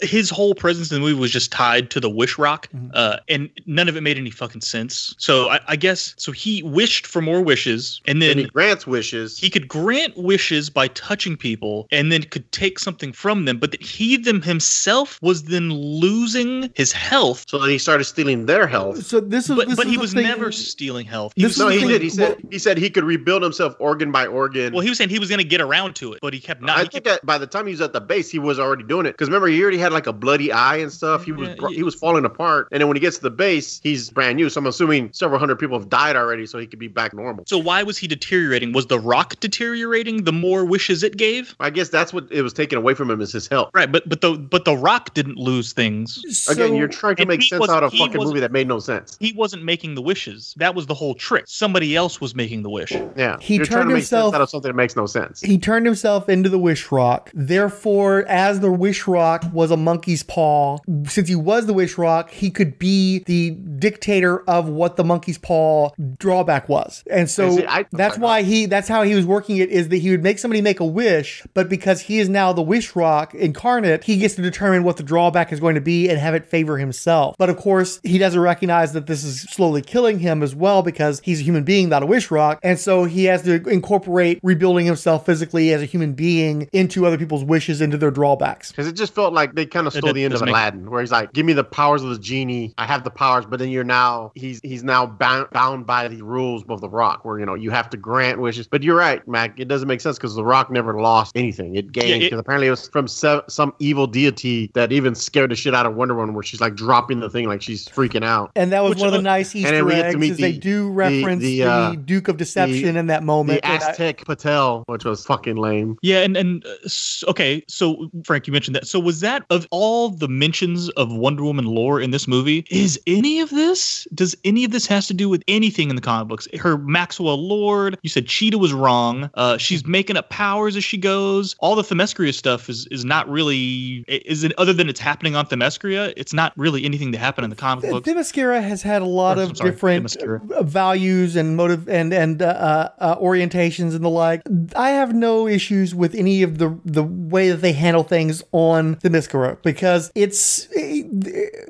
his 0.00 0.30
whole 0.30 0.54
presence 0.54 0.90
in 0.90 0.96
the 0.96 1.00
movie 1.00 1.18
was 1.18 1.30
just 1.30 1.52
tied 1.52 1.90
to 1.90 2.00
the 2.00 2.10
wish 2.10 2.38
rock, 2.38 2.68
mm-hmm. 2.68 2.90
uh, 2.94 3.18
and 3.28 3.50
none 3.66 3.88
of 3.88 3.96
it 3.96 4.00
made 4.02 4.18
any 4.18 4.30
fucking 4.30 4.60
sense. 4.60 5.14
So 5.18 5.48
I, 5.48 5.60
I, 5.68 5.76
guess 5.76 6.14
so. 6.16 6.32
He 6.32 6.62
wished 6.62 7.06
for 7.06 7.22
more 7.22 7.40
wishes, 7.40 8.00
and 8.06 8.20
then 8.20 8.32
and 8.32 8.40
he 8.40 8.46
grants 8.46 8.86
wishes. 8.86 9.38
He 9.38 9.50
could 9.50 9.68
grant 9.68 10.16
wishes 10.16 10.70
by 10.70 10.88
touching 10.88 11.36
people, 11.36 11.86
and 11.90 12.10
then 12.10 12.22
could 12.24 12.50
take 12.52 12.78
something 12.78 13.12
from 13.12 13.44
them. 13.44 13.58
But 13.58 13.70
that 13.72 13.82
he 13.82 14.16
them 14.16 14.42
himself 14.42 15.20
was 15.22 15.44
then 15.44 15.72
losing 15.72 16.61
his 16.74 16.92
health. 16.92 17.44
So 17.48 17.58
then 17.58 17.70
he 17.70 17.78
started 17.78 18.04
stealing 18.04 18.46
their 18.46 18.66
health. 18.66 19.04
So 19.04 19.20
this 19.20 19.48
is, 19.48 19.56
but, 19.56 19.68
this 19.68 19.76
but 19.76 19.86
is 19.86 19.92
he 19.92 19.98
was 19.98 20.12
thing. 20.12 20.24
never 20.24 20.52
stealing 20.52 21.06
health. 21.06 21.32
He 21.36 21.44
was, 21.44 21.58
no, 21.58 21.68
he 21.68 21.86
did. 21.86 22.02
He 22.02 22.10
said 22.10 22.28
well, 22.28 22.50
he 22.50 22.58
said 22.58 22.78
he 22.78 22.90
could 22.90 23.04
rebuild 23.04 23.42
himself 23.42 23.74
organ 23.78 24.12
by 24.12 24.26
organ. 24.26 24.72
Well, 24.72 24.82
he 24.82 24.88
was 24.88 24.98
saying 24.98 25.10
he 25.10 25.18
was 25.18 25.28
going 25.28 25.40
to 25.40 25.44
get 25.44 25.60
around 25.60 25.94
to 25.96 26.12
it, 26.12 26.20
but 26.22 26.34
he 26.34 26.40
kept 26.40 26.62
not. 26.62 26.78
I 26.78 26.84
think 26.84 27.04
kept, 27.04 27.26
by 27.26 27.38
the 27.38 27.46
time 27.46 27.66
he 27.66 27.72
was 27.72 27.80
at 27.80 27.92
the 27.92 28.00
base, 28.00 28.30
he 28.30 28.38
was 28.38 28.58
already 28.58 28.84
doing 28.84 29.06
it. 29.06 29.12
Because 29.12 29.28
remember, 29.28 29.48
he 29.48 29.62
already 29.62 29.78
had 29.78 29.92
like 29.92 30.06
a 30.06 30.12
bloody 30.12 30.52
eye 30.52 30.76
and 30.76 30.92
stuff. 30.92 31.24
He 31.24 31.32
was 31.32 31.48
yeah, 31.48 31.68
he 31.68 31.82
was 31.82 31.94
falling 31.94 32.24
apart, 32.24 32.68
and 32.72 32.80
then 32.80 32.88
when 32.88 32.96
he 32.96 33.00
gets 33.00 33.16
to 33.18 33.22
the 33.22 33.30
base, 33.30 33.80
he's 33.82 34.10
brand 34.10 34.36
new. 34.36 34.48
So 34.48 34.60
I'm 34.60 34.66
assuming 34.66 35.12
several 35.12 35.38
hundred 35.38 35.56
people 35.56 35.78
have 35.78 35.88
died 35.88 36.16
already, 36.16 36.46
so 36.46 36.58
he 36.58 36.66
could 36.66 36.78
be 36.78 36.88
back 36.88 37.14
normal. 37.14 37.44
So 37.46 37.58
why 37.58 37.82
was 37.82 37.98
he 37.98 38.06
deteriorating? 38.06 38.72
Was 38.72 38.86
the 38.86 39.00
rock 39.00 39.38
deteriorating 39.40 40.24
the 40.24 40.32
more 40.32 40.64
wishes 40.64 41.02
it 41.02 41.16
gave? 41.16 41.54
I 41.60 41.70
guess 41.70 41.88
that's 41.88 42.12
what 42.12 42.26
it 42.30 42.42
was 42.42 42.52
taken 42.52 42.78
away 42.78 42.94
from 42.94 43.10
him 43.10 43.20
is 43.20 43.32
his 43.32 43.48
health. 43.48 43.70
Right, 43.74 43.90
but 43.90 44.08
but 44.08 44.20
the 44.20 44.32
but 44.34 44.64
the 44.64 44.76
rock 44.76 45.14
didn't 45.14 45.36
lose 45.36 45.72
things. 45.72 46.48
So, 46.54 46.64
Again, 46.64 46.76
you're 46.76 46.88
trying 46.88 47.16
to 47.16 47.26
make 47.26 47.42
sense 47.42 47.68
out 47.68 47.82
of 47.82 47.92
a 47.92 47.96
fucking 47.96 48.22
movie 48.22 48.40
that 48.40 48.52
made 48.52 48.68
no 48.68 48.78
sense. 48.78 49.16
He 49.20 49.32
wasn't 49.32 49.64
making 49.64 49.94
the 49.94 50.02
wishes. 50.02 50.54
That 50.56 50.74
was 50.74 50.86
the 50.86 50.94
whole 50.94 51.14
trick. 51.14 51.44
Somebody 51.46 51.96
else 51.96 52.20
was 52.20 52.34
making 52.34 52.62
the 52.62 52.70
wish. 52.70 52.92
Yeah, 53.16 53.38
he 53.40 53.56
you're 53.56 53.66
turned 53.66 53.90
himself 53.90 54.34
out 54.34 54.40
of 54.40 54.50
something 54.50 54.70
that 54.70 54.76
makes 54.76 54.96
no 54.96 55.06
sense. 55.06 55.40
He 55.40 55.58
turned 55.58 55.86
himself 55.86 56.28
into 56.28 56.48
the 56.48 56.58
wish 56.58 56.90
rock. 56.92 57.30
Therefore, 57.34 58.24
as 58.28 58.60
the 58.60 58.72
wish 58.72 59.06
rock 59.06 59.44
was 59.52 59.70
a 59.70 59.76
monkey's 59.76 60.22
paw, 60.22 60.78
since 61.06 61.28
he 61.28 61.34
was 61.34 61.66
the 61.66 61.72
wish 61.72 61.98
rock, 61.98 62.30
he 62.30 62.50
could 62.50 62.78
be 62.78 63.20
the 63.20 63.50
dictator 63.50 64.42
of 64.48 64.68
what 64.68 64.96
the 64.96 65.04
monkey's 65.04 65.38
paw 65.38 65.90
drawback 66.18 66.68
was. 66.68 67.02
And 67.10 67.28
so 67.28 67.56
see, 67.56 67.66
I, 67.66 67.84
that's 67.92 68.18
why 68.18 68.42
he 68.42 68.66
that's 68.66 68.88
how 68.88 69.02
he 69.02 69.14
was 69.14 69.26
working 69.26 69.56
it 69.58 69.70
is 69.70 69.88
that 69.88 69.98
he 69.98 70.10
would 70.10 70.22
make 70.22 70.38
somebody 70.38 70.62
make 70.62 70.80
a 70.80 70.86
wish, 70.86 71.42
but 71.54 71.68
because 71.68 72.00
he 72.02 72.18
is 72.18 72.28
now 72.28 72.52
the 72.52 72.62
wish 72.62 72.94
rock 72.96 73.34
incarnate, 73.34 74.04
he 74.04 74.16
gets 74.16 74.34
to 74.36 74.42
determine 74.42 74.84
what 74.84 74.96
the 74.96 75.02
drawback 75.02 75.52
is 75.52 75.60
going 75.60 75.74
to 75.74 75.80
be 75.80 76.08
and 76.08 76.18
have 76.18 76.31
it 76.34 76.46
favor 76.46 76.78
himself. 76.78 77.36
But 77.38 77.50
of 77.50 77.56
course, 77.56 78.00
he 78.02 78.18
doesn't 78.18 78.40
recognize 78.40 78.92
that 78.92 79.06
this 79.06 79.24
is 79.24 79.42
slowly 79.42 79.82
killing 79.82 80.18
him 80.18 80.42
as 80.42 80.54
well 80.54 80.82
because 80.82 81.20
he's 81.24 81.40
a 81.40 81.42
human 81.42 81.64
being, 81.64 81.88
not 81.88 82.02
a 82.02 82.06
wish 82.06 82.30
rock. 82.30 82.60
And 82.62 82.78
so 82.78 83.04
he 83.04 83.24
has 83.24 83.42
to 83.42 83.62
incorporate 83.68 84.40
rebuilding 84.42 84.86
himself 84.86 85.26
physically 85.26 85.72
as 85.72 85.82
a 85.82 85.86
human 85.86 86.12
being 86.14 86.68
into 86.72 87.06
other 87.06 87.18
people's 87.18 87.44
wishes, 87.44 87.80
into 87.80 87.96
their 87.96 88.10
drawbacks. 88.10 88.70
Because 88.70 88.86
it 88.86 88.94
just 88.94 89.14
felt 89.14 89.32
like 89.32 89.54
they 89.54 89.66
kind 89.66 89.86
of 89.86 89.92
stole 89.92 90.12
the 90.12 90.24
end 90.24 90.34
of 90.34 90.42
Aladdin, 90.42 90.90
where 90.90 91.00
he's 91.00 91.12
like, 91.12 91.32
"Give 91.32 91.46
me 91.46 91.52
the 91.52 91.64
powers 91.64 92.02
of 92.02 92.10
the 92.10 92.18
genie. 92.18 92.74
I 92.78 92.86
have 92.86 93.04
the 93.04 93.10
powers," 93.10 93.46
but 93.46 93.58
then 93.58 93.70
you're 93.70 93.84
now 93.84 94.32
he's 94.34 94.60
he's 94.62 94.82
now 94.82 95.06
bound 95.06 95.48
bound 95.50 95.86
by 95.86 96.08
the 96.08 96.22
rules 96.22 96.64
of 96.68 96.80
the 96.80 96.88
Rock, 96.88 97.24
where 97.24 97.38
you 97.38 97.46
know 97.46 97.54
you 97.54 97.70
have 97.70 97.90
to 97.90 97.96
grant 97.96 98.40
wishes. 98.40 98.66
But 98.66 98.82
you're 98.82 98.96
right, 98.96 99.26
Mac. 99.28 99.58
It 99.58 99.68
doesn't 99.68 99.88
make 99.88 100.00
sense 100.00 100.16
because 100.16 100.34
the 100.34 100.44
Rock 100.44 100.70
never 100.70 101.00
lost 101.00 101.36
anything. 101.36 101.76
It 101.76 101.92
gained 101.92 102.20
because 102.20 102.36
yeah, 102.36 102.38
apparently 102.38 102.68
it 102.68 102.70
was 102.70 102.88
from 102.88 103.08
se- 103.08 103.42
some 103.48 103.74
evil 103.78 104.06
deity 104.06 104.70
that 104.74 104.92
even 104.92 105.14
scared 105.14 105.50
the 105.50 105.56
shit 105.56 105.74
out 105.74 105.86
of 105.86 105.94
Wonder 105.94 106.14
Woman, 106.14 106.21
where 106.30 106.42
she's 106.42 106.60
like 106.60 106.74
dropping 106.74 107.20
the 107.20 107.30
thing 107.30 107.46
like 107.46 107.62
she's 107.62 107.86
freaking 107.88 108.24
out. 108.24 108.52
And 108.56 108.72
that 108.72 108.82
was 108.82 108.90
Which, 108.90 109.00
one 109.00 109.08
of 109.08 109.14
the 109.14 109.22
nice 109.22 109.54
Easter 109.54 109.90
eggs. 109.90 110.14
is 110.14 110.36
the, 110.36 110.42
they 110.42 110.52
do 110.52 110.90
reference 110.90 111.42
the, 111.42 111.60
the, 111.60 111.68
uh, 111.68 111.90
the 111.90 111.96
Duke 111.96 112.28
of 112.28 112.36
Deception 112.36 112.94
the, 112.94 113.00
in 113.00 113.06
that 113.08 113.22
moment. 113.22 113.62
The 113.62 113.68
Aztec 113.68 114.20
I, 114.20 114.24
Patel, 114.24 114.84
which 114.86 115.04
was 115.04 115.24
fucking 115.24 115.56
lame. 115.56 115.98
Yeah, 116.02 116.20
and 116.20 116.36
and 116.36 116.64
uh, 116.64 117.30
okay, 117.30 117.64
so 117.68 118.10
Frank, 118.24 118.46
you 118.46 118.52
mentioned 118.52 118.76
that. 118.76 118.86
So 118.86 119.00
was 119.00 119.20
that 119.20 119.44
of 119.50 119.66
all 119.70 120.10
the 120.10 120.28
mentions 120.28 120.88
of 120.90 121.12
Wonder 121.12 121.42
Woman 121.42 121.66
lore 121.66 122.00
in 122.00 122.10
this 122.10 122.28
movie? 122.28 122.64
Is 122.70 123.00
any 123.06 123.40
of 123.40 123.50
this? 123.50 124.06
Does 124.14 124.36
any 124.44 124.64
of 124.64 124.70
this 124.70 124.86
has 124.86 125.06
to 125.08 125.14
do 125.14 125.28
with 125.28 125.42
anything 125.48 125.90
in 125.90 125.96
the 125.96 126.02
comic 126.02 126.28
books? 126.28 126.48
Her 126.58 126.78
Maxwell 126.78 127.36
Lord. 127.36 127.98
You 128.02 128.10
said 128.10 128.26
Cheetah 128.26 128.58
was 128.58 128.72
wrong. 128.72 129.30
Uh, 129.34 129.58
she's 129.58 129.86
making 129.86 130.16
up 130.16 130.30
powers 130.30 130.76
as 130.76 130.84
she 130.84 130.98
goes. 130.98 131.54
All 131.58 131.74
the 131.74 131.82
Themyscira 131.82 132.32
stuff 132.34 132.68
is 132.68 132.86
is 132.90 133.04
not 133.04 133.28
really. 133.28 134.04
Is 134.08 134.44
it 134.44 134.52
other 134.58 134.72
than 134.72 134.88
it's 134.88 135.00
happening 135.00 135.36
on 135.36 135.46
Themyscira? 135.46 136.11
It's 136.16 136.32
not 136.32 136.52
really 136.56 136.84
anything 136.84 137.10
that 137.12 137.18
happened 137.18 137.44
in 137.44 137.50
the 137.50 137.56
comic 137.56 137.90
books. 137.90 138.08
Themyscira 138.08 138.62
has 138.62 138.82
had 138.82 139.02
a 139.02 139.06
lot 139.06 139.38
or, 139.38 139.42
of 139.42 139.56
sorry, 139.56 139.70
different 139.70 140.06
Themyscira. 140.06 140.64
values 140.64 141.36
and 141.36 141.56
motive 141.56 141.88
and 141.88 142.12
and 142.12 142.42
uh, 142.42 142.46
uh, 142.46 142.88
uh, 142.98 143.16
orientations 143.18 143.94
and 143.94 144.04
the 144.04 144.10
like. 144.10 144.42
I 144.76 144.90
have 144.90 145.14
no 145.14 145.46
issues 145.46 145.94
with 145.94 146.14
any 146.14 146.42
of 146.42 146.58
the 146.58 146.78
the 146.84 147.02
way 147.02 147.50
that 147.50 147.60
they 147.60 147.72
handle 147.72 148.02
things 148.02 148.42
on 148.52 148.96
Themyscira 148.96 149.62
because 149.62 150.10
it's 150.14 150.68
it, 150.72 151.06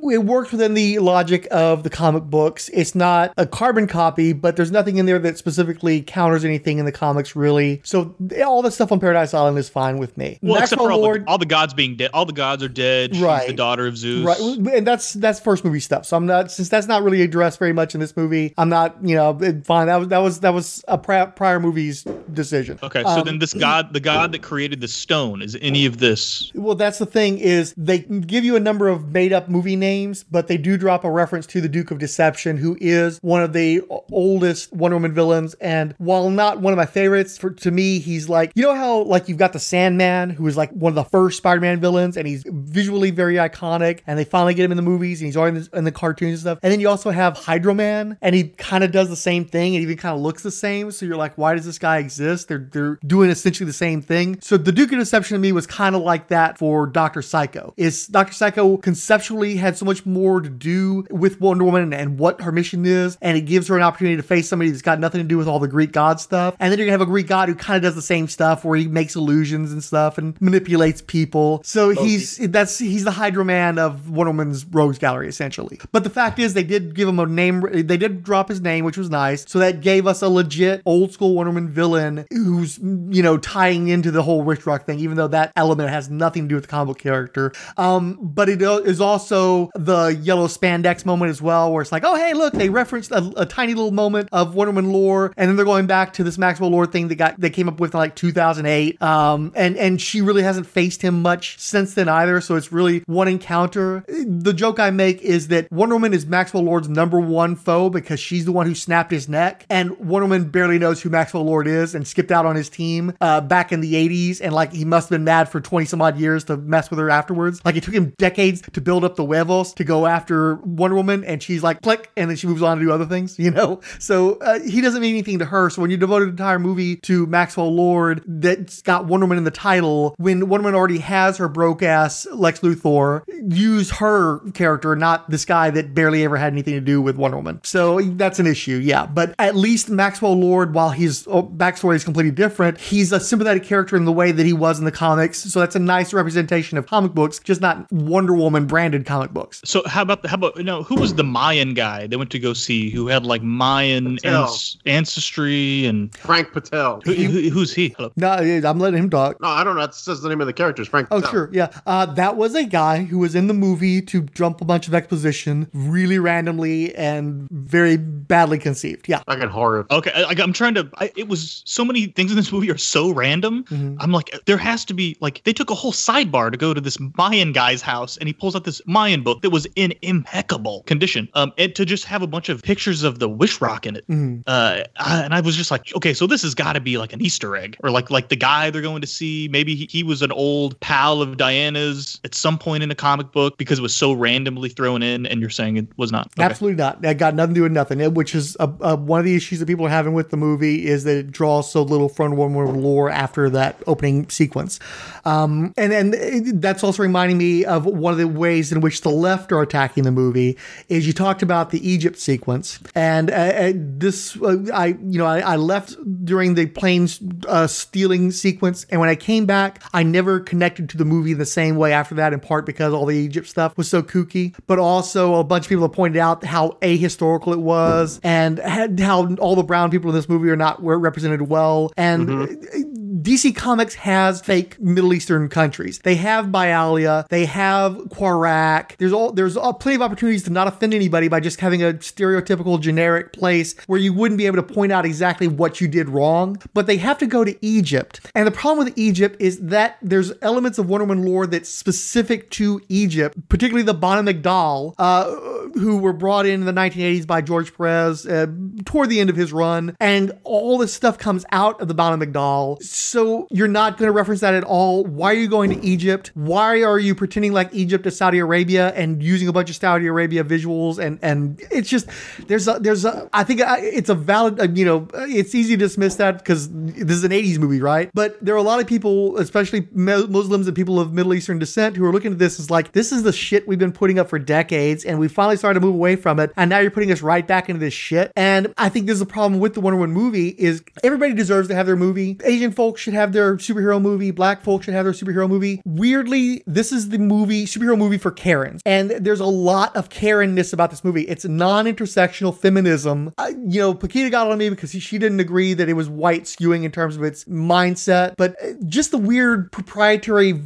it 0.02 0.24
works 0.24 0.52
within 0.52 0.74
the 0.74 0.98
logic 0.98 1.46
of 1.50 1.82
the 1.82 1.90
comic 1.90 2.24
books. 2.24 2.70
It's 2.72 2.94
not 2.94 3.32
a 3.36 3.46
carbon 3.46 3.86
copy, 3.86 4.32
but 4.32 4.56
there's 4.56 4.70
nothing 4.70 4.98
in 4.98 5.06
there 5.06 5.18
that 5.18 5.38
specifically 5.38 6.02
counters 6.02 6.44
anything 6.44 6.78
in 6.78 6.84
the 6.84 6.92
comics 6.92 7.36
really. 7.36 7.80
So 7.84 8.14
all 8.44 8.62
the 8.62 8.70
stuff 8.70 8.92
on 8.92 9.00
Paradise 9.00 9.34
Island 9.34 9.58
is 9.58 9.68
fine 9.68 9.98
with 9.98 10.16
me. 10.16 10.38
Well, 10.42 10.58
Maxwell 10.58 10.62
except 10.62 10.82
for 10.82 10.92
all, 10.92 11.00
Lord, 11.00 11.24
the, 11.24 11.30
all 11.30 11.38
the 11.38 11.46
gods 11.46 11.74
being 11.74 11.96
dead. 11.96 12.10
All 12.14 12.24
the 12.24 12.32
gods 12.32 12.62
are 12.62 12.68
dead. 12.68 13.14
She's 13.14 13.22
right. 13.22 13.46
the 13.46 13.54
daughter 13.54 13.86
of 13.86 13.96
Zeus. 13.96 14.24
Right. 14.24 14.31
And 14.40 14.86
that's 14.86 15.14
that's 15.14 15.40
first 15.40 15.64
movie 15.64 15.80
stuff. 15.80 16.06
So 16.06 16.16
I'm 16.16 16.26
not 16.26 16.50
since 16.50 16.68
that's 16.68 16.86
not 16.86 17.02
really 17.02 17.22
addressed 17.22 17.58
very 17.58 17.72
much 17.72 17.94
in 17.94 18.00
this 18.00 18.16
movie. 18.16 18.54
I'm 18.58 18.68
not 18.68 18.96
you 19.02 19.14
know 19.14 19.38
fine. 19.64 19.86
That 19.86 19.96
was 19.96 20.08
that 20.08 20.18
was 20.18 20.40
that 20.40 20.54
was 20.54 20.84
a 20.88 20.98
prior 20.98 21.60
movie's 21.60 22.04
decision. 22.32 22.78
Okay. 22.82 23.02
So 23.02 23.08
um, 23.08 23.24
then 23.24 23.38
this 23.38 23.52
god, 23.52 23.92
the 23.92 24.00
god 24.00 24.32
that 24.32 24.42
created 24.42 24.80
the 24.80 24.88
stone, 24.88 25.42
is 25.42 25.56
any 25.60 25.86
of 25.86 25.98
this? 25.98 26.52
Well, 26.54 26.74
that's 26.74 26.98
the 26.98 27.06
thing 27.06 27.38
is 27.38 27.74
they 27.76 28.00
give 28.00 28.44
you 28.44 28.56
a 28.56 28.60
number 28.60 28.88
of 28.88 29.10
made 29.12 29.32
up 29.32 29.48
movie 29.48 29.76
names, 29.76 30.24
but 30.24 30.48
they 30.48 30.56
do 30.56 30.76
drop 30.76 31.04
a 31.04 31.10
reference 31.10 31.46
to 31.48 31.60
the 31.60 31.68
Duke 31.68 31.90
of 31.90 31.98
Deception, 31.98 32.56
who 32.56 32.76
is 32.80 33.18
one 33.22 33.42
of 33.42 33.52
the 33.52 33.82
oldest 34.10 34.72
Wonder 34.72 34.96
Woman 34.96 35.14
villains. 35.14 35.54
And 35.54 35.94
while 35.98 36.30
not 36.30 36.60
one 36.60 36.72
of 36.72 36.76
my 36.76 36.86
favorites, 36.86 37.38
for 37.38 37.50
to 37.50 37.70
me, 37.70 37.98
he's 37.98 38.28
like 38.28 38.52
you 38.54 38.62
know 38.62 38.74
how 38.74 39.02
like 39.02 39.28
you've 39.28 39.38
got 39.38 39.52
the 39.52 39.60
Sandman, 39.60 40.30
who 40.30 40.46
is 40.46 40.56
like 40.56 40.70
one 40.70 40.90
of 40.90 40.96
the 40.96 41.04
first 41.04 41.38
Spider-Man 41.38 41.80
villains, 41.80 42.16
and 42.16 42.26
he's 42.26 42.44
visually 42.46 43.10
very 43.10 43.34
iconic. 43.34 44.00
And 44.06 44.18
they 44.18 44.21
finally 44.24 44.54
get 44.54 44.64
him 44.64 44.72
in 44.72 44.76
the 44.76 44.82
movies, 44.82 45.20
and 45.20 45.26
he's 45.26 45.36
already 45.36 45.58
in 45.58 45.62
the, 45.64 45.78
in 45.78 45.84
the 45.84 45.92
cartoons 45.92 46.32
and 46.32 46.40
stuff. 46.40 46.58
And 46.62 46.72
then 46.72 46.80
you 46.80 46.88
also 46.88 47.10
have 47.10 47.36
Hydro 47.36 47.74
Man, 47.74 48.18
and 48.20 48.34
he 48.34 48.44
kind 48.44 48.84
of 48.84 48.92
does 48.92 49.08
the 49.08 49.16
same 49.16 49.44
thing, 49.44 49.74
and 49.74 49.82
even 49.82 49.96
kind 49.96 50.14
of 50.14 50.20
looks 50.20 50.42
the 50.42 50.50
same. 50.50 50.90
So 50.90 51.06
you're 51.06 51.16
like, 51.16 51.36
why 51.36 51.54
does 51.54 51.64
this 51.64 51.78
guy 51.78 51.98
exist? 51.98 52.48
They're 52.48 52.68
they're 52.72 52.98
doing 53.06 53.30
essentially 53.30 53.66
the 53.66 53.72
same 53.72 54.02
thing. 54.02 54.40
So 54.40 54.56
the 54.56 54.72
Duke 54.72 54.92
of 54.92 54.98
Deception 54.98 55.34
to 55.36 55.38
me 55.40 55.52
was 55.52 55.66
kind 55.66 55.94
of 55.94 56.02
like 56.02 56.28
that 56.28 56.58
for 56.58 56.86
Doctor 56.86 57.22
Psycho. 57.22 57.74
Is 57.76 58.06
Doctor 58.06 58.32
Psycho 58.32 58.76
conceptually 58.78 59.56
had 59.56 59.76
so 59.76 59.84
much 59.84 60.04
more 60.06 60.40
to 60.40 60.48
do 60.48 61.06
with 61.10 61.40
Wonder 61.40 61.64
Woman 61.64 61.92
and 61.92 62.18
what 62.18 62.40
her 62.42 62.52
mission 62.52 62.84
is, 62.86 63.16
and 63.20 63.36
it 63.36 63.42
gives 63.42 63.68
her 63.68 63.76
an 63.76 63.82
opportunity 63.82 64.16
to 64.16 64.22
face 64.22 64.48
somebody 64.48 64.70
that's 64.70 64.82
got 64.82 64.98
nothing 64.98 65.20
to 65.20 65.26
do 65.26 65.38
with 65.38 65.48
all 65.48 65.58
the 65.58 65.68
Greek 65.68 65.92
god 65.92 66.20
stuff. 66.20 66.56
And 66.60 66.70
then 66.70 66.78
you're 66.78 66.86
gonna 66.86 66.98
have 66.98 67.00
a 67.00 67.06
Greek 67.06 67.26
god 67.26 67.48
who 67.48 67.54
kind 67.54 67.76
of 67.76 67.82
does 67.82 67.94
the 67.94 68.02
same 68.02 68.28
stuff, 68.28 68.64
where 68.64 68.78
he 68.78 68.86
makes 68.86 69.16
illusions 69.16 69.72
and 69.72 69.82
stuff 69.82 70.18
and 70.18 70.40
manipulates 70.40 71.02
people. 71.02 71.62
So 71.64 71.90
he's 71.90 72.36
that's 72.38 72.78
he's 72.78 73.04
the 73.04 73.10
Hydro 73.10 73.44
Man 73.44 73.78
of 73.78 74.10
Wonder 74.12 74.30
Woman's 74.30 74.64
Rogues 74.66 74.98
Gallery 74.98 75.28
essentially. 75.28 75.80
But 75.90 76.04
the 76.04 76.10
fact 76.10 76.38
is, 76.38 76.54
they 76.54 76.62
did 76.62 76.94
give 76.94 77.08
him 77.08 77.18
a 77.18 77.26
name. 77.26 77.62
They 77.72 77.96
did 77.96 78.22
drop 78.22 78.48
his 78.48 78.60
name, 78.60 78.84
which 78.84 78.96
was 78.96 79.10
nice. 79.10 79.44
So 79.48 79.58
that 79.58 79.80
gave 79.80 80.06
us 80.06 80.22
a 80.22 80.28
legit 80.28 80.82
old 80.86 81.12
school 81.12 81.34
Wonder 81.34 81.50
Woman 81.50 81.68
villain 81.68 82.26
who's 82.30 82.78
you 82.78 83.22
know 83.22 83.38
tying 83.38 83.88
into 83.88 84.10
the 84.10 84.22
whole 84.22 84.42
Wish 84.42 84.66
Rock 84.66 84.86
thing, 84.86 84.98
even 85.00 85.16
though 85.16 85.28
that 85.28 85.52
element 85.56 85.90
has 85.90 86.10
nothing 86.10 86.44
to 86.44 86.48
do 86.48 86.54
with 86.56 86.64
the 86.64 86.70
comic 86.70 86.98
character. 86.98 87.52
Um, 87.76 88.18
but 88.20 88.48
it 88.48 88.60
is 88.62 89.00
also 89.00 89.70
the 89.74 90.08
yellow 90.20 90.46
spandex 90.46 91.04
moment 91.04 91.30
as 91.30 91.40
well, 91.40 91.72
where 91.72 91.82
it's 91.82 91.92
like, 91.92 92.04
oh 92.04 92.16
hey, 92.16 92.34
look, 92.34 92.52
they 92.52 92.68
referenced 92.68 93.10
a, 93.10 93.32
a 93.36 93.46
tiny 93.46 93.74
little 93.74 93.90
moment 93.90 94.28
of 94.32 94.54
Wonder 94.54 94.72
Woman 94.72 94.92
lore, 94.92 95.32
and 95.36 95.48
then 95.48 95.56
they're 95.56 95.64
going 95.64 95.86
back 95.86 96.12
to 96.14 96.24
this 96.24 96.38
Maxwell 96.38 96.70
Lord 96.70 96.92
thing 96.92 97.08
that 97.08 97.16
got 97.16 97.40
they 97.40 97.50
came 97.50 97.68
up 97.68 97.80
with 97.80 97.94
in 97.94 97.98
like 97.98 98.14
2008. 98.16 99.00
Um, 99.02 99.52
and 99.54 99.76
and 99.76 100.00
she 100.00 100.20
really 100.20 100.42
hasn't 100.42 100.66
faced 100.66 101.02
him 101.02 101.22
much 101.22 101.58
since 101.58 101.94
then 101.94 102.08
either. 102.08 102.40
So 102.40 102.56
it's 102.56 102.72
really 102.72 103.02
one 103.06 103.28
encounter. 103.28 104.01
The 104.08 104.52
joke 104.52 104.78
I 104.78 104.90
make 104.90 105.22
is 105.22 105.48
that 105.48 105.70
Wonder 105.70 105.94
Woman 105.96 106.14
is 106.14 106.26
Maxwell 106.26 106.62
Lord's 106.62 106.88
number 106.88 107.20
one 107.20 107.56
foe 107.56 107.90
because 107.90 108.20
she's 108.20 108.44
the 108.44 108.52
one 108.52 108.66
who 108.66 108.74
snapped 108.74 109.10
his 109.10 109.28
neck, 109.28 109.66
and 109.70 109.96
Wonder 109.98 110.26
Woman 110.26 110.50
barely 110.50 110.78
knows 110.78 111.02
who 111.02 111.10
Maxwell 111.10 111.44
Lord 111.44 111.66
is, 111.66 111.94
and 111.94 112.06
skipped 112.06 112.30
out 112.30 112.46
on 112.46 112.56
his 112.56 112.68
team 112.68 113.14
uh, 113.20 113.40
back 113.40 113.72
in 113.72 113.80
the 113.80 113.94
80s. 113.94 114.40
And 114.40 114.52
like 114.52 114.72
he 114.72 114.84
must 114.84 115.08
have 115.08 115.16
been 115.16 115.24
mad 115.24 115.48
for 115.48 115.60
20 115.60 115.86
some 115.86 116.02
odd 116.02 116.18
years 116.18 116.44
to 116.44 116.56
mess 116.56 116.90
with 116.90 116.98
her 116.98 117.10
afterwards. 117.10 117.60
Like 117.64 117.76
it 117.76 117.82
took 117.82 117.94
him 117.94 118.12
decades 118.18 118.62
to 118.72 118.80
build 118.80 119.04
up 119.04 119.16
the 119.16 119.24
huevos 119.24 119.74
to 119.74 119.84
go 119.84 120.06
after 120.06 120.56
Wonder 120.56 120.96
Woman. 120.96 121.24
And 121.24 121.42
she's 121.42 121.62
like, 121.62 121.82
click. 121.82 122.10
And 122.16 122.30
then 122.30 122.36
she 122.36 122.46
moves 122.46 122.62
on 122.62 122.78
to 122.78 122.84
do 122.84 122.90
other 122.90 123.06
things, 123.06 123.38
you 123.38 123.50
know? 123.50 123.80
So 123.98 124.34
uh, 124.36 124.60
he 124.60 124.80
doesn't 124.80 125.00
mean 125.00 125.14
anything 125.14 125.38
to 125.38 125.44
her. 125.44 125.70
So 125.70 125.82
when 125.82 125.90
you 125.90 125.96
devote 125.96 126.22
an 126.22 126.30
entire 126.30 126.58
movie 126.58 126.96
to 126.96 127.26
Maxwell 127.26 127.74
Lord 127.74 128.22
that's 128.26 128.82
got 128.82 129.06
Wonder 129.06 129.26
Woman 129.26 129.38
in 129.38 129.44
the 129.44 129.50
title, 129.50 130.14
when 130.18 130.48
Wonder 130.48 130.64
Woman 130.64 130.74
already 130.74 130.98
has 130.98 131.36
her 131.38 131.48
broke 131.48 131.82
ass 131.82 132.26
Lex 132.32 132.60
Luthor, 132.60 133.22
use 133.48 133.90
her 133.92 134.40
character, 134.52 134.96
not 134.96 135.28
this 135.30 135.44
guy 135.44 135.70
that 135.70 135.94
barely 135.94 136.24
ever 136.24 136.36
had 136.36 136.52
anything 136.52 136.74
to 136.74 136.80
do 136.80 137.00
with 137.00 137.16
Wonder 137.16 137.36
Woman. 137.36 137.60
So 137.62 138.00
that's 138.00 138.38
an 138.38 138.46
issue, 138.46 138.76
yeah. 138.76 139.06
But 139.06 139.34
at 139.38 139.54
least 139.56 139.90
Maxwell 139.90 140.34
Lord, 140.34 140.74
while 140.74 140.90
his 140.90 141.26
oh, 141.30 141.42
backstory 141.42 141.94
is 141.96 142.04
completely 142.04 142.32
different, 142.32 142.80
he's 142.80 143.12
a 143.12 143.20
sympathetic 143.20 143.64
character 143.64 143.96
in 143.96 144.04
the 144.04 144.12
way 144.12 144.32
that 144.32 144.46
he 144.46 144.52
was 144.52 144.78
in 144.78 144.84
the 144.84 144.92
comics. 144.92 145.38
So 145.38 145.60
that's 145.60 145.76
a 145.76 145.80
nice 145.80 146.12
representation 146.12 146.78
of 146.78 146.86
comic 146.86 147.12
books, 147.12 147.38
just 147.38 147.60
not 147.60 147.90
Wonder 147.92 148.34
Woman 148.34 148.66
branded 148.66 149.06
comic 149.06 149.32
books. 149.32 149.60
So 149.64 149.82
how 149.86 150.02
about 150.02 150.22
the, 150.22 150.28
how 150.28 150.36
about 150.36 150.56
you 150.56 150.64
know 150.64 150.82
who 150.82 150.96
was 150.96 151.14
the 151.14 151.24
Mayan 151.24 151.74
guy 151.74 152.06
they 152.06 152.16
went 152.16 152.30
to 152.30 152.38
go 152.38 152.52
see 152.52 152.90
who 152.90 153.08
had 153.08 153.26
like 153.26 153.42
Mayan 153.42 154.18
ans- 154.24 154.78
ancestry 154.86 155.86
and 155.86 156.14
Frank 156.16 156.52
Patel. 156.52 157.00
who, 157.04 157.12
who- 157.12 157.50
who's 157.50 157.74
he? 157.74 157.94
Hello. 157.96 158.12
No, 158.16 158.30
I'm 158.32 158.78
letting 158.78 158.98
him 159.02 159.10
talk. 159.10 159.40
No, 159.40 159.48
I 159.48 159.64
don't 159.64 159.74
know. 159.74 159.82
That 159.82 159.94
says 159.94 160.22
the 160.22 160.28
name 160.28 160.40
of 160.40 160.46
the 160.46 160.52
character 160.52 160.82
is 160.82 160.88
Frank 160.88 161.08
Oh, 161.10 161.20
sure. 161.30 161.50
Yeah. 161.52 161.68
Uh, 161.86 162.06
that 162.06 162.36
was 162.36 162.54
a 162.54 162.64
guy 162.64 163.04
who 163.04 163.18
was 163.18 163.34
in 163.34 163.46
the 163.48 163.54
movie 163.54 163.81
to 164.02 164.22
jump 164.22 164.60
a 164.60 164.64
bunch 164.64 164.88
of 164.88 164.94
exposition 164.94 165.68
really 165.72 166.18
randomly 166.18 166.94
and 166.94 167.48
very 167.50 167.96
badly 167.96 168.58
conceived. 168.58 169.08
Yeah. 169.08 169.22
I 169.28 169.34
in 169.34 169.48
horror. 169.48 169.86
Okay, 169.90 170.12
I, 170.14 170.22
I- 170.22 170.34
I'm 170.42 170.52
trying 170.52 170.74
to. 170.74 170.88
I, 170.98 171.10
it 171.16 171.28
was 171.28 171.62
so 171.66 171.84
many 171.84 172.06
things 172.06 172.30
in 172.30 172.36
this 172.36 172.52
movie 172.52 172.70
are 172.70 172.78
so 172.78 173.12
random. 173.12 173.64
Mm-hmm. 173.64 173.96
I'm 174.00 174.12
like, 174.12 174.30
there 174.46 174.56
has 174.58 174.84
to 174.86 174.94
be 174.94 175.16
like 175.20 175.42
they 175.44 175.52
took 175.52 175.70
a 175.70 175.74
whole 175.74 175.92
sidebar 175.92 176.50
to 176.50 176.56
go 176.56 176.72
to 176.74 176.80
this 176.80 176.98
Mayan 177.18 177.52
guy's 177.52 177.82
house, 177.82 178.16
and 178.18 178.28
he 178.28 178.32
pulls 178.32 178.54
out 178.56 178.64
this 178.64 178.80
Mayan 178.86 179.22
book 179.22 179.42
that 179.42 179.50
was 179.50 179.66
in 179.76 179.92
impeccable 180.02 180.82
condition. 180.84 181.28
Um, 181.34 181.52
and 181.58 181.74
to 181.74 181.84
just 181.84 182.04
have 182.04 182.22
a 182.22 182.26
bunch 182.26 182.48
of 182.48 182.62
pictures 182.62 183.02
of 183.02 183.18
the 183.18 183.28
Wish 183.28 183.60
Rock 183.60 183.86
in 183.86 183.96
it. 183.96 184.06
Mm-hmm. 184.08 184.42
Uh, 184.46 184.82
I- 184.98 185.22
and 185.22 185.34
I 185.34 185.40
was 185.40 185.56
just 185.56 185.70
like, 185.70 185.94
okay, 185.96 186.14
so 186.14 186.26
this 186.26 186.42
has 186.42 186.54
got 186.54 186.72
to 186.74 186.80
be 186.80 186.98
like 186.98 187.12
an 187.12 187.20
Easter 187.22 187.56
egg, 187.56 187.76
or 187.82 187.90
like 187.90 188.10
like 188.10 188.28
the 188.28 188.36
guy 188.36 188.70
they're 188.70 188.82
going 188.82 189.00
to 189.00 189.06
see. 189.06 189.48
Maybe 189.50 189.74
he, 189.74 189.86
he 189.90 190.02
was 190.02 190.22
an 190.22 190.32
old 190.32 190.78
pal 190.80 191.22
of 191.22 191.36
Diana's 191.36 192.20
at 192.24 192.34
some 192.34 192.58
point 192.58 192.82
in 192.82 192.90
a 192.90 192.94
comic 192.94 193.32
book 193.32 193.58
because 193.62 193.78
it 193.78 193.82
was 193.82 193.94
so 193.94 194.12
randomly 194.12 194.68
thrown 194.68 195.02
in, 195.02 195.26
and 195.26 195.40
you're 195.40 195.50
saying 195.50 195.76
it 195.76 195.86
was 195.96 196.12
not. 196.12 196.26
Okay. 196.38 196.42
Absolutely 196.42 196.76
not. 196.76 197.02
That 197.02 197.18
got 197.18 197.34
nothing 197.34 197.54
to 197.54 197.58
do 197.58 197.62
with 197.62 197.72
nothing. 197.72 198.00
It- 198.00 198.12
which 198.12 198.34
is 198.34 198.56
a, 198.60 198.70
a, 198.80 198.96
one 198.96 199.20
of 199.20 199.24
the 199.24 199.34
issues 199.34 199.58
that 199.60 199.66
people 199.66 199.86
are 199.86 199.90
having 199.90 200.12
with 200.12 200.30
the 200.30 200.36
movie 200.36 200.86
is 200.86 201.04
that 201.04 201.16
it 201.16 201.32
draws 201.32 201.70
so 201.70 201.82
little 201.82 202.08
from 202.08 202.36
Woman 202.36 202.82
lore 202.82 203.08
after 203.10 203.48
that 203.50 203.82
opening 203.86 204.28
sequence. 204.28 204.78
Um, 205.24 205.72
and 205.76 205.92
and 205.92 206.60
that's 206.62 206.84
also 206.84 207.02
reminding 207.02 207.38
me 207.38 207.64
of 207.64 207.86
one 207.86 208.12
of 208.12 208.18
the 208.18 208.28
ways 208.28 208.70
in 208.72 208.80
which 208.80 209.00
the 209.00 209.10
left 209.10 209.52
are 209.52 209.62
attacking 209.62 210.04
the 210.04 210.10
movie. 210.10 210.58
Is 210.88 211.06
you 211.06 211.12
talked 211.12 211.42
about 211.42 211.70
the 211.70 211.86
Egypt 211.88 212.18
sequence, 212.18 212.78
and 212.94 213.30
uh, 213.30 213.34
uh, 213.34 213.72
this 213.74 214.36
uh, 214.42 214.58
I 214.74 214.86
you 214.88 215.18
know 215.18 215.26
I, 215.26 215.40
I 215.40 215.56
left 215.56 215.96
during 216.24 216.54
the 216.54 216.66
planes 216.66 217.20
uh, 217.48 217.66
stealing 217.66 218.30
sequence, 218.30 218.84
and 218.90 219.00
when 219.00 219.08
I 219.08 219.14
came 219.14 219.46
back, 219.46 219.82
I 219.92 220.02
never 220.02 220.40
connected 220.40 220.88
to 220.90 220.96
the 220.96 221.04
movie 221.04 221.32
in 221.32 221.38
the 221.38 221.46
same 221.46 221.76
way 221.76 221.92
after 221.92 222.14
that. 222.16 222.32
In 222.32 222.40
part 222.40 222.66
because 222.66 222.92
all 222.92 223.06
the 223.06 223.16
Egypt 223.16 223.46
stuff 223.52 223.76
was 223.76 223.88
so 223.88 224.02
kooky, 224.02 224.54
but 224.66 224.78
also 224.80 225.34
a 225.34 225.44
bunch 225.44 225.66
of 225.66 225.68
people 225.68 225.84
have 225.84 225.92
pointed 225.92 226.18
out 226.18 226.42
how 226.42 226.70
ahistorical 226.82 227.52
it 227.52 227.60
was, 227.60 228.18
and 228.24 228.58
had- 228.58 228.98
how 228.98 229.34
all 229.36 229.54
the 229.54 229.62
brown 229.62 229.90
people 229.90 230.10
in 230.10 230.16
this 230.16 230.28
movie 230.28 230.48
are 230.50 230.56
not 230.56 230.82
were 230.82 230.98
represented 230.98 231.42
well, 231.42 231.92
and. 231.96 232.28
Mm-hmm. 232.28 232.91
DC 233.22 233.54
Comics 233.54 233.94
has 233.94 234.40
fake 234.40 234.80
Middle 234.80 235.14
Eastern 235.14 235.48
countries. 235.48 236.00
They 236.00 236.16
have 236.16 236.46
Bialya, 236.46 237.28
they 237.28 237.44
have 237.44 237.94
Qurac. 238.08 238.96
There's 238.96 239.12
all 239.12 239.30
there's 239.32 239.56
all, 239.56 239.74
plenty 239.74 239.96
of 239.96 240.02
opportunities 240.02 240.42
to 240.44 240.50
not 240.50 240.66
offend 240.66 240.92
anybody 240.92 241.28
by 241.28 241.38
just 241.38 241.60
having 241.60 241.82
a 241.84 241.92
stereotypical 241.94 242.80
generic 242.80 243.32
place 243.32 243.76
where 243.86 244.00
you 244.00 244.12
wouldn't 244.12 244.38
be 244.38 244.46
able 244.46 244.56
to 244.56 244.62
point 244.62 244.90
out 244.90 245.06
exactly 245.06 245.46
what 245.46 245.80
you 245.80 245.86
did 245.86 246.08
wrong. 246.08 246.60
But 246.74 246.86
they 246.86 246.96
have 246.96 247.16
to 247.18 247.26
go 247.26 247.44
to 247.44 247.56
Egypt, 247.64 248.20
and 248.34 248.44
the 248.44 248.50
problem 248.50 248.84
with 248.84 248.98
Egypt 248.98 249.40
is 249.40 249.60
that 249.60 249.98
there's 250.02 250.32
elements 250.42 250.78
of 250.78 250.88
Wonder 250.88 251.04
Woman 251.04 251.24
lore 251.24 251.46
that's 251.46 251.68
specific 251.68 252.50
to 252.52 252.80
Egypt, 252.88 253.36
particularly 253.48 253.84
the 253.84 253.94
Bana-Mighdall, 253.94 254.94
uh, 254.98 255.30
who 255.78 255.98
were 255.98 256.12
brought 256.12 256.46
in 256.46 256.54
in 256.54 256.66
the 256.66 256.72
1980s 256.72 257.26
by 257.26 257.40
George 257.40 257.74
Perez 257.76 258.26
uh, 258.26 258.46
toward 258.84 259.10
the 259.10 259.20
end 259.20 259.30
of 259.30 259.36
his 259.36 259.52
run, 259.52 259.96
and 260.00 260.32
all 260.42 260.78
this 260.78 260.92
stuff 260.92 261.18
comes 261.18 261.44
out 261.52 261.80
of 261.80 261.86
the 261.86 261.94
Bana-Mighdall. 261.94 262.82
So 262.82 263.11
you're 263.14 263.68
not 263.68 263.98
going 263.98 264.08
to 264.08 264.12
reference 264.12 264.40
that 264.40 264.54
at 264.54 264.64
all. 264.64 265.04
Why 265.04 265.32
are 265.32 265.36
you 265.36 265.48
going 265.48 265.70
to 265.70 265.84
Egypt? 265.84 266.30
Why 266.34 266.82
are 266.82 266.98
you 266.98 267.14
pretending 267.14 267.52
like 267.52 267.72
Egypt 267.72 268.06
is 268.06 268.16
Saudi 268.16 268.38
Arabia 268.38 268.92
and 268.94 269.22
using 269.22 269.48
a 269.48 269.52
bunch 269.52 269.70
of 269.70 269.76
Saudi 269.76 270.06
Arabia 270.06 270.44
visuals? 270.44 270.98
And 270.98 271.18
and 271.22 271.60
it's 271.70 271.88
just 271.88 272.08
there's 272.46 272.68
a 272.68 272.78
there's 272.80 273.04
a 273.04 273.28
I 273.32 273.44
think 273.44 273.60
uh, 273.60 273.76
it's 273.78 274.08
a 274.08 274.14
valid 274.14 274.60
uh, 274.60 274.68
you 274.72 274.84
know 274.84 275.08
it's 275.14 275.54
easy 275.54 275.74
to 275.74 275.78
dismiss 275.78 276.16
that 276.16 276.38
because 276.38 276.68
this 276.70 277.16
is 277.16 277.24
an 277.24 277.32
80s 277.32 277.58
movie, 277.58 277.80
right? 277.80 278.10
But 278.14 278.42
there 278.44 278.54
are 278.54 278.58
a 278.58 278.62
lot 278.62 278.80
of 278.80 278.86
people, 278.86 279.36
especially 279.38 279.88
Muslims 279.92 280.66
and 280.66 280.74
people 280.76 280.98
of 280.98 281.12
Middle 281.12 281.34
Eastern 281.34 281.58
descent, 281.58 281.96
who 281.96 282.04
are 282.04 282.12
looking 282.12 282.32
at 282.32 282.38
this 282.38 282.58
as 282.58 282.70
like 282.70 282.92
this 282.92 283.12
is 283.12 283.22
the 283.22 283.32
shit 283.32 283.68
we've 283.68 283.78
been 283.78 283.92
putting 283.92 284.18
up 284.18 284.28
for 284.28 284.38
decades, 284.38 285.04
and 285.04 285.18
we 285.18 285.28
finally 285.28 285.56
started 285.56 285.80
to 285.80 285.86
move 285.86 285.94
away 285.94 286.16
from 286.16 286.38
it, 286.40 286.52
and 286.56 286.70
now 286.70 286.78
you're 286.78 286.90
putting 286.90 287.12
us 287.12 287.20
right 287.22 287.46
back 287.46 287.68
into 287.68 287.80
this 287.80 287.94
shit. 287.94 288.32
And 288.36 288.72
I 288.78 288.88
think 288.88 289.06
there's 289.06 289.20
a 289.20 289.26
problem 289.26 289.60
with 289.60 289.74
the 289.74 289.80
Wonder 289.80 289.98
Woman 289.98 290.14
movie 290.14 290.48
is 290.48 290.82
everybody 291.04 291.34
deserves 291.34 291.68
to 291.68 291.74
have 291.74 291.86
their 291.86 291.96
movie. 291.96 292.38
Asian 292.44 292.72
folks 292.72 293.01
should 293.02 293.14
have 293.14 293.32
their 293.32 293.56
superhero 293.56 294.00
movie. 294.00 294.30
Black 294.30 294.62
folks 294.62 294.84
should 294.84 294.94
have 294.94 295.04
their 295.04 295.12
superhero 295.12 295.48
movie. 295.48 295.82
Weirdly, 295.84 296.62
this 296.66 296.92
is 296.92 297.08
the 297.08 297.18
movie 297.18 297.66
superhero 297.66 297.98
movie 297.98 298.18
for 298.18 298.30
Karens, 298.30 298.80
and 298.86 299.10
there's 299.10 299.40
a 299.40 299.46
lot 299.46 299.94
of 299.96 300.08
Karenness 300.08 300.72
about 300.72 300.90
this 300.90 301.04
movie. 301.04 301.22
It's 301.22 301.44
non-intersectional 301.44 302.56
feminism. 302.56 303.32
Uh, 303.38 303.52
you 303.66 303.80
know, 303.80 303.94
Paquita 303.94 304.30
got 304.30 304.50
on 304.50 304.58
me 304.58 304.70
because 304.70 304.90
she, 304.90 305.00
she 305.00 305.18
didn't 305.18 305.40
agree 305.40 305.74
that 305.74 305.88
it 305.88 305.94
was 305.94 306.08
white 306.08 306.44
skewing 306.44 306.84
in 306.84 306.92
terms 306.92 307.16
of 307.16 307.22
its 307.22 307.44
mindset, 307.44 308.34
but 308.36 308.56
uh, 308.62 308.72
just 308.86 309.10
the 309.10 309.18
weird 309.18 309.70
proprietary 309.72 310.60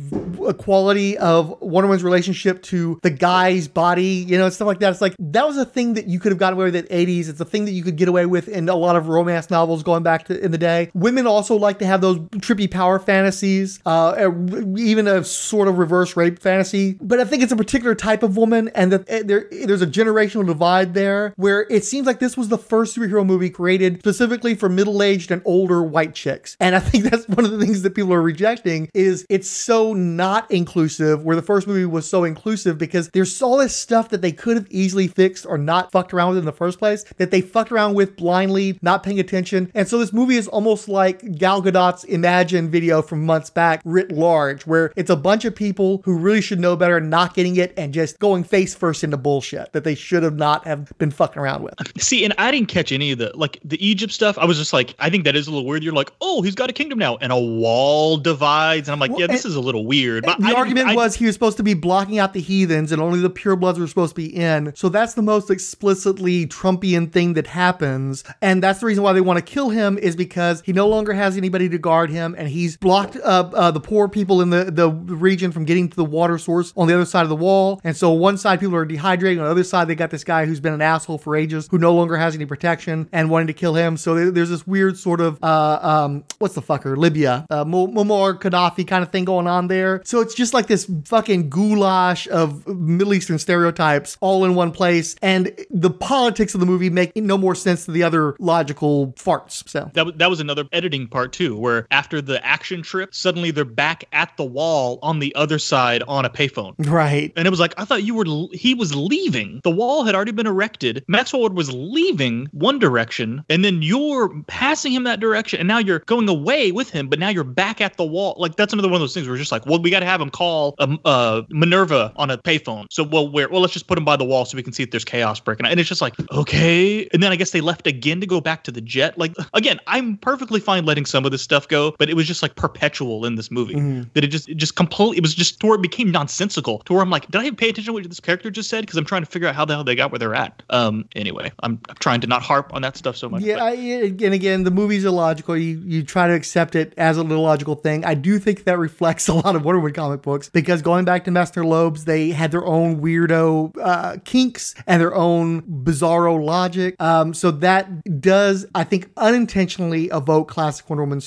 quality 0.59 1.17
of 1.19 1.49
Wonder 1.61 1.89
Woman's 1.89 2.05
relationship 2.05 2.63
to 2.65 2.99
the 3.03 3.11
guy's 3.11 3.69
body, 3.69 4.25
you 4.29 4.39
know, 4.39 4.49
stuff 4.51 4.67
like 4.67 4.81
that. 4.81 4.91
It's 4.91 5.01
like 5.01 5.15
that 5.19 5.47
was 5.47 5.57
a 5.57 5.65
thing 5.65 5.95
that 5.95 6.07
you 6.07 6.19
could 6.19 6.33
have 6.33 6.39
gotten 6.39 6.59
away 6.59 6.67
with 6.67 6.77
in 6.77 6.85
the 6.85 7.07
80s. 7.23 7.29
It's 7.29 7.41
a 7.41 7.45
thing 7.45 7.65
that 7.65 7.73
you 7.73 7.83
could 7.83 7.97
get 7.97 8.09
away 8.09 8.27
with 8.27 8.49
in 8.49 8.69
a 8.69 8.77
lot 8.77 8.97
of 8.97 9.09
romance 9.09 9.51
novels 9.51 9.83
going 9.83 10.03
back 10.03 10.27
to 10.27 10.45
in 10.45 10.51
the 10.51 10.59
day. 10.59 10.91
Women 10.95 11.27
also 11.27 11.57
like 11.57 11.79
to 11.79 11.87
have 11.87 12.01
those 12.01 12.19
trippy 12.37 12.71
power 12.71 12.99
fantasies, 12.99 13.81
uh, 13.87 14.31
even 14.77 15.07
a 15.07 15.25
sort 15.25 15.69
of 15.69 15.79
reverse 15.79 16.17
rape 16.17 16.39
fantasy. 16.39 16.97
But 17.01 17.21
I 17.21 17.25
think 17.25 17.43
it's 17.43 17.53
a 17.53 17.57
particular 17.57 17.95
type 17.95 18.23
of 18.23 18.37
woman, 18.37 18.71
and 18.75 18.93
that 18.93 19.09
uh, 19.09 19.23
there 19.25 19.49
there's 19.51 19.83
a 19.83 19.87
generational 19.87 20.47
divide 20.47 20.95
there 20.95 21.33
where 21.37 21.67
it 21.71 21.85
seems 21.85 22.07
like 22.07 22.19
this 22.19 22.37
was 22.37 22.49
the 22.49 22.59
first 22.59 22.97
superhero 22.97 23.25
movie 23.25 23.51
created 23.51 23.99
specifically 24.01 24.55
for 24.55 24.69
middle-aged 24.69 25.31
and 25.31 25.43
older 25.45 25.83
white 25.83 26.15
chicks. 26.15 26.57
And 26.61 26.75
I 26.75 26.81
think 26.81 27.05
that's 27.11 27.29
one 27.29 27.45
of 27.45 27.51
the 27.51 27.59
things 27.59 27.83
that 27.83 27.95
people 27.95 28.13
are 28.13 28.23
rejecting 28.23 28.89
is 28.95 29.27
it's 29.29 29.49
so 29.49 29.93
not 29.93 30.51
inclusive 30.51 31.25
where 31.25 31.37
the 31.37 31.43
first 31.43 31.67
movie 31.67 31.85
was 31.85 32.09
so 32.09 32.25
inclusive 32.25 32.79
because 32.79 33.09
there's 33.11 33.41
all 33.43 33.59
this 33.59 33.77
stuff 33.77 34.09
that 34.11 34.23
they 34.23 34.33
could 34.33 34.57
have 34.57 34.67
easily 34.71 35.09
fixed 35.09 35.47
or 35.47 35.59
not 35.59 35.93
fucked 35.93 36.13
around 36.13 36.31
with 36.31 36.39
in 36.39 36.45
the 36.45 36.53
first 36.53 36.79
place 36.79 37.05
that 37.17 37.31
they 37.31 37.41
fucked 37.41 37.73
around 37.73 37.95
with 37.95 38.17
blindly, 38.17 38.79
not 38.83 39.03
paying 39.03 39.21
attention. 39.21 39.71
And 39.75 39.87
so 39.89 39.99
this 39.99 40.13
movie 40.13 40.37
is 40.37 40.49
almost 40.49 40.89
like 40.89 41.37
Gal 41.37 41.63
Gadot's 41.63 42.05
Imagine 42.09 42.71
video 42.71 43.03
from 43.03 43.25
months 43.27 43.51
back 43.51 43.81
writ 43.85 44.11
large 44.13 44.67
where 44.67 44.93
it's 44.97 45.11
a 45.11 45.17
bunch 45.17 45.45
of 45.45 45.55
people 45.55 46.01
who 46.05 46.17
really 46.19 46.41
should 46.41 46.61
know 46.61 46.77
better 46.77 47.01
not 47.01 47.35
getting 47.35 47.57
it 47.57 47.73
and 47.77 47.93
just 47.95 48.19
going 48.19 48.45
face 48.45 48.75
first 48.75 49.05
into 49.05 49.17
bullshit 49.17 49.73
that 49.73 49.85
they 49.85 49.95
should 49.95 50.23
have 50.23 50.37
not 50.37 50.67
have 50.67 50.93
been 50.99 51.11
fucking 51.11 51.41
around 51.41 51.63
with. 51.63 51.75
See, 52.01 52.25
and 52.25 52.33
I 52.39 52.51
didn't 52.51 52.69
catch 52.69 52.93
any 52.93 53.13
of 53.13 53.19
the 53.19 53.33
like 53.35 53.59
the 53.65 53.85
Egypt 53.87 54.13
stuff. 54.13 54.39
I 54.39 54.45
was 54.45 54.57
just 54.59 54.73
like, 54.73 54.95
I 54.99 55.11
think 55.11 55.25
that 55.25 55.37
is 55.37 55.47
a 55.47 55.51
little 55.51 55.67
weird. 55.67 55.83
You're 55.83 55.93
like, 55.93 56.11
oh, 56.21 56.43
he's 56.43 56.55
got 56.55 56.71
a 56.71 56.73
kingdom 56.73 56.99
now, 56.99 57.17
and 57.19 57.33
a 57.33 57.39
wall 57.39 58.17
divides, 58.17 58.89
and 58.89 58.93
I'm 58.93 59.01
like, 59.01 59.11
Well, 59.11 59.21
yeah, 59.21 59.27
this 59.27 59.45
is 59.45 59.57
a 59.57 59.61
little 59.61 59.87
weird. 59.87 60.25
But 60.25 60.39
the 60.39 60.45
didn't- 60.45 60.57
argument 60.59 60.89
I- 60.89 60.95
was 60.95 61.15
he 61.15 61.27
was 61.27 61.35
supposed 61.35 61.57
to 61.57 61.63
be 61.63 61.75
blocking 61.75 62.19
out 62.19 62.33
the 62.33 62.41
heathens 62.41 62.93
and 62.93 63.01
only 63.03 63.21
the 63.21 63.31
purebloods 63.31 63.79
were 63.79 63.87
supposed 63.87 64.15
to 64.15 64.21
be 64.23 64.35
in. 64.35 64.73
So 64.77 64.89
that's 64.89 65.15
the 65.15 65.23
most 65.23 65.51
explicitly 65.51 66.47
Trumpian 66.47 67.11
thing 67.11 67.35
that 67.35 67.47
happens. 67.47 68.25
And 68.43 68.63
that's 68.63 68.81
the 68.81 68.87
reason 68.87 69.03
why 69.03 69.13
they 69.13 69.21
want 69.21 69.39
to 69.39 69.43
kill 69.45 69.71
him 69.71 69.99
is 69.99 70.17
because 70.17 70.63
he 70.65 70.73
no 70.73 70.89
longer 70.89 71.13
has 71.13 71.37
anybody 71.37 71.69
to 71.69 71.79
guard 71.79 71.96
him, 72.05 72.35
and 72.39 72.49
he's 72.49 72.77
blocked 72.77 73.17
uh, 73.17 73.51
uh, 73.55 73.71
the 73.71 73.81
poor 73.81 74.09
people 74.09 74.41
in 74.43 74.51
the, 74.51 74.65
the 74.71 74.91
region 74.91 75.51
from 75.53 75.65
getting 75.65 75.89
to 75.89 75.97
the 75.97 76.05
water 76.05 76.39
source 76.39 76.73
on 76.77 76.87
the 76.89 76.95
other 76.95 77.05
side 77.07 77.23
of 77.23 77.29
the 77.29 77.37
wall. 77.37 77.81
And 77.85 77.97
so 77.97 78.13
one 78.13 78.37
side 78.39 78.61
people 78.61 78.77
are 78.77 78.87
dehydrating, 78.87 79.39
on 79.39 79.45
the 79.45 79.51
other 79.51 79.65
side 79.65 79.89
they 79.89 79.95
got 79.95 80.11
this 80.11 80.25
guy 80.25 80.45
who's 80.47 80.61
been 80.61 80.75
an 80.75 80.83
asshole 80.83 81.19
for 81.19 81.35
ages, 81.37 81.69
who 81.71 81.79
no 81.79 81.95
longer 81.95 82.17
has 82.17 82.35
any 82.35 82.47
protection, 82.47 83.09
and 83.13 83.31
wanting 83.31 83.47
to 83.49 83.53
kill 83.53 83.75
him. 83.75 83.97
So 83.97 84.15
there- 84.15 84.31
there's 84.31 84.51
this 84.51 84.67
weird 84.67 84.99
sort 84.99 85.21
of 85.21 85.39
uh, 85.43 85.79
um, 85.83 86.25
what's 86.39 86.55
the 86.55 86.63
fucker 86.63 86.97
Libya, 86.97 87.47
uh, 87.51 87.65
Mu- 87.65 87.89
Muammar 87.89 88.39
Gaddafi 88.41 88.87
kind 88.87 89.03
of 89.03 89.11
thing 89.11 89.25
going 89.25 89.47
on 89.47 89.69
there. 89.69 90.03
So 90.05 90.21
it's 90.21 90.35
just 90.35 90.53
like 90.55 90.67
this 90.67 90.91
fucking 91.05 91.49
goulash 91.49 92.29
of 92.29 92.67
Middle 92.67 93.15
Eastern 93.15 93.39
stereotypes 93.39 94.17
all 94.21 94.45
in 94.45 94.55
one 94.55 94.73
place, 94.73 95.17
and 95.23 95.53
the 95.71 95.91
politics 95.91 96.55
of 96.55 96.61
the 96.61 96.67
movie 96.67 96.91
make 96.91 97.15
no 97.17 97.39
more 97.39 97.55
sense 97.55 97.85
than 97.87 97.95
the 97.95 98.03
other 98.03 98.35
logical 98.39 99.13
farts. 99.13 99.69
So 99.69 99.91
That, 99.95 100.19
that 100.19 100.31
was 100.31 100.41
another 100.41 100.65
editing 100.73 101.07
part 101.09 101.33
too, 101.33 101.57
where 101.57 101.86
after 101.91 102.21
the 102.21 102.45
action 102.45 102.83
trip, 102.83 103.15
suddenly 103.15 103.51
they're 103.51 103.65
back 103.65 104.05
at 104.13 104.37
the 104.37 104.45
wall 104.45 104.99
on 105.03 105.19
the 105.19 105.35
other 105.35 105.59
side 105.59 106.03
on 106.09 106.25
a 106.25 106.31
payphone. 106.31 106.75
right. 106.87 107.33
And 107.37 107.47
it 107.47 107.51
was 107.51 107.61
like, 107.61 107.75
I 107.79 107.85
thought 107.85 108.03
you 108.03 108.15
were, 108.15 108.27
he 108.53 108.75
was 108.75 108.95
leaving. 108.95 109.61
The 109.65 109.71
wall 109.71 110.05
had 110.05 110.15
already 110.15 110.33
been 110.33 110.47
erected. 110.47 111.05
Maxwell 111.09 111.49
was 111.51 111.73
leaving 111.73 112.49
one 112.53 112.79
direction, 112.79 113.45
and 113.49 113.65
then 113.65 113.83
you're 113.83 114.43
passing 114.45 114.93
him 114.93 115.05
that 115.05 115.21
direction, 115.21 115.61
and 115.61 115.69
now 115.69 115.79
you're 115.79 116.01
going 116.01 116.29
away 116.29 116.73
with 116.73 116.91
him, 116.91 117.09
but 117.09 117.19
now 117.19 117.29
you're 117.29 117.45
back 117.45 117.81
at 117.81 117.97
the 117.97 118.05
wall. 118.05 118.35
Like, 118.39 118.57
that's 118.57 118.73
another 118.73 118.89
one 118.89 118.97
of 118.97 119.01
those 119.01 119.15
things 119.15 119.27
where 119.27 119.37
it's 119.37 119.43
just 119.43 119.53
like, 119.53 119.67
well, 119.67 119.81
we 119.81 119.91
got 119.91 120.01
to 120.01 120.07
have 120.07 120.21
him 120.21 120.31
call 120.31 120.75
um, 120.79 120.99
uh, 121.05 121.43
Minerva 121.51 122.13
on 122.17 122.31
a 122.31 122.39
payphone. 122.39 122.87
So, 122.91 123.05
well, 123.05 123.29
where, 123.31 123.49
well, 123.49 123.61
let's 123.61 123.73
just 123.73 123.87
put 123.87 123.99
him 123.99 124.05
by 124.05 124.17
the 124.17 124.25
wall 124.25 124.45
so 124.45 124.57
we 124.57 124.63
can 124.63 124.73
see 124.73 124.83
if 124.83 124.91
there's 124.91 125.05
chaos 125.05 125.41
breaking 125.41 125.67
out. 125.67 125.73
And 125.73 125.81
it's 125.81 125.89
just 125.89 126.01
like, 126.01 126.15
okay. 126.33 127.09
And 127.13 127.23
then 127.23 127.33
I 127.33 127.37
guess 127.37 127.51
they 127.51 127.61
left 127.61 127.87
again 127.87 128.21
to 128.21 128.27
go 128.27 128.41
back 128.41 128.65
to 128.65 128.73
the 128.73 128.81
jet. 128.81 129.19
Like, 129.19 129.35
again, 129.55 129.79
I'm 129.87 130.17
perfectly 130.19 130.61
fine 130.61 130.85
letting 130.85 131.07
some 131.07 131.25
of 131.25 131.33
this 131.33 131.43
stuff 131.43 131.69
go, 131.69 131.76
but 131.99 132.09
it 132.11 132.15
was 132.15 132.27
just 132.27 132.43
like 132.43 132.57
perpetual 132.57 133.25
in 133.25 133.35
this 133.35 133.51
movie 133.51 133.75
that 134.15 134.25
it 134.25 134.29
just 134.29 134.49
it 134.49 134.57
just 134.57 134.77
completely 134.77 135.19
it 135.19 135.23
was 135.23 135.35
just 135.35 135.61
to 135.61 135.67
where 135.67 135.77
it 135.77 135.83
became 135.83 136.11
nonsensical 136.11 136.79
to 136.81 136.93
where 136.93 137.03
I'm 137.03 137.11
like, 137.11 137.27
did 137.27 137.41
I 137.41 137.45
even 137.45 137.57
pay 137.57 137.69
attention 137.69 137.87
to 137.87 137.93
what 137.93 138.09
this 138.09 138.21
character 138.21 138.51
just 138.51 138.69
said? 138.69 138.83
Because 138.83 138.97
I'm 138.97 139.05
trying 139.05 139.23
to 139.23 139.31
figure 139.31 139.49
out 139.49 139.55
how 139.55 139.65
the 139.65 139.75
hell 139.75 139.85
they 139.85 139.95
got 139.95 140.11
where 140.11 140.19
they're 140.19 140.35
at. 140.35 140.63
Um. 140.71 141.09
Anyway, 141.15 141.53
I'm, 141.61 141.81
I'm 141.89 141.97
trying 141.97 142.21
to 142.21 142.27
not 142.27 142.43
harp 142.43 142.73
on 142.75 142.83
that 142.83 142.97
stuff 142.97 143.17
so 143.17 143.29
much. 143.29 143.43
Yeah, 143.43 143.63
I, 143.63 143.73
and 143.73 144.35
again, 144.35 144.65
the 144.65 144.71
movie's 144.71 145.05
illogical. 145.05 145.57
You 145.57 145.83
you 145.85 146.03
try 146.03 146.27
to 146.29 146.35
accept 146.35 146.75
it 146.75 146.93
as 146.97 147.19
an 147.19 147.31
illogical 147.31 147.75
thing. 147.75 148.05
I 148.05 148.15
do 148.15 148.39
think 148.39 148.65
that 148.65 148.79
reflects 148.79 149.29
a 149.29 149.35
lot 149.35 149.57
of 149.57 149.65
Wonder 149.65 149.81
Woman 149.81 149.95
comic 149.95 150.23
books 150.23 150.49
because 150.49 150.83
going 150.83 151.05
back 151.05 151.25
to 151.25 151.31
Master 151.31 151.65
Lobes, 151.65 152.05
they 152.05 152.31
had 152.31 152.51
their 152.51 152.65
own 152.65 153.01
weirdo 153.01 153.77
uh, 153.81 154.17
kinks 154.25 154.75
and 154.87 155.01
their 155.01 155.15
own 155.15 155.63
bizarro 155.63 156.43
logic. 156.43 157.01
Um, 157.01 157.35
so 157.35 157.51
that 157.51 158.21
does, 158.21 158.67
I 158.75 158.85
think, 158.85 159.11
unintentionally 159.17 160.07
evoke 160.07 160.49
classic 160.49 160.89
Wonder 160.89 161.05
Woman 161.05 161.21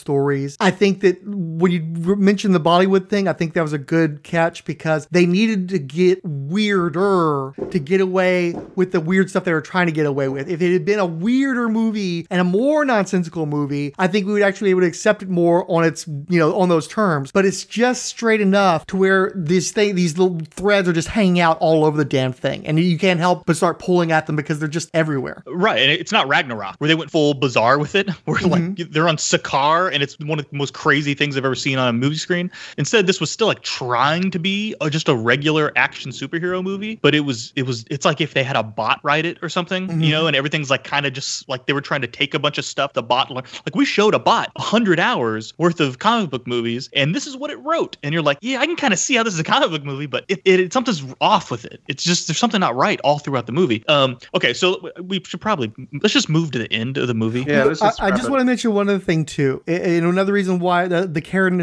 stories. 0.48 0.57
I 0.60 0.76
think 0.76 1.02
that 1.02 1.26
when 1.26 1.72
you 1.72 1.82
mentioned 2.16 2.56
the 2.56 2.60
Bollywood 2.60 3.10
thing, 3.10 3.28
I 3.28 3.34
think 3.34 3.53
that 3.53 3.61
was 3.61 3.74
a 3.74 3.78
good 3.78 4.24
catch 4.24 4.66
because 4.66 5.07
they 5.11 5.26
needed 5.26 5.70
to 5.70 5.80
get 5.80 6.24
weirder 6.24 7.53
to 7.72 7.80
get 7.80 8.02
away 8.02 8.53
with 8.76 8.91
the 8.91 8.99
weird 8.99 9.30
stuff 9.30 9.44
they 9.44 9.53
were 9.53 9.61
trying 9.61 9.88
to 9.88 9.91
get 9.91 10.06
away 10.06 10.30
with. 10.30 10.49
If 10.49 10.61
it 10.61 10.74
had 10.74 10.86
been 10.86 10.99
a 10.99 11.06
weirder 11.06 11.70
movie 11.70 12.28
and 12.30 12.41
a 12.41 12.44
more 12.44 12.86
nonsensical 12.86 13.45
movie, 13.45 13.94
I 13.98 14.07
think 14.07 14.28
we 14.28 14.34
would 14.34 14.41
actually 14.41 14.68
be 14.68 14.72
able 14.72 14.82
to 14.82 14.88
accept 14.88 15.24
it 15.24 15.30
more 15.30 15.70
on 15.70 15.84
its, 15.84 16.07
you 16.07 16.40
know, 16.40 16.60
on 16.60 16.70
those 16.70 16.88
terms. 16.88 17.32
But 17.32 17.45
it's 17.45 17.66
just 17.66 18.06
straight 18.06 18.41
enough 18.41 18.86
to 18.88 18.98
where 18.98 19.32
these 19.36 19.72
thing, 19.72 19.95
these 19.95 20.18
little 20.18 20.40
threads 20.52 20.88
are 20.88 20.94
just 20.94 21.07
hanging 21.07 21.40
out 21.40 21.57
all 21.60 21.86
over 21.86 21.98
the 21.98 22.06
damn 22.06 22.34
thing, 22.34 22.66
and 22.66 22.80
you 22.80 22.98
can't 22.98 23.20
help 23.20 23.45
but 23.45 23.56
start 23.56 23.80
pulling 23.80 24.11
at 24.11 24.26
them 24.26 24.36
because 24.36 24.60
they're 24.60 24.68
just 24.68 24.90
everywhere. 24.94 25.44
Right, 25.45 25.82
and 25.82 25.91
it's 25.91 26.11
not 26.11 26.28
Ragnarok 26.28 26.76
where 26.78 26.88
they 26.88 26.95
went 26.95 27.11
full 27.11 27.34
bizarre 27.34 27.78
with 27.78 27.95
it, 27.95 28.10
where 28.26 28.41
like 28.41 28.61
mm-hmm. 28.61 28.91
they're 28.91 29.07
on 29.07 29.18
Sakaar 29.18 29.94
and 29.94 30.03
it's 30.03 30.20
one 30.30 30.40
of 30.40 30.50
the 30.50 30.56
most 30.56 30.74
crazy 30.74 31.14
things 31.14 31.36
I've 31.38 31.46
ever 31.46 31.56
seen 31.56 31.78
on 31.78 31.88
a 31.88 31.94
movie 31.94 32.16
screen. 32.16 32.52
Instead, 32.78 33.08
this 33.08 33.20
was 33.20 33.30
still 33.32 33.48
like 33.48 33.64
trying 33.64 34.32
to 34.32 34.40
be 34.40 34.76
a, 34.82 34.90
just 34.90 35.10
a 35.10 35.16
regular 35.16 35.72
action 35.76 36.12
superhero 36.12 36.64
movie, 36.64 36.96
but 37.02 37.16
it 37.16 37.22
was 37.22 37.52
it 37.56 37.64
was 37.64 37.86
it's 37.90 38.06
like 38.06 38.22
if 38.22 38.34
they 38.34 38.44
had 38.44 38.56
a 38.56 38.64
bot 38.64 39.00
write 39.04 39.26
it 39.26 39.38
or 39.42 39.50
something, 39.50 40.02
you 40.02 40.12
know, 40.12 40.28
and 40.28 40.36
everything's 40.36 40.70
like 40.70 40.84
kind 40.84 41.06
of 41.06 41.14
just 41.14 41.48
like 41.50 41.66
they 41.66 41.74
were 41.74 41.82
trying 41.82 42.02
to 42.02 42.08
take 42.08 42.34
a 42.34 42.40
bunch 42.40 42.58
of 42.58 42.66
stuff. 42.66 42.94
The 42.94 43.04
bot 43.04 43.30
learned, 43.32 43.48
like 43.66 43.76
we 43.76 43.86
showed 43.86 44.14
a 44.14 44.20
bot 44.20 44.52
hundred 44.58 45.00
hours 45.00 45.54
worth 45.58 45.80
of 45.80 46.00
comic 46.00 46.30
book 46.30 46.48
movies, 46.48 46.90
and 46.94 47.16
this 47.16 47.28
is 47.28 47.36
what 47.36 47.52
it 47.52 47.58
wrote, 47.60 47.98
and 48.04 48.14
you're 48.14 48.24
like, 48.24 48.38
yeah, 48.42 48.60
I 48.60 48.66
can 48.66 48.76
kind 48.76 48.94
of 48.94 49.00
see 49.00 49.16
how 49.16 49.24
this 49.24 49.34
is 49.34 49.40
a 49.40 49.44
comic 49.44 49.70
book 49.70 49.84
movie, 49.84 50.06
but 50.06 50.26
it, 50.28 50.42
it, 50.46 50.60
it 50.60 50.74
something's 50.74 51.04
off 51.22 51.52
with 51.52 51.66
it. 51.66 51.82
It's 51.88 52.04
just 52.04 52.28
there's 52.28 52.38
something 52.38 52.60
not 52.60 52.76
right 52.76 53.00
all 53.02 53.20
throughout 53.20 53.46
the 53.46 53.52
movie. 53.52 53.84
Um, 53.88 54.18
okay, 54.36 54.54
so 54.54 54.92
we 55.02 55.24
should 55.24 55.42
probably 55.42 55.72
let's 56.02 56.14
just 56.14 56.30
move 56.30 56.52
to 56.52 56.60
the 56.60 56.72
end 56.72 56.98
of 56.98 57.08
the 57.08 57.14
movie. 57.14 57.44
Yeah, 57.48 57.64
let's 57.64 57.82
I, 57.82 57.88
just 57.88 58.02
I 58.02 58.10
wrap 58.10 58.18
just 58.18 58.30
want 58.30 58.42
to 58.42 58.46
mention 58.46 58.74
one 58.74 58.90
other 58.90 59.00
thing 59.00 59.26
too, 59.26 59.64
and 59.68 59.84
and 59.84 60.19
another 60.20 60.34
reason 60.34 60.60
why 60.60 60.86
the 60.88 61.08
the 61.08 61.22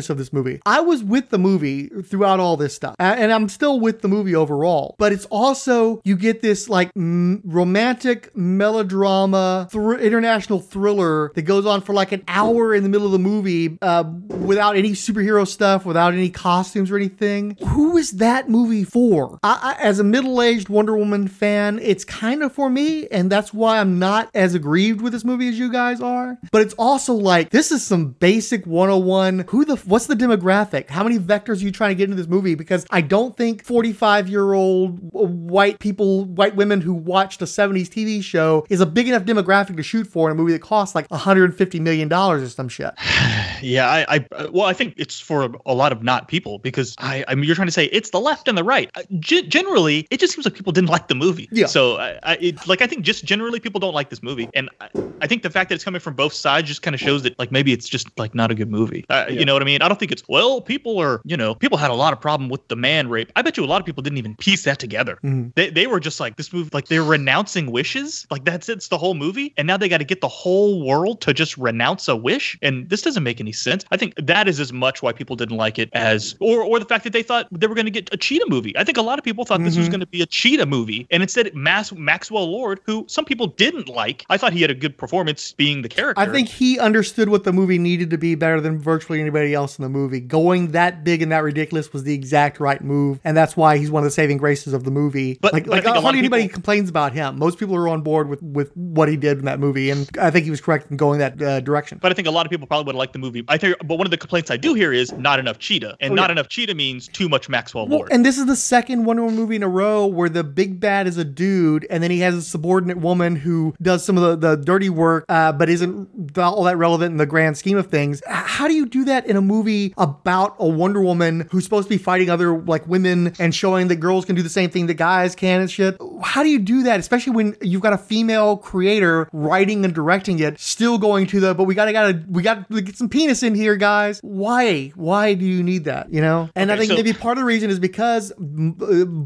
of 0.09 0.17
this 0.17 0.33
movie. 0.33 0.61
I 0.65 0.81
was 0.81 1.05
with 1.05 1.29
the 1.29 1.39
movie 1.39 1.89
throughout 1.89 2.41
all 2.41 2.57
this 2.57 2.75
stuff, 2.75 2.97
and 2.99 3.31
I'm 3.31 3.49
still 3.49 3.79
with 3.79 4.01
the 4.01 4.09
movie 4.09 4.35
overall. 4.35 4.95
But 4.99 5.13
it's 5.13 5.27
also 5.27 6.01
you 6.05 6.17
get 6.17 6.41
this 6.41 6.69
like 6.69 6.91
m- 6.97 7.43
romantic 7.45 8.35
melodrama, 8.35 9.69
thr- 9.71 9.97
international 9.97 10.61
thriller 10.61 11.33
that 11.35 11.43
goes 11.43 11.67
on 11.67 11.83
for 11.83 11.93
like 11.93 12.13
an 12.13 12.25
hour 12.29 12.75
in 12.75 12.83
the 12.83 12.89
middle 12.89 13.07
of 13.07 13.13
the 13.13 13.19
movie, 13.19 13.77
uh, 13.83 14.05
without 14.29 14.77
any 14.77 14.93
superhero 14.93 15.47
stuff, 15.47 15.85
without 15.85 16.15
any 16.15 16.31
costumes 16.31 16.91
or 16.91 16.97
anything. 16.97 17.57
Who 17.69 17.97
is 17.99 18.13
that 18.13 18.49
movie 18.49 18.85
for? 18.85 19.39
I, 19.43 19.77
I, 19.79 19.83
as 19.83 19.99
a 19.99 20.05
middle 20.05 20.41
aged 20.41 20.71
Wonder 20.71 20.97
Woman 20.97 21.29
fan, 21.29 21.79
it's 21.83 22.05
kind 22.05 22.43
of 22.43 22.53
for 22.53 22.71
me, 22.71 23.07
and 23.09 23.31
that's 23.31 23.53
why 23.53 23.79
I'm 23.81 23.99
not 23.99 24.31
as 24.35 24.55
aggrieved 24.55 25.03
with 25.03 25.13
this 25.13 25.25
movie 25.25 25.49
as 25.49 25.59
you 25.59 25.71
guys 25.71 26.01
are. 26.01 26.39
But 26.53 26.63
it's 26.63 26.75
also 26.79 27.13
like 27.13 27.51
this 27.51 27.71
is 27.71 27.85
some 27.85 28.13
basic 28.13 28.46
101. 28.53 29.45
Who 29.49 29.65
the 29.65 29.77
what's 29.77 30.07
the 30.07 30.15
demographic? 30.15 30.89
How 30.89 31.03
many 31.03 31.19
vectors 31.19 31.61
are 31.61 31.65
you 31.65 31.73
trying 31.73 31.91
to 31.91 31.95
get 31.95 32.05
into 32.05 32.17
this 32.17 32.27
movie? 32.27 32.55
Because 32.55 32.87
I 32.91 33.01
don't 33.01 33.37
think 33.37 33.65
45 33.65 34.29
year 34.29 34.53
old 34.53 34.99
white 35.13 35.79
people, 35.79 36.25
white 36.25 36.57
women 36.57 36.81
who 36.81 36.95
watched 36.95 37.43
a 37.43 37.45
70s 37.45 37.89
TV 37.89 38.23
show 38.23 38.67
is 38.69 38.81
a 38.81 38.87
big 38.87 39.09
enough 39.09 39.25
demographic 39.25 39.77
to 39.77 39.83
shoot 39.83 40.07
for 40.07 40.29
in 40.29 40.33
a 40.33 40.39
movie 40.39 40.53
that 40.53 40.63
costs 40.63 40.95
like 40.95 41.11
150 41.11 41.81
million 41.81 42.09
dollars 42.09 42.43
or 42.43 42.49
some 42.49 42.69
shit. 42.69 42.93
Yeah, 43.63 43.89
I, 43.89 44.17
I, 44.17 44.27
uh, 44.33 44.49
well, 44.53 44.67
I 44.67 44.75
think 44.75 44.95
it's 44.99 45.19
for 45.19 45.49
a 45.65 45.75
lot 45.75 45.91
of 45.93 46.03
not 46.03 46.29
people 46.29 46.59
because 46.59 46.95
I, 46.99 47.25
I 47.27 47.35
mean, 47.35 47.45
you're 47.45 47.55
trying 47.55 47.69
to 47.69 47.73
say 47.73 47.87
it's 47.87 48.11
the 48.11 48.21
left 48.21 48.49
and 48.49 48.57
the 48.57 48.65
right. 48.65 48.91
Uh, 48.95 49.03
ge- 49.19 49.49
generally, 49.49 50.07
it 50.11 50.21
just 50.21 50.35
seems 50.35 50.45
like 50.45 50.55
people 50.55 50.73
didn't 50.73 50.91
like 50.97 51.09
the 51.09 51.15
movie. 51.15 51.49
Yeah. 51.51 51.67
So, 51.67 51.97
I, 51.97 52.19
I 52.23 52.35
it, 52.35 52.69
like, 52.69 52.83
I 52.83 52.87
think 52.87 53.05
just 53.05 53.25
generally 53.25 53.61
people 53.61 53.81
don't 53.81 53.95
like 53.95 54.11
this 54.11 54.23
movie, 54.23 54.49
and 54.55 54.69
I, 54.81 54.89
I 55.23 55.27
think 55.27 55.43
the 55.43 55.51
fact 55.51 55.69
that 55.71 55.77
it's 55.77 55.85
coming 55.85 56.01
from 56.01 56.15
both 56.15 56.33
sides 56.33 56.69
just 56.69 56.83
kind 56.83 56.95
of 56.95 57.01
shows 57.01 57.23
that, 57.23 57.39
like, 57.39 57.51
maybe 57.51 57.73
it's 57.73 57.89
just 57.89 58.07
like 58.19 58.26
not 58.35 58.51
a 58.51 58.55
good 58.55 58.71
movie. 58.71 59.05
Uh, 59.09 59.27
You 59.29 59.45
know 59.45 59.53
what 59.53 59.63
I 59.63 59.65
mean? 59.67 59.83
I 59.83 59.89
don't 59.89 59.99
think 59.99 60.13
it's 60.13 60.23
well, 60.29 60.61
people 60.61 60.99
are, 60.99 61.21
you 61.25 61.37
know, 61.37 61.55
people 61.55 61.79
had 61.79 61.91
a 61.91 61.95
lot 61.95 62.13
of 62.13 62.21
problem 62.21 62.49
with 62.51 62.67
the 62.69 62.77
man 62.77 63.09
rape. 63.09 63.31
I 63.37 63.43
bet 63.43 63.57
you 63.57 63.65
a 63.65 63.67
lot 63.67 63.81
of 63.81 63.87
people 63.87 64.03
didn't 64.03 64.19
even 64.19 64.35
piece 64.37 64.65
that 64.65 64.79
together. 64.79 65.19
They, 65.55 65.71
they 65.71 65.87
were 65.87 66.01
just 66.01 66.21
like 66.21 66.37
this 66.37 66.53
movie, 66.53 66.71
like 66.73 66.89
they're 66.89 67.03
renouncing 67.05 67.71
wishes, 67.71 68.27
like 68.31 68.45
that's 68.45 68.69
it's 68.69 68.89
the 68.89 68.99
whole 68.99 69.15
movie, 69.15 69.53
and 69.57 69.67
now 69.67 69.77
they 69.77 69.89
got 69.89 69.99
to 69.99 70.05
get 70.05 70.21
the 70.21 70.29
whole 70.29 70.85
world 70.85 71.21
to 71.23 71.35
just 71.35 71.57
renounce 71.59 72.09
a 72.09 72.17
wish, 72.17 72.59
and 72.63 72.89
this 72.89 73.03
doesn't 73.03 73.23
make 73.23 73.41
any 73.41 73.53
sense. 73.53 73.85
I 73.91 73.97
think 73.97 74.15
that 74.17 74.49
is 74.49 74.61
as 74.61 74.73
much 74.73 75.03
why 75.03 75.13
people 75.13 75.37
didn't 75.37 75.57
like 75.57 75.79
it 75.79 75.89
as, 75.93 76.37
or 76.41 76.63
or 76.63 76.79
the 76.79 76.85
fact 76.87 77.05
that 77.05 77.13
they 77.13 77.23
thought 77.23 77.47
they 77.51 77.67
were 77.67 77.75
going 77.75 77.87
to 77.87 77.91
get 77.91 78.13
a 78.13 78.17
cheetah 78.17 78.47
movie. 78.49 78.77
I 78.77 78.85
think 78.85 78.97
a 78.99 79.03
lot 79.03 79.19
of 79.19 79.25
people 79.25 79.45
thought 79.45 79.63
this 79.63 79.77
was 79.77 79.89
going 79.89 80.01
to 80.01 80.07
be 80.07 80.23
a 80.23 80.27
cheetah 80.27 80.67
movie, 80.67 81.07
and 81.11 81.23
instead 81.23 81.55
Max, 81.55 81.93
Maxwell 81.93 82.51
Lord, 82.51 82.81
who 82.85 83.05
some 83.09 83.25
people 83.25 83.47
didn't 83.49 83.89
like, 83.89 84.25
I 84.31 84.37
thought 84.37 84.53
he 84.53 84.61
had 84.63 84.71
a 84.71 84.75
good 84.75 84.97
performance 84.97 85.53
being 85.53 85.83
the 85.83 85.89
character. 85.89 86.21
I 86.21 86.27
think 86.27 86.49
he 86.49 86.79
understood 86.79 87.29
what 87.29 87.45
the 87.45 87.53
movie 87.53 87.79
needed 87.79 88.11
to 88.11 88.16
be 88.19 88.35
better 88.35 88.61
than 88.61 88.79
virtually 88.79 89.21
anybody 89.21 89.55
else 89.55 89.79
in 89.79 89.83
the 89.83 89.89
movie. 89.89 90.21
Going 90.21 90.73
that 90.73 91.05
big 91.05 91.23
and 91.23 91.33
that 91.33 91.43
ridiculous 91.43 91.93
was 91.93 92.05
the 92.05 92.15
exact 92.15 92.61
right 92.61 92.83
move, 92.83 93.21
and 93.25 93.37
that's 93.37 93.57
why 93.57 93.79
he's 93.79 93.91
one 93.91 94.03
of 94.03 94.05
the 94.05 94.11
saving 94.11 94.37
graces 94.39 94.73
of 94.73 94.85
the 94.85 94.91
movie. 94.91 95.39
But- 95.41 95.53
like, 95.53 95.65
but 95.67 95.73
I 95.73 95.77
like 95.77 95.85
lot 95.87 96.03
hardly 96.03 96.19
anybody 96.21 96.43
people- 96.45 96.55
complains 96.55 96.89
about 96.91 97.13
him. 97.13 97.39
Most 97.39 97.59
people 97.59 97.75
are 97.77 97.89
on 97.89 98.03
board 98.03 98.29
with 98.29 98.43
with 98.43 98.71
what 98.77 99.09
he 99.09 99.17
did 99.17 99.39
in 99.39 99.45
that 99.47 99.59
movie, 99.61 99.91
and 99.91 100.09
I 100.21 100.31
think 100.31 100.45
he 100.45 100.51
was 100.51 100.61
correct 100.61 100.91
in 100.91 100.97
going 100.97 101.19
that 101.21 101.41
uh, 101.43 101.61
direction. 101.61 101.99
But 102.01 102.13
I 102.13 102.15
think 102.15 102.29
a 102.29 102.31
lot 102.31 102.47
of 102.47 102.51
people 102.51 102.67
probably 102.67 102.85
would 102.87 102.95
have 102.95 102.99
liked 102.99 103.13
the 103.13 103.19
movie. 103.19 103.45
I 103.49 103.57
think, 103.59 103.77
but 103.85 103.97
one 103.99 104.07
of 104.07 104.11
the 104.11 104.17
complaints 104.17 104.51
I 104.51 104.57
do 104.57 104.75
hear 104.75 104.93
is 104.93 105.13
not 105.13 105.39
enough 105.39 105.59
cheetah, 105.59 105.97
and 106.01 106.13
Oh, 106.13 106.15
not 106.15 106.29
yeah. 106.29 106.33
enough 106.33 106.49
cheetah 106.49 106.75
means 106.75 107.09
too 107.09 107.29
much 107.29 107.49
Maxwell 107.49 107.87
Well, 107.89 107.99
Lord. 107.99 108.13
and 108.13 108.25
this 108.25 108.39
is 108.39 108.47
the 108.47 108.57
second 108.57 109.05
Wonder 109.05 109.23
Woman 109.25 109.37
movie 109.39 109.57
in 109.57 109.63
a 109.63 109.69
row 109.69 110.07
where 110.07 110.29
the 110.29 110.45
big 110.45 110.81
bad 110.81 111.07
is 111.07 111.17
a 111.17 111.25
dude, 111.25 111.87
and 111.91 112.03
then 112.03 112.11
he 112.11 112.21
has 112.21 112.35
a 112.35 112.43
subordinate 112.43 112.99
woman 112.99 113.37
who 113.37 113.75
does 113.83 114.05
some 114.05 114.17
of 114.17 114.41
the, 114.41 114.49
the 114.51 114.57
dirty 114.63 114.89
work, 114.91 115.25
uh, 115.29 115.53
but 115.53 115.69
isn't 115.69 116.37
all 116.39 116.65
that 116.65 116.77
relevant 116.77 117.11
in 117.13 117.17
the 117.17 117.27
grand 117.27 117.57
scheme 117.57 117.77
of 117.77 117.87
things. 117.87 118.06
H- 118.13 118.23
How 118.27 118.69
do 118.69 118.75
you 118.75 118.87
do 118.87 119.05
that 119.05 119.27
in 119.27 119.37
a 119.37 119.41
movie 119.43 119.95
about 119.99 120.57
a 120.59 120.67
Wonder 120.69 121.03
Woman 121.03 121.49
who's 121.51 121.65
supposed 121.65 121.89
to 121.89 121.95
be 121.95 121.99
fighting 121.99 122.31
other 122.31 122.59
like 122.59 122.87
women 122.87 123.33
and 123.39 123.55
showing 123.55 123.89
that 123.89 123.97
girls 123.97 124.25
can 124.25 124.35
do 124.37 124.43
the 124.43 124.49
same 124.49 124.71
thing 124.71 124.87
that 124.87 124.95
guys 124.95 125.35
can 125.35 125.61
and 125.61 125.71
shit? 125.71 125.97
how 126.23 126.43
do 126.43 126.49
you 126.49 126.59
do 126.59 126.83
that, 126.85 126.99
especially 126.99 127.33
when 127.35 127.57
you've 127.61 127.83
got 127.83 127.93
a 127.93 127.99
female 127.99 128.57
creator 128.57 129.29
writing 129.33 129.85
and 129.85 129.95
directing 129.95 130.39
it, 130.39 130.59
still 130.59 130.97
going 130.99 131.27
to 131.27 131.41
the, 131.41 131.55
but 131.55 131.65
we 131.65 131.75
gotta, 131.75 131.93
gotta, 131.93 132.23
we 132.29 132.43
got 132.43 132.69
to 132.71 132.81
get 132.81 132.97
some 132.97 133.09
penis 133.09 133.43
in 133.43 133.55
here, 133.55 133.77
guys. 133.77 134.19
Why? 134.23 134.89
Why 134.95 135.35
do 135.35 135.45
you 135.45 135.63
need 135.63 135.85
that? 135.85 136.11
You 136.13 136.21
know? 136.23 136.49
And 136.57 136.73
I 136.73 136.77
think 136.77 136.91
so- 136.91 136.97
maybe 136.97 137.13
part 137.13 137.37
of 137.37 137.43
the 137.43 137.47
reason 137.47 137.69
is 137.71 137.79
because, 137.79 138.33
uh, 138.33 138.37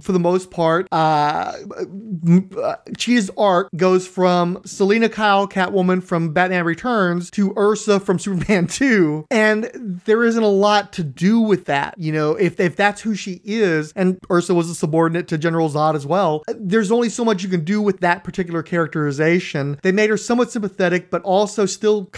for 0.01 0.13
the 0.13 0.19
most 0.19 0.51
part, 0.51 0.89
uh, 0.93 1.53
uh, 2.63 2.77
Cheetah's 2.97 3.31
arc 3.37 3.69
goes 3.77 4.07
from 4.07 4.61
Selina 4.65 5.09
Kyle, 5.09 5.47
Catwoman 5.49 6.03
from 6.03 6.33
Batman 6.33 6.65
Returns, 6.65 7.31
to 7.33 7.55
Ursa 7.57 8.01
from 8.01 8.19
Superman 8.19 8.67
2. 8.71 9.27
And 9.31 10.01
there 10.05 10.25
isn't 10.25 10.43
a 10.43 10.49
lot 10.49 10.93
to 10.95 11.03
do 11.03 11.41
with 11.41 11.67
that. 11.67 11.95
You 11.99 12.13
know, 12.13 12.33
if, 12.33 12.59
if 12.61 12.77
that's 12.77 13.01
who 13.01 13.15
she 13.15 13.41
is, 13.45 13.93
and 13.95 14.19
Ursa 14.31 14.55
was 14.55 14.71
a 14.71 14.75
subordinate 14.75 15.29
to 15.29 15.39
General 15.39 15.69
Zod 15.69 15.95
as 15.95 16.07
well, 16.07 16.43
there's 16.49 16.91
only 16.91 17.09
so 17.09 17.25
much 17.25 17.43
you 17.43 17.49
can 17.49 17.65
do 17.65 17.83
with 17.83 18.01
that 18.01 18.25
particular 18.25 18.63
characterization. 18.63 19.79
They 19.83 19.93
made 19.93 20.11
her 20.11 20.17
somewhat 20.17 20.51
sympathetic, 20.53 21.11
but 21.11 21.23
also 21.23 21.67
still 21.67 22.11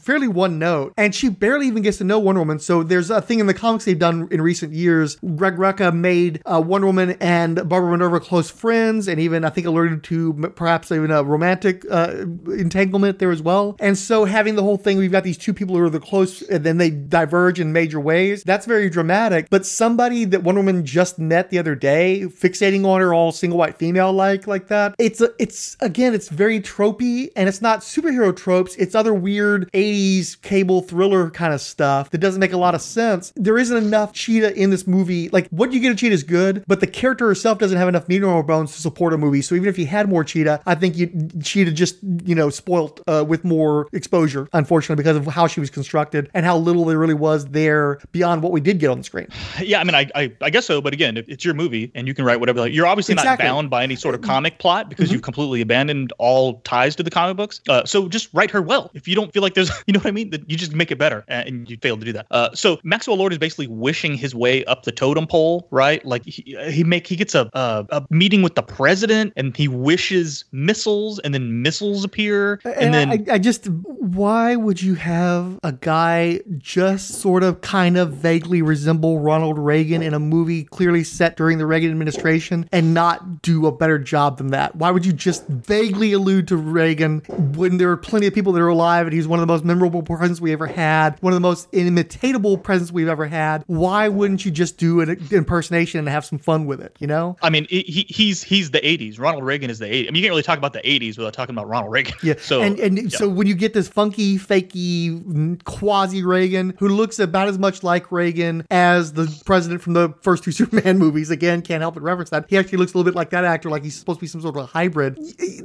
fairly 0.00 0.28
one 0.28 0.58
note. 0.58 0.92
And 0.96 1.14
she 1.14 1.28
barely 1.28 1.66
even 1.66 1.82
gets 1.82 1.98
to 1.98 2.04
know 2.04 2.18
Wonder 2.18 2.40
Woman. 2.40 2.58
So 2.58 2.82
there's 2.82 3.10
a 3.10 3.20
thing 3.20 3.40
in 3.40 3.46
the 3.46 3.54
comics 3.54 3.84
they've 3.84 3.98
done 3.98 4.28
in 4.30 4.40
recent 4.40 4.72
years. 4.72 5.16
Greg 5.36 5.56
Rucka 5.56 5.94
made 5.94 6.42
uh, 6.44 6.60
Wonder 6.64 6.86
Woman 6.86 7.16
and 7.20 7.68
Barbara 7.68 7.90
Minerva 7.90 8.20
close 8.20 8.50
friends, 8.50 9.08
and 9.08 9.20
even 9.20 9.44
I 9.44 9.50
think 9.50 9.66
alluded 9.66 10.04
to 10.04 10.34
perhaps 10.56 10.90
even 10.90 11.10
a 11.10 11.22
romantic 11.22 11.84
uh, 11.90 12.24
entanglement 12.46 13.18
there 13.18 13.30
as 13.30 13.42
well. 13.42 13.76
And 13.80 13.96
so 13.96 14.24
having 14.24 14.54
the 14.54 14.62
whole 14.62 14.76
thing, 14.76 14.98
we've 14.98 15.12
got 15.12 15.24
these 15.24 15.38
two 15.38 15.52
people 15.52 15.76
who 15.76 15.82
are 15.82 15.90
the 15.90 15.97
close, 16.00 16.42
and 16.42 16.64
then 16.64 16.78
they 16.78 16.90
diverge 16.90 17.60
in 17.60 17.72
major 17.72 18.00
ways. 18.00 18.42
That's 18.42 18.66
very 18.66 18.90
dramatic. 18.90 19.48
But 19.50 19.66
somebody 19.66 20.24
that 20.26 20.42
Wonder 20.42 20.60
Woman 20.60 20.84
just 20.84 21.18
met 21.18 21.50
the 21.50 21.58
other 21.58 21.74
day, 21.74 22.24
fixating 22.26 22.84
on 22.84 23.00
her 23.00 23.12
all 23.14 23.32
single 23.32 23.58
white 23.58 23.78
female 23.78 24.12
like 24.12 24.46
like 24.46 24.68
that, 24.68 24.94
it's 24.98 25.20
a, 25.20 25.30
it's 25.38 25.76
again, 25.80 26.14
it's 26.14 26.28
very 26.28 26.60
tropey, 26.60 27.30
and 27.36 27.48
it's 27.48 27.62
not 27.62 27.80
superhero 27.80 28.34
tropes. 28.34 28.74
It's 28.76 28.94
other 28.94 29.14
weird 29.14 29.70
'80s 29.72 30.40
cable 30.42 30.82
thriller 30.82 31.30
kind 31.30 31.52
of 31.52 31.60
stuff 31.60 32.10
that 32.10 32.18
doesn't 32.18 32.40
make 32.40 32.52
a 32.52 32.56
lot 32.56 32.74
of 32.74 32.80
sense. 32.80 33.32
There 33.36 33.58
isn't 33.58 33.76
enough 33.76 34.12
Cheetah 34.12 34.54
in 34.54 34.70
this 34.70 34.86
movie. 34.86 35.28
Like 35.28 35.48
what 35.48 35.72
you 35.72 35.80
get 35.80 35.92
of 35.92 35.98
Cheetah 35.98 36.14
is 36.14 36.22
good, 36.22 36.64
but 36.66 36.80
the 36.80 36.86
character 36.86 37.26
herself 37.26 37.58
doesn't 37.58 37.78
have 37.78 37.88
enough 37.88 38.08
meat 38.08 38.22
on 38.22 38.34
her 38.34 38.42
bones 38.42 38.74
to 38.74 38.80
support 38.80 39.12
a 39.12 39.18
movie. 39.18 39.42
So 39.42 39.54
even 39.54 39.68
if 39.68 39.78
you 39.78 39.86
had 39.86 40.08
more 40.08 40.24
Cheetah, 40.24 40.62
I 40.66 40.74
think 40.74 40.96
you 40.96 41.28
Cheetah 41.42 41.72
just 41.72 41.96
you 42.24 42.34
know 42.34 42.50
spoilt 42.50 43.00
uh, 43.06 43.24
with 43.26 43.44
more 43.44 43.88
exposure, 43.92 44.48
unfortunately, 44.52 45.02
because 45.02 45.16
of 45.16 45.26
how 45.26 45.46
she 45.46 45.60
was 45.60 45.70
constructed 45.70 45.87
and 46.34 46.44
how 46.44 46.56
little 46.56 46.84
there 46.84 46.98
really 46.98 47.14
was 47.14 47.46
there 47.46 47.98
beyond 48.12 48.42
what 48.42 48.52
we 48.52 48.60
did 48.60 48.78
get 48.78 48.90
on 48.90 48.98
the 48.98 49.04
screen. 49.04 49.28
Yeah, 49.60 49.80
I 49.80 49.84
mean, 49.84 49.94
I, 49.94 50.08
I, 50.14 50.32
I 50.40 50.50
guess 50.50 50.66
so. 50.66 50.80
But 50.80 50.94
again, 50.94 51.16
it's 51.16 51.44
your 51.44 51.52
movie 51.52 51.90
and 51.94 52.06
you 52.06 52.14
can 52.14 52.24
write 52.24 52.38
whatever, 52.40 52.60
like, 52.60 52.72
you're 52.72 52.86
obviously 52.86 53.14
Exactly. 53.14 53.44
not 53.44 53.52
bound 53.52 53.70
by 53.70 53.82
any 53.82 53.96
sort 53.96 54.14
of 54.14 54.22
comic 54.22 54.58
plot 54.60 54.88
because 54.88 55.10
you've 55.12 55.22
completely 55.22 55.60
abandoned 55.60 56.12
all 56.18 56.60
ties 56.60 56.94
to 56.96 57.02
the 57.02 57.10
comic 57.10 57.36
books. 57.36 57.60
Uh, 57.68 57.84
so 57.84 58.08
just 58.08 58.28
write 58.32 58.50
her 58.50 58.62
well. 58.62 58.90
If 58.94 59.08
you 59.08 59.14
don't 59.14 59.32
feel 59.32 59.42
like 59.42 59.54
there's, 59.54 59.70
you 59.86 59.92
know 59.92 59.98
what 59.98 60.06
I 60.06 60.12
mean, 60.12 60.30
that 60.30 60.48
you 60.48 60.56
just 60.56 60.74
make 60.74 60.90
it 60.90 60.96
better, 60.96 61.24
and 61.28 61.68
you 61.68 61.76
failed 61.82 62.00
to 62.00 62.06
do 62.06 62.12
that. 62.12 62.26
Uh, 62.30 62.54
so 62.54 62.78
Maxwell 62.84 63.16
Lord 63.16 63.32
is 63.32 63.38
basically 63.38 63.66
wishing 63.66 64.14
his 64.14 64.34
way 64.34 64.64
up 64.66 64.84
the 64.84 64.92
totem 64.92 65.26
pole, 65.26 65.66
right? 65.70 66.04
Like 66.04 66.24
he, 66.24 66.56
he 66.70 66.84
make 66.84 67.06
he 67.06 67.16
gets 67.16 67.34
a, 67.34 67.50
a 67.52 67.86
a 67.90 68.06
meeting 68.10 68.42
with 68.42 68.54
the 68.54 68.62
president, 68.62 69.32
and 69.36 69.56
he 69.56 69.68
wishes 69.68 70.44
missiles, 70.52 71.18
and 71.20 71.34
then 71.34 71.62
missiles 71.62 72.04
appear, 72.04 72.60
and, 72.64 72.94
then 72.94 73.10
I, 73.10 73.34
I 73.34 73.38
just, 73.38 73.68
why 73.68 74.56
would 74.56 74.80
you 74.80 74.94
have 74.94 75.58
a 75.62 75.72
guy 75.80 76.40
just 76.58 77.14
sort 77.20 77.42
of 77.42 77.60
kind 77.60 77.96
of 77.96 78.12
vaguely 78.12 78.62
resemble 78.62 79.20
Ronald 79.20 79.58
Reagan 79.58 80.02
in 80.02 80.14
a 80.14 80.18
movie 80.18 80.64
clearly 80.64 81.04
set 81.04 81.36
during 81.36 81.58
the 81.58 81.66
Reagan 81.66 81.90
administration 81.90 82.68
and 82.72 82.94
not 82.94 83.42
do 83.42 83.66
a 83.66 83.72
better 83.72 83.98
job 83.98 84.38
than 84.38 84.48
that? 84.48 84.76
Why 84.76 84.90
would 84.90 85.04
you 85.06 85.12
just 85.12 85.46
vaguely 85.46 86.12
allude 86.12 86.48
to 86.48 86.56
Reagan 86.56 87.20
when 87.56 87.78
there 87.78 87.90
are 87.90 87.96
plenty 87.96 88.26
of 88.26 88.34
people 88.34 88.52
that 88.52 88.60
are 88.60 88.68
alive 88.68 89.06
and 89.06 89.14
he's 89.14 89.28
one 89.28 89.38
of 89.38 89.46
the 89.46 89.52
most 89.52 89.64
memorable 89.64 90.02
presidents 90.02 90.40
we 90.40 90.52
ever 90.52 90.66
had, 90.66 91.16
one 91.22 91.32
of 91.32 91.36
the 91.36 91.40
most 91.40 91.70
imitatable 91.72 92.62
presidents 92.62 92.92
we've 92.92 93.08
ever 93.08 93.26
had? 93.26 93.64
Why 93.66 94.08
wouldn't 94.08 94.44
you 94.44 94.50
just 94.50 94.78
do 94.78 95.00
an 95.00 95.10
impersonation 95.30 95.98
and 96.00 96.08
have 96.08 96.24
some 96.24 96.38
fun 96.38 96.66
with 96.66 96.80
it, 96.80 96.96
you 96.98 97.06
know? 97.06 97.36
I 97.42 97.50
mean, 97.50 97.66
he, 97.68 97.80
he- 97.82 98.06
he's 98.08 98.42
he's 98.42 98.70
the 98.70 98.80
'80s. 98.80 99.18
Ronald 99.20 99.44
Reagan 99.44 99.70
is 99.70 99.78
the 99.78 99.86
'80s. 99.86 100.08
I 100.08 100.10
mean, 100.10 100.16
you 100.16 100.22
can't 100.22 100.30
really 100.30 100.42
talk 100.42 100.58
about 100.58 100.72
the 100.72 100.80
'80s 100.80 101.16
without 101.18 101.32
talking 101.34 101.54
about 101.54 101.68
Ronald 101.68 101.92
Reagan. 101.92 102.14
Yeah. 102.22 102.34
So 102.48 102.62
and 102.62 102.78
and 102.78 103.12
so 103.12 103.28
when 103.28 103.46
you 103.46 103.54
get 103.54 103.74
this 103.74 103.88
funky, 103.88 104.38
fakey, 104.38 105.62
quasi 105.68 106.24
Reagan 106.24 106.74
who 106.78 106.88
looks 106.88 107.18
about 107.18 107.46
as 107.46 107.58
much 107.58 107.82
like 107.82 108.10
Reagan 108.10 108.66
as 108.70 109.12
the 109.12 109.42
president 109.44 109.82
from 109.82 109.92
the 109.92 110.14
first 110.22 110.42
two 110.42 110.50
Superman 110.58 110.98
movies, 110.98 111.30
again, 111.30 111.62
can't 111.62 111.82
help 111.82 111.94
but 111.94 112.02
reference 112.02 112.30
that. 112.30 112.46
He 112.48 112.56
actually 112.56 112.78
looks 112.78 112.94
a 112.94 112.96
little 112.96 113.10
bit 113.10 113.14
like 113.14 113.30
that 113.30 113.44
actor, 113.44 113.68
like 113.68 113.84
he's 113.84 113.94
supposed 113.94 114.18
to 114.18 114.22
be 114.22 114.26
some 114.26 114.40
sort 114.40 114.56
of 114.56 114.64
a 114.64 114.66
hybrid. 114.66 115.16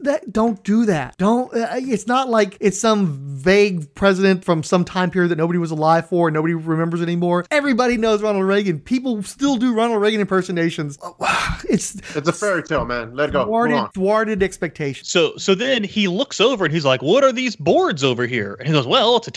That 0.03 0.31
don't 0.31 0.61
do 0.63 0.85
that. 0.85 1.17
Don't. 1.17 1.53
Uh, 1.53 1.67
it's 1.73 2.05
not 2.07 2.29
like 2.29 2.57
it's 2.59 2.77
some 2.77 3.17
vague 3.37 3.93
president 3.95 4.43
from 4.43 4.61
some 4.61 4.83
time 4.83 5.09
period 5.09 5.29
that 5.29 5.37
nobody 5.37 5.57
was 5.59 5.71
alive 5.71 6.07
for 6.07 6.27
and 6.27 6.35
nobody 6.35 6.53
remembers 6.53 7.01
anymore. 7.01 7.45
Everybody 7.49 7.97
knows 7.97 8.21
Ronald 8.21 8.45
Reagan. 8.45 8.79
People 8.79 9.23
still 9.23 9.55
do 9.55 9.73
Ronald 9.73 10.01
Reagan 10.01 10.21
impersonations. 10.21 10.97
It's 11.69 11.95
It's 12.15 12.27
a 12.27 12.33
fairy 12.33 12.61
tale, 12.61 12.85
man. 12.85 13.15
Let 13.15 13.29
it 13.29 13.31
go. 13.31 13.39
Move 13.39 13.47
thwarted, 13.47 13.77
on. 13.77 13.91
thwarted 13.91 14.43
expectations. 14.43 15.09
So 15.09 15.35
so 15.37 15.55
then 15.55 15.83
he 15.83 16.07
looks 16.07 16.39
over 16.41 16.65
and 16.65 16.73
he's 16.73 16.85
like, 16.85 17.01
"What 17.01 17.23
are 17.23 17.31
these 17.31 17.55
boards 17.55 18.03
over 18.03 18.27
here?" 18.27 18.55
And 18.59 18.67
he 18.67 18.73
goes, 18.73 18.85
"Well, 18.85 19.17
it's 19.17 19.27
a 19.27 19.31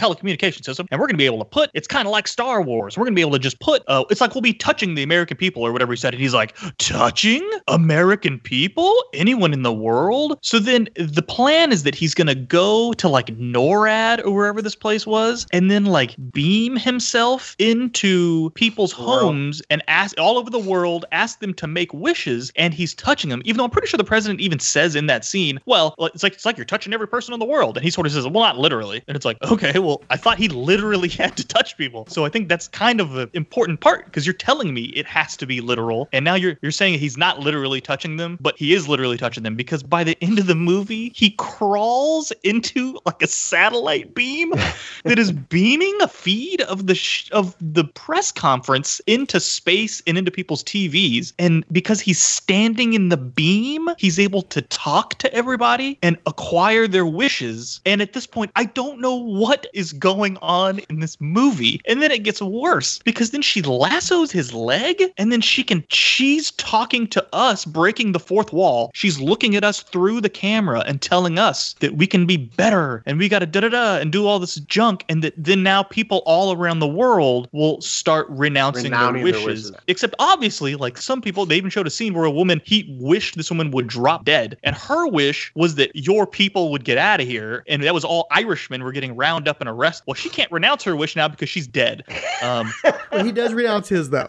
telecommunication 0.56 0.64
system, 0.64 0.86
and 0.90 1.00
we're 1.00 1.06
going 1.06 1.14
to 1.14 1.18
be 1.18 1.26
able 1.26 1.38
to 1.38 1.44
put. 1.44 1.70
It's 1.74 1.86
kind 1.86 2.06
of 2.06 2.12
like 2.12 2.28
Star 2.28 2.62
Wars. 2.62 2.96
We're 2.96 3.04
going 3.04 3.14
to 3.14 3.16
be 3.16 3.22
able 3.22 3.32
to 3.32 3.38
just 3.38 3.60
put. 3.60 3.82
Uh, 3.86 4.04
it's 4.10 4.20
like 4.20 4.34
we'll 4.34 4.42
be 4.42 4.54
touching 4.54 4.94
the 4.94 5.02
American 5.02 5.36
people 5.36 5.62
or 5.62 5.72
whatever 5.72 5.92
he 5.92 5.96
said." 5.96 6.14
And 6.14 6.20
he's 6.20 6.34
like, 6.34 6.56
"Touching 6.78 7.48
American 7.68 8.38
people? 8.40 8.94
Anyone 9.14 9.52
in 9.52 9.62
the 9.62 9.72
world?" 9.72 10.38
So 10.42 10.58
then 10.58 10.88
the 10.96 11.22
plan 11.22 11.72
is 11.72 11.82
that 11.84 11.94
he's 11.94 12.14
going 12.14 12.26
to 12.26 12.34
go 12.34 12.92
to 12.94 13.08
like 13.08 13.26
NORAD 13.26 14.24
or 14.24 14.30
wherever 14.32 14.62
this 14.62 14.74
place 14.74 15.06
was, 15.06 15.46
and 15.52 15.70
then 15.70 15.84
like 15.86 16.14
beam 16.32 16.76
himself 16.76 17.54
into 17.58 18.50
people's 18.50 18.96
World. 18.98 19.20
homes 19.20 19.62
and 19.70 19.82
ask 19.88 20.18
all 20.18 20.38
over 20.38 20.50
the 20.50 20.58
world, 20.58 21.04
ask 21.12 21.40
them 21.40 21.54
to 21.54 21.66
make 21.66 21.92
wishes, 21.92 22.52
and 22.56 22.74
he's 22.74 22.94
touching 22.94 23.30
them. 23.30 23.42
Even 23.44 23.58
though 23.58 23.64
I'm 23.64 23.70
pretty 23.70 23.88
sure 23.88 23.98
the 23.98 24.04
president 24.04 24.40
even 24.40 24.58
says 24.58 24.96
in 24.96 25.06
that 25.06 25.24
scene, 25.24 25.60
"Well, 25.66 25.94
it's 26.14 26.22
like 26.22 26.34
it's 26.34 26.44
like 26.44 26.56
you're 26.56 26.64
touching 26.64 26.92
every 26.92 27.08
person 27.08 27.34
in 27.34 27.40
the 27.40 27.46
world," 27.46 27.76
and 27.76 27.84
he 27.84 27.90
sort 27.90 28.06
of 28.06 28.12
says, 28.12 28.26
"Well, 28.26 28.42
not 28.42 28.58
literally." 28.58 29.02
And 29.08 29.16
it's 29.16 29.24
like, 29.24 29.38
okay, 29.42 29.78
well, 29.78 30.02
I 30.10 30.16
thought 30.16 30.35
he 30.36 30.48
literally 30.48 31.08
had 31.22 31.36
to 31.36 31.46
touch 31.46 31.76
people, 31.76 32.06
so 32.08 32.24
I 32.24 32.28
think 32.28 32.48
that's 32.48 32.68
kind 32.68 33.00
of 33.00 33.16
an 33.16 33.30
important 33.32 33.80
part 33.80 34.06
because 34.06 34.26
you're 34.26 34.34
telling 34.34 34.74
me 34.74 34.84
it 34.86 35.06
has 35.06 35.36
to 35.38 35.46
be 35.46 35.60
literal, 35.60 36.08
and 36.12 36.24
now 36.24 36.34
you're 36.34 36.56
you're 36.62 36.72
saying 36.72 36.98
he's 36.98 37.16
not 37.16 37.40
literally 37.40 37.80
touching 37.80 38.16
them, 38.16 38.38
but 38.40 38.56
he 38.56 38.72
is 38.72 38.88
literally 38.88 39.16
touching 39.16 39.42
them 39.42 39.54
because 39.54 39.82
by 39.82 40.04
the 40.04 40.16
end 40.22 40.38
of 40.38 40.46
the 40.46 40.54
movie, 40.54 41.12
he 41.14 41.30
crawls 41.30 42.32
into 42.42 42.98
like 43.06 43.22
a 43.22 43.26
satellite 43.26 44.14
beam 44.14 44.50
that 45.04 45.18
is 45.18 45.32
beaming 45.32 45.96
a 46.02 46.08
feed 46.08 46.60
of 46.62 46.86
the 46.86 46.94
sh- 46.94 47.30
of 47.32 47.56
the 47.60 47.84
press 47.84 48.32
conference 48.32 49.00
into 49.06 49.40
space 49.40 50.02
and 50.06 50.18
into 50.18 50.30
people's 50.30 50.64
TVs. 50.64 51.32
And 51.38 51.64
because 51.72 52.00
he's 52.00 52.20
standing 52.20 52.94
in 52.94 53.08
the 53.08 53.16
beam, 53.16 53.88
he's 53.98 54.18
able 54.18 54.42
to 54.42 54.62
talk 54.62 55.14
to 55.18 55.32
everybody 55.32 55.98
and 56.02 56.18
acquire 56.26 56.86
their 56.86 57.06
wishes. 57.06 57.80
And 57.86 58.02
at 58.02 58.12
this 58.12 58.26
point, 58.26 58.50
I 58.56 58.64
don't 58.64 59.00
know 59.00 59.14
what 59.14 59.66
is 59.72 59.92
going 59.92 60.25
on 60.38 60.80
in 60.90 61.00
this 61.00 61.16
movie. 61.20 61.80
And 61.86 62.02
then 62.02 62.10
it 62.10 62.24
gets 62.24 62.42
worse 62.42 62.98
because 63.04 63.30
then 63.30 63.42
she 63.42 63.62
lassos 63.62 64.32
his 64.32 64.52
leg 64.52 65.00
and 65.16 65.30
then 65.30 65.40
she 65.40 65.62
can 65.62 65.84
she's 65.88 66.50
talking 66.52 67.06
to 67.08 67.24
us 67.32 67.64
breaking 67.64 68.12
the 68.12 68.18
fourth 68.18 68.52
wall. 68.52 68.90
She's 68.94 69.20
looking 69.20 69.54
at 69.54 69.62
us 69.64 69.82
through 69.82 70.20
the 70.20 70.28
camera 70.28 70.82
and 70.86 71.00
telling 71.00 71.38
us 71.38 71.74
that 71.80 71.96
we 71.96 72.06
can 72.06 72.26
be 72.26 72.36
better 72.36 73.02
and 73.06 73.18
we 73.18 73.28
got 73.28 73.38
to 73.38 73.46
da 73.46 73.60
da 73.60 73.68
da 73.68 73.96
and 73.98 74.10
do 74.10 74.26
all 74.26 74.38
this 74.38 74.56
junk 74.56 75.04
and 75.08 75.22
that 75.22 75.34
then 75.36 75.62
now 75.62 75.82
people 75.82 76.22
all 76.26 76.52
around 76.52 76.80
the 76.80 76.86
world 76.88 77.48
will 77.52 77.80
start 77.80 78.26
renouncing 78.28 78.90
their 78.90 78.96
Renouncing 78.96 79.24
their 79.24 79.32
wishes. 79.32 79.70
wishes. 79.70 79.72
Except 79.86 80.14
obviously, 80.18 80.74
like 80.74 80.98
some 80.98 81.20
people, 81.20 81.46
they 81.46 81.56
even 81.56 81.70
showed 81.70 81.86
a 81.86 81.90
scene 81.90 82.14
where 82.14 82.24
a 82.24 82.30
woman 82.30 82.60
he 82.64 82.96
wished 82.98 83.36
this 83.36 83.50
woman 83.50 83.70
would 83.70 83.86
drop 83.86 84.24
dead, 84.24 84.56
and 84.62 84.74
her 84.76 85.06
wish 85.06 85.52
was 85.54 85.74
that 85.76 85.90
your 85.94 86.26
people 86.26 86.70
would 86.72 86.84
get 86.84 86.98
out 86.98 87.20
of 87.20 87.26
here, 87.26 87.64
and 87.68 87.82
that 87.82 87.94
was 87.94 88.04
all 88.04 88.26
Irishmen 88.30 88.82
were 88.82 88.92
getting 88.92 89.16
round 89.16 89.48
up 89.48 89.60
and 89.60 89.68
arrested. 89.68 90.04
Well, 90.06 90.14
she 90.16 90.28
can't 90.28 90.50
renounce 90.50 90.82
her 90.84 90.96
wish 90.96 91.14
now 91.16 91.28
because 91.28 91.48
she's 91.48 91.66
dead. 91.66 92.04
Um, 92.42 92.72
Well, 93.12 93.24
he 93.24 93.32
does 93.32 93.54
renounce 93.54 93.88
his 93.88 94.10
though. 94.10 94.28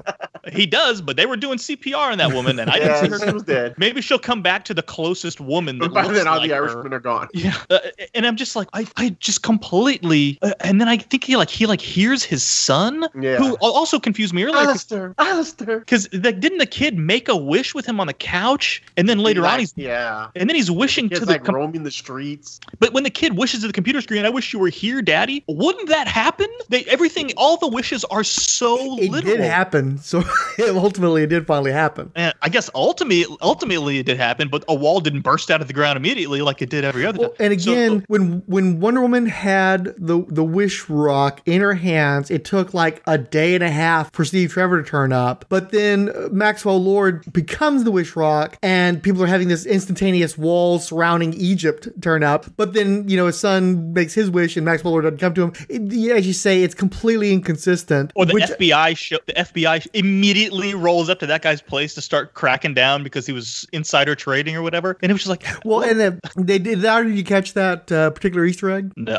he 0.53 0.65
does, 0.65 1.01
but 1.01 1.18
they 1.18 1.26
were 1.26 1.35
doing 1.35 1.57
CPR 1.57 2.11
on 2.11 2.18
that 2.19 2.31
woman, 2.31 2.57
and 2.57 2.69
I 2.69 2.77
Yeah, 2.77 3.01
didn't 3.01 3.19
see 3.19 3.19
her. 3.26 3.27
she 3.27 3.34
was 3.34 3.43
dead. 3.43 3.73
Maybe 3.77 4.01
she'll 4.01 4.19
come 4.19 4.41
back 4.41 4.64
to 4.65 4.73
the 4.73 4.81
closest 4.84 5.41
woman 5.41 5.80
that 5.80 5.89
But 5.89 5.93
by 5.93 6.03
looks 6.03 6.15
then, 6.18 6.27
all 6.27 6.38
like 6.38 6.49
the 6.49 6.55
her. 6.55 6.64
Irishmen 6.69 6.93
are 6.93 6.99
gone. 7.01 7.27
Yeah, 7.34 7.57
uh, 7.69 7.80
and 8.15 8.26
I'm 8.26 8.38
just 8.38 8.55
like, 8.55 8.69
I, 8.73 8.88
I 8.95 9.09
just 9.19 9.43
completely, 9.43 10.38
uh, 10.41 10.53
and 10.61 10.80
then 10.80 10.88
I 10.88 10.97
think 10.97 11.23
he 11.26 11.35
like 11.35 11.49
he 11.49 11.65
like 11.65 11.81
hears 11.81 12.23
his 12.23 12.43
son, 12.43 13.05
Yeah. 13.19 13.38
who 13.38 13.55
also 13.59 13.99
confused 13.99 14.34
me 14.34 14.43
earlier. 14.43 14.55
'cause 14.57 14.68
Alistair, 14.68 15.15
Alistair. 15.18 15.80
because 15.80 16.07
like, 16.14 16.39
didn't 16.39 16.59
the 16.59 16.65
kid 16.65 16.97
make 16.97 17.27
a 17.27 17.35
wish 17.35 17.76
with 17.76 17.85
him 17.85 17.99
on 17.99 18.07
the 18.07 18.14
couch, 18.14 18.81
and 18.95 19.09
then 19.09 19.19
later 19.19 19.41
on 19.41 19.47
Like, 19.51 19.59
he's 19.59 19.73
yeah. 19.76 20.27
and 20.35 20.49
then 20.49 20.55
he's 20.55 20.72
wishing 20.72 21.09
Kids 21.09 21.19
to 21.22 21.26
the 21.26 21.34
like 21.34 21.43
com- 21.43 21.55
roaming 21.55 21.84
the 21.84 21.91
streets. 21.91 22.59
but 22.80 22.93
when 22.93 23.03
the 23.03 23.09
kid 23.09 23.38
wishes 23.38 23.61
to 23.61 23.68
the 23.68 23.73
computer 23.73 23.99
screen, 24.01 24.26
I 24.26 24.30
wish 24.30 24.53
you 24.53 24.59
were 24.59 24.69
here, 24.69 25.01
Daddy. 25.01 25.43
Wouldn't 25.77 25.89
that 25.89 26.07
happen? 26.07 26.47
They 26.69 26.83
everything, 26.85 27.31
all 27.37 27.57
the 27.57 27.67
wishes 27.67 28.03
are 28.05 28.23
so 28.23 28.97
It 28.97 29.11
literal. 29.11 29.37
did 29.37 29.39
happen. 29.45 29.97
So 29.99 30.23
ultimately, 30.69 31.23
it 31.23 31.27
did 31.27 31.45
finally 31.45 31.71
happen. 31.71 32.11
And 32.15 32.33
I 32.41 32.49
guess 32.49 32.69
ultimately, 32.73 33.37
ultimately 33.41 33.99
it 33.99 34.05
did 34.07 34.17
happen, 34.17 34.47
but 34.49 34.63
a 34.67 34.73
wall 34.73 34.99
didn't 34.99 35.21
burst 35.21 35.51
out 35.51 35.61
of 35.61 35.67
the 35.67 35.73
ground 35.73 35.97
immediately 35.97 36.41
like 36.41 36.61
it 36.61 36.69
did 36.69 36.83
every 36.83 37.05
other 37.05 37.19
Well, 37.19 37.29
time. 37.29 37.51
and 37.51 37.61
So- 37.61 37.71
again, 37.71 38.05
when 38.07 38.41
when 38.47 38.79
Wonder 38.79 39.01
Woman 39.01 39.27
had 39.27 39.93
the 39.97 40.25
the 40.27 40.43
Wish 40.43 40.89
Rock 40.89 41.41
in 41.45 41.61
her 41.61 41.75
hands, 41.75 42.31
it 42.31 42.43
took 42.43 42.73
like 42.73 43.01
a 43.05 43.17
day 43.17 43.53
and 43.53 43.63
a 43.63 43.69
half 43.69 44.11
for 44.13 44.25
Steve 44.25 44.51
Trevor 44.51 44.81
to 44.81 44.89
turn 44.89 45.13
up. 45.13 45.45
But 45.49 45.71
then 45.71 46.11
Maxwell 46.31 46.81
Lord 46.81 47.31
becomes 47.31 47.83
the 47.83 47.91
Wish 47.91 48.15
Rock, 48.15 48.57
and 48.63 49.01
people 49.03 49.21
are 49.23 49.27
having 49.27 49.47
this 49.47 49.65
instantaneous 49.65 50.37
wall 50.37 50.79
surrounding 50.79 51.33
Egypt 51.35 51.87
turn 52.01 52.23
up. 52.23 52.45
But 52.57 52.73
then 52.73 53.07
you 53.07 53.15
know 53.17 53.27
his 53.27 53.39
son 53.39 53.93
makes 53.93 54.13
his 54.13 54.29
wish, 54.31 54.57
and 54.57 54.65
Maxwell 54.65 54.91
Lord 54.91 55.03
doesn't 55.03 55.19
come 55.19 55.33
to 55.35 55.43
him. 55.43 55.53
It, 55.69 55.81
yeah, 55.91 56.15
as 56.15 56.26
you 56.27 56.34
say, 56.34 56.64
it's 56.64 56.76
completely 56.76 57.34
inconsistent. 57.34 58.11
Or 58.15 58.26
the 58.26 58.34
which- 58.34 58.44
FBI 58.45 58.95
show, 58.98 59.18
the 59.26 59.34
FBI 59.34 59.88
immediately 59.94 60.73
rolls 60.73 61.10
up 61.10 61.19
to 61.19 61.26
that 61.27 61.41
guy's 61.41 61.61
place 61.61 61.94
to 61.95 62.02
start 62.02 62.34
cracking 62.34 62.73
down 62.73 63.03
because 63.03 63.26
he 63.26 63.34
was 63.34 63.68
insider 63.73 64.15
trading 64.15 64.56
or 64.56 64.61
whatever, 64.61 64.98
and 65.02 65.10
it 65.10 65.14
was 65.14 65.23
just 65.23 65.30
like, 65.30 65.45
well, 65.65 65.81
and 65.81 65.99
then 65.99 66.19
they 66.35 66.60
did. 66.60 66.84
How 66.84 67.03
did 67.03 67.18
you 67.18 67.23
catch 67.23 67.53
that 67.53 67.91
uh, 67.91 68.10
particular 68.11 68.45
Easter 68.45 68.69
egg? 68.69 68.91
uh, 69.07 69.11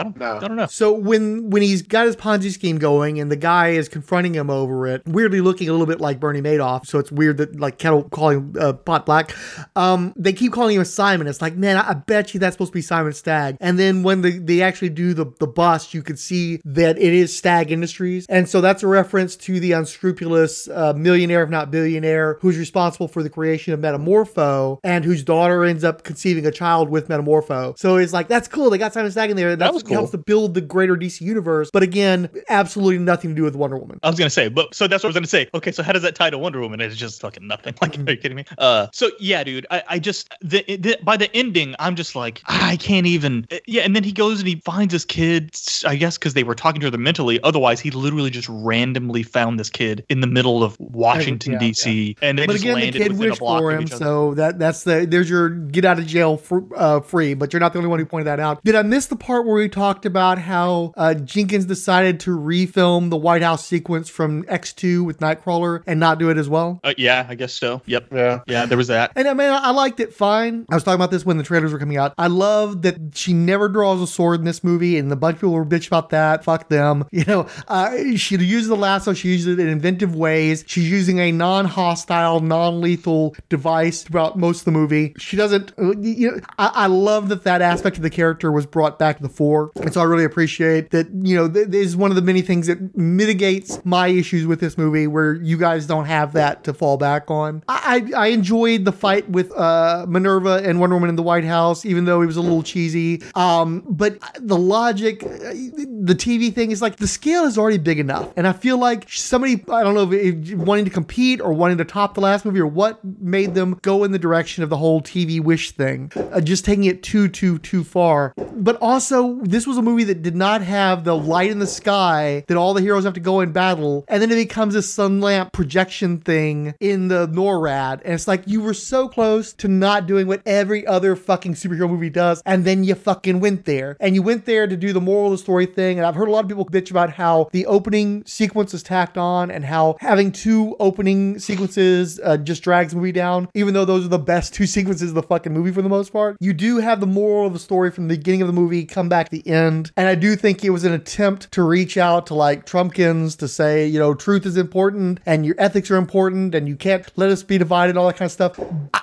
I 0.00 0.02
don't, 0.02 0.16
No. 0.18 0.36
I 0.36 0.40
don't 0.48 0.56
know. 0.56 0.66
So 0.66 0.92
when 0.92 1.50
when 1.50 1.62
he's 1.62 1.82
got 1.82 2.06
his 2.06 2.16
Ponzi 2.16 2.50
scheme 2.52 2.78
going 2.78 3.20
and 3.20 3.30
the 3.30 3.36
guy 3.36 3.68
is 3.70 3.88
confronting 3.88 4.34
him 4.34 4.50
over 4.50 4.86
it, 4.86 5.02
weirdly 5.06 5.40
looking 5.40 5.68
a 5.68 5.72
little 5.72 5.86
bit 5.86 6.00
like 6.00 6.20
Bernie 6.20 6.42
Madoff, 6.42 6.86
so 6.86 6.98
it's 6.98 7.10
weird 7.12 7.38
that 7.38 7.58
like 7.58 7.78
Kettle 7.78 8.04
calling 8.04 8.54
uh, 8.58 8.72
Pot 8.72 9.06
Black. 9.06 9.34
Um, 9.76 10.12
they 10.16 10.32
keep 10.32 10.52
calling 10.52 10.76
him 10.76 10.84
Simon. 10.84 11.26
It's 11.26 11.42
like, 11.42 11.56
man, 11.56 11.76
I, 11.76 11.90
I 11.90 11.94
bet 11.94 12.34
you 12.34 12.40
that's 12.40 12.54
supposed 12.54 12.72
to 12.72 12.74
be 12.74 12.82
Simon 12.82 13.12
Stagg. 13.12 13.56
And 13.60 13.78
then 13.78 14.02
when 14.02 14.22
the, 14.22 14.38
they 14.38 14.62
actually 14.62 14.90
do 14.90 15.14
the 15.14 15.26
the 15.38 15.46
you 15.94 16.02
could 16.02 16.18
see 16.18 16.60
that 16.64 16.98
it 16.98 17.12
is 17.14 17.36
Stagg 17.36 17.70
Industries, 17.70 18.26
and 18.28 18.48
so 18.48 18.60
that's 18.60 18.82
a 18.82 18.86
reference 18.86 19.36
to 19.36 19.60
the 19.60 19.72
unscrupulous 19.72 20.68
uh, 20.68 20.92
millionaire, 20.94 21.42
if 21.42 21.50
not 21.50 21.70
billionaire, 21.70 22.38
who's 22.40 22.56
responsible 22.58 23.08
for 23.08 23.22
the 23.22 23.30
creation 23.30 23.72
of 23.72 23.80
Metamorpho 23.80 24.78
and 24.84 25.04
whose 25.04 25.22
daughter 25.22 25.64
ends 25.64 25.84
up 25.84 26.04
conceiving 26.04 26.46
a 26.46 26.50
child 26.52 26.88
with 26.88 27.08
Metamorpho. 27.08 27.78
So 27.78 27.96
it's 27.96 28.12
like 28.12 28.28
that's 28.28 28.48
cool. 28.48 28.70
They 28.70 28.78
got 28.78 28.92
Simon 28.92 29.10
Stagg 29.10 29.30
in 29.30 29.36
there. 29.36 29.56
That's 29.56 29.72
was 29.74 29.82
what 29.84 29.92
helps 29.92 30.10
cool. 30.10 30.18
to 30.18 30.24
build 30.24 30.54
the 30.54 30.60
greater 30.60 30.96
DC 30.96 31.20
universe. 31.20 31.70
But 31.72 31.82
again, 31.82 32.28
absolutely 32.48 32.98
nothing 32.98 33.30
to 33.30 33.36
do 33.36 33.42
with 33.42 33.56
Wonder 33.56 33.76
Woman. 33.76 33.98
I 34.02 34.08
was 34.10 34.18
gonna 34.18 34.30
say, 34.30 34.48
but 34.48 34.74
so 34.74 34.86
that's 34.86 35.02
what 35.02 35.08
I 35.08 35.10
was 35.10 35.14
gonna 35.16 35.26
say. 35.26 35.48
Okay, 35.54 35.72
so 35.72 35.82
how 35.82 35.92
does 35.92 36.02
that 36.02 36.14
tie 36.14 36.30
to 36.30 36.38
Wonder 36.38 36.60
Woman? 36.60 36.80
It's 36.80 36.96
just 36.96 37.20
fucking 37.20 37.46
nothing. 37.46 37.74
Like, 37.82 37.92
Mm-hmm. 37.92 38.08
are 38.08 38.10
you 38.12 38.16
kidding 38.18 38.36
me? 38.36 38.44
Uh, 38.58 38.88
so 38.92 39.10
yeah, 39.18 39.42
dude, 39.44 39.66
I, 39.70 39.82
I 39.88 39.98
just 39.98 40.28
the, 40.40 40.62
the 40.76 40.98
by 41.02 41.16
the 41.16 41.34
ending, 41.34 41.74
I'm 41.78 41.96
just 41.96 42.14
like, 42.14 42.42
I 42.46 42.76
can't 42.76 43.06
even. 43.06 43.46
Yeah, 43.66 43.82
and 43.82 43.94
then 43.96 44.04
he 44.04 44.12
goes 44.12 44.40
and 44.40 44.48
he 44.48 44.56
finds 44.64 44.92
his 44.92 45.04
kid. 45.04 45.54
I 45.84 45.96
guess 45.96 46.18
because 46.18 46.34
they 46.34 46.44
were 46.44 46.54
talking 46.54 46.80
to 46.80 46.90
her 46.90 46.98
mentally. 46.98 47.40
Otherwise, 47.42 47.80
he 47.80 47.90
literally 47.90 48.30
just 48.30 48.48
randomly 48.48 49.22
found 49.22 49.58
this 49.58 49.70
kid 49.70 50.04
in 50.08 50.20
the 50.20 50.26
middle 50.26 50.62
of 50.62 50.78
Washington 50.78 51.54
Yeah, 51.54 51.58
D.C. 51.58 52.16
and 52.22 52.38
they 52.38 52.46
But 52.46 52.52
just 52.52 52.64
again, 52.64 52.74
the 52.74 52.80
landed 52.82 53.02
kid 53.02 53.12
within 53.12 53.26
a 53.26 53.30
wished 53.30 53.40
block 53.40 53.60
for 53.60 53.72
him, 53.72 53.86
so 53.86 54.34
that 54.34 54.58
that's 54.58 54.84
the 54.84 55.06
there's 55.08 55.28
your 55.28 55.48
get 55.50 55.84
out 55.84 55.98
of 55.98 56.06
jail 56.06 56.36
fr- 56.36 56.74
uh, 56.76 57.00
free. 57.00 57.34
But 57.34 57.52
you're 57.52 57.60
not 57.60 57.72
the 57.72 57.78
only 57.78 57.90
one 57.90 57.98
who 57.98 58.06
pointed 58.06 58.26
that 58.26 58.40
out. 58.40 58.62
Did 58.64 58.74
I 58.74 58.82
miss 58.82 59.06
the 59.06 59.16
part 59.16 59.46
where 59.46 59.56
we 59.56 59.68
talked 59.68 60.06
about 60.06 60.38
how 60.38 60.92
uh, 60.96 61.14
Jenkins 61.14 61.66
decided 61.66 62.20
to 62.20 62.30
refilm 62.30 63.10
the 63.10 63.16
White 63.16 63.42
House 63.42 63.64
sequence 63.64 64.08
from 64.08 64.44
X2 64.44 65.04
with 65.04 65.20
Nightcrawler 65.20 65.82
and 65.86 66.00
not 66.00 66.18
do 66.18 66.30
it 66.30 66.38
as 66.38 66.48
well? 66.48 66.80
Uh, 66.82 66.94
yeah, 66.96 67.26
I 67.28 67.34
guess 67.34 67.52
so. 67.52 67.82
Yep. 67.86 68.08
Yeah. 68.12 68.40
Yeah, 68.46 68.66
there 68.66 68.78
was 68.78 68.88
that. 68.88 69.12
And 69.16 69.28
I 69.28 69.34
mean, 69.34 69.50
I 69.50 69.70
liked 69.70 70.00
it 70.00 70.14
fine. 70.14 70.66
I 70.70 70.74
was 70.74 70.84
talking 70.84 70.96
about 70.96 71.10
this 71.10 71.24
when 71.24 71.38
the 71.38 71.44
trailers 71.44 71.72
were 71.72 71.78
coming 71.78 71.96
out. 71.96 72.14
I 72.18 72.28
love 72.28 72.82
that 72.82 72.96
she 73.14 73.32
never 73.32 73.68
draws 73.68 74.00
a 74.00 74.06
sword 74.06 74.40
in 74.40 74.44
this 74.44 74.64
movie, 74.64 74.98
and 74.98 75.10
the 75.10 75.16
bunch 75.16 75.36
of 75.36 75.40
people 75.40 75.54
were 75.54 75.64
bitch 75.68 75.86
about 75.86 76.10
that. 76.10 76.44
Fuck 76.44 76.68
them. 76.68 77.04
You 77.18 77.24
know, 77.24 77.48
uh, 77.66 77.96
she 78.16 78.36
uses 78.36 78.68
the 78.68 78.76
lasso. 78.76 79.12
She 79.12 79.28
uses 79.28 79.48
it 79.48 79.58
in 79.60 79.66
inventive 79.68 80.14
ways. 80.14 80.62
She's 80.68 80.88
using 80.88 81.18
a 81.18 81.32
non-hostile, 81.32 82.40
non-lethal 82.40 83.34
device 83.48 84.02
throughout 84.04 84.38
most 84.38 84.60
of 84.60 84.64
the 84.66 84.70
movie. 84.70 85.14
She 85.18 85.36
doesn't. 85.36 85.72
uh, 85.78 85.96
You 85.98 86.30
know, 86.32 86.40
I, 86.58 86.70
I 86.74 86.86
love 86.86 87.28
that 87.30 87.42
that 87.44 87.60
aspect 87.60 87.96
of 87.96 88.02
the 88.04 88.10
character 88.10 88.52
was 88.52 88.66
brought 88.66 88.98
back 89.00 89.16
to 89.16 89.22
the 89.24 89.28
fore, 89.28 89.72
and 89.76 89.92
so 89.92 90.00
I 90.00 90.04
really 90.04 90.24
appreciate 90.24 90.90
that. 90.90 91.08
You 91.12 91.36
know, 91.36 91.48
th- 91.50 91.68
this 91.68 91.86
is 91.86 91.96
one 91.96 92.10
of 92.12 92.16
the 92.16 92.22
many 92.22 92.40
things 92.42 92.68
that 92.68 92.96
mitigates 92.96 93.84
my 93.84 94.08
issues 94.08 94.46
with 94.46 94.60
this 94.60 94.78
movie, 94.78 95.06
where 95.08 95.34
you 95.34 95.56
guys 95.56 95.86
don't 95.86 96.04
have 96.06 96.32
that 96.34 96.62
to 96.64 96.72
fall 96.74 96.96
back 96.96 97.30
on. 97.30 97.64
I 97.68 98.04
I, 98.14 98.24
I 98.24 98.26
enjoyed 98.28 98.84
the 98.84 98.92
fight 98.92 99.28
with 99.28 99.50
uh, 99.56 100.06
Minerva 100.08 100.62
and 100.64 100.78
Wonder 100.78 100.94
Woman 100.96 101.08
in 101.10 101.16
the 101.16 101.22
White 101.22 101.44
House, 101.44 101.84
even 101.84 102.04
though 102.04 102.22
it 102.22 102.26
was 102.26 102.36
a 102.36 102.42
little 102.42 102.62
cheesy. 102.62 103.22
Um, 103.34 103.82
but 103.88 104.18
the 104.38 104.56
logic, 104.58 105.22
the 105.52 106.14
TV 106.14 106.52
thing 106.52 106.70
is 106.70 106.82
like 106.82 106.96
the 106.96 107.08
scale 107.08 107.44
is 107.44 107.58
already 107.58 107.78
big 107.78 107.98
enough, 107.98 108.32
and 108.36 108.46
I 108.46 108.52
feel 108.52 108.78
like 108.78 109.10
somebody 109.10 109.64
I 109.70 109.82
don't 109.82 109.94
know 109.94 110.12
if, 110.12 110.54
wanting 110.54 110.84
to 110.84 110.90
compete 110.90 111.40
or 111.40 111.52
wanting 111.52 111.78
to 111.78 111.84
top 111.84 112.14
the 112.14 112.20
last 112.20 112.44
movie 112.44 112.60
or 112.60 112.66
what 112.66 113.02
made 113.04 113.54
them 113.54 113.78
go 113.82 114.04
in 114.04 114.12
the 114.12 114.18
direction 114.18 114.62
of 114.62 114.70
the 114.70 114.76
whole 114.76 115.00
TV 115.00 115.40
wish 115.40 115.72
thing, 115.72 116.12
uh, 116.16 116.40
just 116.40 116.64
taking 116.64 116.84
it 116.84 117.02
too 117.02 117.28
too 117.28 117.58
too 117.58 117.84
far. 117.84 118.34
But 118.36 118.76
also, 118.80 119.38
this 119.42 119.66
was 119.66 119.76
a 119.76 119.82
movie 119.82 120.04
that 120.04 120.22
did 120.22 120.36
not 120.36 120.62
have 120.62 121.04
the 121.04 121.16
light 121.16 121.50
in 121.50 121.58
the 121.58 121.66
sky 121.66 122.44
that 122.48 122.56
all 122.56 122.74
the 122.74 122.80
heroes 122.80 123.04
have 123.04 123.14
to 123.14 123.20
go 123.20 123.40
in 123.40 123.52
battle, 123.52 124.04
and 124.08 124.20
then 124.20 124.30
it 124.30 124.36
becomes 124.36 124.74
a 124.74 124.82
sun 124.82 125.20
lamp 125.20 125.52
projection 125.52 126.18
thing 126.18 126.74
in 126.80 127.08
the 127.08 127.28
NORAD, 127.28 128.02
and 128.04 128.14
it's 128.14 128.28
like 128.28 128.42
you 128.46 128.60
were 128.60 128.74
so 128.74 129.08
close 129.08 129.52
to 129.54 129.68
not 129.68 130.06
doing 130.06 130.26
what 130.26 130.42
every 130.46 130.86
other 130.86 131.16
fucking 131.16 131.54
superhero 131.54 131.88
movie 131.88 132.10
does, 132.10 132.42
and 132.44 132.64
then 132.64 132.84
you 132.84 132.94
fucking 132.94 133.40
went 133.40 133.64
there, 133.64 133.96
and 134.00 134.14
you 134.14 134.22
went 134.22 134.44
there 134.44 134.66
to 134.66 134.76
do 134.76 134.92
the 134.92 135.00
moral 135.00 135.32
story 135.38 135.66
thing. 135.66 135.98
And 135.98 136.06
I've 136.06 136.14
heard 136.14 136.28
a 136.28 136.30
lot 136.30 136.44
of 136.44 136.48
people 136.48 136.64
bitch 136.64 136.90
about 136.90 137.10
how 137.10 137.48
the 137.52 137.66
opening 137.66 138.24
sequence 138.26 138.74
is 138.74 138.82
tacked 138.82 139.16
on, 139.16 139.50
and 139.50 139.64
how 139.64 139.96
having 140.00 140.32
two 140.32 140.76
opening 140.80 141.38
sequences 141.38 142.20
uh, 142.22 142.36
just 142.36 142.62
drags 142.62 142.92
the 142.92 142.98
movie 142.98 143.12
down, 143.12 143.48
even 143.54 143.74
though 143.74 143.84
those 143.84 144.04
are 144.04 144.08
the 144.08 144.18
best 144.18 144.54
two 144.54 144.66
sequences 144.78 145.10
of 145.10 145.14
the 145.14 145.22
fucking 145.22 145.52
movie 145.52 145.72
for 145.72 145.82
the 145.82 145.88
most 145.88 146.12
part. 146.12 146.36
You 146.40 146.52
do 146.52 146.78
have 146.78 147.00
the 147.00 147.06
moral 147.06 147.46
of 147.46 147.52
the 147.52 147.58
story 147.58 147.90
from 147.90 148.08
the 148.08 148.16
beginning 148.16 148.42
of 148.42 148.48
the 148.48 148.52
movie 148.52 148.84
come 148.84 149.08
back 149.08 149.30
the 149.30 149.46
end, 149.46 149.92
and 149.96 150.08
I 150.08 150.14
do 150.14 150.36
think 150.36 150.64
it 150.64 150.70
was 150.70 150.84
an 150.84 150.92
attempt 150.92 151.50
to 151.52 151.62
reach 151.62 151.96
out 151.96 152.26
to 152.26 152.34
like 152.34 152.66
Trumpkins 152.66 153.36
to 153.38 153.48
say, 153.48 153.86
you 153.86 153.98
know, 153.98 154.14
truth 154.14 154.46
is 154.46 154.56
important 154.56 155.20
and 155.26 155.44
your 155.44 155.54
ethics 155.58 155.90
are 155.90 155.96
important, 155.96 156.54
and 156.54 156.68
you 156.68 156.76
can't 156.76 157.10
let 157.16 157.30
us 157.30 157.42
be 157.42 157.58
divided, 157.58 157.96
all 157.96 158.06
that 158.06 158.16
kind 158.16 158.26
of 158.26 158.32
stuff. 158.32 158.58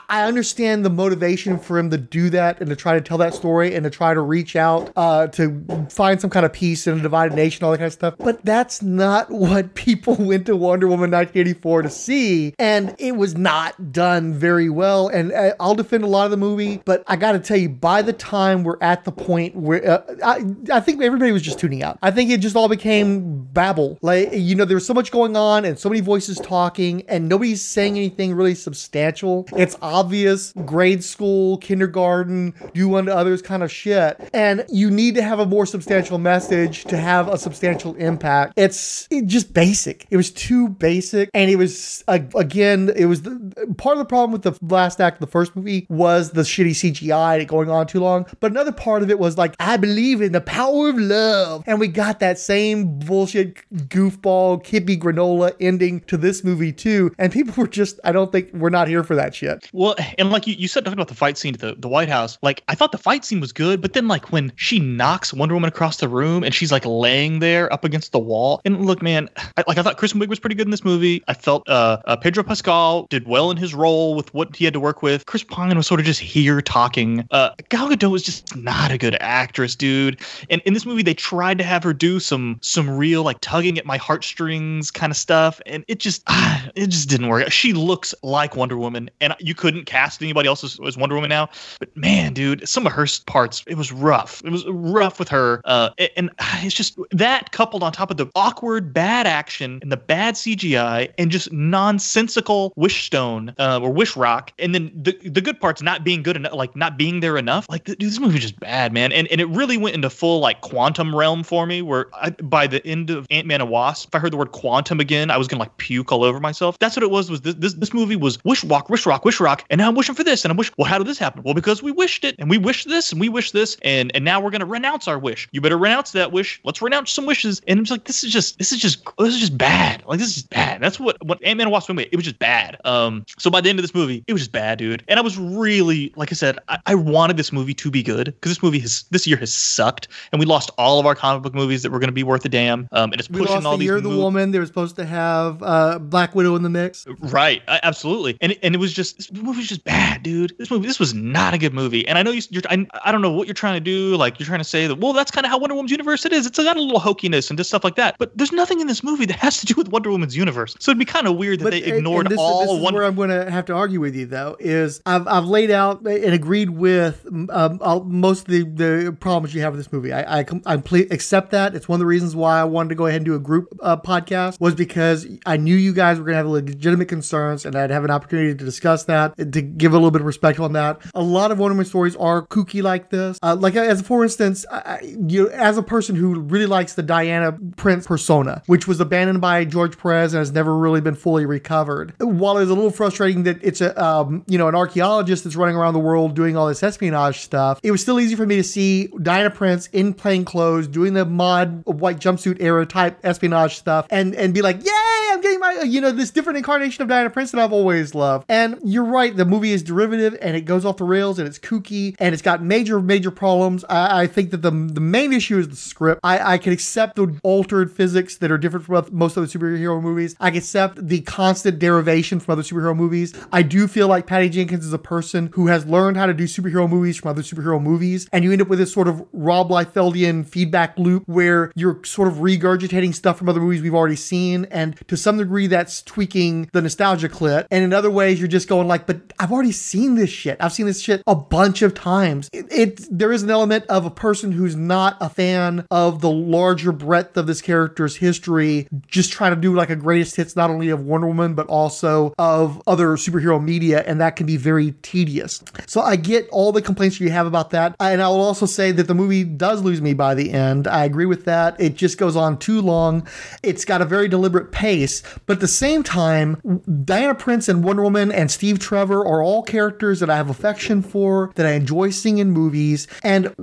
I, 0.10 0.26
understand 0.26 0.84
the 0.84 0.90
motivation 0.90 1.60
for 1.60 1.78
him 1.78 1.90
to 1.92 1.98
do 1.98 2.30
that 2.32 2.60
and 2.60 2.70
to 2.70 2.76
try 2.76 2.94
to 2.94 3.02
tell 3.02 3.18
that 3.20 3.34
story 3.34 3.76
and 3.76 3.84
to 3.84 3.90
try 3.90 4.14
to 4.14 4.22
reach 4.22 4.56
out 4.56 4.92
uh, 4.96 5.28
to 5.28 5.64
find 5.90 6.20
some 6.26 6.32
kind 6.32 6.46
of 6.46 6.54
peace 6.54 6.88
in 6.88 6.98
a 6.98 7.02
divided 7.02 7.36
nation, 7.36 7.64
all 7.64 7.70
that 7.70 7.78
kind 7.78 7.86
of 7.86 7.94
stuff. 7.94 8.16
But 8.18 8.44
that's 8.44 8.82
not 8.82 9.30
what 9.46 9.76
people 9.76 10.16
went 10.16 10.48
to 10.48 10.56
Wonder 10.56 10.88
Woman 10.88 11.12
1984 11.12 11.84
to 11.84 11.90
see, 11.90 12.56
and 12.58 12.96
it 12.98 13.16
was 13.16 13.38
not 13.38 13.92
done 13.92 14.34
very 14.34 14.70
well. 14.70 15.08
And 15.08 15.32
uh, 15.32 15.54
I'll 15.60 15.76
defend 15.76 16.04
a 16.04 16.08
lot 16.08 16.26
of 16.26 16.32
the 16.32 16.38
movie, 16.38 16.82
but 16.84 17.04
I 17.06 17.16
got 17.16 17.34
to 17.34 17.40
tell 17.40 17.58
you, 17.58 17.70
by 17.70 18.02
the 18.02 18.14
time 18.14 18.64
we're 18.64 18.80
at 18.82 19.06
the 19.06 19.12
point 19.12 19.56
where 19.56 19.88
uh, 19.88 20.16
I, 20.24 20.46
I 20.74 20.80
think 20.80 21.04
everybody 21.04 21.32
was 21.32 21.44
just 21.44 21.60
tuning 21.60 21.84
out. 21.84 22.00
I 22.02 22.10
think 22.10 22.32
it 22.32 22.40
just 22.40 22.56
all 22.56 22.70
became 22.70 23.44
babble. 23.54 24.00
Like 24.02 24.30
you 24.34 24.56
know, 24.56 24.66
there 24.66 24.78
was 24.78 24.86
so 24.88 24.96
much 24.96 25.12
going 25.12 25.38
on 25.38 25.64
and 25.64 25.78
so 25.78 25.90
many 25.90 26.02
voices 26.02 26.40
talking, 26.40 27.04
and 27.08 27.30
nobody's 27.30 27.62
saying 27.62 27.98
anything 27.98 28.34
really 28.34 28.56
substantial. 28.56 29.46
It's 29.56 29.78
obvious 29.84 30.54
grade 30.66 31.04
school, 31.04 31.60
kindergarten, 31.60 32.56
do 32.74 32.96
unto 32.96 33.12
others 33.12 33.44
kind 33.44 33.62
of 33.62 33.72
shit. 33.72 34.20
And 34.34 34.66
you 34.70 34.90
need 34.90 35.14
to 35.16 35.22
have 35.22 35.40
a 35.40 35.46
more 35.46 35.68
substantial 35.68 36.15
message 36.18 36.84
to 36.86 36.98
have 36.98 37.28
a 37.28 37.38
substantial 37.38 37.96
impact. 37.96 38.54
It's 38.56 39.08
it 39.10 39.26
just 39.28 39.54
basic. 39.54 40.06
It 40.10 40.18
was 40.18 40.32
too 40.32 40.70
basic, 40.70 41.30
and 41.34 41.50
it 41.50 41.56
was 41.56 42.04
uh, 42.08 42.20
again, 42.36 42.92
it 42.96 43.06
was 43.06 43.24
the, 43.24 43.74
part 43.78 43.98
of 43.98 44.00
the 44.00 44.06
problem 44.06 44.32
with 44.32 44.44
the 44.44 44.58
last 44.62 45.02
act 45.02 45.18
of 45.18 45.28
the 45.28 45.32
first 45.32 45.56
movie 45.56 45.86
was 45.90 46.32
the 46.32 46.42
shitty 46.42 46.72
CGI 46.72 47.42
it 47.42 47.48
going 47.48 47.70
on 47.70 47.88
too 47.88 48.00
long. 48.00 48.26
But 48.40 48.52
another 48.52 48.72
part 48.72 49.04
of 49.04 49.10
it 49.10 49.20
was 49.20 49.38
like, 49.38 49.56
I 49.60 49.78
believe 49.78 50.22
in 50.22 50.32
the 50.32 50.42
power 50.42 50.90
of 50.90 50.98
love, 50.98 51.64
and 51.68 51.80
we 51.80 51.88
got 51.88 52.20
that 52.20 52.40
same 52.40 53.00
bullshit 53.00 53.58
goofball 53.74 54.64
kippy 54.64 54.98
granola 54.98 55.56
ending 55.60 56.02
to 56.02 56.18
this 56.18 56.44
movie 56.44 56.74
too. 56.74 57.14
And 57.18 57.32
people 57.32 57.54
were 57.56 57.68
just, 57.68 58.00
I 58.04 58.12
don't 58.12 58.32
think 58.32 58.52
we're 58.54 58.70
not 58.70 58.88
here 58.88 59.04
for 59.04 59.16
that 59.16 59.36
shit. 59.36 59.70
Well, 59.74 59.96
and 60.18 60.32
like 60.32 60.48
you, 60.48 60.56
you 60.56 60.68
said 60.68 60.86
talking 60.86 60.98
about 60.98 61.08
the 61.08 61.16
fight 61.16 61.38
scene 61.38 61.54
at 61.54 61.60
the, 61.60 61.76
the 61.78 61.88
White 61.88 62.10
House, 62.10 62.38
like 62.42 62.64
I 62.68 62.76
thought 62.76 62.92
the 62.92 62.98
fight 62.98 63.26
scene 63.26 63.40
was 63.40 63.52
good, 63.52 63.82
but 63.82 63.94
then 63.94 64.08
like 64.08 64.32
when 64.32 64.52
she 64.56 64.80
knocks 64.80 65.34
Wonder 65.34 65.56
Woman 65.56 65.68
across 65.68 65.98
the 65.98 66.05
room 66.08 66.44
and 66.44 66.54
she's 66.54 66.72
like 66.72 66.86
laying 66.86 67.40
there 67.40 67.72
up 67.72 67.84
against 67.84 68.12
the 68.12 68.20
wall, 68.20 68.62
and 68.66 68.86
look, 68.86 69.02
man, 69.02 69.30
I, 69.58 69.64
like 69.68 69.78
I 69.78 69.84
thought 69.84 69.98
Chris 69.98 70.14
Wiig 70.14 70.28
was 70.28 70.40
pretty 70.40 70.56
good 70.56 70.68
in 70.68 70.72
this 70.72 70.84
movie. 70.84 71.24
I 71.28 71.34
felt 71.34 71.68
uh, 71.68 71.98
uh, 72.06 72.16
Pedro 72.16 72.44
Pascal 72.44 73.08
did 73.10 73.28
well 73.28 73.52
in 73.52 73.58
his 73.58 73.74
role 73.74 74.16
with 74.16 74.34
what 74.34 74.56
he 74.56 74.66
had 74.66 74.74
to 74.74 74.80
work 74.80 75.02
with. 75.02 75.26
Chris 75.26 75.44
Pine 75.44 75.76
was 75.76 75.88
sort 75.88 76.00
of 76.00 76.06
just 76.06 76.20
here 76.20 76.62
talking. 76.62 77.28
Uh, 77.32 77.50
Gal 77.70 77.90
Gadot 77.90 78.12
was 78.12 78.24
just 78.24 78.56
not 78.56 78.92
a 78.92 78.98
good 78.98 79.18
actress, 79.20 79.76
dude. 79.76 80.20
And 80.50 80.62
in 80.66 80.74
this 80.74 80.86
movie, 80.86 81.04
they 81.04 81.14
tried 81.14 81.58
to 81.58 81.64
have 81.64 81.84
her 81.84 81.94
do 81.94 82.20
some 82.20 82.60
some 82.62 82.90
real 82.90 83.24
like 83.24 83.38
tugging 83.42 83.78
at 83.78 83.86
my 83.86 83.98
heartstrings 83.98 84.92
kind 84.92 85.12
of 85.12 85.18
stuff, 85.18 85.62
and 85.66 85.84
it 85.88 86.00
just 86.00 86.24
ah, 86.28 86.70
it 86.76 86.88
just 86.88 87.10
didn't 87.10 87.28
work. 87.28 87.52
She 87.52 87.74
looks 87.74 88.14
like 88.24 88.56
Wonder 88.56 88.78
Woman, 88.78 89.10
and 89.22 89.36
you 89.40 89.56
couldn't 89.56 89.86
cast 89.86 90.22
anybody 90.22 90.48
else 90.48 90.64
as, 90.64 90.80
as 90.86 90.98
Wonder 90.98 91.16
Woman 91.16 91.30
now. 91.30 91.50
But 91.80 91.96
man, 91.96 92.34
dude, 92.34 92.68
some 92.68 92.86
of 92.86 92.94
her 92.94 93.06
parts, 93.26 93.64
it 93.68 93.76
was 93.76 93.92
rough. 93.92 94.42
It 94.44 94.52
was 94.52 94.66
rough 94.68 95.20
with 95.20 95.30
her, 95.30 95.62
uh, 95.66 95.90
and, 95.98 96.32
it's 96.66 96.76
just 96.76 96.98
that 97.12 97.52
coupled 97.52 97.84
on 97.84 97.92
top 97.92 98.12
of 98.12 98.18
the 98.18 98.28
awkward 98.36 98.94
bad 98.94 99.28
action 99.28 99.80
and 99.82 99.92
the 99.92 99.98
bad 99.98 100.36
CGI 100.36 101.12
and 101.18 101.32
just 101.32 101.52
nonsensical 101.52 102.74
wish 102.76 103.06
stone 103.06 103.54
uh, 103.60 103.80
or 103.82 103.92
wish 103.92 104.16
rock, 104.16 104.52
and 104.60 104.74
then 104.74 104.92
the 104.96 105.18
the 105.24 105.42
good 105.42 105.60
parts 105.60 105.82
not 105.82 106.04
being 106.04 106.24
good 106.24 106.36
enough, 106.36 106.54
like 106.54 106.76
not 106.76 106.98
being 106.98 107.20
there 107.20 107.38
enough. 107.38 107.66
Like 107.70 107.84
dude, 107.84 108.00
this 108.00 108.20
movie 108.20 108.38
is 108.38 108.44
just 108.44 108.60
bad, 108.60 108.94
man. 108.94 109.12
And 109.12 109.28
and 109.30 109.40
it 109.42 109.48
really 109.50 109.78
went 109.78 109.96
into 109.96 110.10
full 110.10 110.40
like 110.40 110.62
quantum 110.62 111.16
realm 111.16 111.44
for 111.44 111.66
me, 111.66 111.82
where 111.82 112.08
I, 112.14 112.32
by 112.32 112.68
the 112.68 112.86
end 112.86 113.10
of 113.10 113.28
Ant 113.30 113.48
Man 113.48 113.62
and 113.62 113.70
Wasp, 113.70 114.10
if 114.10 114.16
I 114.16 114.20
heard 114.20 114.34
the 114.34 114.38
word 114.38 114.52
quantum 114.52 115.00
again, 115.00 115.32
I 115.32 115.38
was 115.38 115.48
gonna 115.48 115.62
like 115.62 115.78
puke 115.78 116.12
all 116.12 116.24
over 116.24 116.40
myself. 116.40 116.78
That's 116.80 116.96
what 116.96 117.04
it 117.04 117.12
was. 117.12 117.30
Was 117.30 117.42
this 117.42 117.56
this, 117.56 117.74
this 117.74 117.94
movie 117.94 118.16
was 118.16 118.44
wish 118.44 118.64
walk, 118.64 118.90
wish 118.90 119.06
rock, 119.06 119.26
wish 119.26 119.40
rock, 119.40 119.64
and 119.70 119.80
now 119.80 119.88
I'm 119.88 119.96
wishing 119.96 120.16
for 120.16 120.24
this, 120.24 120.46
and 120.46 120.52
I'm 120.52 120.58
wish. 120.58 120.72
Well, 120.78 120.88
how 120.88 120.98
did 120.98 121.08
this 121.08 121.20
happen? 121.20 121.44
Well, 121.44 121.54
because 121.54 121.82
we 121.82 121.92
wished 121.92 122.24
it, 122.24 122.36
and 122.40 122.50
we 122.50 122.58
wished 122.58 122.88
this, 122.88 123.12
and 123.12 123.22
we 123.22 123.30
wished 123.30 123.54
this, 123.54 123.78
and 123.84 124.12
and 124.16 124.26
now 124.26 124.40
we're 124.40 124.52
gonna 124.52 124.66
renounce 124.66 125.08
our 125.08 125.20
wish. 125.20 125.48
You 125.52 125.62
better 125.62 125.78
renounce 125.86 126.12
that 126.12 126.32
wish. 126.32 126.60
Let's 126.64 126.82
renounce 126.82 127.12
some 127.12 127.26
wishes. 127.26 127.62
And 127.68 127.80
I'm 127.80 127.86
just 127.86 127.92
like, 127.92 128.06
this 128.06 128.24
is 128.24 128.32
just 128.32 128.58
this 128.58 128.72
is 128.72 128.80
just 128.80 129.06
this 129.18 129.34
is 129.34 129.40
just 129.40 129.58
bad. 129.58 130.04
Like 130.06 130.20
this 130.20 130.36
is 130.36 130.44
bad. 130.44 130.82
That's 130.82 131.00
what 131.00 131.24
what 131.26 131.44
Ant 131.44 131.58
Man 131.58 131.70
Wasp. 131.70 131.90
It 131.90 132.16
was 132.16 132.26
just 132.26 132.40
bad. 132.40 132.78
Um. 132.86 133.26
So 133.38 133.50
by 133.50 133.62
the 133.62 133.70
end 133.70 133.80
of 133.80 133.84
this 133.84 133.94
movie, 133.94 134.24
it 134.28 134.34
was 134.34 134.42
just 134.42 134.52
bad, 134.52 134.78
dude. 134.80 135.04
And 135.08 135.20
I 135.20 135.22
was 135.22 135.38
really, 135.38 136.12
like 136.16 136.32
I 136.32 136.36
said, 136.36 136.60
I, 136.68 136.80
I 136.86 136.96
wanted 136.96 137.38
this 137.38 137.52
movie 137.52 137.74
to 137.76 137.92
be 137.92 138.04
good 138.04 138.26
because 138.26 138.52
this 138.52 138.64
movie 138.64 138.80
has 138.80 139.06
this 139.12 139.26
year 139.28 139.38
has 139.38 139.54
sucked, 139.54 140.08
and 140.32 140.40
we 140.40 140.46
lost 140.46 140.72
all 140.78 141.00
of 141.00 141.06
our 141.06 141.16
comic 141.16 141.44
book 141.44 141.54
movies 141.54 141.84
that 141.84 141.92
were 141.92 142.00
going 142.00 142.08
to 142.10 142.14
be 142.14 142.24
worth 142.24 142.44
a 142.46 142.50
damn. 142.50 142.88
Um. 142.92 143.12
And 143.12 143.20
it's 143.20 143.30
We 143.30 143.42
pushing 143.42 143.66
all 143.66 143.74
the 143.74 143.78
these. 143.78 143.86
Year 143.86 143.98
of 143.98 144.04
the 144.04 144.10
Woman. 144.10 144.52
They 144.52 144.60
were 144.60 144.66
supposed 144.66 144.96
to 144.98 145.06
have 145.06 145.62
uh, 145.62 146.00
Black 146.00 146.34
Widow 146.36 146.56
in 146.56 146.64
the 146.64 146.70
mix. 146.70 147.06
Right, 147.20 147.62
I- 147.68 147.80
absolutely, 147.84 148.38
and 148.42 148.56
and 148.64 148.74
it 148.74 148.80
was 148.80 148.94
just 148.94 149.18
this 149.18 149.32
movie 149.32 149.60
was 149.60 149.68
just 149.68 149.84
bad, 149.84 150.24
dude. 150.24 150.56
This 150.58 150.72
movie, 150.72 150.88
this 150.88 151.00
was 151.00 151.14
not 151.14 151.54
a 151.54 151.58
good 151.58 151.74
movie. 151.74 152.08
And 152.08 152.18
I 152.18 152.24
know 152.24 152.32
you, 152.32 152.42
you're, 152.50 152.64
I, 152.70 152.86
I 153.04 153.12
don't 153.12 153.22
know 153.22 153.32
what 153.32 153.48
you're 153.48 153.54
trying 153.54 153.76
to 153.76 153.80
do. 153.80 154.16
Like 154.16 154.40
you're 154.40 154.48
trying 154.48 154.60
to 154.60 154.64
say 154.66 154.88
that, 154.88 154.96
well, 154.96 155.14
that's 155.14 155.32
kind 155.32 155.46
of 155.46 155.52
how 155.52 155.60
Wonder 155.60 155.75
Woman's 155.76 155.92
universe 155.92 156.26
it 156.26 156.34
is. 156.34 156.46
It's 156.46 156.58
got 156.58 156.78
a 156.78 156.82
little 156.82 157.00
hokiness 157.00 157.50
and 157.50 157.58
just 157.58 157.70
stuff 157.70 157.84
like 157.84 157.96
that. 157.96 158.16
But 158.18 158.38
there's 158.38 158.52
nothing 158.52 158.80
in 158.82 158.88
this 158.88 159.04
movie 159.04 159.26
that 159.26 159.38
has 159.38 159.60
to 159.60 159.66
do 159.66 159.74
with 159.78 159.90
Wonder 159.90 160.10
Woman's 160.12 160.36
universe. 160.36 160.76
So 160.80 160.92
it'd 160.92 161.00
be 161.00 161.06
kind 161.06 161.28
of 161.28 161.38
weird 161.38 161.60
that 161.60 161.72
they 161.72 161.84
ignored 161.84 162.30
this, 162.30 162.40
all 162.40 162.62
this 162.62 162.72
is 162.72 162.82
Wonder. 162.82 163.00
where 163.00 163.08
I'm 163.08 163.16
going 163.16 163.30
to 163.30 163.50
have 163.52 163.66
to 163.66 163.74
argue 163.74 164.00
with 164.00 164.16
you, 164.16 164.26
though. 164.26 164.56
Is 164.60 165.02
I've, 165.06 165.28
I've 165.28 165.46
laid 165.46 165.72
out 165.72 166.06
and 166.08 166.34
agreed 166.34 166.70
with 166.72 167.26
um, 167.28 167.80
uh, 167.82 168.00
most 168.00 168.42
of 168.42 168.48
the, 168.48 168.64
the 168.64 169.12
problems 169.20 169.54
you 169.54 169.62
have 169.62 169.74
with 169.74 169.80
this 169.80 169.92
movie. 169.94 170.12
I 170.14 170.40
I, 170.40 170.44
com- 170.44 170.62
I 170.66 170.78
ple- 170.78 171.06
accept 171.12 171.52
that. 171.52 171.76
It's 171.76 171.88
one 171.88 171.98
of 171.98 172.00
the 172.00 172.06
reasons 172.06 172.36
why 172.36 172.60
I 172.60 172.64
wanted 172.64 172.90
to 172.90 172.96
go 172.96 173.06
ahead 173.06 173.18
and 173.18 173.26
do 173.26 173.36
a 173.36 173.40
group 173.40 173.68
uh, 173.82 173.98
podcast 173.98 174.60
was 174.60 174.76
because 174.76 175.28
I 175.46 175.58
knew 175.58 175.76
you 175.76 175.94
guys 175.94 176.18
were 176.20 176.26
going 176.26 176.34
to 176.34 176.38
have 176.38 176.48
legitimate 176.48 177.08
concerns, 177.08 177.66
and 177.66 177.76
I'd 177.76 177.90
have 177.92 178.04
an 178.04 178.12
opportunity 178.12 178.56
to 178.56 178.66
discuss 178.66 179.06
that 179.06 179.36
to 179.38 179.62
give 179.62 179.92
a 179.94 179.96
little 179.96 180.12
bit 180.12 180.22
of 180.22 180.28
respect 180.28 180.60
on 180.60 180.74
that. 180.74 181.02
A 181.14 181.22
lot 181.22 181.52
of 181.52 181.60
Wonder 181.60 181.74
Woman 181.76 181.86
stories 181.86 182.16
are 182.16 182.46
kooky 182.48 182.82
like 182.82 183.10
this. 183.10 183.38
Uh, 183.44 183.56
like 183.60 183.76
as 183.76 184.02
for 184.02 184.24
instance, 184.24 184.66
I, 184.72 184.78
I- 184.78 185.16
you 185.28 185.50
as 185.56 185.78
a 185.78 185.84
person 185.84 186.16
who 186.16 186.40
really 186.40 186.66
likes 186.66 186.94
the 186.94 187.04
Diana 187.04 187.58
Prince 187.78 188.08
persona, 188.08 188.62
which 188.68 188.88
was 188.88 189.00
abandoned 189.00 189.42
by 189.42 189.66
George 189.66 189.98
Perez 189.98 190.34
and 190.34 190.40
has 190.40 190.52
never 190.52 190.76
really 190.78 191.02
been 191.02 191.16
fully 191.16 191.46
recovered. 191.46 192.14
While 192.20 192.58
it's 192.58 192.70
a 192.70 192.74
little 192.74 192.92
frustrating 192.92 193.44
that 193.44 193.64
it's 193.64 193.82
a 193.82 194.02
um, 194.04 194.44
you 194.48 194.58
know 194.58 194.68
an 194.68 194.76
archaeologist 194.76 195.44
that's 195.44 195.56
running 195.56 195.76
around 195.76 195.94
the 195.94 196.00
world 196.00 196.36
doing 196.36 196.56
all 196.58 196.68
this 196.68 196.84
espionage 196.84 197.40
stuff, 197.40 197.80
it 197.84 197.92
was 197.92 198.02
still 198.02 198.20
easy 198.20 198.36
for 198.36 198.46
me 198.46 198.56
to 198.58 198.64
see 198.64 199.08
Diana 199.22 199.50
Prince 199.50 199.88
in 199.88 200.14
plain 200.14 200.46
clothes 200.46 200.88
doing 200.88 201.14
the 201.14 201.26
mod 201.26 201.84
white 201.86 202.20
jumpsuit 202.20 202.58
era 202.60 202.86
type 202.86 203.18
espionage 203.24 203.78
stuff 203.78 204.08
and 204.10 204.36
and 204.36 204.54
be 204.54 204.62
like, 204.62 204.84
yay, 204.84 205.30
I'm 205.32 205.42
getting 205.42 205.60
my 205.60 205.82
you 205.84 206.02
know 206.02 206.12
this 206.12 206.32
different 206.32 206.58
incarnation 206.58 207.02
of 207.02 207.08
Diana 207.08 207.30
Prince 207.30 207.52
that 207.52 207.62
I've 207.62 207.74
always 207.74 208.16
loved. 208.16 208.46
And 208.50 208.80
you're 208.84 209.06
right, 209.06 209.36
the 209.36 209.46
movie 209.46 209.72
is 209.72 209.84
derivative 209.84 210.38
and 210.42 210.56
it 210.56 210.62
goes 210.62 210.86
off 210.86 210.98
the 210.98 211.04
rails 211.04 211.40
and 211.40 211.48
it's 211.48 211.60
kooky 211.60 212.16
and 212.20 212.34
it's 212.34 212.42
got 212.42 212.64
major 212.64 213.02
major 213.02 213.32
problems. 213.32 213.86
I, 213.86 214.24
I 214.24 214.28
think 214.28 214.52
that 214.52 214.62
the 214.62 214.72
the 214.72 215.02
main 215.02 215.34
issue 215.34 215.45
is 215.52 215.70
the 215.70 215.76
script. 215.76 216.22
I, 216.24 216.54
I 216.54 216.58
can 216.58 216.74
accept 216.74 217.16
the 217.16 217.40
altered 217.44 217.92
physics 217.92 218.38
that 218.38 218.52
are 218.52 218.58
different 218.58 218.86
from 218.86 219.06
most 219.12 219.38
other 219.38 219.48
superhero 219.48 220.02
movies. 220.02 220.36
I 220.40 220.50
can 220.50 220.58
accept 220.58 221.08
the 221.08 221.22
constant 221.22 221.80
derivation 221.80 222.40
from 222.40 222.54
other 222.54 222.62
superhero 222.62 222.96
movies. 222.96 223.34
I 223.52 223.62
do 223.62 223.88
feel 223.88 224.08
like 224.08 224.28
Patty 224.28 224.50
Jenkins 224.50 224.86
is 224.86 224.94
a 224.94 225.00
person 225.00 225.50
who 225.54 225.68
has 225.68 225.86
learned 225.86 226.18
how 226.18 226.26
to 226.26 226.34
do 226.34 226.46
superhero 226.46 226.90
movies 226.90 227.18
from 227.18 227.30
other 227.30 227.42
superhero 227.42 227.82
movies, 227.82 228.28
and 228.32 228.44
you 228.44 228.52
end 228.52 228.62
up 228.62 228.68
with 228.68 228.80
this 228.80 228.92
sort 228.92 229.08
of 229.08 229.26
Rob 229.34 229.70
Liefeldian 229.70 230.48
feedback 230.48 230.98
loop 230.98 231.24
where 231.28 231.72
you're 231.76 232.04
sort 232.04 232.28
of 232.28 232.36
regurgitating 232.36 233.14
stuff 233.14 233.38
from 233.38 233.50
other 233.50 233.60
movies 233.60 233.82
we've 233.82 233.96
already 233.96 234.16
seen, 234.16 234.66
and 234.72 234.96
to 235.08 235.18
some 235.18 235.38
degree 235.38 235.68
that's 235.68 236.02
tweaking 236.04 236.70
the 236.74 236.82
nostalgia 236.82 237.30
clit. 237.30 237.66
And 237.72 237.84
in 237.84 237.94
other 237.94 238.12
ways, 238.12 238.40
you're 238.40 238.48
just 238.48 238.68
going 238.68 238.88
like, 238.88 239.08
but 239.08 239.34
I've 239.40 239.52
already 239.52 239.72
seen 239.72 240.16
this 240.16 240.30
shit. 240.30 240.58
I've 240.60 240.74
seen 240.74 240.86
this 240.86 241.02
shit 241.02 241.22
a 241.28 241.36
bunch 241.36 241.82
of 241.82 241.94
times. 241.94 242.50
It, 242.54 242.66
it 242.72 243.08
there 243.12 243.32
is 243.32 243.44
an 243.44 243.50
element 243.50 243.86
of 243.88 244.06
a 244.06 244.12
person 244.12 244.52
who's 244.52 244.76
not 244.76 245.18
a 245.22 245.30
fan 245.36 245.86
of 245.92 246.22
the 246.22 246.30
larger 246.30 246.92
breadth 246.92 247.38
of 247.38 247.48
this 247.48 247.62
character's 247.62 248.16
history, 248.16 248.88
just 249.08 249.32
trying 249.32 249.54
to 249.54 249.60
do 249.60 249.74
like 249.76 249.90
a 249.90 249.96
greatest 249.96 250.36
hits 250.36 250.56
not 250.56 250.70
only 250.70 250.90
of 250.90 251.02
Wonder 251.06 251.28
Woman 251.28 251.54
but 251.54 251.68
also 251.68 252.34
of 252.38 252.82
other 252.88 253.10
superhero 253.18 253.62
media, 253.62 254.04
and 254.08 254.22
that 254.22 254.36
can 254.36 254.46
be 254.46 254.58
very 254.58 254.92
tedious. 255.02 255.64
So 255.88 256.02
I 256.02 256.16
get 256.16 256.48
all 256.50 256.72
the 256.72 256.82
complaints 256.82 257.20
you 257.20 257.30
have 257.32 257.48
about 257.48 257.72
that, 257.72 257.96
and 258.00 258.22
I 258.22 258.28
will 258.28 258.42
also 258.42 258.66
say 258.66 258.92
that 258.92 259.08
the 259.08 259.14
movie 259.14 259.44
does 259.44 259.82
lose 259.82 260.02
me 260.02 260.14
by 260.14 260.36
the 260.36 260.52
end. 260.52 260.88
I 260.88 261.06
agree 261.06 261.26
with 261.26 261.46
that. 261.46 261.80
It 261.80 261.96
just 261.96 262.18
goes 262.18 262.36
on 262.36 262.58
too 262.58 262.82
long. 262.82 263.28
It's 263.64 263.86
got 263.86 264.02
a 264.02 264.06
very 264.06 264.28
deliberate 264.28 264.72
pace, 264.72 265.22
but 265.46 265.54
at 265.54 265.60
the 265.60 265.68
same 265.68 266.04
time, 266.04 266.82
Diana 267.04 267.36
Prince 267.36 267.68
and 267.68 267.84
Wonder 267.84 268.04
Woman 268.04 268.32
and 268.32 268.50
Steve 268.50 268.80
Trevor 268.80 269.20
are 269.20 269.44
all 269.44 269.64
characters 269.64 270.20
that 270.20 270.30
I 270.30 270.38
have 270.38 270.50
affection 270.50 271.02
for, 271.02 271.52
that 271.56 271.66
I 271.66 271.72
enjoy 271.72 272.10
seeing 272.10 272.38
in 272.38 272.52
movies, 272.52 273.08
and 273.24 273.54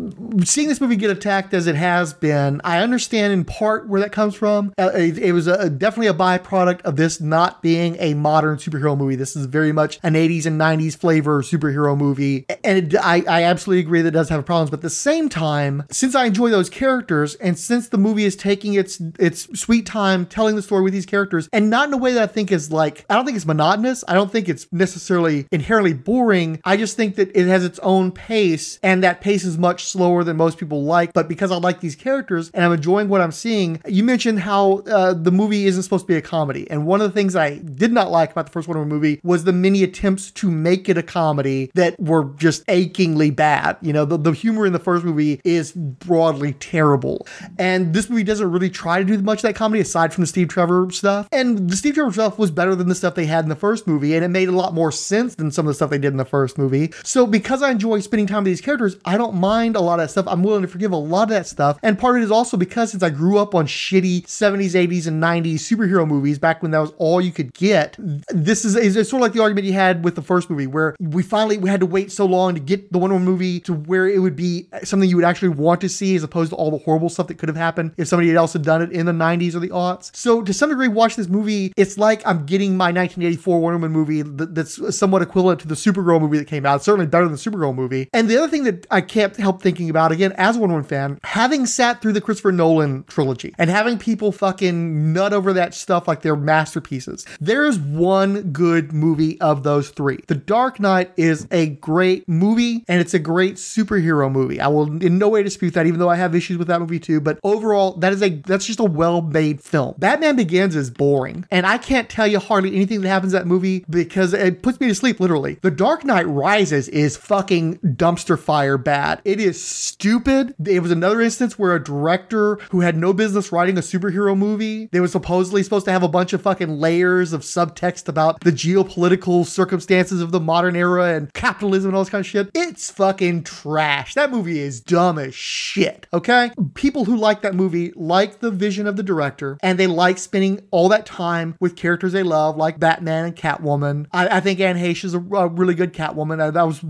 seeing 0.44 0.68
this 0.68 0.80
movie 0.80 0.96
get 0.96 1.10
attacked 1.10 1.54
as 1.54 1.61
it 1.66 1.76
has 1.76 2.12
been, 2.12 2.60
I 2.64 2.78
understand 2.78 3.32
in 3.32 3.44
part 3.44 3.88
where 3.88 4.00
that 4.00 4.12
comes 4.12 4.34
from. 4.34 4.72
Uh, 4.78 4.90
it, 4.94 5.18
it 5.18 5.32
was 5.32 5.46
a, 5.46 5.70
definitely 5.70 6.08
a 6.08 6.14
byproduct 6.14 6.82
of 6.82 6.96
this 6.96 7.20
not 7.20 7.62
being 7.62 7.96
a 7.98 8.14
modern 8.14 8.58
superhero 8.58 8.96
movie. 8.96 9.16
This 9.16 9.36
is 9.36 9.46
very 9.46 9.72
much 9.72 9.98
an 10.02 10.14
80s 10.14 10.46
and 10.46 10.60
90s 10.60 10.96
flavor 10.96 11.42
superhero 11.42 11.96
movie, 11.96 12.46
and 12.64 12.92
it, 12.92 12.96
I, 12.96 13.22
I 13.28 13.42
absolutely 13.44 13.80
agree 13.80 14.02
that 14.02 14.08
it 14.08 14.12
does 14.12 14.28
have 14.28 14.44
problems. 14.44 14.70
But 14.70 14.78
at 14.78 14.82
the 14.82 14.90
same 14.90 15.28
time, 15.28 15.84
since 15.90 16.14
I 16.14 16.26
enjoy 16.26 16.50
those 16.50 16.70
characters, 16.70 17.34
and 17.36 17.58
since 17.58 17.88
the 17.88 17.98
movie 17.98 18.24
is 18.24 18.36
taking 18.36 18.74
its 18.74 19.00
its 19.18 19.58
sweet 19.58 19.86
time 19.86 20.26
telling 20.26 20.56
the 20.56 20.62
story 20.62 20.82
with 20.82 20.92
these 20.92 21.06
characters, 21.06 21.48
and 21.52 21.70
not 21.70 21.88
in 21.88 21.94
a 21.94 21.98
way 21.98 22.12
that 22.14 22.22
I 22.22 22.26
think 22.26 22.50
is 22.50 22.72
like 22.72 23.04
I 23.08 23.14
don't 23.14 23.24
think 23.24 23.36
it's 23.36 23.46
monotonous. 23.46 24.04
I 24.08 24.14
don't 24.14 24.30
think 24.30 24.48
it's 24.48 24.66
necessarily 24.72 25.46
inherently 25.52 25.94
boring. 25.94 26.60
I 26.64 26.76
just 26.76 26.96
think 26.96 27.16
that 27.16 27.34
it 27.36 27.46
has 27.46 27.64
its 27.64 27.78
own 27.80 28.12
pace, 28.12 28.78
and 28.82 29.02
that 29.04 29.20
pace 29.20 29.44
is 29.44 29.58
much 29.58 29.84
slower 29.84 30.24
than 30.24 30.36
most 30.36 30.58
people 30.58 30.84
like. 30.84 31.12
But 31.12 31.28
because 31.28 31.51
I 31.52 31.58
like 31.58 31.80
these 31.80 31.96
characters 31.96 32.50
and 32.54 32.64
I'm 32.64 32.72
enjoying 32.72 33.08
what 33.08 33.20
I'm 33.20 33.32
seeing, 33.32 33.80
you 33.86 34.04
mentioned 34.04 34.40
how 34.40 34.78
uh, 34.86 35.14
the 35.14 35.30
movie 35.30 35.66
isn't 35.66 35.82
supposed 35.82 36.04
to 36.04 36.08
be 36.08 36.16
a 36.16 36.22
comedy, 36.22 36.70
and 36.70 36.86
one 36.86 37.00
of 37.00 37.10
the 37.10 37.14
things 37.14 37.36
I 37.36 37.58
did 37.58 37.92
not 37.92 38.10
like 38.10 38.32
about 38.32 38.46
the 38.46 38.52
first 38.52 38.68
Wonder 38.68 38.80
Woman 38.80 38.94
movie 38.94 39.20
was 39.22 39.44
the 39.44 39.52
many 39.52 39.82
attempts 39.82 40.30
to 40.32 40.50
make 40.50 40.88
it 40.88 40.98
a 40.98 41.02
comedy 41.02 41.70
that 41.74 41.98
were 42.00 42.24
just 42.36 42.64
achingly 42.68 43.30
bad. 43.30 43.76
You 43.80 43.92
know, 43.92 44.04
the, 44.04 44.16
the 44.16 44.32
humor 44.32 44.66
in 44.66 44.72
the 44.72 44.78
first 44.78 45.04
movie 45.04 45.40
is 45.44 45.72
broadly 45.72 46.52
terrible, 46.54 47.26
and 47.58 47.94
this 47.94 48.08
movie 48.08 48.24
doesn't 48.24 48.50
really 48.50 48.70
try 48.70 48.98
to 48.98 49.04
do 49.04 49.18
much 49.22 49.38
of 49.38 49.42
that 49.42 49.54
comedy 49.54 49.80
aside 49.80 50.12
from 50.12 50.22
the 50.22 50.28
Steve 50.28 50.48
Trevor 50.48 50.88
stuff. 50.90 51.28
And 51.32 51.70
the 51.70 51.76
Steve 51.76 51.94
Trevor 51.94 52.12
stuff 52.12 52.38
was 52.38 52.50
better 52.50 52.74
than 52.74 52.88
the 52.88 52.94
stuff 52.94 53.14
they 53.14 53.26
had 53.26 53.44
in 53.44 53.48
the 53.48 53.56
first 53.56 53.86
movie, 53.86 54.14
and 54.14 54.24
it 54.24 54.28
made 54.28 54.48
a 54.48 54.52
lot 54.52 54.74
more 54.74 54.92
sense 54.92 55.34
than 55.34 55.50
some 55.50 55.66
of 55.66 55.70
the 55.70 55.74
stuff 55.74 55.90
they 55.90 55.98
did 55.98 56.12
in 56.12 56.16
the 56.16 56.24
first 56.24 56.58
movie. 56.58 56.92
So 57.04 57.26
because 57.26 57.62
I 57.62 57.70
enjoy 57.70 58.00
spending 58.00 58.26
time 58.26 58.44
with 58.44 58.50
these 58.50 58.60
characters, 58.60 58.96
I 59.04 59.16
don't 59.16 59.34
mind 59.34 59.76
a 59.76 59.80
lot 59.80 60.00
of 60.00 60.10
stuff. 60.10 60.26
I'm 60.28 60.42
willing 60.42 60.62
to 60.62 60.68
forgive 60.68 60.92
a 60.92 60.96
lot 60.96 61.24
of 61.24 61.28
that 61.30 61.41
stuff. 61.46 61.78
And 61.82 61.98
part 61.98 62.16
of 62.16 62.22
it 62.22 62.24
is 62.24 62.30
also 62.30 62.56
because 62.56 62.90
since 62.90 63.02
I 63.02 63.10
grew 63.10 63.38
up 63.38 63.54
on 63.54 63.66
shitty 63.66 64.24
70s, 64.26 64.72
80s, 64.72 65.06
and 65.06 65.22
90s 65.22 65.54
superhero 65.54 66.06
movies 66.06 66.38
back 66.38 66.62
when 66.62 66.70
that 66.72 66.80
was 66.80 66.92
all 66.98 67.20
you 67.20 67.32
could 67.32 67.52
get, 67.54 67.96
this 68.28 68.64
is 68.64 68.76
it's 68.76 69.10
sort 69.10 69.20
of 69.20 69.24
like 69.24 69.32
the 69.32 69.42
argument 69.42 69.66
you 69.66 69.72
had 69.72 70.04
with 70.04 70.14
the 70.14 70.22
first 70.22 70.50
movie, 70.50 70.66
where 70.66 70.96
we 71.00 71.22
finally 71.22 71.58
we 71.58 71.68
had 71.68 71.80
to 71.80 71.86
wait 71.86 72.12
so 72.12 72.26
long 72.26 72.54
to 72.54 72.60
get 72.60 72.92
the 72.92 72.98
Wonder 72.98 73.14
Woman 73.14 73.28
movie 73.28 73.60
to 73.60 73.72
where 73.72 74.08
it 74.08 74.18
would 74.18 74.36
be 74.36 74.68
something 74.84 75.08
you 75.08 75.16
would 75.16 75.24
actually 75.24 75.48
want 75.48 75.80
to 75.80 75.88
see 75.88 76.14
as 76.16 76.22
opposed 76.22 76.50
to 76.50 76.56
all 76.56 76.70
the 76.70 76.78
horrible 76.78 77.08
stuff 77.08 77.26
that 77.28 77.38
could 77.38 77.48
have 77.48 77.56
happened 77.56 77.92
if 77.96 78.08
somebody 78.08 78.34
else 78.34 78.52
had 78.52 78.62
done 78.62 78.82
it 78.82 78.92
in 78.92 79.06
the 79.06 79.12
90s 79.12 79.54
or 79.54 79.60
the 79.60 79.68
aughts. 79.68 80.14
So 80.14 80.42
to 80.42 80.52
some 80.52 80.70
degree, 80.70 80.88
watch 80.88 81.16
this 81.16 81.28
movie, 81.28 81.72
it's 81.76 81.98
like 81.98 82.26
I'm 82.26 82.46
getting 82.46 82.76
my 82.76 82.86
1984 82.86 83.60
Wonder 83.60 83.78
Woman 83.78 83.92
movie 83.92 84.22
that, 84.22 84.54
that's 84.54 84.96
somewhat 84.96 85.22
equivalent 85.22 85.60
to 85.60 85.68
the 85.68 85.74
Supergirl 85.74 86.20
movie 86.20 86.38
that 86.38 86.46
came 86.46 86.66
out. 86.66 86.76
It's 86.76 86.84
certainly 86.84 87.06
better 87.06 87.24
than 87.24 87.32
the 87.32 87.38
Supergirl 87.38 87.74
movie. 87.74 88.08
And 88.12 88.28
the 88.28 88.38
other 88.38 88.48
thing 88.48 88.64
that 88.64 88.86
I 88.90 89.00
can't 89.00 89.36
help 89.36 89.62
thinking 89.62 89.90
about, 89.90 90.12
again, 90.12 90.32
as 90.32 90.56
a 90.56 90.60
Wonder 90.60 90.74
Woman 90.74 90.88
fan, 90.88 91.18
having 91.32 91.64
sat 91.64 92.02
through 92.02 92.12
the 92.12 92.20
Christopher 92.20 92.52
Nolan 92.52 93.04
trilogy 93.04 93.54
and 93.56 93.70
having 93.70 93.96
people 93.96 94.32
fucking 94.32 95.14
nut 95.14 95.32
over 95.32 95.54
that 95.54 95.72
stuff 95.72 96.06
like 96.06 96.20
they're 96.20 96.36
masterpieces, 96.36 97.24
there 97.40 97.64
is 97.64 97.78
one 97.78 98.52
good 98.52 98.92
movie 98.92 99.40
of 99.40 99.62
those 99.62 99.88
three. 99.88 100.18
The 100.26 100.34
Dark 100.34 100.78
Knight 100.78 101.10
is 101.16 101.48
a 101.50 101.68
great 101.68 102.28
movie 102.28 102.84
and 102.86 103.00
it's 103.00 103.14
a 103.14 103.18
great 103.18 103.54
superhero 103.54 104.30
movie. 104.30 104.60
I 104.60 104.68
will 104.68 105.02
in 105.02 105.16
no 105.16 105.30
way 105.30 105.42
dispute 105.42 105.72
that, 105.72 105.86
even 105.86 105.98
though 105.98 106.10
I 106.10 106.16
have 106.16 106.34
issues 106.34 106.58
with 106.58 106.68
that 106.68 106.80
movie 106.80 107.00
too. 107.00 107.18
But 107.18 107.40
overall, 107.42 107.92
that 107.94 108.12
is 108.12 108.22
a 108.22 108.28
that's 108.28 108.66
just 108.66 108.80
a 108.80 108.84
well-made 108.84 109.62
film. 109.62 109.94
Batman 109.96 110.36
Begins 110.36 110.76
is 110.76 110.90
boring. 110.90 111.46
And 111.50 111.64
I 111.64 111.78
can't 111.78 112.10
tell 112.10 112.26
you 112.26 112.40
hardly 112.40 112.76
anything 112.76 113.00
that 113.00 113.08
happens 113.08 113.32
in 113.32 113.38
that 113.38 113.46
movie 113.46 113.86
because 113.88 114.34
it 114.34 114.62
puts 114.62 114.80
me 114.80 114.88
to 114.88 114.94
sleep, 114.94 115.18
literally. 115.18 115.58
The 115.62 115.70
Dark 115.70 116.04
Knight 116.04 116.28
Rises 116.28 116.88
is 116.88 117.16
fucking 117.16 117.78
dumpster 117.78 118.38
fire 118.38 118.76
bad. 118.76 119.22
It 119.24 119.40
is 119.40 119.62
stupid. 119.64 120.54
It 120.66 120.82
was 120.82 120.90
another 120.90 121.21
instance 121.22 121.58
where 121.58 121.74
a 121.74 121.82
director 121.82 122.56
who 122.70 122.80
had 122.80 122.96
no 122.96 123.12
business 123.12 123.52
writing 123.52 123.78
a 123.78 123.80
superhero 123.80 124.36
movie, 124.36 124.88
they 124.92 125.00
were 125.00 125.08
supposedly 125.08 125.62
supposed 125.62 125.84
to 125.86 125.92
have 125.92 126.02
a 126.02 126.08
bunch 126.08 126.32
of 126.32 126.42
fucking 126.42 126.78
layers 126.78 127.32
of 127.32 127.42
subtext 127.42 128.08
about 128.08 128.40
the 128.40 128.52
geopolitical 128.52 129.44
circumstances 129.46 130.20
of 130.20 130.32
the 130.32 130.40
modern 130.40 130.76
era 130.76 131.14
and 131.14 131.32
capitalism 131.34 131.90
and 131.90 131.96
all 131.96 132.02
this 132.02 132.10
kind 132.10 132.20
of 132.20 132.26
shit. 132.26 132.50
It's 132.54 132.90
fucking 132.90 133.44
trash. 133.44 134.14
That 134.14 134.30
movie 134.30 134.58
is 134.58 134.80
dumb 134.80 135.18
as 135.18 135.34
shit, 135.34 136.06
okay? 136.12 136.50
People 136.74 137.04
who 137.04 137.16
like 137.16 137.42
that 137.42 137.54
movie 137.54 137.92
like 137.94 138.40
the 138.40 138.50
vision 138.50 138.86
of 138.86 138.96
the 138.96 139.02
director 139.02 139.58
and 139.62 139.78
they 139.78 139.86
like 139.86 140.18
spending 140.18 140.60
all 140.70 140.88
that 140.88 141.06
time 141.06 141.56
with 141.60 141.76
characters 141.76 142.12
they 142.12 142.22
love, 142.22 142.56
like 142.56 142.78
Batman 142.78 143.26
and 143.26 143.36
Catwoman. 143.36 144.06
I, 144.12 144.38
I 144.38 144.40
think 144.40 144.60
Anne 144.60 144.76
Heche 144.76 145.04
is 145.04 145.14
a, 145.14 145.18
a 145.18 145.48
really 145.48 145.74
good 145.74 145.92
Catwoman. 145.92 146.40
Uh, 146.40 146.50
that 146.50 146.66
was 146.66 146.82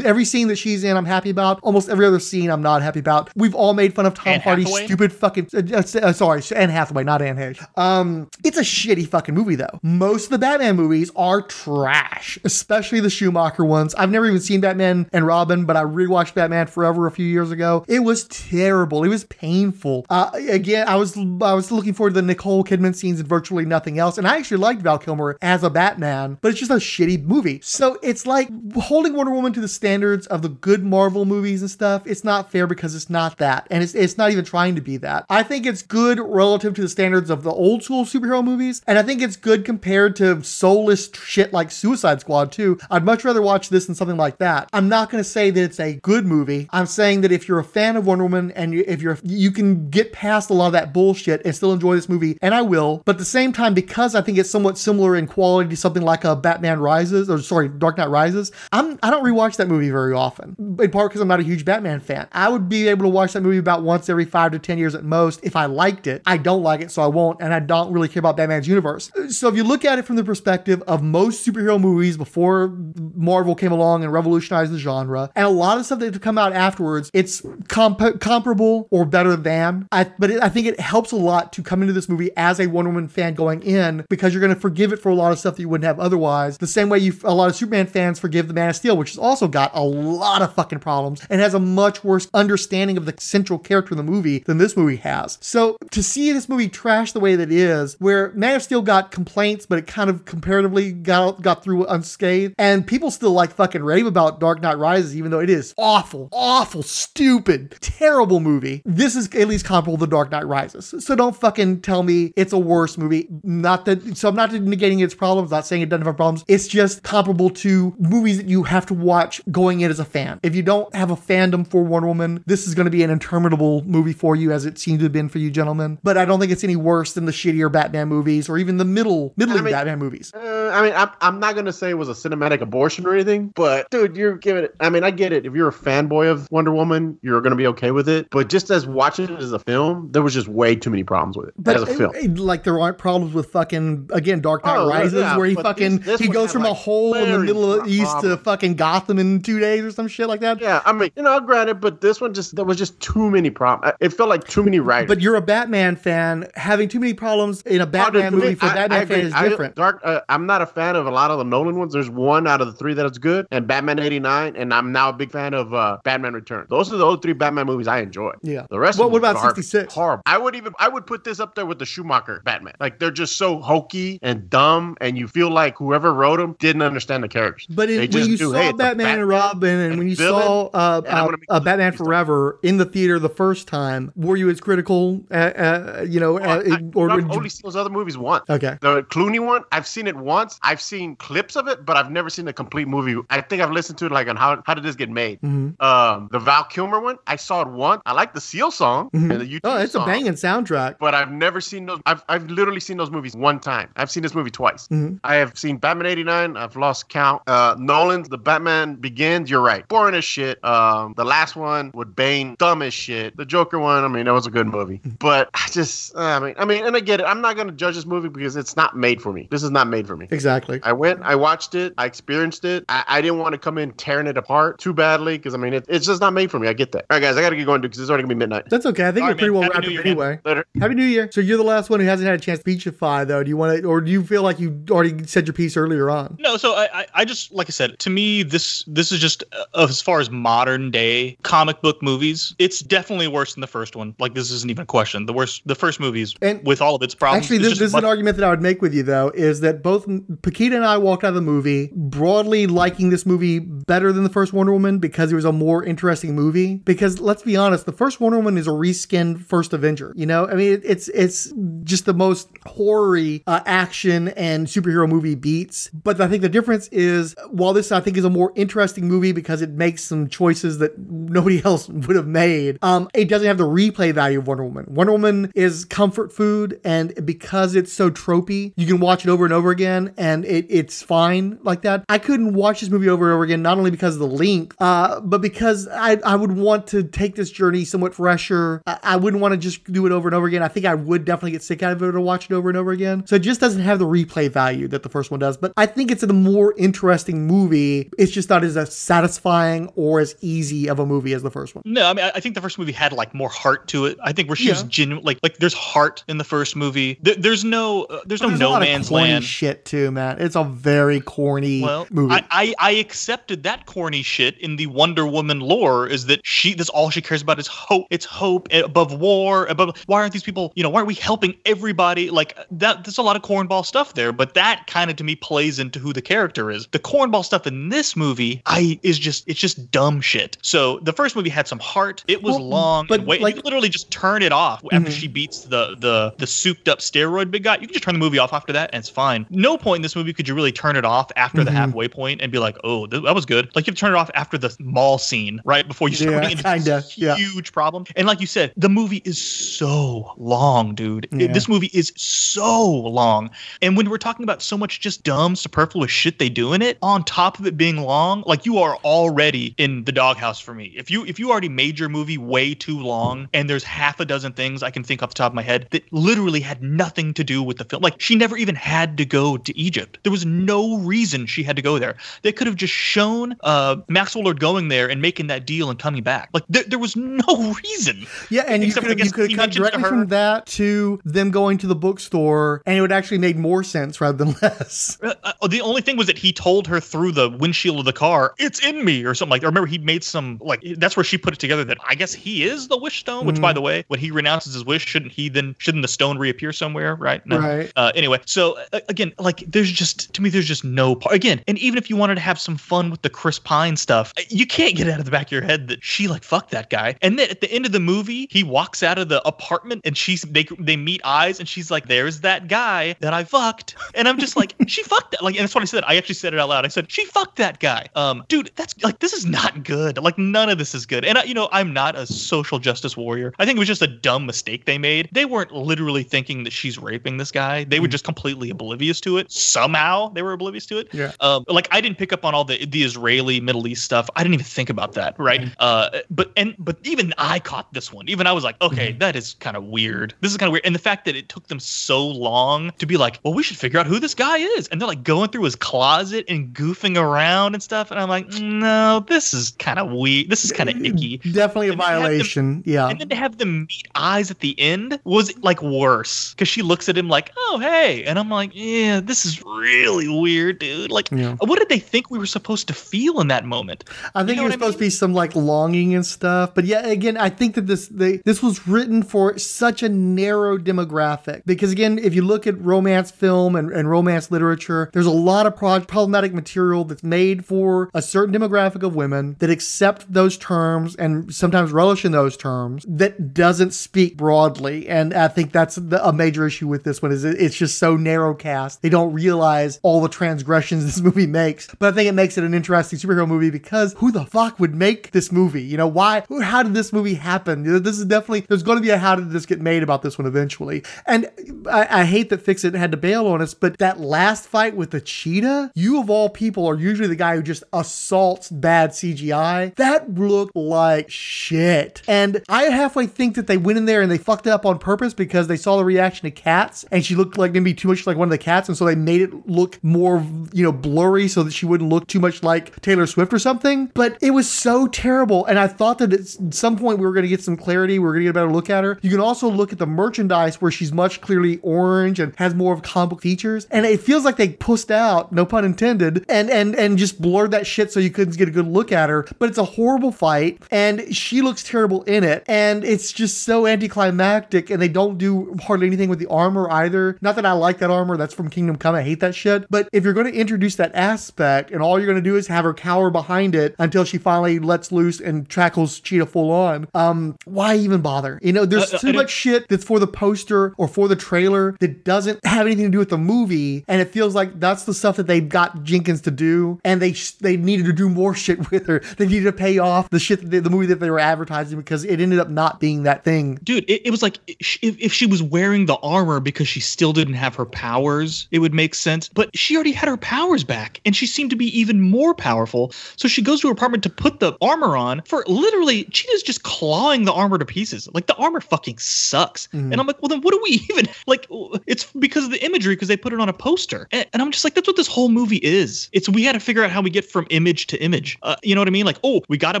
every 0.04 0.24
scene 0.24 0.48
that 0.48 0.56
she's 0.56 0.84
in, 0.84 0.96
I'm 0.96 1.04
happy 1.04 1.30
about. 1.30 1.60
Almost 1.62 1.88
every 1.88 2.06
other 2.06 2.20
scene, 2.20 2.50
I'm 2.50 2.62
not 2.62 2.82
happy 2.82 3.00
about. 3.00 3.30
We've 3.34 3.54
all 3.54 3.63
made 3.72 3.94
fun 3.94 4.06
of 4.06 4.14
Tom 4.14 4.34
Anne 4.34 4.40
Hardy's 4.40 4.66
Hathaway? 4.66 4.84
stupid 4.86 5.12
fucking. 5.12 5.48
Uh, 5.54 5.82
uh, 6.02 6.12
sorry, 6.12 6.42
Anne 6.54 6.68
Hathaway, 6.68 7.04
not 7.04 7.22
Anne 7.22 7.36
Heche. 7.36 7.64
Um, 7.78 8.28
it's 8.44 8.58
a 8.58 8.62
shitty 8.62 9.08
fucking 9.08 9.34
movie 9.34 9.54
though. 9.54 9.80
Most 9.82 10.24
of 10.24 10.30
the 10.30 10.38
Batman 10.38 10.76
movies 10.76 11.10
are 11.16 11.42
trash, 11.42 12.38
especially 12.44 13.00
the 13.00 13.10
Schumacher 13.10 13.64
ones. 13.64 13.94
I've 13.94 14.10
never 14.10 14.26
even 14.26 14.40
seen 14.40 14.60
Batman 14.60 15.08
and 15.12 15.26
Robin, 15.26 15.64
but 15.64 15.76
I 15.76 15.82
rewatched 15.82 16.34
Batman 16.34 16.66
Forever 16.66 17.06
a 17.06 17.10
few 17.10 17.26
years 17.26 17.50
ago. 17.50 17.84
It 17.88 18.00
was 18.00 18.24
terrible. 18.24 19.04
It 19.04 19.08
was 19.08 19.24
painful. 19.24 20.06
Uh, 20.10 20.30
again, 20.48 20.86
I 20.88 20.96
was 20.96 21.16
I 21.16 21.54
was 21.54 21.70
looking 21.70 21.94
forward 21.94 22.10
to 22.10 22.20
the 22.20 22.26
Nicole 22.26 22.64
Kidman 22.64 22.94
scenes 22.94 23.20
and 23.20 23.28
virtually 23.28 23.64
nothing 23.64 23.98
else, 23.98 24.18
and 24.18 24.26
I 24.26 24.36
actually 24.36 24.58
liked 24.58 24.82
Val 24.82 24.98
Kilmer 24.98 25.38
as 25.40 25.62
a 25.62 25.70
Batman, 25.70 26.38
but 26.40 26.50
it's 26.50 26.58
just 26.58 26.70
a 26.70 26.74
shitty 26.74 27.24
movie. 27.24 27.60
So 27.62 27.98
it's 28.02 28.26
like 28.26 28.48
holding 28.74 29.14
Wonder 29.14 29.32
Woman 29.32 29.52
to 29.52 29.60
the 29.60 29.68
standards 29.68 30.26
of 30.26 30.42
the 30.42 30.48
good 30.48 30.84
Marvel 30.84 31.24
movies 31.24 31.62
and 31.62 31.70
stuff. 31.70 32.06
It's 32.06 32.24
not 32.24 32.50
fair 32.50 32.66
because 32.66 32.94
it's 32.94 33.10
not 33.10 33.38
that, 33.38 33.43
and 33.44 33.82
it's 33.82 33.94
it's 33.94 34.18
not 34.18 34.30
even 34.30 34.44
trying 34.44 34.74
to 34.74 34.80
be 34.80 34.96
that. 34.98 35.26
I 35.28 35.42
think 35.42 35.66
it's 35.66 35.82
good 35.82 36.18
relative 36.18 36.74
to 36.74 36.82
the 36.82 36.88
standards 36.88 37.30
of 37.30 37.42
the 37.42 37.50
old 37.50 37.82
school 37.82 38.04
superhero 38.04 38.44
movies, 38.44 38.82
and 38.86 38.98
I 38.98 39.02
think 39.02 39.20
it's 39.22 39.36
good 39.36 39.64
compared 39.64 40.16
to 40.16 40.42
soulless 40.42 41.10
shit 41.14 41.52
like 41.52 41.70
Suicide 41.70 42.20
Squad 42.20 42.52
too. 42.52 42.78
I'd 42.90 43.04
much 43.04 43.24
rather 43.24 43.42
watch 43.42 43.68
this 43.68 43.86
than 43.86 43.94
something 43.94 44.16
like 44.16 44.38
that. 44.38 44.68
I'm 44.72 44.88
not 44.88 45.10
going 45.10 45.22
to 45.22 45.28
say 45.28 45.50
that 45.50 45.62
it's 45.62 45.80
a 45.80 45.94
good 45.94 46.26
movie. 46.26 46.68
I'm 46.70 46.86
saying 46.86 47.20
that 47.22 47.32
if 47.32 47.48
you're 47.48 47.58
a 47.58 47.64
fan 47.64 47.96
of 47.96 48.06
Wonder 48.06 48.24
Woman 48.24 48.50
and 48.52 48.72
you, 48.72 48.84
if 48.86 49.02
you're 49.02 49.18
you 49.22 49.50
can 49.50 49.90
get 49.90 50.12
past 50.12 50.50
a 50.50 50.54
lot 50.54 50.66
of 50.66 50.72
that 50.72 50.92
bullshit 50.92 51.42
and 51.44 51.54
still 51.54 51.72
enjoy 51.72 51.94
this 51.94 52.08
movie, 52.08 52.38
and 52.40 52.54
I 52.54 52.62
will. 52.62 53.02
But 53.04 53.16
at 53.16 53.18
the 53.18 53.24
same 53.24 53.52
time, 53.52 53.74
because 53.74 54.14
I 54.14 54.22
think 54.22 54.38
it's 54.38 54.50
somewhat 54.50 54.78
similar 54.78 55.16
in 55.16 55.26
quality 55.26 55.70
to 55.70 55.76
something 55.76 56.02
like 56.02 56.24
a 56.24 56.34
Batman 56.34 56.80
Rises 56.80 57.28
or 57.28 57.38
sorry, 57.40 57.68
Dark 57.68 57.98
Knight 57.98 58.10
Rises, 58.10 58.52
I'm 58.72 58.98
I 59.02 59.10
don't 59.10 59.24
rewatch 59.24 59.56
that 59.56 59.68
movie 59.68 59.90
very 59.90 60.14
often. 60.14 60.56
In 60.80 60.90
part 60.90 61.10
because 61.10 61.20
I'm 61.20 61.28
not 61.28 61.40
a 61.40 61.44
huge 61.44 61.64
Batman 61.64 62.00
fan. 62.00 62.26
I 62.32 62.48
would 62.48 62.68
be 62.68 62.88
able 62.88 63.04
to 63.04 63.08
watch 63.08 63.33
that 63.34 63.42
movie 63.42 63.58
about 63.58 63.82
once 63.82 64.08
every 64.08 64.24
five 64.24 64.52
to 64.52 64.58
ten 64.58 64.78
years 64.78 64.94
at 64.94 65.04
most 65.04 65.40
if 65.44 65.54
I 65.56 65.66
liked 65.66 66.06
it. 66.06 66.22
I 66.26 66.36
don't 66.36 66.62
like 66.62 66.80
it, 66.80 66.90
so 66.90 67.02
I 67.02 67.06
won't, 67.06 67.40
and 67.40 67.52
I 67.52 67.60
don't 67.60 67.92
really 67.92 68.08
care 68.08 68.20
about 68.20 68.36
Batman's 68.36 68.66
universe. 68.66 69.10
So 69.28 69.48
if 69.48 69.56
you 69.56 69.64
look 69.64 69.84
at 69.84 69.98
it 69.98 70.04
from 70.04 70.16
the 70.16 70.24
perspective 70.24 70.82
of 70.86 71.02
most 71.02 71.46
superhero 71.46 71.80
movies 71.80 72.16
before 72.16 72.68
Marvel 73.14 73.54
came 73.54 73.72
along 73.72 74.02
and 74.04 74.12
revolutionized 74.12 74.72
the 74.72 74.78
genre, 74.78 75.30
and 75.36 75.46
a 75.46 75.50
lot 75.50 75.78
of 75.78 75.86
stuff 75.86 75.98
that 76.00 76.20
come 76.22 76.38
out 76.38 76.52
afterwards, 76.52 77.10
it's 77.12 77.42
comp- 77.68 78.20
comparable 78.20 78.88
or 78.90 79.04
better 79.04 79.36
than. 79.36 79.88
I, 79.92 80.04
but 80.18 80.30
it, 80.30 80.42
I 80.42 80.48
think 80.48 80.66
it 80.66 80.80
helps 80.80 81.12
a 81.12 81.16
lot 81.16 81.52
to 81.54 81.62
come 81.62 81.82
into 81.82 81.92
this 81.92 82.08
movie 82.08 82.30
as 82.36 82.60
a 82.60 82.66
Wonder 82.66 82.90
Woman 82.90 83.08
fan 83.08 83.34
going 83.34 83.62
in 83.62 84.04
because 84.08 84.32
you're 84.32 84.40
going 84.40 84.54
to 84.54 84.60
forgive 84.60 84.92
it 84.92 84.98
for 84.98 85.10
a 85.10 85.14
lot 85.14 85.32
of 85.32 85.38
stuff 85.38 85.56
that 85.56 85.62
you 85.62 85.68
wouldn't 85.68 85.86
have 85.86 86.00
otherwise. 86.00 86.58
The 86.58 86.66
same 86.66 86.88
way 86.88 86.98
you 86.98 87.14
a 87.24 87.34
lot 87.34 87.48
of 87.48 87.56
Superman 87.56 87.86
fans 87.86 88.18
forgive 88.18 88.48
the 88.48 88.54
Man 88.54 88.70
of 88.70 88.76
Steel, 88.76 88.96
which 88.96 89.10
has 89.10 89.18
also 89.18 89.48
got 89.48 89.70
a 89.74 89.82
lot 89.82 90.42
of 90.42 90.54
fucking 90.54 90.80
problems 90.80 91.20
and 91.28 91.40
has 91.40 91.54
a 91.54 91.60
much 91.60 92.04
worse 92.04 92.28
understanding 92.34 92.96
of 92.96 93.06
the 93.06 93.14
central 93.24 93.58
character 93.58 93.92
in 93.92 93.96
the 93.96 94.02
movie 94.02 94.40
than 94.40 94.58
this 94.58 94.76
movie 94.76 94.96
has. 94.96 95.38
So 95.40 95.76
to 95.90 96.02
see 96.02 96.32
this 96.32 96.48
movie 96.48 96.68
trash 96.68 97.12
the 97.12 97.20
way 97.20 97.36
that 97.36 97.50
it 97.50 97.52
is, 97.52 97.96
where 97.98 98.32
Man 98.32 98.56
of 98.56 98.62
Steel 98.62 98.82
got 98.82 99.10
complaints, 99.10 99.66
but 99.66 99.78
it 99.78 99.86
kind 99.86 100.10
of 100.10 100.24
comparatively 100.24 100.92
got 100.92 101.42
got 101.42 101.62
through 101.62 101.86
unscathed, 101.86 102.54
and 102.58 102.86
people 102.86 103.10
still 103.10 103.32
like 103.32 103.50
fucking 103.50 103.82
rave 103.82 104.06
about 104.06 104.40
Dark 104.40 104.60
Knight 104.60 104.78
Rises, 104.78 105.16
even 105.16 105.30
though 105.30 105.40
it 105.40 105.50
is 105.50 105.74
awful, 105.76 106.28
awful, 106.32 106.82
stupid, 106.82 107.76
terrible 107.80 108.40
movie. 108.40 108.82
This 108.84 109.16
is 109.16 109.26
at 109.34 109.48
least 109.48 109.64
comparable 109.64 109.98
to 109.98 110.06
Dark 110.06 110.30
Knight 110.30 110.46
Rises. 110.46 110.94
So 110.98 111.14
don't 111.14 111.36
fucking 111.36 111.80
tell 111.80 112.02
me 112.02 112.32
it's 112.36 112.52
a 112.52 112.58
worse 112.58 112.98
movie. 112.98 113.28
Not 113.42 113.84
that. 113.86 114.16
So 114.16 114.28
I'm 114.28 114.34
not 114.34 114.50
negating 114.50 115.02
its 115.02 115.14
problems. 115.14 115.50
Not 115.50 115.66
saying 115.66 115.82
it 115.82 115.88
doesn't 115.88 116.06
have 116.06 116.16
problems. 116.16 116.44
It's 116.48 116.68
just 116.68 117.02
comparable 117.02 117.50
to 117.50 117.94
movies 117.98 118.38
that 118.38 118.46
you 118.46 118.64
have 118.64 118.86
to 118.86 118.94
watch 118.94 119.40
going 119.50 119.80
in 119.80 119.90
as 119.90 120.00
a 120.00 120.04
fan. 120.04 120.40
If 120.42 120.54
you 120.54 120.62
don't 120.62 120.94
have 120.94 121.10
a 121.10 121.16
fandom 121.16 121.66
for 121.66 121.82
Wonder 121.82 122.08
Woman, 122.08 122.42
this 122.46 122.66
is 122.66 122.74
going 122.74 122.86
to 122.86 122.90
be 122.90 123.02
an 123.02 123.10
interminable 123.14 123.82
movie 123.84 124.12
for 124.12 124.36
you, 124.36 124.52
as 124.52 124.66
it 124.66 124.78
seemed 124.78 124.98
to 124.98 125.04
have 125.06 125.12
been 125.12 125.28
for 125.30 125.38
you, 125.38 125.50
gentlemen. 125.50 125.98
But 126.02 126.18
I 126.18 126.24
don't 126.26 126.38
think 126.38 126.52
it's 126.52 126.64
any 126.64 126.76
worse 126.76 127.14
than 127.14 127.24
the 127.24 127.32
shittier 127.32 127.72
Batman 127.72 128.08
movies 128.08 128.48
or 128.50 128.58
even 128.58 128.76
the 128.76 128.84
middle 128.84 129.32
middling 129.36 129.58
I 129.60 129.62
mean- 129.62 129.72
Batman 129.72 129.98
movies. 129.98 130.32
Uh, 130.34 130.63
I 130.74 130.82
mean, 130.82 130.92
I'm, 130.94 131.10
I'm 131.20 131.40
not 131.40 131.54
gonna 131.54 131.72
say 131.72 131.90
it 131.90 131.94
was 131.98 132.08
a 132.08 132.12
cinematic 132.12 132.60
abortion 132.60 133.06
or 133.06 133.14
anything, 133.14 133.52
but 133.54 133.88
dude, 133.90 134.16
you're 134.16 134.36
giving 134.36 134.64
it. 134.64 134.74
I 134.80 134.90
mean, 134.90 135.04
I 135.04 135.10
get 135.10 135.32
it. 135.32 135.46
If 135.46 135.54
you're 135.54 135.68
a 135.68 135.72
fanboy 135.72 136.30
of 136.30 136.48
Wonder 136.50 136.72
Woman, 136.72 137.18
you're 137.22 137.40
gonna 137.40 137.56
be 137.56 137.66
okay 137.68 137.90
with 137.90 138.08
it. 138.08 138.28
But 138.30 138.48
just 138.48 138.70
as 138.70 138.86
watching 138.86 139.30
it 139.30 139.38
as 139.40 139.52
a 139.52 139.58
film, 139.58 140.08
there 140.12 140.22
was 140.22 140.34
just 140.34 140.48
way 140.48 140.74
too 140.76 140.90
many 140.90 141.04
problems 141.04 141.36
with 141.36 141.48
it 141.48 141.54
But 141.58 141.76
as 141.76 141.82
a 141.84 141.90
it- 141.92 141.96
film. 141.96 142.14
it- 142.14 142.38
like 142.38 142.64
there 142.64 142.78
aren't 142.80 142.98
problems 142.98 143.34
with 143.34 143.46
fucking 143.50 144.10
again 144.12 144.40
Dark 144.40 144.64
Knight 144.64 144.76
Oh, 144.78 144.88
Rises 144.88 145.14
yeah, 145.14 145.36
where 145.36 145.46
he 145.46 145.54
fucking 145.54 145.98
this- 145.98 146.06
this 146.06 146.20
he 146.20 146.28
goes 146.28 146.52
from 146.52 146.64
a 146.66 146.74
hole 146.74 147.14
in 147.14 147.30
the 147.30 147.38
middle 147.38 147.72
of 147.72 147.84
the 147.84 147.90
east 147.92 148.20
to 148.20 148.36
fucking 148.36 148.74
Gotham 148.74 149.18
in 149.18 149.40
two 149.42 149.60
days 149.60 149.82
or 149.84 149.90
some 149.90 150.08
shit 150.08 150.26
like 150.28 150.40
that. 150.40 150.60
yeah, 150.60 150.82
I 150.84 150.92
mean, 150.92 151.10
you 151.16 151.22
know, 151.22 151.38
granted, 151.40 151.80
but 151.80 152.00
this 152.00 152.20
one 152.20 152.34
just 152.34 152.56
there 152.56 152.64
was 152.64 152.76
just 152.76 152.98
too 153.00 153.30
many 153.30 153.50
problems. 153.50 153.94
It 154.00 154.08
felt 154.12 154.28
like 154.28 154.44
too 154.46 154.62
many 154.62 154.80
writers. 154.80 155.08
But 155.08 155.20
you're 155.20 155.36
a 155.36 155.42
Batman 155.42 155.96
fan. 155.96 156.48
Having 156.54 156.88
too 156.88 157.00
many 157.00 157.14
problems 157.14 157.62
in 157.62 157.80
a 157.80 157.86
Batman 157.86 158.34
Oh, 158.34 158.36
movie 158.36 158.48
me, 158.50 158.54
for 158.54 158.66
I- 158.66 158.74
Batman 158.74 159.00
I 159.00 159.04
fan 159.04 159.16
agree. 159.18 159.28
is 159.28 159.34
I- 159.34 159.48
different. 159.48 159.74
Dark. 159.76 160.00
Uh, 160.04 160.20
I'm 160.28 160.46
not 160.46 160.62
a 160.62 160.63
fan 160.66 160.96
of 160.96 161.06
a 161.06 161.10
lot 161.10 161.30
of 161.30 161.38
the 161.38 161.44
Nolan 161.44 161.78
ones. 161.78 161.92
There's 161.92 162.10
one 162.10 162.46
out 162.46 162.60
of 162.60 162.66
the 162.66 162.72
three 162.72 162.94
that 162.94 163.06
is 163.06 163.18
good, 163.18 163.46
and 163.50 163.66
Batman 163.66 163.98
'89, 163.98 164.56
and 164.56 164.72
I'm 164.72 164.92
now 164.92 165.08
a 165.10 165.12
big 165.12 165.30
fan 165.30 165.54
of 165.54 165.72
uh, 165.74 165.98
Batman 166.04 166.34
Returns. 166.34 166.68
Those 166.70 166.92
are 166.92 166.96
the 166.96 167.04
only 167.04 167.20
three 167.20 167.32
Batman 167.32 167.66
movies 167.66 167.88
I 167.88 168.00
enjoy. 168.00 168.32
Yeah. 168.42 168.66
The 168.70 168.78
rest. 168.78 168.98
What- 168.98 169.06
of 169.06 169.12
what 169.12 169.18
about 169.18 169.40
66? 169.40 169.92
Horrible. 169.94 170.22
I 170.26 170.38
would 170.38 170.54
even. 170.54 170.72
I 170.78 170.88
would 170.88 171.06
put 171.06 171.24
this 171.24 171.40
up 171.40 171.54
there 171.54 171.66
with 171.66 171.78
the 171.78 171.86
Schumacher 171.86 172.42
Batman. 172.44 172.74
Like 172.80 172.98
they're 172.98 173.10
just 173.10 173.36
so 173.36 173.60
hokey 173.60 174.18
and 174.22 174.48
dumb, 174.50 174.96
and 175.00 175.16
you 175.18 175.28
feel 175.28 175.50
like 175.50 175.76
whoever 175.76 176.12
wrote 176.12 176.38
them 176.38 176.56
didn't 176.58 176.82
understand 176.82 177.22
the 177.22 177.28
characters. 177.28 177.66
But 177.68 177.88
when 177.88 178.00
you 178.12 178.36
do, 178.36 178.50
saw 178.50 178.52
hey, 178.52 178.70
a 178.70 178.74
Batman 178.74 179.20
and 179.20 179.28
Robin, 179.28 179.68
and 179.70 179.90
and 179.92 179.98
when 179.98 180.08
you 180.08 180.16
villain, 180.16 180.42
saw 180.42 180.66
uh, 180.74 181.02
uh, 181.06 181.36
uh, 181.48 181.60
Batman. 181.60 181.92
Forever 181.94 182.58
in 182.62 182.78
the 182.78 182.84
theater 182.84 183.18
the 183.18 183.28
first 183.28 183.68
time, 183.68 184.10
were 184.16 184.36
you 184.36 184.48
as 184.50 184.60
critical? 184.60 185.22
Uh, 185.30 185.34
uh, 185.34 186.06
you 186.08 186.18
know, 186.18 186.38
uh, 186.38 186.62
I, 186.70 186.80
or 186.94 187.10
I've 187.10 187.30
only 187.30 187.48
seen 187.48 187.60
those 187.64 187.76
other 187.76 187.90
movies 187.90 188.16
once. 188.16 188.44
okay. 188.48 188.78
The 188.80 189.02
Clooney 189.04 189.44
one, 189.44 189.62
I've 189.72 189.86
seen 189.86 190.06
it 190.06 190.16
once. 190.16 190.53
I've 190.62 190.80
seen 190.80 191.16
clips 191.16 191.56
of 191.56 191.68
it, 191.68 191.84
but 191.84 191.96
I've 191.96 192.10
never 192.10 192.30
seen 192.30 192.44
the 192.44 192.52
complete 192.52 192.88
movie. 192.88 193.20
I 193.30 193.40
think 193.40 193.62
I've 193.62 193.70
listened 193.72 193.98
to 193.98 194.06
it 194.06 194.12
like 194.12 194.28
on 194.28 194.36
how 194.36 194.62
how 194.66 194.74
did 194.74 194.84
this 194.84 194.96
get 194.96 195.10
made. 195.10 195.40
Mhm. 195.42 195.80
Um, 195.82 196.28
the 196.32 196.38
Val 196.38 196.64
Kilmer 196.64 197.00
one, 197.00 197.16
I 197.26 197.36
saw 197.36 197.62
it 197.62 197.68
once. 197.68 198.02
I 198.06 198.12
like 198.12 198.34
the 198.34 198.40
Seal 198.40 198.70
song 198.70 199.10
Mhm. 199.10 199.30
and 199.32 199.40
the 199.40 199.46
YouTube 199.46 199.60
Oh, 199.64 199.78
it's 199.78 199.94
a 199.94 200.00
banging 200.04 200.32
soundtrack. 200.34 200.96
But 200.98 201.14
I've 201.14 201.30
never 201.32 201.60
seen 201.60 201.86
those. 201.86 202.00
I've 202.06 202.24
I've 202.28 202.50
literally 202.50 202.80
seen 202.80 202.96
those 202.96 203.10
movies 203.10 203.34
one 203.36 203.58
time. 203.60 203.88
I've 203.96 204.10
seen 204.10 204.22
this 204.22 204.34
movie 204.34 204.50
twice. 204.50 204.88
Mhm. 204.88 205.18
I 205.24 205.36
have 205.36 205.56
seen 205.58 205.76
Batman 205.78 206.06
'89. 206.06 206.56
I've 206.56 206.76
lost 206.76 207.08
count. 207.08 207.42
Uh, 207.46 207.74
Nolan's 207.78 208.28
The 208.28 208.38
Batman 208.38 208.96
Begins. 208.96 209.50
You're 209.50 209.60
right, 209.62 209.86
boring 209.88 210.14
as 210.14 210.24
shit. 210.24 210.62
Um, 210.64 211.14
the 211.16 211.24
last 211.24 211.56
one 211.56 211.90
with 211.94 212.14
Bane, 212.14 212.56
dumb 212.58 212.82
as 212.82 212.94
shit. 212.94 213.36
The 213.36 213.44
Joker 213.44 213.78
one, 213.78 214.04
I 214.04 214.08
mean, 214.08 214.24
that 214.26 214.32
was 214.34 214.46
a 214.46 214.50
good 214.50 214.66
movie. 214.66 215.00
But 215.18 215.50
I 215.54 215.68
just, 215.70 216.16
I 216.16 216.38
mean, 216.38 216.54
I 216.58 216.64
mean, 216.64 216.84
and 216.84 216.96
I 216.96 217.00
get 217.00 217.20
it. 217.20 217.24
I'm 217.26 217.40
not 217.40 217.56
gonna 217.56 217.72
judge 217.72 217.94
this 217.94 218.06
movie 218.06 218.28
because 218.28 218.56
it's 218.56 218.76
not 218.76 218.96
made 218.96 219.20
for 219.22 219.32
me. 219.32 219.48
This 219.50 219.62
is 219.62 219.70
not 219.70 219.88
made 219.88 220.06
for 220.06 220.16
me. 220.16 220.26
Exactly. 220.30 220.43
I 220.46 220.92
went, 220.92 221.20
I 221.22 221.34
watched 221.34 221.74
it, 221.74 221.94
I 221.98 222.06
experienced 222.06 222.64
it. 222.64 222.84
I, 222.88 223.04
I 223.08 223.20
didn't 223.20 223.38
want 223.38 223.52
to 223.52 223.58
come 223.58 223.78
in 223.78 223.92
tearing 223.92 224.26
it 224.26 224.36
apart 224.36 224.78
too 224.78 224.92
badly 224.92 225.36
because 225.38 225.54
I 225.54 225.58
mean, 225.58 225.72
it, 225.74 225.84
it's 225.88 226.06
just 226.06 226.20
not 226.20 226.32
made 226.32 226.50
for 226.50 226.58
me. 226.58 226.68
I 226.68 226.72
get 226.72 226.92
that. 226.92 227.06
All 227.10 227.16
right, 227.16 227.20
guys, 227.20 227.36
I 227.36 227.40
gotta 227.42 227.56
get 227.56 227.66
going 227.66 227.80
because 227.80 227.98
it's 227.98 228.10
already 228.10 228.22
gonna 228.24 228.34
be 228.34 228.38
midnight. 228.38 228.64
That's 228.70 228.86
okay. 228.86 229.06
I 229.08 229.12
think 229.12 229.22
All 229.22 229.28
we're 229.28 229.32
right, 229.32 229.38
pretty 229.38 229.52
man. 229.52 229.60
well 229.60 229.62
Happy 229.72 229.74
wrapped 229.74 229.88
New 229.88 229.98
up 229.98 230.04
Year, 230.04 230.12
anyway. 230.12 230.40
Later. 230.44 230.66
Happy 230.80 230.94
New 230.94 231.04
Year. 231.04 231.28
So 231.32 231.40
you're 231.40 231.56
the 231.56 231.62
last 231.64 231.90
one 231.90 232.00
who 232.00 232.06
hasn't 232.06 232.26
had 232.26 232.38
a 232.38 232.42
chance 232.42 232.58
to 232.58 232.62
speechify, 232.62 233.24
though. 233.24 233.42
Do 233.42 233.48
you 233.48 233.56
want 233.56 233.80
to, 233.80 233.86
or 233.86 234.00
do 234.00 234.10
you 234.10 234.24
feel 234.24 234.42
like 234.42 234.58
you 234.60 234.84
already 234.90 235.26
said 235.26 235.46
your 235.46 235.54
piece 235.54 235.76
earlier 235.76 236.10
on? 236.10 236.36
No, 236.40 236.56
so 236.56 236.74
I, 236.74 237.00
I, 237.00 237.06
I 237.14 237.24
just 237.24 237.52
like 237.52 237.68
I 237.68 237.70
said 237.70 237.98
to 237.98 238.10
me 238.10 238.42
this 238.42 238.84
this 238.86 239.12
is 239.12 239.20
just 239.20 239.44
uh, 239.74 239.84
as 239.88 240.00
far 240.00 240.20
as 240.20 240.30
modern 240.30 240.90
day 240.90 241.36
comic 241.42 241.80
book 241.82 242.02
movies, 242.02 242.54
it's 242.58 242.80
definitely 242.80 243.28
worse 243.28 243.54
than 243.54 243.60
the 243.60 243.66
first 243.66 243.96
one. 243.96 244.14
Like 244.18 244.34
this 244.34 244.50
isn't 244.50 244.70
even 244.70 244.82
a 244.82 244.86
question. 244.86 245.26
The 245.26 245.32
worst, 245.32 245.62
the 245.66 245.74
first 245.74 246.00
movies 246.00 246.34
And- 246.42 246.64
with 246.66 246.80
all 246.80 246.94
of 246.96 247.02
its 247.02 247.14
problems. 247.14 247.44
Actually, 247.44 247.56
it's 247.56 247.62
this, 247.64 247.72
just 247.72 247.80
this 247.80 247.88
is 247.90 247.94
an 247.94 248.04
argument 248.04 248.36
that 248.38 248.44
I 248.46 248.50
would 248.50 248.62
make 248.62 248.82
with 248.82 248.94
you, 248.94 249.02
though, 249.02 249.30
is 249.34 249.60
that 249.60 249.82
both 249.82 250.06
Paquita 250.42 250.76
and 250.76 250.84
I 250.84 250.98
walked 250.98 251.24
out 251.24 251.28
of 251.28 251.34
the 251.34 251.40
movie 251.40 251.90
broadly 251.94 252.66
liking 252.66 253.10
this 253.10 253.26
movie 253.26 253.58
better 253.58 254.12
than 254.12 254.24
the 254.24 254.30
first 254.30 254.52
Wonder 254.52 254.72
Woman 254.72 254.98
because 254.98 255.32
it 255.32 255.34
was 255.34 255.44
a 255.44 255.52
more 255.52 255.84
interesting 255.84 256.34
movie. 256.34 256.76
Because 256.76 257.20
let's 257.20 257.42
be 257.42 257.56
honest, 257.56 257.86
the 257.86 257.92
first 257.92 258.20
Wonder 258.20 258.38
Woman 258.38 258.58
is 258.58 258.66
a 258.66 258.70
reskinned 258.70 259.44
first 259.44 259.72
Avenger. 259.72 260.12
You 260.16 260.26
know, 260.26 260.48
I 260.48 260.54
mean, 260.54 260.80
it's 260.84 261.08
it's 261.08 261.52
just 261.84 262.06
the 262.06 262.14
most 262.14 262.48
hoary 262.66 263.42
uh, 263.46 263.60
action 263.66 264.28
and 264.28 264.66
superhero 264.66 265.08
movie 265.08 265.34
beats. 265.34 265.90
But 265.90 266.20
I 266.20 266.28
think 266.28 266.42
the 266.42 266.48
difference 266.48 266.88
is 266.88 267.34
while 267.50 267.72
this 267.72 267.92
I 267.92 268.00
think 268.00 268.16
is 268.16 268.24
a 268.24 268.30
more 268.30 268.52
interesting 268.54 269.08
movie 269.08 269.32
because 269.32 269.62
it 269.62 269.70
makes 269.70 270.02
some 270.02 270.28
choices 270.28 270.78
that 270.78 270.98
nobody 270.98 271.62
else 271.64 271.88
would 271.88 272.16
have 272.16 272.26
made, 272.26 272.78
um, 272.82 273.08
it 273.14 273.28
doesn't 273.28 273.46
have 273.46 273.58
the 273.58 273.64
replay 273.64 274.12
value 274.12 274.38
of 274.38 274.46
Wonder 274.46 274.64
Woman. 274.64 274.86
Wonder 274.88 275.12
Woman 275.12 275.52
is 275.54 275.84
comfort 275.84 276.32
food, 276.32 276.80
and 276.84 277.26
because 277.26 277.74
it's 277.74 277.92
so 277.92 278.10
tropey, 278.10 278.72
you 278.76 278.86
can 278.86 279.00
watch 279.00 279.24
it 279.24 279.30
over 279.30 279.44
and 279.44 279.52
over 279.52 279.70
again, 279.70 280.13
and 280.16 280.44
it, 280.44 280.66
it's 280.68 281.02
fine 281.02 281.58
like 281.62 281.82
that. 281.82 282.04
I 282.08 282.18
couldn't 282.18 282.54
watch 282.54 282.80
this 282.80 282.90
movie 282.90 283.08
over 283.08 283.26
and 283.26 283.34
over 283.34 283.44
again, 283.44 283.62
not 283.62 283.78
only 283.78 283.90
because 283.90 284.14
of 284.14 284.20
the 284.20 284.26
length, 284.26 284.76
uh, 284.80 285.20
but 285.20 285.40
because 285.40 285.88
I, 285.88 286.18
I 286.24 286.36
would 286.36 286.52
want 286.52 286.86
to 286.88 287.02
take 287.02 287.34
this 287.34 287.50
journey 287.50 287.84
somewhat 287.84 288.14
fresher. 288.14 288.82
I, 288.86 288.98
I 289.02 289.16
wouldn't 289.16 289.40
want 289.40 289.52
to 289.52 289.58
just 289.58 289.84
do 289.92 290.06
it 290.06 290.12
over 290.12 290.28
and 290.28 290.34
over 290.34 290.46
again. 290.46 290.62
I 290.62 290.68
think 290.68 290.86
I 290.86 290.94
would 290.94 291.24
definitely 291.24 291.52
get 291.52 291.62
sick 291.62 291.82
out 291.82 291.92
of 291.92 292.02
it 292.02 292.12
to 292.12 292.20
watch 292.20 292.46
it 292.50 292.52
over 292.54 292.68
and 292.68 292.78
over 292.78 292.92
again. 292.92 293.26
So 293.26 293.36
it 293.36 293.40
just 293.40 293.60
doesn't 293.60 293.82
have 293.82 293.98
the 293.98 294.06
replay 294.06 294.48
value 294.50 294.88
that 294.88 295.02
the 295.02 295.08
first 295.08 295.30
one 295.30 295.40
does. 295.40 295.56
But 295.56 295.72
I 295.76 295.86
think 295.86 296.10
it's 296.10 296.22
a 296.22 296.32
more 296.32 296.74
interesting 296.76 297.46
movie. 297.46 298.10
It's 298.18 298.32
just 298.32 298.48
not 298.50 298.64
as 298.64 298.76
satisfying 298.94 299.90
or 299.96 300.20
as 300.20 300.36
easy 300.40 300.88
of 300.88 300.98
a 300.98 301.06
movie 301.06 301.32
as 301.32 301.42
the 301.42 301.50
first 301.50 301.74
one. 301.74 301.82
No, 301.86 302.06
I 302.06 302.12
mean 302.14 302.30
I 302.34 302.40
think 302.40 302.54
the 302.54 302.60
first 302.60 302.78
movie 302.78 302.92
had 302.92 303.12
like 303.12 303.34
more 303.34 303.48
heart 303.48 303.88
to 303.88 304.06
it. 304.06 304.18
I 304.22 304.32
think 304.32 304.48
where 304.48 304.56
she 304.56 304.68
was 304.70 304.82
genuine, 304.84 305.24
like 305.24 305.38
like 305.42 305.58
there's 305.58 305.74
heart 305.74 306.24
in 306.28 306.38
the 306.38 306.44
first 306.44 306.76
movie. 306.76 307.18
There, 307.22 307.34
there's 307.36 307.64
no 307.64 308.04
uh, 308.04 308.20
there's 308.26 308.42
no 308.42 308.48
There's 308.48 308.60
no 308.60 308.78
man's 308.80 309.10
land. 309.10 309.44
shit 309.44 309.84
too, 309.84 310.03
man. 310.10 310.36
It's 310.40 310.56
a 310.56 310.64
very 310.64 311.20
corny 311.20 311.82
Well, 311.82 312.06
movie. 312.10 312.34
I, 312.34 312.44
I 312.50 312.74
I 312.78 312.90
accepted 312.92 313.62
that 313.64 313.86
corny 313.86 314.22
shit 314.22 314.58
in 314.58 314.76
the 314.76 314.86
Wonder 314.86 315.26
Woman 315.26 315.60
lore. 315.60 316.06
Is 316.06 316.26
that 316.26 316.40
she? 316.44 316.74
That's 316.74 316.90
all 316.90 317.10
she 317.10 317.20
cares 317.22 317.42
about 317.42 317.58
is 317.58 317.66
hope. 317.66 318.06
It's 318.10 318.24
hope 318.24 318.68
above 318.72 319.12
war. 319.18 319.66
Above 319.66 319.96
why 320.06 320.20
aren't 320.20 320.32
these 320.32 320.42
people? 320.42 320.72
You 320.74 320.82
know, 320.82 320.88
why 320.90 320.98
aren't 320.98 321.08
we 321.08 321.14
helping 321.14 321.54
everybody? 321.64 322.30
Like 322.30 322.56
that. 322.70 323.04
There's 323.04 323.18
a 323.18 323.22
lot 323.22 323.36
of 323.36 323.42
cornball 323.42 323.84
stuff 323.84 324.14
there, 324.14 324.32
but 324.32 324.54
that 324.54 324.86
kind 324.86 325.10
of 325.10 325.16
to 325.16 325.24
me 325.24 325.36
plays 325.36 325.78
into 325.78 325.98
who 325.98 326.12
the 326.12 326.22
character 326.22 326.70
is. 326.70 326.86
The 326.88 326.98
cornball 326.98 327.44
stuff 327.44 327.66
in 327.66 327.88
this 327.88 328.16
movie, 328.16 328.62
I 328.66 328.98
is 329.02 329.18
just 329.18 329.44
it's 329.48 329.60
just 329.60 329.90
dumb 329.90 330.20
shit. 330.20 330.56
So 330.62 330.98
the 331.00 331.12
first 331.12 331.36
movie 331.36 331.50
had 331.50 331.66
some 331.68 331.78
heart. 331.78 332.24
It 332.28 332.42
was 332.42 332.54
Well, 332.56 332.68
long, 332.68 333.06
but 333.08 333.24
wait, 333.26 333.40
like- 333.40 333.56
you 333.56 333.62
literally 333.64 333.88
just 333.88 334.10
turn 334.10 334.42
it 334.42 334.52
off 334.52 334.82
after 334.92 335.10
Mhm. 335.10 335.12
she 335.14 335.28
beats 335.28 335.60
the 335.64 335.96
the 335.98 336.34
the 336.38 336.46
souped 336.46 336.88
up 336.88 336.98
steroid 337.00 337.50
big 337.50 337.62
guy. 337.64 337.74
You 337.74 337.86
can 337.86 337.92
just 337.92 338.04
turn 338.04 338.14
the 338.14 338.18
movie 338.18 338.38
off 338.38 338.52
after 338.52 338.72
that, 338.72 338.90
and 338.92 339.00
it's 339.00 339.08
fine. 339.08 339.46
No 339.50 339.76
point 339.76 339.93
in 339.94 340.02
this 340.02 340.14
movie 340.16 340.32
could 340.32 340.46
you 340.48 340.54
really 340.54 340.72
turn 340.72 340.96
it 340.96 341.04
off 341.04 341.30
after 341.36 341.64
the 341.64 341.70
Mhm. 341.70 341.74
halfway 341.74 342.08
point 342.08 342.40
and 342.42 342.50
be 342.52 342.58
like, 342.58 342.76
oh, 342.84 343.06
th- 343.06 343.22
that 343.24 343.34
was 343.34 343.46
good. 343.46 343.70
Like 343.74 343.86
you 343.86 343.90
have 343.90 343.96
to 343.96 344.00
turn 344.00 344.12
it 344.12 344.16
off 344.16 344.30
after 344.34 344.58
the 344.58 344.74
mall 344.80 345.18
scene, 345.18 345.60
right 345.64 345.86
before 345.86 346.08
you 346.08 346.16
start 346.16 346.42
Yeah, 346.44 346.48
into 346.50 346.62
kinda, 346.62 346.84
this 346.84 347.16
yeah. 347.18 347.36
huge 347.36 347.72
problem. 347.72 348.04
And 348.16 348.26
like 348.26 348.40
you 348.40 348.46
said, 348.46 348.72
the 348.76 348.88
movie 348.88 349.22
is 349.24 349.40
so 349.40 350.32
long, 350.36 350.94
dude. 350.94 351.28
It- 351.32 351.52
this 351.52 351.68
movie 351.68 351.90
is 351.92 352.12
so 352.16 352.90
long. 352.90 353.50
And 353.82 353.96
when 353.96 354.08
we're 354.10 354.18
talking 354.18 354.44
about 354.44 354.62
so 354.62 354.76
much 354.76 355.00
just 355.00 355.22
dumb, 355.24 355.56
superfluous 355.56 356.10
shit 356.10 356.38
they 356.38 356.48
do 356.48 356.72
in 356.72 356.82
it, 356.82 356.98
on 357.02 357.24
top 357.24 357.58
of 357.58 357.66
it 357.66 357.76
being 357.76 357.98
long, 357.98 358.42
like 358.46 358.64
you 358.66 358.78
are 358.78 358.96
already 359.04 359.74
in 359.78 360.04
the 360.04 360.12
doghouse 360.12 360.60
for 360.60 360.74
me. 360.74 360.92
If 360.96 361.10
you 361.10 361.24
if 361.26 361.38
you 361.38 361.50
already 361.50 361.68
made 361.68 361.98
your 361.98 362.08
movie 362.08 362.38
way 362.38 362.74
too 362.74 362.98
long, 362.98 363.48
and 363.52 363.68
there's 363.68 363.84
half 363.84 364.20
a 364.20 364.24
dozen 364.24 364.52
things 364.52 364.82
I 364.82 364.90
can 364.90 365.04
think 365.04 365.22
off 365.22 365.30
the 365.30 365.34
top 365.34 365.52
of 365.52 365.54
my 365.54 365.62
head 365.62 365.88
that 365.90 366.02
literally 366.12 366.60
had 366.60 366.82
nothing 366.82 367.34
to 367.34 367.44
do 367.44 367.62
with 367.62 367.78
the 367.78 367.84
film. 367.84 368.02
Like 368.02 368.20
she 368.20 368.34
never 368.36 368.56
even 368.56 368.74
had 368.74 369.16
to 369.18 369.24
go 369.24 369.56
to 369.56 369.78
Egypt. 369.84 370.18
There 370.22 370.32
was 370.32 370.44
no 370.46 370.98
reason 370.98 371.46
she 371.46 371.62
had 371.62 371.76
to 371.76 371.82
go 371.82 371.98
there. 371.98 372.16
They 372.42 372.52
could 372.52 372.66
have 372.66 372.76
just 372.76 372.92
shown 372.92 373.56
uh, 373.62 373.96
Maxwell 374.08 374.44
Lord 374.44 374.60
going 374.60 374.88
there 374.88 375.08
and 375.08 375.20
making 375.20 375.48
that 375.48 375.66
deal 375.66 375.90
and 375.90 375.98
coming 375.98 376.22
back. 376.22 376.48
Like 376.52 376.64
there, 376.68 376.84
there 376.84 376.98
was 376.98 377.14
no 377.16 377.74
reason. 377.84 378.26
Yeah, 378.50 378.64
and 378.66 378.82
you 378.84 378.92
could 378.92 379.04
have, 379.04 379.18
you 379.18 379.30
could 379.32 379.50
have 379.50 379.56
mentions 379.58 379.76
directly 379.76 380.02
from 380.04 380.26
that 380.28 380.66
to 380.66 381.20
them 381.24 381.50
going 381.50 381.78
to 381.78 381.86
the 381.86 381.94
bookstore, 381.94 382.82
and 382.86 382.96
it 382.96 383.00
would 383.00 383.12
actually 383.12 383.38
make 383.38 383.56
more 383.56 383.82
sense 383.82 384.20
rather 384.20 384.36
than 384.44 384.54
less. 384.62 385.18
Uh, 385.22 385.34
uh, 385.44 385.66
the 385.68 385.80
only 385.80 386.00
thing 386.02 386.16
was 386.16 386.26
that 386.26 386.38
he 386.38 386.52
told 386.52 386.86
her 386.86 387.00
through 387.00 387.32
the 387.32 387.48
windshield 387.50 387.98
of 387.98 388.04
the 388.04 388.12
car, 388.12 388.54
"It's 388.58 388.80
in 388.84 389.04
me" 389.04 389.24
or 389.24 389.34
something 389.34 389.50
like. 389.50 389.62
I 389.62 389.66
remember 389.66 389.86
he 389.86 389.98
made 389.98 390.24
some 390.24 390.58
like 390.62 390.82
that's 390.98 391.16
where 391.16 391.24
she 391.24 391.38
put 391.38 391.52
it 391.54 391.60
together 391.60 391.84
that 391.84 391.98
I 392.08 392.14
guess 392.14 392.32
he 392.34 392.64
is 392.64 392.88
the 392.88 392.96
wish 392.98 393.20
stone. 393.20 393.46
Which, 393.46 393.60
by 393.60 393.70
Mm-hmm. 393.70 393.74
the 393.74 393.80
way, 393.80 394.04
when 394.08 394.20
he 394.20 394.30
renounces 394.30 394.74
his 394.74 394.84
wish, 394.84 395.04
shouldn't 395.06 395.32
he 395.32 395.48
then 395.48 395.74
shouldn't 395.78 396.02
the 396.02 396.08
stone 396.08 396.38
reappear 396.38 396.72
somewhere? 396.72 397.14
Right. 397.16 397.44
No. 397.46 397.58
Right. 397.58 397.92
Uh, 397.96 398.12
anyway, 398.14 398.40
so 398.46 398.78
uh, 398.92 399.00
again, 399.08 399.32
like 399.38 399.58
there's 399.74 399.90
just 399.90 400.32
to 400.32 400.40
me, 400.40 400.48
there's 400.48 400.68
just 400.68 400.84
no 400.84 401.16
part. 401.16 401.34
Again, 401.34 401.60
and 401.66 401.76
even 401.78 401.98
if 401.98 402.08
you 402.08 402.16
wanted 402.16 402.36
to 402.36 402.40
have 402.40 402.60
some 402.60 402.76
fun 402.76 403.10
with 403.10 403.22
the 403.22 403.28
Chris 403.28 403.58
Pine 403.58 403.96
stuff, 403.96 404.32
you 404.48 404.66
can't 404.66 404.96
get 404.96 405.08
out 405.08 405.18
of 405.18 405.24
the 405.24 405.32
back 405.32 405.48
of 405.48 405.52
your 405.52 405.62
head 405.62 405.88
that 405.88 406.02
she 406.02 406.28
like 406.28 406.44
fucked 406.44 406.70
that 406.70 406.90
guy. 406.90 407.16
And 407.20 407.38
then 407.38 407.50
at 407.50 407.60
the 407.60 407.70
end 407.72 407.84
of 407.84 407.90
the 407.90 408.00
movie, 408.00 408.46
he 408.50 408.62
walks 408.62 409.02
out 409.02 409.18
of 409.18 409.28
the 409.28 409.46
apartment 409.46 410.02
and 410.04 410.16
she's 410.16 410.42
they 410.42 410.66
they 410.78 410.96
meet 410.96 411.20
eyes 411.24 411.58
and 411.58 411.68
she's 411.68 411.90
like, 411.90 412.06
"There's 412.06 412.40
that 412.40 412.68
guy 412.68 413.16
that 413.18 413.34
I 413.34 413.42
fucked," 413.42 413.96
and 414.14 414.28
I'm 414.28 414.38
just 414.38 414.56
like, 414.56 414.74
"She 414.86 415.02
fucked 415.02 415.32
that." 415.32 415.42
Like, 415.42 415.56
and 415.56 415.64
that's 415.64 415.74
what 415.74 415.82
I 415.82 415.86
said. 415.86 416.04
I 416.06 416.16
actually 416.16 416.36
said 416.36 416.54
it 416.54 416.60
out 416.60 416.68
loud. 416.68 416.84
I 416.84 416.88
said, 416.88 417.10
"She 417.10 417.24
fucked 417.24 417.56
that 417.56 417.80
guy." 417.80 418.06
Um, 418.14 418.44
dude, 418.48 418.70
that's 418.76 419.02
like 419.02 419.18
this 419.18 419.32
is 419.32 419.44
not 419.44 419.82
good. 419.82 420.18
Like 420.18 420.38
none 420.38 420.68
of 420.68 420.78
this 420.78 420.94
is 420.94 421.04
good. 421.04 421.24
And 421.24 421.36
I, 421.36 421.42
you 421.42 421.54
know, 421.54 421.68
I'm 421.72 421.92
not 421.92 422.16
a 422.16 422.26
social 422.26 422.78
justice 422.78 423.16
warrior. 423.16 423.52
I 423.58 423.66
think 423.66 423.76
it 423.76 423.80
was 423.80 423.88
just 423.88 424.02
a 424.02 424.06
dumb 424.06 424.46
mistake 424.46 424.84
they 424.84 424.98
made. 424.98 425.28
They 425.32 425.46
weren't 425.46 425.72
literally 425.72 426.22
thinking 426.22 426.62
that 426.62 426.72
she's 426.72 426.96
raping 426.96 427.38
this 427.38 427.50
guy. 427.50 427.82
They 427.82 427.98
were 427.98 428.06
just 428.06 428.24
completely 428.24 428.70
oblivious 428.70 429.20
to 429.22 429.38
it. 429.38 429.50
Somehow 429.64 430.28
they 430.28 430.42
were 430.42 430.52
oblivious 430.52 430.86
to 430.86 430.98
it. 430.98 431.08
Yeah. 431.12 431.32
Um, 431.40 431.64
like 431.68 431.88
I 431.90 432.00
didn't 432.00 432.18
pick 432.18 432.32
up 432.32 432.44
on 432.44 432.54
all 432.54 432.64
the 432.64 432.84
the 432.86 433.02
Israeli 433.02 433.60
Middle 433.60 433.86
East 433.86 434.04
stuff. 434.04 434.28
I 434.36 434.42
didn't 434.42 434.54
even 434.54 434.64
think 434.64 434.90
about 434.90 435.12
that, 435.14 435.34
right? 435.38 435.68
Uh, 435.78 436.10
but 436.30 436.52
and 436.56 436.74
but 436.78 436.98
even 437.04 437.32
I 437.38 437.58
caught 437.58 437.92
this 437.92 438.12
one. 438.12 438.28
Even 438.28 438.46
I 438.46 438.52
was 438.52 438.64
like, 438.64 438.80
okay, 438.82 439.12
that 439.12 439.36
is 439.36 439.54
kind 439.60 439.76
of 439.76 439.84
weird. 439.84 440.34
This 440.40 440.50
is 440.52 440.56
kind 440.56 440.68
of 440.68 440.72
weird. 440.72 440.84
And 440.86 440.94
the 440.94 440.98
fact 441.00 441.24
that 441.24 441.36
it 441.36 441.48
took 441.48 441.66
them 441.68 441.80
so 441.80 442.26
long 442.26 442.92
to 442.98 443.06
be 443.06 443.16
like, 443.16 443.40
well, 443.42 443.54
we 443.54 443.62
should 443.62 443.76
figure 443.76 443.98
out 443.98 444.06
who 444.06 444.18
this 444.18 444.34
guy 444.34 444.58
is, 444.58 444.88
and 444.88 445.00
they're 445.00 445.08
like 445.08 445.22
going 445.24 445.50
through 445.50 445.64
his 445.64 445.76
closet 445.76 446.44
and 446.48 446.74
goofing 446.74 447.16
around 447.20 447.74
and 447.74 447.82
stuff, 447.82 448.10
and 448.10 448.20
I'm 448.20 448.28
like, 448.28 448.48
no, 448.60 449.24
this 449.28 449.54
is 449.54 449.70
kind 449.78 449.98
of 449.98 450.10
weird. 450.10 450.50
This 450.50 450.64
is 450.64 450.72
kind 450.72 450.90
of 450.90 451.02
icky. 451.04 451.38
Definitely 451.38 451.88
a 451.88 451.92
And 451.92 452.00
they 452.00 452.04
have 452.04 452.14
them- 452.14 452.22
violation. 452.22 452.82
yeah. 452.86 453.08
And 453.08 453.20
then 453.20 453.28
to 453.28 453.36
have 453.36 453.58
them 453.58 453.82
meet 453.82 454.08
eyes 454.14 454.50
at 454.50 454.60
the 454.60 454.78
end 454.80 455.18
was 455.24 455.56
like 455.62 455.82
worse 455.82 456.52
because 456.54 456.68
she 456.68 456.82
looks 456.82 457.08
at 457.08 457.16
him 457.16 457.28
like, 457.28 457.50
"Oh, 457.56 457.78
hey," 457.80 458.24
and 458.24 458.38
I'm 458.38 458.50
like, 458.50 458.70
"Yeah, 458.74 459.20
this 459.20 459.44
is 459.46 459.53
really 459.62 460.28
weird, 460.28 460.78
dude." 460.78 461.10
Like, 461.10 461.30
Yeah. 461.30 461.56
what 461.60 461.78
did 461.78 461.88
they 461.88 461.98
think 461.98 462.30
we 462.30 462.38
were 462.38 462.46
supposed 462.46 462.88
to 462.88 462.94
feel 462.94 463.40
in 463.40 463.48
that 463.48 463.64
moment? 463.64 464.04
I 464.34 464.44
think 464.44 464.56
know 464.56 464.62
it 464.62 464.66
was 464.66 464.74
supposed 464.74 464.94
to 464.98 465.04
be 465.04 465.10
some 465.10 465.34
like 465.34 465.54
longing 465.54 466.14
and 466.14 466.24
stuff, 466.24 466.74
but 466.74 466.84
yeah, 466.84 467.06
again, 467.06 467.36
I 467.36 467.48
think 467.50 467.74
that 467.74 467.86
this 467.86 468.08
they, 468.08 468.38
this 468.38 468.62
was 468.62 468.86
written 468.88 469.22
for 469.22 469.58
such 469.58 470.02
a 470.02 470.08
narrow 470.08 470.78
demographic 470.78 471.62
because 471.66 471.92
again, 471.92 472.18
if 472.18 472.34
you 472.34 472.42
look 472.42 472.66
at 472.66 472.80
romance 472.80 473.30
film 473.30 473.76
and, 473.76 473.90
and 473.90 474.08
romance 474.10 474.50
literature, 474.50 475.10
there's 475.12 475.26
a 475.26 475.30
lot 475.30 475.66
of 475.66 475.76
pro- 475.76 476.00
problematic 476.00 476.52
material 476.54 477.04
that's 477.04 477.22
made 477.22 477.64
for 477.64 478.10
a 478.14 478.22
certain 478.22 478.54
demographic 478.54 479.02
of 479.02 479.14
women 479.14 479.56
that 479.58 479.70
accept 479.70 480.32
those 480.32 480.56
terms 480.56 481.14
and 481.16 481.54
sometimes 481.54 481.92
relish 481.92 482.24
in 482.24 482.32
those 482.32 482.56
terms 482.56 483.04
that 483.08 483.52
doesn't 483.54 483.92
speak 483.92 484.36
broadly, 484.36 485.08
and 485.08 485.34
I 485.34 485.48
think 485.48 485.72
that's 485.72 485.96
the, 485.96 486.26
a 486.26 486.32
major 486.32 486.66
issue 486.66 486.88
with 486.88 487.04
this 487.04 487.20
one 487.22 487.32
is 487.32 487.44
it, 487.44 487.60
it's 487.60 487.76
just 487.76 487.98
so 487.98 488.16
narrow 488.16 488.54
cast. 488.54 489.02
They 489.02 489.08
don't 489.08 489.32
realize 489.34 489.98
all 490.02 490.20
the 490.20 490.28
transgressions 490.28 491.04
this 491.04 491.20
movie 491.20 491.46
makes, 491.46 491.92
but 491.98 492.12
I 492.12 492.16
think 492.16 492.28
it 492.28 492.32
makes 492.32 492.56
it 492.56 492.64
an 492.64 492.74
interesting 492.74 493.18
superhero 493.18 493.46
movie 493.46 493.70
because 493.70 494.14
who 494.18 494.30
the 494.30 494.46
fuck 494.46 494.78
would 494.80 494.94
make 494.94 495.32
this 495.32 495.52
movie? 495.52 495.82
You 495.82 495.96
know, 495.96 496.08
why? 496.08 496.44
Who, 496.48 496.60
how 496.60 496.82
did 496.82 496.94
this 496.94 497.12
movie 497.12 497.34
happen? 497.34 498.02
This 498.02 498.18
is 498.18 498.24
definitely, 498.24 498.60
there's 498.60 498.82
going 498.82 498.98
to 498.98 499.02
be 499.02 499.10
a 499.10 499.18
how 499.18 499.34
did 499.34 499.50
this 499.50 499.66
get 499.66 499.80
made 499.80 500.02
about 500.02 500.22
this 500.22 500.38
one 500.38 500.46
eventually. 500.46 501.02
And 501.26 501.50
I, 501.90 502.20
I 502.20 502.24
hate 502.24 502.50
that 502.50 502.62
Fix 502.62 502.84
It 502.84 502.94
had 502.94 503.10
to 503.10 503.16
bail 503.16 503.46
on 503.46 503.60
us, 503.60 503.74
but 503.74 503.98
that 503.98 504.20
last 504.20 504.66
fight 504.66 504.96
with 504.96 505.10
the 505.10 505.20
cheetah, 505.20 505.92
you 505.94 506.20
of 506.20 506.30
all 506.30 506.48
people 506.48 506.86
are 506.86 506.98
usually 506.98 507.28
the 507.28 507.36
guy 507.36 507.56
who 507.56 507.62
just 507.62 507.84
assaults 507.92 508.70
bad 508.70 509.10
CGI. 509.10 509.94
That 509.96 510.34
looked 510.34 510.76
like 510.76 511.30
shit. 511.30 512.22
And 512.28 512.62
I 512.68 512.84
halfway 512.84 513.26
think 513.26 513.56
that 513.56 513.66
they 513.66 513.76
went 513.76 513.98
in 513.98 514.04
there 514.06 514.22
and 514.22 514.30
they 514.30 514.38
fucked 514.38 514.66
it 514.66 514.70
up 514.70 514.86
on 514.86 514.98
purpose 514.98 515.34
because 515.34 515.66
they 515.66 515.76
saw 515.76 515.96
the 515.96 516.04
reaction 516.04 516.44
to 516.44 516.50
cats 516.50 517.04
and 517.10 517.24
she 517.24 517.34
looked 517.34 517.58
like 517.58 517.72
maybe 517.72 517.94
too 517.94 518.08
much 518.08 518.26
like 518.26 518.36
one 518.36 518.48
of 518.48 518.50
the 518.50 518.58
cats. 518.58 518.88
And 518.88 518.96
so 518.96 519.04
they 519.04 519.14
made 519.24 519.40
it 519.40 519.68
look 519.68 520.02
more, 520.02 520.46
you 520.72 520.82
know, 520.82 520.92
blurry 520.92 521.48
so 521.48 521.62
that 521.62 521.72
she 521.72 521.86
wouldn't 521.86 522.10
look 522.10 522.26
too 522.26 522.40
much 522.40 522.62
like 522.62 523.00
Taylor 523.00 523.26
Swift 523.26 523.52
or 523.52 523.58
something. 523.58 524.06
But 524.14 524.38
it 524.40 524.50
was 524.52 524.70
so 524.70 525.06
terrible. 525.06 525.64
And 525.66 525.78
I 525.78 525.88
thought 525.88 526.18
that 526.18 526.32
at 526.32 526.74
some 526.74 526.96
point 526.96 527.18
we 527.18 527.26
were 527.26 527.32
going 527.32 527.42
to 527.42 527.48
get 527.48 527.62
some 527.62 527.76
clarity. 527.76 528.18
We 528.18 528.24
were 528.24 528.32
going 528.32 528.42
to 528.42 528.44
get 528.44 528.50
a 528.50 528.54
better 528.54 528.72
look 528.72 528.90
at 528.90 529.04
her. 529.04 529.18
You 529.22 529.30
can 529.30 529.40
also 529.40 529.68
look 529.68 529.92
at 529.92 529.98
the 529.98 530.06
merchandise 530.06 530.80
where 530.80 530.90
she's 530.90 531.12
much 531.12 531.40
clearly 531.40 531.78
orange 531.82 532.40
and 532.40 532.54
has 532.56 532.74
more 532.74 532.92
of 532.92 533.02
comic 533.02 533.30
book 533.30 533.42
features. 533.42 533.86
And 533.90 534.06
it 534.06 534.20
feels 534.20 534.44
like 534.44 534.56
they 534.56 534.68
pushed 534.68 535.10
out, 535.10 535.52
no 535.52 535.64
pun 535.66 535.84
intended, 535.84 536.44
and 536.48 536.70
and 536.70 536.94
and 536.94 537.18
just 537.18 537.40
blurred 537.40 537.72
that 537.72 537.86
shit 537.86 538.12
so 538.12 538.20
you 538.20 538.30
couldn't 538.30 538.56
get 538.56 538.68
a 538.68 538.70
good 538.70 538.86
look 538.86 539.12
at 539.12 539.30
her. 539.30 539.46
But 539.58 539.68
it's 539.68 539.78
a 539.78 539.84
horrible 539.84 540.32
fight, 540.32 540.82
and 540.90 541.34
she 541.34 541.62
looks 541.62 541.82
terrible 541.82 542.22
in 542.24 542.44
it. 542.44 542.64
And 542.66 543.04
it's 543.04 543.32
just 543.32 543.62
so 543.62 543.86
anticlimactic, 543.86 544.90
and 544.90 545.00
they 545.00 545.08
don't 545.08 545.38
do 545.38 545.76
hardly 545.82 546.06
anything 546.06 546.28
with 546.28 546.38
the 546.38 546.48
armor 546.48 546.90
either. 546.90 547.38
Not 547.40 547.56
that 547.56 547.66
I 547.66 547.72
like 547.72 547.98
that 547.98 548.10
armor, 548.10 548.36
that's 548.36 548.54
from 548.54 548.70
Kingdom 548.70 548.96
Come 548.96 549.13
I 549.14 549.22
hate 549.22 549.40
that 549.40 549.54
shit. 549.54 549.86
But 549.90 550.08
if 550.12 550.24
you're 550.24 550.32
going 550.32 550.50
to 550.50 550.58
introduce 550.58 550.96
that 550.96 551.14
aspect 551.14 551.90
and 551.90 552.02
all 552.02 552.18
you're 552.18 552.26
going 552.26 552.42
to 552.42 552.50
do 552.50 552.56
is 552.56 552.66
have 552.68 552.84
her 552.84 552.94
cower 552.94 553.30
behind 553.30 553.74
it 553.74 553.94
until 553.98 554.24
she 554.24 554.38
finally 554.38 554.78
lets 554.78 555.12
loose 555.12 555.40
and 555.40 555.68
tackles 555.68 556.20
Cheetah 556.20 556.46
full 556.46 556.70
on, 556.70 557.08
um, 557.14 557.56
why 557.64 557.96
even 557.96 558.20
bother? 558.20 558.58
You 558.62 558.72
know, 558.72 558.84
there's 558.84 559.12
Uh, 559.12 559.16
uh, 559.16 559.20
too 559.20 559.32
much 559.32 559.50
shit 559.50 559.88
that's 559.88 560.04
for 560.04 560.18
the 560.18 560.26
poster 560.26 560.94
or 560.96 561.08
for 561.08 561.28
the 561.28 561.36
trailer 561.36 561.96
that 562.00 562.24
doesn't 562.24 562.64
have 562.64 562.86
anything 562.86 563.04
to 563.06 563.10
do 563.10 563.18
with 563.18 563.28
the 563.30 563.38
movie, 563.38 564.04
and 564.08 564.20
it 564.20 564.32
feels 564.32 564.54
like 564.54 564.78
that's 564.80 565.04
the 565.04 565.14
stuff 565.14 565.36
that 565.36 565.46
they 565.46 565.60
got 565.60 566.02
Jenkins 566.04 566.40
to 566.42 566.50
do, 566.50 566.98
and 567.04 567.20
they 567.20 567.32
sh- 567.32 567.52
they 567.52 567.76
needed 567.76 568.06
to 568.06 568.12
do 568.12 568.28
more 568.28 568.54
shit 568.64 568.90
with 568.90 569.06
her. 569.06 569.20
They 569.36 569.46
needed 569.46 569.64
to 569.64 569.72
pay 569.72 569.98
off 569.98 570.30
the 570.30 570.38
shit 570.38 570.60
that 570.62 570.70
they, 570.70 570.78
the 570.80 570.90
movie 570.90 571.06
that 571.06 571.20
they 571.20 571.30
were 571.30 571.38
advertising 571.40 571.98
because 571.98 572.24
it 572.24 572.40
ended 572.40 572.58
up 572.58 572.68
not 572.68 573.00
being 573.00 573.22
that 573.24 573.44
thing. 573.44 573.78
dude 573.82 574.04
it, 574.08 574.22
it 574.26 574.30
was 574.30 574.42
like 574.42 574.58
if, 574.66 574.98
if 575.02 575.32
she 575.32 575.46
was 575.46 575.62
wearing 575.62 576.06
the 576.06 576.16
armor 576.16 576.60
because 576.60 576.88
she 576.88 577.00
still 577.00 577.32
didn't 577.32 577.54
have 577.54 577.74
her 577.74 577.84
powers 577.84 578.68
it 578.70 578.78
would 578.78 578.94
make 578.94 579.03
sense 579.12 579.48
but 579.48 579.76
she 579.76 579.96
already 579.96 580.12
had 580.12 580.28
her 580.28 580.36
powers 580.36 580.84
back 580.84 581.20
and 581.24 581.34
she 581.34 581.46
seemed 581.46 581.70
to 581.70 581.76
be 581.76 581.86
even 581.98 582.20
more 582.20 582.54
powerful. 582.54 583.12
So 583.36 583.48
she 583.48 583.62
goes 583.62 583.80
to 583.80 583.88
her 583.88 583.92
apartment 583.92 584.22
to 584.22 584.30
put 584.30 584.60
the 584.60 584.76
armor 584.80 585.16
on 585.16 585.42
for 585.42 585.64
literally 585.66 586.24
cheetah's 586.24 586.62
just 586.62 586.82
clawing 586.82 587.44
the 587.44 587.52
armor 587.52 587.78
to 587.78 587.84
pieces. 587.84 588.28
Like 588.32 588.46
the 588.46 588.54
armor 588.56 588.80
fucking 588.80 589.18
sucks. 589.18 589.88
And 589.92 590.20
i'm 590.20 590.26
like 590.26 590.40
well 590.40 590.48
then 590.48 590.60
what 590.60 590.72
do 590.72 590.80
we 590.82 590.90
even 591.10 591.28
like 591.46 591.66
it's 592.06 592.24
because 592.38 592.64
of 592.64 592.70
the 592.70 592.84
imagery 592.84 593.14
because 593.14 593.28
they 593.28 593.36
put 593.36 593.52
it 593.52 593.60
on 593.60 593.68
a 593.68 593.72
poster. 593.72 594.28
And, 594.32 594.46
and 594.52 594.62
i'm 594.62 594.70
just 594.70 594.84
like 594.84 594.94
that's 594.94 595.06
what 595.06 595.16
this 595.16 595.28
whole 595.28 595.48
movie 595.48 595.80
is. 595.82 596.28
It's 596.32 596.48
we 596.48 596.64
got 596.64 596.72
to 596.72 596.80
figure 596.80 597.02
out 597.04 597.10
how 597.10 597.20
we 597.20 597.30
get 597.30 597.44
from 597.44 597.66
image 597.70 598.06
to 598.08 598.22
image. 598.22 598.58
Uh, 598.62 598.76
you 598.82 598.94
know 598.94 599.00
what 599.00 599.08
i 599.08 599.10
mean? 599.10 599.26
Like 599.26 599.38
oh 599.44 599.62
we 599.68 599.76
got 599.78 599.92
to 599.92 600.00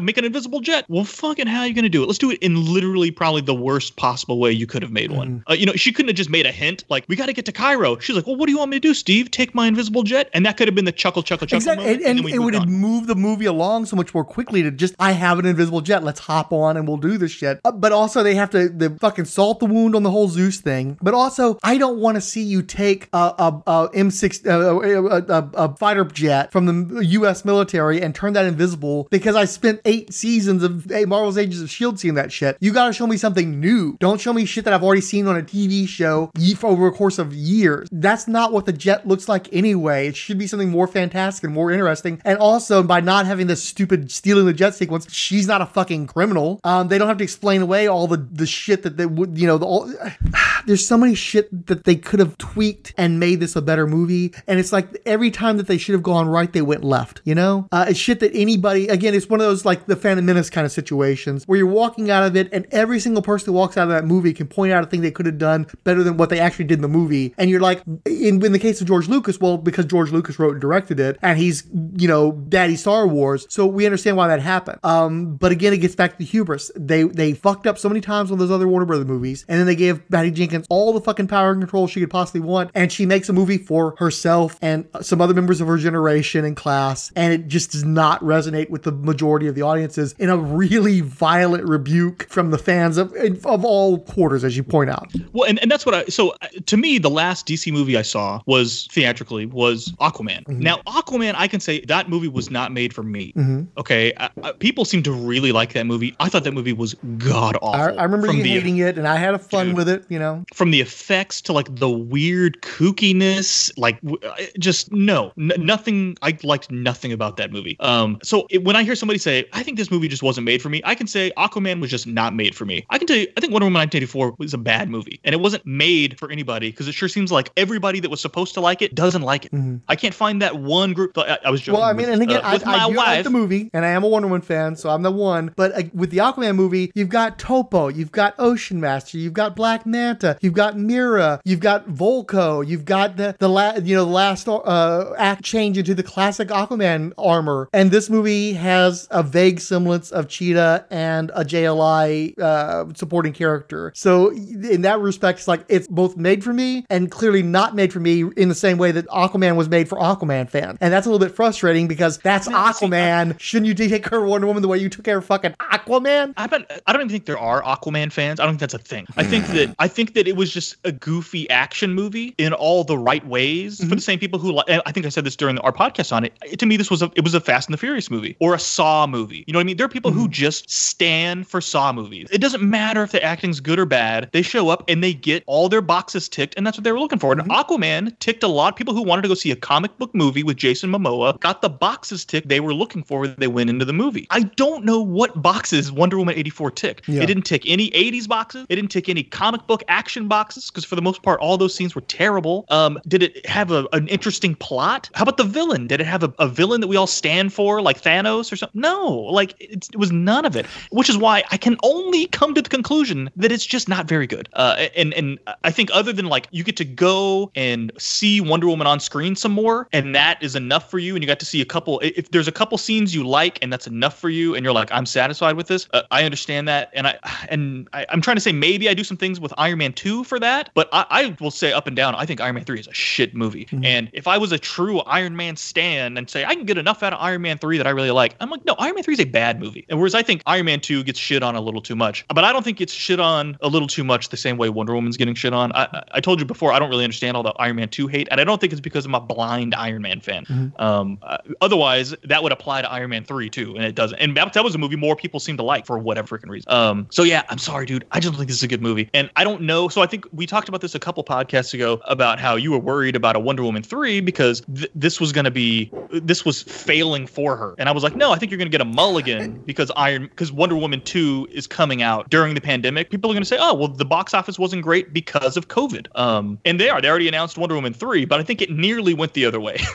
make 0.00 0.16
an 0.18 0.24
invisible 0.24 0.60
jet. 0.60 0.84
Well 0.88 1.04
fucking 1.04 1.46
how 1.46 1.60
are 1.60 1.66
you 1.66 1.74
gonna 1.74 1.88
do 1.88 2.02
it? 2.02 2.06
Let's 2.06 2.18
do 2.18 2.30
it 2.30 2.42
in 2.42 2.72
literally 2.72 3.10
probably 3.10 3.42
the 3.42 3.54
worst 3.54 3.96
possible 3.96 4.38
way 4.38 4.52
you 4.52 4.66
could 4.66 4.82
have 4.82 4.92
made 4.92 5.10
one. 5.10 5.44
Uh, 5.48 5.54
you 5.54 5.66
know 5.66 5.72
she 5.72 5.92
couldn't 5.92 6.08
have 6.08 6.16
just 6.16 6.30
made 6.30 6.46
a 6.46 6.52
hint 6.52 6.84
like 6.88 7.04
we 7.08 7.16
got 7.16 7.26
to 7.26 7.32
get 7.32 7.44
to 7.46 7.52
cairo. 7.52 7.98
She's 7.98 8.16
like 8.16 8.26
well 8.26 8.36
what 8.36 8.46
do 8.46 8.52
you 8.52 8.58
want 8.58 8.70
me 8.70 8.76
to 8.76 8.80
do 8.80 8.93
steve 8.94 9.30
take 9.30 9.54
my 9.54 9.66
invisible 9.66 10.02
jet 10.02 10.30
and 10.32 10.44
that 10.46 10.56
could 10.56 10.68
have 10.68 10.74
been 10.74 10.84
the 10.84 10.92
chuckle 10.92 11.22
chuckle 11.22 11.46
chuckle 11.46 11.56
Exactly, 11.56 11.84
moment, 11.84 12.02
and, 12.02 12.18
and 12.18 12.24
we 12.24 12.34
it 12.34 12.38
would 12.38 12.54
have 12.54 12.68
moved 12.68 13.06
the 13.06 13.14
movie 13.14 13.46
along 13.46 13.86
so 13.86 13.96
much 13.96 14.14
more 14.14 14.24
quickly 14.24 14.62
to 14.62 14.70
just 14.70 14.94
I 14.98 15.12
have 15.12 15.38
an 15.38 15.46
invisible 15.46 15.80
jet, 15.80 16.04
let's 16.04 16.20
hop 16.20 16.52
on 16.52 16.76
and 16.76 16.86
we'll 16.86 16.96
do 16.96 17.18
this 17.18 17.30
shit. 17.30 17.60
Uh, 17.64 17.72
but 17.72 17.92
also 17.92 18.22
they 18.22 18.34
have 18.34 18.50
to 18.50 18.68
they 18.68 18.88
fucking 18.88 19.24
salt 19.24 19.60
the 19.60 19.66
wound 19.66 19.94
on 19.94 20.02
the 20.02 20.10
whole 20.10 20.28
Zeus 20.28 20.60
thing. 20.60 20.98
But 21.02 21.14
also 21.14 21.58
I 21.62 21.78
don't 21.78 21.98
want 21.98 22.16
to 22.16 22.20
see 22.20 22.42
you 22.42 22.62
take 22.62 23.08
a 23.12 23.34
a, 23.38 23.62
a 23.66 23.88
M6 23.90 24.46
uh, 24.46 24.50
a, 24.50 25.40
a, 25.40 25.50
a 25.66 25.76
fighter 25.76 26.04
jet 26.04 26.52
from 26.52 26.66
the 26.66 27.04
U.S. 27.06 27.44
military 27.44 28.00
and 28.00 28.14
turn 28.14 28.32
that 28.34 28.44
invisible 28.44 29.08
because 29.10 29.36
I 29.36 29.44
spent 29.44 29.80
eight 29.84 30.12
seasons 30.12 30.62
of 30.62 30.86
hey, 30.86 31.04
Marvel's 31.04 31.38
Agents 31.38 31.60
of 31.60 31.70
Shield 31.70 31.98
seeing 31.98 32.14
that 32.14 32.32
shit. 32.32 32.56
You 32.60 32.72
got 32.72 32.86
to 32.86 32.92
show 32.92 33.06
me 33.06 33.16
something 33.16 33.60
new. 33.60 33.96
Don't 34.00 34.20
show 34.20 34.32
me 34.32 34.44
shit 34.44 34.64
that 34.64 34.74
I've 34.74 34.84
already 34.84 35.00
seen 35.00 35.26
on 35.26 35.36
a 35.36 35.42
TV 35.42 35.88
show 35.88 36.30
over 36.62 36.86
a 36.86 36.92
course 36.92 37.18
of 37.18 37.34
years. 37.34 37.88
That's 37.90 38.28
not 38.28 38.52
what 38.52 38.66
the 38.66 38.72
jet 38.84 39.08
looks 39.08 39.30
like 39.30 39.50
anyway. 39.50 40.08
It 40.08 40.14
should 40.14 40.36
be 40.36 40.46
something 40.46 40.68
more 40.68 40.86
fantastic 40.86 41.44
and 41.44 41.54
more 41.54 41.72
interesting. 41.72 42.20
And 42.22 42.38
also, 42.38 42.82
by 42.82 43.00
not 43.00 43.24
having 43.24 43.46
this 43.46 43.64
stupid 43.64 44.10
stealing 44.10 44.44
the 44.44 44.52
jet 44.52 44.74
sequence, 44.74 45.10
she's 45.10 45.46
not 45.46 45.62
a 45.62 45.66
fucking 45.66 46.06
criminal. 46.06 46.60
Um, 46.64 46.88
they 46.88 46.98
don't 46.98 47.08
have 47.08 47.16
to 47.16 47.24
explain 47.24 47.62
away 47.62 47.88
all 47.88 48.06
the 48.06 48.18
the 48.18 48.44
shit 48.46 48.82
that 48.82 48.98
they 48.98 49.06
would, 49.06 49.38
you 49.38 49.46
know, 49.46 49.56
the 49.56 49.64
all. 49.64 49.90
There's 50.66 50.86
so 50.86 50.98
many 50.98 51.14
shit 51.14 51.66
that 51.66 51.84
they 51.84 51.96
could 51.96 52.20
have 52.20 52.36
tweaked 52.36 52.92
and 52.98 53.18
made 53.18 53.40
this 53.40 53.56
a 53.56 53.62
better 53.62 53.86
movie. 53.86 54.34
And 54.46 54.58
it's 54.58 54.72
like 54.72 54.88
every 55.06 55.30
time 55.30 55.56
that 55.56 55.66
they 55.66 55.78
should 55.78 55.94
have 55.94 56.02
gone 56.02 56.28
right, 56.28 56.52
they 56.52 56.62
went 56.62 56.84
left. 56.84 57.22
You 57.24 57.34
know, 57.34 57.66
uh, 57.72 57.86
it's 57.88 57.98
shit 57.98 58.20
that 58.20 58.32
anybody. 58.34 58.88
Again, 58.88 59.14
it's 59.14 59.30
one 59.30 59.40
of 59.40 59.46
those 59.46 59.64
like 59.64 59.86
the 59.86 59.96
Phantom 59.96 60.26
Menace 60.26 60.50
kind 60.50 60.66
of 60.66 60.72
situations 60.72 61.44
where 61.46 61.56
you're 61.56 61.66
walking 61.66 62.10
out 62.10 62.22
of 62.22 62.36
it, 62.36 62.50
and 62.52 62.66
every 62.70 63.00
single 63.00 63.22
person 63.22 63.46
who 63.46 63.52
walks 63.54 63.78
out 63.78 63.84
of 63.84 63.94
that 63.94 64.04
movie 64.04 64.34
can 64.34 64.46
point 64.46 64.72
out 64.72 64.84
a 64.84 64.86
thing 64.86 65.00
they 65.00 65.10
could 65.10 65.24
have 65.24 65.38
done 65.38 65.66
better 65.84 66.02
than 66.02 66.18
what 66.18 66.28
they 66.28 66.38
actually 66.38 66.66
did 66.66 66.74
in 66.74 66.82
the 66.82 66.88
movie. 66.88 67.34
And 67.38 67.48
you're 67.48 67.60
like, 67.60 67.82
in, 68.04 68.44
in 68.44 68.52
the 68.52 68.58
case 68.58 68.73
of 68.80 68.86
George 68.86 69.08
Lucas, 69.08 69.40
well, 69.40 69.58
because 69.58 69.86
George 69.86 70.10
Lucas 70.10 70.38
wrote 70.38 70.52
and 70.52 70.60
directed 70.60 71.00
it, 71.00 71.18
and 71.22 71.38
he's 71.38 71.64
you 71.96 72.08
know 72.08 72.32
daddy 72.32 72.76
Star 72.76 73.06
Wars, 73.06 73.46
so 73.48 73.66
we 73.66 73.86
understand 73.86 74.16
why 74.16 74.28
that 74.28 74.40
happened. 74.40 74.78
Um, 74.84 75.36
but 75.36 75.52
again, 75.52 75.72
it 75.72 75.78
gets 75.78 75.94
back 75.94 76.12
to 76.12 76.18
the 76.18 76.24
hubris. 76.24 76.70
They 76.76 77.04
they 77.04 77.34
fucked 77.34 77.66
up 77.66 77.78
so 77.78 77.88
many 77.88 78.00
times 78.00 78.30
on 78.30 78.38
those 78.38 78.50
other 78.50 78.68
Warner 78.68 78.86
Brother 78.86 79.04
movies, 79.04 79.44
and 79.48 79.58
then 79.58 79.66
they 79.66 79.76
gave 79.76 80.08
Patty 80.10 80.30
Jenkins 80.30 80.66
all 80.70 80.92
the 80.92 81.00
fucking 81.00 81.28
power 81.28 81.52
and 81.52 81.60
control 81.60 81.86
she 81.86 82.00
could 82.00 82.10
possibly 82.10 82.40
want, 82.40 82.70
and 82.74 82.90
she 82.90 83.06
makes 83.06 83.28
a 83.28 83.32
movie 83.32 83.58
for 83.58 83.94
herself 83.98 84.58
and 84.62 84.86
some 85.00 85.20
other 85.20 85.34
members 85.34 85.60
of 85.60 85.68
her 85.68 85.78
generation 85.78 86.44
and 86.44 86.56
class, 86.56 87.12
and 87.16 87.32
it 87.32 87.48
just 87.48 87.72
does 87.72 87.84
not 87.84 88.20
resonate 88.22 88.70
with 88.70 88.82
the 88.82 88.92
majority 88.92 89.46
of 89.46 89.54
the 89.54 89.62
audiences 89.62 90.14
in 90.18 90.30
a 90.30 90.36
really 90.36 91.00
violent 91.00 91.64
rebuke 91.68 92.26
from 92.28 92.50
the 92.50 92.58
fans 92.58 92.96
of 92.96 93.12
of 93.44 93.64
all 93.64 93.98
quarters, 93.98 94.44
as 94.44 94.56
you 94.56 94.62
point 94.62 94.90
out. 94.90 95.12
Well, 95.32 95.48
and, 95.48 95.58
and 95.60 95.70
that's 95.70 95.86
what 95.86 95.94
I 95.94 96.04
so 96.06 96.30
uh, 96.42 96.48
to 96.66 96.76
me 96.76 96.98
the 96.98 97.10
last 97.10 97.46
DC 97.46 97.72
movie 97.72 97.96
I 97.96 98.02
saw 98.02 98.40
was 98.46 98.63
theatrically 98.90 99.46
was 99.46 99.92
Aquaman. 100.00 100.46
Now 100.48 100.78
Aquaman, 100.86 101.34
I 101.36 101.48
can 101.48 101.60
say 101.60 101.80
that 101.82 102.08
movie 102.08 102.28
was 102.28 102.50
not 102.50 102.72
made 102.72 102.92
for 102.94 103.02
me. 103.02 103.32
Okay, 103.78 104.12
I, 104.16 104.30
I- 104.42 104.52
people 104.52 104.84
seem 104.84 105.02
to 105.04 105.12
really 105.12 105.52
like 105.52 105.72
that 105.74 105.86
movie. 105.86 106.14
I 106.20 106.28
thought 106.28 106.44
that 106.44 106.54
movie 106.54 106.72
was 106.72 106.94
god 107.18 107.56
awful. 107.62 107.98
I, 107.98 108.02
I 108.02 108.04
remember 108.04 108.32
you 108.32 108.42
the, 108.42 108.48
hating 108.50 108.78
it, 108.78 108.96
and 108.98 109.06
I 109.08 109.16
had 109.16 109.34
a 109.34 109.38
fun 109.38 109.68
Dude. 109.68 109.76
with 109.76 109.88
it. 109.88 110.04
You 110.08 110.18
know, 110.18 110.44
from 110.54 110.70
the 110.70 110.80
effects 110.80 111.40
to 111.42 111.52
like 111.52 111.74
the 111.76 111.90
weird 111.90 112.60
kookiness, 112.62 113.70
like 113.76 114.00
w- 114.02 114.18
just 114.58 114.92
no, 114.92 115.32
n- 115.38 115.52
nothing. 115.58 116.16
I 116.22 116.36
liked 116.42 116.70
nothing 116.70 117.12
about 117.12 117.36
that 117.36 117.52
movie. 117.52 117.76
Um, 117.80 118.18
so 118.22 118.46
it, 118.50 118.64
when 118.64 118.76
I 118.76 118.82
hear 118.84 118.94
somebody 118.94 119.18
say, 119.18 119.46
"I 119.52 119.62
think 119.62 119.76
this 119.78 119.90
movie 119.90 120.08
just 120.08 120.22
wasn't 120.22 120.44
made 120.44 120.62
for 120.62 120.68
me," 120.68 120.80
I 120.84 120.94
can 120.94 121.06
say 121.06 121.32
Aquaman 121.36 121.80
was 121.80 121.90
just 121.90 122.06
not 122.06 122.34
made 122.34 122.54
for 122.54 122.64
me. 122.64 122.84
I 122.90 122.98
can 122.98 123.06
tell 123.06 123.16
you, 123.16 123.26
I 123.36 123.40
think 123.40 123.52
Wonder 123.52 123.66
Woman 123.66 123.80
1984 123.80 124.34
was 124.38 124.54
a 124.54 124.58
bad 124.58 124.88
movie, 124.88 125.20
and 125.24 125.34
it 125.34 125.40
wasn't 125.40 125.64
made 125.66 126.18
for 126.18 126.30
anybody 126.30 126.70
because 126.70 126.88
it 126.88 126.92
sure 126.92 127.08
seems 127.08 127.32
like 127.32 127.50
everybody 127.56 128.00
that 128.00 128.10
was 128.10 128.20
supposed 128.20 128.43
to 128.52 128.60
like 128.60 128.82
it 128.82 128.94
doesn't 128.94 129.22
like 129.22 129.46
it. 129.46 129.80
I 129.88 129.96
can't 129.96 130.14
find 130.14 130.42
that 130.42 130.56
one 130.56 130.92
group. 130.92 131.16
I, 131.18 131.38
I 131.44 131.50
was 131.50 131.60
joking. 131.60 131.74
Mm-hmm. 131.74 131.80
Well, 131.80 131.90
I 131.90 131.92
mean, 131.92 132.06
with, 132.06 132.14
and 132.14 132.22
again, 132.22 132.40
uh, 132.42 132.58
I, 132.66 132.84
I 132.84 132.88
do 132.88 132.96
wife. 132.96 133.06
like 133.06 133.24
the 133.24 133.30
movie, 133.30 133.70
and 133.72 133.84
I 133.84 133.90
am 133.90 134.04
a 134.04 134.08
Wonder 134.08 134.28
Woman 134.28 134.42
fan, 134.42 134.76
so 134.76 134.90
I'm 134.90 135.02
the 135.02 135.10
one. 135.10 135.52
But 135.56 135.72
uh, 135.72 135.82
with 135.92 136.10
the 136.10 136.18
Aquaman 136.18 136.56
movie, 136.56 136.92
you've 136.94 137.08
got 137.08 137.38
Topo, 137.38 137.88
you've 137.88 138.12
got 138.12 138.34
Ocean 138.38 138.80
Master, 138.80 139.18
you've 139.18 139.32
got 139.32 139.56
Black 139.56 139.86
Manta, 139.86 140.38
you've 140.40 140.54
got 140.54 140.78
Mera, 140.78 141.40
you've 141.44 141.60
got 141.60 141.86
Vulko, 141.88 142.66
you've 142.66 142.84
got 142.84 143.16
the 143.16 143.36
the 143.38 143.48
la- 143.48 143.76
you 143.76 143.96
know 143.96 144.04
the 144.04 144.10
last 144.10 144.48
uh, 144.48 145.12
act 145.18 145.42
change 145.42 145.78
into 145.78 145.94
the 145.94 146.02
classic 146.02 146.48
Aquaman 146.48 147.12
armor, 147.18 147.68
and 147.72 147.90
this 147.90 148.10
movie 148.10 148.52
has 148.52 149.08
a 149.10 149.22
vague 149.22 149.60
semblance 149.60 150.10
of 150.10 150.28
Cheetah 150.28 150.86
and 150.90 151.30
a 151.34 151.44
JLI 151.44 152.38
uh, 152.38 152.86
supporting 152.94 153.32
character. 153.32 153.92
So 153.94 154.30
in 154.30 154.82
that 154.82 155.00
respect, 155.00 155.38
it's 155.40 155.48
like 155.48 155.64
it's 155.68 155.88
both 155.88 156.16
made 156.16 156.44
for 156.44 156.52
me 156.52 156.84
and 156.90 157.10
clearly 157.10 157.42
not 157.42 157.74
made 157.74 157.92
for 157.92 158.00
me 158.00 158.24
in 158.36 158.48
the 158.48 158.54
same 158.54 158.78
way 158.78 158.92
that 158.92 159.06
Aquaman 159.08 159.56
was 159.56 159.68
made 159.68 159.88
for 159.88 159.98
Aquaman 159.98 160.48
fans. 160.48 160.78
And 160.80 160.92
that's 160.92 161.06
a 161.06 161.10
little 161.10 161.24
bit 161.24 161.34
frustrating 161.34 161.88
because 161.88 162.18
that's 162.18 162.48
Aquaman. 162.48 163.38
Shouldn't 163.40 163.66
you 163.66 163.74
take 163.74 164.04
care 164.04 164.22
of 164.22 164.28
Wonder 164.28 164.46
Woman 164.46 164.62
the 164.62 164.68
way 164.68 164.78
you 164.78 164.88
took 164.88 165.04
care 165.04 165.18
of 165.18 165.24
fucking 165.24 165.52
Aquaman? 165.52 166.34
I 166.36 166.46
bet 166.46 166.82
I 166.86 166.92
don't 166.92 167.02
even 167.02 167.10
think 167.10 167.26
there 167.26 167.38
are 167.38 167.62
Aquaman 167.62 168.12
fans. 168.12 168.40
I 168.40 168.44
don't 168.44 168.52
think 168.52 168.60
that's 168.60 168.74
a 168.74 168.78
thing. 168.78 169.06
I 169.16 169.24
think 169.24 169.46
that 169.48 169.74
I 169.78 169.88
think 169.88 170.14
that 170.14 170.28
it 170.28 170.36
was 170.36 170.52
just 170.52 170.76
a 170.84 170.92
goofy 170.92 171.48
action 171.50 171.92
movie 171.92 172.34
in 172.38 172.52
all 172.52 172.84
the 172.84 172.98
right 172.98 173.26
ways 173.26 173.78
for 173.78 173.84
mm-hmm. 173.84 173.94
the 173.94 174.00
same 174.00 174.18
people 174.18 174.38
who. 174.38 174.52
Li- 174.52 174.80
I 174.86 174.92
think 174.92 175.06
I 175.06 175.08
said 175.08 175.24
this 175.24 175.36
during 175.36 175.58
our 175.58 175.72
podcast 175.72 176.12
on 176.12 176.24
it. 176.24 176.58
To 176.58 176.66
me, 176.66 176.76
this 176.76 176.90
was 176.90 177.02
a 177.02 177.10
it 177.14 177.24
was 177.24 177.34
a 177.34 177.40
Fast 177.40 177.68
and 177.68 177.74
the 177.74 177.78
Furious 177.78 178.10
movie 178.10 178.36
or 178.40 178.54
a 178.54 178.58
Saw 178.58 179.06
movie. 179.06 179.44
You 179.46 179.52
know 179.52 179.58
what 179.58 179.62
I 179.62 179.64
mean? 179.64 179.76
There 179.76 179.86
are 179.86 179.90
people 179.90 180.10
who 180.10 180.24
mm-hmm. 180.24 180.32
just 180.32 180.70
stand 180.70 181.46
for 181.46 181.60
Saw 181.60 181.92
movies. 181.92 182.28
It 182.30 182.40
doesn't 182.40 182.62
matter 182.62 183.02
if 183.02 183.12
the 183.12 183.22
acting's 183.22 183.60
good 183.60 183.78
or 183.78 183.86
bad. 183.86 184.28
They 184.32 184.42
show 184.42 184.68
up 184.68 184.84
and 184.88 185.02
they 185.02 185.14
get 185.14 185.42
all 185.46 185.68
their 185.68 185.82
boxes 185.82 186.28
ticked, 186.28 186.54
and 186.56 186.66
that's 186.66 186.76
what 186.76 186.84
they 186.84 186.92
were 186.92 187.00
looking 187.00 187.18
for. 187.18 187.32
And 187.32 187.42
mm-hmm. 187.42 187.50
Aquaman 187.50 188.18
ticked 188.24 188.42
a 188.42 188.48
lot. 188.48 188.72
of 188.72 188.76
People 188.76 188.94
who 188.94 189.02
wanted 189.02 189.20
to 189.20 189.28
go 189.28 189.34
see 189.34 189.50
a 189.50 189.56
comic 189.56 189.98
book 189.98 190.14
movie 190.14 190.42
with 190.42 190.56
Jason 190.56 190.90
Momoa 190.90 191.38
got 191.40 191.60
the 191.60 191.68
boxes 191.68 192.24
ticked 192.24 192.48
they 192.48 192.58
were 192.58 192.72
looking 192.72 193.02
for 193.02 193.20
when 193.20 193.34
they 193.36 193.48
went 193.48 193.68
into 193.68 193.84
the 193.84 193.92
movie. 193.92 194.26
I 194.30 194.44
don't 194.44 194.82
know 194.82 194.98
what 194.98 195.42
boxes 195.42 195.92
Wonder 195.92 196.16
Woman 196.16 196.34
84 196.34 196.70
ticked. 196.70 197.06
Yeah. 197.06 197.22
It 197.22 197.26
didn't 197.26 197.42
tick 197.42 197.64
any 197.66 197.90
80s 197.90 198.26
boxes. 198.26 198.64
It 198.70 198.76
didn't 198.76 198.90
tick 198.90 199.10
any 199.10 199.24
comic 199.24 199.66
book 199.66 199.82
action 199.88 200.26
boxes 200.26 200.70
because 200.70 200.86
for 200.86 200.96
the 200.96 201.02
most 201.02 201.22
part, 201.22 201.38
all 201.40 201.58
those 201.58 201.74
scenes 201.74 201.94
were 201.94 202.00
terrible. 202.00 202.64
Um, 202.70 202.98
did 203.06 203.22
it 203.22 203.44
have 203.44 203.70
a, 203.70 203.86
an 203.92 204.08
interesting 204.08 204.54
plot? 204.54 205.10
How 205.12 205.24
about 205.24 205.36
the 205.36 205.44
villain? 205.44 205.86
Did 205.86 206.00
it 206.00 206.06
have 206.06 206.22
a, 206.22 206.32
a 206.38 206.48
villain 206.48 206.80
that 206.80 206.88
we 206.88 206.96
all 206.96 207.06
stand 207.06 207.52
for, 207.52 207.82
like 207.82 208.00
Thanos 208.00 208.50
or 208.50 208.56
something? 208.56 208.80
No, 208.80 209.06
like 209.10 209.54
it, 209.60 209.90
it 209.92 209.96
was 209.98 210.10
none 210.10 210.46
of 210.46 210.56
it. 210.56 210.64
Which 210.90 211.10
is 211.10 211.18
why 211.18 211.44
I 211.50 211.58
can 211.58 211.76
only 211.82 212.26
come 212.28 212.54
to 212.54 212.62
the 212.62 212.70
conclusion 212.70 213.30
that 213.36 213.52
it's 213.52 213.66
just 213.66 213.86
not 213.86 214.08
very 214.08 214.26
good. 214.26 214.48
Uh, 214.54 214.86
and 214.96 215.12
and 215.12 215.38
I 215.62 215.70
think 215.70 215.90
other 215.92 216.12
than 216.12 216.26
like 216.26 216.48
you 216.52 216.64
get 216.64 216.78
to 216.78 216.86
go 216.86 217.50
and 217.54 217.92
see 218.14 218.40
Wonder 218.40 218.66
Woman 218.66 218.86
on 218.86 219.00
screen 219.00 219.36
some 219.36 219.52
more, 219.52 219.88
and 219.92 220.14
that 220.14 220.42
is 220.42 220.54
enough 220.56 220.90
for 220.90 220.98
you. 220.98 221.14
And 221.14 221.22
you 221.22 221.26
got 221.26 221.40
to 221.40 221.46
see 221.46 221.60
a 221.60 221.64
couple. 221.64 222.00
If 222.00 222.30
there's 222.30 222.48
a 222.48 222.52
couple 222.52 222.78
scenes 222.78 223.14
you 223.14 223.26
like, 223.26 223.58
and 223.62 223.72
that's 223.72 223.86
enough 223.86 224.18
for 224.18 224.28
you, 224.30 224.54
and 224.54 224.64
you're 224.64 224.72
like, 224.72 224.90
I'm 224.92 225.06
satisfied 225.06 225.56
with 225.56 225.66
this. 225.68 225.88
Uh, 225.92 226.02
I 226.10 226.24
understand 226.24 226.68
that, 226.68 226.90
and 226.94 227.06
I 227.06 227.18
and 227.48 227.88
I, 227.92 228.06
I'm 228.08 228.20
trying 228.20 228.36
to 228.36 228.40
say 228.40 228.52
maybe 228.52 228.88
I 228.88 228.94
do 228.94 229.04
some 229.04 229.16
things 229.16 229.40
with 229.40 229.52
Iron 229.58 229.78
Man 229.78 229.92
two 229.92 230.24
for 230.24 230.38
that, 230.40 230.70
but 230.74 230.88
I, 230.92 231.06
I 231.10 231.36
will 231.40 231.50
say 231.50 231.72
up 231.72 231.86
and 231.86 231.96
down, 231.96 232.14
I 232.14 232.24
think 232.26 232.40
Iron 232.40 232.54
Man 232.54 232.64
three 232.64 232.80
is 232.80 232.86
a 232.86 232.94
shit 232.94 233.34
movie. 233.34 233.68
And 233.82 234.08
if 234.12 234.26
I 234.26 234.38
was 234.38 234.52
a 234.52 234.58
true 234.58 235.00
Iron 235.00 235.36
Man 235.36 235.56
stan 235.56 236.16
and 236.16 236.28
say 236.30 236.44
I 236.44 236.54
can 236.54 236.64
get 236.64 236.78
enough 236.78 237.02
out 237.02 237.12
of 237.12 237.18
Iron 237.20 237.42
Man 237.42 237.58
three 237.58 237.78
that 237.78 237.86
I 237.86 237.90
really 237.90 238.10
like, 238.10 238.36
I'm 238.40 238.50
like, 238.50 238.64
no, 238.64 238.74
Iron 238.78 238.94
Man 238.94 239.04
three 239.04 239.14
is 239.14 239.20
a 239.20 239.24
bad 239.24 239.60
movie. 239.60 239.84
And 239.88 239.98
whereas 239.98 240.14
I 240.14 240.22
think 240.22 240.42
Iron 240.46 240.66
Man 240.66 240.80
two 240.80 241.02
gets 241.02 241.18
shit 241.18 241.42
on 241.42 241.54
a 241.56 241.60
little 241.60 241.80
too 241.82 241.96
much, 241.96 242.24
but 242.34 242.44
I 242.44 242.52
don't 242.52 242.62
think 242.62 242.80
it's 242.80 242.92
shit 242.92 243.20
on 243.20 243.56
a 243.60 243.68
little 243.68 243.88
too 243.88 244.04
much 244.04 244.28
the 244.28 244.36
same 244.36 244.56
way 244.56 244.68
Wonder 244.68 244.94
Woman's 244.94 245.16
getting 245.16 245.34
shit 245.34 245.52
on. 245.52 245.72
I, 245.72 245.84
I- 245.92 246.02
I 246.12 246.20
told 246.20 246.38
you 246.38 246.46
before, 246.46 246.72
I 246.72 246.78
don't 246.78 246.90
really 246.90 247.02
understand 247.04 247.36
all 247.36 247.42
the 247.42 247.52
Iron 247.58 247.76
Man 247.76 247.88
2 247.88 248.03
to 248.04 248.08
hate, 248.08 248.28
and 248.30 248.40
I 248.40 248.44
don't 248.44 248.60
think 248.60 248.72
it's 248.72 248.80
because 248.80 249.06
I'm 249.06 249.14
a 249.14 249.20
blind 249.20 249.74
Iron 249.74 250.02
Man 250.02 250.20
fan. 250.20 250.44
Mm-hmm. 250.44 250.82
Um, 250.82 251.18
uh, 251.22 251.38
otherwise, 251.60 252.14
that 252.24 252.42
would 252.42 252.52
apply 252.52 252.82
to 252.82 252.90
Iron 252.90 253.10
Man 253.10 253.24
three 253.24 253.50
too, 253.50 253.74
and 253.74 253.84
it 253.84 253.94
doesn't. 253.94 254.18
And 254.18 254.36
that, 254.36 254.52
that 254.52 254.64
was 254.64 254.74
a 254.74 254.78
movie 254.78 254.96
more 254.96 255.16
people 255.16 255.40
seem 255.40 255.56
to 255.56 255.62
like 255.62 255.86
for 255.86 255.98
whatever 255.98 256.38
freaking 256.38 256.48
reason. 256.48 256.70
Um, 256.72 257.06
so 257.10 257.22
yeah, 257.22 257.42
I'm 257.48 257.58
sorry, 257.58 257.86
dude. 257.86 258.06
I 258.10 258.20
just 258.20 258.32
don't 258.32 258.38
think 258.38 258.48
this 258.48 258.58
is 258.58 258.62
a 258.62 258.68
good 258.68 258.82
movie, 258.82 259.10
and 259.14 259.30
I 259.36 259.44
don't 259.44 259.62
know. 259.62 259.88
So 259.88 260.02
I 260.02 260.06
think 260.06 260.26
we 260.32 260.46
talked 260.46 260.68
about 260.68 260.80
this 260.80 260.94
a 260.94 261.00
couple 261.00 261.24
podcasts 261.24 261.74
ago 261.74 262.00
about 262.04 262.38
how 262.38 262.56
you 262.56 262.70
were 262.70 262.78
worried 262.78 263.16
about 263.16 263.36
a 263.36 263.40
Wonder 263.40 263.62
Woman 263.62 263.82
three 263.82 264.20
because 264.20 264.62
th- 264.74 264.90
this 264.94 265.20
was 265.20 265.32
going 265.32 265.44
to 265.44 265.50
be 265.50 265.90
this 266.12 266.44
was 266.44 266.62
failing 266.62 267.26
for 267.26 267.56
her, 267.56 267.74
and 267.78 267.88
I 267.88 267.92
was 267.92 268.02
like, 268.02 268.16
no, 268.16 268.32
I 268.32 268.38
think 268.38 268.50
you're 268.50 268.58
going 268.58 268.70
to 268.70 268.76
get 268.76 268.80
a 268.80 268.84
mulligan 268.84 269.62
because 269.64 269.90
Iron 269.96 270.24
because 270.24 270.52
Wonder 270.52 270.76
Woman 270.76 271.00
two 271.02 271.48
is 271.50 271.66
coming 271.66 272.02
out 272.02 272.30
during 272.30 272.54
the 272.54 272.60
pandemic. 272.60 273.10
People 273.10 273.30
are 273.30 273.34
going 273.34 273.42
to 273.42 273.48
say, 273.48 273.58
oh, 273.58 273.74
well, 273.74 273.88
the 273.88 274.04
box 274.04 274.34
office 274.34 274.58
wasn't 274.58 274.82
great 274.82 275.12
because 275.12 275.56
of 275.56 275.68
COVID. 275.68 276.06
Um, 276.14 276.58
and 276.64 276.78
they 276.78 276.88
are. 276.88 277.00
They 277.00 277.08
already 277.08 277.28
announced 277.28 277.58
Wonder 277.58 277.74
Woman 277.74 277.93
three, 277.94 278.24
but 278.24 278.40
I 278.40 278.42
think 278.42 278.62
it 278.62 278.70
nearly 278.70 279.14
went 279.14 279.34
the 279.34 279.46
other 279.46 279.60
way. 279.60 279.78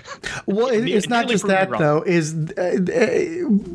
Well, 0.46 0.68
it, 0.68 0.88
it's 0.88 1.10
not 1.10 1.28
just 1.28 1.46
that 1.48 1.70
though. 1.70 2.02
Is 2.02 2.34
uh, 2.34 2.80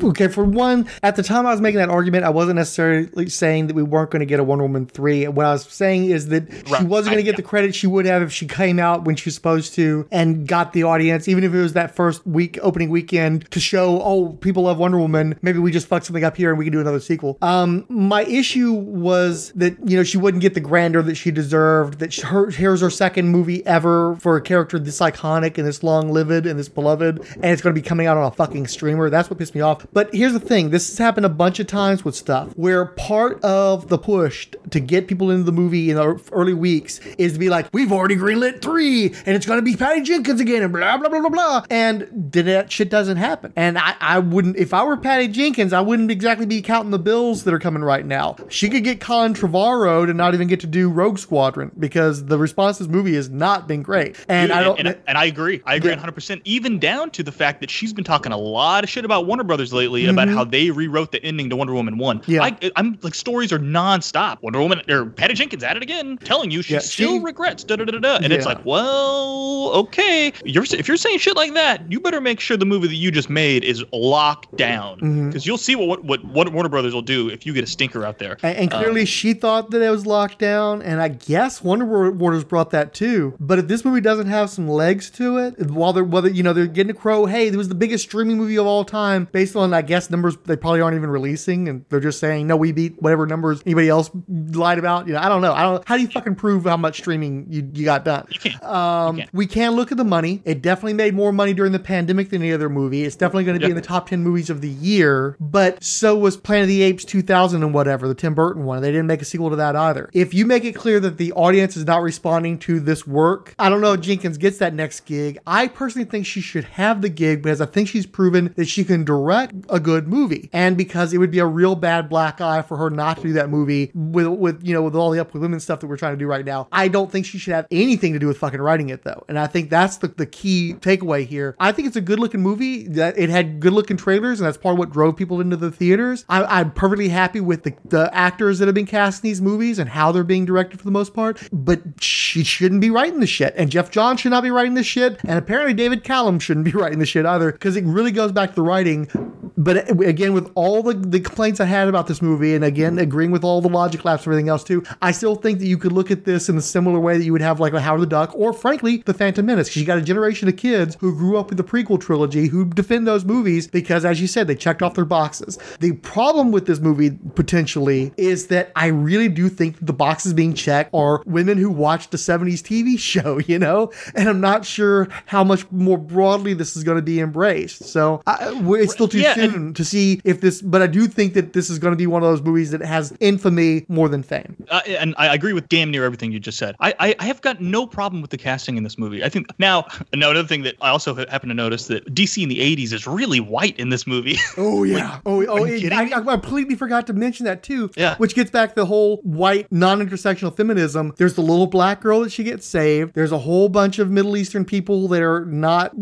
uh, 0.03 0.07
okay 0.09 0.27
for 0.27 0.43
one. 0.43 0.89
At 1.03 1.15
the 1.15 1.23
time 1.23 1.45
I 1.45 1.51
was 1.51 1.61
making 1.61 1.77
that 1.77 1.89
argument, 1.89 2.25
I 2.25 2.31
wasn't 2.31 2.57
necessarily 2.57 3.29
saying 3.29 3.67
that 3.67 3.75
we 3.75 3.83
weren't 3.83 4.11
going 4.11 4.19
to 4.19 4.25
get 4.25 4.41
a 4.41 4.43
Wonder 4.43 4.63
Woman 4.65 4.85
three. 4.85 5.25
What 5.27 5.45
I 5.45 5.53
was 5.53 5.63
saying 5.63 6.09
is 6.09 6.27
that 6.29 6.51
she 6.51 6.83
wasn't 6.83 7.13
going 7.13 7.17
to 7.17 7.23
get 7.23 7.33
yeah. 7.33 7.37
the 7.37 7.43
credit 7.43 7.75
she 7.75 7.87
would 7.87 8.05
have 8.05 8.21
if 8.23 8.33
she 8.33 8.45
came 8.45 8.79
out 8.79 9.05
when 9.05 9.15
she 9.15 9.27
was 9.27 9.35
supposed 9.35 9.73
to 9.75 10.05
and 10.11 10.47
got 10.47 10.73
the 10.73 10.83
audience, 10.83 11.27
even 11.27 11.43
if 11.43 11.53
it 11.53 11.61
was 11.61 11.73
that 11.73 11.95
first 11.95 12.25
week 12.27 12.59
opening 12.61 12.89
weekend 12.89 13.49
to 13.51 13.59
show, 13.59 14.01
oh, 14.01 14.33
people 14.41 14.63
love 14.63 14.77
Wonder 14.77 14.97
Woman. 14.97 15.37
Maybe 15.41 15.59
we 15.59 15.71
just 15.71 15.87
fucked 15.87 16.05
something 16.05 16.23
up 16.23 16.35
here 16.35 16.49
and 16.49 16.59
we 16.59 16.65
can 16.65 16.73
do 16.73 16.81
another 16.81 16.99
sequel. 16.99 17.37
Um, 17.41 17.85
my 17.87 18.23
issue 18.23 18.73
was 18.73 19.51
that 19.55 19.77
you 19.87 19.97
know 19.97 20.03
she 20.03 20.17
wouldn't 20.17 20.41
get 20.41 20.55
the 20.55 20.59
grandeur 20.59 21.01
that 21.03 21.15
she 21.15 21.31
deserved. 21.31 21.99
That 21.99 22.13
her 22.15 22.49
here's 22.49 22.81
her 22.81 22.89
second 22.89 23.29
movie 23.29 23.65
ever 23.65 24.14
for 24.19 24.37
a 24.37 24.41
character 24.41 24.79
this 24.79 24.99
iconic 24.99 25.57
and 25.57 25.67
this 25.67 25.83
long 25.83 26.11
lived 26.11 26.45
and 26.45 26.57
this 26.57 26.69
beloved, 26.69 27.19
and 27.19 27.45
it's 27.45 27.61
going 27.61 27.75
to 27.75 27.79
be 27.79 27.85
coming 27.85 28.07
out 28.07 28.17
on 28.17 28.23
a 28.23 28.31
fucking 28.31 28.67
streamer. 28.67 29.09
That's 29.09 29.29
what 29.29 29.39
pissed 29.39 29.55
me 29.55 29.61
off. 29.61 29.85
But 29.93 30.13
here's 30.13 30.33
the 30.33 30.39
thing: 30.39 30.69
this 30.69 30.89
has 30.89 30.97
happened 30.97 31.25
a 31.25 31.29
bunch 31.29 31.59
of 31.59 31.67
times 31.67 32.03
with 32.03 32.15
stuff 32.15 32.49
where 32.55 32.85
part 32.85 33.43
of 33.43 33.89
the 33.89 33.97
push 33.97 34.47
to 34.71 34.79
get 34.79 35.07
people 35.07 35.31
into 35.31 35.43
the 35.43 35.51
movie 35.51 35.89
in 35.89 35.95
the 35.95 36.21
early 36.31 36.53
weeks 36.53 36.99
is 37.17 37.33
to 37.33 37.39
be 37.39 37.49
like, 37.49 37.67
we've 37.73 37.91
already 37.91 38.15
greenlit 38.15 38.61
three, 38.61 39.07
and 39.07 39.35
it's 39.35 39.45
going 39.45 39.59
to 39.59 39.63
be 39.63 39.75
Patty 39.75 40.01
Jenkins 40.01 40.39
again, 40.39 40.63
and 40.63 40.71
blah 40.71 40.97
blah 40.97 41.09
blah 41.09 41.19
blah 41.19 41.29
blah. 41.29 41.65
And 41.69 42.07
that 42.33 42.71
shit 42.71 42.89
doesn't 42.89 43.17
happen. 43.17 43.53
And 43.55 43.77
I, 43.77 43.95
I 43.99 44.19
wouldn't, 44.19 44.57
if 44.57 44.73
I 44.73 44.83
were 44.83 44.97
Patty 44.97 45.27
Jenkins, 45.27 45.73
I 45.73 45.81
wouldn't 45.81 46.11
exactly 46.11 46.45
be 46.45 46.61
counting 46.61 46.91
the 46.91 46.99
bills 46.99 47.43
that 47.43 47.53
are 47.53 47.59
coming 47.59 47.83
right 47.83 48.05
now. 48.05 48.35
She 48.49 48.69
could 48.69 48.83
get 48.83 48.99
Colin 48.99 49.33
Trevorrow 49.33 50.05
to 50.05 50.13
not 50.13 50.33
even 50.33 50.47
get 50.47 50.59
to 50.61 50.67
do 50.67 50.89
Rogue 50.89 51.17
Squadron 51.17 51.71
because 51.79 52.25
the 52.25 52.37
response 52.37 52.77
to 52.77 52.83
this 52.83 52.91
movie 52.91 53.15
has 53.15 53.29
not 53.29 53.67
been 53.67 53.81
great. 53.81 54.04
And 54.27 54.49
Dude, 54.49 54.57
I 54.57 54.61
don't. 54.63 54.79
and, 54.79 54.97
and 55.07 55.17
I 55.17 55.25
agree. 55.25 55.61
I 55.65 55.75
agree 55.75 55.91
Yeah. 55.91 55.97
100%. 55.97 56.41
Even 56.45 56.79
down 56.79 57.11
to 57.11 57.23
the 57.23 57.31
fact 57.31 57.61
that 57.61 57.69
she's 57.69 57.93
been 57.93 58.03
talking 58.03 58.31
a 58.31 58.37
lot 58.37 58.83
of 58.83 58.89
shit 58.89 59.05
about 59.05 59.25
Warner 59.25 59.43
Brothers 59.43 59.73
lately 59.73 60.05
about 60.07 60.27
how 60.29 60.43
they 60.43 60.71
rewrote 60.71 61.11
the 61.11 61.23
ending 61.23 61.49
to 61.49 61.55
Wonder 61.55 61.73
Woman 61.73 61.97
1. 61.97 62.19
Mm-hmm. 62.19 62.31
Yeah. 62.31 62.43
I, 62.43 62.71
I'm 62.75 62.97
like, 63.01 63.15
stories 63.15 63.51
are 63.53 63.59
nonstop. 63.59 64.41
Wonder 64.41 64.59
Woman, 64.59 64.81
or 64.89 65.05
Patty 65.07 65.33
Jenkins 65.33 65.63
at 65.63 65.77
it 65.77 65.83
again, 65.83 66.17
telling 66.23 66.51
you 66.51 66.61
she 66.61 66.73
Yeah, 66.73 66.79
still 66.79 67.19
she- 67.19 67.23
regrets, 67.23 67.63
da 67.63 67.75
da 67.75 67.85
da 67.85 67.97
da. 67.99 68.15
And 68.17 68.31
it's 68.33 68.45
like, 68.45 68.63
well, 68.65 69.71
okay. 69.73 70.31
You're, 70.43 70.63
if 70.63 70.87
you're 70.87 70.97
saying 70.97 71.19
shit 71.19 71.35
like 71.35 71.53
that, 71.53 71.89
you 71.91 71.99
better 71.99 72.21
make 72.21 72.39
sure 72.39 72.57
the 72.57 72.65
movie 72.65 72.87
that 72.87 72.95
you 72.95 73.11
just 73.11 73.29
made 73.29 73.63
is 73.63 73.83
locked 73.91 74.55
down. 74.57 74.97
Mm-hmm. 74.97 75.27
Because 75.29 75.45
you'll 75.45 75.57
see 75.57 75.75
what, 75.75 76.03
what, 76.03 76.23
what 76.25 76.51
Warner 76.51 76.69
Brothers 76.69 76.93
will 76.93 77.01
do 77.01 77.29
if 77.29 77.45
you 77.45 77.53
get 77.53 77.63
a 77.63 77.67
stinker 77.67 78.05
out 78.05 78.19
there. 78.19 78.37
And, 78.43 78.57
and 78.57 78.71
clearly, 78.71 79.01
Um, 79.01 79.05
she 79.05 79.33
thought 79.33 79.71
that 79.71 79.81
it 79.81 79.89
was 79.89 80.05
locked 80.05 80.39
down, 80.39 80.81
and 80.81 81.01
I 81.01 81.09
guess 81.09 81.63
Wonder 81.63 81.85
Wa- 81.85 82.09
Warner's 82.11 82.43
brought 82.43 82.71
that 82.71 82.93
too. 82.93 83.35
But 83.39 83.59
if 83.59 83.67
this 83.67 83.83
movie 83.85 83.94
doesn't 84.01 84.27
have 84.27 84.49
some 84.49 84.67
legs 84.67 85.09
to 85.11 85.37
it, 85.37 85.69
while 85.71 85.93
they're 85.93 86.03
whether 86.03 86.29
you 86.29 86.43
know 86.43 86.53
they're 86.53 86.67
getting 86.67 86.91
a 86.91 86.93
crow, 86.99 87.25
hey, 87.25 87.47
it 87.47 87.55
was 87.55 87.69
the 87.69 87.75
biggest 87.75 88.03
streaming 88.05 88.37
movie 88.37 88.57
of 88.57 88.65
all 88.65 88.83
time, 88.85 89.27
based 89.31 89.55
on 89.55 89.73
I 89.73 89.81
guess 89.81 90.09
numbers 90.09 90.37
they 90.45 90.55
probably 90.55 90.81
aren't 90.81 90.95
even 90.95 91.09
releasing, 91.09 91.67
and 91.69 91.85
they're 91.89 91.99
just 91.99 92.19
saying 92.19 92.47
no, 92.47 92.55
we 92.57 92.71
beat 92.71 93.01
whatever 93.01 93.25
numbers 93.27 93.61
anybody 93.65 93.89
else 93.89 94.09
lied 94.27 94.79
about. 94.79 95.07
You 95.07 95.13
know, 95.13 95.19
I 95.19 95.29
don't 95.29 95.41
know. 95.41 95.53
I 95.53 95.63
don't. 95.63 95.87
How 95.87 95.95
do 95.95 96.01
you 96.01 96.07
fucking 96.09 96.35
prove 96.35 96.65
how 96.65 96.77
much 96.77 96.97
streaming 96.97 97.47
you, 97.49 97.69
you 97.73 97.85
got 97.85 98.05
done? 98.05 98.27
you. 98.43 98.51
Um, 98.67 99.17
You 99.17 99.25
we 99.33 99.45
can 99.47 99.73
look 99.73 99.91
at 99.91 99.97
the 99.97 100.03
money. 100.03 100.41
It 100.45 100.61
definitely 100.61 100.93
made 100.93 101.13
more 101.13 101.31
money 101.31 101.53
during 101.53 101.71
the 101.71 101.79
pandemic 101.79 102.29
than 102.29 102.41
any 102.41 102.51
other 102.51 102.69
movie. 102.69 103.03
It's 103.03 103.15
definitely 103.15 103.43
going 103.45 103.55
to 103.55 103.59
be 103.59 103.65
Yeah. 103.65 103.69
in 103.71 103.75
the 103.75 103.81
top 103.81 104.09
10 104.09 104.21
movies 104.21 104.49
of 104.49 104.61
the 104.61 104.69
year, 104.69 105.35
but 105.39 105.83
so 105.83 106.15
was 106.17 106.37
Planet 106.37 106.63
of 106.63 106.67
the 106.69 106.81
Apes 106.83 107.05
2000 107.05 107.63
and 107.63 107.73
whatever, 107.73 108.07
the 108.07 108.15
Tim 108.15 108.33
Burton 108.33 108.63
one. 108.65 108.81
They 108.81 108.91
didn't 108.91 109.07
make 109.07 109.21
a 109.21 109.25
sequel 109.25 109.49
to 109.49 109.55
that 109.57 109.75
either. 109.75 110.09
If 110.13 110.33
you 110.33 110.45
make 110.45 110.63
it 110.65 110.73
clear 110.73 110.99
that 110.99 111.17
the 111.17 111.31
audience 111.33 111.75
is 111.77 111.85
not 111.85 112.01
responding 112.01 112.57
to 112.59 112.79
this 112.79 113.05
work, 113.07 113.53
I 113.59 113.69
don't 113.69 113.74
know 113.81 113.93
if 113.93 114.01
Jenkins 114.01 114.37
gets 114.37 114.57
that 114.59 114.73
next 114.73 115.01
gig. 115.01 115.39
I 115.45 115.67
personally 115.67 116.05
think 116.05 116.25
she 116.25 116.41
should 116.41 116.65
have 116.65 117.01
the 117.01 117.09
gig 117.09 117.41
because 117.41 117.61
I 117.61 117.65
think 117.65 117.87
she's 117.87 118.05
proven 118.05 118.53
that 118.55 118.65
she 118.65 118.83
can 118.83 119.03
direct 119.03 119.53
a 119.69 119.79
good 119.79 120.07
movie. 120.07 120.49
And 120.53 120.77
because 120.77 121.13
it 121.13 121.17
would 121.17 121.31
be 121.31 121.39
a 121.39 121.45
real 121.45 121.75
bad 121.75 122.09
black 122.09 122.41
eye 122.41 122.61
for 122.61 122.77
her 122.77 122.89
not 122.89 123.17
to 123.17 123.23
do 123.23 123.33
that 123.33 123.49
movie 123.49 123.91
with, 123.93 124.27
with 124.27 124.65
you 124.65 124.73
know, 124.73 124.81
with 124.81 124.95
all 124.95 125.11
the 125.11 125.19
up 125.19 125.33
with 125.33 125.41
women 125.41 125.59
stuff 125.59 125.79
that 125.79 125.87
we're 125.87 125.97
trying 125.97 126.13
to 126.13 126.17
do 126.17 126.27
right 126.27 126.45
now. 126.45 126.67
I 126.71 126.87
don't 126.87 127.11
think 127.11 127.25
she 127.25 127.37
should 127.37 127.53
have 127.53 127.67
anything 127.71 128.13
to 128.13 128.19
do 128.19 128.27
with 128.27 128.37
fucking 128.37 128.61
writing 128.61 128.89
it 128.89 129.03
though. 129.03 129.23
And 129.27 129.37
I 129.39 129.47
think 129.47 129.69
that's 129.69 129.97
the, 129.97 130.07
the 130.07 130.25
key 130.25 130.75
takeaway 130.79 131.25
here. 131.25 131.55
I 131.59 131.71
think 131.71 131.87
it's 131.87 131.97
a 131.97 132.01
good 132.01 132.19
looking 132.19 132.41
movie. 132.41 132.87
That 132.87 133.17
it 133.17 133.29
had 133.29 133.59
good 133.59 133.73
looking 133.73 133.97
trailers, 133.97 134.39
and 134.39 134.47
that's 134.47 134.57
part 134.57 134.73
of 134.73 134.79
what 134.79 134.91
drove 134.91 135.15
people 135.15 135.41
into 135.41 135.57
the 135.57 135.71
theaters. 135.71 136.25
I, 136.29 136.43
I'm 136.43 136.71
perfectly 136.71 137.09
happy 137.09 137.41
with 137.41 137.63
the, 137.63 137.75
the 137.85 138.13
actors 138.13 138.59
that 138.59 138.67
have 138.67 138.75
been 138.75 138.85
cast 138.85 139.23
in 139.23 139.29
these 139.29 139.41
movies 139.41 139.79
and 139.79 139.89
how 139.89 140.11
they're 140.11 140.23
being 140.23 140.45
directed 140.45 140.79
for 140.79 140.85
the 140.85 140.91
most 140.91 141.13
part. 141.13 141.41
But 141.51 141.81
she 141.99 142.43
shouldn't 142.43 142.81
be 142.81 142.89
writing 142.89 143.19
the 143.19 143.27
shit. 143.27 143.53
And 143.57 143.64
Geoff 143.69 143.91
Johns 143.91 144.19
should 144.19 144.31
not 144.31 144.43
be 144.43 144.51
writing 144.51 144.73
this 144.73 144.85
shit. 144.85 145.19
And 145.23 145.37
apparently 145.37 145.73
David 145.73 146.03
Callaham 146.03 146.39
shouldn't 146.39 146.65
be 146.65 146.71
writing 146.73 146.99
the 146.99 147.05
shit 147.05 147.25
either, 147.25 147.51
because 147.51 147.75
it 147.75 147.83
really 147.85 148.11
goes 148.11 148.31
back 148.31 148.49
to 148.49 148.55
the 148.55 148.61
writing. 148.61 149.09
But 149.57 149.89
eh, 149.89 150.07
again, 150.07 150.33
with 150.33 150.51
all 150.55 150.83
the, 150.83 150.93
the 150.93 151.19
complaints 151.19 151.59
I 151.59 151.65
had 151.65 151.87
about 151.87 152.07
this 152.07 152.21
movie, 152.21 152.55
and 152.55 152.63
again, 152.63 152.99
agreeing 152.99 153.31
with 153.31 153.43
all 153.43 153.61
the 153.61 153.69
logic 153.69 154.03
laps 154.05 154.23
and 154.23 154.33
everything 154.33 154.49
else 154.49 154.63
too, 154.63 154.83
I 155.01 155.11
still 155.11 155.35
think 155.35 155.59
that 155.59 155.67
you 155.67 155.77
could 155.77 155.91
look 155.91 156.11
at 156.11 156.25
this 156.25 156.49
in 156.49 156.57
a 156.57 156.61
similar 156.61 156.99
way 156.99 157.17
that 157.17 157.23
you 157.23 157.31
would 157.31 157.41
have 157.41 157.59
like 157.59 157.73
a 157.73 157.79
Howard 157.79 158.01
the 158.01 158.07
Duck, 158.07 158.31
or 158.35 158.53
frankly, 158.53 158.97
the 159.05 159.13
Phantom 159.13 159.45
Menace, 159.45 159.69
because 159.69 159.81
you 159.81 159.87
got 159.87 159.97
a 159.97 160.01
generation 160.01 160.47
of 160.47 160.57
kids 160.57 160.97
who 160.99 161.15
grew 161.15 161.37
up 161.37 161.49
with 161.49 161.57
the 161.57 161.63
prequel 161.63 161.99
trilogy 161.99 162.47
who 162.47 162.65
defend 162.65 163.07
those 163.07 163.25
movies 163.25 163.67
because, 163.67 164.05
as 164.05 164.19
you 164.19 164.27
said, 164.27 164.47
they 164.47 164.55
checked 164.55 164.81
off 164.81 164.93
their 164.93 165.05
boxes. 165.05 165.57
The 165.79 165.93
problem 165.93 166.51
with 166.51 166.65
this 166.65 166.79
movie 166.79 167.11
potentially 167.35 168.13
is 168.17 168.47
that 168.47 168.71
I 168.75 168.87
really 168.87 169.29
do 169.29 169.49
think 169.49 169.77
the 169.85 169.93
boxes 169.93 170.33
being 170.33 170.53
checked 170.53 170.93
are 170.93 171.23
women 171.25 171.57
who 171.57 171.69
watched 171.69 172.11
the 172.11 172.17
70s 172.17 172.61
TV 172.61 172.99
show, 172.99 173.39
you 173.39 173.54
know, 173.59 173.91
and 174.15 174.29
I'm 174.29 174.41
not 174.41 174.65
sure 174.65 175.07
how 175.25 175.43
much 175.43 175.69
more 175.71 175.97
broadly 175.97 176.53
this 176.53 176.75
is 176.75 176.83
going 176.83 176.97
to 176.97 177.01
be 177.01 177.19
embraced. 177.19 177.83
So 177.85 178.21
I, 178.27 178.51
it's 178.53 178.93
still 178.93 179.07
too 179.07 179.19
Yeah, 179.19 179.33
soon 179.35 179.73
to 179.73 179.85
see 179.85 180.21
if 180.23 180.41
this, 180.41 180.61
but 180.61 180.81
I 180.81 180.87
do 180.87 181.07
think 181.07 181.33
that 181.33 181.53
this 181.53 181.69
is 181.69 181.79
going 181.79 181.91
to 181.93 181.97
be 181.97 182.07
one 182.07 182.23
of 182.23 182.29
those 182.29 182.41
movies 182.41 182.71
that 182.71 182.81
has 182.81 183.15
infamy 183.19 183.85
more 183.87 184.09
than 184.09 184.23
fame. 184.23 184.55
Uh, 184.69 184.81
and 184.87 185.15
I 185.17 185.33
agree 185.33 185.53
with 185.53 185.69
damn 185.69 185.91
near 185.91 186.05
everything 186.05 186.31
you 186.31 186.39
just 186.39 186.57
said. 186.57 186.75
I, 186.79 186.93
I, 186.99 187.15
I 187.19 187.25
have 187.25 187.41
got 187.41 187.61
no 187.61 187.85
problem 187.87 188.21
with 188.21 188.31
the 188.31 188.37
casting 188.37 188.77
in 188.77 188.83
this 188.83 188.97
movie. 188.97 189.23
I 189.23 189.29
think 189.29 189.47
now, 189.59 189.85
another 190.13 190.43
thing 190.43 190.63
that 190.63 190.75
I 190.81 190.89
also 190.89 191.15
happen 191.15 191.49
to 191.49 191.55
notice 191.55 191.87
that 191.87 192.05
DC 192.13 192.41
in 192.41 192.49
the 192.49 192.59
'80s 192.59 192.93
is 192.93 193.07
really 193.07 193.39
white 193.39 193.77
in 193.79 193.89
this 193.89 194.07
movie. 194.07 194.37
Oh 194.57 194.83
yeah. 194.83 195.19
oh, 195.25 195.45
oh 195.47 195.65
it- 195.65 195.91
I. 195.91 196.05
I 196.15 196.21
completely 196.21 196.75
forgot 196.75 197.07
to 197.07 197.13
mention 197.13 197.45
that 197.45 197.61
too. 197.63 197.91
Yeah. 197.97 198.15
Which 198.17 198.35
gets 198.35 198.51
back 198.51 198.69
to 198.69 198.75
the 198.75 198.85
whole 198.85 199.17
white 199.17 199.69
non-intersectional 199.71 200.55
feminism. 200.55 201.13
There's 201.17 201.33
the 201.33 201.41
little 201.41 201.67
black 201.67 202.01
girl 202.01 202.21
that 202.21 202.31
she 202.31 202.43
gets 202.43 202.65
saved. 202.65 203.13
There's 203.13 203.31
a 203.31 203.37
whole 203.45 203.69
bunch 203.69 203.99
of 203.99 204.09
Middle 204.11 204.35
Eastern 204.35 204.65
people 204.65 205.07
that 205.09 205.21
are 205.21 205.45
not 205.45 205.93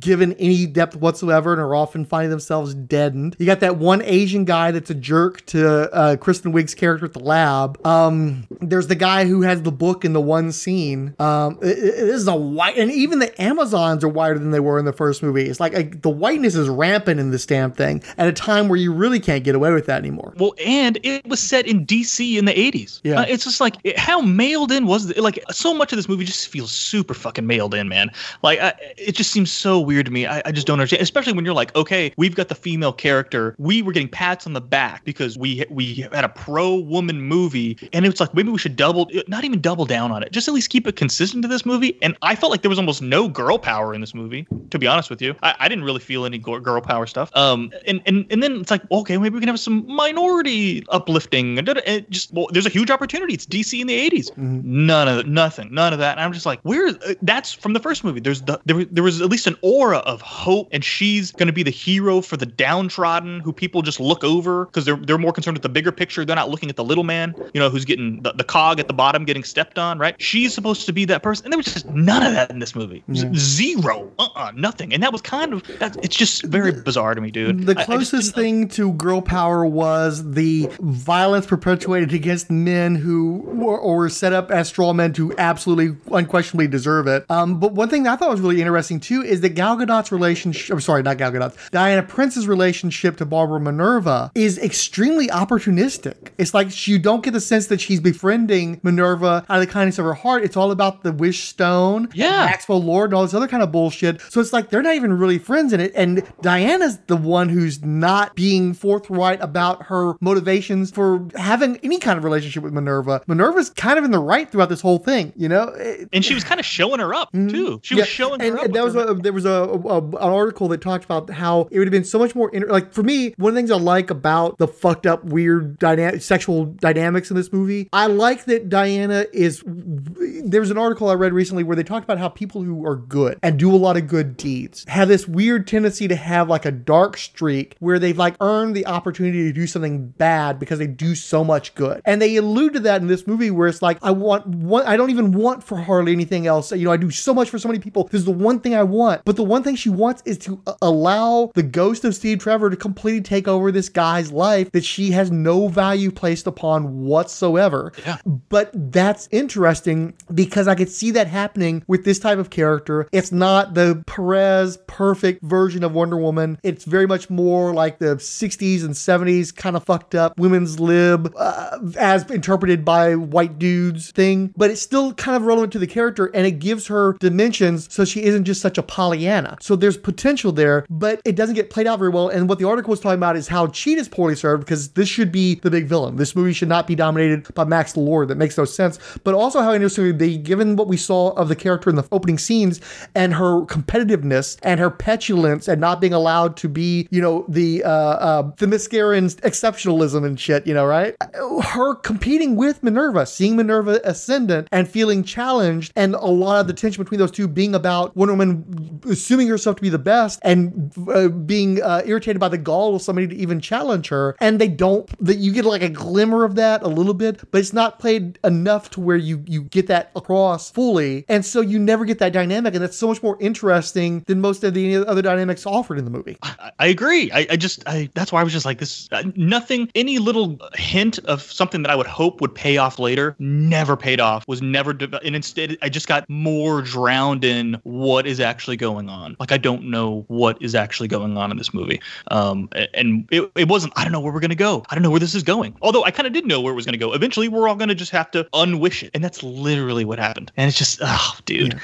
given 0.00 0.32
any 0.34 0.66
depth 0.66 0.96
whatsoever 0.96 1.52
and 1.52 1.60
are 1.60 1.74
often 1.74 2.04
finding 2.04 2.30
themselves 2.30 2.74
deadened. 2.74 3.36
You 3.38 3.46
got 3.46 3.60
that 3.60 3.76
one 3.76 4.00
Asian 4.02 4.44
guy 4.44 4.70
that's 4.70 4.88
a 4.90 4.94
jerk 4.94 5.44
to 5.46 5.92
uh, 5.92 6.16
Kristen 6.16 6.52
Wiig's 6.52 6.74
character 6.74 7.06
at 7.06 7.12
the 7.12 7.18
lab. 7.18 7.84
Um, 7.86 8.46
there's 8.60 8.86
the 8.86 8.94
guy 8.94 9.24
who 9.26 9.42
has 9.42 9.62
the 9.62 9.72
book 9.72 10.04
in 10.04 10.12
the 10.12 10.20
one 10.20 10.52
scene. 10.52 11.14
Um, 11.18 11.58
it- 11.62 11.78
it- 11.78 12.02
this 12.12 12.16
is 12.20 12.28
a 12.28 12.34
white, 12.36 12.76
and 12.78 12.90
even 12.90 13.18
the 13.18 13.40
Amazons 13.42 14.04
are 14.04 14.08
whiter 14.08 14.38
than 14.38 14.50
they 14.50 14.60
were 14.60 14.78
in 14.78 14.84
the 14.84 14.92
first 14.92 15.22
movie. 15.22 15.42
It's 15.48 15.60
like, 15.60 15.72
like 15.74 16.02
the 16.02 16.10
whiteness 16.10 16.54
is 16.54 16.68
rampant 16.68 17.18
in 17.20 17.30
this 17.30 17.44
damn 17.46 17.72
thing 17.72 18.02
at 18.18 18.28
a 18.28 18.32
time 18.32 18.68
where 18.68 18.78
you 18.78 18.92
really 18.92 19.18
can't 19.20 19.42
get 19.44 19.54
away 19.54 19.72
with 19.72 19.86
that 19.86 19.98
anymore. 19.98 20.34
well, 20.38 20.54
and 20.64 20.98
it 21.02 21.26
was 21.26 21.40
set 21.40 21.66
in 21.66 21.84
DC 21.86 22.36
in 22.38 22.44
the 22.44 22.52
'80s. 22.52 23.00
Yeah. 23.02 23.20
Uh, 23.20 23.24
it's 23.28 23.44
just 23.44 23.60
like 23.60 23.74
it, 23.84 23.98
how 23.98 24.20
mailed 24.20 24.70
in 24.72 24.86
was 24.86 25.10
it? 25.10 25.18
Like 25.18 25.42
so 25.50 25.74
much 25.74 25.92
of 25.92 25.96
this 25.96 26.08
movie 26.08 26.24
just 26.24 26.48
feels 26.48 26.70
super 26.92 27.14
fucking 27.14 27.46
mailed 27.46 27.72
in, 27.72 27.88
man. 27.88 28.10
Like 28.42 28.60
I, 28.60 28.74
it 28.98 29.12
just 29.12 29.30
seems 29.30 29.50
so 29.50 29.80
weird 29.80 30.04
to 30.04 30.12
me. 30.12 30.26
I, 30.26 30.42
I 30.44 30.52
just 30.52 30.66
don't 30.66 30.74
understand, 30.74 31.00
especially 31.00 31.32
when 31.32 31.46
you're 31.46 31.54
like, 31.54 31.74
okay, 31.74 32.12
we've 32.18 32.34
got 32.34 32.48
the 32.48 32.54
female 32.54 32.92
character. 32.92 33.54
We 33.58 33.80
were 33.80 33.92
getting 33.92 34.10
pats 34.10 34.46
on 34.46 34.52
the 34.52 34.60
back 34.60 35.02
because 35.04 35.38
we 35.38 35.64
we 35.70 36.06
had 36.12 36.26
a 36.26 36.28
pro 36.28 36.76
woman 36.76 37.22
movie, 37.22 37.78
and 37.94 38.04
it's 38.04 38.20
like 38.20 38.34
maybe 38.34 38.50
we 38.50 38.58
should 38.58 38.76
double, 38.76 39.10
not 39.26 39.44
even 39.44 39.62
double 39.62 39.86
down 39.86 40.12
on 40.12 40.22
it, 40.22 40.32
just 40.32 40.48
at 40.48 40.54
least 40.54 40.68
keep 40.68 40.86
it 40.86 40.96
consistent 40.96 41.40
to 41.42 41.48
this 41.48 41.64
movie. 41.64 41.96
And 42.02 42.14
I 42.20 42.34
felt 42.34 42.50
like 42.50 42.60
there 42.60 42.68
was 42.68 42.78
almost 42.78 43.00
no 43.00 43.26
girl 43.26 43.56
power 43.56 43.94
in 43.94 44.02
this 44.02 44.14
movie, 44.14 44.46
to 44.68 44.78
be 44.78 44.86
honest 44.86 45.08
with 45.08 45.22
you. 45.22 45.34
I, 45.42 45.54
I 45.60 45.68
didn't 45.68 45.84
really 45.84 46.00
feel 46.00 46.26
any 46.26 46.36
girl 46.36 46.82
power 46.82 47.06
stuff. 47.06 47.34
Um, 47.34 47.72
and 47.86 48.02
and 48.04 48.26
and 48.30 48.42
then 48.42 48.60
it's 48.60 48.70
like, 48.70 48.82
okay, 48.90 49.16
maybe 49.16 49.34
we 49.34 49.40
can 49.40 49.48
have 49.48 49.60
some 49.60 49.86
minority 49.86 50.84
uplifting. 50.90 51.58
And 51.58 51.68
it 51.68 52.10
just 52.10 52.34
well, 52.34 52.48
there's 52.52 52.66
a 52.66 52.70
huge 52.70 52.90
opportunity. 52.90 53.32
It's 53.32 53.46
DC 53.46 53.80
in 53.80 53.86
the 53.86 54.10
'80s. 54.10 54.36
None 54.36 55.08
of 55.08 55.26
nothing, 55.26 55.72
none 55.72 55.94
of 55.94 55.98
that. 56.00 56.18
And 56.18 56.20
I'm 56.20 56.34
just 56.34 56.44
like, 56.44 56.60
where 56.62 56.81
uh, 56.88 57.14
that's 57.22 57.52
from 57.52 57.72
the 57.72 57.80
first 57.80 58.04
movie. 58.04 58.20
There's 58.20 58.42
the 58.42 58.60
there, 58.64 58.84
there 58.84 59.04
was 59.04 59.20
at 59.20 59.28
least 59.28 59.46
an 59.46 59.56
aura 59.62 59.98
of 59.98 60.20
hope, 60.20 60.68
and 60.72 60.84
she's 60.84 61.32
going 61.32 61.46
to 61.46 61.52
be 61.52 61.62
the 61.62 61.70
hero 61.70 62.20
for 62.20 62.36
the 62.36 62.46
downtrodden, 62.46 63.40
who 63.40 63.52
people 63.52 63.82
just 63.82 64.00
look 64.00 64.24
over 64.24 64.66
because 64.66 64.84
they're 64.84 64.96
they're 64.96 65.18
more 65.18 65.32
concerned 65.32 65.56
with 65.56 65.62
the 65.62 65.68
bigger 65.68 65.92
picture. 65.92 66.24
They're 66.24 66.36
not 66.36 66.50
looking 66.50 66.68
at 66.68 66.76
the 66.76 66.84
little 66.84 67.04
man, 67.04 67.34
you 67.54 67.60
know, 67.60 67.70
who's 67.70 67.84
getting 67.84 68.22
the, 68.22 68.32
the 68.32 68.44
cog 68.44 68.80
at 68.80 68.88
the 68.88 68.94
bottom 68.94 69.24
getting 69.24 69.44
stepped 69.44 69.78
on. 69.78 69.98
Right? 69.98 70.20
She's 70.20 70.54
supposed 70.54 70.86
to 70.86 70.92
be 70.92 71.04
that 71.06 71.22
person, 71.22 71.46
and 71.46 71.52
there 71.52 71.58
was 71.58 71.66
just 71.66 71.86
none 71.90 72.24
of 72.24 72.32
that 72.32 72.50
in 72.50 72.58
this 72.58 72.74
movie. 72.74 73.04
Zero, 73.34 74.10
uh, 74.18 74.28
uh 74.34 74.52
nothing, 74.54 74.92
and 74.92 75.02
that 75.02 75.12
was 75.12 75.20
kind 75.22 75.52
of 75.52 75.62
that. 75.78 75.96
It's 76.02 76.16
just 76.16 76.42
very 76.44 76.72
bizarre 76.72 77.14
to 77.14 77.20
me, 77.20 77.30
dude. 77.30 77.66
The 77.66 77.78
I- 77.78 77.82
I 77.82 77.96
just 77.98 78.10
closest 78.12 78.34
thing 78.34 78.68
to 78.70 78.92
girl 78.92 79.20
power 79.20 79.64
was 79.66 80.32
the 80.32 80.68
violence 80.80 81.46
perpetuated 81.46 82.12
against 82.12 82.50
men 82.50 82.94
who 82.94 83.38
were, 83.44 83.78
or 83.78 83.96
were 83.96 84.08
set 84.08 84.32
up 84.32 84.50
as 84.50 84.68
straw 84.68 84.92
men 84.92 85.12
to 85.14 85.36
absolutely, 85.38 85.96
unquestionably 86.10 86.66
deserve 86.72 87.06
it. 87.06 87.24
Um, 87.30 87.60
but 87.60 87.72
one 87.72 87.88
thing 87.88 88.02
that 88.04 88.12
I 88.14 88.16
thought 88.16 88.30
was 88.30 88.40
really 88.40 88.60
interesting 88.60 88.98
too 88.98 89.22
is 89.22 89.40
that 89.42 89.50
Gal 89.50 89.76
Gadot's 89.76 90.10
relationship, 90.10 90.72
I'm 90.74 90.80
sorry, 90.80 91.02
not 91.02 91.18
Gal 91.18 91.30
Gadot's, 91.30 91.56
Diana 91.70 92.02
Prince's 92.02 92.48
relationship 92.48 93.16
to 93.18 93.24
Barbara 93.26 93.60
Minerva 93.60 94.32
is 94.34 94.58
extremely 94.58 95.28
opportunistic. 95.28 96.30
It's 96.38 96.54
like 96.54 96.86
you 96.88 96.98
don't 96.98 97.22
get 97.22 97.32
the 97.32 97.40
sense 97.40 97.66
that 97.68 97.80
she's 97.80 98.00
befriending 98.00 98.80
Minerva 98.82 99.44
out 99.48 99.60
of 99.60 99.60
the 99.60 99.66
kindness 99.72 99.98
of 99.98 100.04
her 100.04 100.14
heart. 100.14 100.42
It's 100.44 100.56
all 100.56 100.70
about 100.70 101.02
the 101.02 101.12
wish 101.12 101.44
stone, 101.48 102.08
Yeah. 102.14 102.46
Maxwell 102.46 102.82
Lord, 102.82 103.10
and 103.10 103.14
all 103.16 103.22
this 103.22 103.34
other 103.34 103.48
kind 103.48 103.62
of 103.62 103.70
bullshit. 103.70 104.20
So 104.30 104.40
it's 104.40 104.52
like 104.52 104.70
they're 104.70 104.82
not 104.82 104.94
even 104.94 105.12
really 105.12 105.38
friends 105.38 105.72
in 105.72 105.80
it. 105.80 105.92
And 105.94 106.22
Diana's 106.40 106.98
the 107.06 107.16
one 107.16 107.48
who's 107.48 107.82
not 107.84 108.34
being 108.34 108.74
forthright 108.74 109.40
about 109.42 109.84
her 109.84 110.14
motivations 110.20 110.90
for 110.90 111.26
having 111.36 111.76
any 111.82 111.98
kind 111.98 112.18
of 112.18 112.24
relationship 112.24 112.62
with 112.62 112.72
Minerva. 112.72 113.22
Minerva's 113.26 113.70
kind 113.70 113.98
of 113.98 114.04
in 114.04 114.10
the 114.10 114.18
right 114.18 114.50
throughout 114.50 114.68
this 114.68 114.80
whole 114.80 114.98
thing, 114.98 115.32
you 115.36 115.48
know? 115.48 115.68
And 116.12 116.24
she 116.24 116.34
was 116.34 116.44
kind 116.44 116.58
of 116.58 116.61
showing 116.62 117.00
her 117.00 117.14
up 117.14 117.30
too. 117.32 117.80
She 117.82 117.94
Mm-hmm. 117.94 117.98
yeah, 117.98 118.02
was 118.02 118.08
showing 118.08 118.40
and, 118.40 118.50
her 118.52 118.58
up. 118.58 118.64
and 118.66 118.74
that 118.74 118.84
was 118.84 118.94
a, 118.96 119.14
there 119.14 119.32
was 119.32 119.44
a, 119.44 119.50
a- 119.50 119.98
an 119.98 120.14
article 120.16 120.68
that 120.68 120.80
talked 120.80 121.04
about 121.04 121.28
how 121.30 121.68
it 121.70 121.78
would 121.78 121.86
have 121.88 121.92
been 121.92 122.04
so 122.04 122.18
much 122.18 122.34
more 122.34 122.50
inter- 122.50 122.68
like 122.68 122.92
for 122.92 123.02
me 123.02 123.34
one 123.38 123.50
of 123.50 123.54
the 123.54 123.58
things 123.60 123.70
I 123.70 123.76
like 123.76 124.10
about 124.10 124.58
the 124.58 124.68
fucked 124.68 125.06
up 125.06 125.24
weird 125.24 125.78
dyna- 125.78 126.20
sexual 126.20 126.66
dynamics 126.66 127.30
in 127.30 127.36
this 127.36 127.52
movie 127.52 127.88
I 127.92 128.06
like 128.06 128.44
that 128.46 128.68
Diana 128.68 129.26
is 129.32 129.62
there 129.66 130.60
was 130.60 130.70
an 130.70 130.78
article 130.78 131.08
I 131.08 131.14
read 131.14 131.32
recently 131.32 131.64
where 131.64 131.76
they 131.76 131.82
talked 131.82 132.04
about 132.04 132.18
how 132.18 132.28
people 132.28 132.62
who 132.62 132.84
are 132.86 132.96
good 132.96 133.38
and 133.42 133.58
do 133.58 133.74
a 133.74 133.76
lot 133.76 133.96
of 133.96 134.06
good 134.08 134.36
deeds 134.36 134.84
have 134.88 135.08
this 135.08 135.26
weird 135.28 135.66
tendency 135.66 136.08
to 136.08 136.16
have 136.16 136.48
like 136.48 136.64
a 136.64 136.70
dark 136.70 137.16
streak 137.16 137.76
where 137.80 137.98
they've 137.98 138.16
like 138.18 138.34
earned 138.40 138.74
the 138.76 138.86
opportunity 138.86 139.44
to 139.44 139.52
do 139.52 139.66
something 139.66 140.08
bad 140.08 140.58
because 140.58 140.78
they 140.78 140.86
do 140.86 141.14
so 141.14 141.44
much 141.44 141.74
good 141.74 142.00
and 142.04 142.20
they 142.20 142.36
allude 142.36 142.74
to 142.74 142.80
that 142.80 143.00
in 143.00 143.06
this 143.08 143.26
movie 143.26 143.50
where 143.50 143.68
it's 143.68 143.82
like 143.82 143.98
I 144.02 144.10
want 144.10 144.46
one 144.46 144.86
I 144.86 144.96
don't 144.96 145.10
even 145.10 145.32
want 145.32 145.62
for 145.64 145.78
Harley 145.78 146.12
anything 146.12 146.41
else 146.46 146.72
you 146.72 146.84
know 146.84 146.92
I 146.92 146.96
do 146.96 147.10
so 147.10 147.32
much 147.34 147.50
for 147.50 147.58
so 147.58 147.68
many 147.68 147.78
people 147.80 148.04
this 148.04 148.20
is 148.20 148.24
the 148.24 148.30
one 148.30 148.60
thing 148.60 148.74
I 148.74 148.82
want 148.82 149.22
but 149.24 149.36
the 149.36 149.42
one 149.44 149.62
thing 149.62 149.76
she 149.76 149.90
wants 149.90 150.22
is 150.24 150.38
to 150.38 150.60
allow 150.80 151.50
the 151.54 151.62
ghost 151.62 152.04
of 152.04 152.14
Steve 152.14 152.38
Trevor 152.38 152.70
to 152.70 152.76
completely 152.76 153.20
take 153.20 153.48
over 153.48 153.70
this 153.72 153.88
guy's 153.88 154.32
life 154.32 154.70
that 154.72 154.84
she 154.84 155.10
has 155.12 155.30
no 155.30 155.68
value 155.68 156.10
placed 156.10 156.46
upon 156.46 157.04
whatsoever 157.04 157.92
Yeah. 158.06 158.18
but 158.48 158.70
that's 158.92 159.28
interesting 159.30 160.14
because 160.34 160.68
I 160.68 160.74
could 160.74 160.90
see 160.90 161.10
that 161.12 161.26
happening 161.26 161.82
with 161.86 162.04
this 162.04 162.18
type 162.18 162.38
of 162.38 162.50
character. 162.50 163.08
It's 163.12 163.32
not 163.32 163.74
the 163.74 164.02
Perez 164.06 164.78
perfect 164.86 165.42
version 165.42 165.84
of 165.84 165.92
Wonder 165.92 166.16
Woman. 166.16 166.58
It's 166.62 166.84
very 166.84 167.06
much 167.06 167.30
more 167.30 167.72
like 167.72 167.98
the 167.98 168.16
60s 168.16 168.84
and 168.84 168.94
70s 168.94 169.54
kind 169.54 169.76
of 169.76 169.84
fucked 169.84 170.14
up 170.14 170.38
women's 170.38 170.80
lib 170.80 171.32
uh, 171.36 171.78
as 171.98 172.28
interpreted 172.30 172.84
by 172.84 173.14
white 173.14 173.58
dudes 173.58 174.10
thing, 174.10 174.52
but 174.56 174.70
it's 174.70 174.80
still 174.82 175.12
kind 175.14 175.36
of 175.36 175.42
relevant 175.44 175.72
to 175.72 175.78
the 175.78 175.86
character 175.86 176.31
and 176.34 176.46
it 176.46 176.58
gives 176.58 176.86
her 176.86 177.14
dimensions 177.20 177.92
so 177.92 178.04
she 178.04 178.22
isn't 178.22 178.44
just 178.44 178.60
such 178.60 178.78
a 178.78 178.82
Pollyanna. 178.82 179.56
So 179.60 179.76
there's 179.76 179.96
potential 179.96 180.52
there, 180.52 180.86
but 180.90 181.20
it 181.24 181.36
doesn't 181.36 181.54
get 181.54 181.70
played 181.70 181.86
out 181.86 181.98
very 181.98 182.10
well. 182.10 182.28
And 182.28 182.48
what 182.48 182.58
the 182.58 182.66
article 182.66 182.90
was 182.90 183.00
talking 183.00 183.18
about 183.18 183.36
is 183.36 183.48
how 183.48 183.68
Cheetah's 183.68 184.08
poorly 184.08 184.36
served 184.36 184.64
because 184.64 184.90
this 184.90 185.08
should 185.08 185.32
be 185.32 185.56
the 185.56 185.70
big 185.70 185.86
villain. 185.86 186.16
This 186.16 186.34
movie 186.34 186.52
should 186.52 186.68
not 186.68 186.86
be 186.86 186.94
dominated 186.94 187.52
by 187.54 187.64
Max 187.64 187.96
Lord. 187.96 188.28
That 188.28 188.38
makes 188.38 188.56
no 188.56 188.64
sense. 188.64 188.98
But 189.24 189.34
also 189.34 189.60
how 189.60 189.72
interesting 189.72 190.18
they, 190.18 190.36
given 190.36 190.76
what 190.76 190.88
we 190.88 190.96
saw 190.96 191.30
of 191.30 191.48
the 191.48 191.56
character 191.56 191.90
in 191.90 191.96
the 191.96 192.06
opening 192.12 192.38
scenes 192.38 192.80
and 193.14 193.34
her 193.34 193.62
competitiveness 193.66 194.58
and 194.62 194.80
her 194.80 194.90
petulance 194.90 195.68
and 195.68 195.80
not 195.80 196.00
being 196.00 196.12
allowed 196.12 196.56
to 196.58 196.68
be, 196.68 197.08
you 197.10 197.20
know, 197.20 197.44
the 197.48 197.82
uh, 197.84 197.88
uh, 197.90 198.42
Themysciran's 198.52 199.36
exceptionalism 199.36 200.24
and 200.24 200.38
shit, 200.38 200.66
you 200.66 200.74
know, 200.74 200.86
right? 200.86 201.16
Her 201.62 201.94
competing 201.94 202.56
with 202.56 202.82
Minerva, 202.82 203.26
seeing 203.26 203.56
Minerva 203.56 204.00
ascendant 204.04 204.68
and 204.72 204.88
feeling 204.88 205.22
challenged, 205.24 205.92
and 205.96 206.14
a 206.22 206.30
lot 206.30 206.60
of 206.60 206.66
the 206.66 206.72
tension 206.72 207.02
between 207.02 207.18
those 207.18 207.30
two 207.30 207.48
being 207.48 207.74
about 207.74 208.16
Wonder 208.16 208.34
Woman 208.34 209.00
assuming 209.08 209.48
herself 209.48 209.76
to 209.76 209.82
be 209.82 209.88
the 209.88 209.98
best 209.98 210.40
and 210.42 210.92
uh, 211.08 211.28
being 211.28 211.82
uh, 211.82 212.02
irritated 212.04 212.40
by 212.40 212.48
the 212.48 212.58
gall 212.58 212.94
of 212.94 213.02
somebody 213.02 213.28
to 213.28 213.36
even 213.36 213.60
challenge 213.60 214.08
her. 214.08 214.36
And 214.40 214.60
they 214.60 214.68
don't, 214.68 215.08
that 215.24 215.36
you 215.36 215.52
get 215.52 215.64
like 215.64 215.82
a 215.82 215.88
glimmer 215.88 216.44
of 216.44 216.54
that 216.56 216.82
a 216.82 216.88
little 216.88 217.14
bit, 217.14 217.40
but 217.50 217.58
it's 217.58 217.72
not 217.72 217.98
played 217.98 218.38
enough 218.44 218.90
to 218.90 219.00
where 219.00 219.16
you 219.16 219.42
you 219.46 219.62
get 219.64 219.86
that 219.88 220.10
across 220.16 220.70
fully. 220.70 221.24
And 221.28 221.44
so 221.44 221.60
you 221.60 221.78
never 221.78 222.04
get 222.04 222.18
that 222.18 222.32
dynamic, 222.32 222.74
and 222.74 222.82
that's 222.82 222.96
so 222.96 223.08
much 223.08 223.22
more 223.22 223.36
interesting 223.40 224.20
than 224.26 224.40
most 224.40 224.64
of 224.64 224.74
the 224.74 224.96
other 225.06 225.22
dynamics 225.22 225.66
offered 225.66 225.98
in 225.98 226.04
the 226.04 226.10
movie. 226.10 226.36
I, 226.42 226.72
I 226.78 226.86
agree. 226.86 227.30
I, 227.32 227.46
I 227.50 227.56
just, 227.56 227.82
I 227.86 228.08
that's 228.14 228.32
why 228.32 228.40
I 228.40 228.44
was 228.44 228.52
just 228.52 228.66
like 228.66 228.78
this. 228.78 229.08
Uh, 229.12 229.24
nothing, 229.36 229.90
any 229.94 230.18
little 230.18 230.58
hint 230.74 231.18
of 231.20 231.42
something 231.42 231.82
that 231.82 231.90
I 231.90 231.96
would 231.96 232.06
hope 232.06 232.40
would 232.40 232.54
pay 232.54 232.76
off 232.76 232.98
later, 232.98 233.34
never 233.38 233.96
paid 233.96 234.20
off. 234.20 234.46
Was 234.46 234.62
never, 234.62 234.90
and 235.24 235.34
instead, 235.36 235.76
I 235.82 235.88
just 235.88 236.08
got 236.08 236.11
more 236.28 236.82
drowned 236.82 237.44
in 237.44 237.80
what 237.84 238.26
is 238.26 238.40
actually 238.40 238.76
going 238.76 239.08
on. 239.08 239.36
Like 239.40 239.52
I 239.52 239.56
don't 239.58 239.84
know 239.90 240.24
what 240.28 240.60
is 240.62 240.74
actually 240.74 241.08
going 241.08 241.36
on 241.36 241.50
in 241.50 241.56
this 241.56 241.72
movie. 241.74 242.00
Um, 242.30 242.68
and 242.94 243.28
it, 243.30 243.50
it 243.56 243.68
wasn't. 243.68 243.92
I 243.96 244.02
don't 244.04 244.12
know 244.12 244.20
where 244.20 244.32
we're 244.32 244.40
gonna 244.40 244.54
go. 244.54 244.84
I 244.90 244.94
don't 244.94 245.02
know 245.02 245.10
where 245.10 245.20
this 245.20 245.34
is 245.34 245.42
going. 245.42 245.76
Although 245.82 246.04
I 246.04 246.10
kind 246.10 246.26
of 246.26 246.32
did 246.32 246.46
know 246.46 246.60
where 246.60 246.72
it 246.72 246.76
was 246.76 246.84
gonna 246.86 246.96
go. 246.98 247.12
Eventually, 247.12 247.48
we're 247.48 247.68
all 247.68 247.74
gonna 247.76 247.94
just 247.94 248.12
have 248.12 248.30
to 248.32 248.44
unwish 248.52 249.02
it, 249.02 249.10
and 249.14 249.22
that's 249.24 249.42
literally 249.42 250.04
what 250.04 250.18
happened. 250.18 250.52
And 250.56 250.68
it's 250.68 250.78
just, 250.78 251.00
oh, 251.02 251.34
dude, 251.44 251.74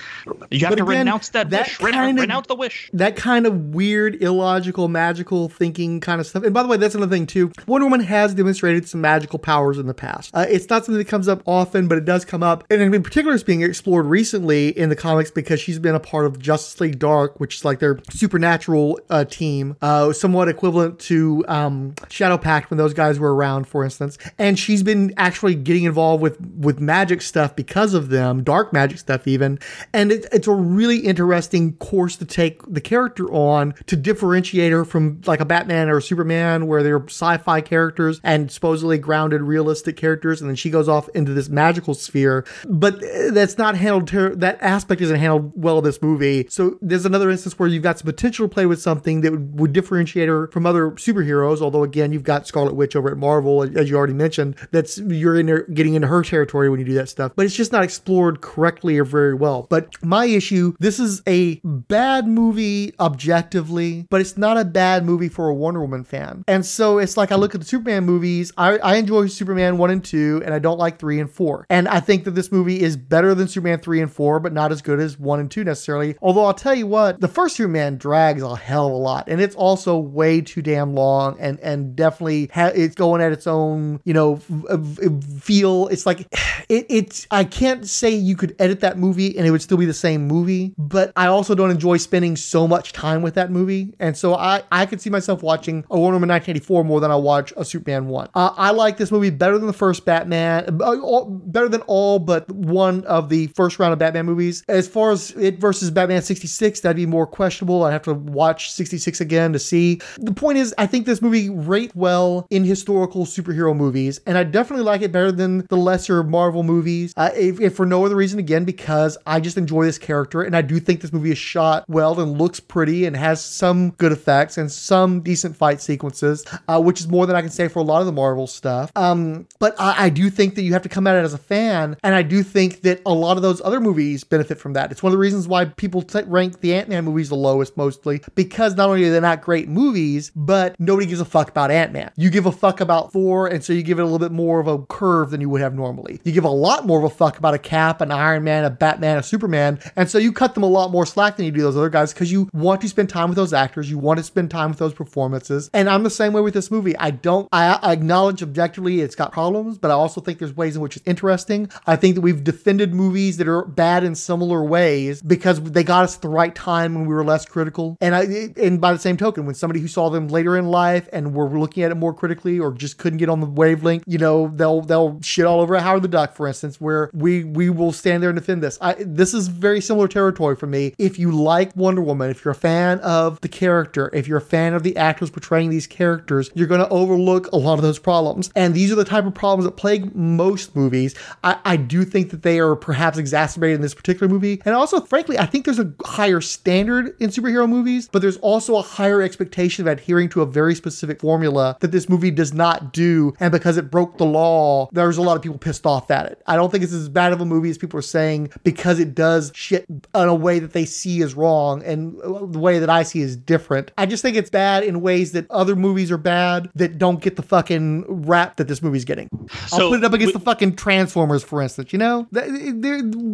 you 0.51 0.61
have 0.61 0.71
But 0.71 0.77
to 0.77 0.83
again, 0.85 0.87
renounce 0.87 1.31
that, 1.31 1.51
that 1.51 1.67
wish. 1.67 1.81
Ren- 1.81 1.93
kind 1.95 2.19
of- 2.19 2.23
renounce 2.23 2.47
the 2.47 2.55
wish. 2.55 2.91
that 2.93 3.17
kind 3.17 3.47
of 3.47 3.75
weird, 3.75 4.23
illogical, 4.23 4.89
magical 4.89 5.49
thinking 5.49 6.01
kind 6.01 6.21
of 6.21 6.27
stuff. 6.27 6.43
And 6.45 6.53
by 6.55 6.63
the 6.63 6.69
way, 6.69 6.77
that's 6.77 6.95
another 6.95 7.11
thing 7.15 7.27
too. 7.27 7.51
Wonder 7.67 7.87
Woman 7.87 8.01
has 8.01 8.35
demonstrated 8.35 8.89
some 8.89 9.01
magical 9.01 9.39
powers 9.39 9.79
in 9.79 9.87
the 9.87 9.95
past. 9.95 10.31
Uh, 10.35 10.45
it's 10.49 10.69
not 10.69 10.85
something 10.85 10.99
that 10.99 11.09
comes 11.09 11.29
up 11.29 11.43
often, 11.47 11.89
but 11.89 11.99
it 11.99 12.05
does 12.05 12.25
come 12.25 12.43
up. 12.43 12.65
And 12.71 12.83
in 12.83 13.03
particular, 13.03 13.35
it's 13.35 13.43
being 13.43 13.63
explored 13.63 14.07
recently 14.07 14.18
in 14.19 14.89
the 14.89 14.97
comics 14.97 15.31
because 15.31 15.61
she's 15.61 15.79
been 15.79 15.95
a 15.95 16.01
part 16.01 16.27
of 16.27 16.39
Justice 16.39 16.81
League 16.81 16.99
Dark, 16.99 17.39
which 17.39 17.57
is 17.57 17.65
like 17.65 17.79
their 17.79 17.99
supernatural 18.11 18.99
uh, 19.11 19.25
team, 19.25 19.77
uh, 19.81 20.13
somewhat 20.13 20.49
equivalent 20.49 20.99
to 20.99 21.45
um, 21.47 21.93
Shadowpact 22.09 22.71
when 22.71 22.79
those 22.79 22.95
guys 22.95 23.19
were 23.19 23.35
around, 23.35 23.69
for 23.69 23.85
instance. 23.85 24.19
And 24.39 24.59
she's 24.59 24.83
been 24.83 25.15
actually 25.17 25.55
getting 25.55 25.85
involved 25.85 26.23
with 26.23 26.41
with 26.41 26.81
magic 26.81 27.23
stuff 27.23 27.55
because 27.55 27.95
of 27.95 28.09
them, 28.09 28.43
dark 28.43 28.73
magic 28.73 28.99
stuff 28.99 29.29
even. 29.29 29.59
And 29.93 30.11
it, 30.11 30.27
it's 30.33 30.49
a 30.49 30.55
really 30.55 30.99
interesting 30.99 31.77
course 31.77 32.17
to 32.17 32.25
take 32.25 32.63
the 32.67 32.81
character 32.81 33.33
on 33.33 33.75
to 33.87 33.97
differentiate 33.97 34.73
her 34.73 34.85
from 34.85 35.21
like 35.27 35.41
a 35.41 35.45
Batman 35.45 35.89
or 35.89 35.99
a 35.99 36.03
Superman, 36.03 36.67
where 36.67 36.83
they're 36.83 37.03
sci-fi 37.05 37.61
characters 37.61 38.21
and 38.25 38.51
supposedly 38.51 38.99
grounded, 38.99 39.43
realistic 39.43 39.97
characters, 39.97 40.41
and 40.41 40.51
then 40.51 40.57
she 40.57 40.71
goes 40.71 40.89
off 40.89 41.09
into 41.11 41.33
this 41.33 41.49
magical 41.49 41.95
sphere. 41.95 42.45
But 42.67 42.97
uh, 42.97 43.31
that's 43.31 43.59
not 43.59 43.77
handled. 43.77 44.08
Ter- 44.09 44.35
that 44.37 44.59
aspect 44.61 45.01
isn't 45.01 45.17
handled 45.17 45.53
well 45.55 45.79
in 45.79 45.85
this 45.85 46.03
movie. 46.03 46.47
So 46.49 46.79
there's 46.81 47.07
another 47.07 47.31
instance 47.31 47.59
where 47.59 47.69
you've 47.69 47.83
got 47.83 47.99
some 47.99 48.07
potential 48.07 48.49
to 48.49 48.53
play 48.53 48.67
with 48.67 48.81
something 48.81 49.21
that 49.21 49.31
would, 49.31 49.61
would 49.61 49.73
differentiate 49.73 50.29
her 50.29 50.49
from 50.49 50.67
other 50.67 50.91
superheroes. 50.93 51.61
Although 51.61 51.85
again, 51.85 52.13
you've 52.13 52.23
got 52.25 52.47
Scarlet 52.47 52.75
Witch 52.75 52.97
over 52.97 53.11
at 53.11 53.17
Marvel, 53.17 53.63
as 53.63 53.89
you 53.89 53.97
already 53.97 54.15
mentioned. 54.15 54.57
That's 54.73 54.99
you're 54.99 55.39
in 55.39 55.47
there 55.47 55.63
getting 55.65 55.95
into 55.95 56.09
her 56.09 56.23
territory 56.23 56.69
when 56.71 56.81
you 56.81 56.87
do 56.87 56.95
that 56.95 57.09
stuff. 57.09 57.33
But 57.37 57.47
it's 57.47 57.55
just 57.55 57.73
not 57.73 57.85
explored 57.85 58.41
correctly 58.41 58.99
or 58.99 59.05
very 59.05 59.35
well. 59.35 59.67
But 59.69 60.03
my 60.03 60.25
issue, 60.25 60.75
this 60.81 60.99
is 60.99 61.23
a 61.27 61.61
bad 61.65 62.27
movie 62.27 62.95
objectively, 62.99 64.07
but 64.11 64.21
it's 64.21 64.37
not 64.37 64.57
a 64.57 64.65
bad 64.65 65.05
movie 65.05 65.29
for 65.29 65.49
a 65.49 65.55
Wonder 65.55 65.81
Woman 65.81 66.05
fan. 66.05 66.45
And 66.49 66.65
so 66.65 66.99
it's 66.99 67.17
like 67.17 67.33
I 67.33 67.37
look 67.37 67.55
at 67.55 67.61
the 67.61 67.67
Superman 67.67 68.05
movies. 68.05 68.53
I, 68.57 68.79
I 68.79 68.97
enjoy 68.97 69.27
Superman 69.27 69.79
one 69.79 69.91
and 69.91 70.05
two, 70.05 70.43
and 70.45 70.55
I 70.55 70.59
don't 70.59 70.79
like 70.79 70.99
three 70.99 71.21
and 71.21 71.31
four. 71.31 71.67
And 71.69 71.89
I 71.89 72.01
think 72.01 72.25
that 72.25 72.33
this 72.33 72.51
movie 72.51 72.81
is 72.81 72.97
better 72.97 73.35
than 73.35 73.49
Superman 73.49 73.81
three 73.81 73.98
and 74.01 74.13
four, 74.13 74.41
but 74.41 74.53
not 74.53 74.73
as 74.73 74.83
good 74.83 75.01
as 75.01 75.19
one 75.19 75.41
and 75.41 75.51
two 75.51 75.65
necessarily. 75.65 76.17
Although 76.23 76.45
I'll 76.45 76.55
tell 76.55 76.75
you 76.75 76.87
what, 76.87 77.21
the 77.21 77.29
first 77.29 77.57
Superman 77.57 77.97
drags 77.97 78.43
a 78.43 78.57
hell 78.57 78.87
of 78.87 78.93
a 78.93 78.97
lot, 78.97 79.29
and 79.29 79.41
it's 79.41 79.55
also 79.57 79.99
way 79.99 80.41
too 80.41 80.63
damn 80.63 80.95
long, 80.95 81.37
and 81.39 81.59
and 81.61 81.97
definitely 81.97 82.51
ha- 82.53 82.73
it's 82.75 82.95
going 82.95 83.21
at 83.21 83.33
its 83.33 83.47
own 83.47 84.01
you 84.05 84.15
know 84.15 84.35
f- 84.35 85.01
f- 85.03 85.25
feel. 85.43 85.89
It's 85.89 86.07
like 86.07 86.21
it, 86.69 86.87
it's 86.89 87.27
I 87.31 87.45
can't 87.45 87.87
say 87.87 88.11
you 88.11 88.37
could 88.37 88.55
edit 88.59 88.81
that 88.81 88.99
movie 88.99 89.37
and 89.37 89.47
it 89.47 89.51
would 89.51 89.63
still 89.63 89.79
be 89.79 89.87
the 89.87 89.95
same 89.95 90.27
movie, 90.27 90.75
but 90.79 91.13
I 91.17 91.27
also 91.27 91.55
don't 91.55 91.71
enjoy 91.71 91.97
spending 91.97 92.37
so 92.37 92.69
much 92.69 92.93
time 92.93 93.23
with 93.23 93.35
that 93.35 93.51
movie, 93.51 93.95
and 93.99 94.17
so 94.17 94.35
I 94.35 94.63
I 94.71 94.87
could 94.87 95.01
see 95.01 95.11
myself 95.11 95.43
watching 95.43 95.85
a 95.91 95.99
Wonder 95.99 96.17
Woman 96.17 96.29
1984 96.29 96.85
more 96.85 97.01
than 97.01 97.11
I 97.11 97.17
watch 97.17 97.53
a 97.57 97.65
Superman 97.65 98.09
one. 98.09 98.29
Uh, 98.35 98.53
I 98.57 98.71
like 98.71 98.97
this 98.97 99.11
movie 99.11 99.31
better 99.31 99.59
than 99.59 99.67
the 99.67 99.73
first 99.73 100.05
Batman, 100.05 100.81
uh, 100.81 101.01
all, 101.01 101.25
better 101.27 101.69
than 101.69 101.83
all 101.83 102.19
but 102.19 102.51
one 102.51 103.05
of 103.05 103.29
the 103.29 103.47
first 103.49 103.79
round 103.79 103.88
of 103.93 103.99
Batman 103.99 104.27
movies. 104.27 104.65
As 104.69 104.89
far 104.89 105.11
as 105.11 105.31
it 105.33 105.59
versus 105.59 105.91
Batman 105.91 106.23
66, 106.23 106.81
that'd 106.81 106.97
be 106.97 107.07
more 107.07 107.27
questionable. 107.27 107.85
I'd 107.85 107.93
have 107.93 108.03
to 108.03 108.15
watch 108.15 108.73
66 108.73 109.21
again 109.21 109.53
to 109.53 109.59
see. 109.59 110.01
The 110.19 110.33
point 110.33 110.59
is, 110.59 110.75
I 110.79 110.87
think 110.87 111.07
this 111.07 111.23
movie 111.23 111.51
rate 111.51 111.95
well 111.95 112.47
in 112.51 112.65
historical 112.65 113.25
superhero 113.25 113.75
movies, 113.77 114.21
and 114.27 114.39
I 114.39 114.45
definitely 114.45 114.85
like 114.85 115.03
it 115.03 115.13
better 115.13 115.33
than 115.33 115.67
the 115.69 115.77
lesser 115.77 116.23
Marvel 116.23 116.63
movies. 116.63 117.13
Uh, 117.17 117.31
if, 117.35 117.61
if 117.61 117.75
for 117.75 117.87
no 117.87 118.05
other 118.05 118.17
reason, 118.17 118.39
again, 118.39 118.65
because 118.65 119.17
I 119.27 119.41
just 119.41 119.57
enjoy 119.57 119.85
this 119.85 119.99
character, 119.99 120.43
and 120.43 120.57
I 120.57 120.63
do 120.63 120.81
think 120.81 121.01
this 121.01 121.13
movie 121.13 121.31
is 121.31 121.39
shot 121.39 121.85
well 121.89 122.19
and 122.21 122.39
looks 122.39 122.61
pretty 122.61 123.07
and 123.07 123.17
has 123.17 123.45
some 123.45 123.91
good 123.91 124.13
effects 124.13 124.59
and 124.59 124.71
some 124.71 125.21
decent 125.21 125.57
fight 125.57 125.81
sequences, 125.81 126.45
uh, 126.69 126.81
which 126.81 127.01
is 127.01 127.09
more 127.09 127.27
than 127.27 127.37
I 127.37 127.41
can 127.41 127.51
say 127.51 127.69
for 127.69 127.81
a 127.81 127.83
lot 127.83 128.01
of 128.01 128.07
the 128.07 128.13
Marvel 128.13 128.47
stuff. 128.47 128.91
Um, 128.97 129.47
but 129.59 129.75
I, 129.79 130.07
I 130.07 130.09
do 130.11 130.31
think 130.31 130.55
that 130.55 130.63
you 130.63 130.73
have 130.73 130.83
to 130.83 130.89
come 130.89 131.07
at 131.07 131.17
it 131.17 131.25
as 131.25 131.35
a 131.35 131.39
fan, 131.39 131.97
and 132.03 132.15
I 132.15 132.23
do 132.23 132.43
think 132.43 132.83
that 132.83 133.01
a 133.07 133.13
lot 133.13 133.37
of 133.37 133.43
those 133.43 133.61
other 133.69 133.81
movies 133.81 134.25
benefit 134.25 134.59
from 134.59 134.73
that. 134.73 134.91
It's 134.91 135.03
one 135.03 135.11
of 135.11 135.13
the 135.13 135.21
reasons 135.21 135.47
why 135.47 135.67
people 135.67 136.01
t- 136.01 136.23
rank 136.27 136.61
the 136.61 136.75
Ant 136.75 136.89
Man 136.89 137.05
movies 137.05 137.29
the 137.29 137.35
lowest 137.37 137.77
mostly, 137.77 138.23
because 138.35 138.75
not 138.75 138.89
only 138.89 139.05
are 139.05 139.13
they 139.13 139.21
not 139.21 139.43
great 139.43 139.69
movies, 139.69 140.33
but 140.35 140.75
nobody 140.81 141.07
gives 141.07 141.21
a 141.21 141.27
fuck 141.27 141.51
about 141.51 141.71
Ant 141.71 141.93
Man. 141.93 142.11
You 142.17 142.31
give 142.31 142.47
a 142.47 142.53
fuck 142.53 142.81
about 142.81 143.13
Thor, 143.13 143.47
and 143.47 143.63
so 143.63 143.75
you 143.75 143.83
give 143.83 143.99
it 143.99 144.03
a 144.03 144.05
little 144.07 144.19
bit 144.19 144.33
more 144.33 144.59
of 144.59 144.67
a 144.67 144.79
curve 144.87 145.31
than 145.31 145.43
you 145.43 145.51
would 145.51 145.61
have 145.61 145.75
normally. 145.75 146.19
You 146.25 146.33
give 146.33 146.45
a 146.45 146.51
lot 146.51 146.87
more 146.87 146.99
of 146.99 147.05
a 147.05 147.15
fuck 147.15 147.39
about 147.39 147.53
a 147.55 147.59
Cap, 147.59 148.01
an 148.01 148.11
Iron 148.11 148.43
Man, 148.43 148.65
a 148.65 148.71
Batman, 148.71 149.19
a 149.19 149.23
Superman, 149.23 149.79
and 149.97 150.11
so 150.11 150.17
you 150.17 150.33
cut 150.33 150.55
them 150.55 150.63
a 150.63 150.67
lot 150.67 150.91
more 150.91 151.05
slack 151.05 151.37
than 151.37 151.45
you 151.45 151.53
do 151.53 151.61
those 151.61 151.77
other 151.77 151.91
guys 151.91 152.15
because 152.15 152.33
you 152.33 152.49
want 152.55 152.81
to 152.81 152.89
spend 152.89 153.11
time 153.11 153.29
with 153.29 153.37
those 153.37 153.53
actors, 153.53 153.91
you 153.91 153.99
want 153.99 154.17
to 154.17 154.25
spend 154.25 154.51
time 154.51 154.71
with 154.71 154.79
those 154.79 154.95
performances, 154.95 155.69
and 155.75 155.91
I'm 155.91 156.05
the 156.05 156.11
same 156.11 156.33
way 156.33 156.41
with 156.41 156.55
this 156.55 156.71
movie. 156.71 156.97
I 156.97 157.11
don't, 157.11 157.49
I, 157.53 157.79
I 157.83 157.93
acknowledge 157.93 158.43
objectively 158.43 159.01
it's 159.03 159.15
got 159.15 159.33
problems, 159.33 159.77
but 159.77 159.91
I 159.91 159.95
also 159.95 160.21
think 160.21 160.39
there's 160.39 160.57
ways 160.57 160.77
in 160.77 160.83
which 160.83 160.97
it's 160.97 161.07
interesting. 161.07 161.71
I 161.87 161.97
think 161.97 162.15
that 162.15 162.23
we've 162.23 162.43
defended 162.43 162.95
movies 162.95 163.37
that 163.37 163.49
are 163.49 163.58
bad 163.65 164.05
in 164.05 164.15
similar 164.15 164.63
ways 164.65 165.23
because 165.23 165.61
they 165.63 165.85
got 165.85 166.05
us 166.05 166.17
at 166.17 166.23
the 166.23 166.29
right 166.29 166.55
time 166.55 166.95
when 166.95 167.07
we 167.07 167.15
were 167.15 167.25
less 167.25 167.45
critical. 167.45 167.97
And 168.01 168.15
I, 168.15 168.51
and 168.57 168.81
by 168.81 168.93
the 168.93 168.99
same 168.99 169.17
token, 169.17 169.47
when 169.47 169.55
somebody 169.55 169.81
who 169.81 169.89
saw 169.89 170.11
them 170.11 170.29
later 170.29 170.57
in 170.57 170.67
life 170.69 171.09
and 171.13 171.35
were 171.35 171.49
looking 171.49 171.83
at 171.83 171.91
it 171.91 171.97
more 171.97 172.15
critically 172.15 172.59
or 172.59 172.73
just 172.73 172.99
couldn't 172.99 173.19
get 173.19 173.29
on 173.29 173.41
the 173.41 173.47
wavelength, 173.47 174.05
you 174.07 174.19
know, 174.19 174.49
they'll 174.55 174.81
they'll 174.83 175.21
shit 175.23 175.45
all 175.45 175.61
over 175.61 175.79
Howard 175.79 176.03
the 176.03 176.09
Duck, 176.09 176.35
for 176.35 176.47
instance, 176.47 176.81
where 176.81 177.11
we 177.13 177.45
we 177.45 177.71
will 177.71 177.93
stand 177.93 178.23
there 178.23 178.31
and 178.31 178.39
defend 178.39 178.63
this. 178.63 178.79
I, 178.81 178.95
this 178.99 179.35
is 179.35 179.49
very 179.49 179.81
similar 179.81 180.09
territory 180.09 180.57
for 180.57 180.67
me. 180.67 180.95
If 180.99 181.19
you 181.19 181.33
like 181.33 181.75
Wonder 181.77 182.03
Woman, 182.03 182.31
if 182.31 182.45
you're 182.45 182.53
a 182.53 182.57
fan 182.57 183.01
of 183.01 183.41
the 183.41 183.49
character, 183.49 184.11
if 184.13 184.29
you're 184.29 184.39
a 184.39 184.43
fan 184.43 184.75
of 184.75 184.83
the 184.83 184.97
actors 184.97 185.31
portraying 185.31 185.71
these 185.71 185.87
characters, 185.87 186.51
you're 186.55 186.67
going 186.67 186.81
to 186.81 186.89
overlook 186.89 187.51
a 187.53 187.57
lot 187.57 187.75
of 187.75 187.83
those 187.83 187.99
problems. 187.99 188.51
And 188.55 188.75
these 188.75 188.93
are 188.93 188.97
the 188.97 189.05
type 189.05 189.25
of 189.25 189.35
problems 189.35 189.65
that 189.65 189.77
plague 189.77 190.15
most 190.15 190.77
movies. 190.77 191.15
I, 191.43 191.59
I 191.65 191.77
do 191.77 192.05
think 192.05 192.31
that 192.31 192.43
they 192.43 192.59
are 192.59 192.77
perhaps 192.77 193.19
exacerbated 193.19 193.48
in 193.57 193.81
this 193.81 193.95
particular 193.95 194.29
movie. 194.33 194.61
And 194.65 194.75
also, 194.75 195.01
frankly, 195.01 195.39
I 195.39 195.47
think 195.47 195.65
there's 195.65 195.79
a 195.79 195.93
higher 196.05 196.41
standard 196.41 197.17
in 197.21 197.31
superhero 197.31 197.69
movies, 197.69 198.09
but 198.11 198.21
there's 198.23 198.37
also 198.39 198.77
a 198.77 198.83
higher 198.83 199.23
expectation 199.23 199.87
of 199.87 199.93
adhering 199.93 200.29
to 200.31 200.43
a 200.43 200.47
very 200.47 200.75
specific 200.75 201.21
formula 201.21 201.77
that 201.81 201.93
this 201.93 202.09
movie 202.09 202.31
does 202.31 202.53
not 202.53 202.93
do. 202.93 203.33
And 203.41 203.53
because 203.53 203.77
it 203.77 203.91
broke 203.91 204.19
the 204.19 204.27
law, 204.27 204.89
there's 204.93 205.17
a 205.17 205.23
lot 205.23 205.37
of 205.37 205.43
people 205.43 205.59
pissed 205.59 205.87
off 205.87 206.11
at 206.11 206.27
it. 206.27 206.43
I 206.47 206.57
don't 206.57 206.71
think 206.71 206.85
it's 206.85 206.93
as 206.93 207.09
bad 207.09 207.33
of 207.33 207.41
a 207.41 207.45
movie 207.45 207.71
as 207.71 207.79
people 207.79 207.99
are 207.99 208.03
saying 208.03 208.51
because 208.65 208.99
it 208.99 209.15
does 209.15 209.53
shit 209.55 209.87
in 209.89 210.05
a 210.15 210.35
way 210.35 210.59
that 210.59 210.73
they 210.73 210.85
see 210.85 211.23
as 211.23 211.35
wrong 211.35 211.83
and 211.85 212.19
the 212.19 212.59
way 212.59 212.79
that 212.79 212.91
I 212.91 213.03
see 213.03 213.21
is 213.21 213.37
different. 213.37 213.91
I 213.99 214.07
just 214.07 214.23
think 214.23 214.37
it's 214.37 214.51
bad 214.51 214.85
in 214.85 215.01
ways 215.01 215.33
that 215.33 215.51
other 215.51 215.77
movies 215.77 216.11
are 216.11 216.19
bad 216.19 216.71
that 216.75 216.99
don't 216.99 217.21
get 217.21 217.37
the 217.37 217.43
fucking 217.43 218.05
rap 218.27 218.57
that 218.57 218.69
this 218.69 218.83
movie's 218.83 219.05
getting. 219.05 219.29
I'll 219.73 219.79
So, 219.79 219.89
put 219.91 219.99
it 220.01 220.05
up 220.05 220.13
against 220.13 220.35
we- 220.35 220.39
the 220.39 220.45
fucking 220.45 220.77
Transformers, 220.77 221.43
for 221.43 221.63
instance. 221.63 221.93
You 221.93 221.99
know, 221.99 222.27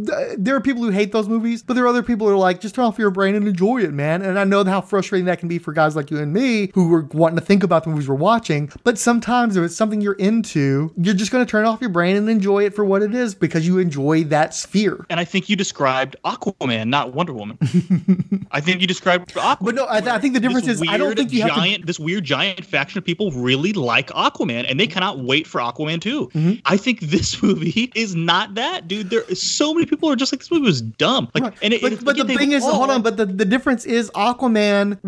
Th- 0.06 0.36
there 0.38 0.54
are 0.56 0.60
people 0.60 0.82
who 0.82 0.90
hate 0.90 1.12
those 1.12 1.28
movies, 1.28 1.62
but 1.62 1.74
there 1.74 1.84
are 1.84 1.88
other 1.88 2.02
people 2.02 2.26
who 2.26 2.34
are 2.34 2.38
like, 2.38 2.60
just 2.60 2.74
turn 2.74 2.84
off 2.84 2.98
your 2.98 3.10
brain 3.10 3.34
and 3.34 3.46
enjoy 3.46 3.82
it, 3.82 3.92
man. 3.92 4.22
And 4.22 4.38
I 4.38 4.44
know 4.44 4.64
how 4.64 4.80
frustrating 4.80 5.26
that 5.26 5.38
can 5.38 5.48
be 5.48 5.58
for 5.58 5.72
guys 5.72 5.96
like 5.96 6.10
you 6.10 6.18
and 6.18 6.32
me 6.32 6.70
who 6.74 6.92
are 6.94 7.08
wanting 7.12 7.38
to 7.38 7.44
think 7.44 7.62
about 7.62 7.84
the 7.84 7.90
movies 7.90 8.08
we're 8.08 8.14
watching. 8.14 8.70
But 8.82 8.98
sometimes 8.98 9.56
if 9.56 9.64
it's 9.64 9.76
something 9.76 10.00
you're 10.00 10.14
into, 10.14 10.92
you're 10.96 11.14
just 11.14 11.30
going 11.30 11.44
to 11.44 11.50
turn 11.50 11.64
off 11.64 11.80
your 11.80 11.90
brain 11.90 12.16
and 12.16 12.28
enjoy 12.28 12.64
it 12.64 12.74
for 12.74 12.84
what 12.84 13.02
it 13.02 13.14
is 13.14 13.34
because 13.34 13.66
you 13.66 13.78
enjoy 13.78 14.24
that 14.24 14.54
sphere. 14.54 15.04
And 15.10 15.20
I 15.20 15.24
think 15.24 15.48
you 15.48 15.56
described 15.56 16.16
Aquaman, 16.24 16.88
not 16.88 17.14
Wonder 17.14 17.32
Woman. 17.32 17.58
I 18.50 18.60
think 18.60 18.80
you 18.80 18.86
described 18.86 19.34
Aquaman. 19.34 19.58
But 19.60 19.74
no, 19.74 19.86
I, 19.88 20.00
th- 20.00 20.12
I 20.12 20.18
think 20.18 20.34
the 20.34 20.40
difference 20.40 20.68
is 20.68 20.82
I 20.88 20.96
don't 20.96 21.16
think 21.16 21.32
you 21.32 21.42
have 21.42 21.54
to 21.54 21.74
this 21.84 21.98
weird 21.98 22.24
giant 22.24 22.64
faction 22.64 22.98
of 22.98 23.04
people 23.04 23.30
really 23.32 23.72
like 23.72 24.08
Aquaman, 24.08 24.68
and 24.68 24.78
they 24.78 24.86
cannot 24.86 25.20
wait 25.20 25.46
for 25.46 25.60
Aquaman 25.60 26.00
2. 26.00 26.28
Mm-hmm. 26.28 26.52
I 26.64 26.76
think 26.76 27.00
this 27.00 27.42
movie 27.42 27.92
is 27.94 28.14
not 28.14 28.54
that, 28.54 28.88
dude. 28.88 29.10
There 29.10 29.22
are 29.28 29.34
so 29.34 29.74
many 29.74 29.86
people 29.86 29.93
are 30.10 30.16
just 30.16 30.32
like 30.32 30.40
this 30.40 30.50
movie 30.50 30.66
was 30.66 30.80
dumb. 30.82 31.28
Like, 31.34 31.44
Right. 31.44 31.54
and 31.62 31.74
it, 31.74 31.80
but, 32.04 32.16
the 32.16 32.24
thing 32.36 32.52
is, 32.52 32.62
hold 32.64 32.90
on. 32.90 33.02
But 33.02 33.16
the, 33.16 33.26
the 33.26 33.44
difference 33.44 33.84
is 33.84 34.10
Aquaman. 34.12 34.98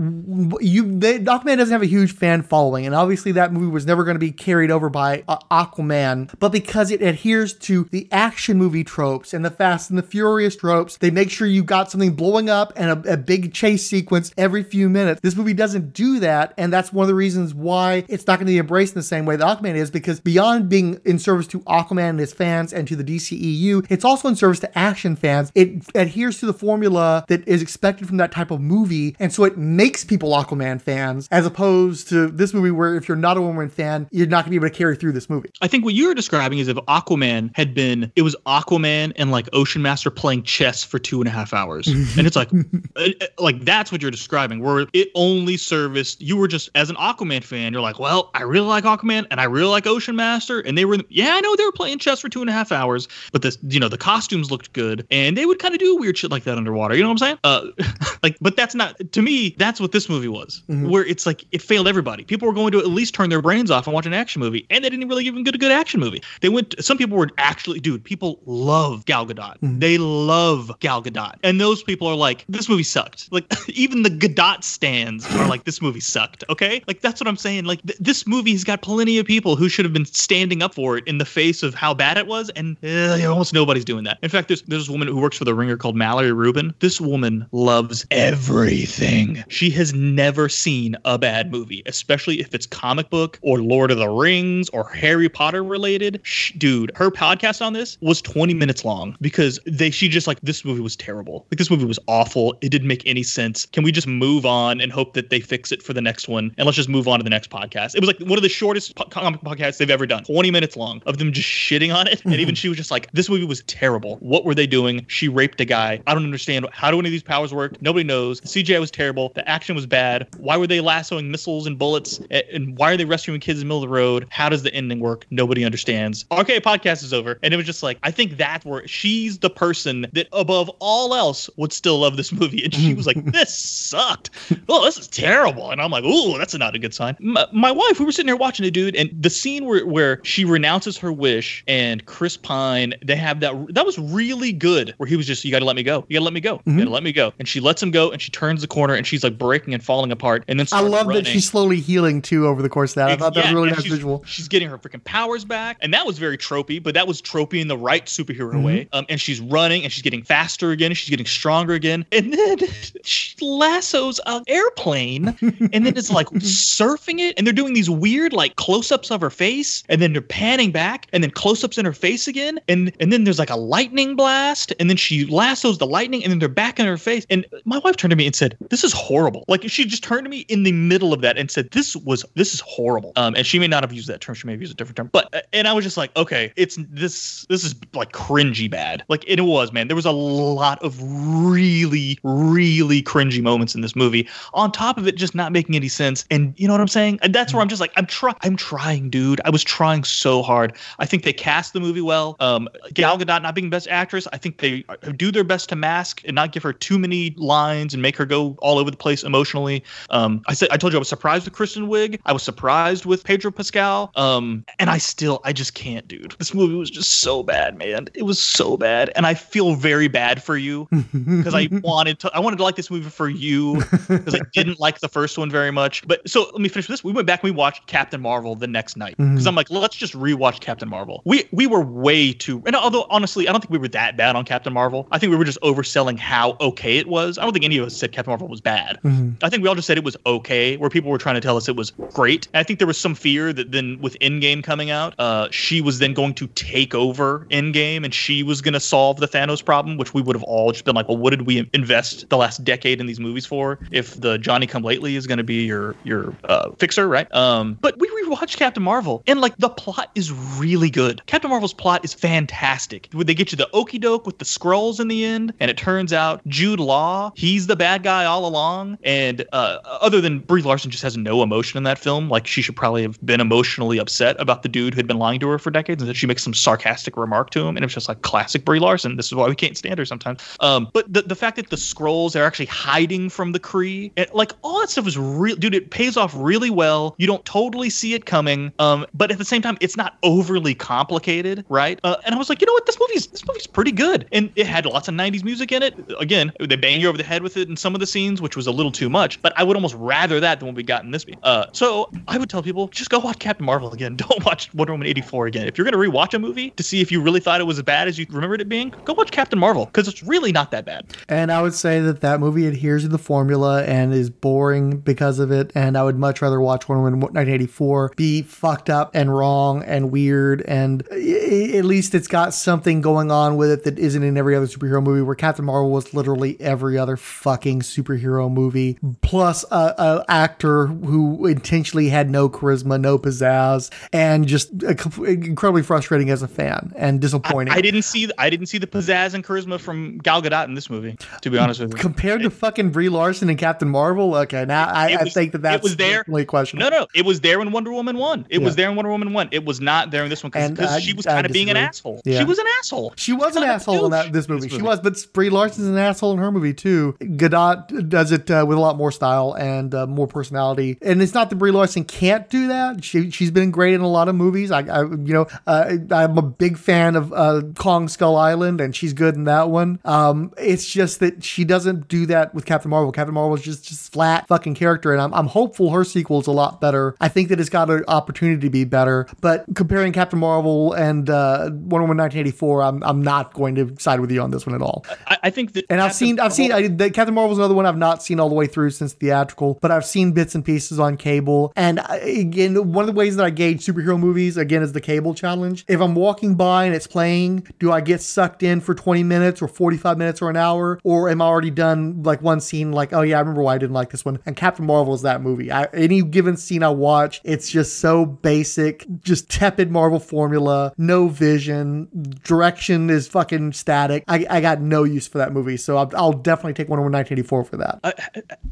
You 0.61 0.99
they, 0.99 1.19
Aquaman 1.21 1.57
doesn't 1.57 1.73
have 1.73 1.83
a 1.83 1.87
huge 1.87 2.13
fan 2.13 2.43
following, 2.43 2.87
and 2.87 2.95
obviously 2.95 3.33
that 3.33 3.53
movie 3.53 3.67
was 3.67 3.87
never 3.87 4.05
going 4.05 4.15
to 4.15 4.21
be 4.21 4.33
carried 4.33 4.71
over 4.71 4.89
by 4.89 5.25
uh, 5.29 5.39
Aquaman. 5.51 6.33
But 6.39 6.53
because 6.53 6.91
it 6.91 7.03
adheres 7.03 7.55
to 7.55 7.85
the 7.91 8.09
action 8.13 8.57
movie 8.59 8.85
tropes 8.85 9.33
and 9.35 9.45
the 9.45 9.51
Fast 9.51 9.91
and 9.91 9.99
the 9.99 10.03
Furious 10.03 10.57
tropes, 10.57 10.97
they 10.99 11.11
make 11.11 11.31
sure 11.31 11.47
you 11.47 11.63
got 11.63 11.91
something 11.91 12.15
blowing 12.15 12.51
up 12.51 12.73
and 12.77 13.07
a, 13.07 13.15
a 13.15 13.17
big 13.17 13.53
chase 13.53 13.87
sequence 13.87 14.33
every 14.37 14.63
few 14.63 14.89
minutes. 14.89 15.21
This 15.23 15.37
movie 15.37 15.55
doesn't 15.55 15.93
do 15.93 16.21
that, 16.21 16.55
and 16.59 16.73
that's 16.73 16.93
one 16.93 17.05
of 17.05 17.09
the 17.09 17.15
reasons 17.15 17.55
why 17.55 18.05
it's 18.09 18.27
not 18.27 18.39
going 18.39 18.47
to 18.47 18.53
be 18.53 18.59
embraced 18.59 18.95
in 18.95 18.99
the 18.99 19.03
same 19.05 19.25
way 19.27 19.37
that 19.37 19.59
Aquaman 19.59 19.75
is. 19.75 19.91
Because 19.91 20.21
beyond 20.21 20.69
being 20.69 21.01
in 21.05 21.19
service 21.19 21.47
to 21.49 21.61
Aquaman 21.61 22.11
and 22.11 22.21
his 22.21 22.33
fans 22.33 22.73
and 22.73 22.87
to 22.89 22.97
the 22.97 23.05
DCEU, 23.05 23.87
it's 23.91 24.05
also 24.05 24.29
in 24.29 24.37
service 24.37 24.61
to 24.61 24.76
action 24.77 25.17
fans. 25.17 25.51
It 25.55 25.83
adheres 25.95 26.39
to 26.41 26.47
the 26.47 26.53
formula 26.53 27.25
that 27.29 27.47
is 27.49 27.63
expected 27.63 28.07
from 28.07 28.19
that 28.19 28.31
type 28.31 28.51
of 28.51 28.61
movie, 28.61 29.17
and 29.19 29.33
so 29.33 29.45
it 29.45 29.57
makes 29.57 30.05
people 30.05 30.31
Aquaman 30.33 30.81
fans, 30.81 31.29
as 31.31 31.47
opposed 31.47 32.09
to 32.11 32.29
this 32.29 32.55
movie 32.55 32.71
where 32.71 32.95
if 32.95 33.09
you're 33.09 33.17
not 33.17 33.37
a 33.37 33.41
Woman 33.41 33.69
fan, 33.69 34.09
you're 34.11 34.27
not 34.27 34.45
going 34.45 34.47
to 34.47 34.51
be 34.51 34.57
able 34.57 34.69
to 34.69 34.77
carry 34.77 34.97
through 34.97 35.13
this 35.13 35.31
movie. 35.31 35.51
I 35.63 35.69
think 35.69 35.85
what 35.85 35.95
you 35.95 36.09
were 36.09 36.15
describing 36.15 36.59
is 36.59 36.69
if 36.69 36.77
Aquaman 36.77 37.51
had 37.57 37.75
been, 37.75 38.13
it 38.17 38.23
was 38.23 38.37
Aquaman 38.47 39.13
and 39.17 39.31
like 39.31 39.49
Ocean 39.53 39.83
Master 39.83 40.11
playing 40.11 40.43
chess 40.43 40.85
for 40.85 40.99
two 40.99 41.21
and 41.21 41.29
a 41.29 41.31
half 41.31 41.55
hours, 41.55 41.87
and 41.89 42.27
it's 42.27 42.37
like, 42.37 42.53
uh, 42.53 43.09
uh, 43.21 43.27
like 43.39 43.65
that's 43.65 43.91
what 43.91 44.03
you're 44.03 44.11
describing. 44.11 44.61
Where 44.61 44.87
it 44.93 45.11
only 45.15 45.57
serviced 45.57 46.21
you 46.21 46.37
were 46.37 46.49
just 46.49 46.71
as 46.75 46.91
an 46.91 46.97
Aquaman 46.97 47.43
fan, 47.43 47.73
you're 47.73 47.83
like, 47.83 47.99
well, 47.99 48.31
I 48.35 48.43
really 48.43 48.67
like 48.67 48.85
Aquaman 48.85 49.27
and 49.31 49.41
I 49.41 49.45
really 49.45 49.71
like 49.71 49.87
Ocean 49.87 50.17
Master, 50.17 50.61
and 50.61 50.77
they 50.77 50.85
were, 50.85 50.99
yeah, 51.09 51.35
I 51.35 51.41
know 51.41 51.57
they 51.57 51.65
were 51.65 51.73
playing 51.73 51.99
chess 51.99 52.21
for 52.21 52.29
two 52.29 52.41
and 52.41 52.51
a 52.51 52.53
half 52.53 52.73
hours, 52.73 53.09
but 53.33 53.43
this, 53.43 53.59
you 53.69 53.81
know, 53.81 53.89
the 53.89 53.99
costumes 53.99 54.51
looked 54.51 54.66
good, 54.73 55.07
and 55.11 55.36
they 55.36 55.47
would 55.47 55.59
kind 55.59 55.75
of 55.75 55.81
do 55.81 55.97
weird 55.97 56.19
shit 56.19 56.31
like 56.31 56.45
that 56.45 56.57
underwater. 56.57 56.95
You 56.95 57.03
know 57.03 57.09
what 57.09 57.23
I'm 57.23 57.39
saying? 57.39 57.39
Uh, 57.45 57.67
like, 58.23 58.36
but 58.41 58.57
that's 58.57 58.75
not 58.75 58.97
to 59.12 59.23
me. 59.23 59.55
That's 59.59 59.81
what 59.81 59.93
this 59.93 60.09
movie 60.09 60.28
was, 60.28 60.62
where 60.69 61.05
it's 61.05 61.27
like 61.27 61.45
it 61.53 61.62
failed 61.62 61.89
everybody. 61.89 62.25
People 62.25 62.49
were 62.49 62.55
going 62.55 62.73
to 62.73 62.78
at 62.78 62.86
least 62.86 63.15
turn 63.15 63.31
their 63.31 63.43
brains 63.43 63.70
off 63.70 63.86
and 63.86 63.95
watch 63.95 64.07
an 64.07 64.15
action 64.15 64.41
movie, 64.41 64.67
and 64.70 64.85
they 64.85 64.91
didn't 64.91 65.09
really 65.09 65.25
even 65.25 65.45
get 65.45 65.55
a 65.55 65.59
good 65.59 65.73
action 65.73 66.01
movie. 66.01 66.23
They 66.41 66.49
went. 66.49 66.75
Some 66.83 66.99
people 66.99 67.17
were 67.17 67.31
actually, 67.39 67.81
dude. 67.81 68.05
People 68.05 68.41
love 68.47 69.05
Gal 69.05 69.27
Gadot. 69.27 69.57
They 69.61 69.99
love 69.99 70.78
Gal 70.81 71.03
Gadot, 71.03 71.36
and 71.43 71.61
those 71.61 71.83
people 71.83 72.07
are 72.09 72.17
like, 72.17 72.45
this 72.49 72.69
movie 72.69 72.83
sucked. 72.83 73.33
Like 73.33 73.47
even 73.69 74.03
the 74.03 74.11
Gadot 74.11 74.65
stands 74.65 75.27
are 75.35 75.49
like, 75.49 75.65
this 75.65 75.81
movie 75.83 76.01
sucked. 76.01 76.45
Okay, 76.49 76.83
like 76.86 77.01
that's 77.01 77.20
what 77.20 77.28
I'm 77.28 77.36
saying. 77.36 77.65
Like 77.65 77.83
th- 77.83 77.99
this 77.99 78.27
movie's 78.27 78.65
got 78.65 78.83
plenty 78.83 79.19
of 79.19 79.27
people 79.27 79.57
who 79.57 79.69
should 79.69 79.85
have 79.85 79.93
been 79.93 80.05
standing 80.05 80.62
up 80.62 80.75
for 80.75 80.99
it 80.99 81.07
in 81.07 81.19
the 81.19 81.25
face 81.25 81.62
of 81.62 81.75
how 81.75 81.95
bad 81.95 82.19
it 82.19 82.27
was, 82.27 82.51
and 82.51 82.77
uh, 82.85 83.28
almost 83.28 83.53
nobody's 83.53 83.85
doing 83.85 84.05
that. 84.05 84.19
In 84.23 84.31
fact, 84.31 84.49
there's 84.62 84.86
there's 84.86 84.89
a 84.89 84.93
woman 84.93 85.09
who 85.09 85.20
works 85.20 85.39
for 85.39 85.44
the 85.44 85.55
Ringer 85.55 85.76
called 85.76 85.97
Mallory 85.97 86.33
Rubin. 86.33 86.75
This 86.81 87.01
woman 87.01 87.47
loves 87.52 88.07
everything. 88.10 89.44
She 89.49 89.70
has 89.70 89.93
never 89.93 90.49
seen 90.49 90.97
a 91.05 91.18
bad 91.18 91.51
movie, 91.51 91.83
especially 91.86 92.41
if 92.41 92.55
it's 92.55 92.67
comic 92.67 93.10
book 93.10 93.39
or 93.43 93.60
Lord 93.60 93.91
of 93.91 93.99
the 93.99 94.09
Rings 94.09 94.68
or 94.70 94.89
Harry 94.91 95.28
Potter 95.28 95.65
related. 95.65 96.20
Sh- 96.23 96.52
dude, 96.59 96.93
her 96.94 97.10
podcast 97.10 97.65
on 97.65 97.73
this 97.73 97.99
was 98.01 98.23
20 98.23 98.55
minutes 98.55 98.85
long 98.85 99.17
because 99.20 99.59
they 99.67 99.91
she 99.91 100.09
just 100.09 100.26
like 100.26 100.41
this 100.43 100.65
movie 100.65 100.81
was 100.81 100.97
terrible. 100.97 101.47
Like 101.51 101.59
this 101.59 101.70
movie 101.70 101.85
was 101.85 101.99
awful. 102.07 102.57
It 102.60 102.70
didn't 102.70 102.89
make 102.89 103.02
any 103.07 103.23
sense. 103.23 103.67
Can 103.67 103.83
we 103.83 103.93
just 103.93 104.07
move 104.07 104.47
on 104.47 104.81
and 104.81 104.93
hope 104.93 105.15
that 105.15 105.31
they 105.31 105.41
fix 105.41 105.73
it 105.73 105.83
for 105.83 105.93
the 105.93 106.02
next 106.02 106.28
one? 106.28 106.55
And 106.57 106.67
let's 106.67 106.76
just 106.76 106.89
move 106.89 107.09
on 107.09 107.18
to 107.18 107.25
the 107.25 107.31
next 107.31 107.51
podcast. 107.51 107.94
It 107.94 108.01
was 108.01 108.09
like 108.09 108.20
one 108.20 108.39
of 108.39 108.43
the 108.43 108.49
shortest 108.49 108.94
po- 108.94 109.05
comic 109.05 109.41
podcasts 109.41 109.78
they've 109.78 109.91
ever 109.91 110.07
done. 110.07 110.25
20 110.25 110.51
minutes 110.51 110.76
long 110.76 111.02
of 111.07 111.18
them 111.18 111.33
just 111.33 111.49
shitting 111.49 111.94
on 111.94 112.07
it. 112.07 112.25
And 112.25 112.35
even 112.35 112.55
she 112.55 112.68
was 112.68 112.76
just 112.76 112.91
like, 112.91 113.10
this 113.12 113.28
movie 113.28 113.44
was 113.44 113.62
terrible. 113.65 114.17
What 114.17 114.44
were 114.47 114.55
they 114.55 114.66
doing? 114.66 115.05
She 115.08 115.28
raped 115.28 115.60
a 115.60 115.65
guy. 115.65 116.00
I 116.07 116.15
don't 116.15 116.25
understand. 116.25 116.66
How 116.73 116.91
do 116.91 116.99
any 116.99 117.08
of 117.08 117.12
these 117.12 117.23
powers 117.23 117.52
work? 117.52 117.81
Nobody 117.83 118.05
knows. 118.05 118.41
The 118.41 118.49
CGI 118.49 118.81
was 118.81 118.91
terrible. 118.91 119.33
The 119.34 119.47
action 119.49 119.75
was 119.75 119.86
bad. 119.86 120.28
Why 120.39 120.57
were 120.57 120.66
they 120.66 120.81
lassoing 120.81 121.31
missiles 121.31 121.66
and 121.66 121.78
bullets? 121.78 122.20
And 122.31 122.78
why 122.78 122.92
are 122.92 122.97
they 122.97 123.05
rescuing 123.05 123.41
kids 123.41 123.60
in 123.60 123.66
the 123.66 123.75
middle 123.75 123.83
of 123.83 123.89
the 123.89 123.94
road? 123.94 124.26
How 124.31 124.49
does 124.49 124.62
the 124.62 124.73
ending 124.73 125.00
work? 125.00 125.26
Nobody 125.31 125.65
understands. 125.65 126.25
Okay, 126.31 126.60
podcast 126.60 127.02
is 127.02 127.12
over. 127.12 127.39
And 127.42 127.52
it 127.52 127.57
was 127.57 127.66
just 127.66 127.83
like, 127.83 127.99
I 128.02 128.10
think 128.10 128.36
that's 128.36 128.65
where 128.65 128.86
she's 128.86 129.39
the 129.39 129.50
person 129.50 130.07
that 130.12 130.28
above 130.33 130.70
all 130.78 131.15
else 131.15 131.50
would 131.57 131.73
still 131.73 131.99
love 131.99 132.16
this 132.16 132.33
movie. 132.33 132.65
And 132.65 132.73
she 132.73 132.94
was 132.94 133.07
like, 133.07 133.25
this 133.33 133.55
sucked. 133.55 134.31
Oh, 134.68 134.84
this 134.84 134.99
is 134.99 135.08
terrible. 135.08 135.70
And 135.70 135.81
I'm 135.81 135.91
like, 135.91 136.05
ooh, 136.05 136.39
that's 136.39 136.55
not 136.55 136.75
a 136.75 136.78
good 136.78 136.94
sign. 136.94 137.16
My, 137.18 137.47
my 137.52 137.73
wife, 137.73 137.99
we 137.99 138.07
were 138.07 138.12
sitting 138.12 138.26
there 138.26 138.36
watching 138.36 138.65
it, 138.65 138.70
dude. 138.70 138.94
And 138.94 139.10
the 139.20 139.31
scene 139.31 139.65
where, 139.65 139.84
where 139.84 140.20
she 140.23 140.44
renounces 140.44 140.97
her 140.99 141.12
wish 141.12 141.65
and 141.66 142.07
Chris 142.07 142.36
Pine, 142.36 142.94
they 143.05 143.16
have 143.16 143.41
that, 143.41 143.75
that 143.75 143.84
was 143.84 143.99
really 143.99 144.26
good 144.53 144.95
where 144.97 145.07
he 145.07 145.17
was 145.17 145.27
just, 145.27 145.45
you 145.45 145.51
got 145.51 145.61
to 145.61 145.65
let 145.65 145.77
me 145.77 145.83
go. 145.83 146.05
You 146.09 146.15
got 146.17 146.21
to 146.21 146.25
let 146.25 146.33
me 146.33 146.41
go. 146.41 146.61
You 146.65 146.79
got 146.79 146.85
to 146.85 146.91
let 146.91 147.03
me 147.03 147.13
go. 147.13 147.33
And 147.39 147.49
she 147.49 147.61
lets 147.61 147.83
him 147.83 147.91
go 147.91 148.11
and 148.11 148.21
she 148.21 148.31
turns 148.31 148.61
the 148.61 148.67
corner 148.69 148.95
and 148.95 149.07
she's 149.07 149.23
like 149.25 149.39
breaking 149.39 149.75
and 149.75 149.83
falling 149.83 150.11
apart. 150.13 150.45
And 150.49 150.59
then 150.59 150.67
I 150.73 150.81
love 150.81 151.07
running. 151.07 151.25
that 151.25 151.31
she's 151.31 151.49
slowly 151.49 151.81
healing 151.81 152.23
too 152.23 152.47
over 152.47 152.63
the 152.63 152.69
course 152.69 152.93
of 152.93 152.97
that. 152.97 153.11
I 153.11 153.17
thought 153.17 153.35
that 153.35 153.45
was 153.45 153.55
really 153.55 153.71
nice 153.71 153.83
she's, 153.83 153.93
visual. 153.93 154.25
She's 154.27 154.49
getting 154.49 154.69
her 154.69 154.79
freaking 154.79 155.03
powers 155.05 155.45
back, 155.45 155.77
and 155.81 155.93
that 155.95 156.07
was 156.07 156.19
very 156.19 156.37
tropey, 156.39 156.83
but 156.83 156.95
that 156.95 157.07
was 157.07 157.21
tropey 157.23 157.61
in 157.61 157.69
the 157.69 157.77
right 157.77 158.07
superhero 158.07 158.47
Mm-hmm. 158.47 158.63
way. 158.63 158.89
Um, 158.93 159.07
and 159.09 159.21
she's 159.21 159.41
running, 159.41 159.83
and 159.85 159.93
she's 159.93 160.03
getting 160.03 160.23
faster 160.23 160.71
again, 160.71 160.93
she's 160.95 161.11
getting 161.11 161.27
stronger 161.27 161.75
again, 161.75 162.05
and 162.13 162.33
then 162.33 162.59
she 163.05 163.35
lassos 163.45 164.21
an 164.27 164.43
airplane, 164.49 165.29
and 165.73 165.87
then 165.87 165.97
it's 165.97 166.11
like 166.11 166.27
surfing 166.31 167.19
it, 167.21 167.35
and 167.37 167.47
they're 167.47 167.55
doing 167.55 167.75
these 167.75 167.91
weird 167.91 168.33
like 168.33 168.57
close-ups 168.57 169.11
of 169.11 169.21
her 169.21 169.31
face, 169.31 169.83
and 169.89 170.01
then 170.01 170.13
they're 170.13 170.23
panning 170.23 170.71
back, 170.73 171.07
and 171.13 171.23
then 171.23 171.31
close-ups 171.31 171.79
in 171.79 171.85
her 171.85 171.93
face 171.93 172.27
again, 172.27 172.59
and 172.69 172.93
and 173.01 173.13
then 173.13 173.25
there's 173.25 173.39
like 173.39 173.51
a 173.51 173.57
lightning 173.57 174.16
blast, 174.17 174.73
and 174.81 174.89
then 174.91 174.97
she 174.97 175.27
lassos 175.27 175.78
the 175.78 175.86
lightning, 175.86 176.23
and 176.23 176.31
then 176.31 176.39
they're 176.39 176.49
back 176.49 176.78
in 176.78 176.86
her 176.86 176.97
face, 176.97 177.27
and 177.31 177.47
my 177.65 177.78
wife 177.78 177.97
turned 177.97 178.11
to 178.11 178.17
me 178.17 178.27
and 178.27 178.35
said, 178.35 178.57
"This 178.70 178.85
is 178.85 178.93
horrible." 178.93 179.45
Like 179.49 179.69
she 179.69 179.85
just 179.85 180.03
turned 180.03 180.25
to 180.25 180.31
me 180.31 180.41
in 180.49 180.62
the 180.62 180.73
middle 180.73 181.12
of 181.12 181.20
that 181.23 181.39
and 181.39 181.51
said, 181.51 181.70
"This 181.70 181.97
was 181.97 182.25
this 182.35 182.55
is 182.55 182.61
horrible." 182.61 183.12
Um, 183.17 183.35
and 183.35 183.47
she 183.47 183.59
may 183.59 183.69
not 183.69 183.83
have 183.83 183.93
used 183.93 184.09
that 184.09 184.20
term; 184.20 184.35
she 184.35 184.47
may 184.47 184.53
have 184.53 184.61
used 184.61 184.73
a 184.73 184.77
different 184.77 184.97
term. 184.97 185.11
But 185.12 185.35
uh, 185.35 185.41
and 185.53 185.69
I 185.69 185.73
was 185.73 185.85
just 185.85 185.97
like, 185.97 186.15
"Okay, 186.17 186.53
it's 186.57 186.78
this 186.91 187.47
this 187.49 187.65
is 187.65 187.75
like 187.95 188.12
cringy 188.12 188.70
bad." 188.70 189.05
Like 189.09 189.25
it 189.27 189.41
was, 189.41 189.73
man. 189.73 189.89
There 189.89 189.97
was 189.97 190.07
a 190.07 190.12
lot 190.12 190.83
of 190.83 190.99
really 191.03 192.19
really 192.23 193.03
cringy 193.03 193.43
moments 193.43 193.75
in 193.75 193.81
this 193.81 193.97
movie. 193.97 194.28
On 194.55 194.73
top 194.73 194.99
of 194.99 195.07
it, 195.07 195.17
just 195.17 195.35
not 195.35 195.53
making 195.53 195.77
any 195.77 195.89
sense. 195.89 196.25
And 196.31 196.55
you 196.57 196.67
know 196.67 196.75
what 196.75 196.81
I'm 196.81 196.89
saying? 196.89 197.19
And 197.23 197.35
that's 197.35 197.53
where 197.53 197.62
I'm 197.62 197.69
just 197.69 197.81
like, 197.81 197.93
I'm 197.97 198.07
trying. 198.07 198.36
I'm 198.43 198.57
trying, 198.57 199.11
dude. 199.11 199.41
I 199.45 199.51
was 199.51 199.65
trying 199.65 200.05
so 200.05 200.43
hard. 200.43 200.77
I 200.99 201.07
think 201.07 201.23
they 201.25 201.33
cast 201.33 201.73
the 201.73 201.81
movie 201.81 202.01
well. 202.01 202.36
Um, 202.41 202.69
Gal 202.93 203.19
Gadot 203.19 203.43
not 203.43 203.55
being 203.55 203.70
best 203.70 203.89
actress, 204.07 204.28
I 204.33 204.36
think 204.36 204.59
they 204.59 204.85
uh, 204.89 204.97
do 205.17 205.33
their 205.33 205.44
best 205.44 205.68
to 205.70 205.76
mask 205.76 206.23
and 206.25 206.35
not 206.35 206.52
give 206.52 206.62
her 206.62 206.73
too 206.73 206.99
many 206.99 207.35
lines 207.36 207.93
and 207.93 208.02
make 208.02 208.17
her 208.17 208.26
go 208.26 208.57
all 208.59 208.78
over 208.78 208.91
the 208.91 208.97
place 208.97 209.25
emotionally. 209.25 209.83
Um, 210.10 210.43
I 210.47 210.55
said 210.55 210.68
I 210.70 210.76
told 210.76 210.93
you 210.93 210.99
I 210.99 211.01
was 211.01 211.09
surprised 211.09 211.44
with 211.44 211.55
Kristen 211.55 211.89
Wiig. 211.89 212.20
I 212.26 212.33
was 212.33 212.43
surprised 212.43 213.07
with 213.07 213.25
Pedro 213.25 213.51
Pascal. 213.51 214.12
Um, 214.15 214.65
and 214.78 214.91
I 214.91 214.99
still 214.99 215.41
I 215.44 215.52
just 215.52 215.75
can't, 215.75 216.07
dude. 216.07 216.36
This 216.39 216.55
movie 216.55 216.75
was 216.75 216.91
just 216.91 217.17
so 217.20 217.43
bad, 217.43 217.78
man. 217.78 218.09
It 218.15 218.25
was 218.25 218.39
so 218.39 218.76
bad, 218.76 219.10
and 219.17 219.26
I 219.26 219.35
feel 219.35 219.75
very 219.75 220.09
bad 220.09 220.43
for 220.43 220.57
you 220.57 220.89
because 221.12 221.55
I 221.55 221.68
wanted 221.83 222.18
to 222.20 222.31
I 222.35 222.41
wanted 222.41 222.57
to 222.57 222.62
like 222.62 222.76
this 222.76 222.91
movie 222.91 223.10
for 223.10 223.28
you 223.28 223.83
because 224.09 224.35
I 224.35 224.41
didn't 224.52 224.78
like 224.78 225.01
the 225.01 225.09
first 225.09 225.39
one 225.39 225.51
very 225.51 225.70
much. 225.70 226.07
But 226.07 226.28
so 226.28 226.43
let 226.52 226.60
me 226.60 226.68
finish 226.68 226.86
this. 226.86 227.02
We 227.02 227.12
went 227.12 227.26
back 227.26 227.43
and 227.43 227.51
we 227.51 227.57
watched 227.57 227.86
Captain 227.86 228.20
Marvel 228.20 228.55
the 228.55 228.67
next 228.67 228.97
night 228.97 229.17
because 229.17 229.47
I'm 229.47 229.55
like, 229.55 229.70
let's 229.70 229.97
just 229.97 230.15
rewatch 230.15 230.60
Captain 230.60 230.89
Marvel. 230.89 231.23
We 231.25 231.49
we 231.52 231.67
were 231.67 231.81
way 231.81 232.33
too 232.33 232.62
and 232.67 232.75
although 232.76 233.07
honestly, 233.10 233.49
I 233.49 233.52
don't 233.52 233.60
think 233.60 233.70
we 233.70 233.78
were 233.78 233.89
that 233.97 234.16
bad 234.16 234.36
on 234.36 234.44
Captain 234.44 234.75
Marvel. 234.75 235.08
I 235.10 235.18
think 235.18 235.31
we 235.31 235.36
were 235.36 235.44
just 235.44 235.58
overselling 235.62 236.18
how 236.18 236.57
okay 236.60 236.99
it 236.99 237.08
was. 237.08 237.39
I 237.39 237.42
don't 237.44 237.55
think 237.55 237.65
any 237.65 237.78
of 237.78 237.86
us 237.86 237.94
said 237.94 238.12
Captain 238.12 238.31
Marvel 238.31 238.47
was 238.47 238.60
bad. 238.60 238.99
I 239.42 239.49
think 239.49 239.62
we 239.62 239.68
all 239.70 239.75
just 239.75 239.86
said 239.86 239.97
it 239.97 240.05
was 240.05 240.18
okay, 240.26 240.76
where 240.76 240.91
people 240.91 241.10
were 241.10 241.16
trying 241.16 241.36
to 241.36 241.41
tell 241.41 241.57
us 241.57 241.66
it 241.66 241.76
was 241.76 241.92
great. 242.15 242.47
And 242.52 242.60
I 242.60 242.62
think 242.62 242.78
there 242.78 242.86
was 242.86 243.00
some 243.00 243.15
fear 243.15 243.55
that 243.55 243.73
then 243.73 243.99
with 244.02 244.18
Endgame 244.20 244.62
coming 244.62 244.91
out, 244.91 245.15
uh, 245.18 245.49
she 245.50 245.81
was 245.81 245.99
then 245.99 246.12
going 246.12 246.34
to 246.34 246.47
take 246.49 246.94
over 246.94 247.47
Endgame 247.50 248.05
and 248.05 248.12
she 248.12 248.42
was 248.42 248.60
going 248.60 248.75
to 248.75 248.81
solve 248.81 249.16
the 249.16 249.26
Thanos 249.28 249.65
problem, 249.65 249.97
which 249.97 250.12
we 250.12 250.20
would 250.20 250.36
have 250.36 250.42
all 250.42 250.73
just 250.73 250.84
been 250.84 250.94
like, 250.94 251.08
well, 251.08 251.16
what 251.16 251.31
did 251.31 251.47
we 251.47 251.68
invest 251.73 252.28
the 252.28 252.36
last 252.36 252.65
decade 252.65 253.00
in 253.00 253.07
these 253.07 253.18
movies 253.18 253.47
for 253.47 253.78
if 253.92 254.20
the 254.20 254.36
Johnny 254.36 254.66
Come 254.66 254.83
Lately 254.83 255.16
is 255.16 255.26
going 255.26 255.39
to 255.39 255.44
be 255.44 255.65
your 255.65 255.97
your 256.05 256.34
uh, 256.44 256.70
fixer, 256.78 257.08
right? 257.08 257.33
Um, 257.34 257.78
but 257.81 257.99
we 257.99 258.08
rewatched 258.23 258.58
Captain 258.58 258.83
Marvel 258.83 259.23
and 259.26 259.41
like 259.41 259.57
the 259.57 259.70
plot 259.70 260.10
is 260.15 260.33
really 260.33 260.91
good. 260.91 261.25
Captain 261.26 261.50
Marvel's 261.50 261.75
plot 261.75 262.05
is 262.05 262.12
fantastic. 262.12 263.08
Would 263.15 263.26
they 263.26 263.34
get 263.34 263.52
you 263.52 263.57
the 263.57 263.70
okey 263.87 263.99
doke 263.99 264.27
with 264.27 264.39
the 264.39 264.45
scrolls 264.45 264.99
in 264.99 265.07
the 265.07 265.25
end? 265.25 265.53
And 265.61 265.71
it 265.71 265.77
turns 265.77 266.13
out 266.13 266.45
Jude 266.49 266.81
Law, 266.81 267.33
he's 267.37 267.69
the 267.69 267.77
bad 267.77 268.03
guy 268.03 268.25
all 268.25 268.45
along. 268.45 268.99
And 269.05 269.47
uh, 269.53 269.79
other 269.85 270.21
than 270.21 270.41
Brie 270.41 270.63
Larson 270.63 270.91
just 270.91 271.05
has 271.05 271.17
no 271.17 271.43
emotion 271.43 271.79
in 271.79 271.85
that 271.85 271.99
film, 271.99 272.29
like 272.29 272.49
she 272.49 272.63
should 272.63 272.75
probably 272.75 273.03
have 273.03 273.25
been 273.25 273.41
emotionally 273.41 273.99
upset 273.99 274.35
about 274.41 274.65
the 274.65 274.69
dude 274.69 274.95
who 274.95 274.99
had 274.99 275.07
been 275.07 275.19
lying 275.19 275.39
to 275.41 275.49
her 275.49 275.59
for 275.59 275.71
decades, 275.71 276.03
and 276.03 276.09
that 276.09 276.15
she 276.15 276.27
makes 276.27 276.43
some 276.43 276.53
sarcastic 276.53 277.17
remark 277.17 277.51
to 277.51 277.67
him, 277.67 277.77
and 277.77 277.85
it's 277.85 277.95
just 277.95 278.09
like 278.09 278.23
classic 278.23 278.65
Brie 278.65 278.81
Larson. 278.81 279.17
This 279.17 279.27
is 279.27 279.35
why 279.35 279.49
we 279.49 279.55
can't 279.55 279.77
stand 279.77 279.99
her 280.01 280.05
sometimes. 280.05 280.41
Um, 280.59 280.89
but 280.93 281.13
the, 281.13 281.23
the 281.23 281.37
fact 281.37 281.57
that 281.57 281.71
the 281.71 281.77
scrolls 281.77 282.35
are 282.35 282.45
actually 282.45 282.67
hiding 282.67 283.31
from 283.31 283.53
the 283.53 283.61
Kree, 283.61 284.11
and 284.17 284.29
like 284.35 284.53
all 284.63 284.81
that 284.81 284.91
stuff 284.91 285.07
is 285.07 285.17
real, 285.17 285.55
dude. 285.55 285.75
It 285.75 285.91
pays 285.91 286.17
off 286.17 286.35
really 286.37 286.71
well. 286.71 287.15
You 287.19 287.29
don't 287.29 287.45
totally 287.45 287.91
see 287.91 288.15
it 288.15 288.27
coming, 288.27 288.73
um, 288.81 289.07
but 289.15 289.31
at 289.31 289.39
the 289.39 289.45
same 289.45 289.63
time, 289.63 289.79
it's 289.81 289.97
not 289.97 290.19
overly 290.25 290.75
complicated, 290.75 291.65
right? 291.69 292.01
Uh, 292.03 292.17
and 292.25 292.35
I 292.35 292.39
was 292.39 292.49
like, 292.49 292.61
you 292.61 292.67
know 292.67 292.73
what, 292.73 292.87
this 292.87 292.99
movie's 292.99 293.29
this 293.29 293.47
movie's 293.47 293.67
pretty 293.77 293.93
good, 293.93 294.27
and 294.33 294.51
it 294.57 294.67
had 294.67 294.87
lots 294.87 295.07
of 295.07 295.15
'90s 295.15 295.45
music 295.45 295.71
in 295.71 295.83
it. 295.83 295.95
Again, 296.19 296.51
they 296.59 296.77
bang 296.77 296.99
you 296.99 297.09
over 297.09 297.19
the 297.19 297.23
head 297.23 297.43
with 297.43 297.59
it 297.59 297.69
in 297.69 297.77
some 297.77 297.95
of 297.95 298.01
the 298.01 298.07
scenes, 298.07 298.41
which 298.41 298.57
was 298.57 298.67
a 298.67 298.71
little 298.71 298.91
too 298.91 299.11
much. 299.11 299.41
But 299.43 299.53
I 299.55 299.65
would 299.65 299.77
almost 299.77 299.95
rather 299.97 300.41
that 300.41 300.59
than 300.59 300.67
what 300.67 300.77
we 300.77 300.83
got 300.83 301.05
in 301.05 301.11
this 301.11 301.27
movie. 301.27 301.39
Uh, 301.43 301.67
so 301.73 302.11
I 302.27 302.39
would 302.39 302.49
tell 302.49 302.63
people 302.63 302.89
just 302.89 303.11
go 303.11 303.19
watch 303.19 303.39
Captain 303.39 303.67
Marvel 303.67 303.93
again. 303.93 304.17
Don't 304.27 304.43
watch 304.47 304.73
Wonder 304.73 304.95
Woman 304.95 305.07
'84 305.07 305.47
again. 305.47 305.69
If 305.69 305.77
you're 305.77 305.85
gonna 305.85 305.99
rewatch 305.99 306.33
a 306.33 306.39
movie 306.39 306.71
to 306.71 306.83
see 306.83 307.03
if 307.03 307.13
you 307.13 307.21
really 307.21 307.39
thought 307.39 307.61
it 307.61 307.65
was 307.65 307.77
as 307.77 307.83
bad 307.83 308.09
as 308.09 308.19
you 308.19 308.27
remembered 308.31 308.63
it 308.63 308.69
being, 308.69 308.95
go 309.05 309.13
watch 309.13 309.31
Captain 309.31 309.59
Marvel 309.59 309.85
because 309.85 310.09
it's 310.09 310.23
really 310.23 310.53
not 310.53 310.71
that 310.71 310.87
bad. 310.87 311.15
And 311.29 311.53
I 311.53 311.61
would 311.61 311.75
say 311.75 312.01
that 312.01 312.23
that 312.23 312.41
movie 312.41 312.67
adheres 312.67 313.03
to 313.03 313.09
the 313.09 313.19
formula 313.19 313.85
and 313.85 314.15
is 314.15 314.31
boring 314.31 315.01
because 315.01 315.39
of 315.39 315.53
it. 315.53 315.71
And 315.75 315.99
I 315.99 316.03
would 316.03 316.17
much 316.17 316.41
rather 316.41 316.63
watch 316.63 316.89
Wonder 316.89 317.03
Woman 317.03 317.21
1984 317.21 318.13
be 318.17 318.41
fucked 318.41 318.89
up 318.89 319.11
and 319.13 319.37
wrong 319.37 319.83
and 319.83 320.11
weird. 320.11 320.63
And 320.63 321.07
at 321.13 321.85
least 321.85 322.15
it's 322.15 322.29
got 322.29 322.55
something 322.55 323.03
going 323.03 323.31
on 323.31 323.59
with 323.59 323.66
it 323.70 323.85
that 323.85 323.99
isn't 323.99 324.23
in 324.23 324.36
every 324.36 324.55
other 324.55 324.67
superhero 324.67 325.03
movie, 325.03 325.23
where 325.23 325.35
Captain 325.35 325.65
Marvel 325.65 325.91
was 325.91 326.15
literally 326.15 326.61
every 326.61 326.99
other 326.99 327.17
fucking 327.17 327.81
superhero 327.81 328.51
movie, 328.51 328.99
plus 329.23 329.65
a, 329.70 329.95
a 329.99 330.25
actor 330.28 330.86
who 330.86 331.47
intentionally 331.47 332.09
had 332.09 332.31
no 332.31 332.49
charisma, 332.49 333.01
no 333.01 333.19
pizzazz, 333.19 333.91
and 334.12 334.47
just 334.47 334.70
incredibly 334.83 335.83
frustrating 335.83 336.31
as 336.31 336.43
a 336.43 336.49
fan 336.49 336.93
and 336.97 337.20
disappointing. 337.20 337.73
I 337.75 337.81
didn't 337.81 338.03
see 338.03 338.31
I 338.39 338.51
didn't 338.51 338.67
see 338.67 338.78
the 338.78 338.86
pizzazz 338.86 339.35
and 339.35 339.45
charisma 339.45 339.81
from 339.81 340.19
Gal 340.19 340.43
Gadot 340.43 340.67
in 340.67 340.75
this 340.75 340.91
movie. 340.91 341.17
To 341.43 341.51
be 341.51 341.59
honest 341.59 341.81
with 341.81 341.93
you, 341.93 341.99
compared 341.99 342.43
to 342.43 342.51
fucking 342.51 342.91
Brie 342.91 343.09
Larson 343.09 343.49
and 343.49 343.59
Captain 343.59 343.89
Marvel. 343.89 344.35
Okay, 344.35 344.65
now 344.65 344.86
I, 344.86 345.11
It 345.11 345.20
I 345.20 345.25
think 345.28 345.53
that 345.53 345.62
that's 345.62 345.77
it 345.77 345.83
was 345.83 345.97
there. 345.97 346.25
questionable. 346.45 346.91
No, 346.91 346.99
no, 347.01 347.07
it 347.15 347.25
was 347.25 347.41
there 347.41 347.59
when 347.59 347.73
Wonder 347.73 347.93
Woman 347.93 348.17
won. 348.17 348.47
It 348.51 348.59
was 348.59 348.77
there 348.77 348.89
in 348.89 348.97
Wonder 348.97 349.11
Woman 349.11 349.33
one. 349.33 349.49
It 349.53 349.65
was 349.65 349.81
not 349.81 350.11
there 350.11 350.25
in 350.25 350.31
this 350.31 350.43
one 350.43 350.51
because 350.51 351.03
she 351.03 351.12
was 351.12 351.27
kind 351.27 351.47
of 351.47 351.53
being 351.53 351.70
an 351.70 351.77
asshole. 351.77 352.20
Yeah. 352.25 352.39
She 352.39 352.45
was 352.45 352.59
an 352.59 352.67
asshole. 352.78 353.15
She 353.17 353.33
was 353.33 353.56
an 353.57 353.62
kind 353.62 353.73
of 353.73 353.81
asshole 353.81 354.05
in 354.05 354.10
that 354.12 354.25
douche 354.25 354.33
this 354.33 354.49
movie. 354.49 354.68
She 354.68 354.83
was, 354.83 355.01
but 355.01 355.17
Brie 355.33 355.51
Larson's 355.51 355.89
an 355.89 355.99
asshole 355.99 356.33
in 356.33 356.39
her 356.39 356.51
movie 356.51 356.75
too. 356.75 357.17
Gadot 357.20 358.09
does 358.09 358.33
it 358.33 358.51
uh, 358.51 358.65
with 358.67 358.78
a 358.78 358.81
lot 358.81 358.97
more 358.97 359.12
style 359.12 359.55
and 359.59 359.94
uh, 359.94 360.07
more 360.07 360.26
personality. 360.26 360.99
And 361.02 361.23
it's 361.23 361.35
not 361.35 361.51
that 361.51 361.57
Brie 361.57 361.70
Larson 361.70 362.05
can't 362.05 362.49
do 362.49 362.68
that. 362.68 363.05
She 363.05 363.31
she's 363.31 363.51
been 363.51 363.70
great 363.70 363.94
in 363.94 364.01
a 364.01 364.09
lot 364.09 364.28
of 364.28 364.35
movies. 364.35 364.70
I, 364.70 364.81
I 364.81 365.02
you 365.02 365.33
know 365.33 365.47
uh, 365.67 365.97
I'm 366.10 366.39
a 366.39 366.43
big 366.43 366.78
fan 366.78 367.17
of 367.17 367.33
uh, 367.33 367.62
Kong 367.76 368.09
Skull 368.09 368.36
Island, 368.36 368.81
and 368.81 368.94
she's 368.94 369.12
good 369.12 369.35
in 369.35 369.44
that 369.44 369.70
one. 369.70 370.01
Um, 370.05 370.52
it's 370.59 370.86
just 370.86 371.20
that 371.20 371.44
she 371.44 371.65
doesn't 371.65 372.09
do 372.09 372.26
that 372.26 372.55
with 372.55 372.67
Captain 372.67 372.91
Marvel. 372.91 373.12
Captain 373.12 373.35
Marvel 373.35 373.55
is 373.55 373.62
just 373.62 373.85
just 373.85 374.12
flat 374.12 374.47
fucking 374.49 374.75
character, 374.75 375.12
and 375.12 375.20
I'm 375.20 375.35
I'm 375.35 375.47
hopeful 375.47 375.91
her 375.91 376.05
sequel 376.05 376.41
is 376.41 376.47
a 376.47 376.52
lot 376.52 376.81
better. 376.81 377.15
I 377.20 377.28
think 377.28 377.49
that 377.49 377.60
it's 377.60 377.70
got 377.70 377.91
an 377.91 378.05
opportunity 378.09 378.60
to 378.60 378.70
be 378.70 378.85
better. 378.85 379.26
But 379.41 379.67
comparing 379.75 380.12
Captain 380.12 380.39
Marvel 380.39 380.93
and 380.93 381.28
uh, 381.28 381.70
Wonder 381.73 382.07
Woman 382.07 382.17
1984, 382.18 382.83
I'm 382.83 383.02
I'm 383.02 383.23
not 383.23 383.36
going 383.45 383.75
to 383.77 383.95
side 383.99 384.21
with 384.21 384.31
you 384.31 384.41
on 384.41 384.51
this 384.51 384.67
one 384.67 384.75
at 384.75 384.83
all. 384.83 385.05
I, 385.27 385.39
I 385.45 385.51
think 385.51 385.73
that. 385.75 385.87
And 385.91 386.01
I've 386.01 386.13
Captain 386.13 386.19
seen, 386.19 386.41
I've 386.41 386.53
seen, 386.53 386.71
Marvel- 386.71 386.93
I, 386.93 386.97
the, 386.97 387.11
Captain 387.11 387.35
Marvel's 387.35 387.59
another 387.59 387.75
one 387.75 387.87
I've 387.87 387.97
not 387.97 388.23
seen 388.23 388.41
all 388.41 388.49
the 388.49 388.55
way 388.55 388.67
through 388.67 388.91
since 388.91 389.13
theatrical, 389.13 389.79
but 389.81 389.91
I've 389.91 390.05
seen 390.05 390.33
bits 390.33 390.55
and 390.55 390.65
pieces 390.65 390.99
on 390.99 391.17
cable. 391.17 391.73
And 391.77 392.01
I, 392.01 392.17
again, 392.17 392.93
one 392.93 393.03
of 393.03 393.07
the 393.07 393.19
ways 393.19 393.37
that 393.37 393.45
I 393.45 393.51
gauge 393.51 393.85
superhero 393.85 394.19
movies 394.19 394.57
again 394.57 394.83
is 394.83 394.93
the 394.93 395.01
cable 395.01 395.35
challenge. 395.35 395.85
If 395.89 396.01
I'm 396.01 396.15
walking 396.15 396.55
by 396.55 396.85
and 396.85 396.95
it's 396.95 397.07
playing, 397.07 397.67
do 397.79 397.93
I 397.93 398.01
get 398.01 398.21
sucked 398.21 398.63
in 398.63 398.81
for 398.81 398.95
20 398.95 399.23
minutes 399.23 399.63
or 399.63 399.69
45 399.69 400.19
minutes 400.19 400.43
or 400.43 400.51
an 400.51 400.57
hour, 400.57 400.99
or 401.05 401.29
am 401.29 401.43
I 401.43 401.47
already 401.47 401.71
done 401.71 402.23
like 402.23 402.43
one 402.43 402.61
scene? 402.61 402.93
Like, 402.93 403.13
oh 403.13 403.23
yeah, 403.23 403.37
I 403.37 403.41
remember 403.41 403.63
why 403.63 403.75
I 403.75 403.79
didn't 403.79 403.95
like 403.95 404.11
this 404.11 404.25
one. 404.25 404.39
And 404.47 404.57
Captain 404.57 404.87
Marvel 404.87 405.15
is 405.15 405.23
that 405.23 405.43
movie. 405.43 405.71
I, 405.71 405.85
any 405.93 406.23
given 406.23 406.57
scene 406.57 406.83
I 406.83 406.91
watch, 406.91 407.41
it's 407.45 407.71
just 407.71 407.99
so 407.99 408.27
basic, 408.27 409.07
just 409.21 409.51
tepid 409.51 409.91
Marvel 409.91 410.19
formula, 410.19 410.93
no 410.99 411.29
vision, 411.29 412.09
direction 412.45 413.11
is 413.11 413.26
fucking 413.29 413.73
static. 413.73 414.25
I, 414.29 414.47
I 414.49 414.61
got 414.61 414.81
no 414.81 415.05
use 415.05 415.27
for 415.27 415.39
that 415.39 415.53
movie, 415.53 415.77
so 415.77 415.97
I'll, 415.97 416.11
I'll 416.17 416.33
definitely 416.33 416.75
take 416.75 416.89
Wonder 416.89 417.03
Woman 417.03 417.19
1984 417.19 417.65
for 417.65 417.77
that. 417.77 418.01
Uh, 418.03 418.13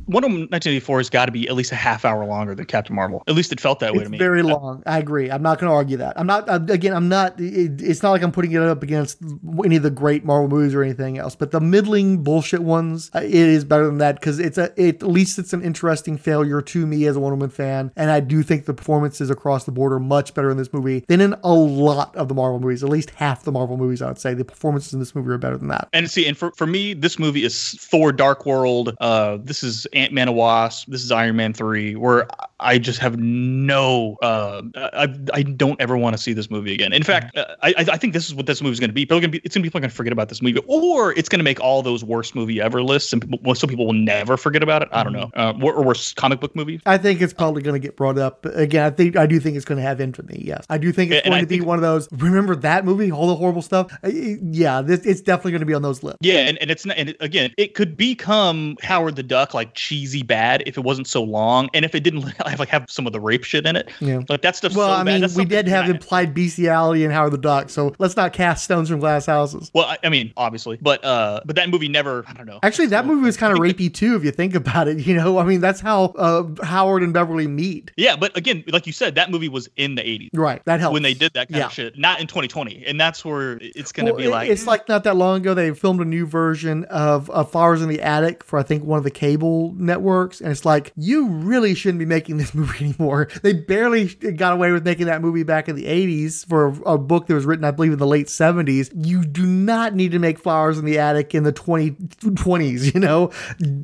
Wonder 0.06 0.28
Woman 0.28 0.42
1984 0.42 0.98
has 0.98 1.10
got 1.10 1.26
to 1.26 1.32
be 1.32 1.48
at 1.48 1.54
least 1.54 1.72
a 1.72 1.76
half 1.76 2.04
hour 2.04 2.24
longer 2.24 2.54
than 2.54 2.66
Captain 2.66 2.94
Marvel. 2.94 3.22
At 3.26 3.34
least 3.34 3.52
it 3.52 3.60
felt 3.60 3.80
that 3.80 3.94
way 3.94 4.04
to 4.04 4.10
me. 4.10 4.18
very 4.18 4.42
long. 4.42 4.82
I 4.86 4.98
agree. 4.98 5.30
I'm 5.30 5.42
not 5.42 5.58
going 5.58 5.70
to 5.70 5.74
argue 5.74 5.96
that. 5.98 6.18
I'm 6.18 6.26
not. 6.26 6.48
I'm, 6.48 6.68
again, 6.70 6.94
I'm 6.94 7.08
not. 7.08 7.38
It, 7.40 7.80
it's 7.80 8.02
not 8.02 8.10
like 8.10 8.22
I'm 8.22 8.32
putting 8.32 8.52
it 8.52 8.62
up 8.62 8.82
against 8.82 9.18
any 9.64 9.76
of 9.76 9.82
the 9.82 9.90
great 9.90 10.24
Marvel 10.24 10.48
movies 10.48 10.74
or 10.74 10.82
anything 10.82 11.18
else. 11.18 11.34
But 11.34 11.50
the 11.50 11.60
middling 11.60 12.22
bullshit 12.22 12.62
ones, 12.62 13.10
uh, 13.14 13.20
it 13.20 13.34
is 13.34 13.64
better 13.64 13.86
than 13.86 13.98
that 13.98 14.16
because 14.20 14.38
it's 14.38 14.58
a. 14.58 14.72
It, 14.76 15.02
at 15.02 15.08
least 15.08 15.38
it's 15.38 15.52
an 15.52 15.62
interesting 15.62 16.16
failure 16.16 16.62
to 16.62 16.86
me 16.86 17.06
as 17.06 17.16
a 17.16 17.20
Wonder 17.20 17.36
Woman 17.36 17.50
fan, 17.50 17.92
and 17.96 18.10
I 18.10 18.20
do 18.20 18.42
think 18.42 18.64
the 18.64 18.74
performances 18.74 19.30
across 19.30 19.64
the 19.64 19.72
board 19.72 19.92
are 19.92 20.00
much 20.00 20.34
better 20.34 20.50
in 20.50 20.56
this 20.56 20.72
movie 20.72 21.04
than 21.08 21.20
in 21.20 21.34
a 21.42 21.52
lot 21.52 22.14
of 22.16 22.28
the 22.28 22.34
Marvel 22.34 22.60
movies. 22.60 22.82
At 22.82 22.90
least 22.90 23.10
half 23.10 23.42
the 23.42 23.52
Marvel 23.52 23.76
movies, 23.76 24.02
I 24.02 24.08
would 24.08 24.18
say. 24.18 24.34
The 24.34 24.43
the 24.46 24.52
performances 24.52 24.92
in 24.92 24.98
this 24.98 25.14
movie 25.14 25.30
are 25.30 25.38
better 25.38 25.56
than 25.56 25.68
that. 25.68 25.88
And 25.92 26.10
see, 26.10 26.26
and 26.26 26.36
for, 26.36 26.52
for 26.52 26.66
me, 26.66 26.94
this 26.94 27.18
movie 27.18 27.44
is 27.44 27.76
Thor: 27.80 28.12
Dark 28.12 28.46
World. 28.46 28.96
Uh, 29.00 29.38
this 29.40 29.62
is 29.62 29.86
Ant 29.92 30.12
Man 30.12 30.28
and 30.28 30.36
Wasp. 30.36 30.88
This 30.88 31.02
is 31.02 31.10
Iron 31.10 31.36
Man 31.36 31.52
three, 31.52 31.96
where 31.96 32.28
I 32.64 32.78
just 32.78 32.98
have 32.98 33.18
no. 33.18 34.16
Uh, 34.22 34.62
I 34.74 35.08
I 35.32 35.42
don't 35.42 35.80
ever 35.80 35.96
want 35.96 36.16
to 36.16 36.22
see 36.22 36.32
this 36.32 36.50
movie 36.50 36.72
again. 36.72 36.92
In 36.92 37.02
fact, 37.02 37.36
uh, 37.36 37.44
I 37.62 37.74
I 37.78 37.96
think 37.96 38.12
this 38.12 38.26
is 38.26 38.34
what 38.34 38.46
this 38.46 38.62
movie 38.62 38.72
is 38.72 38.80
going 38.80 38.90
to 38.90 38.94
be. 38.94 39.02
People 39.02 39.20
going 39.20 39.30
to 39.30 39.38
be. 39.38 39.44
It's 39.44 39.54
going 39.54 39.62
to 39.62 39.64
be 39.64 39.68
people 39.68 39.80
going 39.80 39.90
to 39.90 39.94
forget 39.94 40.12
about 40.12 40.28
this 40.30 40.42
movie, 40.42 40.60
or 40.66 41.12
it's 41.12 41.28
going 41.28 41.38
to 41.38 41.44
make 41.44 41.60
all 41.60 41.82
those 41.82 42.02
worst 42.02 42.34
movie 42.34 42.60
ever 42.60 42.82
lists, 42.82 43.12
and 43.12 43.22
people, 43.22 43.54
so 43.54 43.66
people 43.66 43.86
will 43.86 43.92
never 43.92 44.36
forget 44.36 44.62
about 44.62 44.82
it. 44.82 44.88
I 44.92 45.04
don't 45.04 45.12
know. 45.12 45.30
Uh, 45.34 45.52
or, 45.62 45.74
or 45.74 45.84
worst 45.84 46.16
comic 46.16 46.40
book 46.40 46.56
movie. 46.56 46.80
I 46.86 46.98
think 46.98 47.20
it's 47.20 47.32
probably 47.34 47.62
going 47.62 47.80
to 47.80 47.86
get 47.86 47.96
brought 47.96 48.18
up 48.18 48.46
again. 48.46 48.84
I 48.84 48.90
think 48.90 49.16
I 49.16 49.26
do 49.26 49.38
think 49.38 49.56
it's 49.56 49.64
going 49.64 49.78
to 49.78 49.82
have 49.82 50.00
infamy. 50.00 50.42
Yes, 50.44 50.64
I 50.70 50.78
do 50.78 50.92
think 50.92 51.12
it's 51.12 51.24
And 51.24 51.32
going 51.32 51.38
I 51.38 51.42
to 51.42 51.46
be 51.46 51.60
one 51.60 51.78
of 51.78 51.82
those. 51.82 52.08
Remember 52.12 52.56
that 52.56 52.84
movie, 52.84 53.12
all 53.12 53.26
the 53.26 53.36
horrible 53.36 53.62
stuff. 53.62 53.92
Uh, 54.02 54.08
Yeah, 54.08 54.82
this, 54.82 55.04
it's 55.04 55.20
definitely 55.20 55.52
going 55.52 55.60
to 55.60 55.66
be 55.66 55.74
on 55.74 55.82
those 55.82 56.02
lists. 56.02 56.18
Yeah, 56.20 56.40
and, 56.40 56.58
and 56.58 56.70
it's 56.70 56.86
not, 56.86 56.96
and 56.96 57.10
it, 57.10 57.16
again, 57.20 57.52
it 57.56 57.74
could 57.74 57.96
become 57.96 58.76
Howard 58.82 59.16
the 59.16 59.22
Duck, 59.22 59.54
like 59.54 59.74
cheesy 59.74 60.22
bad, 60.22 60.62
if 60.66 60.78
it 60.78 60.82
wasn't 60.82 61.06
so 61.06 61.22
long, 61.22 61.68
and 61.74 61.84
if 61.84 61.94
it 61.94 62.00
didn't 62.00 62.24
have 62.54 62.60
like 62.60 62.68
have 62.70 62.86
some 62.90 63.06
of 63.06 63.12
the 63.12 63.20
rape 63.20 63.44
shit 63.44 63.66
in 63.66 63.76
it. 63.76 63.90
Yeah. 64.00 64.20
like 64.28 64.42
that 64.42 64.56
stuff's 64.56 64.74
Well, 64.76 64.88
so 64.88 64.94
I 64.94 65.04
mean, 65.04 65.20
That's 65.20 65.36
we 65.36 65.44
did 65.44 65.68
have 65.68 65.88
implied 65.88 66.34
bestiality 66.34 67.04
in 67.04 67.10
Howard 67.10 67.32
the 67.32 67.38
Duck, 67.38 67.70
so 67.70 67.94
let's 67.98 68.16
not 68.16 68.32
cast 68.32 68.64
stones 68.64 68.88
from 68.88 69.00
glass 69.00 69.26
houses. 69.26 69.70
Well, 69.74 69.84
I, 69.86 69.98
I 70.04 70.08
mean, 70.08 70.32
obviously, 70.36 70.78
but 70.80 71.04
uh, 71.04 71.40
but 71.44 71.56
that 71.56 71.68
movie 71.70 71.88
never. 71.88 72.24
I 72.26 72.32
don't 72.32 72.46
know. 72.46 72.58
Actually, 72.62 72.86
that 72.88 73.02
So- 73.04 73.08
movie 73.08 73.22
was 73.22 73.36
kind 73.36 73.52
of 73.52 73.58
rapey 73.58 73.92
too, 73.92 74.16
if 74.16 74.24
you 74.24 74.30
think 74.30 74.54
about 74.54 74.88
it. 74.88 74.94
You 75.04 75.14
know, 75.14 75.38
I 75.38 75.44
mean, 75.44 75.60
that's 75.60 75.80
how 75.80 76.04
uh, 76.16 76.44
Howard 76.64 77.02
and 77.02 77.12
Beverly 77.12 77.46
meet. 77.46 77.90
Yeah, 77.96 78.16
but 78.16 78.34
again, 78.38 78.64
like 78.68 78.86
you 78.86 78.92
said, 78.92 79.16
that 79.16 79.30
movie 79.30 79.48
was 79.50 79.68
in 79.76 79.96
the 79.96 80.02
'80s 80.02 80.30
Right, 80.32 80.62
that 80.64 80.80
helps 80.80 80.94
when 80.94 81.02
they 81.02 81.12
did 81.14 81.32
that 81.34 81.48
kind 81.48 81.58
Yeah. 81.60 81.66
of 81.66 81.72
shit, 81.72 81.98
not 81.98 82.20
in 82.20 82.26
2020, 82.26 82.84
and 82.86 82.98
that's 82.98 83.24
where 83.24 83.58
it's 83.60 83.92
gonna 83.92 84.12
Well, 84.12 84.22
be 84.22 84.28
like. 84.28 84.48
it's 84.48 84.66
like 84.66 84.88
not 84.88 85.04
that 85.04 85.16
long 85.16 85.40
ago 85.40 85.52
they 85.52 85.72
filmed 85.74 86.00
a 86.00 86.04
new 86.04 86.26
version 86.26 86.84
of, 86.84 87.28
of 87.30 87.50
Flowers 87.50 87.82
in 87.82 87.88
the 87.88 88.00
Attic 88.00 88.42
for 88.44 88.58
I 88.58 88.62
think 88.62 88.84
one 88.84 88.96
of 88.98 89.04
the 89.04 89.10
cable 89.10 89.74
networks, 89.76 90.40
and 90.40 90.50
it's 90.50 90.64
like 90.64 90.92
you 90.96 91.26
really 91.28 91.74
shouldn't 91.74 91.98
be 91.98 92.06
making 92.06 92.38
this 92.44 92.54
movie 92.54 92.84
anymore. 92.86 93.28
They 93.42 93.52
barely 93.52 94.06
got 94.14 94.52
away 94.52 94.72
with 94.72 94.84
making 94.84 95.06
that 95.06 95.20
movie 95.22 95.42
back 95.42 95.68
in 95.68 95.76
the 95.76 95.84
'80s 95.86 96.46
for 96.46 96.66
a, 96.68 96.92
a 96.94 96.98
book 96.98 97.26
that 97.26 97.34
was 97.34 97.44
written, 97.46 97.64
I 97.64 97.70
believe, 97.70 97.92
in 97.92 97.98
the 97.98 98.06
late 98.06 98.26
'70s. 98.26 98.90
You 98.94 99.24
do 99.24 99.44
not 99.46 99.94
need 99.94 100.12
to 100.12 100.18
make 100.18 100.38
Flowers 100.38 100.78
in 100.78 100.84
the 100.84 100.98
Attic 100.98 101.34
in 101.34 101.42
the 101.44 101.52
2020s. 101.52 102.94
You 102.94 103.00
know 103.00 103.28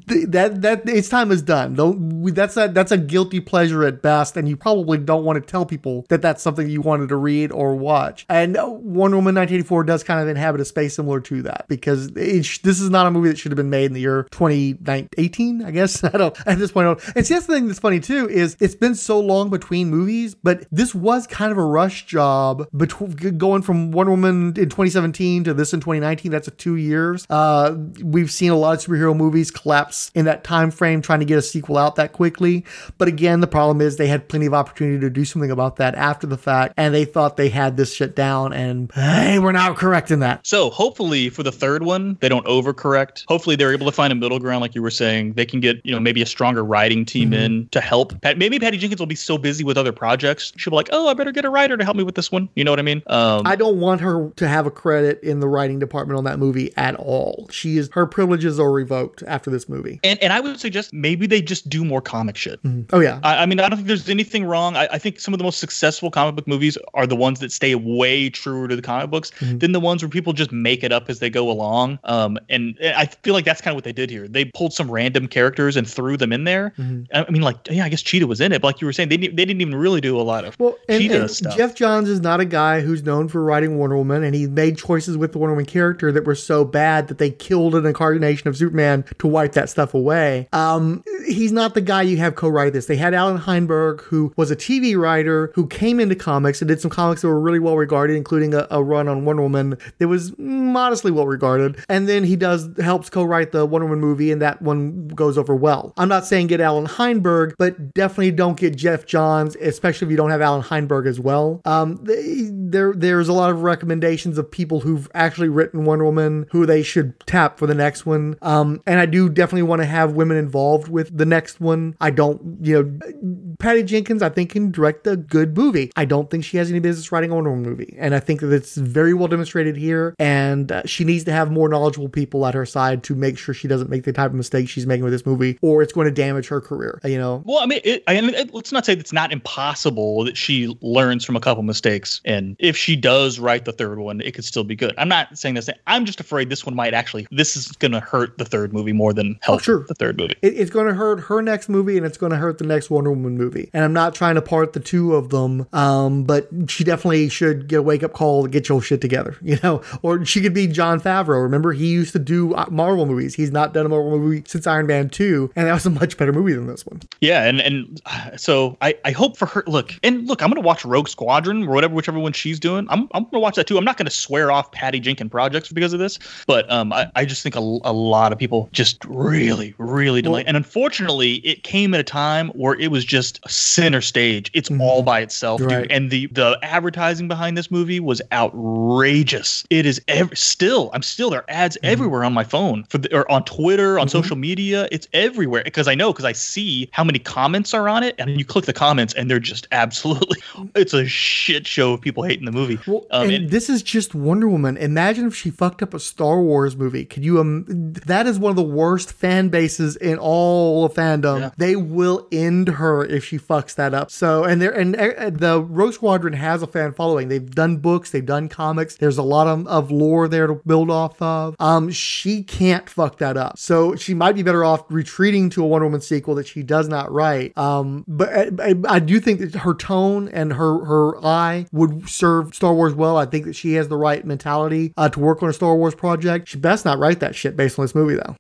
Th- 0.08 0.26
that 0.28 0.62
that 0.62 0.89
its 0.89 1.08
time 1.08 1.30
is 1.30 1.42
done. 1.42 1.74
Don't 1.74 2.24
that's 2.34 2.56
a 2.56 2.68
that's 2.68 2.92
a 2.92 2.98
guilty 2.98 3.40
pleasure 3.40 3.84
at 3.84 4.02
best, 4.02 4.36
and 4.36 4.48
you 4.48 4.56
probably 4.56 4.98
don't 4.98 5.24
want 5.24 5.36
to 5.44 5.50
tell 5.50 5.64
people 5.66 6.05
that 6.08 6.22
that's 6.22 6.42
something 6.42 6.68
you 6.68 6.80
wanted 6.80 7.08
to 7.08 7.16
read 7.16 7.50
or 7.52 7.74
watch. 7.76 8.26
And 8.28 8.56
uh, 8.56 8.66
Wonder 8.68 9.16
Woman 9.16 9.34
1984 9.34 9.84
does 9.84 10.05
kind 10.05 10.20
of 10.20 10.28
inhabit 10.28 10.60
a 10.60 10.64
space 10.64 10.94
similar 10.97 11.20
to 11.20 11.42
that 11.42 11.66
because 11.68 12.08
it 12.08 12.60
this 12.62 12.80
is 12.80 12.90
not 12.90 13.06
a 13.06 13.10
movie 13.10 13.28
that 13.28 13.39
should 13.39 13.52
have 13.52 13.56
been 13.56 13.70
made 13.70 13.86
in 13.86 13.92
the 13.94 14.00
year 14.00 14.26
2018. 14.30 15.64
I 15.64 15.70
guess 15.70 16.02
I 16.05 16.10
don't 16.10 16.36
at 16.47 16.58
this 16.58 16.72
point. 16.72 16.86
I 16.86 16.94
don't- 16.94 17.16
And 17.16 17.26
see, 17.26 17.34
that's 17.34 17.47
the 17.47 17.55
thing 17.55 17.66
that's 17.68 17.78
funny 17.80 18.00
too 18.00 18.28
is 18.40 18.56
it's 18.60 18.74
been 18.74 18.94
so 18.94 19.20
long 19.20 19.50
between 19.50 19.88
movies, 19.90 20.34
but 20.34 20.66
this 20.72 20.94
was 20.94 21.26
kind 21.26 21.52
of 21.52 21.58
a 21.58 21.64
rush 21.64 22.06
job 22.06 22.66
between 22.76 23.38
going 23.38 23.62
from 23.62 23.92
Wonder 23.92 24.10
Woman 24.10 24.48
in 24.48 24.68
2017 24.68 25.44
to 25.44 25.54
this 25.54 25.72
in 25.72 25.80
2019. 25.80 26.32
That's 26.32 26.48
a 26.48 26.50
two 26.50 26.76
years. 26.76 27.26
Uh, 27.30 27.76
we've 28.02 28.30
seen 28.30 28.50
a 28.50 28.56
lot 28.56 28.74
of 28.76 28.84
superhero 28.84 29.16
movies 29.16 29.50
collapse 29.50 30.10
in 30.14 30.24
that 30.24 30.42
time 30.44 30.70
frame, 30.70 31.00
trying 31.02 31.20
to 31.20 31.24
get 31.24 31.38
a 31.38 31.42
sequel 31.42 31.78
out 31.78 31.96
that 31.96 32.12
quickly. 32.12 32.64
But 32.98 33.08
again, 33.08 33.40
the 33.40 33.46
problem 33.46 33.80
is 33.80 33.96
they 33.96 34.08
had 34.08 34.28
plenty 34.28 34.46
of 34.46 34.54
opportunity 34.54 34.98
to 35.00 35.10
do 35.10 35.24
something 35.24 35.50
about 35.50 35.76
that 35.76 35.94
after 35.94 36.26
the 36.26 36.38
fact, 36.38 36.74
and 36.76 36.92
they 36.94 37.04
thought 37.04 37.36
they 37.36 37.48
had 37.48 37.76
this 37.76 37.94
shit 37.94 38.16
down. 38.16 38.52
And 38.52 38.90
hey, 38.92 39.38
we're 39.38 39.52
now 39.52 39.72
correcting 39.74 40.20
that. 40.20 40.46
So 40.46 40.70
hopefully 40.70 41.28
for 41.28 41.42
the 41.42 41.52
third 41.52 41.82
one, 41.84 42.16
they 42.20 42.28
don't 42.28 42.46
overcorrect. 42.46 43.24
Hopefully 43.28 43.56
they're 43.56 43.72
able 43.72 43.86
to 43.86 43.92
find 43.92 44.12
a 44.12 44.16
middle 44.16 44.38
ground, 44.38 44.60
like 44.62 44.74
you 44.74 44.82
were 44.82 44.90
saying. 44.90 45.34
They 45.34 45.46
can 45.46 45.60
get 45.60 45.80
you 45.84 45.92
know 45.92 46.00
maybe 46.00 46.22
a 46.22 46.26
stronger 46.26 46.64
writing 46.64 47.04
team 47.04 47.20
Mm-hmm. 47.20 47.34
in 47.34 47.68
to 47.68 47.80
help. 47.82 48.14
Maybe 48.39 48.59
Patty 48.59 48.78
Jenkins 48.78 49.00
will 49.00 49.07
be 49.07 49.15
so 49.15 49.39
busy 49.39 49.65
with 49.65 49.76
other 49.78 49.92
projects, 49.92 50.52
she'll 50.57 50.70
be 50.70 50.76
like, 50.76 50.89
oh, 50.92 51.09
I 51.09 51.15
better 51.15 51.33
get 51.33 51.44
a 51.44 51.50
writer 51.50 51.76
to 51.76 51.84
help 51.84 51.97
me 51.97 52.02
with 52.02 52.15
this 52.15 52.31
one. 52.33 52.49
You 52.55 52.65
know 52.65 52.73
what 52.73 52.78
I 52.78 52.83
mean? 52.83 53.02
Um, 53.07 53.42
I 53.47 53.57
don't 53.57 53.81
want 53.81 54.00
her 54.00 54.31
to 54.36 54.49
have 54.49 54.67
a 54.67 54.70
credit 54.70 55.23
in 55.23 55.41
the 55.41 55.49
writing 55.49 55.78
department 55.78 56.18
on 56.18 56.25
that 56.25 56.39
movie 56.39 56.73
at 56.76 56.94
all. 56.97 57.49
She 57.50 57.76
is 57.76 57.89
her 57.92 58.07
privileges 58.07 58.59
are 58.60 58.70
revoked 58.70 59.23
after 59.26 59.50
this 59.50 59.68
movie. 59.68 60.00
and 60.05 60.18
and 60.23 60.33
I 60.33 60.41
would 60.41 60.60
suggest 60.60 60.92
maybe 60.92 61.26
they 61.26 61.41
just 61.42 61.68
do 61.68 61.84
more 61.84 62.00
comic 62.00 62.36
shit. 62.36 62.60
Oh 62.92 63.00
yeah. 63.00 63.20
I, 63.23 63.42
I 63.42 63.47
mean, 63.47 63.60
I 63.60 63.68
don't 63.68 63.76
think 63.78 63.89
there's 63.89 64.09
anything 64.09 64.44
wrong. 64.44 64.76
I, 64.76 64.89
I 64.92 64.99
think 64.99 65.20
some 65.20 65.34
of 65.34 65.39
the 65.39 65.44
most 65.44 65.59
successful 65.59 66.10
comic 66.10 66.36
book 66.36 66.47
movies 66.47 66.76
are 66.94 67.07
the 67.07 67.17
ones 67.17 67.41
that 67.41 67.52
stay 67.52 67.75
way 67.75 68.31
truer 68.31 68.68
to 68.68 68.76
the 68.76 68.83
comic 68.83 69.10
books 69.10 69.33
than 69.41 69.73
the 69.73 69.81
ones 69.81 70.02
where 70.02 70.09
people 70.09 70.33
just 70.33 70.52
make 70.52 70.83
it 70.84 70.92
up 70.92 71.09
as 71.09 71.18
they 71.18 71.31
go 71.31 71.50
along. 71.50 71.99
Um, 72.05 72.39
and 72.49 72.76
I 72.83 73.07
feel 73.07 73.34
like 73.34 73.44
that's 73.44 73.60
kind 73.60 73.73
of 73.73 73.76
what 73.76 73.84
they 73.84 73.92
did 73.92 74.10
here. 74.10 74.28
They 74.28 74.44
pulled 74.47 74.73
some 74.73 74.91
random 74.91 75.26
characters 75.28 75.76
and 75.76 75.89
threw 75.89 76.17
them 76.17 76.33
in 76.33 76.44
there. 76.44 76.73
I 76.78 77.25
I 77.31 77.31
mean, 77.33 77.42
like, 77.42 77.57
yeah, 77.70 77.84
I 77.84 77.89
guess 77.89 78.02
Cheetah 78.02 78.19
was 78.26 78.40
in 78.40 78.52
it, 78.52 78.62
but 78.62 78.68
like 78.68 78.81
you 78.81 78.86
were 78.86 78.92
saying, 78.92 79.08
they 79.08 79.16
didn't, 79.16 79.36
they 79.36 79.44
didn't 79.44 79.60
even 79.60 79.74
really 79.74 80.00
do 80.00 80.20
a 80.20 80.23
lot 80.23 80.44
of 80.44 80.58
Well, 80.58 80.76
and, 80.89 81.00
Cheetah 81.00 81.20
and 81.20 81.31
stuff. 81.31 81.57
Geoff 81.57 81.74
Johns 81.74 82.08
is 82.08 82.20
not 82.20 82.40
a 82.40 82.44
guy 82.44 82.81
who's 82.81 83.02
known 83.02 83.28
for 83.28 83.42
writing 83.42 83.78
Wonder 83.78 83.97
Woman, 83.97 84.23
and 84.23 84.34
he 84.34 84.47
made 84.47 84.78
choices 84.78 85.16
with 85.16 85.32
the 85.32 85.39
Wonder 85.39 85.55
Woman 85.55 85.66
character 85.66 86.12
that 86.12 86.24
were 86.24 86.34
so 86.34 86.65
bad 86.65 87.08
that 87.08 87.18
they 87.18 87.31
killed 87.31 87.74
an 87.74 87.86
incarnation 87.86 88.49
of 88.49 88.57
Superman 88.57 89.05
to 89.18 89.26
wipe 89.26 89.52
that 89.52 89.68
stuff 89.68 89.94
away. 89.94 90.49
Um, 90.52 91.02
he's 91.26 91.52
not 91.52 91.74
the 91.74 91.81
guy 91.81 92.02
you 92.02 92.16
have 92.18 92.34
co-write 92.34 92.73
this. 92.73 92.86
They 92.86 92.97
had 92.97 93.15
Allan 93.15 93.39
Heinberg, 93.39 94.02
who 94.02 94.32
was 94.36 94.50
a 94.50 94.57
TV 94.57 94.97
writer 94.97 95.52
who 95.55 95.66
came 95.66 96.00
into 96.00 96.15
comics 96.15 96.60
and 96.60 96.68
did 96.68 96.81
some 96.81 96.90
comics 96.90 97.23
that 97.23 97.28
were 97.28 97.40
really 97.40 97.58
well 97.58 97.76
regarded, 97.76 98.16
including 98.16 98.55
a, 98.55 98.66
a 98.70 98.82
run 98.82 99.08
on 99.08 99.24
Wonder 99.24 99.42
Woman 99.42 99.78
that 99.99 100.08
was 100.08 100.36
modestly 100.39 101.10
well 101.10 101.26
regarded. 101.26 101.82
And 101.89 102.08
then 102.08 102.24
he 102.24 102.36
does 102.36 102.68
helps 102.78 103.10
co-write 103.10 103.52
the 103.52 103.66
Wonder 103.66 103.86
Woman 103.86 104.00
movie, 104.00 104.31
and 104.31 104.42
that 104.42 104.60
one 104.62 105.08
goes 105.08 105.39
over 105.39 105.55
well. 105.55 105.92
I'm 105.97 106.08
not 106.08 106.26
saying 106.26 106.49
get 106.49 106.60
Allan 106.60 106.86
Heinberg, 106.86 107.55
but 107.58 107.94
definitely 107.94 108.09
don't 108.30 108.58
get 108.58 108.76
Geoff 108.76 109.06
Johns, 109.06 109.56
especially 109.56 110.06
if 110.06 110.10
you 110.10 110.16
don't 110.16 110.30
have 110.30 110.40
Allan 110.40 110.62
Heinberg 110.62 111.06
as 111.06 111.18
well. 111.20 111.60
Um, 111.64 111.97
they, 112.02 112.48
there 112.50 112.92
there's 112.92 113.28
a 113.28 113.32
lot 113.32 113.50
of 113.50 113.62
recommendations 113.62 114.39
of 114.39 114.50
people 114.50 114.80
who've 114.80 115.10
actually 115.14 115.48
written 115.48 115.84
Wonder 115.84 116.05
Woman 116.05 116.47
who 116.50 116.66
they 116.66 116.82
should 116.82 117.18
tap 117.26 117.58
for 117.58 117.66
the 117.66 117.74
next 117.74 118.06
one. 118.06 118.36
Um, 118.42 118.82
and 118.86 119.00
I 119.00 119.06
do 119.06 119.28
definitely 119.28 119.62
want 119.62 119.82
to 119.82 119.86
have 119.86 120.12
women 120.12 120.36
involved 120.36 120.89
with 120.89 121.16
the 121.16 121.26
next 121.26 121.60
one. 121.60 121.97
I 122.00 122.10
don't, 122.10 122.58
you 122.60 122.82
know, 122.82 123.56
Patty 123.58 123.82
Jenkins, 123.82 124.22
I 124.22 124.28
think 124.28 124.50
can 124.50 124.70
direct 124.70 125.06
a 125.06 125.16
good 125.16 125.56
movie. 125.56 125.90
I 125.97 126.05
don't 126.05 126.30
think 126.30 126.44
she 126.44 126.56
has 126.56 126.70
any 126.70 126.80
business 126.80 127.12
writing 127.12 127.30
a 127.30 127.34
Wonder 127.34 127.50
Woman 127.50 127.68
movie, 127.68 127.97
and 127.98 128.14
I 128.14 128.20
think 128.20 128.40
that 128.40 128.52
it's 128.52 128.76
very 128.76 129.14
well 129.14 129.28
demonstrated 129.28 129.76
here. 129.76 130.14
And 130.18 130.72
uh, 130.72 130.82
she 130.86 131.05
needs 131.05 131.24
to 131.24 131.32
have 131.32 131.50
more 131.50 131.68
knowledgeable 131.68 132.08
people 132.08 132.47
at 132.47 132.55
her 132.55 132.66
side 132.66 133.02
to 133.05 133.14
make 133.14 133.39
sure 133.39 133.55
she 133.55 133.68
doesn't 133.68 133.90
make 133.90 134.05
the 134.05 134.12
type 134.12 134.30
of 134.30 134.36
mistake 134.36 134.68
she's 134.68 134.86
making 134.86 135.05
with 135.05 135.12
this 135.12 135.26
movie, 135.26 135.58
or 135.62 135.82
it's 135.82 135.92
going 135.92 136.06
to 136.06 136.10
damage 136.10 136.48
her 136.48 136.60
career. 136.60 137.00
You 137.05 137.18
know. 137.18 137.42
Well, 137.44 137.58
I 137.58 137.66
mean, 137.66 137.80
it, 137.84 137.99
and 138.06 138.30
it- 138.30 138.54
let's 138.54 138.72
not 138.72 138.84
say 138.86 138.92
it's 138.94 139.12
not 139.12 139.32
impossible 139.32 140.24
that 140.24 140.36
she 140.36 140.76
learns 140.80 141.24
from 141.24 141.36
a 141.36 141.40
couple 141.40 141.62
mistakes, 141.62 142.20
and 142.24 142.56
if 142.58 142.76
she 142.76 142.96
does 142.96 143.38
write 143.38 143.64
the 143.64 143.72
third 143.72 143.98
one, 143.98 144.20
it 144.20 144.34
could 144.34 144.44
still 144.44 144.64
be 144.64 144.74
good. 144.74 144.94
I'm 144.98 145.08
not 145.08 145.36
saying 145.38 145.54
this. 145.54 145.68
I'm 145.86 146.04
just 146.04 146.20
afraid 146.20 146.48
this 146.50 146.64
one 146.64 146.74
might 146.74 146.94
actually. 146.94 147.26
This 147.30 147.56
is 147.56 147.68
going 147.72 147.92
to 147.92 148.00
hurt 148.00 148.38
the 148.38 148.44
third 148.44 148.72
movie 148.72 148.92
more 148.92 149.12
than 149.12 149.38
help 149.42 149.60
Oh, 149.60 149.62
sure. 149.62 149.84
the 149.88 149.94
third 149.94 150.18
movie. 150.18 150.34
It, 150.42 150.54
it's 150.54 150.70
going 150.70 150.86
to 150.86 150.94
hurt 150.94 151.20
her 151.20 151.42
next 151.42 151.68
movie, 151.68 151.96
and 151.96 152.06
it's 152.06 152.16
going 152.18 152.30
to 152.30 152.38
hurt 152.38 152.58
the 152.58 152.66
next 152.66 152.90
Wonder 152.90 153.10
Woman 153.10 153.36
movie. 153.36 153.70
And 153.72 153.84
I'm 153.84 153.92
not 153.92 154.14
trying 154.14 154.36
to 154.36 154.42
part 154.42 154.72
the 154.72 154.80
two 154.80 155.14
of 155.14 155.30
them, 155.30 155.66
um, 155.72 156.24
but 156.24 156.48
she 156.68 156.84
definitely 156.84 157.28
should 157.28 157.68
get 157.68 157.80
a 157.80 157.82
wake 157.82 158.02
up 158.02 158.12
call 158.12 158.44
to 158.44 158.48
get 158.48 158.68
your 158.68 158.80
shit 158.82 159.00
together, 159.00 159.36
you 159.42 159.58
know. 159.62 159.82
Or 160.02 160.24
she 160.24 160.40
could 160.40 160.54
be 160.54 160.66
Jon 160.66 161.00
Favreau. 161.00 161.42
Remember, 161.42 161.72
he 161.72 161.86
used 161.88 162.12
to 162.12 162.18
do 162.18 162.54
uh, 162.54 162.66
Marvel 162.70 163.06
movies. 163.06 163.34
He's 163.34 163.50
not 163.50 163.74
done 163.74 163.86
a 163.86 163.88
Marvel 163.88 164.18
movie 164.18 164.42
since 164.46 164.66
Iron 164.66 164.86
Man 164.86 165.08
two, 165.08 165.50
and 165.56 165.66
that 165.66 165.72
was 165.74 165.86
a 165.86 165.90
much 165.90 166.16
better 166.16 166.32
movie 166.32 166.52
than 166.54 166.66
this 166.66 166.86
one. 166.86 167.00
Yeah, 167.20 167.44
and 167.44 167.60
and 167.60 167.89
so 168.36 168.76
I 168.80 168.94
I 169.04 169.10
hope 169.10 169.36
for 169.36 169.46
her. 169.46 169.64
Look, 169.66 169.94
and 170.02 170.26
look, 170.26 170.42
I'm 170.42 170.50
gonna 170.50 170.60
watch 170.60 170.84
Rogue 170.84 171.08
Squadron 171.08 171.64
or 171.64 171.74
whatever, 171.74 171.94
whichever 171.94 172.18
one 172.18 172.32
she's 172.32 172.60
doing. 172.60 172.86
I'm 172.90 173.08
I'm 173.12 173.24
gonna 173.24 173.40
watch 173.40 173.56
that 173.56 173.66
too. 173.66 173.78
I'm 173.78 173.84
not 173.84 173.96
gonna 173.96 174.10
swear 174.10 174.50
off 174.50 174.70
Patty 174.72 175.00
Jenkins 175.00 175.30
projects 175.30 175.72
because 175.72 175.92
of 175.92 175.98
this, 175.98 176.18
but 176.46 176.70
um, 176.70 176.92
I, 176.92 177.10
I 177.16 177.24
just 177.24 177.42
think 177.42 177.56
a, 177.56 177.58
a 177.58 177.92
lot 177.92 178.32
of 178.32 178.38
people 178.38 178.68
just 178.72 179.04
really 179.04 179.74
really 179.78 180.22
delay. 180.22 180.44
and 180.46 180.56
unfortunately, 180.56 181.34
it 181.36 181.64
came 181.64 181.94
at 181.94 182.00
a 182.00 182.04
time 182.04 182.48
where 182.50 182.74
it 182.74 182.90
was 182.90 183.04
just 183.04 183.40
center 183.48 184.00
stage. 184.00 184.50
It's 184.54 184.68
mm-hmm. 184.68 184.80
all 184.80 185.02
by 185.02 185.20
itself, 185.20 185.60
Right. 185.60 185.82
dude. 185.82 185.92
And 185.92 186.10
the 186.10 186.26
the 186.28 186.58
advertising 186.62 187.28
behind 187.28 187.56
this 187.56 187.70
movie 187.70 188.00
was 188.00 188.20
outrageous. 188.32 189.64
It 189.70 189.86
is 189.86 190.00
ev- 190.08 190.36
still. 190.36 190.90
I'm 190.92 191.02
still 191.02 191.30
there. 191.30 191.40
are 191.40 191.44
Ads 191.48 191.76
mm-hmm. 191.76 191.86
everywhere 191.92 192.24
on 192.24 192.32
my 192.32 192.44
phone 192.44 192.84
for 192.84 192.98
the, 192.98 193.14
or 193.14 193.30
on 193.30 193.44
Twitter, 193.44 193.98
on 193.98 194.06
mm-hmm. 194.06 194.12
social 194.12 194.36
media. 194.36 194.88
It's 194.90 195.08
everywhere 195.12 195.62
because 195.64 195.88
I 195.88 195.94
know 195.94 196.12
because 196.12 196.24
I 196.24 196.32
see 196.32 196.88
how 196.92 197.04
many 197.04 197.18
comments 197.18 197.74
are 197.74 197.80
are 197.81 197.89
on 197.89 198.02
it, 198.02 198.15
and 198.18 198.39
you 198.39 198.44
click 198.44 198.65
the 198.67 198.73
comments, 198.73 199.15
and 199.15 199.31
they're 199.31 199.41
just 199.41 199.67
absolutely. 199.73 200.39
It's 200.75 200.92
a 200.94 201.07
shit 201.07 201.67
show 201.67 201.94
of 201.94 202.00
people 202.00 202.23
hating 202.23 202.44
the 202.44 202.52
movie. 202.52 202.78
Well, 202.86 203.07
Um, 203.10 203.25
and, 203.25 203.33
and- 203.33 203.50
this 203.50 203.68
is 203.70 203.83
just 203.83 204.15
Wonder 204.15 204.49
Woman. 204.49 204.76
Imagine 204.76 205.26
if 205.26 205.34
she 205.34 205.50
fucked 205.50 205.83
up 205.83 205.94
a 205.94 205.99
Star 206.00 206.41
Wars 206.41 206.76
movie. 206.76 207.05
Could 207.05 207.25
you? 207.25 207.41
Um, 207.41 207.65
that 208.07 208.26
is 208.26 208.39
one 208.39 208.50
of 208.50 208.57
the 208.57 208.62
worst 208.62 209.12
fan 209.12 209.49
bases 209.49 209.97
in 209.97 210.18
all 210.18 210.84
of 210.84 210.94
fandom. 210.94 211.41
Yeah. 211.41 211.50
They 211.57 211.76
will 211.76 212.26
end 212.31 212.68
her 212.68 213.05
if 213.05 213.25
she 213.25 213.39
fucks 213.39 213.75
that 213.76 213.94
up. 213.94 214.10
So, 214.10 214.44
and 214.44 214.60
there, 214.60 214.70
and 214.70 214.94
uh, 214.97 215.31
the 215.31 215.62
Rogue 215.62 215.94
Squadron 215.94 216.34
has 216.34 216.62
a 216.62 216.67
fan 216.67 216.92
following. 216.92 217.28
They've 217.28 217.50
done 217.50 217.78
books, 217.78 218.10
they've 218.10 218.25
done 218.25 218.49
comics. 218.49 218.97
There's 218.97 219.18
a 219.18 219.23
lot 219.23 219.47
of, 219.47 219.67
of 219.67 219.91
lore 219.91 220.28
there 220.28 220.47
to 220.47 220.55
build 220.67 220.91
off 220.91 221.20
of. 221.23 221.57
Um, 221.59 221.91
she 221.91 222.42
can't 222.42 222.89
fuck 222.89 223.18
that 223.18 223.36
up. 223.36 223.59
So 223.59 223.97
she 223.97 224.15
might 224.15 224.34
be 224.34 224.42
better 224.42 224.65
off 224.65 224.84
retreating 224.91 225.49
to 225.50 225.65
a 225.65 225.67
Wonder 225.67 225.86
Woman 225.86 226.00
sequel 226.00 226.34
that 226.36 226.47
she 226.47 226.62
does 226.62 226.89
not 226.89 227.10
write. 227.10 227.57
Um, 227.57 227.69
but 228.08 228.28
I, 228.60 228.74
I, 228.89 228.99
do 228.99 229.20
think 229.20 229.40
that 229.40 229.55
her 229.60 229.74
tone 229.74 230.28
and 230.28 230.52
her 230.52 230.84
her 230.84 231.24
eye 231.24 231.66
would 231.73 232.08
serve 232.08 232.55
Star 232.55 232.74
Wars 232.74 232.94
well. 232.94 233.16
I 233.16 233.26
think 233.26 233.44
that 233.47 233.55
she 233.55 233.74
has 233.74 233.89
the 233.89 233.97
right 233.97 234.24
mentality 234.24 234.92
uh, 234.97 235.08
to 235.10 235.20
work 235.20 235.42
on 235.42 235.49
a 235.49 235.52
Star 235.52 235.74
Wars 235.76 235.94
project. 235.94 236.49
She 236.49 236.58
best 236.58 236.84
not 236.84 236.99
write 236.99 237.20
that 237.20 237.34
shit 237.34 237.57
based 237.57 237.78
on 237.78 237.84
this 237.84 237.94
movie 237.94 238.15
though. 238.16 238.36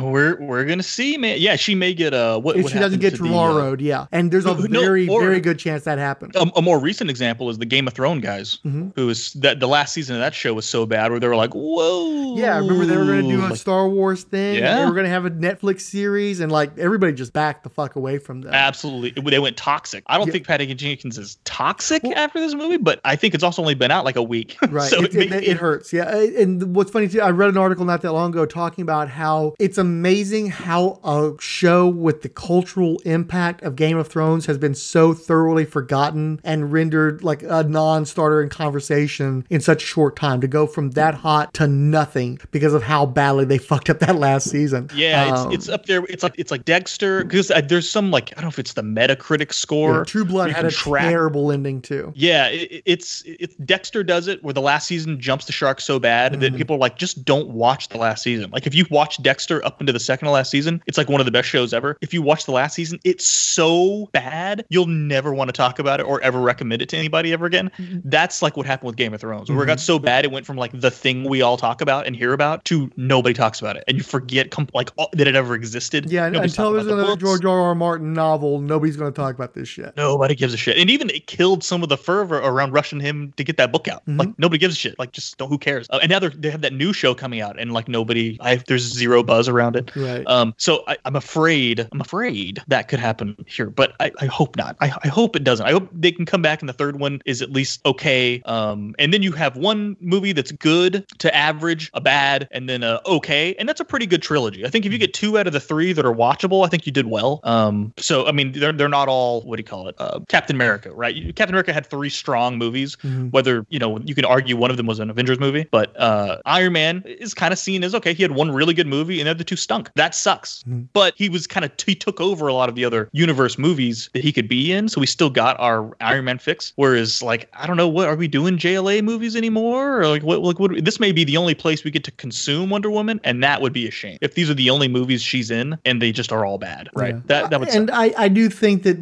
we're 0.02 0.40
we're 0.42 0.64
gonna 0.64 0.82
see, 0.82 1.16
man. 1.16 1.38
Yeah, 1.40 1.56
she 1.56 1.74
may 1.74 1.94
get 1.94 2.12
a 2.12 2.38
what? 2.38 2.56
If 2.56 2.68
she 2.70 2.78
doesn't 2.78 3.00
get 3.00 3.14
to 3.16 3.22
Trevorrowed, 3.22 3.80
yeah. 3.80 4.06
And 4.12 4.30
there's 4.30 4.46
a 4.46 4.54
No, 4.68 4.80
very 4.80 5.08
or- 5.08 5.20
very 5.20 5.40
good 5.40 5.58
chance 5.58 5.84
that 5.84 5.98
happens. 5.98 6.34
a, 6.36 6.46
a 6.56 6.62
more 6.62 6.78
recent 6.78 7.10
example 7.10 7.50
is 7.50 7.58
the 7.58 7.66
Game 7.66 7.86
of 7.86 7.94
Thrones 7.94 8.22
guys, 8.22 8.58
Mhm. 8.64 8.92
who 8.96 9.06
was 9.06 9.32
that 9.34 9.60
the 9.60 9.68
last 9.68 9.92
season 9.92 10.16
of 10.16 10.20
that 10.20 10.34
show 10.34 10.54
was 10.54 10.66
so 10.66 10.86
bad 10.86 11.10
where 11.10 11.20
they 11.20 11.28
were 11.28 11.36
like, 11.36 11.52
"Whoa!" 11.54 12.36
Yeah, 12.36 12.54
I 12.54 12.58
remember 12.58 12.84
they 12.86 12.96
were 12.96 13.04
going 13.04 13.28
to 13.28 13.36
do 13.36 13.44
a 13.52 13.56
Star 13.56 13.88
Wars 13.88 14.22
thing. 14.22 14.58
and 14.58 14.78
They 14.80 14.84
were 14.84 14.92
going 14.92 15.04
to 15.04 15.10
have 15.10 15.24
a 15.24 15.30
Netflix 15.30 15.80
series, 15.82 16.40
and 16.40 16.50
like 16.52 16.76
everybody 16.78 17.12
just 17.12 17.32
backed 17.32 17.62
the 17.64 17.70
fuck 17.70 17.96
away 17.96 18.18
from 18.18 18.42
them. 18.42 18.52
Absolutely, 18.56 19.10
they 19.30 19.38
went 19.38 19.56
toxic. 19.56 20.02
I 20.06 20.18
don't 20.18 20.26
Yeah. 20.28 20.32
think 20.32 20.46
Patty 20.46 20.74
Jenkins 20.74 21.18
is 21.18 21.38
toxic 21.44 22.02
Well- 22.02 22.14
after 22.16 22.40
this 22.40 22.54
movie, 22.54 22.76
but 22.78 23.00
I 23.04 23.16
think 23.16 23.34
it's 23.34 23.44
also 23.44 23.62
only 23.62 23.74
been 23.74 23.90
out 23.90 24.04
like 24.04 24.16
a 24.16 24.22
week. 24.22 24.56
Right. 24.70 24.90
so 24.90 25.02
it, 25.04 25.14
it, 25.14 25.30
may- 25.30 25.44
it 25.44 25.56
hurts. 25.56 25.92
Yeah. 25.92 26.14
And 26.14 26.74
what's 26.74 26.90
funny 26.90 27.08
too, 27.08 27.20
I 27.20 27.30
read 27.30 27.48
an 27.50 27.56
article 27.56 27.84
not 27.84 28.02
that 28.02 28.12
long 28.12 28.30
ago 28.32 28.44
talking 28.46 28.82
about 28.82 29.08
how 29.08 29.54
it's 29.58 29.78
amazing 29.78 30.50
how 30.50 30.98
a 31.04 31.32
show 31.40 31.86
with 31.86 32.22
the 32.22 32.28
cultural 32.28 32.98
impact 33.04 33.62
of 33.62 33.76
Game 33.76 33.96
of 33.96 34.08
Thrones 34.08 34.46
has 34.46 34.58
been 34.58 34.74
so 34.74 35.14
thoroughly 35.14 35.64
forgotten 35.64 36.40
and 36.44 36.72
rendered 36.72 37.22
like 37.22 37.42
a 37.44 37.62
non-starter 37.62 38.42
in 38.42 38.48
conversation 38.48 39.46
in 39.50 39.60
such 39.60 39.82
a 39.82 39.86
short 39.86 40.16
time 40.16 40.40
to 40.40 40.48
go 40.48 40.66
from 40.66 40.90
that 40.92 41.14
hot 41.14 41.54
to 41.54 41.66
nothing 41.66 42.38
because 42.50 42.74
of 42.74 42.82
how 42.82 43.06
badly 43.06 43.44
they 43.44 43.58
fucked 43.66 43.88
up 43.90 44.00
that 44.00 44.16
last 44.16 44.48
season. 44.50 44.90
Yeah, 44.94 45.26
Um, 45.34 45.52
it's, 45.52 45.64
it's 45.66 45.68
up 45.68 45.86
there. 45.86 46.04
It's 46.08 46.22
like 46.22 46.34
it's 46.38 46.50
like 46.50 46.64
Dexter 46.64 47.22
because 47.24 47.50
uh, 47.50 47.60
there's 47.60 47.88
some 47.88 48.10
like 48.10 48.32
I 48.36 48.42
don't 48.46 48.52
know 48.52 48.54
if 48.54 48.58
it's 48.58 48.72
the 48.74 48.82
Metacritic 48.82 49.52
score. 49.52 49.98
yeah, 49.98 50.04
True 50.04 50.24
Blood 50.24 50.50
had 50.52 50.64
a 50.64 50.70
track- 50.70 51.02
terrible 51.08 51.50
ending 51.52 51.82
too. 51.82 52.12
Yeah, 52.14 52.48
it, 52.48 52.70
it- 52.72 52.82
it's 52.86 53.22
it's 53.26 53.54
Dexter 53.56 54.04
does 54.04 54.28
it 54.28 54.42
where 54.44 54.54
the 54.54 54.60
last 54.60 54.86
season 54.86 55.20
jumps 55.20 55.44
the 55.46 55.52
shark 55.52 55.80
so 55.80 55.98
bad 55.98 56.32
that 56.34 56.46
Mm-hmm. 56.46 56.56
people 56.56 56.76
are 56.76 56.78
like 56.78 56.96
just 56.96 57.24
don't 57.24 57.48
watch 57.50 57.88
the 57.88 57.98
last 57.98 58.22
season. 58.22 58.50
Like 58.50 58.66
if 58.66 58.74
you 58.74 58.86
watch 58.90 59.20
Dexter 59.22 59.64
up 59.64 59.80
into 59.80 59.92
the 59.92 59.98
second 60.00 60.26
to 60.26 60.32
last 60.32 60.50
season, 60.50 60.82
it's 60.86 60.96
like 60.98 61.08
one 61.08 61.20
of 61.20 61.24
the 61.24 61.32
best 61.32 61.48
shows 61.48 61.72
ever. 61.74 61.96
If 62.00 62.14
you 62.14 62.22
watch 62.22 62.44
the 62.46 62.52
last 62.52 62.74
season, 62.74 63.00
it's 63.04 63.24
so 63.26 64.08
bad 64.12 64.64
you'll 64.68 64.86
never 64.86 65.32
want 65.34 65.48
to 65.48 65.52
talk 65.52 65.78
about 65.78 65.98
it 66.00 66.04
or 66.06 66.20
ever 66.20 66.40
recommend 66.40 66.82
it 66.82 66.88
to 66.90 66.96
anybody 66.96 67.32
ever 67.32 67.46
again. 67.46 67.70
Mm-hmm. 67.78 67.98
That's 68.04 68.42
like 68.42 68.56
what 68.56 68.66
happened 68.66 68.86
with 68.86 68.96
Game 68.96 69.12
of 69.14 69.20
Thrones, 69.20 69.50
where 69.50 69.62
it 69.64 69.66
got 69.66 69.80
so 69.80 69.98
bad 69.98 70.24
it 70.24 70.30
went 70.30 70.46
from 70.46 70.56
like 70.56 70.78
the 70.78 70.90
thing 70.90 71.24
we 71.24 71.42
all 71.42 71.56
talk 71.56 71.80
about 71.80 72.06
and 72.06 72.14
hear 72.14 72.32
about 72.32 72.64
to 72.66 72.90
nobody 72.96 73.34
talks 73.34 73.60
about 73.60 73.76
it, 73.76 73.84
and 73.88 73.96
you 73.96 74.02
forget 74.04 74.54
like 74.74 74.90
all, 74.96 75.08
that 75.14 75.26
it 75.26 75.34
ever 75.34 75.54
existed. 75.54 76.10
Yeah, 76.10 76.28
Nobody's 76.28 76.52
until 76.52 76.72
there's 76.72 76.86
about 76.86 76.96
the 76.96 77.02
another. 77.02 77.16
George 77.20 77.44
R. 77.44 77.58
R. 77.60 77.74
Martin 77.74 78.12
novel, 78.12 78.35
nobody's 78.40 78.96
going 78.96 79.12
to 79.12 79.16
talk 79.16 79.34
about 79.34 79.54
this 79.54 79.68
shit. 79.68 79.96
Nobody 79.96 80.34
gives 80.34 80.54
a 80.54 80.56
shit. 80.56 80.76
And 80.76 80.90
even 80.90 81.10
it 81.10 81.26
killed 81.26 81.64
some 81.64 81.82
of 81.82 81.88
the 81.88 81.96
fervor 81.96 82.38
around 82.38 82.72
rushing 82.72 83.00
him 83.00 83.32
to 83.36 83.44
get 83.44 83.56
that 83.56 83.72
book 83.72 83.88
out. 83.88 84.04
Mhm. 84.06 84.18
Like 84.18 84.38
nobody 84.38 84.58
gives 84.58 84.74
a 84.74 84.78
shit. 84.78 84.98
Like 84.98 85.12
just 85.12 85.36
don't, 85.38 85.48
who 85.48 85.58
cares? 85.58 85.86
Uh, 85.90 85.98
and 86.02 86.10
now 86.10 86.18
they 86.18 86.50
have 86.50 86.62
that 86.62 86.72
new 86.72 86.92
show 86.92 87.14
coming 87.14 87.40
out 87.40 87.58
and 87.58 87.72
like 87.72 87.88
nobody, 87.88 88.36
I 88.40 88.56
there's 88.56 88.82
zero 88.82 89.22
buzz 89.22 89.48
around 89.48 89.76
it. 89.76 89.94
Right. 89.94 90.26
Um, 90.26 90.54
so 90.56 90.84
I, 90.86 90.96
I'm 91.04 91.16
afraid, 91.16 91.88
I'm 91.92 92.00
afraid 92.00 92.62
that 92.68 92.88
could 92.88 93.00
happen 93.00 93.36
here, 93.46 93.70
but 93.70 93.94
I, 94.00 94.12
I 94.20 94.26
hope 94.26 94.56
not. 94.56 94.76
I, 94.80 94.92
I 95.04 95.08
hope 95.08 95.36
it 95.36 95.44
doesn't. 95.44 95.66
I 95.66 95.72
hope 95.72 95.88
they 95.92 96.12
can 96.12 96.26
come 96.26 96.42
back 96.42 96.60
and 96.60 96.68
the 96.68 96.72
third 96.74 96.98
one 96.98 97.20
is 97.24 97.42
at 97.42 97.50
least 97.50 97.80
okay. 97.86 98.42
Um, 98.44 98.94
and 98.98 99.12
then 99.12 99.22
you 99.22 99.32
have 99.32 99.56
one 99.56 99.96
movie 100.00 100.32
that's 100.32 100.52
good 100.52 101.04
to 101.18 101.34
average, 101.34 101.90
a 101.94 102.00
bad, 102.00 102.48
and 102.50 102.68
then 102.68 102.82
a 102.82 103.00
okay, 103.06 103.54
and 103.58 103.68
that's 103.68 103.80
a 103.80 103.84
pretty 103.84 104.06
good 104.06 104.22
trilogy. 104.22 104.64
I 104.64 104.68
think 104.68 104.84
if 104.86 104.92
you 104.92 104.98
get 104.98 105.14
two 105.14 105.38
out 105.38 105.46
of 105.46 105.52
the 105.52 105.60
three 105.60 105.92
that 105.92 106.04
are 106.04 106.14
watchable, 106.14 106.64
I 106.64 106.68
think 106.68 106.86
you 106.86 106.92
did 106.92 107.06
well. 107.06 107.40
Um, 107.44 107.92
so 107.98 108.25
I 108.26 108.32
mean, 108.32 108.52
they're 108.52 108.72
they're 108.72 108.88
not 108.88 109.08
all 109.08 109.42
what 109.42 109.56
do 109.56 109.60
you 109.60 109.64
call 109.64 109.88
it? 109.88 109.94
Uh, 109.98 110.20
Captain 110.28 110.56
America, 110.56 110.90
right? 110.92 111.14
Captain 111.36 111.54
America 111.54 111.72
had 111.72 111.86
three 111.86 112.10
strong 112.10 112.58
movies. 112.58 112.96
Mhm. 113.02 113.30
Whether 113.32 113.66
you 113.68 113.78
know, 113.78 113.98
you 114.04 114.14
can 114.14 114.24
argue 114.24 114.56
one 114.56 114.70
of 114.70 114.76
them 114.76 114.86
was 114.86 114.98
an 114.98 115.10
Avengers 115.10 115.38
movie, 115.38 115.66
but 115.70 115.98
uh, 116.00 116.38
Iron 116.46 116.72
Man 116.72 117.02
is 117.06 117.34
kind 117.34 117.52
of 117.52 117.58
seen 117.58 117.84
as 117.84 117.94
okay. 117.94 118.12
He 118.14 118.22
had 118.22 118.32
one 118.32 118.50
really 118.50 118.74
good 118.74 118.86
movie, 118.86 119.20
and 119.20 119.26
the 119.26 119.30
other 119.32 119.44
two 119.44 119.56
stunk. 119.56 119.90
That 119.94 120.14
sucks. 120.14 120.62
Mhm. 120.68 120.88
But 120.92 121.14
he 121.16 121.28
was 121.28 121.46
kind 121.46 121.64
of 121.64 121.70
he 121.84 121.94
took 121.94 122.20
over 122.20 122.48
a 122.48 122.54
lot 122.54 122.68
of 122.68 122.74
the 122.74 122.84
other 122.84 123.08
universe 123.12 123.58
movies 123.58 124.10
that 124.12 124.22
he 124.24 124.32
could 124.32 124.48
be 124.48 124.72
in, 124.72 124.88
so 124.88 125.00
we 125.00 125.06
still 125.06 125.30
got 125.30 125.58
our 125.60 125.96
Iron 126.00 126.24
Man 126.24 126.38
fix. 126.38 126.72
Whereas, 126.76 127.22
like, 127.22 127.48
I 127.54 127.66
don't 127.66 127.76
know, 127.76 127.88
what 127.88 128.08
are 128.08 128.16
we 128.16 128.28
doing 128.28 128.56
JLA 128.58 129.02
movies 129.02 129.36
anymore? 129.36 130.00
Or 130.00 130.08
like, 130.08 130.22
what? 130.22 130.40
Like, 130.42 130.58
what? 130.58 130.84
This 130.84 130.98
may 131.00 131.12
be 131.12 131.24
the 131.24 131.36
only 131.36 131.54
place 131.54 131.84
we 131.84 131.90
get 131.90 132.04
to 132.04 132.10
consume 132.12 132.70
Wonder 132.70 132.90
Woman, 132.90 133.20
and 133.24 133.42
that 133.42 133.60
would 133.62 133.72
be 133.72 133.86
a 133.86 133.90
shame 133.90 134.18
if 134.20 134.34
these 134.34 134.50
are 134.50 134.54
the 134.54 134.70
only 134.70 134.88
movies 134.88 135.22
she's 135.22 135.50
in 135.50 135.78
and 135.84 136.00
they 136.02 136.12
just 136.12 136.32
are 136.32 136.44
all 136.44 136.58
bad, 136.58 136.88
right? 136.94 137.14
Yeah. 137.14 137.20
That 137.26 137.50
that 137.50 137.60
would. 137.60 137.68
and 137.68 137.88
suck. 137.88 137.98
I, 137.98 138.14
I 138.18 138.28
do 138.28 138.48
think 138.48 138.82
that 138.84 138.98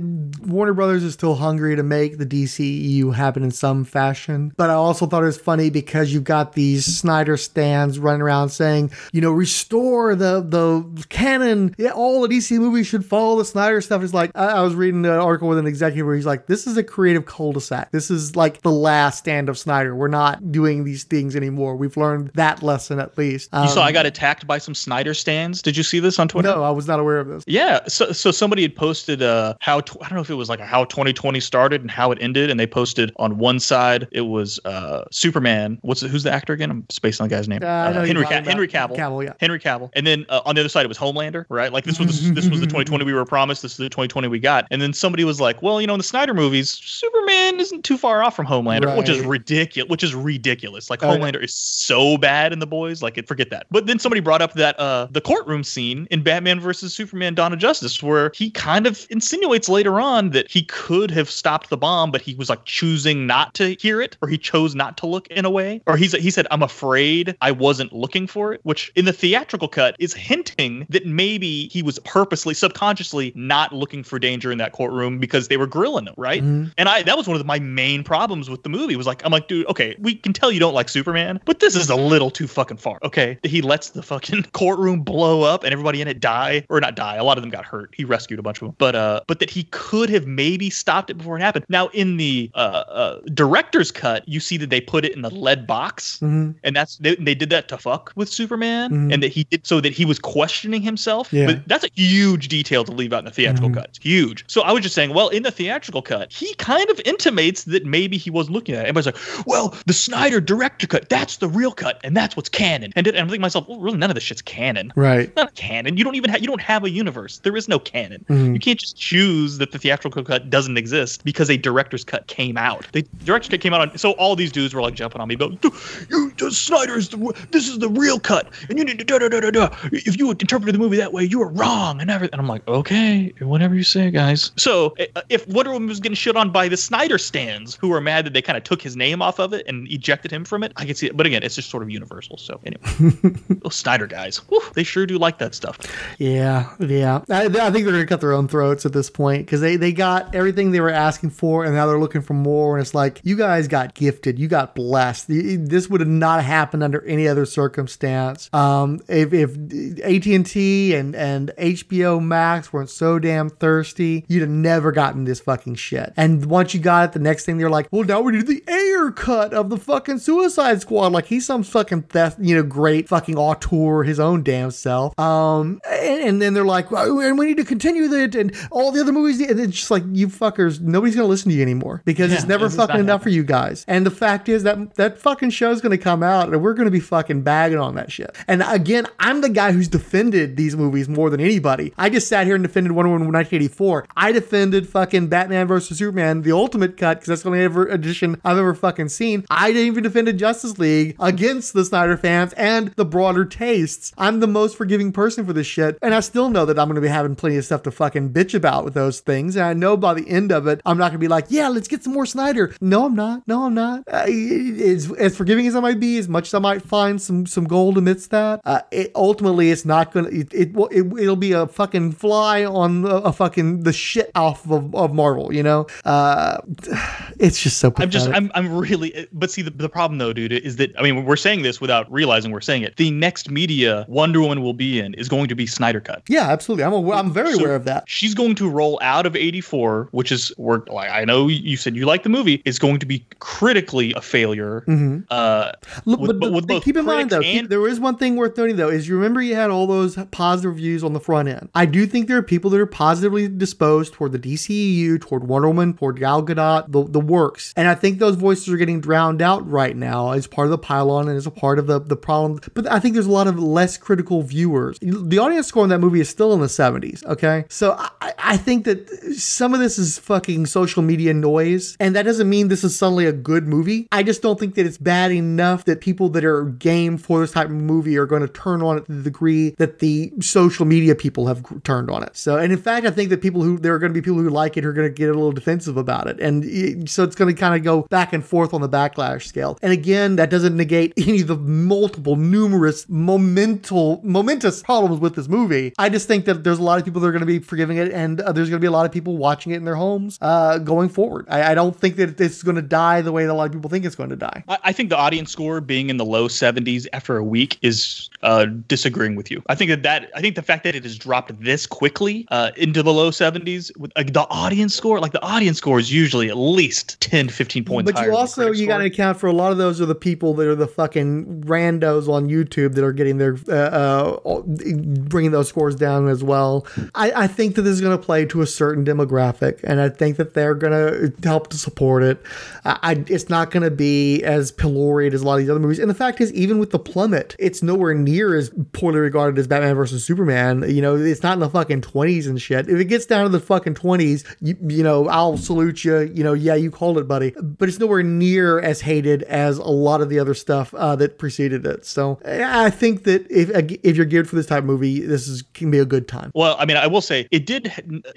Warner 0.47 0.75
Brothers 0.75 1.03
is 1.03 1.15
still 1.15 1.35
hungry 1.35 1.77
to 1.77 1.83
make 1.83 2.19
the 2.19 2.27
DCEU 2.27 3.15
happen 3.15 3.43
in 3.43 3.51
some 3.51 3.85
fashion. 3.85 4.53
But 4.57 4.71
I 4.71 4.75
also 4.75 5.07
thought 5.07 5.23
it 5.23 5.27
was 5.27 5.39
funny 5.39 5.71
because 5.71 6.13
you've 6.13 6.25
got 6.25 6.53
these 6.53 6.85
Snyder 6.85 7.37
stands 7.37 7.99
running 7.99 8.21
around 8.23 8.51
saying, 8.51 8.91
you 9.13 9.21
know, 9.21 9.33
restore 9.33 10.15
the 10.15 10.41
the 10.41 11.05
canon. 11.09 11.75
Yeah, 11.79 11.91
all 11.91 12.23
the 12.23 12.29
DC 12.29 12.59
movies 12.59 12.87
should 12.87 13.05
follow 13.05 13.39
the 13.39 13.45
Snyder 13.45 13.81
stuff. 13.81 14.03
It's 14.03 14.15
like 14.15 14.31
I, 14.35 14.47
I 14.47 14.61
was 14.63 14.75
reading 14.75 15.05
an 15.07 15.13
article 15.13 15.49
with 15.49 15.59
an 15.59 15.67
executive 15.67 16.07
where 16.07 16.15
he's 16.17 16.27
like, 16.27 16.47
this 16.47 16.67
is 16.67 16.77
a 16.77 16.83
creative 16.83 17.27
cul-de-sac. 17.27 17.91
This 17.91 18.11
is 18.11 18.37
like 18.37 18.63
the 18.63 18.71
last 18.71 19.19
stand 19.19 19.49
of 19.49 19.59
Snyder. 19.59 19.95
We're 19.95 20.09
not 20.09 20.53
doing 20.53 20.85
these 20.85 21.05
things 21.05 21.37
anymore. 21.37 21.77
We've 21.77 21.97
learned 21.97 22.31
that 22.35 22.63
lesson 22.63 22.99
at 23.01 23.17
least. 23.17 23.51
you 23.53 23.69
saw 23.69 23.81
Um, 23.83 23.87
I 23.89 23.93
got 23.93 24.07
attacked 24.07 24.47
by 24.47 24.59
some 24.59 24.75
Snyder 24.75 25.15
stands. 25.15 25.63
Did 25.63 25.77
you 25.77 25.83
see 25.83 26.01
this 26.01 26.19
on 26.19 26.29
Twitter? 26.29 26.49
No, 26.49 26.63
I 26.63 26.71
was 26.71 26.87
not 26.87 27.01
aware 27.01 27.19
of 27.19 27.29
this. 27.29 27.45
Yeah, 27.47 27.87
so 27.89 28.13
so 28.13 28.31
somebody 28.31 28.63
had 28.63 28.75
posted 28.75 29.04
uh 29.09 29.55
how 29.61 29.81
tw- 29.81 29.97
I 30.03 30.09
don't 30.09 30.15
know 30.17 30.21
if 30.23 30.31
it 30.31 30.35
was 30.35 30.49
like 30.49 30.61
how 30.61 30.85
2020 30.85 31.41
started 31.41 31.81
and 31.81 31.91
how 31.91 32.11
it 32.13 32.19
ended, 32.21 32.51
and 32.51 32.59
they 32.59 32.67
posted 32.67 33.13
on 33.17 33.39
one 33.39 33.61
side 33.61 34.09
it 34.13 34.23
was 34.23 34.59
uh 34.65 35.05
Superman. 35.11 35.79
What's 35.83 36.01
the, 36.01 36.09
who's 36.09 36.23
the 36.23 36.33
actor 36.33 36.53
again? 36.53 36.71
I'm 36.71 36.85
spacing 36.91 37.23
on 37.25 37.29
the 37.29 37.35
guy's 37.37 37.49
name. 37.49 37.63
Uh, 37.63 37.67
Uh, 37.67 38.05
Henry 38.05 38.25
Ca- 38.25 38.43
Henry 38.43 38.69
Cavill. 38.69 38.97
Cavill, 38.97 39.25
yeah. 39.25 39.33
Henry 39.41 39.59
Cavill, 39.61 39.91
and 39.95 40.07
then 40.07 40.27
uh, 40.29 40.41
on 40.45 40.55
the 40.55 40.61
other 40.61 40.69
side 40.69 40.85
it 40.85 40.89
was 40.89 40.99
Homelander, 40.99 41.45
right? 41.49 41.73
Like 41.73 41.85
this 41.85 41.99
was 41.99 42.23
the, 42.29 42.35
this 42.35 42.49
was 42.49 42.61
the 42.61 42.67
2020 42.67 43.05
we 43.05 43.13
were 43.13 43.25
promised. 43.25 43.63
This 43.63 43.73
is 43.73 43.79
the 43.79 43.89
2020 43.89 44.29
we 44.29 44.39
got, 44.41 44.67
and 44.71 44.81
then 44.81 44.93
somebody 44.93 45.25
was 45.25 45.41
like, 45.41 45.63
well, 45.63 45.81
you 45.81 45.87
know, 45.87 45.95
in 45.95 45.99
the 45.99 46.05
Snyder 46.05 46.35
movies, 46.35 46.71
Superman 46.71 47.61
isn't 47.61 47.85
too 47.85 47.97
far 47.99 48.23
off 48.23 48.35
from 48.37 48.47
Homelander, 48.47 48.97
which 48.97 49.09
is 49.09 49.21
ridiculous. 49.21 49.89
Which 49.91 50.03
is 50.03 50.15
ridiculous. 50.15 50.91
Like 50.91 51.03
Oh, 51.03 51.13
yeah. 51.13 51.19
Homelander 51.19 51.43
is 51.45 51.55
so 51.55 52.17
bad 52.17 52.53
in 52.53 52.59
the 52.59 52.67
boys, 52.67 53.03
like 53.03 53.19
it, 53.19 53.27
forget 53.29 53.51
that. 53.51 53.67
But 53.71 53.87
then 53.87 53.99
somebody 53.99 54.21
brought 54.21 54.41
up 54.43 54.55
that 54.55 54.79
uh 54.79 55.09
the 55.11 55.21
courtroom 55.21 55.65
scene 55.65 56.07
in 56.11 56.23
Batman 56.23 56.61
versus 56.61 56.95
Superman: 56.95 57.35
Dawn 57.35 57.53
of 57.53 57.59
Justice, 57.59 58.03
where 58.03 58.31
he 58.35 58.51
kind 58.51 58.87
of 58.87 58.94
insinuates 59.11 59.69
later 59.69 60.01
on 60.01 60.31
that 60.31 60.51
he 60.51 60.63
could 60.63 61.11
have 61.11 61.31
stopped 61.31 61.71
the 61.71 61.77
bomb, 61.77 62.11
but 62.11 62.21
he 62.21 62.35
was 62.35 62.49
like 62.49 62.65
choosing 62.65 63.27
not 63.27 63.55
to 63.55 63.77
hear 63.81 64.01
it, 64.01 64.17
or 64.23 64.29
he 64.29 64.39
chose 64.39 64.75
not 64.75 64.97
to 64.99 65.07
look 65.07 65.27
in 65.29 65.45
a 65.45 65.51
way, 65.51 65.81
or 65.87 65.97
he's 65.97 66.13
he 66.13 66.31
said, 66.31 66.47
"I'm 66.51 66.63
afraid 66.63 67.37
I 67.41 67.51
wasn't 67.51 67.93
looking 67.93 68.27
for 68.27 68.53
it," 68.53 68.61
which 68.63 68.93
in 68.95 69.05
the 69.05 69.13
theatrical 69.13 69.69
cut 69.69 69.97
is 69.99 70.15
hinting 70.15 70.87
that 70.91 71.07
maybe 71.07 71.69
he 71.69 71.83
was 71.83 71.99
purposely, 72.01 72.55
subconsciously 72.55 73.33
not 73.35 73.73
looking 73.73 74.03
for 74.03 74.19
danger 74.19 74.51
in 74.53 74.59
that 74.59 74.73
courtroom 74.73 75.19
because 75.19 75.49
they 75.49 75.57
were 75.57 75.67
grilling 75.67 76.07
him, 76.07 76.15
right? 76.17 76.43
Mhm. 76.43 76.73
And 76.79 76.89
I 76.89 77.03
that 77.03 77.17
was 77.17 77.27
one 77.27 77.37
of 77.39 77.47
my 77.47 77.59
main 77.59 78.05
problems 78.05 78.49
with 78.51 78.63
the 78.63 78.69
movie. 78.69 78.97
Was 78.97 79.07
like 79.07 79.25
I'm 79.25 79.33
like, 79.33 79.49
dude, 79.49 79.67
okay, 79.67 79.97
we 79.99 80.15
can 80.15 80.33
tell 80.33 80.51
you 80.53 80.61
don't 80.61 80.75
like 80.75 80.89
Superman, 80.89 81.41
but 81.45 81.61
this 81.61 81.75
is 81.77 81.91
a 81.91 81.97
little 81.97 82.31
too 82.31 82.47
fucking 82.47 82.77
far. 82.79 82.99
Okay, 83.03 83.39
he 83.43 83.63
lets 83.63 83.91
the 83.91 84.03
fucking 84.03 84.43
courtroom 84.53 85.01
blow 85.01 85.43
up 85.43 85.65
and 85.65 85.73
everybody 85.73 86.01
in 86.01 86.09
it 86.09 86.21
die 86.21 86.65
or 86.69 86.81
not 86.81 86.95
die. 86.95 87.17
A 87.17 87.25
lot 87.25 87.39
of 87.39 87.43
them 87.43 87.51
got 87.51 87.65
hurt. 87.65 87.91
He 87.97 88.05
rescued 88.05 88.39
a 88.39 88.43
bunch 88.43 88.59
of 88.59 88.69
them, 88.69 88.75
but 88.79 88.84
uh, 88.93 89.21
but 89.27 89.39
that 89.39 89.51
he 89.51 89.63
could 89.71 90.11
have 90.11 90.27
maybe 90.27 90.69
stopped 90.71 91.11
it 91.11 91.15
before 91.15 91.37
it 91.39 91.43
happened. 91.43 91.65
Now 91.69 91.89
in 91.89 92.17
the 92.17 92.51
uh, 92.55 92.59
uh 92.59 93.21
director's 93.33 93.91
cut, 93.91 94.29
you 94.29 94.41
see 94.41 94.57
that 94.59 94.71
they 94.71 94.81
put 94.81 95.05
it 95.05 95.13
in 95.15 95.23
the 95.23 95.31
lead 95.31 95.67
box 95.67 96.19
Mhm. 96.21 96.55
and 96.65 96.75
that's 96.77 96.97
they, 96.97 97.15
they 97.17 97.35
did 97.35 97.51
that 97.51 97.69
to 97.69 97.79
fuck 97.79 98.13
with 98.17 98.29
Superman, 98.29 98.91
Mhm. 98.91 99.13
and 99.15 99.23
that 99.23 99.33
he 99.33 99.45
did 99.45 99.67
so 99.67 99.81
that 99.81 99.93
he 99.93 100.05
was 100.05 100.19
questioning 100.19 100.83
himself. 100.83 101.33
Yeah. 101.33 101.47
But 101.47 101.69
that's 101.69 101.85
a 101.85 101.91
huge 101.95 102.49
detail 102.49 102.83
to 102.85 102.93
leave 102.93 103.13
out 103.13 103.21
in 103.21 103.25
the 103.27 103.31
theatrical 103.31 103.71
Mhm. 103.71 103.75
cut. 103.75 103.87
It's 103.91 103.99
huge. 104.03 104.45
So 104.49 104.63
I 104.63 104.73
was 104.73 104.83
just 104.83 104.95
saying, 104.95 105.15
well, 105.15 105.29
in 105.29 105.43
the 105.45 105.51
theatrical 105.51 106.03
cut, 106.03 106.33
he 106.33 106.53
kind 106.55 106.89
of 106.91 107.01
intimates 107.05 107.65
that 107.65 107.85
maybe 107.87 108.17
he 108.17 108.31
wasn't 108.31 108.55
looking 108.55 108.75
at 108.75 108.81
it. 108.87 108.89
Everybody's 108.89 109.07
like, 109.07 109.47
well, 109.47 109.75
the 109.87 109.93
Snyder 109.93 110.41
director 110.41 110.87
cut, 110.87 111.09
that's 111.09 111.37
the 111.37 111.49
real 111.49 111.73
cut, 111.73 112.01
and 112.03 112.17
that's 112.17 112.37
what's 112.37 112.49
canon. 112.49 112.93
And, 112.97 113.07
and 113.07 113.17
I'm 113.17 113.27
thinking 113.29 113.41
myself, 113.43 113.69
well, 113.69 113.79
really, 113.81 113.99
none 113.99 114.11
of 114.11 114.15
this 114.15 114.25
shit's 114.25 114.43
canon. 114.43 114.93
Right. 114.97 115.21
It's 115.29 115.37
not 115.37 115.55
canon. 115.55 115.97
You 115.97 116.05
don't 116.05 116.15
even 116.17 116.31
have 116.31 116.41
you 116.41 116.47
don't 116.49 116.61
have 116.61 116.85
a 116.85 116.91
universe. 116.91 117.39
There 117.45 117.57
is 117.57 117.69
no 117.69 117.79
canon. 117.79 118.25
Mhm. 118.29 118.55
You 118.55 118.59
can't 118.61 118.74
can't 118.75 118.81
just 118.81 118.97
choose 118.97 119.59
that 119.59 119.71
the 119.71 119.79
theatrical 119.79 120.25
cut 120.25 120.51
doesn't 120.51 120.77
exist 120.77 121.25
because 121.25 121.49
a 121.49 121.57
director's 121.57 122.03
cut 122.03 122.27
came 122.27 122.57
out. 122.57 122.89
The 122.93 123.03
director's 123.25 123.51
cut 123.51 123.61
came 123.61 123.73
out 123.73 123.81
on 123.81 123.97
so 123.99 124.13
all 124.13 124.35
these 124.35 124.51
dudes 124.51 124.75
were 124.75 124.83
like 124.83 124.95
jumping 124.95 125.21
on 125.21 125.29
me, 125.29 125.37
but 125.37 125.63
you 126.11 126.33
just 126.37 126.67
Snyder's 126.67 127.09
the 127.09 127.47
this 127.53 127.69
is 127.69 127.79
the 127.79 127.89
real 127.89 128.19
cut, 128.19 128.49
and 128.69 128.79
you 128.79 128.85
need 128.85 128.99
to 128.99 129.05
da 129.05 129.19
da 129.19 129.29
da 129.29 129.41
da 129.41 129.51
da. 129.51 129.77
If 129.93 130.19
you 130.19 130.31
interpreted 130.33 130.75
the 130.75 130.79
movie 130.81 130.97
that 130.97 131.13
way, 131.13 131.23
you 131.23 131.39
were 131.39 131.49
wrong 131.49 132.01
and 132.01 132.11
everything. 132.11 132.35
And 132.35 132.41
I'm 132.41 132.49
like, 132.49 132.67
okay, 132.67 133.33
whatever 133.41 133.77
you 133.77 133.85
say, 133.85 134.11
guys. 134.11 134.51
So 134.57 134.95
uh, 135.15 135.23
if 135.29 135.47
Wonder 135.47 135.73
Woman 135.73 135.89
was 135.89 136.01
getting 136.01 136.17
shit 136.17 136.37
on 136.37 136.51
by 136.51 136.69
the 136.69 136.77
Snyder 136.77 137.19
stands, 137.19 137.77
who 137.77 137.89
were 137.89 138.01
mad 138.01 138.27
that 138.27 138.33
they 138.33 138.43
kind 138.43 138.57
of 138.57 138.65
took 138.65 138.83
his 138.83 138.97
name 138.97 139.23
off 139.23 139.39
of 139.39 139.53
it 139.53 139.65
and 139.69 139.87
ejected 139.89 140.33
him 140.33 140.45
from 140.45 140.65
it, 140.65 140.73
I 140.77 140.85
can 140.85 140.97
see 140.97 141.07
it. 141.07 141.17
But 141.17 141.27
again, 141.27 141.45
it's 141.45 141.55
just 141.55 141.71
sort 141.71 141.85
of 141.85 141.91
universal. 141.91 142.39
So 142.39 142.61
anyway, 142.65 143.39
those 143.63 143.77
Snyder 143.77 144.09
guys, 144.09 144.39
whew, 144.49 144.63
they 144.75 144.83
sure 144.83 145.07
do 145.07 145.17
like 145.17 145.39
that 145.39 145.55
stuff. 145.55 145.79
Yeah, 146.19 146.73
yeah. 146.81 147.21
I, 147.31 147.45
I 147.45 147.71
think 147.71 147.85
they're 147.85 147.93
gonna 147.93 148.07
cut 148.07 148.21
their 148.21 148.33
own 148.33 148.49
throats 148.55 148.87
at 148.87 148.93
this 148.93 149.11
point 149.11 149.45
because 149.45 149.61
they 149.61 149.75
they 149.75 149.93
got 149.93 150.33
everything 150.33 150.71
they 150.71 150.79
were 150.79 150.89
asking 150.89 151.31
for, 151.31 151.65
and 151.65 151.75
now 151.75 151.89
they're 151.89 151.99
looking 151.99 152.23
for 152.23 152.35
more. 152.35 152.77
And 152.77 152.83
it's 152.87 152.95
like 152.95 153.21
you 153.25 153.37
guys 153.37 153.67
got 153.67 153.95
gifted, 153.95 154.39
you 154.39 154.47
got 154.47 154.77
blessed. 154.77 155.27
This 155.27 155.91
would 155.91 156.01
have 156.01 156.09
not 156.09 156.45
happened 156.45 156.85
under 156.85 157.05
any 157.05 157.27
other 157.27 157.47
circumstance. 157.47 158.49
Um, 158.55 159.01
if 159.09 159.33
if 159.33 159.57
AT 160.05 160.57
and 160.97 161.17
and 161.17 161.51
HBO 161.59 162.23
Max 162.23 162.73
weren't 162.73 162.91
so 162.91 163.19
damn 163.19 163.51
thirsty, 163.51 164.25
you'd 164.29 164.43
have 164.43 164.51
never 164.51 164.93
gotten 164.93 165.25
this 165.25 165.41
fucking 165.41 165.75
shit. 165.75 166.13
And 166.17 166.47
once 166.47 166.75
you 166.75 166.81
got 166.81 167.09
it, 167.09 167.13
the 167.13 167.19
next 167.19 167.47
thing 167.47 167.59
they're 167.59 167.69
like, 167.69 167.89
well, 167.91 168.05
now 168.05 168.21
we 168.21 168.35
need 168.35 168.47
the 168.47 168.63
Ayer 168.69 169.11
cut 169.11 169.53
of 169.53 169.69
the 169.69 169.79
fucking 169.79 170.19
Suicide 170.19 170.81
Squad. 170.81 171.11
Like 171.11 171.27
he's 171.27 171.45
some 171.45 171.65
fucking 171.65 172.03
theft, 172.03 172.39
you 172.41 172.55
know, 172.55 172.63
great 172.63 173.09
fucking 173.09 173.37
auteur, 173.37 174.05
his 174.05 174.21
own 174.21 174.45
damn 174.45 174.71
self. 174.71 175.19
Um, 175.19 175.81
and, 175.91 176.23
and 176.23 176.43
then 176.43 176.55
they're 176.55 176.65
like, 176.65 176.93
"Oh, 176.93 177.19
and 177.19 177.37
we 177.37 177.47
need 177.47 177.57
to 177.57 177.65
continue 177.65 178.07
that, 178.07 178.44
and 178.45 178.69
all 178.71 178.93
the 178.93 179.01
other 179.01 179.13
movies. 179.13 179.41
And 179.41 179.59
it's 179.59 179.77
just 179.77 179.91
like 179.91 180.03
you 180.13 180.29
fuckers, 180.29 180.81
nobody's 180.81 181.17
gonna 181.17 181.29
listen 181.29 181.51
to 181.51 181.57
you 181.57 181.63
anymore 181.63 182.03
because 182.05 182.33
it's 182.33 182.43
Yeah, 182.43 182.49
never 182.49 182.67
it's 182.67 182.77
just 182.77 182.89
fucking 182.89 183.01
enough 183.01 183.23
for 183.23 183.31
you 183.31 183.43
guys. 183.43 183.85
And 183.89 184.05
the 184.07 184.11
fact 184.11 184.49
is 184.49 184.63
that 184.63 184.95
that 184.95 185.19
fucking 185.19 185.51
show's 185.51 185.81
gonna 185.81 185.99
come 185.99 186.23
out, 186.23 186.53
and 186.53 186.63
we're 186.63 186.75
gonna 186.75 186.91
be 186.91 187.01
fucking 187.01 187.43
bagging 187.43 187.79
on 187.79 187.95
that 187.97 188.11
shit. 188.13 188.35
And 188.47 188.63
again, 188.67 189.07
I'm 189.19 189.41
the 189.41 189.49
guy 189.49 189.73
who's 189.73 189.89
defended 189.89 190.57
these 190.57 190.77
movies 190.77 191.09
more 191.09 191.31
than 191.31 191.41
anybody. 191.41 191.93
I 191.99 192.11
just 192.11 192.29
sat 192.29 192.47
here 192.47 192.55
and 192.55 192.65
defended 192.65 192.93
Wonder 192.93 193.11
Woman 193.11 193.33
1984. 193.33 194.07
I 194.17 194.33
defended 194.33 194.89
fucking 194.89 195.29
Batman 195.29 195.67
versus 195.67 195.99
Superman, 195.99 196.43
the 196.43 196.53
ultimate 196.53 196.97
cut, 196.97 197.19
because 197.19 197.29
that's 197.29 197.43
the 197.43 197.49
only 197.49 197.61
ever 197.61 197.87
edition 197.87 198.41
I've 198.45 198.59
ever 198.59 198.75
fucking 198.75 199.09
seen. 199.09 199.45
I 199.51 199.69
didn't 199.73 199.87
even 199.87 200.03
defended 200.03 200.39
Justice 200.39 200.79
League 200.79 201.17
against 201.19 201.73
the 201.73 201.85
Snyder 201.85 202.17
fans 202.17 202.53
and 202.55 202.89
the 202.97 203.05
broader 203.05 203.45
tastes. 203.45 204.13
I'm 204.19 204.41
the 204.41 204.47
most 204.47 204.77
forgiving 204.77 205.13
person 205.13 205.45
for 205.47 205.53
this 205.53 205.67
shit, 205.67 205.99
and 206.03 206.15
I 206.15 206.21
still 206.21 206.51
know 206.51 206.65
that 206.67 206.79
I'm 206.79 206.89
gonna 206.89 207.01
be 207.01 207.09
having 207.09 207.35
plenty 207.37 207.57
of 207.57 207.65
stuff 207.65 207.83
to 207.85 207.91
fucking 207.91 208.29
bitch 208.35 208.55
about 208.55 208.85
with 208.85 208.95
those 208.95 209.21
things. 209.21 209.57
And 209.57 209.65
I 209.65 209.73
know 209.75 209.97
by 209.97 210.15
the 210.15 210.29
end 210.29 210.53
of 210.53 210.67
it, 210.67 210.81
I'm 210.85 210.99
not 210.99 211.09
gonna 211.09 211.19
be 211.19 211.29
like, 211.29 211.47
yeah, 211.49 211.69
let's 211.69 211.89
get 211.89 212.03
some 212.03 212.13
more 212.13 212.27
Snyder. 212.27 212.75
No, 212.81 213.07
I'm 213.07 213.15
not. 213.15 213.47
No, 213.47 213.65
I'm 213.65 213.75
not. 213.75 214.05
Uh, 214.11 214.25
as, 214.27 215.11
as 215.13 215.37
forgiving 215.37 215.67
as 215.67 215.77
I 215.77 215.81
might 215.81 216.01
be, 216.01 216.19
as 216.19 216.29
much 216.29 216.49
as 216.49 216.55
I 216.55 216.59
might 216.59 216.83
find 216.83 217.21
some 217.21 217.47
some 217.47 217.65
gold 217.65 217.99
amidst 217.99 218.31
that, 218.31 218.61
uh, 218.65 218.81
it, 218.91 219.13
ultimately 219.15 219.71
it's 219.71 219.85
not 219.85 220.13
gonna. 220.13 220.29
It, 220.29 220.53
it 220.53 220.73
will. 220.73 220.89
It, 220.89 221.03
it'll 221.23 221.37
be 221.37 221.53
a 221.53 221.67
fucking 221.67 222.13
fly 222.13 222.65
on 222.65 223.05
a, 223.05 223.17
a 223.17 223.33
fucking 223.33 223.85
the 223.85 223.93
shit 223.93 224.31
off 224.35 224.69
of, 224.71 224.95
of 224.95 225.15
Marvel. 225.15 225.53
You 225.55 225.63
know, 225.63 225.87
uh, 226.05 226.59
it's 227.39 227.63
just 227.63 227.79
so. 227.79 227.93
I'm 227.97 228.11
just. 228.11 228.29
I'm, 228.29 228.51
I'm 228.55 228.77
really, 228.77 229.27
but 229.33 229.51
see, 229.51 229.63
the, 229.63 229.71
the 229.71 229.89
problem 229.89 230.19
though, 230.19 230.33
dude, 230.33 230.53
is 230.53 230.77
that 230.77 230.99
I 230.99 231.03
mean, 231.03 231.25
we're 231.25 231.37
saying 231.37 231.63
this 231.63 231.81
without 231.81 232.11
realizing 232.13 232.51
we're 232.51 232.61
saying 232.61 232.83
it. 232.83 232.97
The 232.97 233.11
next 233.11 233.51
media 233.51 234.05
Wonder 234.09 234.41
Woman 234.41 234.63
will 234.63 234.75
be 234.75 234.99
in 234.99 235.15
is 235.15 235.29
going 235.29 235.49
to 235.49 235.55
be 235.55 235.67
Snyder 235.67 236.01
cut. 236.01 236.23
yeah, 236.29 236.49
absolutely. 236.51 236.85
I'm 236.85 236.93
aware, 236.93 237.19
I'm 237.19 237.33
very 237.33 237.53
So 237.53 237.61
aware 237.61 237.75
of 237.75 237.85
that. 237.85 238.09
She's 238.25 238.35
going 238.35 238.55
to 238.55 238.71
roll 238.71 238.99
out 239.03 239.27
of 239.27 239.37
84, 239.37 240.09
which 240.13 240.33
is 240.33 240.49
where 240.57 240.83
like 240.87 241.11
I 241.11 241.27
know 241.27 241.47
you 241.49 241.77
said 241.77 241.95
you 241.95 242.07
like 242.07 242.23
the 242.23 242.31
movie, 242.31 242.63
is 242.65 242.79
going 242.79 242.99
to 243.01 243.07
be 243.07 243.27
critically 243.41 244.15
a 244.17 244.23
failure. 244.23 244.83
Uh, 245.31 245.73
Look, 246.07 246.21
with- 246.21 246.41
but, 246.41 246.67
but 246.67 246.83
keep 246.83 246.97
in 246.97 247.05
mind 247.05 247.29
though, 247.29 247.39
critics 247.41 247.61
keep- 247.61 247.69
there 247.69 247.87
is 247.87 248.01
one 248.01 248.17
thing 248.17 248.37
worth 248.37 248.57
noting 248.57 248.77
though, 248.77 248.89
is 248.89 249.07
you 249.07 249.15
remember 249.17 249.43
you 249.43 249.55
had 249.55 249.69
all 249.71 249.87
those 249.87 250.17
positive 250.31 250.73
reviews 250.73 251.05
on 251.05 251.13
the 251.13 251.21
front 251.21 251.49
end. 251.51 251.69
I 251.75 251.85
do 251.85 252.07
think 252.07 252.27
there 252.29 252.39
are 252.39 252.43
people 252.43 252.71
that 252.71 252.81
are 252.81 252.87
positively 252.87 253.47
disposed 253.47 254.15
toward 254.15 254.33
the 254.33 254.39
DCEU, 254.39 255.21
toward 255.21 255.45
Wonder 255.47 255.69
Woman, 255.69 255.93
toward 255.95 256.19
Gal 256.19 256.43
Gadot, 256.43 256.91
the, 256.91 257.05
the 257.05 257.21
works. 257.21 257.75
And 257.77 257.89
I 257.89 257.95
think 257.95 258.21
those 258.21 258.37
voices 258.37 258.69
are 258.73 258.79
getting 258.79 259.01
drowned 259.03 259.43
out 259.43 259.69
right 259.69 259.95
now 259.97 260.31
as 260.33 260.47
part 260.47 260.67
of 260.67 260.71
the 260.71 260.79
pylon 260.79 261.29
and 261.29 261.37
as 261.37 261.47
a 261.47 261.51
part 261.51 261.79
of 261.79 261.87
the, 261.87 262.01
the 262.01 262.17
problem. 262.17 262.61
But 262.73 262.91
I 262.91 263.01
think 263.01 263.13
there's 263.15 263.27
a 263.27 263.31
lot 263.33 263.47
of 263.47 263.59
less 263.59 263.99
critical 263.99 264.43
viewers. 264.43 264.99
The 265.03 265.39
audience 265.39 265.67
score 265.67 265.83
on 265.83 265.89
that 265.91 265.99
movie 265.99 266.21
is 266.21 266.29
still 266.29 266.53
in 266.55 266.61
the 266.61 266.67
70s, 266.67 267.25
okay? 267.27 267.65
So 267.69 267.93
I, 267.93 268.09
I 268.21 268.57
think 268.57 268.85
that 268.85 269.09
some 269.37 269.75
of 269.75 269.81
this 269.81 269.99
is 269.99 270.19
fucking 270.19 270.67
social 270.67 271.03
media 271.03 271.35
noise. 271.35 271.97
And 272.01 272.15
that 272.17 272.23
doesn't 272.23 272.49
mean 272.49 272.69
this 272.69 272.85
is 272.85 272.97
suddenly 272.97 273.27
a 273.27 273.33
good 273.33 273.67
movie. 273.67 274.09
I 274.13 274.23
just 274.23 274.43
don't 274.43 274.59
think 274.59 274.75
that 274.75 274.87
it's 274.87 274.99
bad 274.99 275.33
enough 275.33 275.85
that 275.85 276.01
people 276.01 276.29
that 276.31 276.45
are 276.45 276.65
game 276.65 277.19
for 277.19 277.41
this 277.41 277.53
type 277.53 277.67
of 277.67 277.73
movie 277.73 278.17
are 278.17 278.27
going 278.27 278.43
to 278.43 278.49
turn 278.49 278.83
on 278.83 278.99
it 278.99 279.07
to 279.07 279.13
the 279.13 279.23
degree 279.23 279.71
that 279.79 279.99
the 279.99 280.33
social 280.41 280.85
media 280.87 281.15
people 281.15 281.47
have 281.47 281.83
turned 281.83 282.11
on 282.11 282.23
it. 282.23 282.37
So, 282.37 282.59
and 282.59 282.73
in 282.73 282.79
fact, 282.79 283.07
I 283.07 283.11
think 283.11 283.31
that 283.31 283.41
people 283.41 283.63
who 283.63 283.79
there 283.79 283.95
are 283.95 283.99
going 283.99 284.13
to 284.13 284.21
be 284.21 284.25
people 284.25 284.41
who 284.41 284.51
like 284.51 284.77
it 284.77 284.85
are 284.85 284.93
going 284.93 285.09
to 285.09 285.15
get 285.15 285.31
a 285.31 285.35
little 285.35 285.53
defensive 285.53 285.97
about 285.97 286.27
it, 286.27 286.41
and 286.41 287.09
so 287.09 287.25
it's 287.25 287.35
going 287.35 287.55
to 287.55 287.59
kind 287.59 287.75
of 287.75 287.83
go 287.83 288.03
back 288.03 288.33
and 288.33 288.45
forth 288.45 288.75
on 288.75 288.81
the 288.81 288.89
backlash 288.89 289.45
scale. 289.45 289.79
And 289.83 289.93
again, 289.93 290.37
that 290.37 290.51
doesn't 290.51 290.77
negate 290.77 291.13
any 291.19 291.41
of 291.41 291.49
the 291.49 291.57
multiple, 291.57 292.37
numerous, 292.37 293.07
momental, 293.07 294.23
momentous 294.23 294.83
problems 294.83 295.21
with 295.21 295.35
this 295.35 295.49
movie. 295.49 295.93
I 295.99 296.09
just 296.09 296.29
think 296.29 296.45
that 296.45 296.65
there's 296.65 296.79
a 296.79 296.83
lot 296.83 296.99
of 296.99 297.05
people 297.05 297.21
that 297.21 297.29
are 297.29 297.33
going 297.33 297.41
to 297.41 297.47
be 297.47 297.59
forgiving 297.59 297.97
it, 297.97 298.04
and 298.13 298.41
uh, 298.41 298.53
there's 298.53 298.69
going 298.69 298.81
to 298.81 298.85
be 298.85 298.89
a 298.89 298.93
lot 298.93 299.07
of 299.07 299.13
people 299.13 299.37
watching 299.37 299.73
it 299.73 299.77
in 299.77 299.85
their 299.85 299.97
homes 299.97 300.39
uh, 300.41 300.79
going 300.79 301.09
forward. 301.09 301.47
I, 301.49 301.73
I 301.73 301.75
don't 301.75 301.95
think 301.95 302.17
that 302.17 302.41
it's 302.41 302.63
going 302.63 302.77
to 302.77 302.83
die 302.83 303.21
the 303.21 303.33
way 303.33 303.47
that 303.47 303.53
a 303.53 303.55
lot 303.55 303.67
of 303.67 303.73
people 303.73 303.91
think 303.91 304.05
it's 304.05 304.17
going 304.17 304.31
to 304.31 304.37
die. 304.37 304.65
I, 304.69 304.79
I 304.85 304.93
think 304.93 305.11
the 305.11 305.17
audience 305.17 305.51
score 305.51 305.81
being 305.81 306.11
in 306.11 306.17
the 306.17 306.25
low 306.25 306.49
70s 306.49 307.07
after 307.13 307.37
a 307.37 307.45
week 307.45 307.79
is 307.83 308.29
uh, 308.43 308.67
disagreeing 308.89 309.37
with 309.37 309.51
you. 309.51 309.63
I 309.69 309.75
think 309.75 309.91
that 309.91 310.03
that 310.03 310.31
I 310.35 310.41
think 310.41 310.57
the 310.57 310.63
fact 310.63 310.85
that 310.85 310.95
it 310.95 311.05
has 311.05 311.19
dropped 311.19 311.59
this 311.63 311.87
quickly 311.87 312.47
uh, 312.51 312.71
into 312.77 313.03
the 313.03 313.13
low 313.13 313.31
70s 313.31 313.97
with 313.99 314.13
like, 314.17 314.33
the 314.33 314.47
audience 314.49 314.95
score, 314.95 315.21
like 315.21 315.33
the 315.33 315.43
audience 315.43 315.79
score 315.79 315.99
is 315.99 316.13
usually 316.13 316.49
at 316.49 316.57
least 316.57 317.21
10, 317.21 317.49
15 317.49 317.85
points. 317.85 318.13
But 318.13 318.25
you 318.25 318.35
also 318.35 318.73
you 318.73 318.87
got 318.87 318.99
to 318.99 319.05
account 319.05 319.39
for 319.39 319.47
a 319.47 319.53
lot 319.53 319.73
of 319.73 319.79
those 319.79 320.01
are 320.01 320.07
the 320.07 320.15
people 320.15 320.55
that 320.55 320.67
are 320.67 320.75
the 320.75 320.87
fucking 320.87 321.63
randos 321.63 322.29
on 322.29 322.49
YouTube 322.49 322.95
that 322.95 323.05
are 323.05 323.13
getting 323.13 323.39
their 323.39 323.57
uh, 323.69 323.73
uh, 323.73 324.61
bringing 324.63 325.51
those 325.51 325.69
scores 325.69 325.95
down 325.95 326.29
as 326.29 326.43
well. 326.43 326.87
I, 327.15 327.33
I 327.33 327.47
think 327.47 327.77
that 327.77 327.83
this 327.83 327.94
is 327.95 328.01
going 328.01 328.17
to 328.17 328.23
play 328.23 328.45
to 328.47 328.63
a 328.63 328.67
certain 328.67 329.05
demographic, 329.05 329.81
and 329.85 330.01
I 330.01 330.09
think 330.09 330.37
that 330.37 330.55
they're 330.55 330.75
going 330.75 330.93
to 330.93 331.33
help 331.49 331.69
to 331.69 331.77
support 331.77 332.23
it. 332.23 332.43
I, 332.85 332.99
I 333.03 333.25
it's 333.29 333.49
not 333.49 333.71
going 333.71 333.83
to 333.83 333.91
be 333.91 334.43
as 334.43 334.73
pilloried 334.73 335.35
as 335.35 335.43
a 335.43 335.47
lot 335.47 335.55
of 335.55 335.61
these 335.61 335.71
other 335.71 335.81
movies. 335.81 335.99
And 335.99 336.11
the 336.11 336.15
fact 336.15 336.41
is, 336.41 336.53
even 336.53 336.79
with 336.79 336.91
the 336.91 336.99
plummet, 336.99 337.57
it's 337.59 337.83
nowhere 337.83 338.15
near 338.15 338.55
as 338.55 338.71
poorly 338.93 339.21
regarded 339.21 339.59
as 339.59 339.67
Batman 339.67 339.95
versus 339.95 340.25
Superman. 340.25 340.85
You 340.89 341.03
know, 341.03 341.17
it's 341.17 341.43
not 341.43 341.55
in 341.55 341.61
the 341.61 341.71
fucking 341.71 342.03
twenties 342.03 342.47
and 342.47 342.61
shit. 342.61 342.89
If 342.89 342.99
it 342.99 343.07
gets 343.07 343.27
down 343.27 343.45
to 343.45 343.49
the 343.49 343.61
fucking 343.61 343.95
twenties, 343.95 344.45
you, 344.61 344.77
you 344.89 345.03
know, 345.03 345.29
I'll 345.29 345.57
salute 345.57 346.05
you. 346.05 346.21
You 346.21 346.45
know, 346.45 346.53
yeah, 346.53 346.75
you 346.75 346.91
called 346.91 347.19
it, 347.19 347.29
buddy. 347.29 347.55
But 347.61 347.89
it's 347.89 347.99
nowhere 347.99 348.23
near 348.23 348.81
as 348.81 349.01
hated 349.01 349.43
as 349.45 349.79
a 349.79 349.85
lot 349.85 350.21
of 350.21 350.29
the 350.29 350.39
other 350.39 350.55
stuff 350.55 350.93
uh, 350.95 351.17
that 351.17 351.39
preceded 351.39 351.87
it. 351.87 352.05
So 352.05 352.41
I 352.45 352.91
think 352.91 353.25
that 353.25 353.51
if 353.51 353.71
if 354.03 354.17
you're 354.17 354.27
geared 354.27 354.49
for 354.49 354.57
this 354.57 354.67
type 354.67 354.79
of 354.79 354.85
movie, 354.85 355.21
this 355.21 355.49
is 355.49 355.63
can 355.75 355.91
be 355.91 355.99
a 355.99 356.05
good 356.05 356.29
time. 356.29 356.51
Well, 356.55 356.77
I 356.79 356.85
mean, 356.85 356.97
I 356.97 357.07
will 357.07 357.21
say 357.21 357.49
it 357.51 357.67
did. 357.67 357.84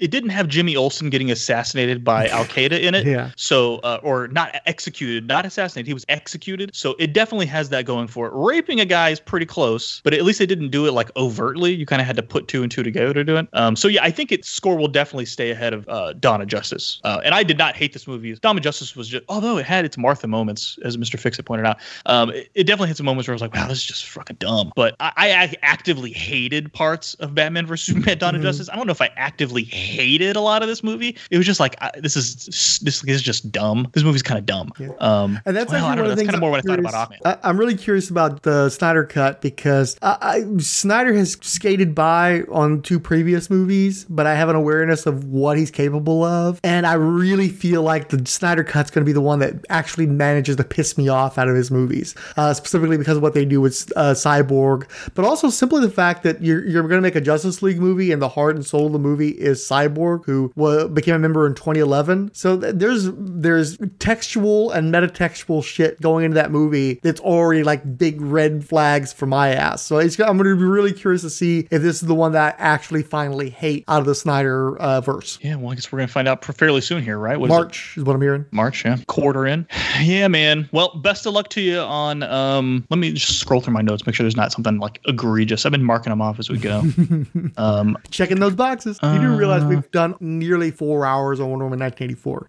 It 0.00 0.10
didn't 0.10 0.30
have 0.30 0.48
Jimmy 0.48 0.76
Olsen 0.76 1.10
getting 1.10 1.30
assassinated 1.30 2.04
by 2.04 2.28
Al 2.28 2.44
Qaeda 2.44 2.80
in 2.80 2.94
it. 2.94 3.06
Yeah. 3.06 3.30
So, 3.36 3.76
uh, 3.78 4.00
or 4.02 4.28
not 4.28 4.60
executed, 4.66 5.26
not 5.26 5.46
assassinated. 5.46 5.86
He 5.86 5.94
was 5.94 6.04
executed. 6.08 6.70
So 6.74 6.94
it 6.98 7.12
definitely 7.12 7.46
has 7.46 7.68
that 7.70 7.84
going 7.84 8.08
for 8.08 8.26
it. 8.26 8.32
Raping 8.34 8.80
a 8.80 8.84
guy 8.84 9.10
is 9.10 9.20
pretty 9.20 9.46
close, 9.46 10.00
but 10.04 10.14
at 10.14 10.24
least 10.24 10.38
they 10.38 10.46
didn't 10.46 10.70
do 10.70 10.86
it 10.86 10.92
like 10.92 11.10
overtly. 11.16 11.74
You 11.74 11.86
kind 11.86 12.00
of 12.00 12.06
had 12.06 12.16
to 12.16 12.22
put 12.22 12.48
two 12.48 12.62
and 12.62 12.70
two 12.70 12.82
together 12.82 13.12
to 13.14 13.24
do 13.24 13.36
it. 13.36 13.48
Um, 13.52 13.76
so 13.76 13.88
yeah, 13.88 14.02
I 14.02 14.10
think 14.10 14.32
its 14.32 14.48
score 14.48 14.76
will 14.76 14.88
definitely 14.88 15.26
stay 15.26 15.50
ahead 15.50 15.72
of 15.72 15.88
uh, 15.88 16.14
of 16.22 16.46
Justice. 16.46 17.00
Uh, 17.04 17.20
and 17.24 17.34
I 17.34 17.42
did 17.42 17.58
not 17.58 17.76
hate 17.76 17.92
this 17.92 18.06
movie. 18.06 18.30
Of 18.30 18.60
Justice 18.60 18.96
was 18.96 19.08
just, 19.08 19.24
although 19.28 19.58
it 19.58 19.66
had 19.66 19.84
its 19.84 19.98
Martha 19.98 20.26
moments, 20.26 20.78
as 20.84 20.96
Mr. 20.96 21.18
Fix 21.18 21.38
it 21.38 21.44
pointed 21.44 21.66
out. 21.66 21.78
Um, 22.06 22.30
it, 22.30 22.50
it 22.54 22.64
definitely 22.64 22.88
had 22.88 22.96
some 22.96 23.06
moments 23.06 23.28
where 23.28 23.32
I 23.32 23.36
was 23.36 23.42
like, 23.42 23.54
wow, 23.54 23.66
this 23.66 23.78
is 23.78 23.84
just 23.84 24.06
fucking 24.06 24.36
dumb. 24.36 24.72
But 24.76 24.96
I, 25.00 25.12
I 25.16 25.54
actively 25.62 26.12
hated 26.12 26.72
parts 26.72 27.14
of 27.14 27.34
Batman 27.34 27.66
vs 27.66 27.86
Superman: 27.86 28.18
Dawn 28.18 28.34
of 28.34 28.42
Justice. 28.42 28.68
I 28.68 28.76
don't 28.76 28.86
know 28.86 28.92
if 28.92 29.02
I 29.02 29.10
actively 29.38 29.62
hated 29.62 30.34
a 30.34 30.40
lot 30.40 30.62
of 30.62 30.68
this 30.68 30.82
movie. 30.82 31.16
It 31.30 31.36
was 31.36 31.46
just 31.46 31.60
like 31.60 31.76
I, 31.80 31.92
this 32.00 32.16
is 32.16 32.80
this 32.82 33.04
is 33.04 33.22
just 33.22 33.52
dumb. 33.52 33.88
This 33.92 34.02
movie's 34.02 34.22
kind 34.22 34.36
of 34.36 34.44
dumb. 34.46 34.72
Um, 34.98 35.38
And 35.46 35.56
that's 35.56 35.70
well, 35.70 35.86
actually 35.86 36.02
one 36.02 36.10
of 36.10 36.10
the 36.10 36.16
things 36.16 36.26
kind 36.26 36.34
of 36.34 36.40
more 36.40 36.50
what 36.50 36.58
I 36.58 36.62
thought 36.62 36.80
I'm 36.80 36.86
about 36.86 37.12
Aquaman. 37.12 37.18
I, 37.24 37.48
I'm 37.48 37.56
really 37.56 37.76
curious 37.76 38.10
about 38.10 38.42
the 38.42 38.68
Snyder 38.68 39.04
cut 39.04 39.40
because 39.40 39.96
I, 40.02 40.16
I, 40.20 40.58
Snyder 40.58 41.14
has 41.14 41.36
skated 41.40 41.94
by 41.94 42.42
on 42.50 42.82
two 42.82 42.98
previous 42.98 43.48
movies, 43.48 44.06
but 44.08 44.26
I 44.26 44.34
have 44.34 44.48
an 44.48 44.56
awareness 44.56 45.06
of 45.06 45.26
what 45.26 45.56
he's 45.56 45.70
capable 45.70 46.24
of, 46.24 46.60
and 46.64 46.84
I 46.84 46.94
really 46.94 47.48
feel 47.48 47.82
like 47.82 48.08
the 48.08 48.26
Snyder 48.26 48.64
cut's 48.64 48.90
going 48.90 49.04
to 49.04 49.08
be 49.08 49.12
the 49.12 49.20
one 49.20 49.38
that 49.38 49.54
actually 49.68 50.08
manages 50.08 50.56
to 50.56 50.64
piss 50.64 50.98
me 50.98 51.08
off 51.08 51.38
out 51.38 51.46
of 51.46 51.54
his 51.54 51.70
movies, 51.70 52.16
uh, 52.36 52.52
specifically 52.54 52.98
because 52.98 53.16
of 53.16 53.22
what 53.22 53.34
they 53.34 53.44
do 53.44 53.60
with 53.60 53.92
uh, 53.94 54.14
Cyborg, 54.14 54.88
but 55.14 55.24
also 55.24 55.48
simply 55.48 55.80
the 55.80 55.90
fact 55.90 56.24
that 56.24 56.42
you're 56.42 56.66
you're 56.66 56.82
going 56.82 56.98
to 56.98 57.00
make 57.00 57.14
a 57.14 57.20
Justice 57.20 57.62
League 57.62 57.78
movie, 57.78 58.10
and 58.10 58.20
the 58.20 58.28
heart 58.28 58.56
and 58.56 58.66
soul 58.66 58.86
of 58.86 58.92
the 58.92 58.98
movie 58.98 59.27
movie 59.28 59.40
is 59.40 59.60
Cyborg, 59.60 60.24
who 60.24 60.52
became 60.88 61.14
a 61.14 61.18
member 61.18 61.46
in 61.46 61.54
2011. 61.54 62.30
So 62.34 62.58
th- 62.58 62.74
there's 62.76 63.10
there's 63.12 63.78
textual 63.98 64.70
and 64.70 64.92
metatextual 64.92 65.64
shit 65.64 66.00
going 66.00 66.24
into 66.24 66.34
that 66.36 66.50
movie 66.50 67.00
that's 67.02 67.20
already 67.20 67.62
like 67.62 67.98
big 67.98 68.20
red 68.20 68.64
flags 68.64 69.12
for 69.12 69.26
my 69.26 69.50
ass. 69.50 69.82
So 69.82 69.98
it's, 69.98 70.18
I'm 70.20 70.36
going 70.36 70.50
to 70.50 70.56
be 70.56 70.64
really 70.64 70.92
curious 70.92 71.22
to 71.22 71.30
see 71.30 71.68
if 71.70 71.82
this 71.82 72.02
is 72.02 72.08
the 72.08 72.14
one 72.14 72.32
that 72.32 72.54
I 72.54 72.62
actually 72.62 73.02
finally 73.02 73.50
hate 73.50 73.84
out 73.88 74.00
of 74.00 74.06
the 74.06 74.14
Snyder 74.14 74.76
uh, 74.78 75.00
verse. 75.00 75.38
Yeah, 75.42 75.56
well, 75.56 75.72
I 75.72 75.74
guess 75.74 75.90
we're 75.90 75.98
gonna 75.98 76.08
find 76.08 76.28
out 76.28 76.44
fairly 76.44 76.80
soon 76.80 77.02
here, 77.02 77.18
right? 77.18 77.38
What 77.38 77.46
is? 77.46 77.56
March 77.56 77.96
is 77.96 78.04
what 78.04 78.14
I'm 78.14 78.22
hearing. 78.22 78.46
March, 78.50 78.84
yeah. 78.84 78.96
Quarter 79.06 79.46
in. 79.46 79.66
Yeah, 80.00 80.28
man. 80.28 80.68
Well, 80.72 80.94
best 81.02 81.26
of 81.26 81.34
luck 81.34 81.48
to 81.50 81.60
you 81.60 81.80
on 81.80 82.22
um 82.22 82.86
let 82.88 82.98
me 82.98 83.12
just 83.12 83.40
scroll 83.40 83.60
through 83.60 83.74
my 83.74 83.82
notes, 83.82 84.06
make 84.06 84.14
sure 84.14 84.22
there's 84.22 84.36
not 84.36 84.52
something 84.52 84.78
like 84.78 85.00
egregious. 85.06 85.66
I've 85.66 85.72
been 85.72 85.82
marking 85.82 86.10
them 86.10 86.22
off 86.22 86.38
as 86.38 86.48
we 86.48 86.56
go. 86.58 86.84
um 87.56 87.98
Checking 88.10 88.38
those 88.38 88.54
boxes. 88.54 88.98
You 89.22 89.28
do 89.28 89.36
realize 89.36 89.62
Uh. 89.64 89.68
we've 89.68 89.90
done 89.90 90.14
nearly 90.20 90.70
four 90.70 91.04
hours 91.06 91.40
on 91.40 91.50
Wonder 91.50 91.64
Woman 91.66 91.80
1984. 91.80 92.48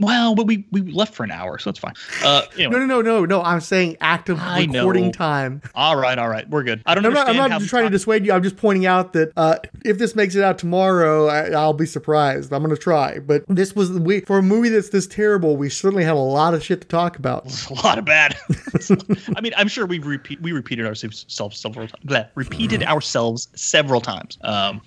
well, 0.00 0.34
but 0.34 0.46
we 0.46 0.66
we 0.72 0.80
left 0.82 1.14
for 1.14 1.22
an 1.24 1.30
hour, 1.30 1.58
so 1.58 1.68
it's 1.70 1.78
fine. 1.78 1.92
Uh 2.24 2.42
anyway. 2.54 2.72
No, 2.72 2.78
no, 2.78 2.86
no, 2.86 3.02
no, 3.02 3.24
no. 3.26 3.42
I'm 3.42 3.60
saying 3.60 3.96
active 4.00 4.38
I 4.40 4.60
recording 4.64 5.06
know. 5.06 5.12
time. 5.12 5.62
All 5.74 5.96
right, 5.96 6.18
all 6.18 6.28
right. 6.28 6.48
We're 6.48 6.62
good. 6.64 6.82
I 6.86 6.94
don't 6.94 7.04
I'm 7.06 7.12
not, 7.12 7.28
I'm 7.28 7.36
not 7.36 7.62
trying 7.62 7.84
to 7.84 7.90
dissuade 7.90 8.24
you. 8.26 8.32
I'm 8.32 8.42
just 8.42 8.56
pointing 8.56 8.86
out 8.86 9.12
that 9.12 9.32
uh, 9.36 9.56
if 9.84 9.98
this 9.98 10.14
makes 10.16 10.34
it 10.34 10.42
out 10.42 10.58
tomorrow, 10.58 11.26
I, 11.28 11.50
I'll 11.50 11.72
be 11.74 11.86
surprised. 11.86 12.52
I'm 12.52 12.62
going 12.62 12.74
to 12.74 12.80
try. 12.80 13.18
But 13.20 13.44
this 13.48 13.74
was 13.76 13.90
we 13.92 14.20
for 14.22 14.38
a 14.38 14.42
movie 14.42 14.70
that's 14.70 14.90
this 14.90 15.06
terrible. 15.06 15.56
We 15.56 15.68
certainly 15.68 16.04
had 16.04 16.14
a 16.14 16.18
lot 16.18 16.54
of 16.54 16.62
shit 16.64 16.80
to 16.82 16.88
talk 16.88 17.18
about. 17.18 17.44
a 17.70 17.74
lot 17.74 17.98
of 17.98 18.04
bad. 18.06 18.36
I 19.36 19.40
mean, 19.42 19.52
I'm 19.56 19.68
sure 19.68 19.84
we've 19.86 20.06
repeat 20.06 20.40
we 20.40 20.52
repeated 20.52 20.86
ourselves 20.86 21.24
several 21.58 21.86
times. 21.88 22.26
Repeated 22.34 22.82
ourselves 22.82 23.48
several 23.54 24.00
times. 24.00 24.38
Um, 24.42 24.80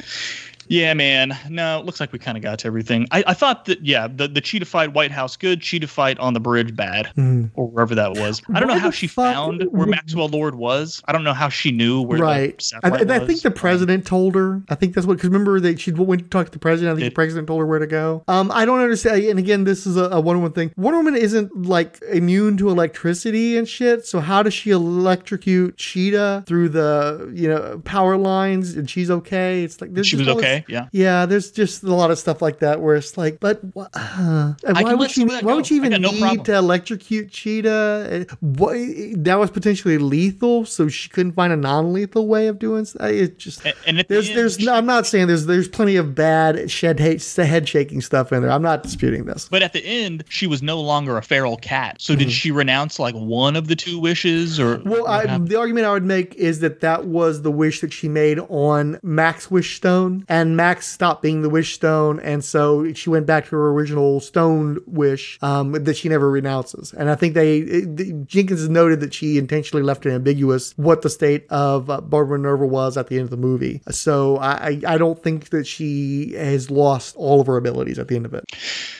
yeah, 0.69 0.93
man. 0.93 1.37
No, 1.49 1.79
it 1.79 1.85
looks 1.85 1.99
like 1.99 2.13
we 2.13 2.19
kind 2.19 2.37
of 2.37 2.43
got 2.43 2.59
to 2.59 2.67
everything. 2.67 3.07
I, 3.11 3.23
I 3.27 3.33
thought 3.33 3.65
that 3.65 3.83
yeah, 3.85 4.07
the 4.07 4.27
the 4.27 4.39
cheetah 4.41 4.65
fight 4.65 4.93
White 4.93 5.11
House 5.11 5.35
good, 5.35 5.61
cheetah 5.61 5.87
fight 5.87 6.17
on 6.19 6.33
the 6.33 6.39
bridge 6.39 6.75
bad, 6.75 7.11
or 7.55 7.67
wherever 7.69 7.95
that 7.95 8.13
was. 8.13 8.41
I 8.53 8.59
don't 8.59 8.69
Why 8.69 8.75
know 8.75 8.79
how 8.79 8.91
she 8.91 9.07
found 9.07 9.63
where 9.71 9.87
Maxwell 9.87 10.29
Lord 10.29 10.55
was. 10.55 11.01
I 11.05 11.11
don't 11.11 11.23
know 11.23 11.33
how 11.33 11.49
she 11.49 11.71
knew 11.71 12.01
where 12.01 12.19
Right. 12.19 12.63
I, 12.83 12.89
I 12.89 12.97
think 13.19 13.27
was. 13.27 13.41
the 13.43 13.51
president 13.51 14.05
told 14.05 14.35
her. 14.35 14.61
I 14.69 14.75
think 14.75 14.93
that's 14.93 15.07
what, 15.07 15.17
because 15.17 15.29
remember 15.29 15.59
that 15.59 15.79
she 15.79 15.91
went 15.91 16.21
to 16.21 16.27
talk 16.29 16.45
to 16.45 16.51
the 16.51 16.59
president. 16.59 16.91
I 16.91 16.95
think 16.95 17.03
Did- 17.05 17.11
the 17.11 17.15
president 17.15 17.47
told 17.47 17.59
her 17.61 17.65
where 17.65 17.79
to 17.79 17.87
go. 17.87 18.23
Um, 18.27 18.51
I 18.53 18.65
don't 18.65 18.79
understand. 18.79 19.23
And 19.25 19.39
again, 19.39 19.63
this 19.63 19.87
is 19.87 19.97
a, 19.97 20.03
a 20.05 20.21
Wonder 20.21 20.39
Woman 20.39 20.51
thing. 20.53 20.71
Wonder 20.77 20.97
Woman 20.99 21.15
isn't 21.15 21.65
like 21.65 21.99
immune 22.11 22.57
to 22.57 22.69
electricity 22.69 23.57
and 23.57 23.67
shit. 23.67 24.05
So 24.05 24.19
how 24.19 24.43
does 24.43 24.53
she 24.53 24.69
electrocute 24.71 25.77
Cheetah 25.77 26.43
through 26.45 26.69
the, 26.69 27.31
you 27.33 27.47
know, 27.47 27.81
power 27.85 28.17
lines 28.17 28.75
and 28.75 28.89
she's 28.89 29.09
okay? 29.09 29.63
It's 29.63 29.81
like, 29.81 29.93
there's 29.93 30.07
she 30.07 30.15
was 30.17 30.27
this- 30.27 30.35
okay. 30.59 30.73
Yeah. 30.73 30.87
Yeah, 30.91 31.25
there's 31.25 31.51
just 31.51 31.83
a 31.83 31.93
lot 31.93 32.11
of 32.11 32.19
stuff 32.19 32.41
like 32.41 32.59
that 32.59 32.81
where 32.81 32.95
it's 32.95 33.17
like, 33.17 33.39
but 33.39 33.61
wh- 33.75 33.85
uh, 33.93 34.53
and 34.65 34.77
why 34.77 34.93
would 34.93 34.99
let 35.01 35.11
she? 35.11 35.21
some 35.21 35.29
of 35.29 35.35
that 35.35 35.43
Why 35.43 35.51
go. 35.51 35.55
would 35.57 35.67
she 35.67 35.75
even 35.75 35.91
no 36.01 36.11
need 36.11 36.19
problem. 36.19 36.43
to 36.45 36.55
electrocute 36.55 37.31
Cheetah? 37.31 38.25
What 38.39 38.75
that 39.23 39.35
was 39.39 39.51
potentially 39.51 39.97
lethal, 39.97 40.65
so 40.65 40.87
she 40.87 41.09
couldn't 41.09 41.33
find 41.33 41.51
a 41.53 41.57
non-lethal 41.57 42.27
way 42.27 42.47
of 42.47 42.59
doing. 42.59 42.87
It 42.99 43.37
just 43.37 43.65
And, 43.65 43.75
and 43.85 43.99
at 43.99 44.07
the 44.07 44.15
there's 44.15 44.29
end, 44.29 44.37
there's 44.37 44.59
no, 44.59 44.73
I'm 44.73 44.85
not 44.85 45.05
saying 45.05 45.27
there's 45.27 45.45
there's 45.45 45.67
plenty 45.67 45.95
of 45.95 46.15
bad 46.15 46.69
shed 46.71 46.99
head 46.99 47.67
shaking 47.67 48.01
stuff 48.01 48.31
in 48.31 48.41
there. 48.41 48.51
I'm 48.51 48.61
not 48.61 48.83
disputing 48.83 49.25
this. 49.25 49.47
But 49.49 49.61
at 49.61 49.73
the 49.73 49.85
end, 49.85 50.23
she 50.29 50.47
was 50.47 50.61
no 50.61 50.79
longer 50.79 51.17
a 51.17 51.21
feral 51.21 51.57
cat. 51.57 51.97
So 51.99 52.15
did 52.15 52.31
she 52.31 52.51
renounce 52.51 52.99
like 52.99 53.15
one 53.15 53.55
of 53.55 53.67
the 53.67 53.75
two 53.75 53.99
wishes, 53.99 54.59
or 54.59 54.69
Mm-hmm. 54.79 54.89
Well, 54.89 55.07
I, 55.07 55.37
the 55.37 55.57
argument 55.57 55.85
I 55.87 55.91
would 55.91 56.05
make 56.05 56.35
is 56.35 56.59
that 56.59 56.79
that 56.81 57.05
was 57.05 57.41
the 57.41 57.51
wish 57.51 57.81
that 57.81 57.91
she 57.91 58.07
made 58.07 58.39
on 58.49 58.99
Max 59.03 59.49
Wish 59.51 59.75
Stone, 59.77 60.25
and 60.49 60.57
Max 60.57 60.87
stopped 60.87 61.21
being 61.21 61.41
the 61.41 61.49
Wish 61.49 61.75
Stone, 61.75 62.19
and 62.21 62.43
so 62.43 62.91
she 62.93 63.09
went 63.09 63.25
back 63.25 63.45
to 63.45 63.55
her 63.55 63.69
original 63.69 64.19
Stone 64.19 64.79
wish 64.85 65.37
um, 65.41 65.71
that 65.71 65.95
she 65.95 66.09
never 66.09 66.29
renounces. 66.29 66.93
And 66.93 67.09
I 67.09 67.15
think 67.15 67.35
they 67.35 67.59
it, 67.59 68.27
Jenkins 68.27 68.67
noted 68.67 68.99
that 69.01 69.13
she 69.13 69.37
intentionally 69.37 69.83
left 69.83 70.05
it 70.05 70.11
ambiguous 70.11 70.73
what 70.77 71.01
the 71.03 71.09
state 71.09 71.45
of 71.49 71.89
uh, 71.89 72.01
Barbara 72.01 72.39
Minerva 72.39 72.65
was 72.65 72.97
at 72.97 73.07
the 73.07 73.15
end 73.15 73.25
of 73.25 73.29
the 73.29 73.37
movie. 73.37 73.81
So 73.91 74.37
I, 74.37 74.81
I 74.87 74.97
don't 74.97 75.21
think 75.21 75.49
that 75.49 75.67
she 75.67 76.33
has 76.33 76.69
lost 76.69 77.15
all 77.15 77.41
of 77.41 77.47
her 77.47 77.57
abilities 77.57 77.99
at 77.99 78.07
the 78.07 78.15
end 78.15 78.25
of 78.25 78.33
it. 78.33 78.43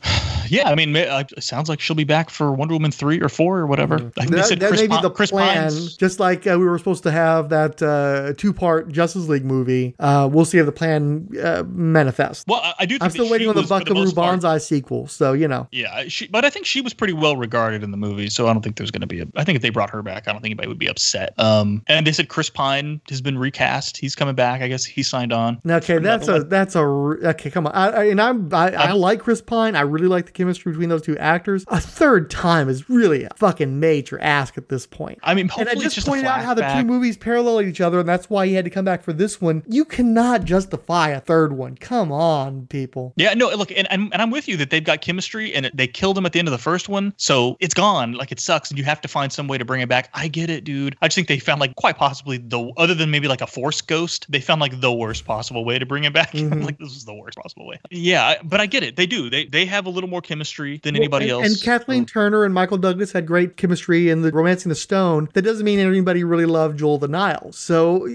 yeah, 0.50 0.70
I 0.70 0.76
mean, 0.76 0.96
it 0.96 1.44
sounds 1.44 1.68
like 1.68 1.80
she'll 1.80 1.96
be 1.96 2.04
back 2.04 2.30
for 2.30 2.52
Wonder 2.52 2.76
Woman 2.76 2.92
three 2.92 3.20
or 3.20 3.30
four 3.30 3.60
or 3.60 3.68
whatever. 3.68 3.96
I 3.96 4.30
Mm-hmm. 4.30 4.36
That, 4.36 4.60
that 4.60 4.72
may 4.74 4.88
be 4.88 5.02
the 5.02 5.10
Chris 5.10 5.32
plan. 5.32 5.70
Pines. 5.70 5.96
Just 5.96 6.20
like 6.20 6.46
uh, 6.46 6.58
we 6.60 6.66
were 6.66 6.78
supposed 6.78 7.04
to 7.04 7.12
have 7.12 7.50
that 7.50 7.82
uh, 7.82 8.34
two-part 8.38 8.92
Justice 8.92 9.28
League 9.28 9.46
movie. 9.46 9.96
Uh, 10.00 10.30
we'll 10.32 10.46
see 10.46 10.58
if 10.58 10.66
the 10.66 10.72
plan 10.72 11.30
uh, 11.40 11.64
manifests. 11.64 12.46
Well, 12.48 12.62
I, 12.64 12.74
I 12.80 12.86
do. 12.86 12.96
Think 12.96 13.04
I'm 13.04 13.10
still 13.12 13.30
waiting 13.30 13.50
on 13.50 13.56
the 13.56 13.64
Buckaroo 13.64 13.94
most 13.96 14.16
part- 14.16 14.62
sequel, 14.62 15.08
so 15.08 15.34
you 15.34 15.48
know. 15.48 15.68
Yeah, 15.72 16.06
she, 16.08 16.28
but 16.28 16.46
I 16.46 16.50
think 16.50 16.66
she 16.66 16.82
was 16.82 16.94
pretty 16.94 17.14
well 17.14 17.36
regarded 17.38 17.84
in 17.84 17.92
the 17.92 17.98
movie, 17.98 18.30
so 18.30 18.48
I 18.48 18.54
don't 18.54 18.62
think 18.62 18.78
there's 18.78 18.92
going 18.92 19.02
to 19.02 19.08
be 19.08 19.22
a. 19.22 19.28
I 19.36 19.44
think 19.44 19.56
if 19.56 19.62
they 19.62 19.70
brought 19.70 19.90
her 19.90 20.02
back, 20.02 20.28
I 20.28 20.32
don't 20.32 20.42
think 20.42 20.52
anybody 20.52 20.68
would 20.68 20.80
be 20.80 20.88
upset. 20.88 21.34
Um, 21.38 21.84
and 21.88 22.06
they 22.06 22.12
said 22.12 22.30
Chris 22.30 22.50
Pine 22.50 23.02
has 23.10 23.22
been 23.22 23.38
recast. 23.38 23.98
He's 23.98 24.16
coming 24.16 24.36
back. 24.36 24.62
I 24.62 24.68
guess 24.68 24.86
he 24.86 25.04
signed 25.04 25.34
on. 25.34 25.62
Okay, 25.68 26.00
that's 26.00 26.28
a 26.28 26.44
that's 26.44 26.76
a 26.76 26.82
okay. 26.82 27.50
Come 27.50 27.68
on, 27.68 27.74
I, 27.74 27.90
I, 27.90 28.04
and 28.06 28.22
I'm 28.22 28.54
I, 28.54 28.72
I 28.74 28.92
like 28.92 29.20
Chris 29.22 29.42
Pine. 29.42 29.76
I 29.76 29.82
really 29.82 30.08
like 30.08 30.26
the 30.26 30.32
chemistry 30.32 30.72
between 30.72 30.90
those 30.90 31.02
two 31.02 31.18
actors. 31.18 31.66
A 31.68 31.80
third 31.80 32.30
time 32.30 32.70
is 32.70 32.90
really 32.90 33.24
a 33.24 33.30
fucking 33.36 33.80
major 33.80 34.20
ask 34.22 34.58
at 34.58 34.70
this 34.70 34.86
point. 34.86 35.20
I 35.24 35.34
mean, 35.34 35.44
And 35.44 35.52
hopefully 35.52 35.70
I 35.70 35.74
it's 35.76 35.84
just 35.84 35.96
just 35.96 36.08
pointed 36.08 36.26
out 36.26 36.42
how 36.44 36.54
the 36.54 36.62
two 36.62 36.84
movies 36.84 37.18
parallel 37.18 37.62
each 37.62 37.82
other, 37.82 38.00
and 38.00 38.08
that's 38.10 38.30
why 38.30 38.48
he 38.48 38.54
had 38.54 38.66
to 38.66 38.72
come 38.72 38.86
back 38.86 39.04
for 39.04 39.14
this 39.14 39.40
one. 39.42 39.64
You 39.68 39.86
cannot 39.86 40.44
justify 40.46 41.10
a 41.10 41.19
third 41.20 41.54
one. 41.54 41.76
Come 41.76 42.12
on, 42.12 42.68
people. 42.68 43.14
Yeah, 43.16 43.34
no, 43.34 43.50
look, 43.50 43.72
and, 43.72 43.92
and, 43.92 44.12
and 44.14 44.22
I'm 44.22 44.32
with 44.32 44.48
you 44.48 44.58
that 44.58 44.70
they've 44.70 44.84
got 44.84 45.02
chemistry 45.02 45.54
and 45.54 45.70
they 45.74 45.88
killed 45.88 46.18
him 46.18 46.26
at 46.26 46.34
the 46.34 46.40
end 46.40 46.48
of 46.48 46.52
the 46.52 46.58
first 46.58 46.90
one. 46.90 47.14
So 47.18 47.58
it's 47.60 47.74
gone. 47.74 48.14
Like 48.14 48.32
it 48.32 48.40
sucks. 48.40 48.70
And 48.70 48.78
you 48.78 48.86
have 48.86 49.02
to 49.02 49.08
find 49.08 49.32
some 49.32 49.48
way 49.48 49.58
to 49.58 49.66
bring 49.66 49.82
it 49.82 49.90
back. 49.90 50.10
I 50.14 50.28
get 50.28 50.50
it, 50.50 50.64
dude. 50.64 50.96
I 51.02 51.08
just 51.08 51.16
think 51.16 51.28
they 51.28 51.40
found 51.40 51.62
like 51.62 51.76
quite 51.76 51.98
possibly 51.98 52.38
the, 52.38 52.72
other 52.78 52.94
than 52.94 53.12
maybe 53.12 53.28
like 53.28 53.42
a 53.42 53.48
force 53.48 53.82
ghost, 53.82 54.26
they 54.30 54.42
found 54.42 54.62
like 54.62 54.80
the 54.82 54.92
worst 54.92 55.26
possible 55.26 55.66
way 55.66 55.80
to 55.80 55.86
bring 55.86 56.04
it 56.04 56.14
back. 56.14 56.34
Mm-hmm. 56.40 56.62
Like, 56.62 56.78
this 56.78 56.96
is 56.96 57.04
the 57.04 57.14
worst 57.14 57.38
possible 57.38 57.68
way. 57.68 57.80
Yeah, 57.92 58.36
but 58.44 58.62
I 58.62 58.66
get 58.66 58.82
it. 58.82 58.96
They 58.96 59.06
do. 59.06 59.30
They 59.30 59.46
they 59.46 59.66
have 59.66 59.86
a 59.86 59.90
little 59.90 60.10
more 60.10 60.22
chemistry 60.22 60.80
than 60.84 60.96
anybody 60.96 61.26
and, 61.26 61.32
else. 61.32 61.48
And 61.48 61.62
Kathleen 61.62 62.06
Turner 62.06 62.46
and 62.46 62.54
Michael 62.54 62.78
Douglas 62.78 63.12
had 63.12 63.26
great 63.26 63.58
chemistry 63.58 64.10
in 64.10 64.22
the 64.22 64.32
Romancing 64.32 64.70
the 64.70 64.76
Stone. 64.76 65.30
That 65.34 65.42
doesn't 65.42 65.66
mean 65.66 65.80
anybody 65.80 66.24
really 66.24 66.46
loved 66.46 66.80
Jewel 66.80 66.98
the 66.98 67.08
Nile. 67.08 67.52
So 67.52 68.08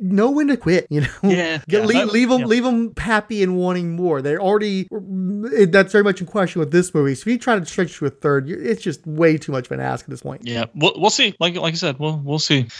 know 0.00 0.30
when 0.30 0.48
to 0.48 0.56
quit. 0.56 0.86
You 0.90 1.02
know, 1.02 1.08
Yeah, 1.22 1.58
Get- 1.68 1.90
yeah, 1.94 2.04
leave, 2.04 2.25
leave 2.26 2.30
them 2.30 2.40
yeah. 2.40 2.46
leave 2.46 2.64
them 2.64 2.92
happy 2.96 3.42
and 3.42 3.56
wanting 3.56 3.94
more. 3.96 4.20
They're 4.22 4.40
already 4.40 4.88
that's 5.66 5.92
very 5.92 6.04
much 6.04 6.20
in 6.20 6.26
question 6.26 6.60
with 6.60 6.70
this 6.72 6.94
movie. 6.94 7.14
So 7.14 7.22
if 7.22 7.26
you 7.28 7.38
try 7.38 7.58
to 7.58 7.64
stretch 7.64 7.96
to 7.98 8.06
a 8.06 8.10
third, 8.10 8.48
you- 8.48 8.58
it's 8.60 8.82
just 8.82 9.06
way 9.06 9.36
too 9.38 9.52
much 9.52 9.66
of 9.66 9.72
an 9.72 9.80
ask 9.80 10.04
at 10.04 10.10
this 10.10 10.22
point. 10.22 10.42
yeah, 10.44 10.64
we'll, 10.74 10.94
we'll 10.96 11.10
see. 11.10 11.34
Like 11.40 11.54
like 11.56 11.74
I 11.74 11.76
said, 11.76 11.98
we'll 11.98 12.20
we'll 12.24 12.38
see. 12.38 12.66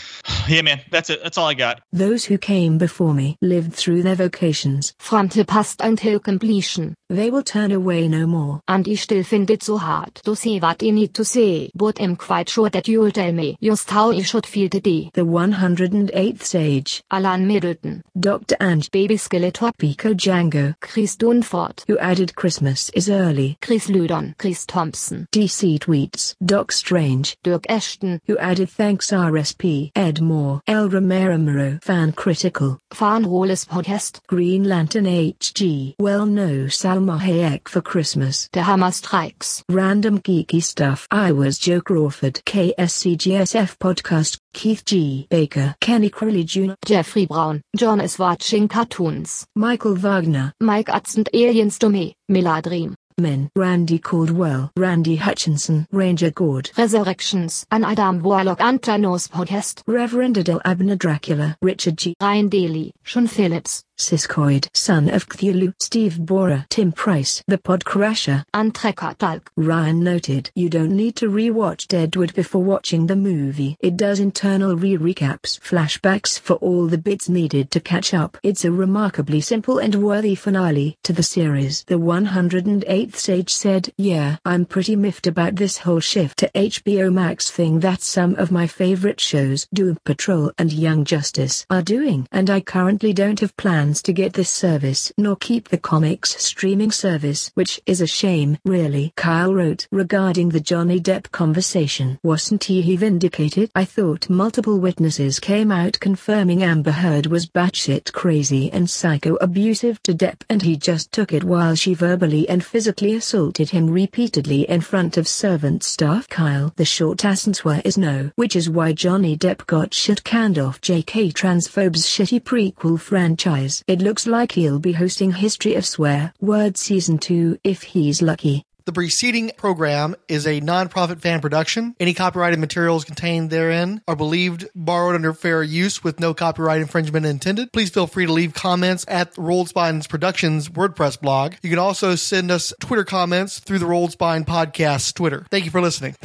Yeah, 0.47 0.61
man, 0.61 0.79
that's 0.91 1.09
it. 1.09 1.21
That's 1.21 1.37
all 1.37 1.47
I 1.49 1.55
got. 1.55 1.81
Those 1.91 2.23
who 2.23 2.37
came 2.37 2.77
before 2.77 3.13
me 3.13 3.37
lived 3.41 3.73
through 3.73 4.03
their 4.03 4.15
vocations. 4.15 4.93
Fronte 4.97 5.43
past 5.45 5.81
until 5.81 6.19
completion. 6.21 6.95
They 7.09 7.29
will 7.29 7.43
turn 7.43 7.73
away 7.73 8.07
no 8.07 8.25
more. 8.27 8.61
And 8.65 8.87
I 8.87 8.95
still 8.95 9.23
find 9.25 9.49
it 9.51 9.61
so 9.63 9.77
hard 9.77 10.15
to 10.23 10.37
say 10.37 10.59
what 10.59 10.81
I 10.81 10.91
need 10.91 11.13
to 11.15 11.25
say. 11.25 11.69
But 11.75 11.99
I'm 12.01 12.15
quite 12.15 12.47
sure 12.47 12.69
that 12.69 12.87
you'll 12.87 13.11
tell 13.11 13.33
me 13.33 13.57
just 13.61 13.89
how 13.89 14.11
I 14.11 14.21
should 14.21 14.45
feel 14.45 14.69
today. 14.69 15.09
The 15.13 15.25
108th 15.25 16.43
Sage. 16.43 17.03
Alan 17.11 17.45
Middleton. 17.47 18.03
Dr. 18.17 18.55
Ange. 18.61 18.89
Baby 18.91 19.17
Skeletor. 19.37 19.71
Pico 19.77 20.13
Django. 20.13 20.75
Chris 20.81 21.15
Dunford. 21.15 21.83
Who 21.87 21.97
added 21.99 22.35
Christmas 22.35 22.89
is 22.89 23.09
early. 23.09 23.57
Chris 23.61 23.87
Ludon. 23.87 24.35
Chris 24.39 24.65
Thompson. 24.65 25.27
DC 25.31 25.79
tweets. 25.79 26.35
Doc 26.43 26.71
Strange. 26.71 27.37
Dirk 27.43 27.65
Ashton. 27.69 28.19
Who 28.25 28.37
added 28.39 28.69
thanks 28.69 29.11
RSP. 29.11 29.91
Ed 29.95 30.21
Moore. 30.21 30.61
El 30.67 30.89
Romero 30.89 31.37
Moro. 31.37 31.77
Fan 31.83 32.13
critical. 32.13 32.79
Fan 32.91 33.25
Rolles 33.25 33.65
Podcast. 33.65 34.21
Green 34.27 34.63
Lantern 34.63 35.05
HG. 35.05 35.95
Well 35.99 36.25
no 36.25 36.65
Salma 36.65 37.19
Hayek 37.19 37.67
for 37.67 37.81
Christmas. 37.81 38.49
Der 38.51 38.63
Hammer 38.63 38.91
Strikes. 38.91 39.63
Random 39.69 40.19
geeky 40.19 40.63
stuff. 40.63 41.07
I 41.11 41.31
was 41.31 41.59
Joe 41.59 41.81
Crawford. 41.81 42.41
KSCGSF 42.45 43.77
podcast. 43.77 44.39
Keith 44.53 44.83
G. 44.85 45.27
Baker. 45.29 45.75
Kenny 45.81 46.09
Crowley 46.09 46.43
Jr. 46.43 46.73
Jeffrey 46.83 47.27
Brown. 47.27 47.61
John 47.75 48.01
is 48.01 48.17
watching 48.17 48.67
cartoons. 48.67 49.26
Michael 49.55 49.95
Wagner. 49.95 50.53
Mike 50.61 50.87
Atzend 50.87 51.27
Aliens 51.33 51.77
to 51.79 51.89
me. 51.89 52.15
Meladream. 52.31 52.95
Men. 53.19 53.49
Randy 53.55 53.97
Caldwell. 53.97 54.71
Randy 54.77 55.15
Hutchinson. 55.15 55.87
Ranger 55.91 56.31
Gord. 56.31 56.69
Resurrections. 56.77 57.65
An 57.71 57.83
Adam 57.83 58.21
Warlock 58.21 58.59
Antanos 58.59 59.27
Podcast. 59.27 59.81
Reverend 59.87 60.37
Adele 60.37 60.61
Abner 60.63 60.95
Dracula. 60.95 61.57
Richard 61.61 61.97
G. 61.97 62.13
Ryan 62.21 62.47
Daly. 62.47 62.93
Sean 63.03 63.27
Phillips. 63.27 63.83
Siskoid, 63.97 64.69
son 64.73 65.09
of 65.09 65.27
Cthulhu, 65.27 65.73
Steve 65.79 66.19
Bora, 66.19 66.65
Tim 66.69 66.91
Price, 66.91 67.43
The 67.47 67.57
Podcrasher, 67.57 68.45
and 68.53 68.73
Trekkatalk. 68.73 69.47
Ryan 69.55 70.03
noted 70.03 70.51
you 70.55 70.69
don't 70.69 70.95
need 70.95 71.15
to 71.17 71.29
rewatch 71.29 71.87
Deadwood 71.87 72.33
before 72.35 72.63
watching 72.63 73.07
the 73.07 73.15
movie. 73.15 73.75
It 73.79 73.97
does 73.97 74.19
internal 74.19 74.75
re-recaps, 74.75 75.59
flashbacks 75.59 76.39
for 76.39 76.53
all 76.57 76.85
the 76.85 76.97
bits 76.97 77.27
needed 77.27 77.71
to 77.71 77.79
catch 77.79 78.13
up. 78.13 78.37
It's 78.43 78.65
a 78.65 78.71
remarkably 78.71 79.41
simple 79.41 79.79
and 79.79 79.95
worthy 79.95 80.35
finale 80.35 80.97
to 81.03 81.11
the 81.11 81.23
series. 81.23 81.83
The 81.85 81.99
108th 81.99 83.15
Sage 83.15 83.53
said, 83.53 83.91
yeah, 83.97 84.37
I'm 84.45 84.65
pretty 84.65 84.95
miffed 84.95 85.25
about 85.25 85.55
this 85.55 85.79
whole 85.79 85.99
shift 85.99 86.37
to 86.39 86.51
HBO 86.53 87.11
Max 87.11 87.49
thing 87.49 87.79
that 87.79 88.01
some 88.01 88.35
of 88.35 88.51
my 88.51 88.67
favorite 88.67 89.19
shows, 89.19 89.67
Doom 89.73 89.97
Patrol 90.05 90.51
and 90.57 90.71
Young 90.71 91.03
Justice, 91.03 91.65
are 91.69 91.81
doing. 91.81 92.27
And 92.31 92.49
I 92.49 92.61
currently 92.61 93.13
don't 93.13 93.39
have 93.39 93.57
plans 93.57 93.86
to 93.95 94.13
get 94.13 94.33
this 94.33 94.49
service 94.49 95.11
nor 95.17 95.35
keep 95.35 95.69
the 95.69 95.77
comics 95.77 96.41
streaming 96.43 96.91
service, 96.91 97.51
which 97.53 97.81
is 97.85 98.01
a 98.01 98.07
shame, 98.07 98.57
really. 98.65 99.13
Kyle 99.15 99.53
wrote 99.53 99.87
regarding 99.91 100.49
the 100.49 100.59
Johnny 100.59 100.99
Depp 100.99 101.31
conversation. 101.31 102.19
Wasn't 102.23 102.63
he 102.65 102.81
he 102.81 102.95
vindicated? 102.95 103.71
I 103.75 103.85
thought 103.85 104.29
multiple 104.29 104.79
witnesses 104.79 105.39
came 105.39 105.71
out 105.71 105.99
confirming 105.99 106.63
Amber 106.63 106.91
Heard 106.91 107.27
was 107.27 107.47
batshit 107.47 108.11
crazy 108.11 108.71
and 108.71 108.89
psycho-abusive 108.89 110.01
to 110.03 110.13
Depp 110.13 110.41
and 110.49 110.61
he 110.61 110.75
just 110.75 111.11
took 111.11 111.33
it 111.33 111.43
while 111.43 111.75
she 111.75 111.93
verbally 111.93 112.47
and 112.49 112.63
physically 112.63 113.15
assaulted 113.15 113.69
him 113.69 113.89
repeatedly 113.89 114.69
in 114.69 114.81
front 114.81 115.17
of 115.17 115.27
servant 115.27 115.83
staff. 115.83 116.27
Kyle, 116.29 116.73
the 116.75 116.85
short 116.85 117.23
answer 117.23 117.37
is 117.85 117.97
no, 117.97 118.31
which 118.35 118.55
is 118.55 118.69
why 118.69 118.93
Johnny 118.93 119.37
Depp 119.37 119.65
got 119.65 119.93
shit 119.93 120.23
canned 120.23 120.59
off 120.59 120.81
JK 120.81 121.33
Transphobe's 121.33 122.05
shitty 122.05 122.41
prequel 122.41 122.99
franchise. 122.99 123.76
It 123.87 124.01
looks 124.01 124.25
like 124.25 124.53
he'll 124.53 124.79
be 124.79 124.93
hosting 124.93 125.33
History 125.33 125.75
of 125.75 125.85
Swear 125.85 126.33
Word 126.39 126.77
Season 126.77 127.17
2 127.17 127.59
if 127.63 127.83
he's 127.83 128.21
lucky. 128.21 128.63
The 128.87 128.93
preceding 128.93 129.51
program 129.57 130.15
is 130.29 130.47
a 130.47 130.61
non-profit 130.61 131.19
fan 131.19 131.41
production. 131.41 131.93
Any 131.99 132.13
copyrighted 132.13 132.57
materials 132.57 133.03
contained 133.03 133.49
therein 133.49 134.01
are 134.07 134.15
believed 134.15 134.65
borrowed 134.73 135.13
under 135.13 135.33
fair 135.33 135.61
use 135.61 136.05
with 136.05 136.21
no 136.21 136.33
copyright 136.33 136.79
infringement 136.79 137.25
intended. 137.25 137.73
Please 137.73 137.89
feel 137.89 138.07
free 138.07 138.27
to 138.27 138.31
leave 138.31 138.53
comments 138.53 139.03
at 139.09 139.33
the 139.33 139.41
Rolled 139.41 139.67
Spines 139.67 140.07
Productions 140.07 140.69
WordPress 140.69 141.19
blog. 141.19 141.55
You 141.61 141.69
can 141.69 141.79
also 141.79 142.15
send 142.15 142.49
us 142.49 142.73
Twitter 142.79 143.03
comments 143.03 143.59
through 143.59 143.79
the 143.79 143.85
Rolled 143.85 144.13
Spine 144.13 144.45
Podcast 144.45 145.15
Twitter. 145.15 145.45
Thank 145.51 145.65
you 145.65 145.71
for 145.71 145.81
listening. 145.81 146.15